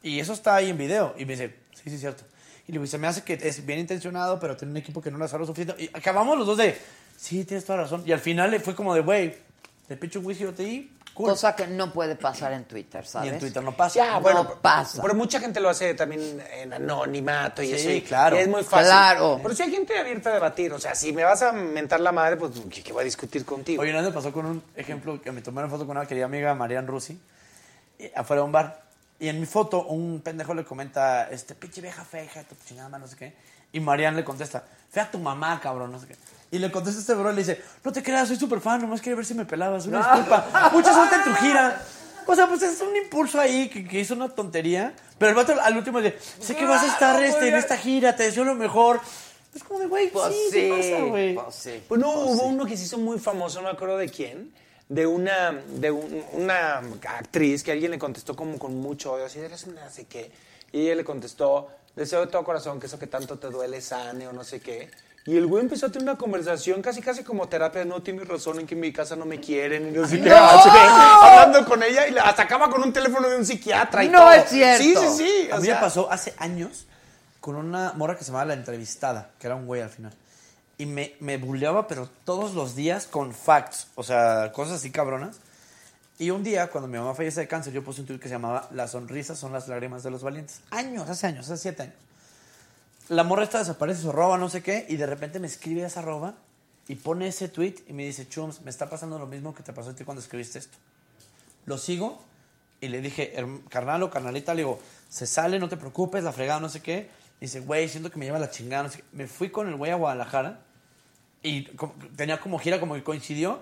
Y 0.02 0.20
eso 0.20 0.32
está 0.32 0.54
ahí 0.54 0.70
en 0.70 0.78
video. 0.78 1.14
Y 1.18 1.26
me 1.26 1.32
dice, 1.32 1.54
sí, 1.74 1.90
sí, 1.90 1.98
cierto. 1.98 2.24
Y 2.66 2.72
le 2.72 2.78
digo, 2.78 2.86
se 2.86 2.96
me 2.96 3.06
hace 3.06 3.22
que 3.22 3.34
es 3.34 3.66
bien 3.66 3.78
intencionado, 3.78 4.40
pero 4.40 4.56
tiene 4.56 4.70
un 4.70 4.78
equipo 4.78 5.02
que 5.02 5.10
no 5.10 5.22
hace 5.22 5.36
lo 5.36 5.44
suficiente. 5.44 5.84
Y 5.84 5.90
acabamos 5.92 6.38
los 6.38 6.46
dos 6.46 6.56
de, 6.56 6.78
sí, 7.14 7.44
tienes 7.44 7.66
toda 7.66 7.80
razón. 7.80 8.02
Y 8.06 8.12
al 8.12 8.20
final 8.20 8.50
le 8.50 8.58
fue 8.58 8.74
como 8.74 8.94
de, 8.94 9.02
güey, 9.02 9.34
te 9.86 9.98
picho 9.98 10.20
un 10.20 10.24
whisky 10.24 10.46
OTI, 10.46 10.90
cool. 11.14 11.30
Cosa 11.30 11.54
que 11.56 11.66
no 11.66 11.92
puede 11.92 12.16
pasar 12.16 12.52
en 12.52 12.64
Twitter, 12.64 13.06
¿sabes? 13.06 13.30
Y 13.30 13.34
en 13.34 13.40
Twitter 13.40 13.62
no 13.62 13.76
pasa. 13.76 13.94
Ya, 14.04 14.18
bueno, 14.18 14.44
no 14.44 14.54
pasa. 14.60 15.00
Pero 15.00 15.14
mucha 15.14 15.40
gente 15.40 15.60
lo 15.60 15.68
hace 15.70 15.94
también 15.94 16.42
en 16.52 16.72
anonimato 16.72 17.62
y 17.62 17.68
Sí, 17.68 17.74
eso. 17.74 17.90
y- 17.90 18.02
claro. 18.02 18.36
y 18.36 18.40
es 18.40 18.48
muy 18.48 18.62
fácil. 18.64 18.86
Claro. 18.88 19.40
Pero 19.42 19.54
si 19.54 19.62
hay 19.62 19.70
gente 19.70 19.98
abierta 19.98 20.30
a 20.30 20.34
debatir, 20.34 20.72
o 20.72 20.78
sea, 20.78 20.94
si 20.94 21.12
me 21.12 21.24
vas 21.24 21.40
a 21.42 21.52
mentar 21.52 22.00
la 22.00 22.12
madre, 22.12 22.36
pues, 22.36 22.52
¿qué, 22.70 22.82
qué 22.82 22.92
voy 22.92 23.02
a 23.02 23.04
discutir 23.04 23.44
contigo? 23.44 23.80
Oye, 23.82 23.90
una 23.92 24.00
vez 24.00 24.10
me 24.10 24.14
pasó 24.14 24.32
con 24.32 24.44
un 24.46 24.62
ejemplo 24.76 25.22
que 25.22 25.32
me 25.32 25.40
tomé 25.40 25.60
una 25.60 25.70
foto 25.70 25.86
con 25.86 25.96
una 25.96 26.06
querida 26.06 26.24
amiga, 26.26 26.54
Marian 26.54 26.86
Rusi, 26.86 27.18
eh, 27.98 28.12
afuera 28.14 28.40
de 28.42 28.46
un 28.46 28.52
bar. 28.52 28.82
Y 29.20 29.28
en 29.28 29.38
mi 29.38 29.46
foto, 29.46 29.84
un 29.86 30.20
pendejo 30.20 30.52
le 30.54 30.64
comenta, 30.64 31.30
este, 31.30 31.54
pinche 31.54 31.80
vieja 31.80 32.04
fea, 32.04 32.24
hija 32.24 32.40
de 32.40 32.46
tu 32.46 32.56
chingada, 32.66 32.88
madre", 32.88 33.02
no 33.02 33.06
sé 33.08 33.16
qué. 33.16 33.34
Y 33.72 33.80
Marian 33.80 34.16
le 34.16 34.24
contesta, 34.24 34.64
fea 34.90 35.08
tu 35.10 35.18
mamá, 35.18 35.60
cabrón, 35.60 35.92
no 35.92 36.00
sé 36.00 36.08
qué. 36.08 36.16
Y 36.54 36.58
le 36.60 36.70
contesta 36.70 37.00
este 37.00 37.14
bro 37.14 37.32
y 37.32 37.34
le 37.34 37.40
dice, 37.40 37.60
no 37.82 37.90
te 37.92 38.00
creas, 38.00 38.28
soy 38.28 38.36
súper 38.36 38.60
fan, 38.60 38.80
nomás 38.80 39.00
quería 39.00 39.16
ver 39.16 39.26
si 39.26 39.34
me 39.34 39.44
pelabas, 39.44 39.86
una 39.86 39.98
disculpa. 39.98 40.70
Mucha 40.72 40.94
suerte 40.94 41.16
en 41.16 41.24
tu 41.24 41.32
gira. 41.34 41.82
O 42.26 42.34
sea, 42.36 42.46
pues 42.46 42.62
es 42.62 42.80
un 42.80 42.94
impulso 42.96 43.40
ahí 43.40 43.68
que, 43.68 43.84
que 43.88 43.98
hizo 43.98 44.14
una 44.14 44.28
tontería. 44.28 44.94
Pero 45.18 45.30
el 45.30 45.34
vato 45.34 45.52
al 45.60 45.76
último 45.76 46.00
dice, 46.00 46.16
sé 46.40 46.54
que 46.54 46.64
vas 46.64 46.84
a 46.84 46.86
estar 46.92 47.20
este, 47.24 47.48
en 47.48 47.56
esta 47.56 47.76
gira, 47.76 48.14
te 48.14 48.22
deseo 48.22 48.44
lo 48.44 48.54
mejor. 48.54 49.00
Es 49.52 49.64
como 49.64 49.80
de, 49.80 49.86
güey, 49.86 50.10
Pues 50.10 50.32
sí, 50.32 50.40
sí, 50.50 50.60
¿qué 50.60 50.68
pasa, 50.92 51.04
güey? 51.06 51.34
pues 51.34 51.54
sí. 51.56 51.82
Pues 51.88 52.00
no, 52.00 52.12
hubo 52.12 52.44
uno 52.44 52.66
que 52.66 52.76
se 52.76 52.84
hizo 52.84 52.98
muy 52.98 53.18
famoso, 53.18 53.60
no 53.60 53.66
me 53.68 53.74
acuerdo 53.74 53.96
de 53.96 54.08
quién, 54.08 54.52
de 54.88 55.06
una, 55.08 55.52
de 55.52 55.90
un- 55.90 56.24
una 56.34 56.78
actriz 57.18 57.64
que 57.64 57.72
alguien 57.72 57.90
le 57.90 57.98
contestó 57.98 58.36
como 58.36 58.58
con 58.60 58.76
mucho 58.80 59.12
odio, 59.12 59.24
así, 59.26 59.40
eres 59.40 59.64
una 59.64 59.86
así 59.86 60.04
que, 60.04 60.30
y 60.72 60.82
ella 60.82 60.94
le 60.94 61.04
contestó, 61.04 61.68
deseo 61.96 62.20
de 62.20 62.26
todo 62.28 62.44
corazón 62.44 62.78
que 62.78 62.86
eso 62.86 62.98
que 62.98 63.06
tanto 63.08 63.38
te 63.40 63.48
duele 63.48 63.80
sane 63.80 64.28
o 64.28 64.32
no 64.32 64.44
sé 64.44 64.60
qué. 64.60 64.88
Y 65.26 65.36
el 65.38 65.46
güey 65.46 65.62
empezó 65.62 65.86
a 65.86 65.88
tener 65.88 66.06
una 66.08 66.18
conversación 66.18 66.82
casi 66.82 67.00
casi 67.00 67.24
como 67.24 67.48
terapia, 67.48 67.84
no 67.86 68.02
tienes 68.02 68.28
razón 68.28 68.60
en 68.60 68.66
que 68.66 68.74
en 68.74 68.80
mi 68.80 68.92
casa 68.92 69.16
no 69.16 69.24
me 69.24 69.40
quieren 69.40 69.88
y 69.88 69.90
no 69.90 70.06
sé 70.06 70.20
qué, 70.20 70.28
¡No! 70.28 70.36
hablando 70.36 71.64
con 71.64 71.82
ella 71.82 72.06
y 72.06 72.10
la- 72.10 72.24
hasta 72.24 72.42
acaba 72.42 72.68
con 72.68 72.82
un 72.82 72.92
teléfono 72.92 73.26
de 73.28 73.36
un 73.38 73.46
psiquiatra 73.46 74.04
y 74.04 74.08
No 74.10 74.18
todo. 74.18 74.32
es 74.32 74.50
cierto. 74.50 74.82
Sí, 74.82 74.94
sí, 74.94 75.24
sí. 75.24 75.50
A 75.50 75.56
mí 75.58 75.64
sea, 75.66 75.76
me 75.76 75.80
pasó 75.80 76.10
hace 76.12 76.34
años 76.36 76.86
con 77.40 77.56
una 77.56 77.92
morra 77.94 78.16
que 78.18 78.24
se 78.24 78.32
llamaba 78.32 78.44
La 78.46 78.54
Entrevistada, 78.54 79.30
que 79.38 79.46
era 79.46 79.56
un 79.56 79.64
güey 79.66 79.80
al 79.80 79.88
final. 79.90 80.12
Y 80.76 80.84
me, 80.86 81.14
me 81.20 81.38
bulleaba, 81.38 81.86
pero 81.88 82.08
todos 82.24 82.52
los 82.52 82.74
días 82.76 83.06
con 83.06 83.32
facts, 83.32 83.86
o 83.94 84.02
sea, 84.02 84.52
cosas 84.52 84.76
así 84.76 84.90
cabronas. 84.90 85.36
Y 86.18 86.30
un 86.30 86.42
día, 86.44 86.68
cuando 86.68 86.86
mi 86.86 86.98
mamá 86.98 87.14
fallece 87.14 87.40
de 87.40 87.48
cáncer, 87.48 87.72
yo 87.72 87.82
puse 87.82 88.00
un 88.02 88.06
tweet 88.06 88.18
que 88.18 88.28
se 88.28 88.34
llamaba 88.34 88.68
Las 88.72 88.90
sonrisas 88.92 89.38
son 89.38 89.52
las 89.52 89.68
lágrimas 89.68 90.02
de 90.02 90.10
los 90.10 90.22
valientes. 90.22 90.60
Años, 90.70 91.08
hace 91.08 91.26
años, 91.28 91.46
hace 91.50 91.62
siete 91.62 91.82
años. 91.84 91.94
La 93.08 93.22
morra 93.24 93.44
esta 93.44 93.58
desaparece, 93.58 94.02
se 94.02 94.12
roba, 94.12 94.38
no 94.38 94.48
sé 94.48 94.62
qué, 94.62 94.86
y 94.88 94.96
de 94.96 95.06
repente 95.06 95.38
me 95.40 95.46
escribe 95.46 95.82
esa 95.84 96.00
roba 96.02 96.34
y 96.88 96.94
pone 96.96 97.28
ese 97.28 97.48
tweet 97.48 97.76
y 97.86 97.92
me 97.92 98.04
dice, 98.04 98.28
Chums, 98.28 98.62
me 98.62 98.70
está 98.70 98.88
pasando 98.88 99.18
lo 99.18 99.26
mismo 99.26 99.54
que 99.54 99.62
te 99.62 99.72
pasó 99.72 99.90
a 99.90 99.94
ti 99.94 100.04
cuando 100.04 100.22
escribiste 100.22 100.58
esto. 100.58 100.76
Lo 101.66 101.76
sigo 101.78 102.22
y 102.80 102.88
le 102.88 103.00
dije, 103.00 103.32
"Herm- 103.36 103.64
carnal 103.68 104.02
o 104.02 104.10
carnalita, 104.10 104.54
le 104.54 104.62
digo, 104.62 104.78
se 105.08 105.26
sale, 105.26 105.58
no 105.58 105.68
te 105.68 105.76
preocupes, 105.76 106.24
la 106.24 106.32
fregada, 106.32 106.60
no 106.60 106.68
sé 106.68 106.80
qué. 106.80 107.08
Y 107.40 107.46
dice, 107.46 107.60
güey, 107.60 107.88
siento 107.88 108.10
que 108.10 108.18
me 108.18 108.24
lleva 108.26 108.38
la 108.38 108.50
chingada, 108.50 108.84
no 108.84 108.88
sé 108.90 108.98
qué. 108.98 109.04
Me 109.12 109.26
fui 109.26 109.50
con 109.50 109.68
el 109.68 109.76
güey 109.76 109.90
a 109.92 109.96
Guadalajara 109.96 110.60
y 111.42 111.64
como- 111.76 111.94
tenía 112.16 112.40
como 112.40 112.58
gira, 112.58 112.80
como 112.80 112.94
que 112.94 113.02
coincidió. 113.02 113.60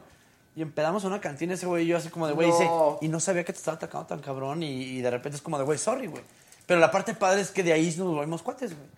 Y 0.55 0.63
empezamos 0.63 1.05
a 1.05 1.07
una 1.09 1.21
cantina 1.21 1.55
ese 1.55 1.67
güey 1.67 1.85
y 1.85 1.87
yo 1.89 1.97
así 1.97 2.11
como 2.11 2.27
de, 2.27 2.33
güey, 2.35 2.51
No. 2.51 2.99
y 3.01 3.09
no 3.09 3.19
sabía 3.21 3.43
que 3.45 3.53
te 3.53 3.59
estaba 3.59 3.77
atacando 3.77 4.07
tan 4.07 4.21
cabrón 4.21 4.63
y, 4.63 4.69
y 4.83 5.01
de 5.01 5.11
repente 5.11 5.37
es 5.37 5.43
como 5.43 5.59
de, 5.59 5.65
güey, 5.65 5.79
sorry, 5.79 6.07
güey. 6.09 6.23
Pero 6.67 6.79
la 6.79 6.91
parte 6.91 7.15
padre 7.15 7.41
es 7.41 7.51
que 7.51 7.63
de 7.63 7.73
ahí 7.73 7.87
nos 7.97 8.09
volvimos 8.09 8.43
cuates, 8.43 8.75
güey. 8.77 8.89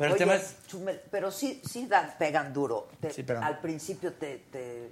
Pero 0.00 0.14
Oye, 0.14 0.24
el 0.24 0.28
tema 0.30 0.34
es... 0.40 0.54
Chumel, 0.66 0.98
pero 1.10 1.30
sí, 1.30 1.60
sí 1.68 1.86
dan, 1.86 2.14
pegan 2.18 2.52
duro. 2.54 2.88
Te- 3.00 3.12
Sí, 3.12 3.22
pegan. 3.22 3.44
Al 3.44 3.58
principio 3.58 4.14
te, 4.14 4.38
te, 4.50 4.90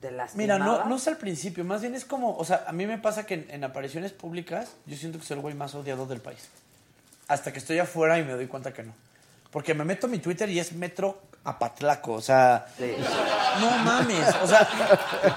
te 0.00 0.10
Mira, 0.34 0.58
no, 0.58 0.84
no 0.84 0.96
es 0.96 1.06
al 1.08 1.16
principio, 1.16 1.64
más 1.64 1.80
bien 1.80 1.94
es 1.94 2.04
como, 2.04 2.36
o 2.36 2.44
sea, 2.44 2.64
a 2.66 2.72
mí 2.72 2.86
me 2.86 2.98
pasa 2.98 3.24
que 3.24 3.34
en, 3.34 3.46
en 3.50 3.62
apariciones 3.64 4.12
públicas 4.12 4.70
yo 4.86 4.96
siento 4.96 5.18
que 5.20 5.24
soy 5.24 5.36
el 5.36 5.42
güey 5.42 5.54
más 5.54 5.74
odiado 5.76 6.06
del 6.06 6.20
país. 6.20 6.48
Hasta 7.28 7.52
que 7.52 7.58
estoy 7.60 7.78
afuera 7.78 8.18
y 8.18 8.24
me 8.24 8.32
doy 8.32 8.46
cuenta 8.48 8.72
que 8.72 8.82
no. 8.82 8.92
Porque 9.52 9.74
me 9.74 9.84
meto 9.84 10.06
a 10.06 10.10
mi 10.10 10.18
Twitter 10.18 10.48
y 10.50 10.58
es 10.58 10.72
metro 10.72 11.22
apatlaco, 11.44 12.12
o 12.14 12.20
sea, 12.20 12.66
no 13.60 13.70
mames, 13.78 14.34
o 14.42 14.46
sea, 14.48 14.68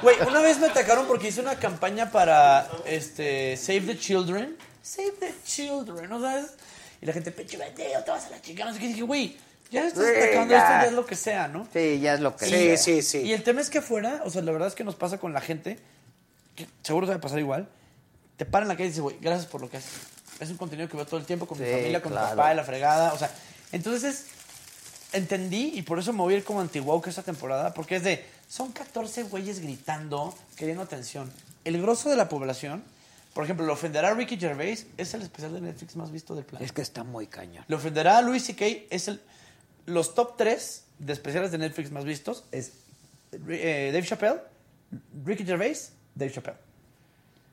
güey, 0.02 0.16
una 0.28 0.42
vez 0.42 0.60
me 0.60 0.68
atacaron 0.68 1.06
porque 1.06 1.28
hice 1.30 1.42
una 1.42 1.56
campaña 1.56 2.12
para 2.12 2.68
este 2.86 3.56
Save 3.56 3.82
the 3.82 3.98
Children, 4.00 4.58
Save 4.82 5.12
the 5.20 5.34
Children, 5.46 6.12
o 6.12 6.20
sea, 6.20 6.40
es- 6.40 6.56
y 7.02 7.06
la 7.06 7.14
gente, 7.14 7.32
pinche 7.32 7.58
bandido, 7.58 8.04
te 8.04 8.12
vas 8.12 8.26
a 8.26 8.30
la 8.30 8.42
chingada, 8.42 8.70
no 8.70 8.76
sé 8.76 8.80
qué, 8.80 8.86
y 8.86 8.90
dije, 8.90 9.02
güey, 9.04 9.38
ya 9.72 9.88
estás 9.88 10.04
Sí, 10.06 10.12
atacando 10.18 10.54
ya. 10.54 10.58
esto, 10.60 10.72
ya 10.74 10.86
es 10.88 10.94
lo 10.94 11.06
que 11.06 11.16
sea, 11.16 11.48
¿no? 11.48 11.68
Sí, 11.74 12.00
ya 12.00 12.14
es 12.14 12.20
lo 12.20 12.36
que 12.36 12.46
Sí, 12.46 12.52
sea. 12.52 12.78
sí, 12.78 13.02
sí. 13.02 13.18
Y 13.20 13.34
el 13.34 13.44
tema 13.44 13.62
es 13.62 13.70
que 13.70 13.82
fuera, 13.82 14.22
o 14.26 14.30
sea, 14.30 14.42
la 14.42 14.52
verdad 14.52 14.68
es 14.68 14.76
que 14.76 14.84
nos 14.84 14.96
pasa 14.96 15.18
con 15.18 15.34
la 15.34 15.42
gente, 15.42 15.80
que 16.56 16.68
seguro 16.84 17.08
te 17.08 17.12
va 17.14 17.18
a 17.18 17.22
pasar 17.22 17.40
igual, 17.40 17.68
te 18.38 18.46
paran 18.46 18.66
en 18.66 18.70
la 18.70 18.76
calle 18.76 18.86
y 18.86 18.90
dices, 18.90 19.02
güey, 19.02 19.18
gracias 19.22 19.46
por 19.48 19.62
lo 19.62 19.70
que 19.70 19.78
haces. 19.78 19.92
Es 20.40 20.50
un 20.50 20.58
contenido 20.58 20.90
que 20.90 20.98
veo 20.98 21.06
todo 21.06 21.20
el 21.20 21.26
tiempo 21.26 21.46
con 21.48 21.60
mi 21.60 21.66
Sí, 21.66 21.72
familia, 21.72 22.02
con 22.02 22.12
claro. 22.12 22.28
mi 22.28 22.36
papá, 22.36 22.50
de 22.50 22.56
la 22.56 22.64
fregada, 22.64 23.14
o 23.14 23.18
sea, 23.18 23.32
entonces 23.72 24.26
entendí 25.14 25.72
y 25.76 25.82
por 25.82 26.00
eso 26.00 26.14
me 26.14 26.20
voy 26.20 26.34
a 26.36 26.38
ir 26.38 26.44
como 26.44 26.62
anti-woke 26.62 27.08
esta 27.08 27.22
temporada, 27.24 27.74
porque 27.74 27.98
es 27.98 28.04
de, 28.04 28.26
son 28.50 28.72
14 28.72 29.24
güeyes 29.24 29.60
gritando, 29.60 30.36
queriendo 30.56 30.84
atención. 30.84 31.32
El 31.64 31.82
grosso 31.82 32.10
de 32.10 32.16
la 32.16 32.28
población, 32.30 32.84
por 33.34 33.44
ejemplo, 33.44 33.66
lo 33.66 33.74
ofenderá 33.74 34.10
a 34.10 34.14
Ricky 34.14 34.38
Gervais, 34.38 34.88
es 34.98 35.14
el 35.14 35.22
especial 35.22 35.54
de 35.54 35.62
Netflix 35.62 35.96
más 35.96 36.12
visto 36.12 36.36
del 36.36 36.46
planeta. 36.46 36.66
Es 36.66 36.72
que 36.72 36.82
está 36.82 37.04
muy 37.04 37.28
cañón. 37.28 37.64
Le 37.68 37.76
ofenderá 37.76 38.18
a 38.18 38.22
Louis 38.22 38.44
C.K. 38.44 38.66
Es 38.90 39.08
el, 39.08 39.22
los 39.86 40.14
top 40.16 40.36
3 40.38 40.84
de 41.00 41.14
especiales 41.14 41.52
de 41.52 41.58
Netflix 41.58 41.92
más 41.92 42.04
vistos 42.06 42.44
es 42.52 42.74
eh, 43.32 43.90
Dave 43.94 44.06
Chappelle, 44.06 44.42
Ricky 45.26 45.46
Gervais, 45.46 45.94
Dave 46.16 46.32
Chappelle. 46.32 46.58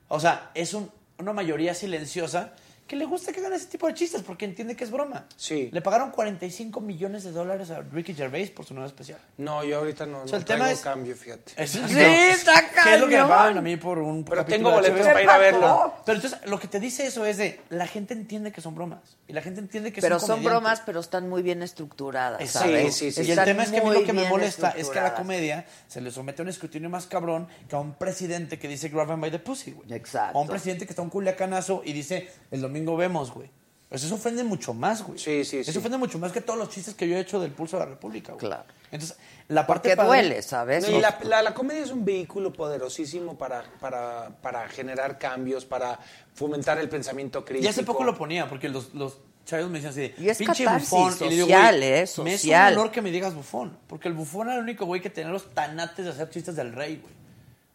O 0.08 0.18
sea, 0.20 0.50
es 0.54 0.74
un- 0.74 0.90
una 1.18 1.32
mayoría 1.32 1.74
silenciosa 1.74 2.52
que 2.88 2.96
le 2.96 3.04
gusta 3.04 3.32
que 3.32 3.38
hagan 3.40 3.52
ese 3.52 3.66
tipo 3.66 3.86
de 3.86 3.94
chistes 3.94 4.22
porque 4.22 4.44
entiende 4.46 4.74
que 4.74 4.82
es 4.82 4.90
broma. 4.90 5.26
Sí. 5.36 5.68
Le 5.72 5.80
pagaron 5.82 6.10
45 6.10 6.80
millones 6.80 7.22
de 7.22 7.30
dólares 7.32 7.70
a 7.70 7.82
Ricky 7.82 8.14
Gervais 8.14 8.50
por 8.50 8.64
su 8.64 8.74
nuevo 8.74 8.86
especial. 8.88 9.18
No, 9.36 9.62
yo 9.62 9.78
ahorita 9.78 10.06
no, 10.06 10.22
O 10.22 10.26
sea, 10.26 10.32
no 10.32 10.38
el 10.38 10.44
tema 10.44 10.70
es- 10.72 10.80
cambio, 10.80 11.14
fíjate. 11.14 11.52
Es- 11.56 11.70
Sí, 11.70 11.78
no. 11.88 12.00
está 12.00 12.64
¿Qué 12.82 12.94
es 12.94 13.00
lo 13.00 13.06
que 13.08 13.18
me 13.22 13.28
pagan 13.28 13.58
a 13.58 13.62
mí 13.62 13.76
por 13.76 13.98
un 13.98 14.24
Pero 14.24 14.44
tengo 14.44 14.70
boletos 14.72 15.06
para 15.06 15.22
ir 15.22 15.28
a 15.30 15.38
verlo. 15.38 15.94
Pero 16.04 16.16
entonces, 16.16 16.40
lo 16.46 16.58
que 16.58 16.66
te 16.66 16.80
dice 16.80 17.06
eso 17.06 17.24
es 17.26 17.36
de, 17.36 17.60
la 17.68 17.86
gente 17.86 18.14
entiende 18.14 18.50
que 18.50 18.60
son 18.62 18.74
bromas. 18.74 19.18
Y 19.28 19.34
la 19.34 19.42
gente 19.42 19.60
entiende 19.60 19.92
que 19.92 20.00
Pero 20.00 20.18
son 20.18 20.26
son 20.28 20.36
comediantes. 20.38 20.60
bromas, 20.62 20.82
pero 20.86 21.00
están 21.00 21.28
muy 21.28 21.42
bien 21.42 21.62
estructuradas. 21.62 22.40
Exacto. 22.40 22.68
¿sabes? 22.70 22.94
Sí, 22.96 23.12
sí, 23.12 23.22
sí. 23.24 23.28
Y 23.28 23.32
el 23.32 23.44
tema 23.44 23.62
es 23.64 23.70
que 23.70 23.78
a 23.78 23.82
mí 23.84 23.90
lo 23.90 24.02
que 24.04 24.12
me 24.14 24.26
molesta 24.28 24.70
es 24.70 24.88
que 24.88 24.98
a 24.98 25.02
la 25.02 25.14
comedia 25.14 25.66
se 25.86 26.00
le 26.00 26.10
somete 26.10 26.40
a 26.40 26.44
un 26.44 26.48
escrutinio 26.48 26.88
más 26.88 27.06
cabrón 27.06 27.46
que 27.68 27.76
a 27.76 27.78
un 27.78 27.94
presidente 27.94 28.58
que 28.58 28.66
dice 28.68 28.88
grab 28.88 29.10
'em 29.10 29.20
by 29.20 29.30
the 29.30 29.38
pussy, 29.38 29.72
güey. 29.72 29.92
Exacto. 29.92 30.38
A 30.38 30.40
un 30.40 30.48
presidente 30.48 30.86
que 30.86 30.92
está 30.92 31.02
un 31.02 31.10
culiacanazo 31.10 31.82
y 31.84 31.92
dice 31.92 32.30
el 32.50 32.62
domingo 32.62 32.77
vemos, 32.86 33.32
güey. 33.32 33.50
Pues 33.88 34.04
eso 34.04 34.16
ofende 34.16 34.44
mucho 34.44 34.74
más, 34.74 35.02
güey. 35.02 35.18
Sí, 35.18 35.46
sí, 35.46 35.58
Eso 35.60 35.72
sí. 35.72 35.78
ofende 35.78 35.96
mucho 35.96 36.18
más 36.18 36.30
que 36.30 36.42
todos 36.42 36.58
los 36.58 36.68
chistes 36.68 36.94
que 36.94 37.08
yo 37.08 37.16
he 37.16 37.20
hecho 37.20 37.40
del 37.40 37.52
pulso 37.52 37.78
de 37.78 37.84
la 37.84 37.88
República, 37.90 38.32
güey. 38.34 38.40
Claro. 38.46 38.64
Entonces, 38.90 39.16
la 39.48 39.66
parte 39.66 39.96
Porque 39.96 40.06
duele, 40.06 40.42
¿sabes? 40.42 40.86
No, 40.86 40.98
y 40.98 41.00
la, 41.00 41.18
la- 41.22 41.40
la 41.42 41.54
comedia 41.54 41.82
es 41.84 41.90
un 41.90 42.04
vehículo 42.04 42.52
poderosísimo 42.52 43.38
para, 43.38 43.64
para, 43.80 44.28
para 44.42 44.68
generar 44.68 45.18
cambios, 45.18 45.64
para 45.64 45.98
fomentar 46.34 46.78
el 46.78 46.90
pensamiento 46.90 47.44
crítico. 47.46 47.64
Y 47.64 47.68
hace 47.68 47.82
poco 47.82 48.04
lo 48.04 48.14
ponía, 48.16 48.46
porque 48.46 48.68
los, 48.68 48.92
los 48.92 49.20
chavos 49.46 49.70
me 49.70 49.80
decían 49.80 49.92
así 49.92 50.00
de, 50.02 50.14
Y 50.18 50.28
es 50.28 50.36
pinche 50.36 50.66
bufón. 50.68 51.14
Y 51.20 51.24
le 51.24 51.30
digo, 51.30 51.46
social, 51.46 51.76
güey, 51.78 51.88
¿eh? 51.88 51.92
Me 51.92 52.02
es 52.02 52.18
un 52.18 52.28
Social. 52.30 52.72
honor 52.74 52.90
que 52.90 53.00
me 53.00 53.10
digas 53.10 53.34
bufón. 53.34 53.78
Porque 53.86 54.08
el 54.08 54.12
bufón 54.14 54.48
era 54.48 54.56
el 54.58 54.62
único 54.64 54.84
güey 54.84 55.00
que 55.00 55.08
tenía 55.08 55.30
los 55.32 55.54
tanates 55.54 56.04
de 56.04 56.10
hacer 56.10 56.28
chistes 56.28 56.54
del 56.56 56.74
rey, 56.74 56.96
güey. 57.02 57.14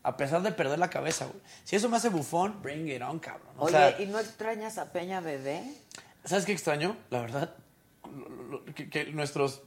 A 0.04 0.18
pesar 0.18 0.42
de 0.42 0.52
perder 0.52 0.80
la 0.80 0.90
cabeza, 0.90 1.26
güey. 1.26 1.40
Si 1.64 1.76
eso 1.78 1.88
me 1.90 1.96
hace 1.98 2.10
bufón, 2.10 2.62
bring 2.62 2.90
it 2.90 3.02
on, 3.02 3.20
cabrón. 3.20 3.48
O 3.58 3.66
Oye, 3.66 3.72
sea, 3.72 4.02
¿y 4.02 4.06
no 4.06 4.20
extrañas 4.20 4.78
a 4.78 4.92
Peña 4.92 5.22
Bebé? 5.22 5.64
¿Sabes 6.26 6.46
qué 6.46 6.52
extraño? 6.52 6.98
La 7.10 7.22
verdad, 7.22 7.56
que, 8.76 8.90
que 8.90 9.06
nuestros 9.06 9.62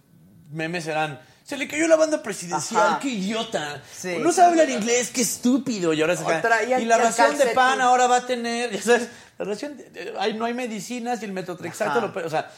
memes 0.53 0.87
eran. 0.87 1.21
Se 1.45 1.57
le 1.57 1.67
cayó 1.69 1.87
la 1.89 1.97
banda 1.97 2.23
presidencial, 2.23 2.87
Ajá. 2.87 2.99
qué 3.01 3.09
idiota. 3.09 3.83
Sí. 3.97 4.17
No 4.21 4.33
sabe 4.33 4.49
hablar 4.49 4.69
inglés, 4.71 5.11
qué 5.11 5.23
estúpido. 5.23 5.93
Y 5.93 6.03
ahora 6.03 6.17
se 6.17 6.25
traía 6.25 6.81
Y 6.81 6.85
la 6.85 6.99
ración 6.99 7.39
de 7.39 7.47
pan 7.49 7.81
ahora 7.81 8.07
va 8.07 8.17
a 8.17 8.27
tener. 8.27 8.73
Ya 8.73 8.83
sabes, 8.83 9.09
la 9.39 9.45
ración. 9.45 9.77
de- 9.77 10.15
hay- 10.19 10.35
no 10.35 10.45
hay 10.45 10.55
medicinas 10.55 11.23
y 11.23 11.25
el 11.25 11.33
metotrexato. 11.33 12.01
Lo- 12.01 12.27
o 12.27 12.31
sea, 12.31 12.51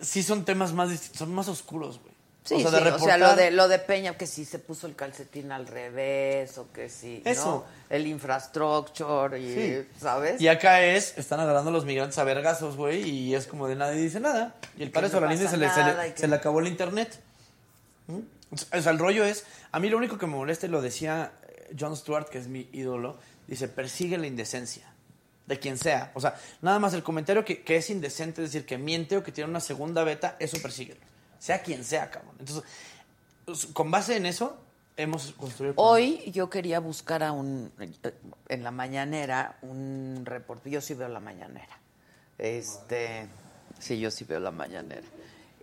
sí 0.00 0.22
son 0.22 0.44
temas 0.44 0.72
más 0.72 0.90
distintos, 0.90 1.18
son 1.18 1.32
más 1.34 1.48
oscuros, 1.48 2.00
güey. 2.00 2.12
Sí, 2.44 2.54
o 2.54 2.60
sea, 2.70 2.78
sí, 2.78 2.84
de 2.84 2.90
o 2.92 2.98
sea, 2.98 3.18
lo 3.18 3.34
de, 3.36 3.50
lo 3.50 3.68
de 3.68 3.78
Peña, 3.78 4.16
que 4.16 4.26
si 4.26 4.46
se 4.46 4.58
puso 4.58 4.86
el 4.86 4.94
calcetín 4.96 5.52
al 5.52 5.66
revés, 5.66 6.56
o 6.56 6.72
que 6.72 6.88
si, 6.88 7.20
¿no? 7.24 7.30
Eso. 7.30 7.66
El 7.90 8.06
infrastructure, 8.06 9.38
y, 9.38 9.54
Sí. 9.54 9.88
¿sabes? 10.00 10.40
Y 10.40 10.48
acá 10.48 10.82
es, 10.82 11.16
están 11.18 11.40
agarrando 11.40 11.70
a 11.70 11.72
los 11.74 11.84
migrantes 11.84 12.16
a 12.18 12.24
vergazos, 12.24 12.76
güey, 12.76 13.02
y 13.08 13.34
es 13.34 13.46
como 13.46 13.68
de 13.68 13.76
nadie 13.76 14.00
dice 14.00 14.20
nada. 14.20 14.54
Y 14.78 14.82
el 14.82 14.90
padre 14.90 15.08
no 15.08 15.14
Solalinde 15.14 15.48
se 15.48 15.56
le, 15.58 15.68
se, 15.70 15.84
le, 15.84 16.14
que- 16.14 16.20
se 16.20 16.28
le 16.28 16.36
acabó 16.36 16.60
el 16.60 16.68
internet. 16.68 17.20
¿Mm? 18.06 18.20
O 18.50 18.80
sea, 18.80 18.92
el 18.92 18.98
rollo 18.98 19.24
es, 19.24 19.44
a 19.72 19.78
mí 19.78 19.90
lo 19.90 19.98
único 19.98 20.16
que 20.16 20.26
me 20.26 20.36
molesta, 20.36 20.64
y 20.66 20.70
lo 20.70 20.80
decía 20.80 21.32
eh, 21.48 21.74
John 21.78 21.94
Stewart, 21.96 22.28
que 22.30 22.38
es 22.38 22.48
mi 22.48 22.68
ídolo, 22.72 23.18
dice, 23.46 23.68
persigue 23.68 24.16
la 24.16 24.26
indecencia. 24.26 24.90
De 25.46 25.58
quien 25.58 25.78
sea. 25.78 26.12
O 26.14 26.20
sea, 26.20 26.34
nada 26.60 26.78
más 26.78 26.92
el 26.92 27.02
comentario 27.02 27.42
que, 27.44 27.62
que 27.62 27.76
es 27.76 27.88
indecente, 27.88 28.42
es 28.44 28.52
decir, 28.52 28.66
que 28.66 28.76
miente 28.76 29.16
o 29.16 29.22
que 29.24 29.32
tiene 29.32 29.48
una 29.48 29.60
segunda 29.60 30.04
beta, 30.04 30.36
eso 30.38 30.58
persíguelo. 30.60 31.00
Sea 31.38 31.62
quien 31.62 31.84
sea, 31.84 32.10
cabrón. 32.10 32.34
Entonces, 32.38 32.64
pues, 33.44 33.66
con 33.66 33.90
base 33.90 34.16
en 34.16 34.26
eso, 34.26 34.56
hemos 34.96 35.32
construido... 35.32 35.74
Hoy 35.76 36.30
yo 36.32 36.50
quería 36.50 36.80
buscar 36.80 37.22
a 37.22 37.32
un, 37.32 37.72
eh, 37.80 38.12
en 38.48 38.62
la 38.62 38.70
mañanera, 38.70 39.58
un 39.62 40.22
reporte. 40.24 40.70
Yo 40.70 40.80
sí 40.80 40.94
veo 40.94 41.08
la 41.08 41.20
mañanera. 41.20 41.78
Este, 42.36 43.26
sí, 43.78 43.98
yo 43.98 44.10
sí 44.10 44.24
veo 44.24 44.40
la 44.40 44.50
mañanera. 44.50 45.06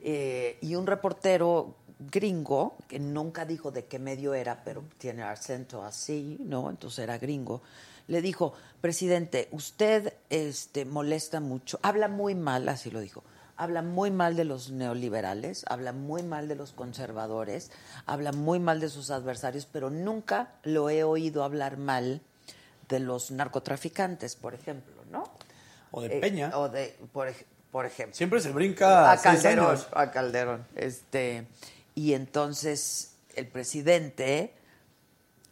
Eh, 0.02 0.58
y 0.62 0.76
un 0.76 0.88
reportero 0.88 1.76
gringo, 2.00 2.76
que 2.88 3.00
nunca 3.00 3.46
dijo 3.46 3.72
de 3.72 3.86
qué 3.86 4.00
medio 4.00 4.34
era, 4.34 4.64
pero 4.64 4.84
tiene 4.98 5.24
acento 5.24 5.84
así, 5.84 6.38
¿no? 6.42 6.70
Entonces 6.70 7.00
era 7.00 7.18
gringo. 7.18 7.62
Le 8.08 8.22
dijo, 8.22 8.54
presidente, 8.82 9.48
usted 9.52 10.14
este, 10.30 10.86
molesta 10.86 11.40
mucho, 11.40 11.80
habla 11.82 12.08
muy 12.08 12.36
mal, 12.36 12.70
así 12.70 12.92
lo 12.92 13.00
dijo, 13.00 13.24
habla 13.58 13.82
muy 13.82 14.12
mal 14.12 14.36
de 14.36 14.44
los 14.46 14.70
neoliberales, 14.72 15.64
habla 15.68 15.92
muy 15.94 16.24
mal 16.24 16.48
de 16.48 16.56
los 16.56 16.72
conservadores, 16.74 17.72
habla 18.06 18.32
muy 18.32 18.60
mal 18.60 18.80
de 18.80 18.90
sus 18.90 19.12
adversarios, 19.12 19.66
pero 19.72 19.90
nunca 19.90 20.54
lo 20.64 20.90
he 20.90 21.04
oído 21.04 21.44
hablar 21.44 21.78
mal 21.78 22.22
de 22.90 23.00
los 23.00 23.32
narcotraficantes, 23.32 24.36
por 24.36 24.54
ejemplo, 24.54 24.94
¿no? 25.12 25.30
O 25.92 26.02
de 26.02 26.18
Eh, 26.18 26.22
Peña. 26.22 26.52
o 26.58 26.70
de, 26.70 26.98
por, 27.14 27.28
ej- 27.30 27.46
por 27.72 27.86
ejemplo. 27.86 28.16
Siempre 28.16 28.40
se 28.42 28.52
brinca 28.52 29.12
a 29.12 29.18
Calderón, 29.22 29.68
años. 29.70 29.88
a 29.94 30.12
Calderón. 30.12 30.66
Este, 30.76 31.48
y 31.96 32.14
entonces 32.14 33.14
el 33.36 33.48
presidente 33.48 34.54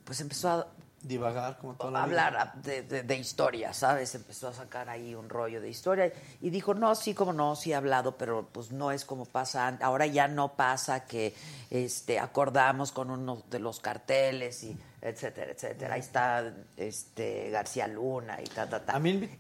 pues 0.04 0.20
empezó 0.20 0.50
a 0.50 0.68
Divagar 1.04 1.58
como 1.58 1.76
toda 1.76 1.92
la 1.92 2.04
hablar 2.04 2.36
a- 2.38 2.54
de, 2.62 2.82
de- 2.84 3.04
de 3.04 3.16
historia, 3.18 3.74
¿sabes? 3.74 4.16
Empezó 4.16 4.48
a 4.48 4.54
sacar 4.54 4.90
ahí 4.90 5.14
un 5.14 5.28
rollo 5.30 5.60
de 5.60 5.70
historia 5.70 6.12
y 6.42 6.50
dijo, 6.50 6.74
no, 6.74 6.96
sí, 6.96 7.14
como 7.14 7.34
no, 7.34 7.56
sí 7.58 7.72
he 7.72 7.76
hablado, 7.76 8.18
pero 8.18 8.48
pues 8.52 8.72
no 8.72 8.90
es 8.92 9.04
como 9.04 9.26
pasa, 9.26 9.78
ahora 9.82 10.06
ya 10.08 10.28
no 10.30 10.54
pasa 10.56 11.06
que 11.06 11.34
este, 11.70 12.20
acordamos 12.20 12.92
con 12.94 13.12
uno 13.12 13.44
de 13.50 13.60
los 13.60 13.80
carteles 13.82 14.64
y 14.64 14.78
etcétera, 15.02 15.52
etcétera. 15.52 15.96
Ahí 15.96 16.00
está 16.00 16.54
este, 16.78 17.50
García 17.50 17.88
Luna 17.88 18.40
y 18.42 18.46
ta, 18.46 18.70
ta, 18.70 18.86
ta. 18.86 18.94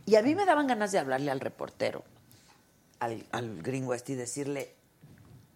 y 0.05 0.15
a 0.15 0.21
mí 0.21 0.35
me 0.35 0.45
daban 0.45 0.67
ganas 0.67 0.91
de 0.91 0.99
hablarle 0.99 1.31
al 1.31 1.39
reportero, 1.39 2.03
al, 2.99 3.25
al 3.31 3.61
gringo 3.61 3.93
este 3.93 4.11
y 4.11 4.15
decirle, 4.15 4.75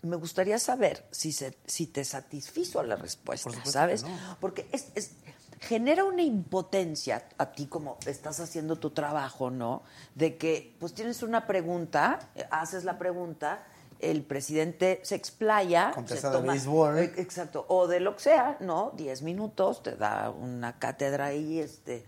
me 0.03 0.15
gustaría 0.15 0.57
saber 0.59 1.03
si, 1.11 1.33
se, 1.33 1.57
si 1.65 1.87
te 1.87 2.05
satisfizo 2.05 2.81
la 2.83 2.95
respuesta, 2.95 3.49
¿sabes? 3.73 4.03
no. 4.03 4.37
Porque 4.39 4.67
es, 4.71 4.87
es- 4.95 5.11
genera 5.59 6.03
una 6.03 6.21
impotencia 6.21 7.23
a 7.37 7.51
ti 7.51 7.65
como 7.67 7.97
estás 8.05 8.39
haciendo 8.39 8.75
tu 8.75 8.91
trabajo, 8.91 9.49
¿no? 9.49 9.81
De 10.15 10.37
que 10.37 10.75
pues 10.79 10.93
tienes 10.93 11.23
una 11.23 11.47
pregunta, 11.47 12.19
eh, 12.35 12.45
haces 12.51 12.83
la 12.83 12.97
pregunta, 12.97 13.63
el 13.99 14.21
presidente 14.21 14.99
se 15.03 15.15
explaya, 15.15 15.91
Contesta 15.95 16.29
se 16.29 16.35
de 16.35 16.41
toma- 16.41 16.53
béisbol. 16.53 16.97
eh, 16.99 17.13
exacto, 17.17 17.65
o 17.69 17.87
de 17.87 17.99
lo 17.99 18.15
que 18.15 18.21
sea, 18.23 18.57
¿no? 18.59 18.91
Diez 18.95 19.23
minutos, 19.23 19.81
te 19.81 19.95
da 19.95 20.29
una 20.29 20.77
cátedra 20.77 21.25
ahí, 21.25 21.59
este, 21.59 22.05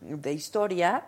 de 0.00 0.32
historia. 0.32 1.04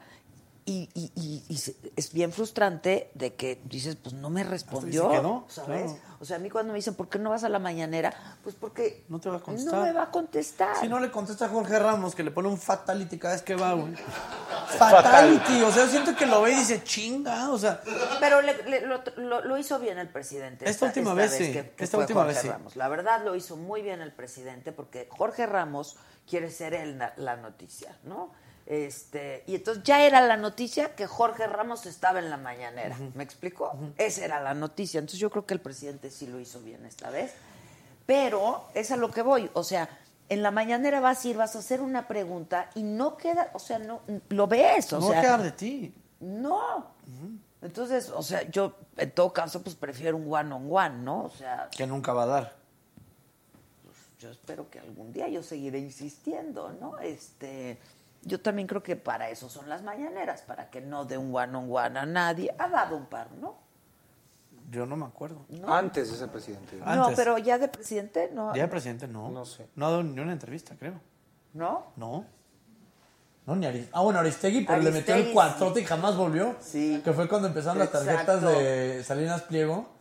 Y, 0.67 0.89
y- 0.95 1.13
y- 1.15 1.45
y 1.47 1.57
se- 1.59 1.77
es 1.95 2.13
bien 2.15 2.33
frustrante 2.33 3.11
de 3.13 3.35
que 3.35 3.61
dices, 3.67 3.97
pues 3.97 4.15
no 4.15 4.31
me 4.31 4.45
respondió, 4.45 5.11
quedó, 5.11 5.45
¿sabes? 5.49 5.93
claro. 5.93 6.15
O 6.21 6.25
sea, 6.25 6.37
a 6.37 6.39
mí 6.39 6.49
cuando 6.49 6.73
me 6.73 6.79
dicen, 6.79 6.95
¿por 6.95 7.11
qué 7.11 7.19
no 7.19 7.29
vas 7.29 7.45
a 7.45 7.51
la 7.51 7.59
mañanera? 7.59 8.15
Pues 8.43 8.55
porque 8.59 9.05
No 9.11 9.21
te 9.21 9.29
va 9.29 9.37
a 9.37 9.41
contestar. 9.41 9.75
no 9.75 9.83
me 9.83 9.93
va 9.93 10.05
a 10.05 10.11
contestar. 10.11 10.77
Si 10.81 10.89
no 10.89 11.01
le 11.01 11.11
contesta 11.11 11.45
a 11.45 11.49
Jorge 11.51 11.79
Ramos, 11.79 12.15
que 12.15 12.23
le 12.23 12.31
pone 12.31 12.49
un 12.49 12.57
fatality 12.57 13.19
cada 13.19 13.35
vez 13.35 13.43
que 13.43 13.57
va, 13.57 13.75
güey. 13.75 13.93
Fatality. 14.79 15.63
O 15.63 15.71
sea, 15.71 15.87
siento 15.87 16.17
que 16.17 16.27
lo 16.27 16.41
ve 16.43 16.53
y 16.53 16.57
dice, 16.57 16.83
chinga, 16.83 17.51
o 17.51 17.59
sea. 17.59 17.81
Pero 18.21 18.41
le- 18.41 18.63
le- 18.65 18.87
lo, 18.87 19.03
lo- 19.17 19.45
lo 19.45 19.59
hizo 19.59 19.79
bien 19.79 19.99
el 19.99 20.09
presidente. 20.09 20.69
Esta 20.69 20.87
última 20.87 21.15
vez 21.15 21.33
sí, 21.33 21.53
que- 21.53 21.71
que 21.71 21.85
esta 21.85 21.99
última 21.99 22.23
Jorge 22.25 22.49
vez 22.49 22.57
sí. 22.73 22.79
La 22.79 22.89
verdad 22.89 23.23
lo 23.25 23.35
hizo 23.35 23.57
muy 23.57 23.83
bien 23.83 24.01
el 24.01 24.13
presidente 24.13 24.73
porque 24.73 25.09
Jorge 25.11 25.47
Ramos 25.47 25.97
quiere 26.29 26.51
ser 26.51 26.75
él 26.75 26.99
la 27.17 27.37
noticia, 27.37 27.99
¿no? 28.05 28.33
Este, 28.67 29.45
y 29.47 29.57
entonces 29.57 29.83
ya 29.85 30.03
era 30.07 30.21
la 30.23 30.37
noticia 30.39 30.95
que 30.95 31.07
Jorge 31.07 31.47
Ramos 31.47 31.85
estaba 31.87 32.19
en 32.19 32.31
la 32.31 32.37
mañanera. 32.39 32.97
¿Me 33.15 33.23
explicó? 33.23 33.77
Esa 33.99 34.25
era 34.25 34.41
la 34.43 34.55
noticia. 34.55 34.99
Entonces 34.99 35.21
yo 35.21 35.31
creo 35.31 35.45
que 35.45 35.55
el 35.55 35.61
presidente 35.61 36.11
sí 36.11 36.27
lo 36.27 36.41
hizo 36.41 36.61
bien 36.61 36.85
esta 36.87 37.11
vez. 37.11 37.33
Pero 38.07 38.65
es 38.75 38.91
a 38.91 38.97
lo 38.97 39.11
que 39.11 39.23
voy. 39.23 39.51
O 39.55 39.65
sea, 39.65 39.89
en 40.31 40.43
la 40.43 40.51
mañanera 40.51 41.01
vas 41.01 41.25
a 41.25 41.29
ir, 41.29 41.37
vas 41.37 41.57
a 41.57 41.59
hacer 41.59 41.81
una 41.83 42.09
pregunta 42.09 42.71
y 42.75 42.83
no 42.83 43.17
queda, 43.19 43.51
o 43.53 43.59
sea, 43.59 43.79
no 43.79 44.01
lo 44.31 44.47
ves. 44.47 44.93
O 44.95 45.01
no 45.01 45.09
va 45.11 45.19
a 45.19 45.21
quedar 45.21 45.43
de 45.43 45.53
ti. 45.53 45.95
no. 46.21 46.93
Entonces, 47.61 48.11
o 48.11 48.23
sea, 48.23 48.43
yo 48.51 48.75
en 48.99 49.11
todo 49.13 49.33
caso 49.33 49.63
pues 49.63 49.75
prefiero 49.75 50.19
un 50.19 50.31
one 50.31 50.53
on 50.55 50.69
one, 50.71 50.99
¿no? 50.99 51.25
O 51.25 51.31
sea, 51.31 51.71
Que 51.75 51.87
nunca 51.87 52.13
va 52.13 52.25
a 52.25 52.27
dar. 52.27 52.57
yo 54.21 54.31
espero 54.31 54.69
que 54.69 54.79
algún 54.81 55.15
día 55.15 55.29
yo 55.29 55.43
seguiré 55.43 55.79
insistiendo, 55.79 56.75
¿no? 56.79 56.99
Este, 56.99 57.79
yo 58.25 58.41
también 58.41 58.67
creo 58.67 58.83
que 58.83 58.97
para 58.97 59.31
eso 59.31 59.49
son 59.49 59.69
las 59.69 59.83
mañaneras, 59.83 60.43
para 60.43 60.71
que 60.71 60.81
no 60.81 61.05
dé 61.05 61.19
un 61.19 61.35
one 61.35 61.57
on 61.57 61.71
one 61.71 61.99
a 61.99 62.07
nadie. 62.07 62.55
Ha 62.59 62.69
dado 62.69 62.97
un 62.97 63.07
par, 63.07 63.33
¿no? 63.33 63.57
Yo 64.71 64.87
no 64.87 64.97
me 64.97 65.05
acuerdo. 65.05 65.45
Antes 65.67 66.11
de 66.11 66.17
ser 66.17 66.29
presidente. 66.29 66.77
No, 66.77 67.05
Antes. 67.05 67.17
pero 67.17 67.39
ya 67.39 67.59
de 67.59 67.69
presidente 67.69 68.31
no. 68.33 68.55
Ya 68.55 68.63
de 68.63 68.69
presidente 68.69 69.07
no. 69.07 69.31
No 69.31 69.45
sé. 69.45 69.69
No 69.77 69.87
ha 69.87 69.91
dado 69.91 70.03
ni 70.03 70.19
una 70.19 70.33
entrevista, 70.33 70.75
creo. 70.79 70.95
¿No? 71.53 71.93
No. 71.97 72.25
No, 73.47 73.55
ni 73.57 73.67
Aristegui. 73.67 73.91
Ah, 73.93 74.01
bueno, 74.01 74.21
Aristegui, 74.21 74.65
pero 74.65 74.81
le 74.81 74.91
metió 74.91 75.15
el 75.15 75.33
cuatrote 75.33 75.81
y 75.81 75.85
jamás 75.85 76.17
volvió. 76.17 76.57
Sí. 76.61 77.03
Que 77.05 77.13
fue 77.13 77.29
cuando 77.29 77.49
empezaron 77.49 77.79
las 77.79 77.91
tarjetas 77.93 78.41
de 78.41 79.05
Salinas 79.05 79.43
Pliego. 79.43 79.94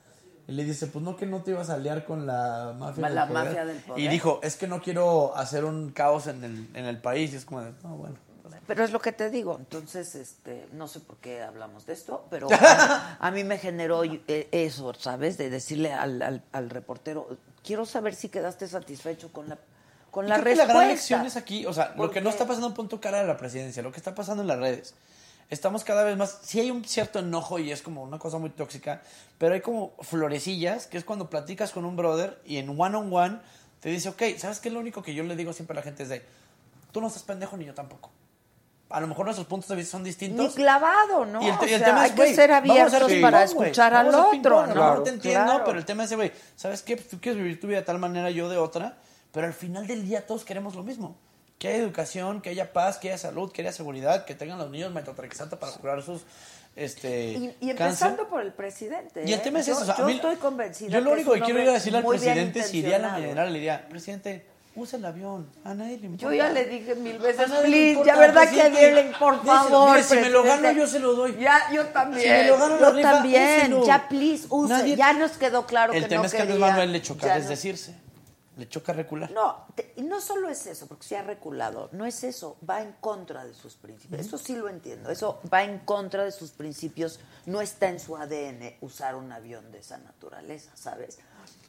Y 0.47 0.51
le 0.51 0.63
dice, 0.65 0.87
pues 0.87 1.03
no, 1.03 1.15
que 1.15 1.25
no 1.25 1.41
te 1.41 1.51
ibas 1.51 1.69
a 1.69 1.75
aliar 1.75 2.03
con 2.05 2.25
la 2.25 2.75
mafia 2.77 3.09
La 3.09 3.21
del 3.25 3.29
poder. 3.33 3.45
mafia 3.45 3.65
del 3.65 3.77
poder. 3.77 4.03
Y 4.03 4.07
dijo, 4.09 4.39
es 4.43 4.55
que 4.57 4.67
no 4.67 4.81
quiero 4.81 5.35
hacer 5.37 5.63
un 5.63 5.91
caos 5.91 6.27
en 6.27 6.43
el, 6.43 6.67
en 6.73 6.85
el 6.85 6.97
país. 6.99 7.31
Y 7.33 7.37
es 7.37 7.45
como 7.45 7.61
de, 7.61 7.71
no, 7.83 7.95
bueno. 7.95 8.15
Pero 8.67 8.83
es 8.85 8.91
lo 8.91 8.99
que 9.01 9.11
te 9.11 9.29
digo, 9.29 9.57
entonces, 9.59 10.15
este, 10.15 10.67
no 10.71 10.87
sé 10.87 11.01
por 11.01 11.17
qué 11.17 11.41
hablamos 11.41 11.85
de 11.85 11.91
esto, 11.93 12.25
pero 12.29 12.47
a, 12.61 13.17
a 13.19 13.31
mí 13.31 13.43
me 13.43 13.57
generó 13.57 14.03
eh, 14.05 14.47
eso, 14.51 14.93
¿sabes? 14.93 15.37
De 15.37 15.49
decirle 15.49 15.91
al, 15.91 16.21
al, 16.21 16.43
al 16.53 16.69
reportero, 16.69 17.27
quiero 17.61 17.85
saber 17.85 18.15
si 18.15 18.29
quedaste 18.29 18.67
satisfecho 18.69 19.33
con 19.33 19.49
la, 19.49 19.57
con 20.11 20.29
la 20.29 20.35
Creo 20.35 20.43
que 20.45 20.49
respuesta. 20.51 20.73
la 20.73 20.79
gran 20.79 20.87
lección 20.89 21.25
es 21.25 21.35
aquí, 21.35 21.65
o 21.65 21.73
sea, 21.73 21.89
lo 21.89 21.95
¿Por 21.97 22.11
que 22.11 22.21
no 22.21 22.29
está 22.29 22.45
pasando 22.47 22.67
en 22.67 22.73
punto 22.73 23.01
cara 23.01 23.19
de 23.19 23.27
la 23.27 23.35
presidencia, 23.35 23.83
lo 23.83 23.91
que 23.91 23.97
está 23.97 24.15
pasando 24.15 24.43
en 24.43 24.47
las 24.47 24.59
redes. 24.59 24.95
Estamos 25.49 25.83
cada 25.83 26.03
vez 26.03 26.17
más, 26.17 26.39
sí 26.43 26.59
hay 26.59 26.71
un 26.71 26.83
cierto 26.83 27.19
enojo 27.19 27.59
y 27.59 27.71
es 27.71 27.81
como 27.81 28.01
una 28.03 28.17
cosa 28.17 28.37
muy 28.39 28.49
tóxica, 28.49 29.01
pero 29.37 29.53
hay 29.53 29.61
como 29.61 29.93
florecillas, 30.01 30.87
que 30.87 30.97
es 30.97 31.03
cuando 31.03 31.29
platicas 31.29 31.71
con 31.71 31.85
un 31.85 31.95
brother 31.95 32.41
y 32.45 32.57
en 32.57 32.69
one 32.79 32.95
on 32.97 33.13
one 33.13 33.39
te 33.79 33.89
dice, 33.89 34.09
ok, 34.09 34.21
¿sabes 34.37 34.59
qué? 34.59 34.69
Lo 34.71 34.79
único 34.79 35.03
que 35.03 35.13
yo 35.13 35.23
le 35.23 35.35
digo 35.35 35.53
siempre 35.53 35.75
a 35.75 35.79
la 35.79 35.83
gente 35.83 36.03
es 36.03 36.09
de, 36.09 36.23
tú 36.91 37.01
no 37.01 37.07
estás 37.07 37.23
pendejo 37.23 37.55
ni 37.57 37.65
yo 37.65 37.73
tampoco. 37.73 38.09
A 38.89 38.99
lo 38.99 39.07
mejor 39.07 39.25
nuestros 39.25 39.47
puntos 39.47 39.67
de 39.69 39.75
vista 39.75 39.91
son 39.93 40.03
Ni 40.03 40.09
distintos. 40.09 40.53
clavado, 40.53 41.25
¿no? 41.25 41.41
Y 41.41 41.47
el, 41.49 41.57
te- 41.57 41.65
O 41.65 41.67
y 41.67 41.73
el 41.73 41.79
sea, 41.79 41.87
tema 41.87 42.01
hay 42.03 42.09
es, 42.11 42.15
que 42.15 42.35
ser 42.35 42.51
abiertos 42.51 43.11
para 43.21 43.43
escuchar 43.43 43.93
al 43.93 44.07
otro, 44.13 44.67
¿no? 44.67 45.01
te 45.03 45.09
entiendo, 45.09 45.45
Claro. 45.45 45.63
pero 45.65 45.79
el 45.79 45.85
tema 45.85 46.03
es, 46.03 46.13
güey, 46.15 46.31
¿sabes 46.55 46.81
qué? 46.83 46.95
Pues 46.97 47.09
tú 47.09 47.19
quieres 47.19 47.41
vivir 47.41 47.59
tu 47.59 47.67
vida 47.67 47.77
de 47.79 47.85
tal 47.85 47.97
manera, 47.99 48.29
yo 48.29 48.49
de 48.49 48.57
otra, 48.57 48.97
pero 49.31 49.47
al 49.47 49.53
final 49.53 49.87
del 49.87 50.07
día 50.07 50.25
todos 50.25 50.45
queremos 50.45 50.75
lo 50.75 50.83
mismo. 50.83 51.15
Que 51.63 51.69
haya 51.69 51.77
educación, 51.77 52.41
que 52.41 52.49
haya 52.49 52.73
paz, 52.73 52.97
que 52.97 53.07
haya 53.07 53.17
salud, 53.17 53.49
que 53.49 53.61
haya 53.61 53.71
seguridad, 53.71 54.25
que 54.25 54.35
tengan 54.35 54.57
los 54.57 54.69
niños 54.69 54.91
metotrexata 54.91 55.57
para 55.57 55.71
curar 55.71 56.01
sus 56.03 56.23
este, 56.75 57.27
Y, 57.31 57.35
y 57.61 57.67
cáncer. 57.67 58.07
empezando 58.09 58.27
por 58.27 58.41
el 58.41 58.51
presidente. 58.51 59.23
Y 59.25 59.31
el 59.31 59.39
¿eh? 59.39 59.41
tema 59.41 59.61
es 59.61 59.67
yo, 59.67 59.71
eso. 59.71 59.83
o 59.83 59.85
sea, 59.85 59.95
yo 59.97 60.05
mí- 60.05 60.15
estoy 60.15 60.35
convencida. 60.35 60.89
Yo 60.89 60.99
lo 60.99 61.13
único 61.13 61.31
que 61.31 61.39
quiero 61.39 61.61
ir 61.61 61.69
a 61.69 61.71
decirle 61.71 61.99
al 61.99 62.05
presidente, 62.05 62.63
si 62.63 62.79
iría 62.79 62.97
a 62.97 62.99
la 62.99 63.09
mañanera, 63.11 63.45
le 63.45 63.53
diría, 63.53 63.87
presidente, 63.87 64.45
usa 64.75 64.99
el 64.99 65.05
avión. 65.05 65.47
A 65.63 65.73
nadie 65.73 65.99
le 65.99 66.07
importa. 66.07 66.25
Yo 66.25 66.33
ya 66.33 66.49
le 66.49 66.65
dije 66.65 66.95
mil 66.95 67.17
veces, 67.19 67.45
please, 67.49 67.89
importa, 67.91 68.13
ya 68.13 68.19
verdad 68.19 68.49
que 68.49 68.69
dile, 68.69 69.11
por 69.17 69.35
Dice, 69.35 69.45
favor. 69.47 69.91
mire, 69.91 70.03
si 70.03 70.15
me 70.17 70.29
lo 70.31 70.43
gano, 70.43 70.71
yo 70.73 70.85
se 70.87 70.99
lo 70.99 71.13
doy. 71.13 71.37
Ya, 71.39 71.61
yo 71.73 71.85
también. 71.85 72.23
Si 72.23 72.27
me 72.29 72.47
lo 72.47 72.57
gano, 72.57 72.77
yo 72.77 72.91
rifa, 72.91 73.11
también. 73.11 73.61
úselo. 73.73 73.85
Ya, 73.85 74.09
please, 74.09 74.47
use. 74.49 74.73
Nadie- 74.73 74.97
Ya 74.97 75.13
nos 75.13 75.31
quedó 75.37 75.65
claro 75.65 75.93
El 75.93 76.03
que 76.03 76.09
tema 76.09 76.23
no 76.23 76.25
es 76.27 76.33
que 76.33 76.41
a 76.41 76.45
quería. 76.45 76.59
Manuel 76.59 76.91
le 76.91 77.01
choca 77.01 77.27
no- 77.27 77.35
desdecirse. 77.35 77.95
Le 78.55 78.69
choca 78.69 78.93
recular. 78.93 79.31
No, 79.31 79.65
te- 79.75 79.93
y 79.95 80.03
no 80.03 80.21
solo 80.21 80.47
es 80.49 80.67
eso, 80.67 80.87
porque 80.87 81.03
se 81.07 81.17
ha 81.17 81.23
reculado, 81.23 81.89
no 81.91 82.05
es 82.05 82.23
eso, 82.23 82.57
va 82.69 82.81
en 82.81 82.91
contra 83.01 83.45
de 83.45 83.53
sus 83.55 83.75
principios. 83.75 84.21
Eso 84.21 84.37
sí 84.37 84.55
lo 84.55 84.69
entiendo, 84.69 85.09
eso 85.09 85.41
va 85.51 85.63
en 85.63 85.79
contra 85.79 86.23
de 86.23 86.31
sus 86.31 86.51
principios, 86.51 87.19
no 87.47 87.61
está 87.61 87.89
en 87.89 87.99
su 87.99 88.15
ADN 88.15 88.75
usar 88.81 89.15
un 89.15 89.31
avión 89.31 89.71
de 89.71 89.79
esa 89.79 89.97
naturaleza, 89.97 90.69
¿sabes? 90.75 91.17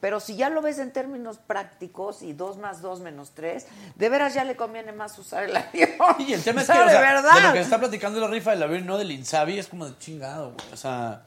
Pero 0.01 0.21
si 0.21 0.37
ya 0.37 0.51
lo 0.51 0.61
ves 0.61 0.79
en 0.79 0.93
términos 0.93 1.39
prácticos 1.39 2.21
y 2.21 2.35
dos 2.35 2.59
más 2.59 2.83
dos 2.83 3.01
menos 3.01 3.31
tres, 3.31 3.67
de 3.95 4.09
veras 4.11 4.35
ya 4.35 4.45
le 4.45 4.55
conviene 4.55 4.93
más 4.93 5.19
usar 5.19 5.45
el 5.45 5.57
avión. 5.57 5.89
Y 6.19 6.35
el 6.35 6.43
tema 6.45 6.61
es 6.61 6.67
que, 6.67 6.73
O 6.79 6.89
sea, 6.89 7.01
verdad. 7.01 7.35
de 7.35 7.41
lo 7.49 7.53
que 7.55 7.61
está 7.61 7.79
platicando 7.81 8.21
la 8.21 8.29
rifa 8.29 8.51
del 8.51 8.63
avión, 8.63 8.85
no 8.85 8.99
del 8.99 9.11
Insabi, 9.11 9.59
es 9.59 9.69
como 9.69 9.87
de 9.89 9.97
chingado, 9.99 10.53
güey. 10.53 10.73
O 10.75 10.77
sea, 10.77 11.25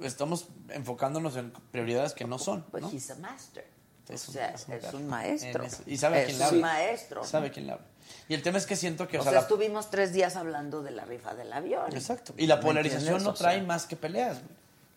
estamos 0.00 0.46
enfocándonos 0.68 1.34
en 1.36 1.50
prioridades 1.72 2.12
que 2.14 2.24
no 2.24 2.38
son. 2.38 2.62
Pues 2.70 2.84
¿no? 2.84 2.90
he's 2.92 3.10
a 3.10 3.16
master. 3.16 3.66
Es 4.10 4.28
o 4.28 4.30
un- 4.30 4.34
sea, 4.34 4.48
es 4.50 4.66
un 4.68 4.74
es 4.74 5.06
maestro. 5.06 5.64
eso. 5.64 5.82
Y 5.86 5.96
sabe 5.96 6.18
a 6.18 6.20
es 6.22 6.26
quién 6.26 6.38
le 6.38 6.44
un 6.44 6.48
habla. 6.54 6.60
maestro. 6.66 7.24
Sabe 7.24 7.50
quién 7.50 7.66
le 7.66 7.72
habla. 7.72 7.86
Y 8.28 8.34
el 8.34 8.42
tema 8.42 8.58
es 8.58 8.66
que 8.66 8.76
siento 8.76 9.06
que, 9.08 9.18
o, 9.18 9.20
O 9.20 9.22
sea, 9.24 9.32
sea, 9.32 9.40
la- 9.40 9.42
estuvimos 9.46 9.90
tres 9.90 10.12
días 10.12 10.36
hablando 10.36 10.82
de 10.82 10.90
la 10.92 11.04
rifa 11.04 11.34
del 11.34 11.52
avión. 11.52 11.92
Exacto. 11.94 12.34
Y 12.36 12.46
la 12.46 12.56
¿Me 12.56 12.62
polarización 12.62 13.22
no 13.22 13.30
O 13.30 13.36
sea, 13.36 13.48
trae 13.48 13.62
más 13.62 13.86
que 13.86 13.96
peleas. 13.96 14.38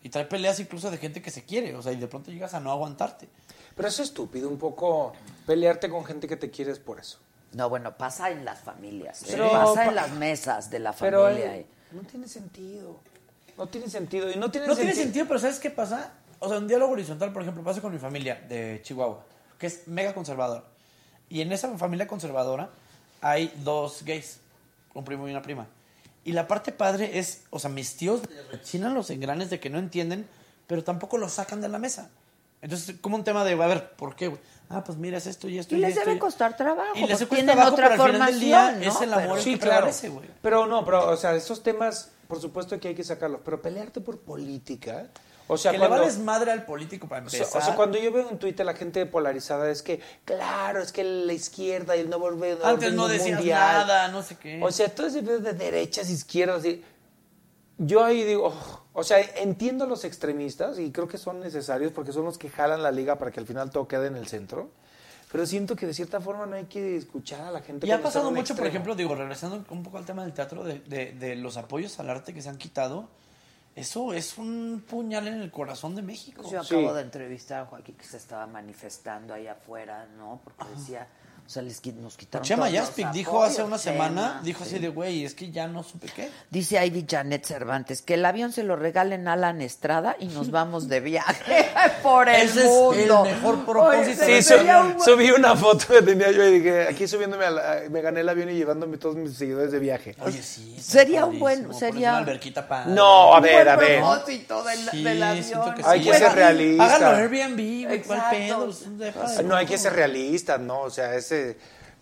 Y 0.02 0.10
trae 0.10 0.24
peleas 0.26 0.60
incluso 0.60 0.90
de 0.90 0.98
gente 0.98 1.22
que 1.22 1.30
se 1.30 1.44
quiere, 1.44 1.74
o 1.74 1.82
sea, 1.82 1.92
y 1.92 1.96
de 1.96 2.06
pronto 2.06 2.30
llegas 2.30 2.52
a 2.54 2.60
no 2.60 2.70
aguantarte. 2.70 3.28
Pero 3.74 3.88
es 3.88 3.98
estúpido 4.00 4.48
un 4.48 4.58
poco 4.58 5.12
pelearte 5.46 5.88
con 5.88 6.04
gente 6.04 6.28
que 6.28 6.36
te 6.36 6.50
quieres 6.50 6.78
por 6.78 7.00
eso. 7.00 7.18
No, 7.52 7.68
bueno, 7.68 7.96
pasa 7.96 8.30
en 8.30 8.44
las 8.44 8.60
familias, 8.60 9.22
¿eh? 9.22 9.26
Pero 9.30 9.50
pasa 9.50 9.74
pa- 9.74 9.84
en 9.86 9.94
las 9.94 10.10
mesas 10.12 10.70
de 10.70 10.78
la 10.80 10.92
familia. 10.92 11.56
eh, 11.56 11.60
¿eh? 11.60 11.66
no 11.92 12.02
tiene 12.02 12.28
sentido. 12.28 13.00
No 13.56 13.68
tiene 13.68 13.88
sentido. 13.88 14.30
Y 14.30 14.36
no 14.36 14.50
tiene 14.50 14.66
No 14.66 14.74
sentido. 14.74 14.92
tiene 14.92 14.94
sentido, 14.94 15.26
pero 15.28 15.38
¿sabes 15.40 15.60
qué 15.60 15.70
pasa? 15.70 16.12
O 16.44 16.48
sea, 16.48 16.58
un 16.58 16.68
diálogo 16.68 16.92
horizontal, 16.92 17.32
por 17.32 17.42
ejemplo, 17.42 17.62
pasa 17.64 17.80
con 17.80 17.92
mi 17.92 17.98
familia 17.98 18.40
de 18.48 18.80
Chihuahua, 18.82 19.24
que 19.58 19.66
es 19.66 19.86
mega 19.88 20.14
conservadora. 20.14 20.64
Y 21.28 21.40
en 21.40 21.52
esa 21.52 21.76
familia 21.78 22.06
conservadora 22.06 22.70
hay 23.20 23.52
dos 23.64 24.02
gays, 24.04 24.38
un 24.92 25.04
primo 25.04 25.26
y 25.26 25.30
una 25.30 25.42
prima. 25.42 25.66
Y 26.24 26.32
la 26.32 26.46
parte 26.46 26.72
padre 26.72 27.18
es, 27.18 27.42
o 27.50 27.58
sea, 27.58 27.70
mis 27.70 27.96
tíos 27.96 28.20
rechinan 28.50 28.94
los 28.94 29.10
engranes 29.10 29.50
de 29.50 29.60
que 29.60 29.70
no 29.70 29.78
entienden, 29.78 30.26
pero 30.66 30.82
tampoco 30.84 31.18
los 31.18 31.32
sacan 31.32 31.60
de 31.60 31.68
la 31.68 31.78
mesa. 31.78 32.10
Entonces, 32.62 32.96
como 33.00 33.16
un 33.16 33.24
tema 33.24 33.44
de, 33.44 33.52
a 33.52 33.66
ver, 33.66 33.90
¿por 33.92 34.16
qué? 34.16 34.34
Ah, 34.70 34.82
pues 34.82 34.96
mira, 34.96 35.18
es 35.18 35.26
esto 35.26 35.48
y 35.48 35.58
esto 35.58 35.74
Y 35.74 35.78
y, 35.78 35.80
les 35.82 35.96
esto. 35.96 36.08
debe 36.08 36.18
costar 36.18 36.56
trabajo. 36.56 36.92
Y 36.94 37.00
les 37.00 37.10
porque 37.10 37.26
cuesta 37.26 37.36
tienen 37.36 37.54
trabajo, 37.54 37.74
otra 37.74 37.88
pero 37.90 38.02
al 38.04 38.12
final 38.12 38.30
del 38.32 38.40
día 38.40 38.60
formación, 38.70 38.88
es 38.88 38.94
¿no? 38.94 39.02
el 39.02 39.12
amor 39.12 39.22
Pero- 39.24 39.36
el 39.36 39.42
Sí, 39.42 39.52
que 39.52 39.58
claro. 39.58 39.76
prevalece, 39.76 40.08
güey. 40.08 40.30
Pero 40.40 40.66
no, 40.66 40.84
pero, 40.84 41.10
o 41.10 41.16
sea, 41.18 41.34
estos 41.34 41.62
temas, 41.62 42.10
por 42.26 42.40
supuesto 42.40 42.80
que 42.80 42.88
hay 42.88 42.94
que 42.94 43.04
sacarlos. 43.04 43.40
Pero 43.44 43.60
pelearte 43.60 44.00
por 44.00 44.18
política. 44.20 45.08
O 45.46 45.58
sea, 45.58 45.72
que 45.72 45.78
cuando, 45.78 45.96
le 45.96 46.00
vales 46.02 46.18
madre 46.18 46.52
al 46.52 46.64
político 46.64 47.06
para 47.06 47.26
o 47.26 47.28
sea, 47.28 47.40
empezar. 47.40 47.60
o 47.60 47.64
sea, 47.66 47.74
cuando 47.76 47.98
yo 47.98 48.10
veo 48.10 48.30
en 48.30 48.38
Twitter 48.38 48.64
la 48.64 48.74
gente 48.74 49.04
polarizada, 49.04 49.70
es 49.70 49.82
que, 49.82 50.00
claro, 50.24 50.80
es 50.80 50.90
que 50.90 51.04
la 51.04 51.32
izquierda 51.34 51.96
y 51.96 52.00
el 52.00 52.08
nuevo 52.08 52.24
orden 52.26 52.56
Antes 52.62 52.94
no 52.94 53.08
decías 53.08 53.36
mundial. 53.38 53.86
nada, 53.86 54.08
no 54.08 54.22
sé 54.22 54.36
qué. 54.36 54.60
O 54.62 54.70
sea, 54.72 54.88
todo 54.94 55.06
ese 55.06 55.20
de 55.22 55.52
derechas, 55.52 56.08
izquierdas. 56.08 56.64
y- 56.64 56.82
yo 57.76 58.04
ahí 58.04 58.22
digo, 58.22 58.46
oh, 58.54 58.82
o 58.92 59.02
sea, 59.02 59.20
entiendo 59.20 59.84
a 59.84 59.88
los 59.88 60.04
extremistas 60.04 60.78
y 60.78 60.92
creo 60.92 61.08
que 61.08 61.18
son 61.18 61.40
necesarios 61.40 61.90
porque 61.92 62.12
son 62.12 62.24
los 62.24 62.38
que 62.38 62.48
jalan 62.48 62.82
la 62.82 62.92
liga 62.92 63.18
para 63.18 63.30
que 63.32 63.40
al 63.40 63.46
final 63.46 63.70
todo 63.70 63.88
quede 63.88 64.06
en 64.06 64.16
el 64.16 64.28
centro. 64.28 64.70
Pero 65.32 65.44
siento 65.46 65.74
que 65.74 65.84
de 65.84 65.92
cierta 65.94 66.20
forma 66.20 66.46
no 66.46 66.54
hay 66.54 66.66
que 66.66 66.96
escuchar 66.96 67.40
a 67.40 67.50
la 67.50 67.60
gente. 67.60 67.86
Y 67.86 67.90
ha 67.90 68.00
pasado 68.00 68.30
mucho, 68.30 68.54
por 68.54 68.66
extremo. 68.66 68.68
ejemplo, 68.68 68.94
digo, 68.94 69.16
regresando 69.16 69.64
un 69.68 69.82
poco 69.82 69.98
al 69.98 70.04
tema 70.06 70.22
del 70.22 70.32
teatro, 70.32 70.62
de, 70.62 70.78
de- 70.86 71.10
de 71.12 71.34
los 71.34 71.56
apoyos 71.56 71.98
al 71.98 72.08
arte 72.08 72.32
que 72.32 72.40
se 72.40 72.48
han 72.48 72.56
quitado, 72.56 73.08
eso 73.74 74.12
es 74.12 74.38
un 74.38 74.84
puñal 74.88 75.26
en 75.26 75.40
el 75.40 75.50
corazón 75.50 75.96
de 75.96 76.02
México. 76.02 76.42
Yo 76.50 76.60
acabo 76.60 76.94
de 76.94 77.02
entrevistar 77.02 77.62
a 77.62 77.66
Joaquín 77.66 77.96
que 77.96 78.04
se 78.04 78.16
estaba 78.16 78.46
manifestando 78.46 79.34
ahí 79.34 79.48
afuera, 79.48 80.06
¿no? 80.16 80.40
Porque 80.44 80.64
decía, 80.76 81.08
o 81.46 81.50
sea, 81.50 81.62
les, 81.62 81.84
nos 81.96 82.16
quitaron 82.16 82.44
Chema 82.46 82.70
Yaspic 82.70 83.10
dijo 83.10 83.42
hace 83.42 83.62
una 83.62 83.78
Chema, 83.78 83.92
semana, 84.06 84.40
dijo 84.42 84.64
sí. 84.64 84.70
así 84.70 84.78
de, 84.78 84.88
güey, 84.88 85.24
es 85.24 85.34
que 85.34 85.50
ya 85.50 85.66
no 85.68 85.82
supe 85.82 86.08
qué. 86.14 86.30
Dice 86.50 86.84
Ivy 86.84 87.04
Janet 87.08 87.44
Cervantes 87.44 88.00
que 88.02 88.14
el 88.14 88.24
avión 88.24 88.50
se 88.52 88.62
lo 88.62 88.76
regalen 88.76 89.28
a 89.28 89.34
Alan 89.34 89.60
Estrada 89.60 90.16
y 90.18 90.26
nos 90.28 90.50
vamos 90.52 90.88
de 90.88 91.00
viaje 91.00 91.66
por 92.02 92.28
el 92.28 92.36
Ese 92.48 92.60
es 92.60 92.64
el 92.64 92.70
mundo. 92.70 93.24
mejor 93.24 93.64
propósito. 93.64 94.24
Oye, 94.24 94.42
Sí, 94.42 94.54
subí, 94.54 94.68
un 94.70 94.94
buen- 94.94 95.00
subí 95.04 95.30
una 95.32 95.54
foto 95.56 95.86
que 95.88 96.02
tenía 96.02 96.30
yo 96.30 96.44
y 96.44 96.58
dije, 96.60 96.88
aquí 96.88 97.06
subiéndome, 97.06 97.44
a 97.44 97.50
la- 97.50 97.80
me 97.90 98.00
gané 98.00 98.20
el 98.20 98.28
avión 98.28 98.48
y 98.50 98.54
llevándome 98.54 98.96
todos 98.96 99.16
mis 99.16 99.36
seguidores 99.36 99.70
de 99.70 99.78
viaje. 99.80 100.16
Oye, 100.20 100.42
sí. 100.42 100.76
Sería 100.80 101.26
un 101.26 101.38
buen, 101.38 101.74
sería 101.74 102.10
una 102.10 102.18
alberquita 102.18 102.66
para... 102.66 102.86
No, 102.86 103.34
a 103.34 103.40
ver, 103.40 103.68
a 103.68 103.76
ver. 103.76 104.00
propósito 104.00 104.64
del, 104.64 104.78
Sí, 104.90 105.02
del 105.04 105.22
avión. 105.22 105.74
que 105.74 105.82
Hay 105.84 106.02
sí. 106.02 106.10
que 106.10 106.18
ser 106.18 106.32
realista. 106.32 106.84
Háganlo 106.96 107.16
Airbnb, 107.18 107.86
güey, 107.86 108.02
¿cuál 108.02 108.18
Exacto. 108.18 108.70
pedo? 109.02 109.42
No, 109.42 109.56
hay 109.56 109.66
que 109.66 109.76
ser 109.78 109.92
realistas, 109.92 110.58
¿no? 110.60 110.80
O 110.80 110.90
sea, 110.90 111.14
ese... 111.14 111.33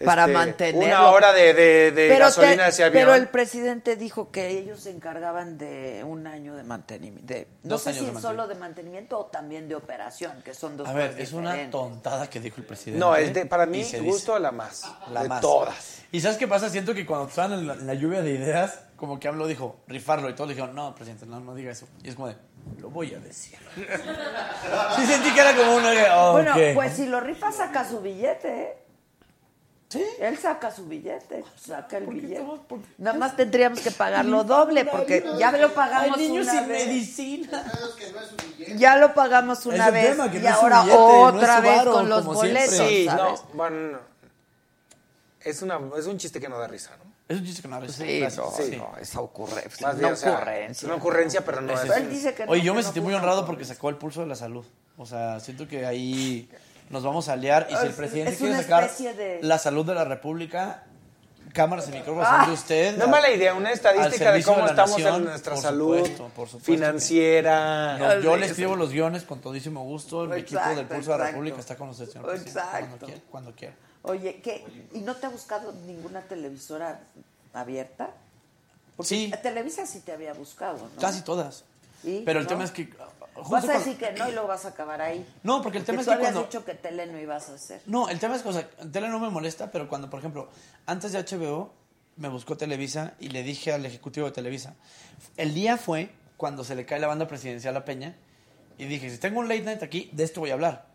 Para 0.04 0.22
este, 0.22 0.34
mantenerlo. 0.34 0.84
Una 0.84 1.10
hora 1.10 1.32
de, 1.32 1.54
de, 1.54 1.92
de 1.92 2.09
Pero, 2.09 2.24
gasolina 2.24 2.56
te- 2.56 2.62
hacia 2.64 2.86
avión. 2.86 3.02
pero 3.04 3.14
el 3.14 3.28
presidente 3.28 3.94
dijo 3.94 4.32
que 4.32 4.48
ellos 4.48 4.80
se 4.80 4.90
encargaban 4.90 5.59
de 5.59 6.02
un 6.04 6.26
año 6.26 6.56
de 6.56 6.64
mantenimiento. 6.64 7.32
De, 7.32 7.46
no 7.62 7.68
Dos 7.70 7.82
sé 7.82 7.90
años 7.90 8.06
si 8.06 8.10
de 8.10 8.20
solo 8.20 8.48
de 8.48 8.56
mantenimiento 8.56 9.16
o 9.20 9.26
también 9.26 9.68
de 9.68 9.76
operación, 9.76 10.42
que 10.44 10.54
son 10.54 10.76
dos 10.76 10.88
A 10.88 10.92
ver, 10.92 11.10
cosas 11.12 11.22
es 11.22 11.32
una 11.32 11.70
tontada 11.70 12.28
que 12.28 12.40
dijo 12.40 12.56
el 12.59 12.64
presidente. 12.66 12.98
No, 12.98 13.14
es 13.14 13.32
de, 13.32 13.46
para 13.46 13.62
y 13.64 13.68
mí, 13.68 13.86
gusto 14.00 14.36
la 14.40 14.50
más. 14.50 14.82
La 15.12 15.22
de 15.22 15.28
más. 15.28 15.40
todas. 15.40 15.98
¿Y 16.10 16.20
sabes 16.20 16.36
qué 16.36 16.48
pasa? 16.48 16.68
Siento 16.68 16.94
que 16.94 17.06
cuando 17.06 17.28
estaban 17.28 17.52
en 17.60 17.66
la, 17.68 17.74
en 17.74 17.86
la 17.86 17.94
lluvia 17.94 18.22
de 18.22 18.32
ideas, 18.32 18.80
como 18.96 19.20
que 19.20 19.28
AMLO 19.28 19.46
dijo, 19.46 19.76
rifarlo, 19.86 20.28
y 20.28 20.34
todos 20.34 20.48
le 20.48 20.54
dijeron, 20.56 20.74
no, 20.74 20.96
presidente, 20.96 21.26
no, 21.26 21.38
no 21.38 21.54
diga 21.54 21.70
eso. 21.70 21.86
Y 22.02 22.09
es 22.09 22.16
como 22.16 22.26
de, 22.26 22.34
lo 22.80 22.90
voy 22.90 23.14
a 23.14 23.20
decir. 23.20 23.56
sí 24.96 25.06
sentí 25.06 25.30
que 25.32 25.40
era 25.40 25.54
como 25.54 25.76
una... 25.76 25.90
oh, 26.16 26.32
Bueno, 26.32 26.54
pues 26.74 26.94
si 26.94 27.06
lo 27.06 27.20
rifa, 27.20 27.52
saca 27.52 27.88
su 27.88 28.00
billete, 28.00 28.62
¿eh? 28.62 28.78
Sí. 29.93 30.02
Él 30.20 30.39
saca 30.39 30.70
su 30.70 30.86
billete, 30.86 31.44
saca 31.60 31.98
el 31.98 32.06
billete. 32.06 32.43
Nada 32.98 33.19
más 33.19 33.36
tendríamos 33.36 33.81
que 33.81 33.90
pagarlo 33.90 34.43
doble, 34.44 34.85
porque 34.86 35.23
ya 35.39 35.52
lo 35.52 35.74
pagamos 35.74 36.16
Hay 36.16 36.28
niños 36.28 36.47
una 36.47 36.60
sin 36.60 36.69
vez. 36.69 36.86
medicina. 36.86 37.64
Ya 38.77 38.97
lo 38.97 39.12
pagamos 39.12 39.66
una 39.66 39.89
Es 39.89 39.93
vez 39.93 40.14
y 40.14 40.19
no 40.19 40.24
es 40.27 40.47
ahora 40.47 40.81
billete, 40.82 40.98
es 40.98 41.35
otra 41.35 41.60
vez 41.60 41.82
con 41.85 42.09
los 42.09 42.24
boletos, 42.24 42.74
Sí, 42.89 43.05
¿sabes? 43.06 43.40
no, 43.43 43.48
bueno, 43.55 43.77
no. 43.93 43.98
Es, 45.40 45.60
una, 45.62 45.78
es 45.98 46.06
un 46.06 46.16
chiste 46.19 46.40
que 46.40 46.48
no 46.48 46.59
da 46.59 46.69
risa, 46.69 46.90
¿no? 47.04 47.12
Es 47.29 47.38
un 47.40 47.45
chiste 47.45 47.62
que 47.62 47.69
no 47.69 47.74
da 47.77 47.80
risa. 47.87 48.04
Sí, 48.04 48.21
no, 48.37 48.51
Sí. 48.53 48.77
no, 48.77 48.93
esa 49.01 49.21
ocurrencia. 49.21 49.87
Más 49.88 49.95
Una 49.96 50.03
bien, 50.03 50.12
o 50.12 50.16
sea, 50.16 50.32
ocurrencia. 50.37 50.87
una 50.87 50.95
ocurrencia, 50.96 51.45
pero 51.45 51.61
no 51.61 51.72
es. 51.72 51.90
Él 51.90 52.09
dice 52.09 52.32
que 52.35 52.46
no, 52.46 52.53
Oye, 52.53 52.62
yo 52.62 52.72
que 52.72 52.77
me 52.77 52.82
no 52.82 52.85
sentí 52.85 53.01
muy 53.01 53.14
honrado 53.14 53.45
porque 53.45 53.64
sacó 53.64 53.88
el 53.88 53.96
pulso 53.96 54.21
de 54.21 54.27
la 54.27 54.37
salud. 54.37 54.64
O 54.96 55.04
sea, 55.06 55.40
siento 55.40 55.66
que 55.66 55.85
ahí 55.85 56.48
nos 56.90 57.02
vamos 57.02 57.28
a 57.28 57.32
aliar 57.35 57.66
y 57.70 57.74
si 57.77 57.82
el 57.82 57.90
Es- 57.90 57.96
presidente 57.96 58.32
es 58.32 58.38
quiere 58.38 58.56
sacar 58.62 58.90
de- 58.94 59.38
la 59.43 59.59
salud 59.59 59.85
de 59.86 59.94
la 59.94 60.04
República, 60.04 60.85
cámaras 61.54 61.88
y 61.88 61.93
micrófonos 61.93 62.27
Ah, 62.30 62.40
son 62.40 62.48
de 62.48 62.54
usted. 62.54 62.96
No 62.96 63.04
es 63.04 63.11
mala 63.11 63.30
idea, 63.30 63.54
una 63.54 63.72
estadística 63.72 64.12
de 64.12 64.19
servicio 64.19 64.52
cómo 64.52 64.64
la 64.64 64.70
estamos 64.70 64.90
nación, 64.98 65.16
en 65.16 65.24
nuestra 65.24 65.54
por 65.54 65.62
salud 65.62 65.96
supuesto, 65.98 66.30
por 66.35 66.48
supuesto 66.48 66.72
financiera. 66.72 67.98
No, 67.98 68.20
yo 68.20 68.36
le 68.36 68.46
escribo 68.46 68.77
los 68.77 68.90
guiones 68.90 69.22
con 69.24 69.40
todísimo 69.40 69.82
gusto. 69.85 70.24
El 70.24 70.32
equipo 70.40 70.61
del 70.61 70.70
Exacto, 70.72 70.94
Pulso 70.94 71.12
de 71.12 71.19
la. 71.19 71.27
República 71.27 71.59
está 71.61 71.77
con 71.77 71.88
usted, 71.90 72.09
señor 72.09 72.27
presidente, 72.27 72.52
Cuando 72.61 72.77
Exacto. 72.86 73.06
quiera. 73.06 73.20
Cuando 73.30 73.52
quiera. 73.52 73.74
Oye, 74.02 74.40
¿qué? 74.43 74.64
¿Y 74.94 75.01
no 75.01 75.14
te 75.16 75.27
ha 75.27 75.28
buscado 75.28 75.72
ninguna 75.86 76.22
televisora 76.22 77.01
abierta? 77.54 78.11
Porque 78.96 79.09
Sí. 79.09 79.32
Televisa 79.43 79.86
sí 79.86 80.01
te 80.01 80.12
había 80.12 80.32
buscado, 80.35 80.78
¿no? 80.78 81.01
Casi 81.01 81.22
todas. 81.22 81.64
¿Y? 82.04 82.20
Pero 82.22 82.40
el 82.40 82.44
¿No? 82.46 82.48
tema 82.48 82.64
es 82.64 82.70
que... 82.72 82.90
Vas 83.48 83.69
a 83.69 83.72
decir 83.78 83.96
que 83.96 84.12
no 84.12 84.28
y 84.28 84.32
luego 84.32 84.48
vas 84.48 84.64
a 84.64 84.69
acabar 84.69 85.01
ahí. 85.01 85.27
No, 85.43 85.62
porque 85.62 85.78
el 85.78 85.85
tema 85.85 85.98
Porque 85.98 86.01
es 86.01 86.06
tú 86.06 86.11
que 86.11 86.14
habías 86.16 86.32
cuando... 86.32 86.48
dicho 86.48 86.64
que 86.64 86.74
tele 86.74 87.06
no 87.06 87.19
ibas 87.19 87.48
a 87.48 87.54
hacer. 87.54 87.80
No, 87.86 88.09
el 88.09 88.19
tema 88.19 88.36
es 88.36 88.43
que, 88.43 88.48
o 88.51 88.52
sea, 88.52 88.69
tele 88.93 89.09
no 89.09 89.19
me 89.19 89.30
molesta, 89.30 89.70
pero 89.70 89.88
cuando, 89.88 90.11
por 90.11 90.19
ejemplo, 90.19 90.48
antes 90.86 91.12
de 91.12 91.19
HBO 91.24 91.72
me 92.16 92.28
buscó 92.28 92.56
Televisa 92.59 93.14
y 93.19 93.28
le 93.30 93.43
dije 93.43 93.72
al 93.72 93.86
ejecutivo 93.86 94.27
de 94.27 94.32
Televisa, 94.32 94.74
el 95.38 95.54
día 95.54 95.78
fue 95.78 96.11
cuando 96.36 96.62
se 96.64 96.74
le 96.74 96.85
cae 96.85 97.01
la 97.01 97.06
banda 97.06 97.27
presidencial 97.27 97.74
a 97.77 97.85
Peña 97.85 98.14
y 98.77 98.85
dije, 98.85 99.09
si 99.11 99.19
tengo 99.19 99.40
un 99.40 99.48
late 99.48 99.62
night 99.62 99.82
aquí, 99.82 100.11
de 100.12 100.24
esto 100.24 100.40
voy 100.40 100.51
a 100.51 100.54
hablar. 100.54 100.86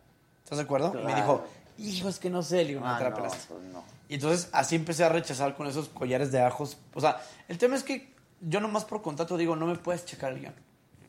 ¿Estás 0.44 0.60
de 0.60 0.64
acuerdo? 0.66 0.94
Y 1.00 1.04
me 1.06 1.16
dijo, 1.16 1.44
hijo, 1.80 2.08
es 2.10 2.20
que 2.20 2.30
no 2.30 2.44
sé, 2.44 2.58
le 2.58 2.66
digo, 2.70 2.82
no, 2.82 2.88
Ah, 2.88 3.00
no, 3.02 3.16
pelaste". 3.16 3.46
pues 3.54 3.64
no. 3.64 3.84
Y 4.10 4.16
entonces 4.16 4.50
así 4.52 4.76
empecé 4.76 5.04
a 5.04 5.10
rechazar 5.10 5.56
con 5.56 5.68
esos 5.68 5.90
collares 5.90 6.32
de 6.32 6.40
ajos. 6.42 6.78
O 6.94 7.02
sea, 7.02 7.20
el 7.48 7.58
tema 7.58 7.76
es 7.76 7.84
que 7.84 8.14
yo 8.42 8.60
nomás 8.62 8.86
por 8.86 9.02
contrato 9.02 9.36
digo, 9.38 9.56
no 9.56 9.66
me 9.66 9.76
puedes 9.76 10.06
checar 10.06 10.34
el 10.34 10.40
guion. 10.42 10.54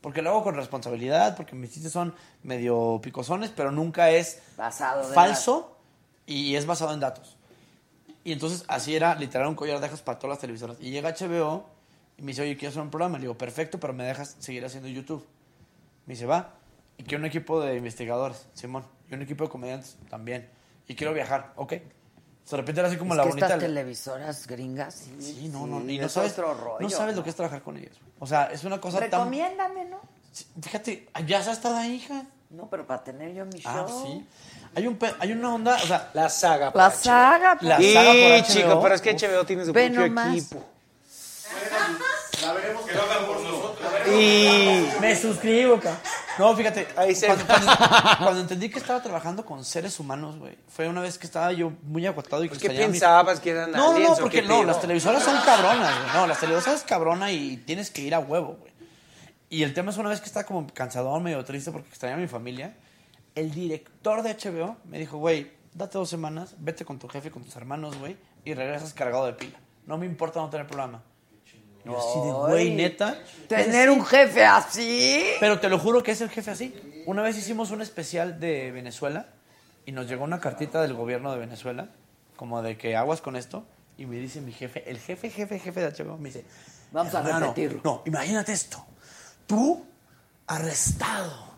Porque 0.01 0.21
lo 0.21 0.29
hago 0.29 0.43
con 0.43 0.55
responsabilidad, 0.55 1.35
porque 1.35 1.55
mis 1.55 1.71
chistes 1.71 1.91
son 1.91 2.13
medio 2.43 2.99
picosones, 3.01 3.51
pero 3.51 3.71
nunca 3.71 4.09
es 4.11 4.41
Basado 4.55 5.03
falso 5.13 5.77
y 6.25 6.55
es 6.55 6.65
basado 6.65 6.93
en 6.93 6.99
datos. 6.99 7.37
Y 8.23 8.31
entonces 8.31 8.63
así 8.67 8.95
era 8.95 9.15
literal 9.15 9.47
un 9.47 9.55
collar 9.55 9.79
de 9.79 9.87
ajos 9.87 10.01
para 10.01 10.19
todas 10.19 10.35
las 10.35 10.39
televisoras. 10.39 10.77
Y 10.79 10.91
llega 10.91 11.13
HBO 11.13 11.69
Y 12.17 12.21
me 12.21 12.27
dice, 12.27 12.41
oye, 12.41 12.55
quiero 12.55 12.69
hacer 12.69 12.81
un 12.81 12.89
programa. 12.89 13.17
Le 13.17 13.23
digo, 13.23 13.37
perfecto, 13.37 13.79
pero 13.79 13.93
me 13.93 14.03
dejas 14.03 14.35
seguir 14.39 14.63
haciendo 14.65 14.89
YouTube. 14.89 15.25
Me 16.05 16.13
dice, 16.13 16.25
va. 16.25 16.53
Y 16.97 17.03
quiero 17.03 17.21
un 17.21 17.25
equipo 17.25 17.61
de 17.61 17.77
investigadores, 17.77 18.47
Simón. 18.53 18.83
Y 19.09 19.13
un 19.13 19.21
equipo 19.21 19.45
de 19.45 19.49
comediantes 19.49 19.97
también. 20.09 20.49
Y 20.87 20.95
quiero 20.95 21.13
viajar, 21.13 21.53
ok. 21.55 21.73
De 22.49 22.57
repente 22.57 22.79
era 22.81 22.87
así 22.89 22.97
como 22.97 23.13
Es 23.13 23.17
la 23.17 23.23
que 23.23 23.29
bonita. 23.29 23.45
estas 23.47 23.59
televisoras 23.59 24.47
gringas, 24.47 24.93
sí. 24.95 25.15
Sí, 25.19 25.49
no, 25.49 25.67
no, 25.67 25.79
sí, 25.81 25.91
y 25.95 25.99
no 25.99 26.05
es 26.07 26.11
sabes, 26.11 26.31
otro 26.33 26.53
rollo. 26.53 26.79
no 26.79 26.89
sabes 26.89 27.15
lo 27.15 27.23
que 27.23 27.29
es 27.29 27.35
trabajar 27.35 27.61
con 27.61 27.77
ellos. 27.77 27.95
O 28.19 28.25
sea, 28.27 28.45
es 28.51 28.63
una 28.63 28.79
cosa 28.81 28.97
tan... 28.99 29.09
Recomiéndame, 29.11 29.85
¿no? 29.85 29.99
Fíjate, 30.61 31.07
ya 31.25 31.39
has 31.39 31.47
estado 31.47 31.77
ahí, 31.77 31.93
hija. 31.95 32.23
No, 32.49 32.67
pero 32.69 32.87
para 32.87 33.03
tener 33.03 33.33
yo 33.33 33.45
mi 33.45 33.59
show. 33.59 33.71
Ah, 33.71 33.85
sí. 33.87 34.25
Hay, 34.75 34.87
un 34.87 34.97
pe- 34.97 35.13
hay 35.19 35.31
una 35.31 35.53
onda, 35.53 35.75
o 35.75 35.85
sea... 35.85 36.09
La 36.13 36.29
saga. 36.29 36.71
La 36.73 36.89
saga. 36.91 37.57
La 37.61 37.77
saga 37.77 38.11
por 38.11 38.45
Sí, 38.47 38.53
chico, 38.53 38.81
pero 38.81 38.95
es 38.95 39.01
que 39.01 39.13
HBO 39.13 39.45
tiene 39.45 39.65
su 39.65 39.71
propio 39.73 40.05
equipo. 40.05 40.65
La 42.41 42.53
veremos 42.53 42.85
Que 42.85 42.93
lo 42.93 43.01
hagan 43.03 43.25
por 43.25 43.39
nosotros. 43.41 43.89
Y... 44.07 44.87
Me 45.01 45.15
suscribo, 45.15 45.79
ca. 45.79 45.97
No, 46.39 46.55
fíjate, 46.55 46.87
Ahí 46.95 47.13
se- 47.13 47.27
cuando, 47.27 47.45
cuando- 47.45 47.67
cuando 48.23 48.39
entendí 48.41 48.69
que 48.69 48.79
estaba 48.79 49.03
trabajando 49.03 49.45
con 49.45 49.63
seres 49.63 49.99
humanos, 49.99 50.37
güey, 50.39 50.57
fue 50.69 50.87
una 50.89 51.01
vez 51.01 51.17
que 51.19 51.27
estaba 51.27 51.51
yo 51.51 51.71
muy 51.83 52.07
agotado 52.07 52.43
y 52.43 52.49
que 52.49 52.57
¿Qué 52.57 52.67
extrañaba 52.67 52.87
mi- 52.87 52.91
pensabas 52.93 53.39
que 53.39 53.49
eran 53.51 53.71
No, 53.71 53.77
no, 53.77 53.89
aliens 53.91 54.09
no, 54.09 54.15
o 54.15 54.19
porque 54.21 54.41
qué 54.41 54.47
no, 54.47 54.55
pedo? 54.55 54.63
las 54.63 54.81
televisoras 54.81 55.21
son 55.23 55.35
cabronas, 55.45 55.99
güey. 56.01 56.13
No, 56.13 56.25
las 56.27 56.39
televisoras 56.39 56.79
es 56.79 56.85
cabrona 56.85 57.31
y 57.31 57.57
tienes 57.57 57.91
que 57.91 58.01
ir 58.01 58.15
a 58.15 58.19
huevo, 58.19 58.57
güey. 58.59 58.71
Y 59.49 59.63
el 59.63 59.73
tema 59.73 59.91
es 59.91 59.97
una 59.97 60.09
vez 60.09 60.19
que 60.21 60.27
estaba 60.27 60.45
como 60.45 60.65
cansador, 60.73 61.19
medio 61.21 61.43
triste 61.43 61.71
porque 61.71 61.89
extrañaba 61.89 62.19
a 62.19 62.21
mi 62.21 62.27
familia, 62.27 62.75
el 63.35 63.51
director 63.51 64.21
de 64.23 64.33
HBO 64.35 64.77
me 64.85 64.97
dijo, 64.99 65.17
güey, 65.17 65.51
date 65.73 65.97
dos 65.97 66.09
semanas, 66.09 66.55
vete 66.59 66.85
con 66.85 66.99
tu 66.99 67.07
jefe, 67.07 67.31
con 67.31 67.43
tus 67.43 67.55
hermanos, 67.55 67.97
güey, 67.97 68.15
y 68.45 68.53
regresas 68.53 68.93
cargado 68.93 69.25
de 69.25 69.33
pila. 69.33 69.59
No 69.87 69.97
me 69.97 70.05
importa 70.05 70.39
no 70.39 70.49
tener 70.49 70.67
programa. 70.67 71.01
Y 71.85 71.89
así 71.89 72.19
de, 72.25 72.31
güey, 72.31 72.75
neta. 72.75 73.17
Tener 73.47 73.89
un 73.89 74.05
jefe 74.05 74.45
así. 74.45 75.23
Pero 75.39 75.59
te 75.59 75.69
lo 75.69 75.79
juro 75.79 76.03
que 76.03 76.11
es 76.11 76.21
el 76.21 76.29
jefe 76.29 76.51
así. 76.51 77.03
Una 77.05 77.21
vez 77.21 77.37
hicimos 77.37 77.71
un 77.71 77.81
especial 77.81 78.39
de 78.39 78.71
Venezuela 78.71 79.27
y 79.85 79.91
nos 79.91 80.07
llegó 80.07 80.23
una 80.23 80.39
cartita 80.39 80.81
del 80.81 80.93
gobierno 80.93 81.31
de 81.31 81.39
Venezuela, 81.39 81.87
como 82.35 82.61
de 82.61 82.77
que 82.77 82.95
aguas 82.95 83.21
con 83.21 83.35
esto, 83.35 83.65
y 83.97 84.05
me 84.05 84.17
dice 84.17 84.39
mi 84.41 84.51
jefe, 84.51 84.89
el 84.89 84.99
jefe, 84.99 85.29
jefe, 85.29 85.57
jefe 85.59 85.79
de 85.79 85.91
HBO, 85.91 86.17
me 86.17 86.29
dice, 86.29 86.45
Vamos 86.91 87.13
a 87.15 87.19
"Hermano, 87.19 87.39
repetirlo". 87.47 87.81
No, 87.83 88.01
imagínate 88.05 88.51
esto. 88.53 88.85
Tú 89.47 89.85
arrestado 90.47 91.48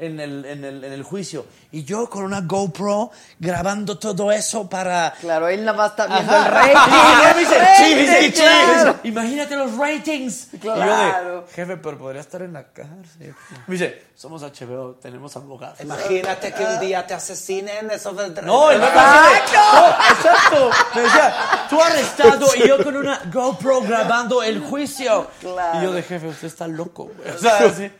en 0.00 0.18
el, 0.20 0.44
en, 0.44 0.64
el, 0.64 0.82
en 0.84 0.92
el 0.92 1.02
juicio 1.02 1.46
y 1.72 1.84
yo 1.84 2.08
con 2.10 2.24
una 2.24 2.40
GoPro 2.40 3.10
grabando 3.38 3.98
todo 3.98 4.32
eso 4.32 4.68
para... 4.68 5.12
Claro, 5.20 5.48
él 5.48 5.64
nada 5.64 5.76
más 5.76 5.90
está 5.90 6.06
viendo 6.06 6.32
Ajá. 6.32 6.46
el 6.46 6.74
rating. 6.74 6.92
Y 6.92 7.34
me 7.34 7.40
dice, 7.40 7.56
El 7.58 7.66
"Sí, 7.76 7.84
sí, 7.84 8.06
rating, 8.06 8.26
sí, 8.26 8.32
claro. 8.32 8.92
sí". 9.02 9.08
Imagínate 9.08 9.56
los 9.56 9.76
ratings. 9.76 10.48
Y 10.54 10.58
yo 10.58 10.74
Claro. 10.74 11.42
de, 11.42 11.52
jefe, 11.52 11.76
pero 11.76 11.98
podría 11.98 12.20
estar 12.22 12.42
en 12.42 12.52
la 12.54 12.64
cárcel. 12.72 13.34
Me 13.66 13.72
dice, 13.74 14.06
somos 14.16 14.42
HBO, 14.42 14.94
tenemos 15.00 15.36
abogados. 15.36 15.80
Imagínate 15.80 16.52
que 16.52 16.64
un 16.64 16.80
día 16.80 17.06
te 17.06 17.14
asesinen, 17.14 17.90
eso 17.90 18.12
de... 18.12 18.42
No, 18.42 18.70
el 18.70 18.82
así 18.82 18.92
de- 18.92 19.56
no, 19.56 19.88
exacto. 19.88 20.70
Me 20.94 21.02
decía, 21.02 21.34
tú 21.70 21.80
arrestado 21.80 22.46
y 22.56 22.66
yo 22.68 22.82
con 22.82 22.96
una 22.96 23.20
GoPro 23.32 23.80
grabando 23.82 24.42
el 24.42 24.60
juicio. 24.60 25.28
Claro. 25.40 25.78
Y 25.78 25.82
yo 25.84 25.92
de 25.92 26.02
jefe, 26.02 26.26
usted 26.28 26.48
está 26.48 26.66
loco, 26.66 27.10
güey. 27.16 27.30
O 27.34 27.38
sea, 27.38 27.72
sí. 27.72 27.90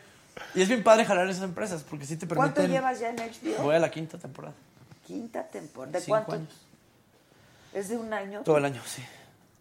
Y 0.55 0.61
es 0.61 0.67
bien 0.67 0.83
padre 0.83 1.05
jalar 1.05 1.27
esas 1.29 1.43
empresas 1.43 1.83
porque 1.83 2.05
sí 2.05 2.17
te 2.17 2.27
permiten. 2.27 2.53
¿Cuánto 2.53 2.71
llevas 2.71 2.99
ya 2.99 3.09
en 3.09 3.15
HBO? 3.17 3.63
Voy 3.63 3.75
a 3.75 3.79
la 3.79 3.89
quinta 3.91 4.17
temporada. 4.17 4.53
Quinta 5.05 5.43
temporada. 5.47 5.93
¿De 5.93 5.99
Cinco 6.01 6.15
cuánto? 6.25 6.33
años. 6.33 6.53
¿Es 7.73 7.89
de 7.89 7.97
un 7.97 8.13
año? 8.13 8.41
Todo 8.43 8.57
el 8.57 8.65
año, 8.65 8.81
sí. 8.85 9.03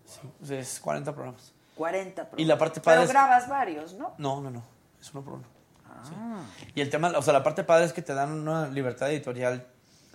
sí. 0.07 0.21
O 0.43 0.47
sea, 0.47 0.59
es 0.59 0.81
40 0.81 1.13
programas. 1.15 1.53
40 1.77 2.29
Y 2.37 2.45
la 2.45 2.59
parte 2.59 2.81
padre 2.81 2.99
Pero 2.99 3.05
es- 3.05 3.11
grabas 3.11 3.49
varios, 3.49 3.95
¿no? 3.95 4.15
No, 4.19 4.41
no, 4.41 4.51
no. 4.51 4.63
Es 5.01 5.13
uno 5.15 5.23
por 5.25 5.35
uno. 5.35 5.45
Sí. 6.05 6.13
Ah. 6.17 6.43
Y 6.75 6.81
el 6.81 6.91
tema, 6.91 7.13
o 7.17 7.23
sea, 7.23 7.33
la 7.33 7.43
parte 7.43 7.63
padre 7.65 7.85
es 7.87 7.93
que 7.93 8.03
te 8.03 8.15
dan 8.15 8.31
una 8.33 8.67
libertad 8.69 9.11
editorial 9.11 9.67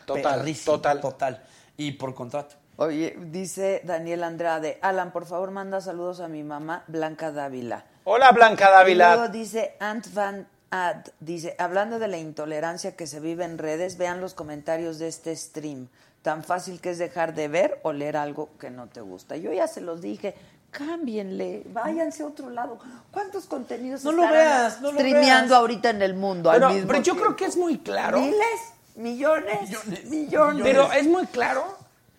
Total, 0.06 0.40
perrísima, 0.40 0.66
total. 0.76 1.00
total. 1.02 1.44
Y 1.78 1.94
por 1.94 2.14
contrato. 2.14 2.56
Oye, 2.78 3.16
dice 3.18 3.82
Daniel 3.86 4.24
Andrade, 4.24 4.80
Alan, 4.82 5.12
por 5.12 5.26
favor 5.26 5.52
manda 5.52 5.80
saludos 5.82 6.20
a 6.20 6.28
mi 6.28 6.44
mamá 6.44 6.84
Blanca 6.88 7.32
Dávila. 7.32 7.86
Hola, 8.04 8.32
Blanca 8.32 8.68
Y 8.68 8.72
Dávila. 8.72 9.16
luego 9.16 9.32
dice 9.32 9.76
Ant 9.80 10.14
Van 10.14 10.48
Ad, 10.72 11.06
dice, 11.20 11.56
hablando 11.60 12.00
de 12.00 12.08
la 12.08 12.18
intolerancia 12.18 12.96
que 12.96 13.08
se 13.08 13.20
vive 13.20 13.46
en 13.46 13.58
redes, 13.58 13.98
vean 13.98 14.20
los 14.22 14.34
comentarios 14.34 15.00
de 15.00 15.08
este 15.08 15.36
stream. 15.36 15.88
Tan 16.22 16.44
fácil 16.44 16.82
que 16.82 16.90
es 16.90 16.98
dejar 16.98 17.36
de 17.36 17.48
ver 17.48 17.80
o 17.84 17.94
leer 17.94 18.18
algo 18.18 18.50
que 18.60 18.70
no 18.72 18.88
te 18.88 19.00
gusta. 19.02 19.38
Yo 19.38 19.54
ya 19.54 19.68
se 19.68 19.80
los 19.82 20.02
dije, 20.02 20.34
cámbienle, 20.72 21.64
váyanse 21.72 22.24
a 22.24 22.28
otro 22.28 22.50
lado. 22.50 22.78
¿Cuántos 23.12 23.46
contenidos 23.46 24.04
No 24.04 24.12
lo 24.12 24.24
veas, 24.30 24.82
no 24.82 24.92
lo 24.92 24.98
streameando 25.00 25.50
veas. 25.50 25.60
ahorita 25.62 25.90
en 25.92 26.02
el 26.02 26.14
mundo 26.16 26.52
Pero, 26.52 26.68
al 26.68 26.74
mismo 26.74 26.88
pero 26.88 27.00
yo 27.00 27.04
tiempo? 27.14 27.22
creo 27.24 27.36
que 27.36 27.46
es 27.46 27.58
muy 27.58 27.78
claro. 27.80 28.20
Miles, 28.20 28.60
millones, 28.96 29.70
millones. 30.06 30.64
Pero 30.64 30.92
es 30.92 31.08
muy 31.08 31.26
claro 31.28 31.64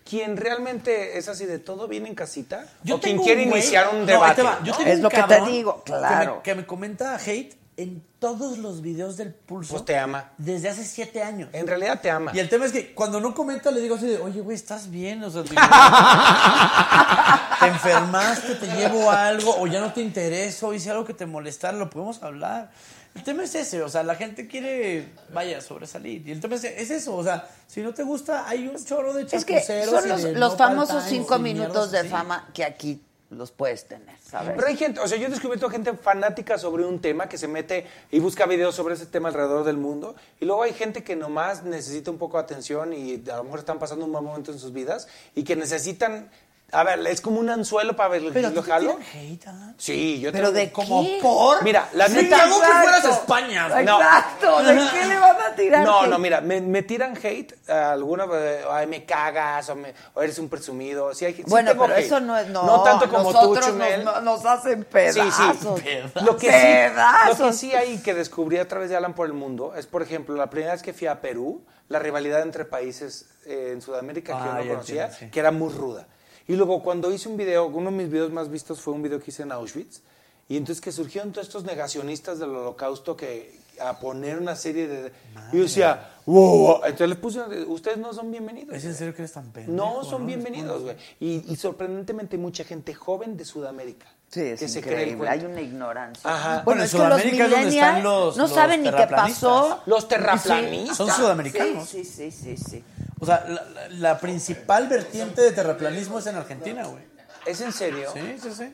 quien 0.03 0.37
realmente 0.37 1.17
es 1.17 1.27
así 1.27 1.45
de 1.45 1.59
todo 1.59 1.87
bien 1.89 2.05
en 2.07 2.15
casita 2.15 2.65
Yo 2.83 2.95
o 2.95 2.99
quien 3.01 3.17
quiere 3.19 3.43
un 3.43 3.49
iniciar 3.51 3.89
un 3.93 3.99
No, 4.01 4.05
debate. 4.05 4.35
te 4.35 4.43
va. 4.43 4.59
Yo 4.63 4.73
tengo 4.75 4.89
Es 4.89 4.95
un 4.97 5.03
lo 5.03 5.09
que 5.09 5.23
te 5.23 5.41
digo, 5.41 5.83
que 5.83 5.91
claro. 5.91 6.35
me- 6.37 6.41
Que 6.43 6.55
me, 6.55 6.65
comenta 6.65 7.15
hate 7.17 7.57
en 7.77 8.03
todos 8.17 8.57
los 8.57 8.81
videos 8.81 9.17
del 9.17 9.33
pulso. 9.33 9.73
Pues 9.73 9.85
te 9.85 9.97
ama. 9.97 10.31
Desde 10.39 10.69
hace 10.69 10.83
siete 10.83 11.21
años. 11.21 11.49
En 11.53 11.67
realidad 11.67 12.01
te 12.01 12.09
ama. 12.09 12.31
Y 12.33 12.39
el 12.39 12.49
tema 12.49 12.65
es 12.65 12.71
que 12.71 12.93
cuando 12.93 13.21
no 13.21 13.35
comenta 13.35 13.69
le 13.69 13.81
digo 13.81 13.95
así 13.95 14.07
de, 14.07 14.17
oye, 14.17 14.41
güey, 14.41 14.55
¿estás 14.55 14.89
bien? 14.89 15.23
O 15.23 15.29
sea, 15.29 15.43
digo, 15.43 15.55
te 17.59 17.67
enfermaste, 17.67 18.55
te 18.55 18.67
llevo 18.67 19.11
algo, 19.11 19.55
o 19.59 19.67
ya 19.67 19.79
no 19.79 19.93
te 19.93 20.01
intereso, 20.01 20.73
hice 20.73 20.89
algo 20.89 21.05
que 21.05 21.13
te 21.13 21.27
molestara, 21.27 21.77
lo 21.77 21.89
podemos 21.89 22.21
hablar. 22.23 22.71
El 23.13 23.23
tema 23.23 23.43
es 23.43 23.55
ese, 23.55 23.81
o 23.81 23.89
sea, 23.89 24.03
la 24.03 24.15
gente 24.15 24.47
quiere, 24.47 25.11
vaya, 25.33 25.61
sobresalir. 25.61 26.27
Y 26.27 26.31
el 26.31 26.39
tema 26.39 26.55
es, 26.55 26.63
es 26.63 26.91
eso, 26.91 27.15
o 27.15 27.23
sea, 27.23 27.47
si 27.67 27.81
no 27.81 27.93
te 27.93 28.03
gusta, 28.03 28.47
hay 28.47 28.67
un 28.67 28.83
chorro 28.83 29.13
de 29.13 29.23
Es 29.23 29.45
que 29.45 29.55
chapuceros 29.55 29.89
son 29.89 30.05
y 30.05 30.09
los, 30.09 30.23
de 30.23 30.31
los 30.33 30.51
no 30.51 30.57
famosos 30.57 31.03
cinco 31.07 31.39
minutos 31.39 31.91
de 31.91 31.99
así. 31.99 32.09
fama 32.09 32.49
que 32.53 32.63
aquí 32.63 33.01
los 33.29 33.51
puedes 33.51 33.87
tener, 33.87 34.15
¿sabes? 34.21 34.53
Pero 34.55 34.67
hay 34.67 34.77
gente, 34.77 34.99
o 34.99 35.07
sea, 35.07 35.17
yo 35.17 35.27
he 35.27 35.29
descubierto 35.29 35.69
gente 35.69 35.93
fanática 35.93 36.57
sobre 36.57 36.85
un 36.85 36.99
tema 36.99 37.27
que 37.27 37.37
se 37.37 37.47
mete 37.47 37.85
y 38.09 38.19
busca 38.19 38.45
videos 38.45 38.75
sobre 38.75 38.95
ese 38.95 39.05
tema 39.05 39.29
alrededor 39.29 39.65
del 39.65 39.77
mundo. 39.77 40.15
Y 40.39 40.45
luego 40.45 40.63
hay 40.63 40.73
gente 40.73 41.03
que 41.03 41.15
nomás 41.15 41.63
necesita 41.63 42.09
un 42.09 42.17
poco 42.17 42.37
de 42.37 42.43
atención 42.43 42.93
y 42.93 43.23
a 43.29 43.37
lo 43.37 43.43
mejor 43.43 43.59
están 43.59 43.79
pasando 43.79 44.05
un 44.05 44.11
mal 44.11 44.23
momento 44.23 44.51
en 44.51 44.59
sus 44.59 44.71
vidas 44.71 45.07
y 45.35 45.43
que 45.43 45.55
necesitan. 45.55 46.29
A 46.73 46.83
ver, 46.83 46.99
es 47.07 47.21
como 47.21 47.39
un 47.39 47.49
anzuelo 47.49 47.95
para 47.95 48.09
ver 48.09 48.23
Pero 48.33 48.49
lo 48.49 48.55
¿tú 48.55 48.61
te 48.61 48.69
jalo. 48.71 48.97
hate, 49.13 49.47
ah? 49.47 49.71
Sí, 49.77 50.19
yo 50.19 50.33
¿Pero 50.33 50.51
de 50.51 50.69
Como 50.69 51.01
qué? 51.01 51.19
por... 51.21 51.63
Mira, 51.63 51.87
la 51.93 52.07
Sí, 52.09 52.15
neta. 52.15 52.43
algo 52.43 52.59
que 52.59 52.65
fueras 52.67 53.05
a. 53.05 53.09
España. 53.11 53.69
No. 53.83 54.01
Exacto, 54.01 54.63
¿de 54.63 54.73
qué 54.91 55.05
le 55.05 55.17
van 55.17 55.37
a 55.49 55.55
tirar? 55.55 55.83
No, 55.85 56.01
hate? 56.01 56.09
no, 56.09 56.19
mira, 56.19 56.41
me, 56.41 56.59
me 56.59 56.83
tiran 56.83 57.17
hate 57.23 57.53
a 57.69 57.93
alguna, 57.93 58.25
eh, 58.33 58.65
ay, 58.69 58.85
me 58.85 59.05
cagas 59.05 59.69
o, 59.69 59.75
me- 59.77 59.93
o 60.13 60.21
eres 60.21 60.37
un 60.39 60.49
presumido. 60.49 61.13
Sí, 61.13 61.23
hay, 61.23 61.35
sí 61.35 61.43
Bueno, 61.47 61.71
tengo 61.71 61.83
pero 61.85 61.95
hate. 61.95 62.05
eso 62.05 62.19
no 62.19 62.37
es... 62.37 62.47
No, 62.49 62.65
No 62.65 62.83
tanto 62.83 63.07
como 63.09 63.31
tú, 63.31 63.57
Chumel. 63.61 64.03
Nos, 64.03 64.23
nos 64.23 64.45
hacen 64.45 64.81
Sí, 64.81 64.87
pedazos. 64.91 65.79
sí. 65.79 66.21
Lo 66.25 66.35
que, 66.35 66.47
sí, 66.47 66.51
Pedazos. 66.57 67.39
lo 67.39 67.45
que 67.47 67.53
sí 67.53 67.73
hay 67.73 67.99
que 67.99 68.13
descubrí 68.13 68.57
a 68.57 68.67
través 68.67 68.89
de 68.89 68.97
Alan 68.97 69.13
por 69.13 69.25
el 69.25 69.33
mundo 69.33 69.73
es, 69.77 69.85
por 69.87 70.01
ejemplo, 70.01 70.35
la 70.35 70.49
primera 70.49 70.73
vez 70.73 70.81
que 70.83 70.91
fui 70.93 71.07
a 71.07 71.21
Perú, 71.21 71.63
la 71.87 71.99
rivalidad 71.99 72.41
entre 72.41 72.65
países 72.65 73.25
eh, 73.45 73.69
en 73.71 73.81
Sudamérica 73.81 74.33
que 74.33 74.39
Ah, 74.43 74.45
yo 74.47 74.53
no 74.55 74.61
ya 74.63 74.69
conocía, 74.71 75.03
entiendo, 75.05 75.17
sí. 75.27 75.31
que 75.31 75.39
era 75.39 75.51
muy 75.51 75.73
ruda. 75.73 76.07
Y 76.47 76.55
luego 76.55 76.81
cuando 76.81 77.11
hice 77.11 77.27
un 77.29 77.37
video, 77.37 77.67
uno 77.67 77.91
de 77.91 77.97
mis 77.97 78.09
videos 78.09 78.31
más 78.31 78.49
vistos 78.49 78.79
fue 78.79 78.93
un 78.93 79.03
video 79.03 79.19
que 79.19 79.31
hice 79.31 79.43
en 79.43 79.51
Auschwitz, 79.51 80.01
y 80.49 80.55
entonces 80.55 80.81
que 80.81 80.91
surgieron 80.91 81.31
todos 81.33 81.47
estos 81.47 81.65
negacionistas 81.65 82.39
del 82.39 82.51
holocausto 82.51 83.17
que 83.17 83.59
a 83.79 83.99
poner 83.99 84.39
una 84.39 84.55
serie 84.55 84.87
de... 84.87 85.11
Y 85.51 85.57
yo 85.57 85.63
decía, 85.63 86.15
wow, 86.25 86.77
entonces 86.85 87.09
les 87.09 87.17
puse, 87.17 87.41
ustedes 87.67 87.97
no 87.97 88.13
son 88.13 88.31
bienvenidos. 88.31 88.75
¿Es 88.75 88.85
en 88.85 88.95
serio 88.95 89.13
que 89.13 89.21
eres 89.21 89.33
tan 89.33 89.51
pendejo? 89.51 89.75
No 89.75 90.03
son 90.03 90.25
bienvenidos, 90.25 90.83
güey. 90.83 90.95
Y, 91.19 91.51
y 91.51 91.55
sorprendentemente 91.57 92.37
mucha 92.37 92.63
gente 92.63 92.93
joven 92.93 93.37
de 93.37 93.45
Sudamérica. 93.45 94.07
Sí, 94.29 94.41
es 94.41 94.59
que 94.59 94.67
se 94.67 94.81
cree 94.81 95.03
el 95.03 95.09
increíble. 95.11 95.29
Hay 95.29 95.45
una 95.45 95.61
ignorancia. 95.61 96.29
Ajá. 96.29 96.61
Bueno, 96.63 96.63
Bueno, 96.65 96.81
en 96.81 96.85
es 96.85 96.91
que 96.91 96.97
los 96.97 97.07
Sudamérica 97.07 97.45
es 97.45 97.51
donde 97.51 97.69
están 97.69 98.03
los- 98.03 98.37
no 98.37 98.43
los 98.43 98.53
saben 98.53 98.83
ni 98.83 98.89
qué 98.89 98.95
terraplanistas. 98.97 99.41
pasó. 99.49 99.81
Los 99.85 100.07
terraplanistas. 100.07 100.97
Son 100.97 101.09
sudamericanos. 101.11 101.87
Sí, 101.89 102.03
sí, 102.03 102.31
sí, 102.31 102.55
sí, 102.55 102.57
sí. 102.57 102.83
O 103.19 103.25
sea, 103.25 103.45
la, 103.47 103.63
la- 103.63 103.89
la 103.89 104.19
principal 104.19 104.87
vertiente 104.89 105.41
de 105.41 105.51
terraplanismo 105.53 106.19
es 106.19 106.27
en 106.27 106.35
Argentina, 106.35 106.85
güey. 106.85 107.03
¿Es 107.45 107.61
en 107.61 107.71
serio? 107.71 108.09
Sí, 108.13 108.19
sí, 108.41 108.49
sí. 108.53 108.73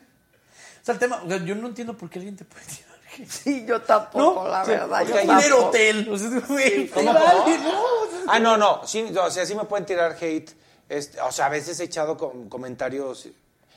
O 0.82 0.84
sea, 0.84 0.94
el 0.94 0.98
tema, 0.98 1.22
o 1.24 1.28
sea, 1.28 1.36
yo 1.38 1.54
no 1.54 1.68
entiendo 1.68 1.96
por 1.96 2.10
qué 2.10 2.18
alguien 2.18 2.36
te 2.36 2.44
puede 2.44 2.64
tirar. 2.66 2.90
hate. 3.16 3.30
Sí, 3.30 3.64
yo 3.64 3.80
tampoco, 3.80 4.48
la 4.48 4.64
verdad. 4.64 4.88
porque 4.98 5.12
Yo 5.12 5.18
hay 5.18 5.26
dinero 5.28 5.40
tampoco. 5.56 5.68
hotel. 5.68 6.08
O 6.10 6.18
sea, 6.18 6.28
güey, 6.48 6.88
¿Cómo, 6.88 7.12
vale, 7.14 7.58
no. 7.58 7.82
Ah, 8.26 8.38
no, 8.40 8.56
no. 8.56 8.84
Sí, 8.86 9.14
o 9.16 9.30
sea, 9.30 9.46
sí 9.46 9.54
me 9.54 9.64
pueden 9.64 9.86
tirar 9.86 10.16
hate. 10.20 10.50
Este, 10.88 11.20
o 11.20 11.30
sea, 11.30 11.46
a 11.46 11.48
veces 11.48 11.78
he 11.78 11.84
echado 11.84 12.16
com- 12.18 12.48
comentarios. 12.48 13.28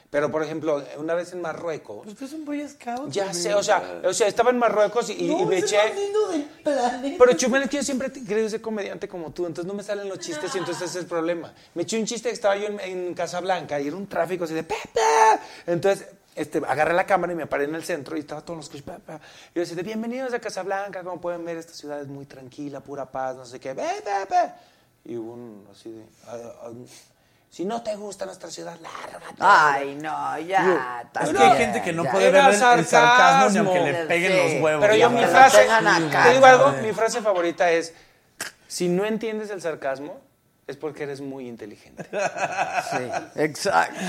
Pero, 0.10 0.32
por 0.32 0.42
ejemplo, 0.42 0.82
una 0.98 1.14
vez 1.16 1.34
en 1.34 1.42
Marruecos. 1.42 2.02
Pues 2.06 2.16
tú 2.16 2.24
eres 2.26 2.34
un 2.38 2.46
boy 2.46 2.66
scout. 2.68 3.12
Ya 3.12 3.34
sé, 3.34 3.54
o 3.54 3.62
sea, 3.62 4.02
o 4.06 4.14
sea, 4.14 4.28
estaba 4.28 4.52
en 4.52 4.58
Marruecos 4.58 5.10
y, 5.10 5.14
y- 5.14 5.26
y 5.32 5.36
No, 5.36 5.46
me 5.46 5.58
es 5.58 5.66
eché. 5.66 5.94
lindo 5.94 6.28
del 6.30 6.44
planeta. 6.64 7.16
Pero 7.20 7.34
Chumel, 7.34 7.64
es 7.64 7.70
que 7.70 7.78
yo 7.78 7.84
siempre 7.84 8.08
he 8.08 8.12
querido 8.24 8.48
ser 8.50 8.62
comediante 8.62 9.10
como 9.10 9.32
tú, 9.32 9.46
entonces 9.46 9.68
no 9.68 9.74
me 9.74 9.84
salen 9.84 10.08
los 10.08 10.20
chistes 10.20 10.56
y 10.56 10.60
entonces 10.60 10.84
ese 10.90 11.00
es 11.00 11.04
el 11.04 11.10
problema. 11.10 11.54
Me 11.76 11.84
eché 11.84 12.00
un 12.00 12.06
chiste 12.06 12.30
que 12.30 12.36
estaba 12.36 12.56
yo 12.56 12.68
en, 12.68 12.80
en 12.80 13.14
Casablanca 13.14 13.80
y 13.82 13.88
era 13.88 13.98
un 13.98 14.08
tráfico 14.08 14.46
así 14.46 14.54
de 14.54 14.64
Pepe. 14.64 15.02
Entonces 15.66 16.08
este, 16.36 16.62
agarré 16.66 16.94
la 16.94 17.06
cámara 17.06 17.34
y 17.34 17.36
me 17.36 17.48
paré 17.48 17.66
en 17.66 17.76
el 17.76 17.84
centro 17.84 18.16
y 18.16 18.22
estaba 18.22 18.42
todos 18.42 18.58
los 18.58 18.70
coches. 18.70 18.84
Y 18.86 19.56
yo 19.56 19.62
decía, 19.62 19.84
bienvenidos 19.84 20.34
a 20.34 20.40
Casablanca, 20.40 21.04
como 21.04 21.20
pueden 21.20 21.44
ver, 21.44 21.58
esta 21.58 21.74
ciudad 21.74 22.00
es 22.00 22.08
muy 22.08 22.26
tranquila, 22.26 22.80
pura 22.80 23.12
paz, 23.12 23.36
no 23.36 23.46
sé 23.46 23.60
qué. 23.60 23.76
Y 25.04 25.18
hubo 25.18 25.34
un 25.34 25.68
así 25.72 25.92
de, 25.92 26.04
"Ah, 26.28 26.38
ah, 26.64 26.72
si 27.50 27.66
no 27.66 27.82
te 27.82 27.96
gusta 27.96 28.26
nuestra 28.26 28.50
ciudad, 28.52 28.76
lárgate. 28.82 29.36
Ay, 29.40 29.96
no, 30.02 30.38
ya. 30.40 31.02
Es 31.06 31.12
también, 31.14 31.36
que 31.38 31.44
hay 31.44 31.58
gente 31.58 31.82
que 31.82 31.94
no 31.94 32.04
ya. 32.04 32.12
puede 32.12 32.30
ver 32.32 32.42
el, 32.46 32.48
el 32.54 32.86
sarcasmo 32.86 33.50
ni 33.50 33.58
aunque 33.58 33.80
le 33.92 33.94
peguen 34.06 34.32
Sí. 34.32 34.54
los 34.54 34.64
huevos. 34.64 34.82
Pero 34.82 34.96
yo 34.96 35.10
mi 35.10 35.24
frase, 35.26 35.62
acá, 35.70 36.24
te 36.24 36.34
digo 36.34 36.46
algo, 36.46 36.66
¿sabes? 36.66 36.84
mi 36.84 36.94
frase 36.94 37.22
favorita 37.22 37.72
es, 37.72 37.94
si 38.68 38.90
no 38.90 39.06
entiendes 39.06 39.50
el 39.50 39.62
sarcasmo, 39.62 40.20
es 40.68 40.76
porque 40.76 41.04
eres 41.04 41.22
muy 41.22 41.48
inteligente. 41.48 42.04
Sí, 42.12 43.10
exacto, 43.36 44.00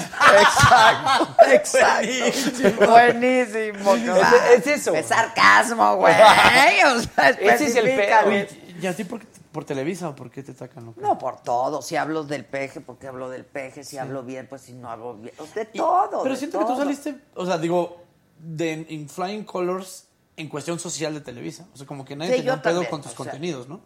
exacto, 0.41 1.37
exacto. 1.47 2.87
Buenísimo. 2.91 3.95
claro. 3.95 4.37
Es- 4.53 4.67
es 4.67 4.81
eso. 4.81 4.95
Es 4.95 5.07
sarcasmo, 5.07 5.97
güey. 5.97 6.13
O 6.15 7.01
sea, 7.01 7.29
Ese 7.41 7.67
es 7.67 7.77
el 7.77 7.85
pedo. 7.95 8.47
¿Y 8.81 8.87
a 8.87 8.93
ti 8.95 9.05
por, 9.05 9.21
por 9.53 9.65
Televisa 9.65 10.09
o 10.09 10.15
por 10.15 10.31
qué 10.31 10.43
te 10.43 10.53
atacan? 10.53 10.93
qué? 10.95 11.01
No, 11.01 11.19
por 11.19 11.41
todo. 11.41 11.83
Si 11.83 11.97
hablo 11.97 12.25
del 12.25 12.45
peje, 12.45 12.81
porque 12.81 13.07
hablo 13.07 13.29
del 13.31 13.45
peje. 13.45 13.85
Si 13.85 13.99
hablo 13.99 14.23
bien, 14.23 14.47
pues 14.49 14.63
si 14.63 14.73
no 14.75 14.91
hablo 14.91 15.15
bien. 15.15 15.35
De 15.55 15.65
todo. 15.67 16.23
Pero 16.23 16.35
de 16.35 16.39
siento 16.39 16.59
que 16.59 16.65
tú 16.65 16.77
saliste, 16.77 17.21
o 17.35 17.47
sea, 17.47 17.59
digo, 17.59 18.03
de 18.39 18.87
in 18.89 19.09
Flying 19.09 19.45
Colors 19.45 20.07
en 20.37 20.49
cuestión 20.49 20.79
social 20.79 21.15
de 21.15 21.21
Televisa. 21.21 21.67
O 21.75 21.77
sea, 21.77 21.87
como 21.87 22.05
que 22.05 22.15
nadie 22.15 22.37
Sí, 22.39 22.43
yo 22.43 22.55
un 22.55 22.63
pedo 22.63 22.89
con 22.89 23.03
tus 23.03 23.13
o 23.13 23.15
sea, 23.15 23.17
contenidos, 23.17 23.69
¿no? 23.69 23.81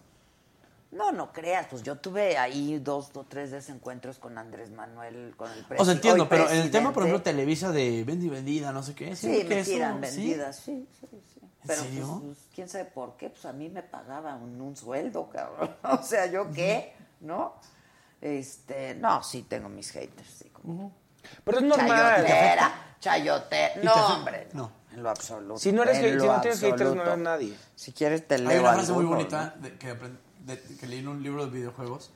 No, 0.90 1.10
no 1.10 1.32
creas. 1.32 1.66
Pues 1.70 1.82
yo 1.82 1.96
tuve 1.96 2.36
ahí 2.36 2.78
dos 2.78 3.10
o 3.14 3.24
tres 3.24 3.50
desencuentros 3.50 4.18
con 4.18 4.36
Andrés 4.36 4.70
Manuel, 4.70 5.34
con 5.36 5.48
el 5.50 5.64
presidente. 5.64 5.82
O 5.82 5.84
sea, 5.86 5.94
entiendo, 5.94 6.28
pero 6.28 6.50
en 6.50 6.58
el 6.58 6.70
tema, 6.70 6.92
por 6.92 7.04
ejemplo, 7.04 7.22
Televisa 7.22 7.72
de 7.72 8.04
Vendi 8.04 8.28
Vendida, 8.28 8.72
no 8.72 8.82
sé 8.82 8.94
qué. 8.94 9.16
Sí, 9.16 9.38
que 9.38 9.44
me 9.44 9.60
eso- 9.60 9.70
tiran 9.70 10.00
vendidas, 10.00 10.56
sí, 10.56 10.86
sí, 11.00 11.06
sí. 11.31 11.31
¿En 11.62 11.68
Pero 11.68 11.82
serio? 11.82 12.06
pues, 12.06 12.36
pues, 12.38 12.38
quién 12.54 12.68
sabe 12.68 12.84
por 12.86 13.16
qué, 13.16 13.30
pues 13.30 13.44
a 13.44 13.52
mí 13.52 13.68
me 13.68 13.82
pagaban 13.82 14.42
un, 14.42 14.60
un 14.60 14.76
sueldo, 14.76 15.28
cabrón. 15.30 15.74
O 15.82 16.02
sea, 16.02 16.26
¿yo 16.26 16.50
qué? 16.52 16.92
¿No? 17.20 17.54
Este, 18.20 18.94
no, 18.94 19.22
sí 19.22 19.42
tengo 19.42 19.68
mis 19.68 19.90
haters, 19.90 20.28
sí. 20.28 20.48
Como 20.50 20.92
Pero 21.44 21.58
es 21.58 21.64
normal. 21.64 21.88
Chayotera, 22.16 22.96
chayotera. 23.00 23.74
te 23.74 23.84
No, 23.84 23.94
hombre, 24.14 24.48
No. 24.52 24.62
no. 24.62 24.82
En 24.96 25.02
lo 25.02 25.08
absoluto. 25.10 25.58
Si 25.58 25.72
no, 25.72 25.82
eres, 25.84 25.98
hate- 25.98 26.20
si 26.20 26.26
no 26.26 26.40
tienes 26.42 26.60
haters, 26.60 26.94
no 26.94 27.02
eres 27.02 27.18
nadie. 27.18 27.56
Si 27.74 27.92
quieres 27.92 28.28
te 28.28 28.38
leo 28.38 28.50
Hay 28.50 28.58
una 28.58 28.74
frase 28.74 28.92
muy 28.92 29.04
bonita 29.06 29.54
de- 29.58 29.78
que, 29.78 29.90
aprend- 29.98 30.18
de- 30.44 30.60
que 30.60 30.86
leí 30.86 30.98
en 30.98 31.08
un 31.08 31.22
libro 31.22 31.46
de 31.46 31.50
videojuegos 31.50 32.10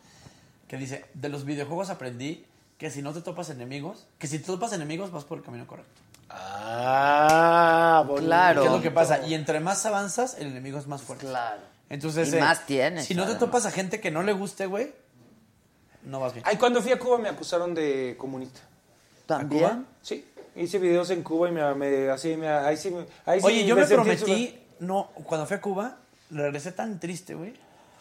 que 0.68 0.76
dice, 0.76 1.06
de 1.14 1.28
los 1.30 1.44
videojuegos 1.46 1.88
aprendí 1.88 2.44
que 2.76 2.90
si 2.90 3.00
no 3.00 3.14
te 3.14 3.22
topas 3.22 3.48
enemigos, 3.48 4.06
que 4.18 4.26
si 4.26 4.38
te 4.40 4.44
topas 4.44 4.72
enemigos 4.74 5.10
vas 5.10 5.24
por 5.24 5.38
el 5.38 5.44
camino 5.44 5.66
correcto. 5.66 6.02
Ah, 6.28 8.04
bonito. 8.06 8.26
Claro. 8.26 8.60
¿Qué 8.62 8.66
es 8.68 8.72
lo 8.74 8.82
que 8.82 8.90
pasa? 8.90 9.26
Y 9.26 9.34
entre 9.34 9.60
más 9.60 9.84
avanzas, 9.86 10.36
el 10.38 10.48
enemigo 10.48 10.78
es 10.78 10.86
más 10.86 11.02
fuerte. 11.02 11.26
Claro. 11.26 11.60
Entonces, 11.88 12.32
Y 12.32 12.36
eh, 12.36 12.40
más 12.40 12.66
tienes, 12.66 13.04
Si 13.06 13.14
no 13.14 13.26
te 13.26 13.34
topas 13.36 13.64
a 13.66 13.70
gente 13.70 14.00
que 14.00 14.10
no 14.10 14.22
le 14.22 14.32
guste, 14.32 14.66
güey, 14.66 14.92
no 16.02 16.20
vas 16.20 16.32
bien. 16.32 16.44
Ay, 16.46 16.56
cuando 16.56 16.82
fui 16.82 16.92
a 16.92 16.98
Cuba 16.98 17.18
me 17.18 17.28
acusaron 17.28 17.74
de 17.74 18.16
comunista. 18.18 18.60
¿También? 19.26 19.86
Sí. 20.02 20.24
Hice 20.56 20.78
videos 20.78 21.10
en 21.10 21.22
Cuba 21.22 21.48
y 21.48 21.52
me, 21.52 21.74
me- 21.74 22.10
así 22.10 22.36
me, 22.36 22.48
ahí 22.48 22.76
sí, 22.76 22.94
ahí 23.24 23.40
sí 23.40 23.46
Oye, 23.46 23.64
yo 23.66 23.76
me 23.76 23.84
prometí, 23.86 24.58
no, 24.80 25.10
cuando 25.24 25.46
fui 25.46 25.56
a 25.56 25.60
Cuba, 25.60 25.96
regresé 26.30 26.72
tan 26.72 26.98
triste, 26.98 27.34
güey. 27.34 27.54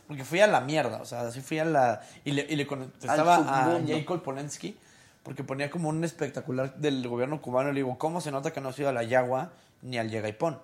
Porque 0.07 0.23
fui 0.23 0.39
a 0.39 0.47
la 0.47 0.61
mierda, 0.61 1.01
o 1.01 1.05
sea, 1.05 1.21
así 1.21 1.41
fui 1.41 1.57
a 1.57 1.65
la... 1.65 2.01
Y 2.23 2.31
le, 2.31 2.45
y 2.47 2.55
le 2.55 2.67
contestaba 2.67 3.37
a. 3.37 3.79
Jacob 3.87 4.21
Polensky, 4.21 4.77
porque 5.25 5.43
ponía 5.43 5.69
como 5.69 5.89
un 5.89 6.03
espectacular 6.05 6.75
del 6.75 7.05
gobierno 7.07 7.41
cubano, 7.41 7.71
y 7.71 7.73
le 7.73 7.79
digo, 7.79 7.97
¿cómo 7.97 8.21
se 8.21 8.31
nota 8.31 8.53
que 8.53 8.61
no 8.61 8.69
has 8.69 8.79
ido 8.79 8.87
a 8.89 8.93
la 8.93 9.03
Yagua 9.03 9.51
ni 9.81 9.97
al 9.97 10.09
Yegaipón? 10.09 10.59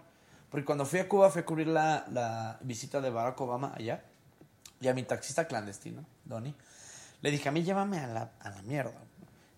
Porque 0.49 0.63
cuando 0.65 0.85
fui 0.85 0.99
a 0.99 1.09
Cuba 1.09 1.29
fui 1.31 1.41
a 1.41 1.45
cubrir 1.45 1.67
la, 1.67 2.05
la 2.11 2.57
visita 2.61 3.01
de 3.01 3.09
Barack 3.09 3.41
Obama 3.41 3.73
allá, 3.75 4.03
y 4.79 4.87
a 4.87 4.93
mi 4.93 5.03
taxista 5.03 5.47
clandestino, 5.47 6.05
Donny, 6.25 6.53
le 7.21 7.31
dije, 7.31 7.49
a 7.49 7.51
mí 7.51 7.63
llévame 7.63 7.99
a 7.99 8.07
la, 8.07 8.29
a 8.39 8.49
la 8.51 8.61
mierda. 8.61 8.93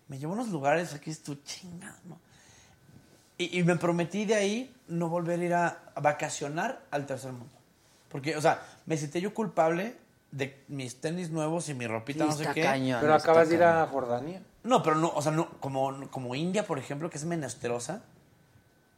Me 0.08 0.18
llevó 0.18 0.32
a 0.32 0.36
unos 0.36 0.48
lugares, 0.48 0.92
aquí 0.94 1.10
es 1.10 1.22
tu 1.22 1.34
chingada, 1.36 1.98
¿no? 2.04 2.18
Y, 3.38 3.58
y 3.58 3.62
me 3.62 3.76
prometí 3.76 4.24
de 4.24 4.34
ahí 4.36 4.74
no 4.88 5.08
volver 5.08 5.40
a 5.40 5.44
ir 5.44 5.54
a, 5.54 5.78
a 5.94 6.00
vacacionar 6.00 6.82
al 6.90 7.04
tercer 7.06 7.32
mundo. 7.32 7.54
Porque, 8.08 8.36
o 8.36 8.40
sea, 8.40 8.62
me 8.86 8.96
sentí 8.96 9.20
yo 9.20 9.34
culpable 9.34 9.96
de 10.30 10.62
mis 10.68 11.00
tenis 11.00 11.30
nuevos 11.30 11.68
y 11.68 11.74
mi 11.74 11.86
ropita, 11.86 12.24
Sí, 12.24 12.30
no 12.30 12.36
sé 12.36 12.46
qué. 12.54 12.62
cañón. 12.62 13.00
Pero 13.00 13.14
acabas 13.14 13.48
de 13.48 13.54
ir 13.56 13.62
a 13.64 13.86
Jordania. 13.86 14.42
No, 14.64 14.82
pero 14.82 14.96
no, 14.96 15.12
o 15.14 15.22
sea, 15.22 15.30
no, 15.32 15.48
como, 15.60 16.10
como 16.10 16.34
India, 16.34 16.66
por 16.66 16.78
ejemplo, 16.78 17.10
que 17.10 17.18
es 17.18 17.24
menesterosa. 17.24 18.02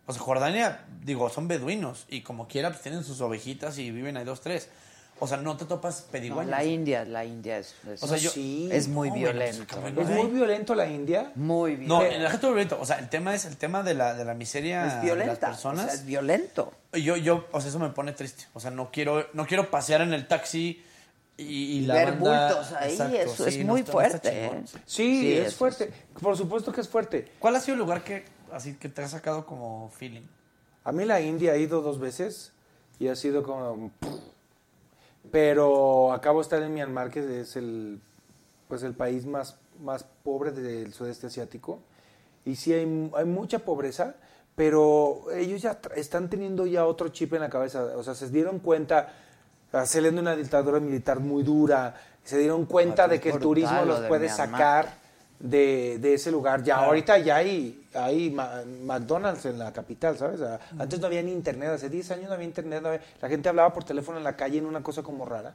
O 0.06 0.12
sea, 0.12 0.22
Jordania, 0.22 0.84
digo, 1.04 1.28
son 1.30 1.48
beduinos 1.48 2.06
y 2.08 2.22
como 2.22 2.46
quiera, 2.46 2.70
pues 2.70 2.80
tienen 2.82 3.02
sus 3.04 3.20
ovejitas 3.20 3.76
y 3.78 3.90
viven 3.90 4.16
ahí 4.16 4.24
dos, 4.24 4.40
tres. 4.40 4.68
O 5.18 5.26
sea, 5.26 5.38
no 5.38 5.56
te 5.56 5.64
topas 5.64 6.04
No, 6.06 6.12
pedigüeñas. 6.12 6.46
la 6.50 6.62
India, 6.64 7.04
la 7.06 7.24
India 7.24 7.56
es, 7.58 7.74
es- 7.90 8.02
O 8.02 8.06
sea, 8.06 8.18
yo- 8.18 8.30
Sí. 8.30 8.68
es 8.70 8.86
muy 8.86 9.08
no, 9.08 9.14
no, 9.16 9.20
violento. 9.22 9.62
Es 9.86 9.94
no 9.94 10.02
muy 10.02 10.26
violento 10.30 10.74
la 10.74 10.86
India. 10.86 11.32
Muy 11.34 11.72
No, 11.72 12.00
violento. 12.00 12.04
en 12.04 12.12
el 12.20 12.26
ejército 12.26 12.48
violento. 12.48 12.78
O 12.80 12.84
sea, 12.84 12.98
el 12.98 13.08
tema 13.08 13.34
es 13.34 13.46
el 13.46 13.56
tema 13.56 13.82
de 13.82 13.94
la, 13.94 14.12
de 14.14 14.24
la 14.26 14.34
miseria 14.34 14.86
es 14.86 14.94
de 14.96 15.00
violenta. 15.00 15.32
las 15.32 15.38
personas. 15.38 15.84
o 15.86 15.88
sea, 15.88 15.94
es 15.94 16.04
violento. 16.04 16.72
Yo, 16.92 17.16
yo, 17.16 17.46
o 17.50 17.60
sea, 17.62 17.70
eso 17.70 17.78
me 17.78 17.88
pone 17.88 18.12
triste. 18.12 18.44
O 18.52 18.60
sea, 18.60 18.70
no 18.70 18.90
quiero, 18.92 19.26
no 19.32 19.46
quiero 19.46 19.70
pasear 19.70 20.02
en 20.02 20.12
el 20.12 20.28
taxi 20.28 20.84
y, 21.38 21.44
y 21.44 21.80
la 21.82 21.94
Ver 21.94 22.12
banda- 22.12 22.48
bultos 22.54 22.72
ahí, 22.72 22.92
Exacto, 22.92 23.16
eso 23.16 23.46
es 23.46 23.54
sí, 23.54 23.64
no 23.64 23.72
muy 23.72 23.80
está- 23.80 23.92
no 23.92 24.00
está 24.00 24.18
fuerte. 24.20 24.40
chingón. 24.48 24.58
¿eh? 24.58 24.64
Sí, 24.86 25.20
Sí, 25.20 25.32
es 25.34 25.46
eso 25.48 25.56
fuerte. 25.56 25.92
Por 26.20 26.36
supuesto 26.36 26.72
que 26.72 26.80
es 26.80 26.88
fuerte. 26.88 27.32
¿Cuál 27.38 27.56
ha 27.56 27.60
sido 27.60 27.74
el 27.74 27.80
lugar 27.80 28.02
que, 28.04 28.24
así, 28.52 28.74
que 28.74 28.88
te 28.88 29.02
ha 29.02 29.08
sacado 29.08 29.44
como 29.46 29.90
feeling? 29.90 30.22
A 30.84 30.92
mí 30.92 31.04
la 31.04 31.20
India 31.20 31.54
he 31.54 31.60
ido 31.60 31.82
dos 31.82 31.98
veces 31.98 32.52
y 32.98 33.08
ha 33.08 33.16
sido 33.16 33.42
como... 33.42 33.90
Pero 35.30 36.12
acabo 36.12 36.38
de 36.38 36.42
estar 36.42 36.62
en 36.62 36.72
Myanmar, 36.72 37.10
que 37.10 37.40
es 37.40 37.56
el, 37.56 38.00
pues 38.68 38.82
el 38.82 38.94
país 38.94 39.26
más, 39.26 39.58
más 39.82 40.04
pobre 40.22 40.52
del 40.52 40.92
sudeste 40.94 41.26
asiático. 41.26 41.80
Y 42.44 42.54
sí 42.56 42.72
hay, 42.72 43.10
hay 43.16 43.24
mucha 43.24 43.58
pobreza, 43.58 44.14
pero 44.54 45.24
ellos 45.34 45.60
ya 45.62 45.80
están 45.96 46.30
teniendo 46.30 46.64
ya 46.66 46.86
otro 46.86 47.08
chip 47.08 47.34
en 47.34 47.40
la 47.40 47.50
cabeza. 47.50 47.82
O 47.96 48.04
sea, 48.04 48.14
se 48.14 48.30
dieron 48.30 48.60
cuenta, 48.60 49.12
saliendo 49.84 50.20
de 50.22 50.28
una 50.28 50.36
dictadura 50.36 50.80
militar 50.80 51.20
muy 51.20 51.42
dura, 51.42 51.94
se 52.24 52.38
dieron 52.38 52.66
cuenta 52.66 53.04
Ah, 53.04 53.08
de 53.08 53.20
que 53.20 53.30
el 53.30 53.38
turismo 53.38 53.80
lo 53.80 53.84
los 53.86 54.02
de 54.02 54.08
puede 54.08 54.28
sacar 54.28 54.94
de, 55.38 55.98
de 56.00 56.14
ese 56.14 56.30
lugar. 56.30 56.60
Ya 56.62 56.74
Claro. 56.74 56.88
ahorita 56.88 57.18
ya 57.18 57.36
hay, 57.36 57.86
hay 57.94 58.30
McDonald's 58.30 59.44
en 59.46 59.58
la 59.58 59.72
capital, 59.72 60.16
¿sabes? 60.16 60.40
Antes 60.78 60.98
no 61.00 61.06
había 61.06 61.22
ni 61.22 61.32
internet, 61.32 61.70
hace 61.70 61.88
10 61.90 62.10
años 62.12 62.28
no 62.28 62.34
había 62.34 62.46
internet, 62.46 62.80
no 62.82 62.88
había- 62.88 63.02
la 63.20 63.28
gente 63.28 63.48
hablaba 63.48 63.72
por 63.72 63.84
teléfono 63.84 64.18
en 64.18 64.24
la 64.24 64.34
calle 64.36 64.58
en 64.58 64.66
una 64.66 64.82
cosa 64.82 65.02
como 65.02 65.24
rara. 65.26 65.54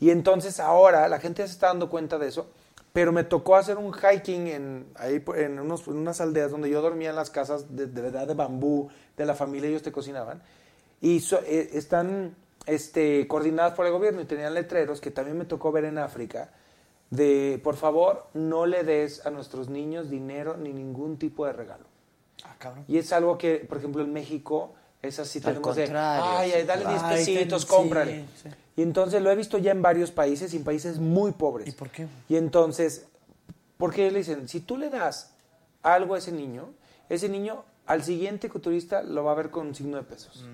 Y 0.00 0.10
entonces 0.10 0.60
ahora 0.60 1.08
la 1.08 1.18
gente 1.20 1.46
se 1.46 1.52
está 1.52 1.66
dando 1.68 1.90
cuenta 1.90 2.18
de 2.18 2.28
eso, 2.28 2.48
pero 2.92 3.12
me 3.12 3.22
tocó 3.24 3.56
hacer 3.56 3.76
un 3.76 3.92
hiking 3.92 4.46
en, 4.46 4.86
ahí 4.96 5.22
en, 5.36 5.58
unos- 5.60 5.86
en 5.88 5.96
unas 5.98 6.20
aldeas 6.20 6.50
donde 6.50 6.70
yo 6.70 6.80
dormía 6.80 7.10
en 7.10 7.16
las 7.16 7.30
casas 7.30 7.76
de, 7.76 7.86
de 7.86 8.00
verdad 8.02 8.26
de 8.26 8.34
bambú, 8.34 8.88
de 9.16 9.26
la 9.26 9.34
familia, 9.34 9.68
ellos 9.68 9.82
te 9.82 9.92
cocinaban. 9.92 10.40
Y 11.00 11.20
so- 11.20 11.40
eh, 11.44 11.70
están 11.74 12.34
este, 12.68 13.26
coordinadas 13.26 13.72
por 13.74 13.86
el 13.86 13.92
gobierno 13.92 14.20
y 14.20 14.24
tenían 14.26 14.54
letreros 14.54 15.00
que 15.00 15.10
también 15.10 15.36
me 15.38 15.44
tocó 15.44 15.72
ver 15.72 15.84
en 15.86 15.98
África 15.98 16.50
de, 17.10 17.60
por 17.64 17.76
favor, 17.76 18.26
no 18.34 18.66
le 18.66 18.84
des 18.84 19.24
a 19.26 19.30
nuestros 19.30 19.68
niños 19.68 20.10
dinero 20.10 20.56
ni 20.56 20.72
ningún 20.72 21.18
tipo 21.18 21.46
de 21.46 21.52
regalo. 21.54 21.84
Ah, 22.44 22.54
cabrón. 22.58 22.84
Y 22.86 22.98
es 22.98 23.12
algo 23.12 23.38
que, 23.38 23.56
por 23.68 23.78
ejemplo, 23.78 24.02
en 24.04 24.12
México 24.12 24.74
es 25.00 25.18
así, 25.18 25.38
Al 25.38 25.44
tenemos 25.44 25.74
de, 25.76 25.84
ay, 25.96 26.52
ay, 26.52 26.64
dale 26.64 26.84
10 26.86 27.02
Ay, 27.02 27.16
pesitos, 27.16 27.62
ten- 27.62 27.70
sí, 27.70 27.76
cómprale. 27.76 28.24
sí. 28.42 28.48
Y 28.76 28.82
entonces 28.82 29.22
lo 29.22 29.30
he 29.30 29.34
visto 29.36 29.58
ya 29.58 29.72
en 29.72 29.80
varios 29.82 30.10
países, 30.12 30.52
y 30.54 30.58
en 30.58 30.64
países 30.64 30.98
muy 30.98 31.32
pobres. 31.32 31.66
¿Y 31.68 31.72
por 31.72 31.88
qué? 31.88 32.06
Y 32.28 32.36
entonces, 32.36 33.06
porque 33.76 34.10
le 34.10 34.18
dicen, 34.18 34.46
si 34.48 34.60
tú 34.60 34.76
le 34.76 34.90
das 34.90 35.32
algo 35.82 36.14
a 36.14 36.18
ese 36.18 36.30
niño, 36.32 36.68
ese 37.08 37.28
niño 37.28 37.64
al 37.86 38.02
siguiente 38.04 38.48
turista 38.50 39.02
lo 39.02 39.24
va 39.24 39.32
a 39.32 39.34
ver 39.34 39.50
con 39.50 39.68
un 39.68 39.74
signo 39.74 39.96
de 39.96 40.02
pesos. 40.02 40.44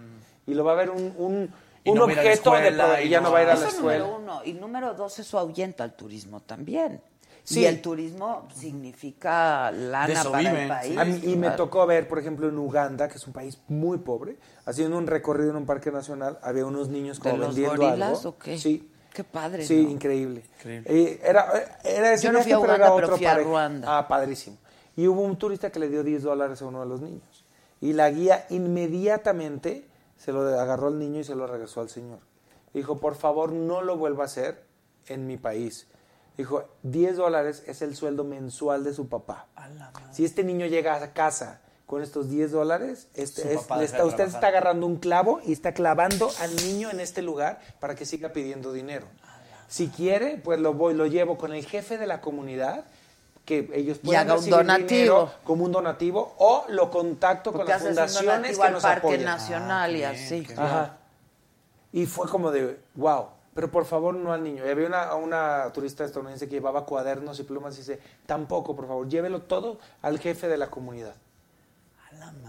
Y 0.47 0.55
lo 0.55 0.63
va 0.65 0.73
a 0.73 0.77
ver 0.77 0.91
un, 0.91 1.13
un, 1.19 1.53
Y 1.85 1.91
un 1.91 1.97
no 1.99 2.07
va 2.07 2.09
a 2.09 2.13
ir 2.13 2.19
a 2.19 2.23
la 2.25 2.31
objeto 2.31 2.51
de 2.53 3.05
y 3.05 3.09
ya 3.11 3.21
no- 3.21 3.31
va 3.31 3.39
a 3.39 3.43
ir 3.43 3.49
a 3.49 3.55
la 3.55 3.61
Eso 3.61 3.69
escuela. 3.69 3.99
número 4.07 4.17
uno. 4.19 4.41
Y 4.45 4.53
número 4.55 4.95
dos, 4.95 5.19
eso 5.19 5.39
ahuyenta 5.39 5.85
al 5.85 5.95
turismo 5.95 6.41
también. 6.41 7.01
Sí. 7.47 7.61
Y 7.61 7.67
el 7.67 7.83
turismo 7.83 8.49
significa 8.55 9.71
De 9.71 9.79
lana 9.89 10.25
para 10.25 10.39
viven, 10.39 10.57
el 10.57 10.69
país. 10.69 10.99
A 10.99 11.05
mí- 11.05 11.21
y 11.25 11.37
me 11.37 11.51
tocó 11.51 11.87
ver, 11.87 12.09
por 12.09 12.19
ejemplo, 12.19 12.49
en 12.49 12.57
Uganda, 12.59 13.07
que 13.07 13.17
es 13.19 13.27
un 13.27 13.35
país 13.35 13.59
muy 13.69 13.99
pobre, 13.99 14.39
haciendo 14.65 14.97
un 14.97 15.07
recorrido 15.07 15.51
en 15.51 15.57
un 15.57 15.67
parque 15.67 15.93
nacional, 15.93 16.39
había 16.43 16.65
unos 16.65 16.89
niños 16.89 17.19
¿De 17.21 17.23
como 17.31 17.37
los 17.37 17.49
vendiendo 17.55 17.77
gorilas 17.83 18.19
algo. 18.21 18.31
o 18.31 18.39
qué? 18.39 18.57
Sí. 18.59 18.91
Qué 19.13 19.23
padre, 19.25 19.65
Sí, 19.65 19.85
¿no? 19.85 19.91
increíble. 19.91 20.43
Increíble. 20.59 20.91
Eh, 20.91 21.21
era, 21.23 21.53
era 21.85 22.15
ese 22.15 22.25
Yo 22.25 22.33
no 22.33 22.41
fui 22.43 22.51
a 22.51 22.57
pero 22.57 22.61
Uganda, 22.73 22.87
era 22.87 22.95
pero 22.97 23.07
otro 23.09 23.17
fui 23.19 23.27
a 23.27 23.35
Ruanda. 23.39 23.99
Ah, 23.99 24.09
padrísimo. 24.09 24.57
Y 24.97 25.07
hubo 25.07 25.21
un 25.21 25.37
turista 25.37 25.71
que 25.71 25.79
le 25.79 25.89
dio 25.89 26.03
10 26.03 26.23
dólares 26.23 26.61
a 26.63 26.65
uno 26.65 26.81
de 26.81 26.87
los 26.87 27.01
niños. 27.03 27.45
Y 27.81 27.93
la 27.93 28.11
guía 28.11 28.47
inmediatamente 28.49 29.85
se 30.25 30.33
lo 30.33 30.41
agarró 30.59 30.89
al 30.89 30.99
niño 30.99 31.21
y 31.21 31.25
se 31.25 31.35
lo 31.35 31.47
regresó 31.47 31.81
al 31.81 31.89
señor. 31.91 32.21
Dijo, 32.73 32.99
por 32.99 33.15
favor, 33.15 33.53
no 33.53 33.83
lo 33.83 33.97
vuelva 33.97 34.25
a 34.25 34.27
hacer 34.27 34.65
en 35.07 35.27
mi 35.27 35.37
país. 35.37 35.87
Dijo, 36.37 36.65
10 36.83 37.17
dólares 37.17 37.63
es 37.67 37.83
el 37.83 37.95
sueldo 37.95 38.25
mensual 38.25 38.83
de 38.85 38.93
su 38.95 39.09
papá. 39.09 39.47
Si 40.13 40.25
este 40.25 40.43
niño 40.43 40.67
llega 40.67 40.95
a 40.97 41.13
casa 41.13 41.61
con 41.87 42.03
estos 42.03 42.29
10 42.31 42.51
dólares, 42.53 43.09
este, 43.15 43.43
es- 43.53 43.61
está- 43.85 44.05
usted 44.07 44.25
está 44.25 44.47
agarrando 44.49 44.87
un 44.87 44.97
clavo 44.97 45.41
y 45.45 45.53
está 45.53 45.73
clavando 45.75 46.31
al 46.41 46.57
niño 46.57 46.91
en 46.91 46.99
este 47.01 47.23
lugar 47.23 47.61
para 47.79 47.95
que 47.95 48.05
siga 48.07 48.31
pidiendo 48.33 48.73
dinero. 48.73 49.07
Si 49.69 49.89
quiere, 49.89 50.39
pues 50.43 50.59
lo 50.59 50.73
voy, 50.75 50.95
lo 50.95 51.07
llevo 51.07 51.37
con 51.39 51.53
el 51.53 51.65
jefe 51.65 51.99
de 51.99 52.07
la 52.07 52.21
comunidad 52.21 52.85
que 53.45 53.71
ellos 53.75 53.99
Y 54.03 54.07
puedan 54.07 54.31
haga 54.31 54.39
un 54.41 54.49
donativo. 54.51 54.89
dinero 54.89 55.31
como 55.45 55.65
un 55.65 55.73
donativo 55.73 56.35
o 56.39 56.65
lo 56.69 56.91
contacto 56.91 57.53
con 57.53 57.59
Porque 57.61 57.73
las 57.73 57.83
haces 57.83 57.91
un 57.91 57.97
fundaciones 57.97 58.57
que 58.59 58.63
al 58.65 58.73
nos 58.73 58.83
Parque 58.83 59.07
apoyan. 59.07 59.25
Nacional 59.25 59.97
y 59.97 60.03
así. 60.05 60.47
Ajá. 60.57 60.97
Y 61.93 62.07
fue 62.07 62.29
como 62.29 62.51
de, 62.51 62.81
wow, 62.95 63.29
pero 63.55 63.71
por 63.71 63.85
favor 63.85 64.15
no 64.15 64.33
al 64.33 64.43
niño. 64.43 64.67
Y 64.67 64.69
había 64.69 64.87
una, 64.87 65.15
una 65.15 65.71
turista 65.73 66.05
estadounidense 66.05 66.49
que 66.49 66.55
llevaba 66.55 66.85
cuadernos 66.87 67.39
y 67.39 67.43
plumas 67.45 67.75
y 67.75 67.79
dice, 67.79 68.01
tampoco, 68.27 68.75
por 68.75 68.87
favor, 68.89 69.09
llévelo 69.09 69.43
todo 69.43 69.79
al 70.03 70.19
jefe 70.19 70.49
de 70.49 70.57
la 70.57 70.69
comunidad. 70.71 71.15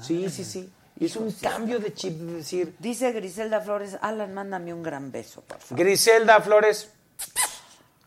Sí, 0.01 0.30
sí, 0.30 0.43
sí. 0.45 0.72
Y 0.98 1.06
es 1.07 1.15
un 1.17 1.30
cambio 1.33 1.80
de 1.80 1.93
chip, 1.93 2.17
de 2.17 2.33
decir, 2.35 2.75
Dice 2.80 3.11
Griselda 3.11 3.59
Flores, 3.59 3.98
Alan, 4.01 4.33
mándame 4.33 4.74
un 4.74 4.82
gran 4.82 5.11
beso, 5.11 5.41
por 5.41 5.59
favor. 5.59 5.83
Griselda 5.83 6.40
Flores. 6.40 6.90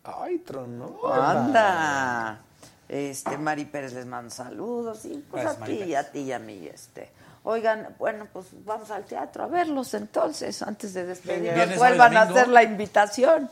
Ay, 0.04 0.38
trono. 0.38 0.98
Anda. 1.12 2.40
Este, 2.88 3.36
Mari 3.36 3.66
Pérez 3.66 3.92
les 3.92 4.06
manda 4.06 4.30
saludos 4.30 5.04
y 5.04 5.22
pues 5.30 5.42
Gracias, 5.42 5.62
a 5.62 5.66
ti, 5.66 5.76
Pérez. 5.76 5.96
a 5.96 6.10
ti 6.10 6.18
y 6.20 6.32
a 6.32 6.38
mí, 6.38 6.66
este. 6.72 7.10
Oigan, 7.44 7.94
bueno, 7.98 8.26
pues 8.32 8.46
vamos 8.64 8.90
al 8.90 9.04
teatro 9.04 9.44
a 9.44 9.46
verlos 9.46 9.94
entonces, 9.94 10.60
antes 10.62 10.94
de 10.94 11.06
despedirnos. 11.06 11.76
Y 11.76 11.78
Vuelvan 11.78 12.16
a 12.16 12.22
hacer 12.22 12.48
la 12.48 12.62
invitación. 12.62 13.50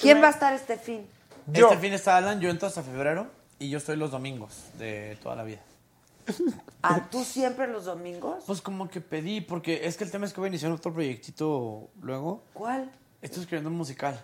¿Quién 0.00 0.22
va 0.22 0.28
a 0.28 0.30
estar 0.30 0.52
este 0.52 0.76
fin? 0.76 1.06
Este 1.52 1.78
fin 1.78 1.92
está 1.92 2.16
Alan, 2.16 2.40
yo 2.40 2.48
entro 2.48 2.68
hasta 2.68 2.82
febrero 2.82 3.26
y 3.58 3.68
yo 3.70 3.78
estoy 3.78 3.96
los 3.96 4.10
domingos 4.10 4.64
de 4.78 5.18
toda 5.22 5.36
la 5.36 5.42
vida. 5.42 5.60
¿A 6.82 7.00
tú 7.10 7.24
siempre 7.24 7.66
los 7.66 7.84
domingos? 7.84 8.44
Pues 8.46 8.60
como 8.60 8.88
que 8.88 9.00
pedí, 9.00 9.40
porque 9.40 9.86
es 9.86 9.96
que 9.96 10.04
el 10.04 10.10
tema 10.10 10.26
es 10.26 10.32
que 10.32 10.40
voy 10.40 10.46
a 10.46 10.50
iniciar 10.50 10.72
otro 10.72 10.92
proyectito 10.92 11.88
luego. 12.00 12.42
¿Cuál? 12.52 12.90
Estoy 13.20 13.42
escribiendo 13.42 13.70
un 13.70 13.76
musical. 13.76 14.20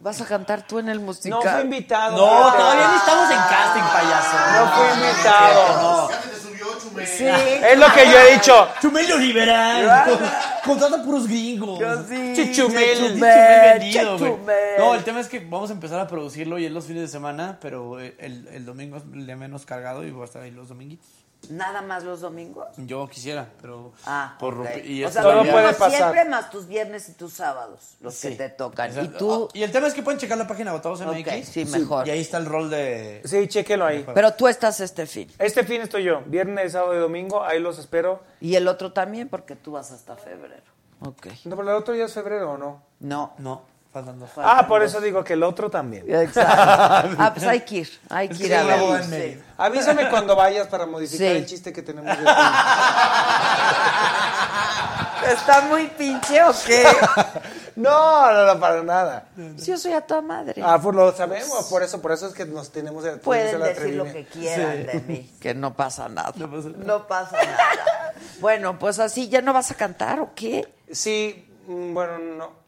¿Vas 0.00 0.20
a 0.20 0.26
cantar 0.26 0.66
tú 0.66 0.78
en 0.78 0.88
el 0.88 1.00
musical? 1.00 1.40
No 1.42 1.50
fue 1.50 1.62
invitado. 1.62 2.16
No, 2.16 2.52
todavía 2.52 2.88
ni 2.90 2.96
estamos 2.96 3.30
en 3.30 3.38
casting, 3.38 3.82
payaso. 3.82 4.36
No 4.52 4.72
fui 4.72 5.08
invitado. 5.08 5.82
No. 5.82 6.10
Ya 6.10 6.22
se 6.22 6.28
te 6.28 6.36
subió, 6.40 6.66
Chumel. 6.80 7.06
Sí, 7.06 7.24
Es 7.26 7.78
lo 7.78 7.92
que 7.92 8.10
yo 8.10 8.18
he 8.18 8.32
dicho. 8.34 8.68
Chumel 8.80 9.18
liberal. 9.18 10.18
Contrata 10.64 11.02
puros 11.02 11.26
gringos. 11.26 11.78
Yo 11.80 12.02
sí. 12.04 12.32
Chichumel. 12.36 12.96
Chumel 12.96 13.14
Chumel, 13.14 13.78
vendido, 13.80 14.18
güey. 14.18 14.32
Chumel. 14.32 14.56
No, 14.78 14.94
el 14.94 15.02
tema 15.04 15.20
es 15.20 15.28
que 15.28 15.40
vamos 15.40 15.70
a 15.70 15.72
empezar 15.72 15.98
a 15.98 16.06
producirlo 16.06 16.58
y 16.58 16.66
es 16.66 16.72
los 16.72 16.84
fines 16.86 17.02
de 17.02 17.08
semana, 17.08 17.58
pero 17.60 17.98
el, 17.98 18.48
el 18.52 18.64
domingo 18.64 18.98
es 18.98 19.02
el 19.12 19.26
de 19.26 19.34
menos 19.36 19.64
cargado 19.64 20.04
y 20.04 20.10
voy 20.10 20.22
a 20.22 20.24
estar 20.26 20.42
ahí 20.42 20.50
los 20.50 20.68
dominguitos. 20.68 21.08
¿Nada 21.50 21.82
más 21.82 22.04
los 22.04 22.20
domingos? 22.20 22.66
Yo 22.76 23.08
quisiera, 23.08 23.48
pero 23.60 23.92
Ah, 24.04 24.36
por 24.38 24.54
ok. 24.54 24.60
romper- 24.66 24.84
y 24.86 25.04
o 25.04 25.10
sea, 25.10 25.22
Todo 25.22 25.40
puede 25.42 25.72
pasar. 25.74 25.90
siempre 25.90 26.24
más 26.26 26.50
tus 26.50 26.66
viernes 26.66 27.08
y 27.08 27.12
tus 27.12 27.32
sábados, 27.32 27.96
los 28.00 28.20
que 28.20 28.30
te 28.32 28.48
tocan. 28.48 28.88
Exacto. 28.90 29.14
Y 29.14 29.18
tú, 29.18 29.30
Oh, 29.30 29.48
y 29.52 29.62
el 29.62 29.70
tema 29.72 29.86
es 29.86 29.94
que 29.94 30.02
pueden 30.02 30.18
checar 30.20 30.38
la 30.38 30.46
página 30.46 30.72
Votados 30.72 31.00
MX. 31.00 31.26
Ok, 31.28 31.44
sí, 31.44 31.64
mejor. 31.66 32.06
Y 32.06 32.10
ahí 32.10 32.20
está 32.20 32.38
el 32.38 32.46
rol 32.46 32.70
de... 32.70 33.22
Sí, 33.24 33.46
chéquelo 33.48 33.84
ahí. 33.86 34.06
pero 34.14 34.32
tú 34.34 34.48
estás 34.48 34.80
este 34.80 35.06
fin. 35.06 35.30
Este 35.38 35.64
fin 35.64 35.80
estoy 35.82 36.04
yo, 36.04 36.22
viernes, 36.26 36.72
sábado 36.72 36.94
y 36.94 36.98
domingo, 36.98 37.42
ahí 37.44 37.60
los 37.60 37.78
espero. 37.78 38.22
Y 38.40 38.54
el 38.56 38.66
otro 38.68 38.92
también, 38.92 39.28
porque 39.28 39.56
tú 39.56 39.72
vas 39.72 39.90
hasta 39.92 40.16
febrero. 40.16 40.62
Ok. 41.00 41.26
No, 41.44 41.56
pero 41.56 41.70
el 41.70 41.76
otro 41.76 41.94
ya 41.94 42.04
es 42.06 42.12
febrero, 42.14 42.52
¿o 42.52 42.58
no? 42.58 42.82
No. 43.00 43.34
No, 43.38 43.62
faltan. 44.04 44.58
Ah, 44.58 44.66
por 44.66 44.82
eso 44.82 45.00
digo 45.00 45.22
que 45.24 45.34
el 45.34 45.42
otro 45.42 45.70
también. 45.70 46.04
Exacto. 46.08 47.16
Ah, 47.18 47.32
pues 47.34 47.46
hay 47.46 47.60
que 47.60 47.76
ir. 47.76 48.00
Hay 48.08 48.28
que 48.28 48.46
ir 48.46 48.54
a 48.54 48.62
ver. 48.64 49.04
Sí. 49.04 49.40
Avísame 49.56 50.08
cuando 50.10 50.36
vayas 50.36 50.66
para 50.68 50.86
modificar 50.86 51.28
Sí. 51.28 51.36
el 51.36 51.46
chiste 51.46 51.72
que 51.72 51.82
tenemos. 51.82 52.16
de 52.16 52.24
¿Está 55.32 55.62
muy 55.62 55.86
pinche 55.88 56.42
o 56.42 56.52
qué? 56.66 56.84
no, 57.76 58.32
no, 58.32 58.54
no, 58.54 58.60
para 58.60 58.82
nada. 58.82 59.28
Si 59.56 59.70
yo 59.70 59.78
soy 59.78 59.92
a 59.92 60.06
tu 60.06 60.20
madre. 60.22 60.62
Ah, 60.64 60.78
pues 60.80 60.94
lo 60.94 61.12
sabemos, 61.12 61.66
por 61.68 61.82
eso, 61.82 62.00
por 62.00 62.12
eso 62.12 62.28
es 62.28 62.34
que 62.34 62.44
nos 62.44 62.70
tenemos 62.70 63.02
tenemos 63.02 63.22
Pueden 63.24 63.56
el 63.56 63.62
decir 63.62 63.94
lo 63.94 64.04
que 64.04 64.24
quieran 64.26 64.86
de 64.86 65.02
mí, 65.06 65.30
que 65.40 65.54
no 65.54 65.74
pasa 65.74 66.08
nada. 66.08 66.32
No 66.36 66.50
pasa 66.50 66.68
nada. 66.68 66.84
No 66.84 67.06
pasa 67.06 67.36
nada. 67.42 68.12
Bueno, 68.40 68.78
pues 68.78 68.98
así, 68.98 69.28
¿ya 69.28 69.42
no 69.42 69.52
vas 69.52 69.70
a 69.70 69.74
cantar 69.74 70.20
o 70.20 70.32
qué? 70.34 70.68
Sí, 70.90 71.48
mm, 71.66 71.94
bueno, 71.94 72.18
no. 72.18 72.66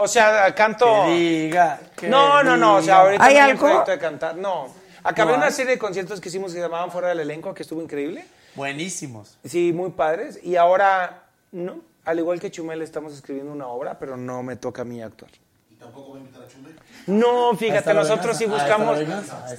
O 0.00 0.08
sea, 0.08 0.54
canto. 0.54 1.04
Que 1.06 1.10
diga. 1.12 1.80
que 1.96 2.08
No, 2.08 2.42
no, 2.42 2.56
no, 2.56 2.76
o 2.76 2.82
sea, 2.82 2.98
ahorita 3.00 3.24
¿Hay 3.24 3.34
no 3.34 3.40
hay 3.44 3.50
algo? 3.50 3.60
proyecto 3.66 3.90
de 3.92 3.98
cantar. 3.98 4.36
No. 4.36 4.68
Acabé 5.02 5.32
¿No 5.32 5.38
una 5.38 5.46
hay? 5.46 5.52
serie 5.52 5.72
de 5.72 5.78
conciertos 5.78 6.20
que 6.20 6.28
hicimos 6.28 6.52
que 6.52 6.58
se 6.58 6.62
llamaban 6.62 6.90
Fuera 6.90 7.08
del 7.08 7.20
Elenco, 7.20 7.54
que 7.54 7.62
estuvo 7.62 7.80
increíble. 7.82 8.26
Buenísimos. 8.54 9.38
Sí, 9.44 9.72
muy 9.72 9.90
padres. 9.90 10.38
Y 10.42 10.56
ahora, 10.56 11.22
no. 11.52 11.76
Al 12.04 12.18
igual 12.18 12.40
que 12.40 12.50
Chumel, 12.50 12.82
estamos 12.82 13.12
escribiendo 13.14 13.52
una 13.52 13.66
obra, 13.68 13.98
pero 13.98 14.16
no 14.16 14.42
me 14.42 14.56
toca 14.56 14.82
a 14.82 14.84
mí 14.84 15.02
actuar. 15.02 15.30
¿Y 15.70 15.74
tampoco 15.76 16.12
va 16.12 16.16
a 16.16 16.20
invitar 16.20 16.42
a 16.42 16.48
Chumel? 16.48 16.74
No, 17.06 17.54
fíjate, 17.56 17.94
nosotros 17.94 18.36
sí 18.36 18.46
la 18.46 18.54
buscamos. 18.54 18.98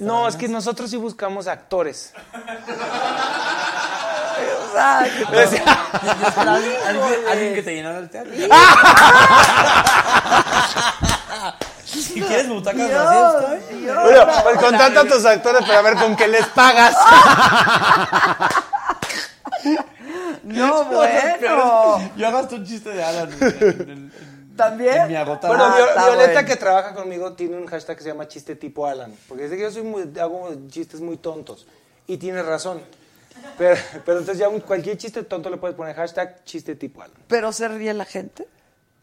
No, 0.00 0.28
es 0.28 0.36
que 0.36 0.48
nosotros 0.48 0.90
sí 0.90 0.96
buscamos 0.96 1.46
actores. 1.46 2.12
¿Alguien, 4.74 5.62
alguien- 6.86 7.28
alguien 7.30 7.54
que 7.54 7.62
te 7.62 7.74
llenara 7.74 7.98
el 7.98 8.08
teatro. 8.10 8.32
si 11.84 12.20
quieres 12.20 12.48
butacas 12.48 12.80
estoy. 12.90 13.80
Bueno, 13.86 14.26
pues 14.42 14.58
contrata 14.58 15.00
a 15.00 15.04
tus 15.04 15.24
actores 15.24 15.64
para 15.66 15.82
ver 15.82 15.96
con 15.96 16.16
qué 16.16 16.28
les 16.28 16.46
pagas. 16.48 16.94
No, 20.44 20.84
bueno. 20.92 22.10
Yo 22.16 22.26
hago 22.28 22.38
hasta 22.38 22.56
un 22.56 22.64
chiste 22.66 22.90
de 22.90 23.02
Alan. 23.02 23.30
en- 23.40 23.62
en- 23.62 23.90
en- 23.90 24.56
¿También? 24.56 25.02
En 25.02 25.08
mi. 25.08 25.14
Bueno, 25.14 25.64
Ah, 25.64 26.06
Violeta 26.08 26.32
bueno. 26.32 26.48
que 26.48 26.56
trabaja 26.56 26.94
conmigo 26.94 27.32
tiene 27.34 27.56
un 27.56 27.66
hashtag 27.66 27.96
que 27.96 28.02
se 28.02 28.08
llama 28.10 28.28
chiste 28.28 28.54
tipo 28.56 28.86
Alan. 28.86 29.14
Porque 29.28 29.44
dice 29.44 29.56
que 29.56 29.62
yo 29.62 29.70
soy 29.70 29.82
muy, 29.82 30.12
hago 30.20 30.50
chistes 30.68 31.00
muy 31.00 31.16
tontos. 31.16 31.66
Y 32.06 32.16
tiene 32.18 32.42
razón. 32.42 32.82
Pero, 33.56 33.80
pero 34.04 34.18
entonces 34.18 34.38
ya 34.38 34.48
un- 34.48 34.60
cualquier 34.60 34.98
chiste 34.98 35.22
tonto 35.22 35.48
le 35.48 35.56
puedes 35.56 35.76
poner 35.76 35.94
hashtag 35.96 36.44
chiste 36.44 36.74
tipo 36.74 37.00
Alan. 37.02 37.16
¿Pero 37.28 37.52
se 37.52 37.66
ríe 37.68 37.94
la 37.94 38.04
gente? 38.04 38.46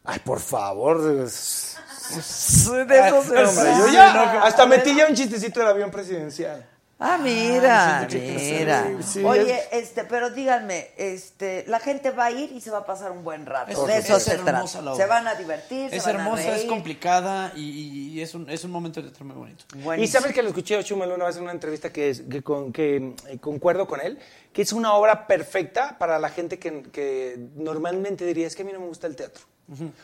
Ay, 0.04 0.20
por 0.20 0.40
favor. 0.40 1.02
De 1.02 1.26
eso 1.26 1.78
se 2.16 3.38
Hombre, 3.38 3.74
yo 3.78 3.86
ríe. 3.86 3.94
ya 3.94 4.42
hasta 4.44 4.66
metí 4.66 4.96
ya 4.96 5.08
un 5.08 5.16
chistecito 5.16 5.60
del 5.60 5.70
avión 5.70 5.92
presidencial. 5.92 6.66
Ah, 7.02 7.18
mira, 7.18 8.06
sí, 8.10 9.24
Oye, 9.24 9.58
es- 9.58 9.68
este, 9.72 10.04
pero 10.04 10.32
díganme, 10.32 10.90
este, 10.98 11.64
la 11.68 11.80
gente 11.80 12.12
va 12.12 12.26
a 12.26 12.32
ir 12.32 12.52
y 12.52 12.60
se 12.60 12.72
va 12.72 12.80
a 12.80 12.86
pasar 12.86 13.12
un 13.12 13.24
buen 13.24 13.46
rato. 13.46 13.72
Es- 13.72 13.88
de 13.88 13.98
eso 14.00 14.18
es 14.18 14.24
se 14.24 14.36
trata. 14.36 14.50
hermosa 14.52 14.82
la 14.82 14.94
obra. 14.94 15.04
Se 15.06 15.10
van 15.10 15.26
a 15.26 15.36
divertir, 15.36 15.94
Es 15.94 16.04
se 16.04 16.12
van 16.12 16.22
hermosa, 16.22 16.50
a 16.50 16.56
es 16.58 16.66
complicada 16.66 17.54
y, 17.56 17.62
y- 17.62 18.10
y 18.16 18.22
es, 18.22 18.34
un, 18.36 18.50
es 18.50 18.66
un 18.66 18.72
momento 18.72 19.02
de 19.02 19.08
teatro 19.10 19.24
muy 19.24 19.36
bonito. 19.38 19.64
Y 19.98 20.08
sabes 20.08 20.34
que 20.34 20.42
lo 20.44 20.50
escuché 20.50 20.76
a 20.78 20.84
Chumel 20.84 21.10
una 21.14 21.24
vez 21.26 21.38
en 21.38 21.44
una 21.44 21.54
entrevista 21.54 21.90
que, 21.94 22.10
es- 22.10 22.24
que, 22.30 22.42
con- 22.42 22.74
que, 22.74 23.16
eh, 23.30 23.38
concuerdo 23.40 23.88
con 23.88 24.02
él, 24.02 24.20
que 24.52 24.62
es 24.62 24.74
una 24.74 24.94
obra 24.94 25.26
perfecta 25.26 25.98
para 25.98 26.20
la 26.20 26.28
gente 26.30 26.60
que, 26.60 26.84
que 26.92 27.38
normalmente 27.56 28.26
diría, 28.26 28.46
es 28.46 28.58
que 28.58 28.64
a 28.64 28.66
mí 28.66 28.74
no 28.74 28.82
me 28.82 28.88
gusta 28.88 29.08
el 29.08 29.16
teatro. 29.16 29.44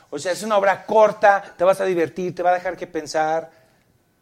O 0.09 0.19
sea, 0.19 0.31
es 0.31 0.43
una 0.43 0.57
obra 0.57 0.85
corta, 0.85 1.43
te 1.57 1.63
vas 1.63 1.81
a 1.81 1.85
divertir, 1.85 2.35
te 2.35 2.43
va 2.43 2.51
a 2.51 2.53
dejar 2.53 2.77
que 2.77 2.87
pensar. 2.87 3.49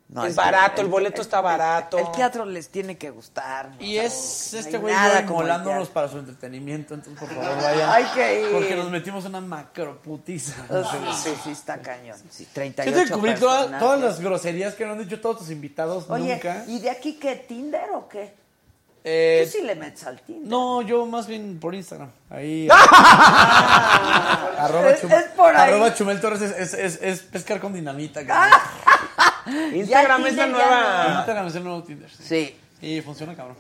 No, 0.10 0.26
es 0.26 0.36
que 0.36 0.38
barato, 0.38 0.82
el 0.82 0.88
boleto 0.88 1.22
está 1.24 1.42
barato. 1.42 1.98
El 1.98 2.12
teatro 2.12 2.46
les 2.46 2.70
tiene 2.70 2.98
que 2.98 3.10
gustar. 3.10 3.72
Y 3.80 3.98
es 3.98 4.50
No 4.54 4.60
este 4.60 4.78
güey 4.78 4.94
teatro. 4.94 5.86
para 5.92 6.08
su 6.08 6.20
entretenimiento, 6.20 6.94
entonces 6.94 7.20
por 7.20 7.34
favor 7.36 7.56
vayan. 7.64 7.90
Hay 7.90 8.04
que 8.14 8.42
ir. 8.42 8.52
Porque 8.52 8.76
nos 8.76 8.92
metimos 8.92 9.26
una 9.26 9.42
macro 9.42 10.00
putiza. 10.02 10.54
Sí, 10.68 11.10
sí, 11.24 11.36
sí, 11.44 11.52
está 11.52 11.82
cañón. 11.82 12.18
Sí, 12.30 12.48
38 12.54 12.92
Yo 12.92 13.02
descubrí 13.02 13.34
todas 13.36 14.00
las 14.00 14.20
groserías 14.20 14.76
que 14.76 14.86
nos 14.86 14.98
han 14.98 15.04
dicho 15.04 15.20
todos 15.20 15.40
tus 15.40 15.50
invitados 15.50 16.06
Oye, 16.10 16.36
nunca. 16.36 16.64
¿y 16.68 16.80
de 16.80 16.92
aquí 16.92 17.14
qué? 17.14 17.36
¿Tinder 17.36 17.90
o 17.96 18.08
qué? 18.08 18.43
Eh, 19.06 19.42
Tú 19.46 19.58
sí 19.58 19.64
le 19.66 19.76
metes 19.76 20.06
al 20.06 20.22
Tinder. 20.22 20.48
No, 20.48 20.82
yo 20.82 21.06
más 21.06 21.28
bien 21.28 21.60
por 21.60 21.76
Instagram. 21.76 22.10
Ahí. 22.30 22.68
Ah, 23.36 24.66
arroba, 24.66 24.90
es, 24.92 25.02
Chum- 25.02 25.12
es 25.12 25.24
por 25.32 25.56
ahí. 25.56 25.72
arroba 25.72 25.94
Chumel 25.94 26.22
Torres 26.22 26.42
es, 26.42 26.52
es, 26.58 26.74
es- 26.74 27.00
es 27.02 27.20
pescar 27.22 27.60
con 27.60 27.74
dinamita. 27.74 28.22
Instagram 29.74 30.26
es 30.26 30.36
la 30.36 30.48
nueva. 30.48 31.06
Instagram 31.18 31.48
es 31.48 31.56
el 31.56 31.64
nuevo 31.64 31.84
Tinder. 31.84 32.10
Sí. 32.10 32.24
Sí. 32.24 32.88
Y 32.88 33.02
funciona 33.02 33.36
cabrón. 33.36 33.58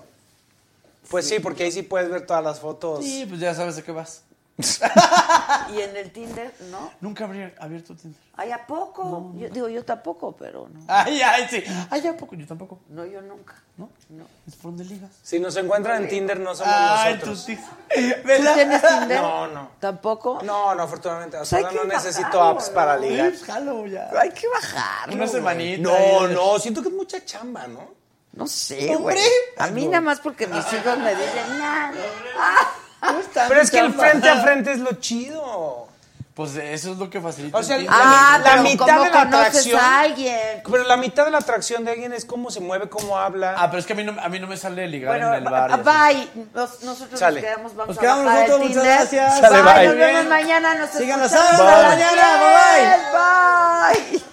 Pues 1.09 1.27
sí, 1.27 1.39
porque 1.39 1.63
ahí 1.63 1.71
sí 1.71 1.81
puedes 1.83 2.09
ver 2.09 2.25
todas 2.25 2.43
las 2.43 2.59
fotos. 2.59 3.03
Sí, 3.03 3.25
pues 3.27 3.39
ya 3.41 3.53
sabes 3.53 3.77
a 3.77 3.81
qué 3.81 3.91
vas. 3.91 4.23
¿Y 5.75 5.81
en 5.81 5.97
el 5.97 6.11
Tinder, 6.11 6.53
no? 6.69 6.91
Nunca 7.01 7.23
habría 7.23 7.53
abierto 7.59 7.95
Tinder. 7.95 8.21
¿Ay, 8.35 8.51
a 8.51 8.65
poco? 8.67 9.33
Yo, 9.35 9.49
digo, 9.49 9.67
yo 9.67 9.83
tampoco, 9.83 10.35
pero 10.35 10.69
no. 10.71 10.81
Ay, 10.87 11.21
ay, 11.21 11.47
sí. 11.49 11.63
Ay, 11.89 12.05
¿a 12.05 12.15
poco? 12.15 12.35
Yo 12.35 12.45
tampoco. 12.45 12.79
No, 12.89 13.03
yo 13.05 13.21
nunca. 13.21 13.55
¿No? 13.77 13.89
No. 14.09 14.25
¿Es 14.47 14.55
por 14.55 14.71
dónde 14.71 14.85
ligas? 14.85 15.09
Si 15.23 15.39
nos 15.39 15.55
encuentran 15.55 16.03
en 16.03 16.09
Tinder, 16.09 16.39
no 16.39 16.53
somos 16.53 16.71
Ay, 16.71 17.15
nosotros. 17.15 17.45
tú 17.45 17.51
sí. 17.51 17.57
¿Tú 17.57 18.53
tienes 18.53 18.81
Tinder? 18.81 19.21
No, 19.21 19.47
no. 19.47 19.71
¿Tampoco? 19.79 20.39
No, 20.43 20.75
no, 20.75 20.83
afortunadamente. 20.83 21.37
Hay 21.37 21.63
ahora 21.63 21.71
no 21.71 21.83
necesito 21.85 22.43
apps 22.43 22.69
para 22.69 22.97
ligar. 22.97 23.29
Pues, 23.29 23.43
jalo 23.43 23.87
ya. 23.87 24.09
Hay 24.19 24.29
que 24.31 24.47
bajarlo. 24.47 25.15
Una 25.15 25.27
semanita. 25.27 25.81
No, 25.81 26.27
no, 26.27 26.59
siento 26.59 26.83
que 26.83 26.89
es 26.89 26.93
mucha 26.93 27.25
chamba, 27.25 27.65
¿no? 27.65 28.03
No 28.33 28.47
sé, 28.47 28.95
güey. 28.95 29.17
A 29.57 29.67
mí 29.67 29.85
nada 29.87 30.01
más 30.01 30.19
porque 30.19 30.45
mis 30.47 30.65
hijos 30.73 30.97
me 30.99 31.15
dicen, 31.15 31.59
nada. 31.59 31.93
Pero 33.47 33.61
es 33.61 33.71
que 33.71 33.79
el 33.79 33.93
frente 33.93 34.29
a 34.29 34.41
frente 34.41 34.71
es 34.71 34.79
lo 34.79 34.93
chido. 34.93 35.87
Pues 36.35 36.55
eso 36.55 36.93
es 36.93 36.97
lo 36.97 37.11
que 37.11 37.21
facilita. 37.21 37.55
O 37.55 37.61
sea, 37.61 37.77
la. 37.77 37.85
Ah, 37.91 38.39
la 38.43 38.49
pero 38.51 38.63
mitad 38.63 38.85
¿cómo 38.87 39.03
de 39.03 39.09
la 39.11 39.21
atracción. 39.21 39.79
a 39.79 39.99
alguien? 39.99 40.63
Pero 40.67 40.83
la 40.85 40.97
mitad 40.97 41.25
de 41.25 41.31
la 41.31 41.37
atracción 41.37 41.85
de 41.85 41.91
alguien 41.91 42.11
es 42.11 42.25
cómo 42.25 42.49
se 42.49 42.59
mueve, 42.59 42.89
cómo 42.89 43.19
habla. 43.19 43.53
Ah, 43.55 43.67
pero 43.69 43.79
es 43.79 43.85
que 43.85 43.93
a 43.93 43.95
mí 43.95 44.03
no, 44.03 44.19
a 44.19 44.29
mí 44.29 44.39
no 44.39 44.47
me 44.47 44.57
sale 44.57 44.87
ligar 44.87 45.11
Bueno, 45.11 45.27
en 45.35 45.43
el 45.45 45.51
bar. 45.51 45.71
así. 45.71 45.83
bye. 45.83 46.45
Nos- 46.55 46.81
nosotros 46.81 47.19
Sale. 47.19 47.39
nos 47.39 47.49
quedamos, 47.51 47.75
vamos 47.75 47.89
Nos 47.89 47.97
a 47.99 48.01
quedamos 48.01 48.25
nosotros, 48.25 48.61
el 48.61 48.67
muchas 48.67 48.83
gracias. 48.83 49.39
Sale, 49.41 49.61
bye. 49.61 49.73
bye. 49.73 49.85
Nos 49.85 49.95
vemos 49.95 50.25
mañana. 50.25 50.73
Nos 50.73 50.89
a 50.95 50.97
a 50.97 51.01
la 51.01 51.17
las 51.17 51.99
mañana, 51.99 52.23
10. 54.01 54.11
Bye. 54.21 54.32